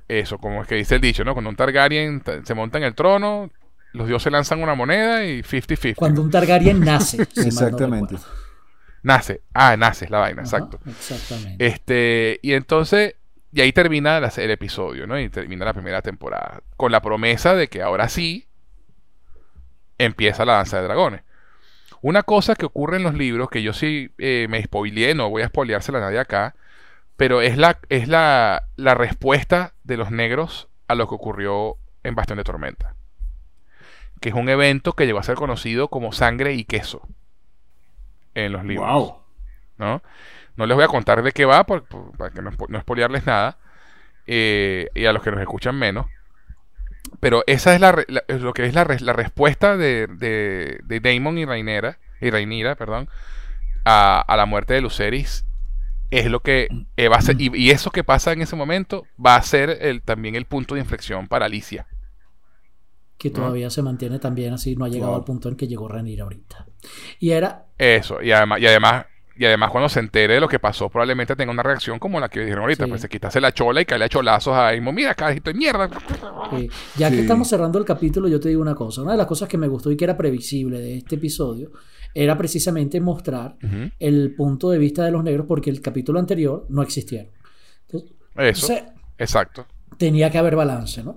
eso, 0.08 0.38
como 0.38 0.62
es 0.62 0.68
que 0.68 0.76
dice 0.76 0.94
el 0.96 1.00
dicho, 1.00 1.24
¿no? 1.24 1.32
Cuando 1.34 1.50
un 1.50 1.56
Targaryen 1.56 2.20
ta- 2.20 2.44
se 2.44 2.54
monta 2.54 2.78
en 2.78 2.84
el 2.84 2.94
trono, 2.94 3.50
los 3.92 4.06
dioses 4.06 4.32
lanzan 4.32 4.62
una 4.62 4.74
moneda 4.74 5.24
y 5.24 5.42
50-50. 5.42 5.96
Cuando 5.96 6.22
un 6.22 6.30
Targaryen 6.30 6.80
nace. 6.80 7.24
si 7.32 7.40
mal 7.40 7.46
no 7.46 7.48
Exactamente. 7.48 8.16
Nace. 9.02 9.40
Ah, 9.52 9.76
nace 9.76 10.04
es 10.04 10.10
la 10.12 10.18
vaina, 10.20 10.42
Ajá, 10.42 10.56
exacto. 10.58 10.78
Exactamente. 10.88 11.66
Este, 11.66 12.38
y 12.42 12.52
entonces, 12.52 13.16
y 13.52 13.60
ahí 13.60 13.72
termina 13.72 14.20
la- 14.20 14.32
el 14.36 14.50
episodio, 14.52 15.08
¿no? 15.08 15.18
Y 15.18 15.28
termina 15.30 15.64
la 15.64 15.72
primera 15.74 16.00
temporada. 16.02 16.62
Con 16.76 16.92
la 16.92 17.02
promesa 17.02 17.54
de 17.56 17.66
que 17.68 17.82
ahora 17.82 18.08
sí 18.08 18.46
empieza 20.04 20.44
la 20.44 20.54
danza 20.54 20.78
de 20.78 20.84
dragones. 20.84 21.22
Una 22.00 22.22
cosa 22.24 22.54
que 22.56 22.66
ocurre 22.66 22.96
en 22.96 23.04
los 23.04 23.14
libros, 23.14 23.48
que 23.48 23.62
yo 23.62 23.72
sí 23.72 24.12
eh, 24.18 24.46
me 24.50 24.62
spoileé, 24.62 25.14
no 25.14 25.30
voy 25.30 25.42
a 25.42 25.48
spoileársela 25.48 25.98
a 25.98 26.02
nadie 26.02 26.18
acá, 26.18 26.54
pero 27.16 27.42
es 27.42 27.56
la, 27.56 27.78
es 27.88 28.08
la, 28.08 28.64
la 28.76 28.94
respuesta 28.94 29.74
de 29.84 29.96
los 29.96 30.10
negros 30.10 30.68
a 30.88 30.94
lo 30.96 31.08
que 31.08 31.14
ocurrió 31.14 31.76
en 32.02 32.14
Bastión 32.16 32.38
de 32.38 32.44
Tormenta. 32.44 32.94
Que 34.20 34.30
es 34.30 34.34
un 34.34 34.48
evento 34.48 34.94
que 34.94 35.06
llegó 35.06 35.18
a 35.20 35.22
ser 35.24 35.36
conocido 35.36 35.88
como 35.88 36.12
sangre 36.12 36.54
y 36.54 36.64
queso 36.64 37.06
en 38.34 38.52
los 38.52 38.64
libros. 38.64 38.88
Wow. 38.88 39.16
¿no? 39.78 40.02
No 40.56 40.66
les 40.66 40.74
voy 40.74 40.84
a 40.84 40.88
contar 40.88 41.22
de 41.22 41.32
qué 41.32 41.44
va 41.44 41.64
por- 41.64 41.84
por- 41.84 42.16
para 42.16 42.30
que 42.30 42.42
no, 42.42 42.50
no 42.68 42.80
spoilearles 42.80 43.26
nada. 43.26 43.58
eh, 44.26 44.88
y 44.94 45.06
a 45.06 45.12
los 45.12 45.22
que 45.22 45.30
nos 45.32 45.40
escuchan 45.40 45.76
menos. 45.76 46.06
Pero 47.20 47.44
esa 47.46 47.74
es, 47.74 47.80
la, 47.80 48.04
lo 48.28 48.52
que 48.54 48.66
es 48.66 48.74
la, 48.74 48.84
la 49.00 49.12
respuesta 49.12 49.76
de, 49.76 50.06
de, 50.08 50.80
de 50.84 51.00
Daemon 51.00 51.38
y 51.38 51.44
Rhaenyra, 51.44 51.98
y 52.20 52.30
Rhaenyra, 52.30 52.74
perdón, 52.76 53.08
a, 53.84 54.20
a 54.20 54.36
la 54.36 54.46
muerte 54.46 54.74
de 54.74 54.82
Lucerys. 54.82 55.46
Es 56.10 56.26
lo 56.26 56.40
que 56.40 56.72
eh, 56.96 57.08
va 57.08 57.16
a 57.16 57.22
ser, 57.22 57.40
y, 57.40 57.50
y 57.54 57.70
eso 57.70 57.90
que 57.90 58.04
pasa 58.04 58.32
en 58.32 58.42
ese 58.42 58.56
momento 58.56 59.08
va 59.24 59.36
a 59.36 59.42
ser 59.42 59.78
el, 59.82 60.02
también 60.02 60.36
el 60.36 60.46
punto 60.46 60.74
de 60.74 60.82
inflexión 60.82 61.28
para 61.28 61.46
Alicia. 61.46 61.86
que 63.18 63.30
todavía 63.30 63.70
se 63.70 63.82
mantiene 63.82 64.18
también 64.18 64.52
así, 64.54 64.74
no 64.76 64.84
ha 64.84 64.88
llegado 64.88 65.12
Wow. 65.12 65.16
al 65.16 65.24
punto 65.24 65.48
en 65.48 65.56
que 65.56 65.68
llegó 65.68 65.88
Renir 65.88 66.20
ahorita. 66.22 66.66
Y 67.20 67.30
era, 67.30 67.66
Eso, 67.78 68.22
y 68.22 68.32
además, 68.32 68.60
y 68.60 68.66
además, 68.66 69.06
y 69.36 69.44
además 69.46 69.70
cuando 69.70 69.88
se 69.88 70.00
entere 70.00 70.34
de 70.34 70.40
lo 70.40 70.48
que 70.48 70.58
pasó, 70.58 70.88
probablemente 70.90 71.34
tenga 71.36 71.50
una 71.52 71.62
reacción 71.62 71.98
como 71.98 72.20
la 72.20 72.28
que 72.28 72.40
dijeron 72.40 72.62
ahorita, 72.62 72.84
Sí. 72.84 72.90
pues 72.90 73.00
se 73.02 73.08
quitase 73.08 73.40
la 73.40 73.52
chola 73.52 73.80
y 73.80 73.84
caerle 73.84 74.04
a 74.06 74.08
cholazos 74.08 74.54
a 74.54 74.68
Aimo, 74.68 74.92
mira, 74.92 75.14
cajito 75.14 75.50
de 75.50 75.54
mierda. 75.58 75.88
ya 76.96 77.08
Sí. 77.08 77.14
que 77.16 77.20
estamos 77.22 77.48
cerrando 77.48 77.78
el 77.78 77.84
capítulo, 77.84 78.28
yo 78.28 78.38
te 78.40 78.48
digo 78.48 78.60
una 78.62 78.74
cosa. 78.74 79.02
Una 79.02 79.12
de 79.12 79.18
las 79.18 79.26
cosas 79.26 79.48
que 79.48 79.56
me 79.58 79.68
gustó 79.68 79.90
y 79.90 79.96
que 79.96 80.04
era 80.04 80.16
previsible 80.16 80.78
de 80.78 80.98
este 80.98 81.14
episodio 81.16 81.72
era 82.14 82.36
precisamente 82.36 83.00
mostrar 83.00 83.56
el 83.98 84.34
punto 84.36 84.68
de 84.70 84.78
vista 84.78 85.04
de 85.04 85.10
los 85.10 85.24
negros 85.24 85.46
porque 85.46 85.70
el 85.70 85.80
capítulo 85.80 86.18
anterior 86.18 86.66
no 86.68 86.82
existieron. 86.82 87.30
Entonces, 87.88 88.10
Eso, 88.36 88.74
exacto. 89.18 89.66
tenía 89.98 90.30
que 90.30 90.38
haber 90.38 90.56
balance, 90.56 91.02
¿no? 91.02 91.16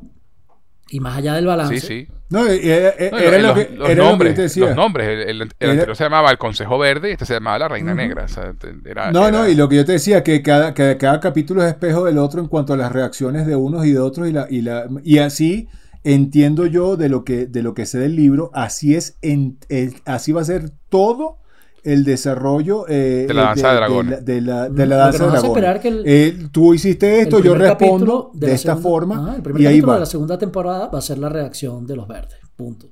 Y 0.90 1.00
más 1.00 1.18
allá 1.18 1.34
del 1.34 1.46
balance, 1.48 1.80
Sí, 1.80 1.88
sí. 1.88 2.08
No, 2.30 2.44
No, 2.44 2.50
era, 2.50 2.94
y 3.00 3.42
lo 3.42 3.48
los, 3.50 3.54
que, 3.58 3.76
los 3.76 3.90
era 3.90 3.96
lo 3.98 4.04
que 4.04 4.10
nombres, 4.10 4.32
yo 4.32 4.36
te 4.36 4.42
decía. 4.44 4.66
los 4.68 4.76
nombres. 4.76 5.08
El, 5.08 5.20
el- 5.30 5.42
el 5.42 5.50
Era- 5.60 5.72
anterior 5.72 5.96
se 5.96 6.04
llamaba 6.04 6.32
el 6.32 6.38
Consejo 6.38 6.78
Verde 6.78 7.10
y 7.10 7.12
este 7.14 7.26
se 7.26 7.34
llamaba 7.36 7.60
la 7.60 7.68
Reina. 7.68 7.94
Negra. 7.94 8.26
o 8.26 8.28
sea, 8.28 8.54
te- 8.54 8.74
era- 8.90 9.12
No, 9.12 9.28
era- 9.28 9.38
no, 9.40 9.48
y 9.50 9.56
lo 9.56 9.68
que 9.70 9.78
yo 9.78 9.86
te 9.86 9.94
decía, 9.94 10.24
que 10.24 10.42
cada, 10.42 10.74
que 10.74 10.98
cada 10.98 11.20
capítulo 11.20 11.64
es 11.64 11.70
espejo 11.70 12.06
del 12.06 12.18
otro 12.18 12.40
en 12.42 12.48
cuanto 12.48 12.74
a 12.74 12.78
las 12.78 12.92
reacciones 12.92 13.46
de 13.48 13.56
unos 13.56 13.86
y 13.86 13.92
de 13.94 14.00
otros, 14.00 14.28
y, 14.28 14.32
la, 14.32 14.48
y, 14.50 14.62
la, 14.62 14.88
y 15.04 15.18
así 15.20 15.68
entiendo 16.04 16.66
yo 16.68 16.98
de 16.98 17.10
lo 17.10 17.24
que, 17.24 17.48
de 17.48 17.64
lo 17.64 17.74
que 17.74 17.86
sé 17.88 17.98
del 18.00 18.16
libro, 18.16 18.52
así 18.54 18.96
es, 18.96 19.18
en, 19.24 19.58
el- 19.70 19.96
así 20.06 20.32
va 20.32 20.42
a 20.42 20.46
ser 20.46 20.70
todo 20.90 21.38
el 21.86 22.04
desarrollo 22.04 22.86
eh, 22.88 23.26
De 23.28 23.34
la 23.34 23.44
danza 23.44 23.70
de 23.70 23.76
dragones. 23.76 24.12
la, 24.12 24.20
de 24.22 24.42
la- 24.42 24.70
de 24.70 24.86
la 24.86 24.96
Lo 24.96 25.02
danza 25.02 25.18
que 25.54 25.62
de 25.62 25.80
que 25.80 25.88
el- 25.88 26.04
Eh, 26.06 26.48
tú 26.52 26.74
hiciste 26.74 27.22
esto, 27.22 27.40
yo 27.40 27.56
respondo 27.56 28.32
de, 28.34 28.54
esta 28.54 28.74
segunda- 28.74 28.82
forma, 28.90 29.32
Ah, 29.32 29.36
el 29.38 29.42
primer 29.44 29.62
y 29.62 29.66
ahí 29.68 29.74
capítulo 29.76 29.88
va. 29.90 29.94
de 29.96 30.00
la 30.02 30.06
segunda 30.06 30.38
temporada 30.38 30.88
va 30.88 31.00
a 31.00 31.02
ser 31.02 31.18
la 31.18 31.30
reacción 31.30 31.86
de 31.88 31.96
los 31.96 32.08
verdes. 32.08 32.38
Punto. 32.56 32.88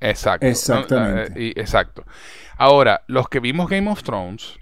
Exacto. 0.00 0.46
Exactamente. 0.46 1.30
¿no? 1.30 1.36
Eh, 1.36 1.52
y- 1.54 1.60
exacto. 1.60 2.04
Ahora, 2.58 3.02
los 3.06 3.28
que 3.28 3.40
vimos 3.40 3.68
Game 3.68 3.90
of 3.90 4.02
Thrones 4.02 4.54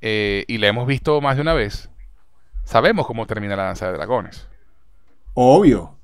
eh, 0.00 0.44
y 0.48 0.58
la 0.58 0.68
hemos 0.68 0.86
visto 0.86 1.20
más 1.20 1.36
de 1.36 1.42
una 1.42 1.54
vez, 1.54 1.90
sabemos 2.64 3.06
cómo 3.06 3.26
termina 3.26 3.56
la 3.56 3.64
danza 3.64 3.86
de 3.86 3.92
dragones. 3.92 4.48
Obvio, 5.34 5.96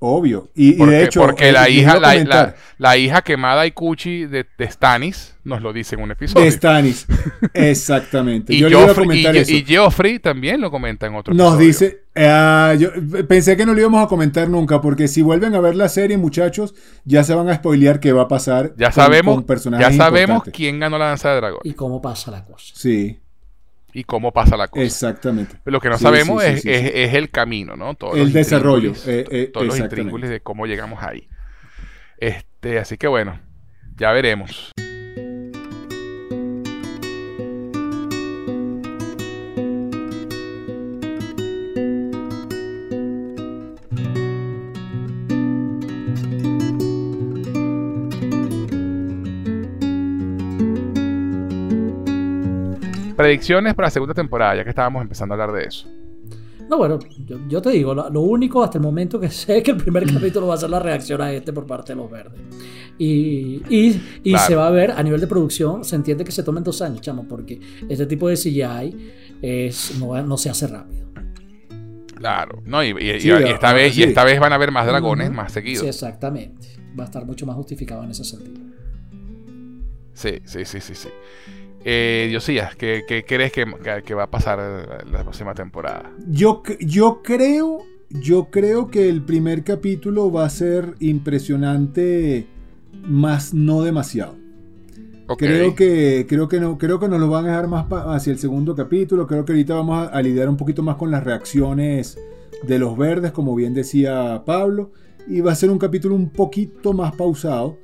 obvio. 0.00 0.50
Y, 0.54 0.70
y 0.70 0.72
Porque, 0.74 0.94
de 0.94 1.04
hecho, 1.04 1.20
porque 1.20 1.48
eh, 1.50 1.52
la, 1.52 1.68
hija, 1.68 2.00
la, 2.00 2.08
comentar. 2.12 2.46
la- 2.46 2.54
la 2.78 2.96
hija 2.96 3.22
quemada 3.22 3.66
y 3.66 3.72
cuchi 3.72 4.24
de, 4.26 4.46
de 4.58 4.70
Stannis 4.70 5.36
nos 5.44 5.60
lo 5.62 5.72
dice 5.72 5.94
en 5.94 6.02
un 6.02 6.10
episodio. 6.10 6.44
de 6.44 6.50
Stannis. 6.52 7.06
Exactamente. 7.54 8.54
y, 8.54 8.58
yo 8.58 8.68
le 8.68 8.76
iba 8.80 8.88
a 8.88 8.92
y, 8.92 8.94
comentar 8.94 9.36
eso. 9.36 9.52
y 9.52 9.64
Geoffrey 9.64 10.18
también 10.18 10.60
lo 10.60 10.70
comenta 10.70 11.06
en 11.06 11.14
otro 11.14 11.34
Nos 11.34 11.54
episodio. 11.60 11.66
dice, 11.68 12.02
ah, 12.16 12.74
yo 12.78 12.90
pensé 13.28 13.56
que 13.56 13.66
no 13.66 13.74
lo 13.74 13.80
íbamos 13.80 14.04
a 14.04 14.08
comentar 14.08 14.48
nunca, 14.48 14.80
porque 14.80 15.08
si 15.08 15.22
vuelven 15.22 15.54
a 15.54 15.60
ver 15.60 15.76
la 15.76 15.88
serie, 15.88 16.16
muchachos, 16.16 16.74
ya 17.04 17.22
se 17.24 17.34
van 17.34 17.48
a 17.48 17.54
spoilear 17.56 18.00
qué 18.00 18.12
va 18.12 18.22
a 18.22 18.28
pasar. 18.28 18.72
Ya 18.76 18.86
con- 18.86 18.94
sabemos, 18.94 19.34
con 19.36 19.44
personajes 19.44 19.88
ya 19.88 19.92
sabemos 20.04 20.42
quién 20.52 20.80
ganó 20.80 20.98
la 20.98 21.06
danza 21.06 21.30
de 21.30 21.36
dragón 21.36 21.60
Y 21.64 21.72
cómo 21.74 22.00
pasa 22.00 22.30
la 22.30 22.44
cosa. 22.44 22.72
Sí, 22.74 23.18
y 23.92 24.04
cómo 24.04 24.32
pasa 24.32 24.56
la 24.56 24.68
cosa. 24.68 24.84
exactamente. 24.84 25.56
Lo 25.64 25.80
que 25.80 25.88
no 25.88 25.98
Sí, 25.98 26.04
sabemos 26.04 26.42
sí, 26.42 26.58
sí, 26.58 26.70
es, 26.70 27.14
el 27.14 27.30
camino, 27.30 27.76
¿no? 27.76 27.94
Todos 27.94 28.16
El 28.16 28.32
desarrollo, 28.32 28.92
eh, 29.06 29.24
eh, 29.30 29.50
todos 29.52 29.66
los 29.66 29.78
intríngulis 29.78 30.30
de 30.30 30.40
cómo 30.40 30.66
llegamos 30.66 31.02
ahí. 31.02 31.28
Este, 32.18 32.78
así 32.78 32.96
que 32.98 33.08
bueno, 33.08 33.40
ya 33.96 34.12
veremos. 34.12 34.72
Predicciones 53.22 53.74
para 53.74 53.86
la 53.86 53.90
segunda 53.90 54.14
temporada, 54.14 54.56
ya 54.56 54.64
que 54.64 54.70
estábamos 54.70 55.02
empezando 55.02 55.34
a 55.34 55.42
hablar 55.42 55.52
de 55.60 55.64
eso. 55.68 55.88
No, 56.68 56.78
bueno, 56.78 56.98
yo, 57.26 57.38
yo 57.48 57.60
te 57.60 57.70
digo, 57.70 57.92
lo, 57.94 58.08
lo 58.10 58.20
único 58.20 58.62
hasta 58.62 58.78
el 58.78 58.82
momento 58.84 59.18
que 59.18 59.28
sé 59.30 59.58
es 59.58 59.64
que 59.64 59.72
el 59.72 59.76
primer 59.76 60.06
Mm. 60.10 60.14
capítulo 60.14 60.46
va 60.46 60.54
a 60.54 60.58
ser 60.58 60.70
la 60.70 60.78
reacción 60.78 61.20
a 61.20 61.32
este 61.32 61.52
por 61.52 61.66
parte 61.66 61.92
de 61.94 61.96
los 61.96 62.10
verdes. 62.10 62.40
Y, 62.98 63.62
y, 63.68 64.00
y 64.22 64.30
Claro. 64.32 64.46
se 64.46 64.54
va 64.56 64.66
a 64.68 64.70
ver 64.70 64.90
a 64.92 65.02
nivel 65.02 65.20
de 65.20 65.26
producción, 65.26 65.84
se 65.84 65.96
entiende 65.96 66.22
que 66.24 66.30
se 66.32 66.42
tomen 66.42 66.62
dos 66.62 66.80
años, 66.82 67.00
chamo, 67.00 67.26
porque 67.26 67.58
este 67.88 68.06
tipo 68.06 68.28
de 68.28 68.36
CGI 68.36 68.96
es, 69.42 69.98
no, 69.98 70.22
no 70.22 70.36
se 70.36 70.50
hace 70.50 70.66
rápido. 70.68 71.08
Claro, 72.16 72.62
no, 72.66 72.84
y, 72.84 72.88
y- 72.90 73.20
Sí, 73.20 73.28
y 73.28 73.30
ah, 73.30 73.38
esta 73.40 73.72
vez, 73.72 73.96
y 73.96 74.02
esta 74.02 74.22
vez 74.24 74.38
van 74.38 74.52
a 74.52 74.56
haber 74.56 74.70
más 74.70 74.86
dragones 74.86 75.32
más 75.32 75.52
seguidos. 75.52 75.80
Sí, 75.82 75.88
exactamente. 75.88 76.68
Va 76.98 77.04
a 77.04 77.06
estar 77.06 77.24
mucho 77.24 77.46
más 77.46 77.56
justificado 77.56 78.04
en 78.04 78.10
ese 78.10 78.24
sentido. 78.24 78.60
Sí, 80.12 80.38
sí, 80.44 80.64
sí, 80.66 80.80
sí, 80.80 80.94
sí. 80.94 81.08
Eh, 81.84 82.26
Diosías, 82.28 82.76
¿qué, 82.76 83.04
qué 83.08 83.24
crees 83.24 83.52
que, 83.52 83.64
va 84.14 84.24
a 84.24 84.30
pasar 84.30 84.58
la, 85.10 85.22
próxima 85.22 85.54
temporada? 85.54 86.10
Yo, 86.28 86.62
creo, 87.22 87.78
yo 88.10 88.48
creo 88.50 88.88
que 88.88 89.08
el 89.08 89.22
primer 89.22 89.64
capítulo 89.64 90.30
va 90.30 90.44
a 90.44 90.50
ser 90.50 90.94
impresionante, 91.00 92.46
más 93.02 93.54
no 93.54 93.82
demasiado. 93.82 94.36
Creo 95.38 95.76
que, 95.76 96.26
creo 96.28 96.48
que 96.48 96.58
no, 96.58 96.76
creo 96.76 96.98
que 96.98 97.08
nos 97.08 97.20
lo 97.20 97.28
van 97.28 97.44
a 97.44 97.48
dejar 97.50 97.68
más 97.68 97.86
hacia 97.88 98.32
el 98.32 98.38
segundo 98.38 98.74
capítulo. 98.74 99.28
Creo 99.28 99.44
que 99.44 99.52
ahorita 99.52 99.74
vamos 99.74 100.08
a, 100.08 100.10
a 100.10 100.22
lidiar 100.22 100.48
un 100.48 100.56
poquito 100.56 100.82
más 100.82 100.96
con 100.96 101.12
las 101.12 101.22
reacciones 101.22 102.18
de 102.64 102.78
los 102.80 102.98
verdes, 102.98 103.30
como 103.30 103.54
bien 103.54 103.72
decía 103.72 104.42
Pablo. 104.44 104.90
Y 105.28 105.40
va 105.40 105.52
a 105.52 105.54
ser 105.54 105.70
un 105.70 105.78
capítulo 105.78 106.16
un 106.16 106.30
poquito 106.30 106.92
más 106.92 107.14
pausado. 107.14 107.78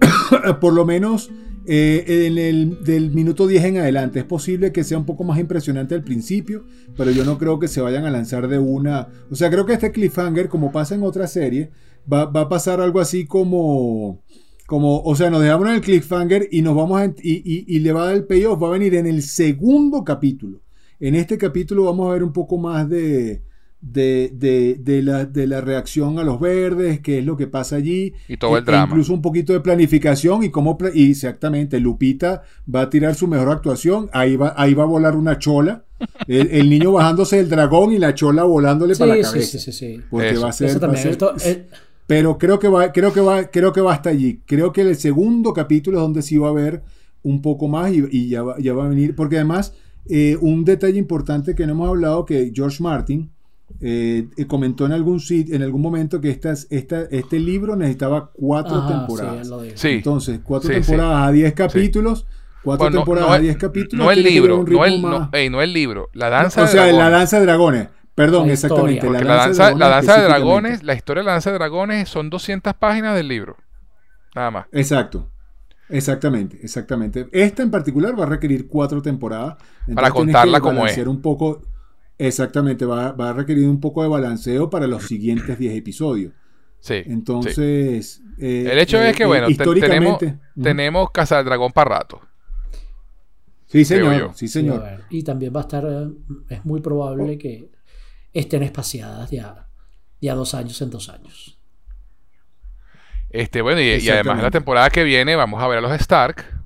Por 0.60 0.72
lo 0.72 0.84
menos 0.84 1.30
eh, 1.68 2.04
en 2.26 2.38
el 2.38 2.82
del 2.84 3.10
minuto 3.12 3.46
10 3.46 3.64
en 3.64 3.76
adelante. 3.78 4.18
Es 4.20 4.24
posible 4.24 4.72
que 4.72 4.82
sea 4.84 4.98
un 4.98 5.04
poco 5.06 5.22
más 5.24 5.38
impresionante 5.38 5.94
al 5.94 6.02
principio, 6.02 6.64
pero 6.96 7.10
yo 7.10 7.24
no 7.24 7.38
creo 7.38 7.58
que 7.58 7.68
se 7.68 7.80
vayan 7.80 8.04
a 8.06 8.10
lanzar 8.10 8.48
de 8.48 8.58
una. 8.58 9.08
O 9.30 9.36
sea, 9.36 9.50
creo 9.50 9.66
que 9.66 9.74
este 9.74 9.92
cliffhanger, 9.92 10.48
como 10.48 10.72
pasa 10.72 10.94
en 10.94 11.02
otra 11.02 11.26
serie, 11.26 11.70
va, 12.10 12.24
va 12.24 12.42
a 12.42 12.48
pasar 12.48 12.80
algo 12.80 13.00
así 13.00 13.26
como. 13.26 14.22
Como, 14.66 15.00
o 15.02 15.16
sea, 15.16 15.30
nos 15.30 15.40
dejamos 15.40 15.68
en 15.68 15.74
el 15.76 15.80
cliffhanger 15.80 16.48
y 16.50 16.60
nos 16.60 16.76
vamos 16.76 17.00
a, 17.00 17.06
y, 17.06 17.12
y- 17.22 17.64
y 17.66 17.78
le 17.80 17.92
va 17.92 18.02
a 18.02 18.06
dar 18.06 18.16
el 18.16 18.24
payoff, 18.26 18.62
va 18.62 18.68
a 18.68 18.72
venir 18.72 18.94
en 18.96 19.06
el 19.06 19.22
segundo 19.22 20.04
capítulo. 20.04 20.60
En 21.00 21.14
este 21.14 21.38
capítulo 21.38 21.84
vamos 21.84 22.08
a 22.10 22.12
ver 22.12 22.22
un 22.22 22.32
poco 22.34 22.58
más 22.58 22.86
de, 22.86 23.42
de, 23.80 24.32
de- 24.34 24.76
de 24.80 25.02
la, 25.02 25.24
de 25.24 25.46
la 25.46 25.60
reacción 25.60 26.18
a 26.18 26.24
los 26.24 26.40
verdes, 26.40 27.00
qué 27.00 27.18
es 27.20 27.24
lo 27.24 27.36
que 27.36 27.46
pasa 27.46 27.76
allí. 27.76 28.12
Y 28.28 28.36
todo 28.36 28.56
el 28.56 28.62
E- 28.62 28.66
drama. 28.66 28.86
incluso 28.90 29.12
un 29.14 29.22
poquito 29.22 29.52
de 29.52 29.60
planificación 29.60 30.42
y 30.42 30.50
cómo, 30.50 30.76
y 30.94 31.10
exactamente, 31.12 31.78
Lupita 31.80 32.42
va 32.72 32.82
a 32.82 32.90
tirar 32.90 33.14
su 33.14 33.28
mejor 33.28 33.50
actuación, 33.50 34.10
ahí 34.12 34.36
va, 34.36 34.52
ahí 34.56 34.74
va 34.74 34.82
a 34.82 34.86
volar 34.86 35.16
una 35.16 35.38
chola, 35.38 35.84
el, 36.26 36.48
el 36.50 36.70
niño 36.70 36.92
bajándose 36.92 37.36
del 37.36 37.48
dragón 37.48 37.92
y 37.92 37.98
la 37.98 38.14
chola 38.14 38.42
volándole 38.44 38.96
para 38.96 39.14
la 39.16 39.22
Sí, 39.22 39.22
sí, 39.22 39.30
cabeza. 39.30 39.58
sí, 39.58 39.58
sí, 39.58 39.72
sí. 39.72 40.00
Porque 40.10 40.30
Eso. 40.30 40.42
va 40.42 40.48
a 40.48 40.52
ser, 40.52 40.68
Eso 40.70 40.74
va 40.74 40.78
a 40.78 40.80
también. 40.80 41.02
ser- 41.02 41.12
esto- 41.12 41.34
eh, 41.44 41.68
pero 42.06 42.38
creo 42.38 42.58
que 42.58 42.68
va, 42.68 42.90
creo 42.92 43.12
que 43.12 43.20
va, 43.20 43.44
creo 43.50 43.72
que 43.72 43.80
va 43.82 43.92
hasta 43.92 44.10
allí. 44.10 44.40
Creo 44.46 44.72
que 44.72 44.80
el 44.80 44.96
segundo 44.96 45.52
capítulo 45.52 45.98
es 45.98 46.02
donde 46.02 46.22
sí 46.22 46.36
va 46.38 46.46
a 46.48 46.50
haber 46.50 46.82
un 47.22 47.42
poco 47.42 47.68
más 47.68 47.92
y, 47.92 48.02
y 48.10 48.28
ya, 48.30 48.42
va, 48.42 48.56
ya 48.58 48.72
va 48.72 48.86
a 48.86 48.88
venir. 48.88 49.14
Porque 49.14 49.36
además, 49.36 49.74
eh, 50.08 50.36
un 50.40 50.64
detalle 50.64 50.98
importante 50.98 51.54
que 51.54 51.66
no 51.66 51.72
hemos 51.72 51.88
hablado, 51.90 52.24
que 52.24 52.50
George 52.54 52.82
Martin 52.82 53.30
eh, 53.80 54.28
comentó 54.48 54.86
en 54.86 54.92
algún 54.92 55.20
sit- 55.20 55.52
en 55.54 55.62
algún 55.62 55.80
momento 55.82 56.20
que 56.20 56.30
estas, 56.30 56.66
esta, 56.70 57.02
este 57.10 57.38
libro 57.38 57.76
necesitaba 57.76 58.30
cuatro 58.32 58.76
Ajá, 58.78 58.88
temporadas. 58.88 59.48
Sí. 59.76 59.88
Entonces, 59.88 60.40
cuatro 60.42 60.68
Sí, 60.68 60.74
sí. 60.76 60.80
temporadas 60.90 61.28
a 61.28 61.32
10 61.32 61.52
capítulos, 61.54 62.26
cuatro 62.64 62.84
Bueno, 62.86 62.98
temporadas 62.98 63.28
no 63.28 63.32
a 63.34 63.36
el- 63.36 63.42
10 63.42 63.56
capítulos. 63.56 64.04
No 64.06 64.10
el 64.10 64.22
libro, 64.22 64.64
no 64.66 64.84
el, 64.84 65.00
no, 65.02 65.30
no 65.50 65.62
libro, 65.72 66.08
la 66.12 66.28
danza 66.28 66.62
o 66.62 66.64
de 66.64 66.70
sea, 66.72 66.82
dragones. 66.84 67.04
la 67.04 67.10
danza 67.18 67.38
de 67.38 67.46
dragones. 67.46 67.88
Perdón, 68.14 68.48
La 68.48 68.52
exactamente. 68.54 69.08
la 69.08 69.20
danza, 69.36 69.70
la 69.76 69.88
danza 69.88 70.20
de 70.20 70.24
dragones, 70.24 70.82
la 70.82 70.94
historia 70.94 71.22
de 71.22 71.26
la 71.26 71.32
danza 71.32 71.50
de 71.52 71.58
dragones 71.58 72.08
son 72.08 72.30
200 72.30 72.74
páginas 72.74 73.14
del 73.14 73.28
libro. 73.28 73.56
Nada 74.34 74.50
más. 74.50 74.66
Exacto. 74.72 75.28
Exactamente, 75.88 76.58
exactamente. 76.62 77.28
Esta 77.32 77.62
en 77.62 77.70
particular 77.70 78.18
va 78.18 78.24
a 78.24 78.28
requerir 78.28 78.66
cuatro 78.68 79.00
temporadas. 79.02 79.56
Entonces 79.80 79.94
Para 79.94 80.10
contarla 80.10 80.58
que 80.58 80.62
como 80.62 80.84
es. 80.86 80.98
un 81.06 81.22
poco. 81.22 81.62
Exactamente, 82.18 82.84
va, 82.84 83.12
va 83.12 83.30
a 83.30 83.32
requerir 83.32 83.68
un 83.68 83.80
poco 83.80 84.02
de 84.02 84.08
balanceo 84.08 84.68
para 84.68 84.86
los 84.86 85.04
siguientes 85.06 85.58
10 85.58 85.76
episodios. 85.76 86.32
Sí. 86.80 87.02
sí. 87.04 87.10
Entonces. 87.10 88.22
eh, 88.38 88.68
El 88.70 88.78
hecho 88.78 89.00
eh, 89.00 89.10
es 89.10 89.16
que, 89.16 89.22
eh, 89.22 89.26
bueno, 89.26 89.46
tenemos, 89.46 89.50
históricamente. 89.50 90.38
Tenemos 90.60 91.10
Casa 91.10 91.36
del 91.36 91.46
Dragón 91.46 91.72
para 91.72 91.98
rato. 91.98 92.20
Sí, 93.66 93.84
señor. 93.84 94.32
Sí, 94.34 94.48
señor. 94.48 94.82
ver. 94.82 95.04
Y 95.10 95.22
también 95.22 95.52
va 95.54 95.60
a 95.60 95.62
estar, 95.62 95.84
eh, 95.86 96.08
es 96.48 96.64
muy 96.64 96.80
probable 96.80 97.36
que 97.38 97.70
estén 98.32 98.62
espaciadas 98.62 99.30
ya, 99.30 99.68
ya 100.20 100.34
dos 100.34 100.54
años 100.54 100.80
en 100.82 100.90
dos 100.90 101.08
años. 101.08 101.58
Este, 103.30 103.60
bueno, 103.60 103.80
y, 103.80 103.84
y 103.84 103.88
además 103.88 104.06
Exactamente. 104.06 104.42
la 104.42 104.50
temporada 104.50 104.90
que 104.90 105.04
viene 105.04 105.36
vamos 105.36 105.62
a 105.62 105.68
ver 105.68 105.78
a 105.78 105.80
los 105.82 105.92
Stark. 105.92 106.57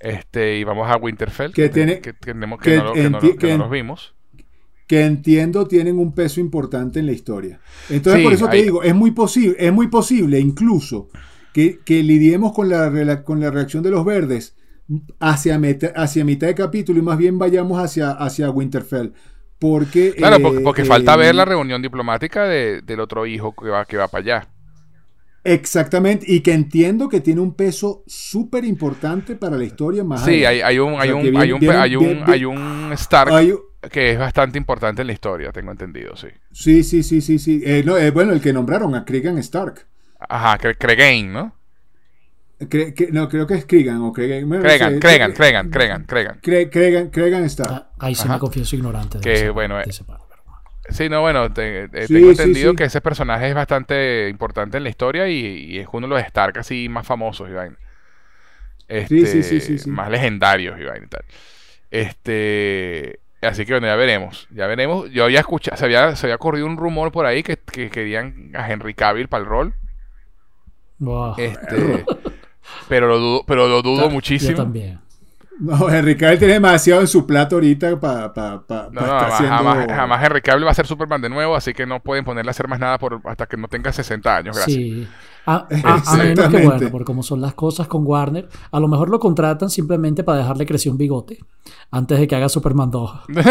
Este, 0.00 0.58
y 0.58 0.64
vamos 0.64 0.88
a 0.90 0.96
Winterfell. 0.96 1.52
Que 1.52 1.68
tiene- 1.68 2.00
que, 2.00 2.12
tenemos 2.12 2.60
que, 2.60 2.70
que 2.72 2.76
no, 2.78 2.92
que 2.92 3.10
no 3.10 3.20
que 3.36 3.52
no 3.52 3.58
los 3.64 3.70
vimos. 3.70 4.14
que 4.86 5.04
entiendo 5.04 5.66
tienen 5.66 5.98
un 5.98 6.14
peso 6.14 6.40
importante 6.40 6.98
en 7.00 7.06
la 7.06 7.12
historia. 7.12 7.60
Entonces, 7.90 8.20
Sí, 8.20 8.24
por 8.24 8.32
eso 8.32 8.48
te 8.48 8.56
hay- 8.56 8.62
digo, 8.62 8.82
es 8.82 8.94
muy 8.94 9.10
posible, 9.10 9.56
es 9.58 9.72
muy 9.72 9.88
posible 9.88 10.38
incluso 10.40 11.08
que, 11.52 11.80
que 11.84 12.02
lidiemos 12.02 12.52
con 12.52 12.68
la, 12.68 13.22
con 13.24 13.40
la 13.40 13.50
reacción 13.50 13.82
de 13.82 13.90
los 13.90 14.04
verdes 14.04 14.56
hacia, 15.20 15.58
meta- 15.58 15.92
hacia 15.94 16.24
mitad 16.24 16.46
de 16.46 16.54
capítulo 16.54 16.98
y 17.00 17.02
más 17.02 17.18
bien 17.18 17.38
vayamos 17.38 17.82
hacia, 17.82 18.12
hacia 18.12 18.50
Winterfell. 18.50 19.12
Porque, 19.58 20.14
Claro, 20.16 20.36
eh, 20.36 20.40
porque, 20.40 20.60
porque 20.60 20.82
eh, 20.82 20.86
falta 20.86 21.16
ver 21.16 21.34
la 21.34 21.44
reunión 21.44 21.82
diplomática 21.82 22.44
de- 22.44 22.80
del 22.80 23.00
otro 23.00 23.26
hijo 23.26 23.54
que 23.54 23.68
va, 23.68 23.84
que 23.84 23.96
va 23.96 24.06
para 24.08 24.22
allá. 24.22 24.48
Exactamente, 25.52 26.26
y 26.28 26.40
que 26.40 26.52
entiendo 26.52 27.08
que 27.08 27.20
tiene 27.20 27.40
un 27.40 27.54
peso 27.54 28.02
súper 28.06 28.64
importante 28.64 29.34
para 29.36 29.56
la 29.56 29.64
historia 29.64 30.04
más 30.04 30.24
Sí, 30.24 30.44
hay, 30.44 30.60
hay 30.60 30.78
un, 30.78 30.94
O 30.94 31.00
hay 31.00 31.08
sea, 31.08 31.16
un, 31.16 31.22
que 31.22 31.38
hay 31.38 31.52
un, 31.52 31.60
viene- 31.60 31.76
hay 31.76 31.96
un, 31.96 32.04
viene- 32.04 32.24
hay 32.26 32.44
un 32.44 32.92
Stark 32.92 33.32
Hay- 33.32 33.54
que 33.90 34.12
es 34.12 34.18
bastante 34.18 34.58
importante 34.58 35.00
en 35.02 35.06
la 35.06 35.12
historia, 35.12 35.52
tengo 35.52 35.70
entendido, 35.70 36.16
sí. 36.16 36.28
sí, 36.52 36.82
sí, 36.82 37.02
sí, 37.02 37.20
sí, 37.20 37.38
sí. 37.38 37.62
Eh, 37.64 37.82
no, 37.86 37.96
eh, 37.96 38.10
bueno, 38.10 38.32
el 38.32 38.40
que 38.40 38.52
nombraron 38.52 38.94
a 38.94 39.04
Cregan 39.04 39.38
Stark. 39.38 39.86
Ajá, 40.20 40.58
Cre- 40.58 40.76
Cregain, 40.78 41.32
¿no? 41.32 41.54
Cre- 42.60 42.92
que- 42.92 43.12
no, 43.12 43.28
creo 43.28 43.46
que 43.46 43.54
es 43.54 43.66
Cregan 43.66 44.02
o 44.02 44.12
Cregan. 44.12 44.48
bueno, 44.48 44.64
no 44.64 44.68
Cregan, 44.68 44.94
sé, 44.94 44.98
Cregan, 45.00 45.32
Cregan, 45.32 45.70
Cregan, 45.70 46.04
Cregan. 46.04 46.40
Cre- 46.40 46.70
Cregan, 46.70 47.08
Cregan 47.10 47.44
Stark. 47.44 47.70
Ah, 47.72 47.90
ahí 48.00 48.14
sí 48.16 48.22
Ajá. 48.24 48.32
me 48.34 48.38
confieso 48.40 48.74
ignorante 48.74 49.18
de 49.18 49.22
Que, 49.24 49.32
ese- 49.34 49.50
bueno, 49.50 49.76
de 49.76 49.82
eh, 49.82 49.86
ese 49.90 50.02
par, 50.02 50.18
pero- 50.18 50.27
Sí, 50.90 51.08
no, 51.08 51.20
bueno, 51.20 51.52
te- 51.52 51.84
eh, 51.92 52.08
Sí, 52.08 52.08
tengo 52.08 52.30
entendido 52.30 52.74
sí. 52.74 52.74
que 52.74 52.84
ese 52.84 53.00
personaje 53.00 53.48
es 53.48 53.54
bastante 53.54 54.28
importante 54.30 54.78
en 54.78 54.84
la 54.84 54.88
historia 54.90 55.28
y, 55.28 55.34
y 55.74 55.78
es 55.78 55.88
uno 55.92 56.06
de 56.08 56.14
los 56.14 56.22
Stark 56.24 56.58
así 56.58 56.88
más 56.88 57.06
famosos, 57.06 57.50
vaina. 57.52 57.76
Este, 58.88 59.26
sí, 59.26 59.42
sí, 59.42 59.60
sí, 59.60 59.78
sí. 59.78 59.90
Más 59.90 60.10
legendarios, 60.10 60.74
vaina 60.78 61.04
y 61.06 61.08
tal. 61.08 61.24
Este, 61.90 63.20
así 63.42 63.66
que 63.66 63.74
bueno, 63.74 63.86
ya 63.88 63.96
veremos, 63.96 64.48
ya 64.50 64.66
veremos. 64.66 65.10
Yo 65.10 65.24
había 65.24 65.40
escuchado, 65.40 65.76
se 65.76 65.84
había, 65.86 66.16
se 66.16 66.26
había 66.26 66.38
corrido 66.38 66.66
un 66.66 66.76
rumor 66.78 67.12
por 67.12 67.26
ahí 67.26 67.42
que, 67.42 67.58
que 67.58 67.90
querían 67.90 68.52
a 68.54 68.70
Henry 68.70 68.94
Cavill 68.94 69.28
para 69.28 69.42
el 69.44 69.48
rol. 69.50 69.74
Buah, 71.00 71.34
Este, 71.36 72.10
pero 72.88 73.08
lo 73.08 73.18
dudo, 73.18 73.44
pero 73.46 73.68
lo 73.68 73.82
dudo 73.82 74.10
yo 74.38 74.54
muchísimo. 74.54 74.54
también. 74.54 75.00
No, 75.60 75.88
Henry 75.88 76.16
Cavill 76.16 76.38
tiene 76.38 76.54
demasiado 76.54 77.00
en 77.00 77.08
su 77.08 77.26
plato 77.26 77.56
ahorita 77.56 77.98
para 77.98 78.32
pa, 78.32 78.62
pa, 78.64 78.88
No, 78.92 79.00
pa 79.00 79.00
no, 79.00 79.00
estar 79.00 79.18
jamás, 79.18 79.32
haciendo... 79.34 79.56
jamás, 79.56 79.86
jamás 79.88 80.24
Henry 80.24 80.40
Cavill 80.42 80.66
va 80.66 80.70
a 80.70 80.74
ser 80.74 80.86
Superman 80.86 81.20
de 81.20 81.28
nuevo, 81.28 81.56
así 81.56 81.74
que 81.74 81.84
no 81.84 82.00
pueden 82.00 82.24
ponerle 82.24 82.50
a 82.50 82.52
hacer 82.52 82.68
más 82.68 82.78
nada 82.78 82.96
por, 82.98 83.20
hasta 83.24 83.46
que 83.46 83.56
no 83.56 83.66
tenga 83.66 83.92
60 83.92 84.36
años, 84.36 84.56
gracias. 84.56 84.76
Sí. 84.76 85.08
A, 85.46 85.54
a- 85.56 86.02
a 86.06 86.16
menos 86.16 86.48
que, 86.48 86.64
bueno, 86.64 86.90
por 86.90 87.04
como 87.04 87.22
son 87.22 87.40
las 87.40 87.54
cosas 87.54 87.88
con 87.88 88.06
Warner, 88.06 88.48
a 88.70 88.78
lo 88.78 88.86
mejor 88.86 89.08
lo 89.08 89.18
contratan 89.18 89.68
simplemente 89.70 90.22
para 90.22 90.38
dejarle 90.38 90.64
crecer 90.66 90.92
un 90.92 90.98
bigote 90.98 91.38
antes 91.90 92.20
de 92.20 92.28
que 92.28 92.36
haga 92.36 92.48
Superman 92.48 92.90
2. 92.90 93.12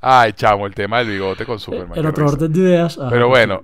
Ay, 0.00 0.32
chamo, 0.34 0.66
el 0.66 0.74
tema 0.74 0.98
del 0.98 1.08
bigote 1.08 1.44
con 1.44 1.58
Superman. 1.58 1.96
En 1.98 2.02
qué 2.02 2.08
otro 2.08 2.24
risa. 2.24 2.36
orden 2.36 2.52
de 2.52 2.58
ideas. 2.60 2.98
Pero 3.10 3.28
bueno. 3.28 3.62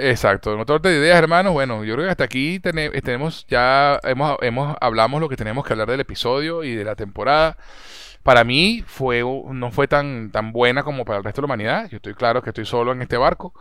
Exacto, 0.00 0.58
otro 0.58 0.76
orden 0.76 0.92
de 0.92 0.98
ideas, 0.98 1.18
hermanos. 1.18 1.52
Bueno, 1.52 1.84
yo 1.84 1.94
creo 1.94 2.06
que 2.06 2.10
hasta 2.10 2.24
aquí 2.24 2.58
tene- 2.60 2.90
tenemos 3.02 3.46
ya 3.48 3.98
hemos, 4.04 4.36
hemos 4.42 4.76
hablamos 4.80 5.20
lo 5.20 5.28
que 5.28 5.36
tenemos 5.36 5.64
que 5.64 5.72
hablar 5.72 5.88
del 5.90 6.00
episodio 6.00 6.62
y 6.64 6.74
de 6.74 6.84
la 6.84 6.94
temporada. 6.94 7.56
Para 8.22 8.44
mí 8.44 8.84
fue 8.86 9.22
no 9.22 9.70
fue 9.70 9.88
tan 9.88 10.30
tan 10.30 10.52
buena 10.52 10.82
como 10.82 11.04
para 11.06 11.18
el 11.18 11.24
resto 11.24 11.40
de 11.40 11.42
la 11.42 11.46
humanidad. 11.54 11.88
Yo 11.90 11.96
estoy 11.96 12.14
claro 12.14 12.42
que 12.42 12.50
estoy 12.50 12.66
solo 12.66 12.92
en 12.92 13.00
este 13.02 13.16
barco. 13.16 13.54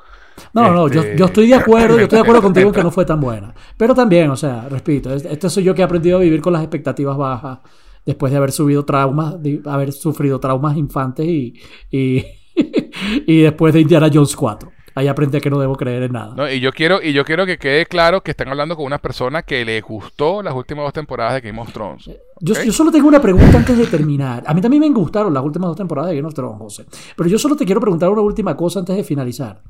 No, 0.54 0.72
no, 0.74 0.88
yo, 0.90 1.02
Este- 1.02 1.18
yo 1.18 1.26
estoy 1.26 1.48
de 1.48 1.56
acuerdo, 1.56 1.98
yo 1.98 2.04
estoy 2.04 2.18
de 2.18 2.24
acuerdo 2.24 2.42
contigo 2.44 2.68
en 2.70 2.76
que 2.76 2.84
no 2.84 2.92
fue 2.92 3.06
tan 3.06 3.20
buena. 3.22 3.54
Pero 3.78 3.96
también, 3.96 4.30
o 4.30 4.36
sea, 4.36 4.68
repito, 4.70 5.14
es- 5.14 5.26
este 5.26 5.50
soy 5.50 5.64
yo 5.64 5.74
que 5.74 5.82
he 5.82 5.86
aprendido 5.86 6.18
a 6.18 6.22
vivir 6.22 6.42
con 6.42 6.52
las 6.54 6.62
expectativas 6.62 7.18
bajas 7.18 7.60
después 8.06 8.32
de 8.32 8.38
haber 8.38 8.52
subido 8.52 8.84
traumas, 8.86 9.42
de 9.42 9.62
haber 9.66 9.92
sufrido 9.94 10.40
traumas 10.40 10.76
infantes 10.78 11.26
y, 11.26 11.54
y, 11.92 12.26
y 13.28 13.42
después 13.42 13.74
de 13.74 13.82
Indiana 13.82 14.10
Jones 14.14 14.36
4. 14.36 14.72
Ahí 15.00 15.08
aprendí 15.08 15.40
que 15.40 15.50
no 15.50 15.58
debo 15.60 15.76
creer 15.78 16.04
en 16.04 16.12
nada. 16.12 16.34
¿no? 16.36 16.52
Y 16.52 16.60
yo 16.60 16.74
quiero 16.74 17.02
y 17.02 17.14
yo 17.14 17.24
quiero 17.24 17.46
que 17.46 17.58
quede 17.58 17.86
claro 17.86 18.22
que 18.22 18.32
están 18.32 18.50
hablando 18.50 18.76
con 18.76 18.86
una 18.86 18.98
persona 18.98 19.44
que 19.44 19.64
le 19.64 19.80
gustó 19.80 20.42
las 20.44 20.54
últimas 20.54 20.84
dos 20.84 20.94
temporadas 20.94 21.36
de 21.36 21.42
Game 21.50 21.62
of 21.62 21.72
Thrones. 21.72 22.06
Yo, 22.42 22.54
¿ok? 22.54 22.64
yo 22.66 22.74
solo 22.74 22.92
tengo 22.92 23.08
una 23.08 23.22
pregunta 23.22 23.58
antes 23.60 23.78
de 23.78 23.86
terminar. 23.88 24.44
A 24.46 24.54
mí 24.54 24.60
también 24.60 24.82
me 24.82 24.90
gustaron 24.90 25.34
las 25.34 25.42
últimas 25.44 25.68
dos 25.70 25.78
temporadas 25.78 26.10
de 26.10 26.18
Game 26.18 26.28
of 26.28 26.34
Thrones, 26.34 26.58
José. 26.60 26.86
Pero 27.16 27.30
yo 27.30 27.40
solo 27.40 27.56
te 27.56 27.64
quiero 27.66 27.80
preguntar 27.80 28.10
una 28.10 28.22
última 28.22 28.58
cosa 28.58 28.80
antes 28.80 28.96
de 28.98 29.04
finalizar. 29.06 29.62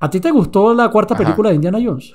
¿A 0.00 0.10
ti 0.10 0.18
te 0.18 0.32
gustó 0.32 0.74
la 0.74 0.88
cuarta 0.88 1.14
Ajá. 1.14 1.22
película 1.22 1.50
de 1.50 1.54
Indiana 1.54 1.78
Jones? 1.80 2.12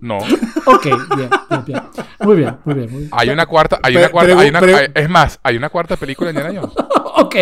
No, 0.00 0.18
Ok, 0.66 0.84
bien, 1.16 1.30
bien, 1.48 1.64
bien. 1.66 1.82
Muy 2.20 2.36
bien, 2.36 2.56
muy 2.66 2.74
bien. 2.74 2.90
Muy 2.90 2.98
bien. 3.00 3.10
hay 3.12 3.30
una 3.30 3.46
cuarta, 3.46 3.78
hay 3.82 3.96
una 3.96 4.10
cuarta, 4.10 4.38
hay 4.38 4.48
una- 4.50 4.60
pregu- 4.60 4.76
hay- 4.94 5.02
es 5.02 5.08
más, 5.08 5.40
hay 5.42 5.56
una 5.56 5.70
cuarta 5.70 5.96
película 5.96 6.30
de 6.30 6.38
Indiana 6.38 6.60
Jones. 6.60 6.74
Ok. 7.16 7.36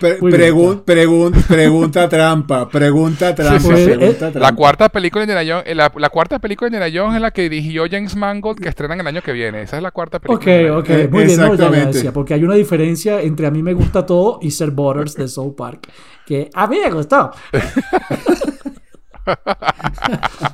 Pre- 0.00 0.18
Muy 0.20 0.32
bien, 0.32 0.42
pregun- 0.54 0.84
pregun- 0.84 1.46
pregunta 1.46 2.08
trampa, 2.08 2.68
pregunta 2.68 3.34
trampa, 3.34 3.60
sí, 3.60 3.68
sí. 3.76 3.84
pregunta 3.84 4.28
Eh, 4.28 4.32
trampa. 4.32 4.38
La 4.40 4.52
cuarta 4.54 4.88
película 4.88 5.24
de 5.26 5.32
Indiana 5.32 5.54
Jones, 5.56 5.70
eh, 5.70 5.74
la, 5.74 5.92
la 5.96 6.08
cuarta 6.10 6.38
película 6.38 6.70
de 6.70 6.76
Indiana 6.76 6.98
Jones 7.00 7.16
es 7.16 7.22
la 7.22 7.30
que 7.30 7.42
dirigió 7.48 7.84
James 7.90 8.16
Mangold 8.16 8.60
que 8.60 8.68
estrenan 8.68 9.00
el 9.00 9.06
año 9.06 9.22
que 9.22 9.32
viene. 9.32 9.62
Esa 9.62 9.76
es 9.76 9.82
la 9.82 9.90
cuarta 9.90 10.18
película. 10.18 10.76
Ok, 10.78 10.80
ok, 10.80 10.88
muy 11.10 11.24
bien, 11.24 11.38
no, 11.38 11.46
ya- 11.46 11.48
ya, 11.48 11.52
exactamente. 11.54 11.92
decía, 11.98 12.12
porque 12.12 12.34
hay 12.34 12.44
una 12.44 12.54
diferencia 12.54 13.20
entre 13.20 13.46
a 13.46 13.50
mí 13.50 13.62
me 13.62 13.72
gusta 13.74 14.04
todo 14.06 14.38
y 14.42 14.50
ser 14.50 14.70
Butters 14.70 15.14
de 15.14 15.28
Soul 15.28 15.54
Park, 15.54 15.88
que 16.26 16.50
a 16.54 16.66
mí 16.66 16.78
me 16.84 16.90
gustó. 16.90 17.30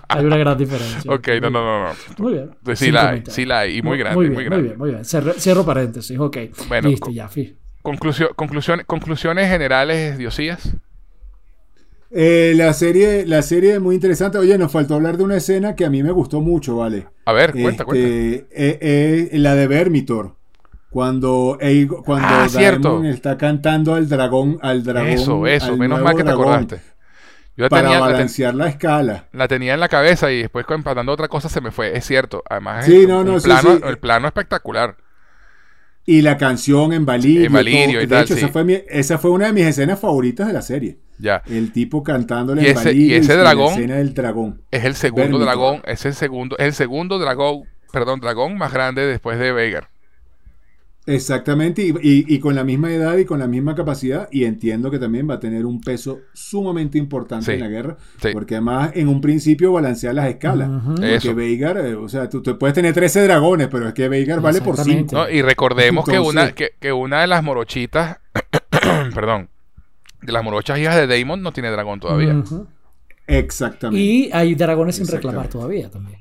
hay 0.08 0.24
una 0.24 0.36
gran 0.36 0.56
diferencia. 0.56 1.10
Ok, 1.12 1.28
no, 1.40 1.50
no, 1.50 1.62
no, 1.62 1.88
no. 1.88 1.94
Muy 2.18 2.32
bien. 2.34 2.50
Sí 2.74 2.90
la 2.90 3.10
hay, 3.10 3.22
sí 3.28 3.44
la 3.44 3.60
hay, 3.60 3.78
y 3.78 3.82
muy 3.82 3.98
grande, 3.98 4.16
Muy 4.16 4.26
muy, 4.30 4.36
bien, 4.36 4.46
grande. 4.50 4.56
muy 4.62 4.68
bien, 4.68 4.78
muy 4.78 4.90
bien. 4.90 5.04
Cerro, 5.04 5.32
cierro 5.34 5.64
paréntesis, 5.64 6.18
ok. 6.18 6.36
Bueno, 6.68 6.88
Listo, 6.88 7.10
ya, 7.10 7.28
fi. 7.28 7.56
Conclusio- 7.82 8.34
conclusión- 8.34 8.82
conclusiones 8.86 9.48
generales, 9.48 10.16
Diosías. 10.18 10.76
Eh, 12.14 12.52
la 12.56 12.72
serie, 12.74 13.24
la 13.26 13.40
serie 13.42 13.74
es 13.74 13.80
muy 13.80 13.94
interesante. 13.94 14.36
Oye, 14.38 14.56
nos 14.58 14.70
faltó 14.70 14.94
hablar 14.94 15.16
de 15.16 15.24
una 15.24 15.36
escena 15.36 15.74
que 15.74 15.84
a 15.86 15.90
mí 15.90 16.02
me 16.02 16.10
gustó 16.12 16.40
mucho, 16.40 16.76
¿vale? 16.76 17.08
A 17.24 17.32
ver, 17.32 17.52
cuenta, 17.52 17.70
Este, 17.70 17.84
cuenta. 17.84 18.06
eh, 18.08 18.48
eh, 18.52 19.38
la 19.38 19.54
de 19.54 19.66
Vermitor. 19.66 20.36
Cuando, 20.90 21.58
cuando 22.04 22.28
Ah. 22.28 22.46
Daemon 22.52 23.06
está 23.06 23.38
cantando 23.38 23.94
al 23.94 24.10
dragón, 24.10 24.58
al 24.60 24.82
dragón. 24.84 25.08
Eso, 25.08 25.46
eso, 25.46 25.74
menos 25.78 26.02
mal 26.02 26.14
que 26.14 26.22
te 26.22 26.30
acordaste. 26.30 26.80
Yo 27.56 27.64
la 27.64 27.68
Para 27.70 27.82
tenía, 27.82 27.98
la, 28.00 28.06
ten- 28.06 28.12
balancear 28.14 28.54
la 28.54 28.66
escala. 28.68 29.24
la 29.32 29.48
tenía 29.48 29.72
en 29.74 29.80
la 29.80 29.88
cabeza 29.88 30.30
y 30.30 30.42
después 30.42 30.66
empatando 30.68 31.12
otra 31.12 31.28
cosa 31.28 31.48
se 31.48 31.62
me 31.62 31.70
fue. 31.70 31.96
Es 31.96 32.04
cierto. 32.06 32.42
Además, 32.48 32.84
Sí, 32.84 33.02
es 33.02 33.08
no, 33.08 33.24
no, 33.24 33.40
sí, 33.40 33.44
plano, 33.46 33.76
sí. 33.76 33.80
el 33.86 33.98
plano 33.98 34.26
espectacular. 34.26 34.96
Y 36.04 36.22
la 36.22 36.36
canción 36.36 36.92
en 36.92 37.06
Valirio. 37.06 37.46
En 37.46 37.52
Valirio 37.52 37.84
todo. 37.84 37.96
y 37.98 38.06
de 38.06 38.06
tal, 38.08 38.24
hecho, 38.24 38.34
sí. 38.34 38.40
esa, 38.40 38.48
fue 38.48 38.64
mi- 38.64 38.78
esa 38.88 39.18
fue 39.18 39.30
una 39.30 39.46
de 39.46 39.52
mis 39.52 39.64
escenas 39.66 40.00
favoritas 40.00 40.46
de 40.48 40.52
la 40.52 40.62
serie. 40.62 40.98
Ya. 41.18 41.42
El 41.48 41.70
tipo 41.72 42.02
cantándole 42.02 42.62
Y 42.62 42.66
en 42.66 42.70
ese- 42.72 42.80
y 42.80 42.84
Valirio 42.86 43.16
ese 43.18 43.36
la 43.36 43.42
dragón- 43.42 43.72
escena 43.74 43.94
del 43.96 44.12
dragón. 44.14 44.62
Es 44.72 44.84
el 44.84 44.94
segundo 44.96 45.38
dragón, 45.38 45.80
es 45.86 46.04
el 46.04 46.14
segundo, 46.14 46.56
es 46.58 46.66
el 46.66 46.72
segundo 46.74 47.18
dragón, 47.20 47.62
perdón, 47.92 48.18
dragón 48.20 48.58
más 48.58 48.72
grande 48.72 49.06
después 49.06 49.38
de 49.38 49.52
Veigar. 49.52 49.90
Exactamente, 51.04 51.82
y, 51.82 51.88
y- 52.00 52.24
y 52.32 52.38
con 52.38 52.54
la 52.54 52.62
misma 52.62 52.92
edad 52.92 53.16
y 53.16 53.24
con 53.24 53.40
la 53.40 53.48
misma 53.48 53.74
capacidad, 53.74 54.28
y 54.30 54.44
entiendo 54.44 54.88
que 54.88 55.00
también 55.00 55.28
va 55.28 55.34
a 55.34 55.40
tener 55.40 55.66
un 55.66 55.80
peso 55.80 56.20
sumamente 56.32 56.96
importante 56.96 57.46
Sí, 57.46 57.52
en 57.52 57.60
la 57.60 57.68
guerra, 57.68 57.96
sí. 58.20 58.28
porque 58.32 58.54
además 58.54 58.92
en 58.94 59.08
un 59.08 59.20
principio 59.20 59.72
balancea 59.72 60.12
las 60.12 60.28
escalas. 60.28 60.68
Ujú. 60.68 60.94
Porque 60.94 61.14
Eso. 61.16 61.34
Veigar, 61.34 61.76
eh, 61.78 61.94
o 61.96 62.08
sea, 62.08 62.28
tú, 62.28 62.40
tú 62.40 62.56
puedes 62.56 62.74
tener 62.74 62.94
13 62.94 63.20
dragones, 63.24 63.66
pero 63.68 63.88
es 63.88 63.94
que 63.94 64.08
Veigar 64.08 64.40
vale 64.40 64.60
por 64.60 64.74
Exactamente. 64.74 65.10
5. 65.10 65.22
¿no? 65.24 65.28
Y 65.30 65.42
recordemos 65.42 66.04
que, 66.08 66.20
una, 66.20 66.52
que, 66.52 66.70
que 66.78 66.92
una 66.92 67.20
de 67.22 67.26
las 67.26 67.42
morochitas, 67.42 68.18
perdón, 69.14 69.48
de 70.22 70.32
las 70.32 70.44
morochas 70.44 70.78
hijas 70.78 70.94
de 70.96 71.06
Damon 71.18 71.42
no 71.42 71.52
tiene 71.52 71.70
dragón 71.72 71.98
todavía. 71.98 72.40
Exactamente. 73.26 74.00
Y 74.00 74.30
hay 74.32 74.54
dragones 74.54 74.96
sin 74.96 75.06
reclamar 75.08 75.48
todavía 75.48 75.90
también. 75.90 76.20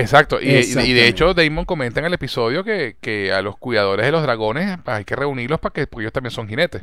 Exacto, 0.00 0.40
y, 0.40 0.92
de 0.92 1.08
hecho 1.08 1.34
Damon 1.34 1.64
comenta 1.64 2.00
en 2.00 2.06
el 2.06 2.14
episodio 2.14 2.64
que, 2.64 2.96
que 3.00 3.32
a 3.32 3.42
los 3.42 3.56
cuidadores 3.56 4.06
de 4.06 4.12
los 4.12 4.22
dragones 4.22 4.78
pues, 4.84 4.96
hay 4.98 5.04
que 5.04 5.16
reunirlos 5.16 5.60
para 5.60 5.72
que 5.72 5.86
porque 5.86 6.04
ellos 6.04 6.12
también 6.12 6.30
son 6.30 6.48
jinetes. 6.48 6.82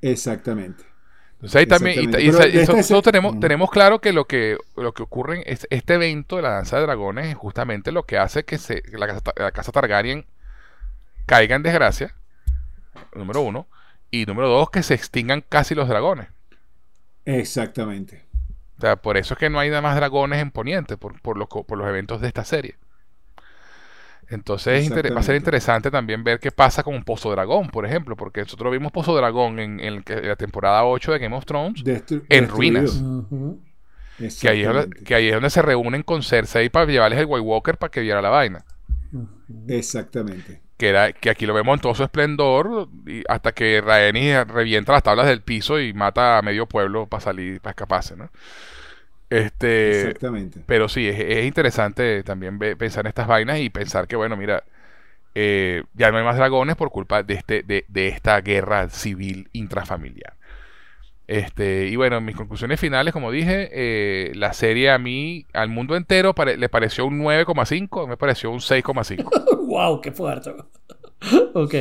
Exactamente. 0.00 0.84
Entonces 1.34 1.56
ahí 1.56 1.66
también, 1.66 2.10
y, 2.18 2.28
este- 2.28 3.02
tenemos, 3.02 3.38
tenemos 3.38 3.70
claro 3.70 4.00
que 4.00 4.12
lo 4.12 4.26
que 4.26 4.56
lo 4.76 4.94
que 4.94 5.02
ocurre 5.02 5.42
es- 5.50 5.66
este 5.70 5.94
evento 5.94 6.36
de 6.36 6.42
la 6.42 6.50
danza 6.50 6.76
de 6.76 6.82
dragones 6.82 7.26
es 7.26 7.34
justamente 7.34 7.92
lo 7.92 8.04
que 8.04 8.16
hace 8.18 8.44
que, 8.44 8.56
se, 8.56 8.82
la, 8.92 9.06
casa, 9.06 9.22
la 9.36 9.52
casa 9.52 9.72
Targaryen 9.72 10.24
caiga 11.26 11.56
en 11.56 11.62
desgracia, 11.62 12.14
número 13.14 13.40
uno, 13.42 13.66
y 14.10 14.24
número 14.26 14.48
dos, 14.48 14.70
que 14.70 14.82
se 14.82 14.94
extingan 14.94 15.42
casi 15.48 15.74
los 15.74 15.88
dragones. 15.88 16.28
Exactamente. 17.24 18.23
O 18.76 18.80
sea, 18.80 18.96
por 18.96 19.16
eso 19.16 19.34
es 19.34 19.38
que 19.40 19.50
no 19.50 19.58
hay 19.60 19.68
nada 19.70 19.82
más 19.82 19.96
dragones 19.96 20.40
en 20.40 20.50
Poniente, 20.50 20.96
por, 20.96 21.20
por, 21.20 21.36
los, 21.38 21.48
por 21.48 21.78
los 21.78 21.86
eventos 21.88 22.20
de 22.20 22.28
esta 22.28 22.44
serie. 22.44 22.76
Entonces 24.28 24.90
va 24.90 25.20
a 25.20 25.22
ser 25.22 25.36
interesante 25.36 25.90
también 25.90 26.24
ver 26.24 26.40
qué 26.40 26.50
pasa 26.50 26.82
con 26.82 26.94
un 26.94 27.04
Pozo 27.04 27.30
Dragón, 27.30 27.68
por 27.68 27.84
ejemplo, 27.84 28.16
porque 28.16 28.40
nosotros 28.40 28.72
vimos 28.72 28.90
Pozo 28.90 29.14
Dragón 29.14 29.58
en, 29.60 30.02
la 30.06 30.36
temporada 30.36 30.84
8 30.84 31.12
de 31.12 31.18
Game 31.18 31.36
of 31.36 31.44
Thrones, 31.44 31.84
Destru- 31.84 32.24
En 32.30 32.46
destruido. 32.46 32.46
ruinas. 32.48 32.94
Ujú. 33.02 33.60
que 34.40 34.48
ahí, 34.48 34.60
es 34.62 34.66
donde, 34.66 34.80
Exactamente. 34.82 35.04
que 35.04 35.14
ahí 35.14 35.26
es 35.28 35.34
donde 35.34 35.50
se 35.50 35.60
reúnen 35.62 36.02
con 36.02 36.22
Cersei 36.22 36.70
para 36.70 36.86
llevarles 36.90 37.18
el 37.18 37.26
White 37.26 37.40
Walker 37.46 37.76
para 37.76 37.90
que 37.90 38.00
viera 38.00 38.22
la 38.22 38.30
vaina. 38.30 38.64
Exactamente. 39.68 40.63
Que, 40.76 40.88
era, 40.88 41.12
que 41.12 41.30
aquí 41.30 41.46
lo 41.46 41.54
vemos 41.54 41.74
en 41.76 41.80
todo 41.80 41.94
su 41.94 42.02
esplendor, 42.02 42.88
y 43.06 43.22
hasta 43.28 43.52
que 43.52 43.80
Rhaenys 43.80 44.46
revienta 44.48 44.92
las 44.92 45.04
tablas 45.04 45.26
del 45.26 45.40
piso 45.42 45.80
y 45.80 45.92
mata 45.94 46.38
a 46.38 46.42
medio 46.42 46.66
pueblo 46.66 47.06
para 47.06 47.20
salir, 47.20 47.60
para 47.60 47.72
escaparse, 47.72 48.16
¿no? 48.16 48.30
Este, 49.30 50.08
Exactamente. 50.08 50.60
Pero 50.66 50.88
sí, 50.88 51.08
es, 51.08 51.18
es 51.18 51.44
interesante 51.44 52.22
también 52.22 52.58
ve- 52.58 52.76
pensar 52.76 53.04
en 53.06 53.08
estas 53.08 53.26
vainas 53.26 53.58
y 53.60 53.70
pensar 53.70 54.06
que, 54.06 54.16
bueno, 54.16 54.36
mira, 54.36 54.64
eh, 55.34 55.84
ya 55.94 56.10
no 56.12 56.18
hay 56.18 56.24
más 56.24 56.36
dragones 56.36 56.76
por 56.76 56.90
culpa 56.90 57.22
de, 57.22 57.34
este, 57.34 57.62
de, 57.64 57.84
de 57.88 58.08
esta 58.08 58.40
guerra 58.42 58.88
civil 58.90 59.48
intrafamiliar. 59.52 60.34
Este, 61.26 61.86
y 61.88 61.96
bueno, 61.96 62.20
mis 62.20 62.36
conclusiones 62.36 62.78
finales, 62.78 63.12
como 63.12 63.30
dije, 63.30 63.70
eh, 63.72 64.32
la 64.34 64.52
serie 64.52 64.90
a 64.90 64.98
mí, 64.98 65.46
al 65.54 65.70
mundo 65.70 65.96
entero, 65.96 66.34
pare- 66.34 66.58
le 66.58 66.68
pareció 66.68 67.06
un 67.06 67.18
9,5, 67.20 68.06
me 68.06 68.16
pareció 68.18 68.50
un 68.50 68.60
6,5. 68.60 69.24
wow, 69.66 70.00
qué 70.02 70.12
fuerte. 70.12 70.50
ok. 71.54 71.74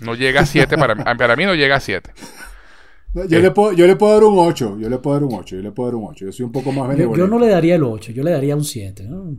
No 0.00 0.14
llega 0.14 0.40
a 0.40 0.46
7, 0.46 0.76
para, 0.76 0.94
mí- 0.94 1.04
para 1.16 1.36
mí 1.36 1.44
no 1.44 1.54
llega 1.54 1.76
a 1.76 1.80
7. 1.80 2.10
No, 3.14 3.24
Yo, 3.26 3.38
Eh. 3.38 3.42
le 3.42 3.50
puedo, 3.52 3.72
yo 3.72 3.86
le 3.86 3.94
puedo 3.96 4.12
dar 4.14 4.24
un 4.24 4.38
8. 4.38 4.78
Yo 4.80 4.88
le 4.88 4.98
puedo 4.98 5.14
dar 5.14 5.24
un 5.24 5.34
8. 5.34 5.56
Yo 5.56 5.62
le 5.62 5.70
puedo 5.72 5.88
dar 5.88 5.94
un 5.96 6.06
8. 6.08 6.24
Yo 6.26 6.32
soy 6.32 6.46
un 6.46 6.52
poco 6.52 6.72
más 6.72 6.84
Yo, 6.84 6.88
benevolente. 6.88 7.18
yo 7.20 7.26
no 7.28 7.38
le 7.38 7.48
daría 7.48 7.74
el 7.76 7.82
8, 7.84 8.12
yo 8.12 8.22
le 8.24 8.30
daría 8.32 8.56
un 8.56 8.64
7. 8.64 9.04
¿no? 9.04 9.36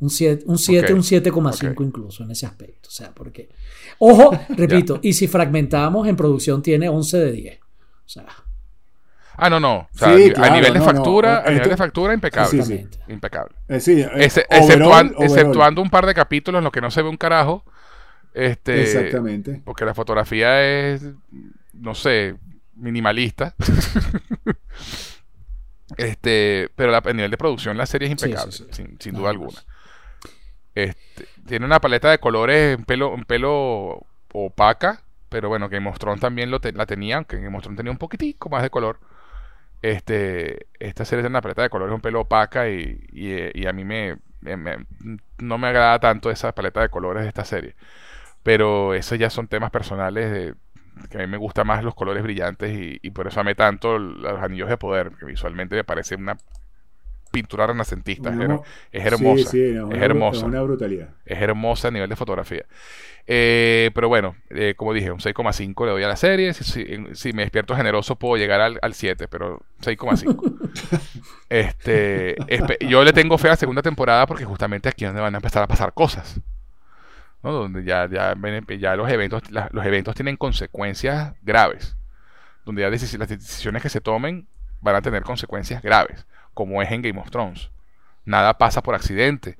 Un 0.00 0.10
7, 0.10 0.42
un 0.46 0.58
7, 0.58 0.92
Ok, 0.92 0.96
un 0.96 1.02
7,5 1.04 1.72
ok. 1.72 1.80
incluso 1.80 2.24
en 2.24 2.32
ese 2.32 2.46
aspecto. 2.46 2.88
O 2.88 2.92
sea, 2.92 3.12
porque. 3.14 3.48
Ojo, 3.98 4.32
repito, 4.48 4.98
y 5.02 5.12
si 5.12 5.28
fragmentamos 5.28 6.08
en 6.08 6.16
producción 6.16 6.60
tiene 6.62 6.88
11 6.88 7.18
de 7.18 7.32
10. 7.32 7.58
O 8.04 8.08
sea, 8.08 8.26
Ah, 9.36 9.48
no, 9.48 9.58
no. 9.58 9.88
O 9.94 9.98
sea, 9.98 10.14
Sí, 10.14 10.30
a 10.30 10.34
claro, 10.34 10.54
nivel 10.54 10.74
de 10.74 10.78
no, 10.78 10.84
no. 10.84 10.92
factura, 10.92 11.42
a 11.44 11.50
nivel 11.50 11.70
de 11.70 11.76
factura, 11.76 12.12
impecable. 12.12 12.50
Sí, 12.50 12.62
sí. 12.62 12.72
exactamente. 12.74 13.12
Impecable. 13.12 13.54
Eh, 13.68 13.80
sí, 13.80 14.00
eh, 14.02 14.10
Ese- 14.16 14.46
overall, 14.50 14.60
exceptuan- 14.60 15.06
overall. 15.16 15.24
exceptuando 15.24 15.82
un 15.82 15.90
par 15.90 16.06
de 16.06 16.14
capítulos 16.14 16.58
en 16.58 16.64
los 16.64 16.72
que 16.72 16.82
no 16.82 16.90
se 16.90 17.00
ve 17.02 17.08
un 17.08 17.16
carajo. 17.16 17.64
Este, 18.34 18.82
Exactamente. 18.82 19.62
Porque 19.64 19.84
la 19.86 19.94
fotografía 19.94 20.62
es, 20.62 21.02
no 21.72 21.94
sé, 21.94 22.36
minimalista. 22.74 23.54
este, 25.96 26.70
pero 26.76 26.92
la- 26.92 27.02
a 27.04 27.12
nivel 27.12 27.30
de 27.30 27.36
producción 27.38 27.76
la 27.76 27.86
serie 27.86 28.08
es 28.08 28.20
Sí, 28.20 28.26
impecable, 28.26 28.52
sí, 28.52 28.66
sí. 28.70 28.84
sin, 28.98 29.14
duda 29.14 29.30
alguna. 29.30 29.58
Este, 30.74 31.26
tiene 31.46 31.66
una 31.66 31.80
paleta 31.80 32.10
de 32.10 32.18
colores 32.18 32.78
en 32.78 32.84
pelo, 32.84 33.14
en 33.14 33.24
pelo 33.24 34.06
opaca, 34.32 35.01
pero 35.32 35.48
bueno, 35.48 35.68
Game 35.68 35.88
of 35.88 35.98
Thrones 35.98 36.20
también 36.20 36.50
la 36.50 36.86
tenía, 36.86 37.16
aunque 37.16 37.40
Game 37.40 37.56
of 37.56 37.62
Thrones 37.62 37.78
tenía 37.78 37.90
un 37.90 37.98
poquitico 37.98 38.48
más 38.50 38.62
de 38.62 38.70
color. 38.70 39.00
Este, 39.82 40.68
esta 40.78 41.04
serie 41.04 41.22
tiene 41.22 41.32
una 41.32 41.40
paleta 41.42 41.62
de 41.62 41.70
colores 41.70 41.94
un 41.94 42.00
pelo 42.00 42.20
opaca 42.20 42.68
y, 42.68 43.04
y, 43.12 43.60
y 43.60 43.66
a 43.66 43.72
mí 43.72 43.84
me, 43.84 44.18
no 45.38 45.58
me 45.58 45.68
agrada 45.68 45.98
tanto 45.98 46.30
esa 46.30 46.54
paleta 46.54 46.82
de 46.82 46.90
colores 46.90 47.22
de 47.24 47.28
esta 47.28 47.44
serie. 47.44 47.74
Pero 48.42 48.94
esos 48.94 49.18
ya 49.18 49.30
son 49.30 49.48
temas 49.48 49.70
personales 49.70 50.54
que 51.10 51.18
a 51.18 51.20
mí 51.22 51.26
me 51.26 51.38
gustan 51.38 51.66
más 51.66 51.82
los 51.82 51.94
colores 51.94 52.22
brillantes 52.22 52.70
y, 52.78 53.00
y 53.02 53.10
por 53.10 53.26
eso 53.26 53.40
amé 53.40 53.54
tanto 53.54 53.98
los 53.98 54.40
anillos 54.42 54.68
de 54.68 54.76
poder, 54.76 55.12
que 55.18 55.26
visualmente 55.26 55.76
me 55.76 55.84
parece 55.84 56.16
una 56.16 56.36
pintura 57.32 57.66
renacentista. 57.66 58.30
Es, 58.30 58.36
her- 58.36 58.60
es 58.92 59.04
hermosa. 59.06 59.50
Sí, 59.50 59.58
sí, 59.58 59.62
es, 59.62 60.00
hermosa. 60.02 60.38
Es 60.38 60.44
una 60.44 60.62
brutalidad. 60.62 61.08
Es 61.26 61.40
hermosa 61.42 61.88
a 61.88 61.90
nivel 61.90 62.08
de 62.08 62.14
fotografía. 62.16 62.64
Eh, 63.26 63.90
pero 63.94 64.08
bueno, 64.08 64.34
eh, 64.50 64.74
como 64.76 64.92
dije, 64.92 65.10
un 65.12 65.18
6,5 65.20 65.84
le 65.86 65.92
doy 65.92 66.02
a 66.02 66.08
la 66.08 66.16
serie. 66.16 66.52
Si, 66.54 66.62
si- 66.64 66.86
si 67.14 67.32
me 67.32 67.42
despierto 67.42 67.74
generoso 67.74 68.16
puedo 68.16 68.36
llegar 68.36 68.60
al, 68.60 68.78
al 68.82 68.94
7, 68.94 69.26
pero 69.28 69.60
6,5. 69.80 71.00
este, 71.48 72.36
yo 72.80 73.04
le 73.04 73.12
tengo 73.12 73.38
fe 73.38 73.48
a 73.48 73.50
la 73.52 73.56
segunda 73.56 73.82
temporada 73.82 74.26
porque 74.26 74.44
justamente 74.44 74.88
aquí 74.88 75.04
es 75.04 75.08
donde 75.10 75.22
van 75.22 75.34
a 75.34 75.38
empezar 75.38 75.62
a 75.62 75.66
pasar 75.66 75.92
cosas. 75.94 76.40
¿no? 77.42 77.52
Donde 77.52 77.84
ya, 77.84 78.08
ya, 78.08 78.34
los, 78.96 79.10
eventos, 79.10 79.50
la- 79.50 79.68
los 79.72 79.84
eventos 79.84 80.14
tienen 80.14 80.36
consecuencias 80.36 81.34
graves. 81.42 81.96
Donde 82.64 82.82
ya 82.82 82.90
las 82.90 83.00
decisiones 83.28 83.82
que 83.82 83.88
se 83.88 84.00
tomen 84.00 84.46
van 84.80 84.94
a 84.96 85.02
tener 85.02 85.22
consecuencias 85.22 85.82
graves, 85.82 86.26
como 86.54 86.82
es 86.82 86.90
en 86.90 87.02
Game 87.02 87.20
of 87.20 87.30
Thrones. 87.30 87.70
Nada 88.24 88.58
pasa 88.58 88.82
por 88.82 88.94
accidente. 88.94 89.58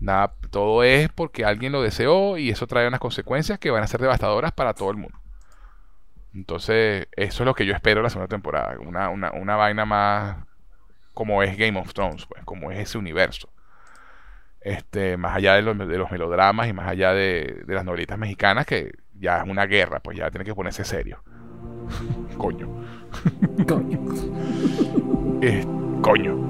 Nada, 0.00 0.32
todo 0.50 0.84
es 0.84 1.08
porque 1.08 1.44
alguien 1.44 1.72
lo 1.72 1.82
deseó 1.82 2.38
y 2.38 2.50
eso 2.50 2.66
trae 2.66 2.86
unas 2.86 3.00
consecuencias 3.00 3.58
que 3.58 3.70
van 3.70 3.82
a 3.82 3.88
ser 3.88 4.00
devastadoras 4.00 4.52
para 4.52 4.74
todo 4.74 4.90
el 4.90 4.96
mundo. 4.96 5.18
Entonces, 6.34 7.08
eso 7.16 7.42
es 7.42 7.46
lo 7.46 7.54
que 7.54 7.66
yo 7.66 7.74
espero 7.74 8.02
la 8.02 8.10
segunda 8.10 8.28
temporada. 8.28 8.78
Una, 8.80 9.08
una, 9.08 9.32
una 9.32 9.56
vaina 9.56 9.84
más 9.84 10.36
como 11.14 11.42
es 11.42 11.56
Game 11.56 11.78
of 11.78 11.92
Thrones, 11.94 12.26
pues, 12.26 12.44
como 12.44 12.70
es 12.70 12.78
ese 12.78 12.96
universo. 12.96 13.48
Este, 14.60 15.16
más 15.16 15.36
allá 15.36 15.54
de 15.54 15.62
los, 15.62 15.76
de 15.76 15.98
los 15.98 16.10
melodramas 16.10 16.68
y 16.68 16.72
más 16.72 16.86
allá 16.86 17.12
de, 17.12 17.62
de 17.66 17.74
las 17.74 17.84
novelitas 17.84 18.18
mexicanas, 18.18 18.66
que 18.66 18.92
ya 19.18 19.38
es 19.38 19.48
una 19.48 19.66
guerra, 19.66 20.00
pues 20.00 20.16
ya 20.16 20.30
tiene 20.30 20.44
que 20.44 20.54
ponerse 20.54 20.84
serio. 20.84 21.22
Coño. 22.38 22.68
Coño. 23.66 24.00
Eh, 25.40 25.64
coño. 26.02 26.48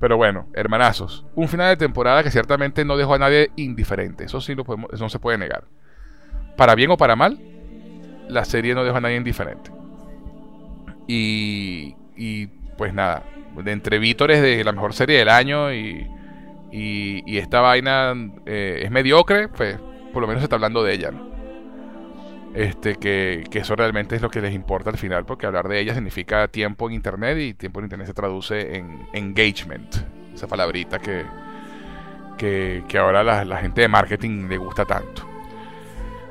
Pero 0.00 0.16
bueno, 0.16 0.46
hermanazos, 0.54 1.26
un 1.34 1.48
final 1.48 1.68
de 1.70 1.76
temporada 1.76 2.22
que 2.22 2.30
ciertamente 2.30 2.84
no 2.84 2.96
dejó 2.96 3.14
a 3.14 3.18
nadie 3.18 3.50
indiferente. 3.56 4.24
Eso 4.24 4.40
sí 4.40 4.54
lo 4.54 4.64
podemos, 4.64 4.90
eso 4.92 5.04
no 5.04 5.10
se 5.10 5.18
puede 5.18 5.38
negar. 5.38 5.64
Para 6.56 6.74
bien 6.74 6.90
o 6.90 6.96
para 6.96 7.16
mal, 7.16 7.38
la 8.28 8.44
serie 8.44 8.74
no 8.74 8.84
dejó 8.84 8.96
a 8.96 9.00
nadie 9.00 9.16
indiferente. 9.16 9.77
Y, 11.08 11.96
y, 12.16 12.46
pues 12.76 12.94
nada, 12.94 13.24
de 13.56 13.72
entre 13.72 13.98
vítores 13.98 14.40
de 14.40 14.62
la 14.62 14.72
mejor 14.72 14.94
serie 14.94 15.18
del 15.18 15.28
año 15.28 15.72
y, 15.72 16.06
y, 16.70 17.38
esta 17.38 17.60
vaina 17.60 18.14
eh, 18.46 18.82
es 18.84 18.90
mediocre, 18.90 19.48
pues 19.48 19.78
por 20.12 20.22
lo 20.22 20.28
menos 20.28 20.42
se 20.42 20.44
está 20.44 20.56
hablando 20.56 20.84
de 20.84 20.94
ella, 20.94 21.10
¿no? 21.10 21.28
Este, 22.54 22.96
que, 22.96 23.44
que 23.50 23.60
eso 23.60 23.76
realmente 23.76 24.16
es 24.16 24.22
lo 24.22 24.30
que 24.30 24.40
les 24.40 24.54
importa 24.54 24.90
al 24.90 24.96
final, 24.96 25.24
porque 25.24 25.46
hablar 25.46 25.68
de 25.68 25.80
ella 25.80 25.94
significa 25.94 26.48
tiempo 26.48 26.88
en 26.88 26.94
internet 26.94 27.38
y 27.38 27.54
tiempo 27.54 27.80
en 27.80 27.86
internet 27.86 28.06
se 28.06 28.14
traduce 28.14 28.76
en 28.76 29.06
engagement, 29.12 29.96
esa 30.34 30.46
palabrita 30.46 30.98
que, 30.98 31.24
que, 32.36 32.84
que 32.88 32.98
ahora 32.98 33.22
la, 33.22 33.44
la 33.44 33.58
gente 33.58 33.80
de 33.80 33.88
marketing 33.88 34.48
le 34.48 34.56
gusta 34.56 34.84
tanto. 34.84 35.22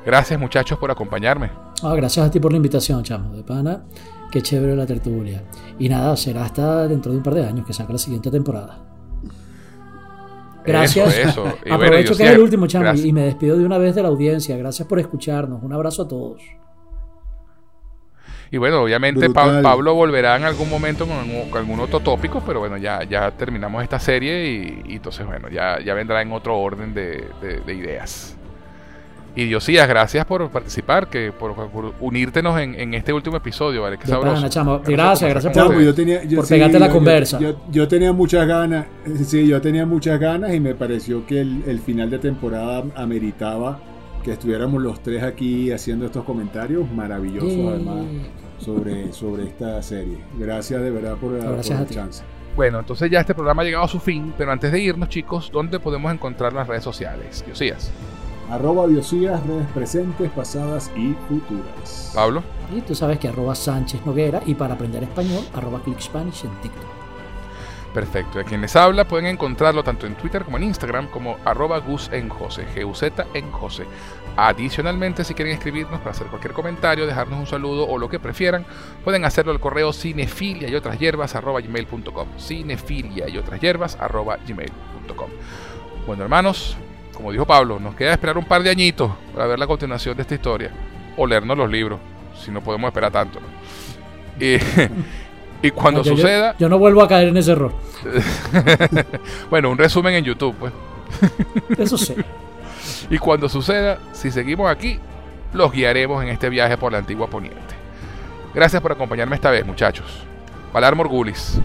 Gracias 0.04 0.38
muchachos 0.40 0.78
por 0.78 0.90
acompañarme. 0.90 1.50
Ah, 1.82 1.94
gracias 1.94 2.26
a 2.26 2.30
ti 2.30 2.40
por 2.40 2.52
la 2.52 2.56
invitación, 2.56 3.02
chamo. 3.04 3.34
De 3.34 3.44
pana. 3.44 3.84
Qué 4.30 4.42
chévere 4.42 4.76
la 4.76 4.86
tertulia. 4.86 5.42
Y 5.78 5.88
nada, 5.88 6.16
será 6.16 6.44
hasta 6.44 6.86
dentro 6.86 7.12
de 7.12 7.18
un 7.18 7.24
par 7.24 7.34
de 7.34 7.44
años 7.46 7.66
que 7.66 7.72
saca 7.72 7.92
la 7.92 7.98
siguiente 7.98 8.30
temporada. 8.30 8.84
Gracias. 10.64 11.16
Eso, 11.16 11.28
eso. 11.46 11.58
Y 11.64 11.68
bueno, 11.70 11.74
Aprovecho 11.86 12.08
que 12.08 12.14
Josiah, 12.14 12.26
es 12.30 12.34
el 12.34 12.40
último, 12.42 12.66
chamo, 12.66 12.92
y 12.94 13.12
me 13.12 13.22
despido 13.22 13.56
de 13.56 13.64
una 13.64 13.78
vez 13.78 13.94
de 13.94 14.02
la 14.02 14.08
audiencia. 14.08 14.56
Gracias 14.56 14.86
por 14.86 14.98
escucharnos. 14.98 15.62
Un 15.62 15.72
abrazo 15.72 16.02
a 16.02 16.08
todos. 16.08 16.42
Y 18.50 18.56
bueno, 18.56 18.82
obviamente 18.82 19.28
Pa-. 19.30 19.60
Pablo 19.62 19.94
volverá 19.94 20.36
en 20.36 20.44
algún 20.44 20.70
momento 20.70 21.06
con 21.06 21.16
algún, 21.18 21.50
con 21.50 21.60
algún 21.60 21.80
otro 21.80 22.00
tópico, 22.00 22.42
pero 22.46 22.60
bueno, 22.60 22.78
ya, 22.78 23.04
ya 23.04 23.30
terminamos 23.30 23.82
esta 23.82 23.98
serie 23.98 24.46
y, 24.50 24.82
y 24.92 24.96
entonces 24.96 25.26
bueno, 25.26 25.50
ya, 25.50 25.78
ya 25.84 25.92
vendrá 25.92 26.22
en 26.22 26.32
otro 26.32 26.58
orden 26.58 26.94
de, 26.94 27.28
de- 27.42 27.60
de 27.60 27.74
ideas. 27.74 28.37
Y 29.40 29.44
Diosías, 29.44 29.86
gracias 29.86 30.24
por 30.26 30.50
participar, 30.50 31.06
que 31.08 31.30
por, 31.30 31.54
por 31.70 31.92
unírtenos 32.00 32.58
en, 32.58 32.74
en 32.74 32.92
este 32.94 33.12
último 33.12 33.36
episodio, 33.36 33.82
¿vale? 33.82 33.96
Qué 33.96 34.06
De 34.06 34.10
sabroso. 34.10 34.34
pana, 34.34 34.48
chamo. 34.50 34.80
Gracias, 34.84 35.30
gracias 35.30 35.52
por- 35.52 35.68
Chamo, 35.68 35.80
yo 35.80 35.94
tenía, 35.94 36.24
yo, 36.24 36.38
por 36.38 36.48
pegarte 36.48 36.76
la 36.80 36.88
yo- 36.88 36.92
conversa. 36.92 37.38
Yo, 37.38 37.60
yo 37.70 37.86
tenía 37.86 38.12
muchas 38.12 38.48
ganas, 38.48 38.86
sí, 39.24 39.46
yo 39.46 39.60
tenía 39.60 39.86
muchas 39.86 40.18
ganas 40.18 40.52
y 40.54 40.58
me 40.58 40.74
pareció 40.74 41.24
que 41.24 41.40
el, 41.40 41.62
el 41.68 41.78
final 41.78 42.10
de 42.10 42.18
temporada 42.18 42.82
ameritaba 42.96 43.78
que 44.24 44.32
estuviéramos 44.32 44.82
los 44.82 45.00
tres 45.04 45.22
aquí 45.22 45.70
haciendo 45.70 46.06
estos 46.06 46.24
comentarios 46.24 46.90
maravillosos 46.90 47.48
Yeah. 47.52 47.70
además 47.70 48.04
sobre, 48.58 49.12
sobre 49.12 49.44
esta 49.44 49.80
serie. 49.82 50.18
Gracias 50.36 50.82
de 50.82 50.90
verdad 50.90 51.12
por, 51.16 51.38
por 51.38 51.52
Gracias 51.52 51.78
a 51.78 51.82
el 51.82 51.86
ti. 51.88 51.94
chance. 51.94 52.24
Bueno, 52.56 52.80
entonces 52.80 53.08
ya 53.08 53.20
este 53.20 53.34
programa 53.36 53.62
ha 53.62 53.64
llegado 53.64 53.84
a 53.84 53.88
su 53.88 54.00
fin, 54.00 54.34
pero 54.36 54.50
antes 54.50 54.72
de 54.72 54.80
irnos, 54.80 55.08
chicos, 55.10 55.48
¿dónde 55.52 55.78
podemos 55.78 56.12
encontrar 56.12 56.52
las 56.52 56.66
redes 56.66 56.82
sociales? 56.82 57.44
Diosías, 57.46 57.92
Arroba 58.50 58.86
Diosías, 58.86 59.44
redes 59.46 59.66
presentes, 59.74 60.30
pasadas 60.30 60.90
y 60.96 61.14
futuras. 61.28 62.12
Pablo, 62.14 62.42
Y 62.74 62.80
tú 62.80 62.94
sabes 62.94 63.18
que 63.18 63.28
arroba 63.28 63.54
Sánchez 63.54 64.04
Noguera 64.06 64.40
y 64.46 64.54
para 64.54 64.74
aprender 64.74 65.02
español, 65.02 65.44
arroba 65.54 65.80
Click 65.82 66.00
Spanish 66.00 66.44
en 66.44 66.50
TikTok. 66.62 66.98
Perfecto. 67.92 68.38
Y 68.38 68.42
a 68.42 68.44
quien 68.44 68.60
les 68.60 68.76
habla 68.76 69.08
pueden 69.08 69.26
encontrarlo 69.26 69.82
tanto 69.82 70.06
en 70.06 70.14
Twitter 70.14 70.44
como 70.44 70.56
en 70.56 70.64
Instagram 70.64 71.08
como 71.08 71.36
arroba 71.44 71.78
Gus 71.78 72.10
en 72.12 72.28
Jose, 72.28 72.66
G-U-Z 72.74 73.26
en 73.34 73.50
Jose. 73.50 73.84
Adicionalmente, 74.36 75.24
si 75.24 75.34
quieren 75.34 75.54
escribirnos 75.54 75.98
para 75.98 76.12
hacer 76.12 76.28
cualquier 76.28 76.52
comentario, 76.52 77.06
dejarnos 77.06 77.40
un 77.40 77.46
saludo 77.46 77.88
o 77.88 77.98
lo 77.98 78.08
que 78.08 78.20
prefieran, 78.20 78.64
pueden 79.02 79.24
hacerlo 79.24 79.52
al 79.52 79.60
correo 79.60 79.92
cinefilia 79.92 80.68
y 80.68 80.74
otras 80.74 80.98
hierbas 80.98 81.34
arroba 81.34 81.60
gmail.com. 81.60 82.28
Cinefilia 82.38 83.28
y 83.28 83.36
otras 83.36 83.60
hierbas 83.60 83.96
arroba 83.96 84.38
gmail.com. 84.46 85.30
Bueno, 86.06 86.22
hermanos, 86.22 86.76
como 87.18 87.32
dijo 87.32 87.44
Pablo, 87.44 87.80
nos 87.80 87.96
queda 87.96 88.12
esperar 88.12 88.38
un 88.38 88.44
par 88.44 88.62
de 88.62 88.70
añitos 88.70 89.10
para 89.34 89.48
ver 89.48 89.58
la 89.58 89.66
continuación 89.66 90.14
de 90.16 90.22
esta 90.22 90.36
historia 90.36 90.70
o 91.16 91.26
leernos 91.26 91.58
los 91.58 91.68
libros, 91.68 91.98
si 92.40 92.52
no 92.52 92.60
podemos 92.60 92.86
esperar 92.88 93.10
tanto. 93.10 93.40
¿no? 93.40 93.46
Y, 94.46 94.56
y 95.66 95.70
cuando 95.72 95.98
No, 95.98 96.04
yo- 96.04 96.10
yo- 96.12 96.16
suceda, 96.16 96.54
Yo, 96.60 96.68
no 96.68 96.78
vuelvo 96.78 97.02
a 97.02 97.08
caer 97.08 97.26
en 97.26 97.36
ese 97.36 97.50
error. 97.50 97.72
bueno, 99.50 99.68
un 99.70 99.78
resumen 99.78 100.14
en 100.14 100.24
YouTube, 100.24 100.54
pues. 100.60 100.72
Eso 101.78 101.98
sí. 101.98 102.14
Y 103.10 103.18
cuando 103.18 103.48
suceda, 103.48 103.98
si 104.12 104.30
seguimos 104.30 104.70
aquí, 104.70 105.00
los 105.52 105.72
guiaremos 105.72 106.22
en 106.22 106.28
este 106.28 106.48
viaje 106.48 106.76
por 106.78 106.92
la 106.92 106.98
antigua 106.98 107.26
Poniente. 107.26 107.58
Gracias 108.54 108.80
por 108.80 108.92
acompañarme 108.92 109.34
esta 109.34 109.50
vez, 109.50 109.66
muchachos. 109.66 110.22
Valar 110.72 110.94
Morgulis. 110.94 111.58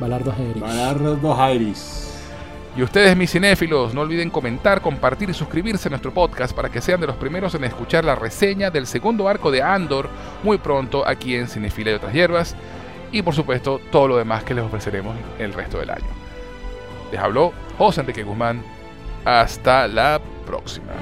Balardo 0.00 0.32
Jerez. 0.34 0.60
Balar 0.60 0.98
dos 1.20 1.38
Iris. 1.54 2.11
Y 2.74 2.82
ustedes, 2.82 3.14
mis 3.16 3.30
cinéfilos, 3.30 3.92
no 3.92 4.00
olviden 4.00 4.30
comentar, 4.30 4.80
compartir 4.80 5.28
y 5.28 5.34
suscribirse 5.34 5.88
a 5.88 5.90
nuestro 5.90 6.12
podcast 6.12 6.54
para 6.54 6.70
que 6.70 6.80
sean 6.80 7.00
de 7.00 7.06
los 7.06 7.16
primeros 7.16 7.54
en 7.54 7.64
escuchar 7.64 8.04
la 8.04 8.14
reseña 8.14 8.70
del 8.70 8.86
segundo 8.86 9.28
arco 9.28 9.50
de 9.50 9.62
Andor 9.62 10.08
muy 10.42 10.56
pronto 10.56 11.06
aquí 11.06 11.36
en 11.36 11.48
Cinefila 11.48 11.90
y 11.90 11.94
otras 11.94 12.14
hierbas. 12.14 12.56
Y 13.12 13.20
por 13.20 13.34
supuesto, 13.34 13.78
todo 13.90 14.08
lo 14.08 14.16
demás 14.16 14.42
que 14.44 14.54
les 14.54 14.64
ofreceremos 14.64 15.14
el 15.38 15.52
resto 15.52 15.78
del 15.78 15.90
año. 15.90 16.06
Les 17.10 17.20
habló 17.20 17.52
José 17.76 18.00
Enrique 18.00 18.22
Guzmán. 18.22 18.62
Hasta 19.24 19.86
la 19.86 20.18
próxima. 20.46 20.92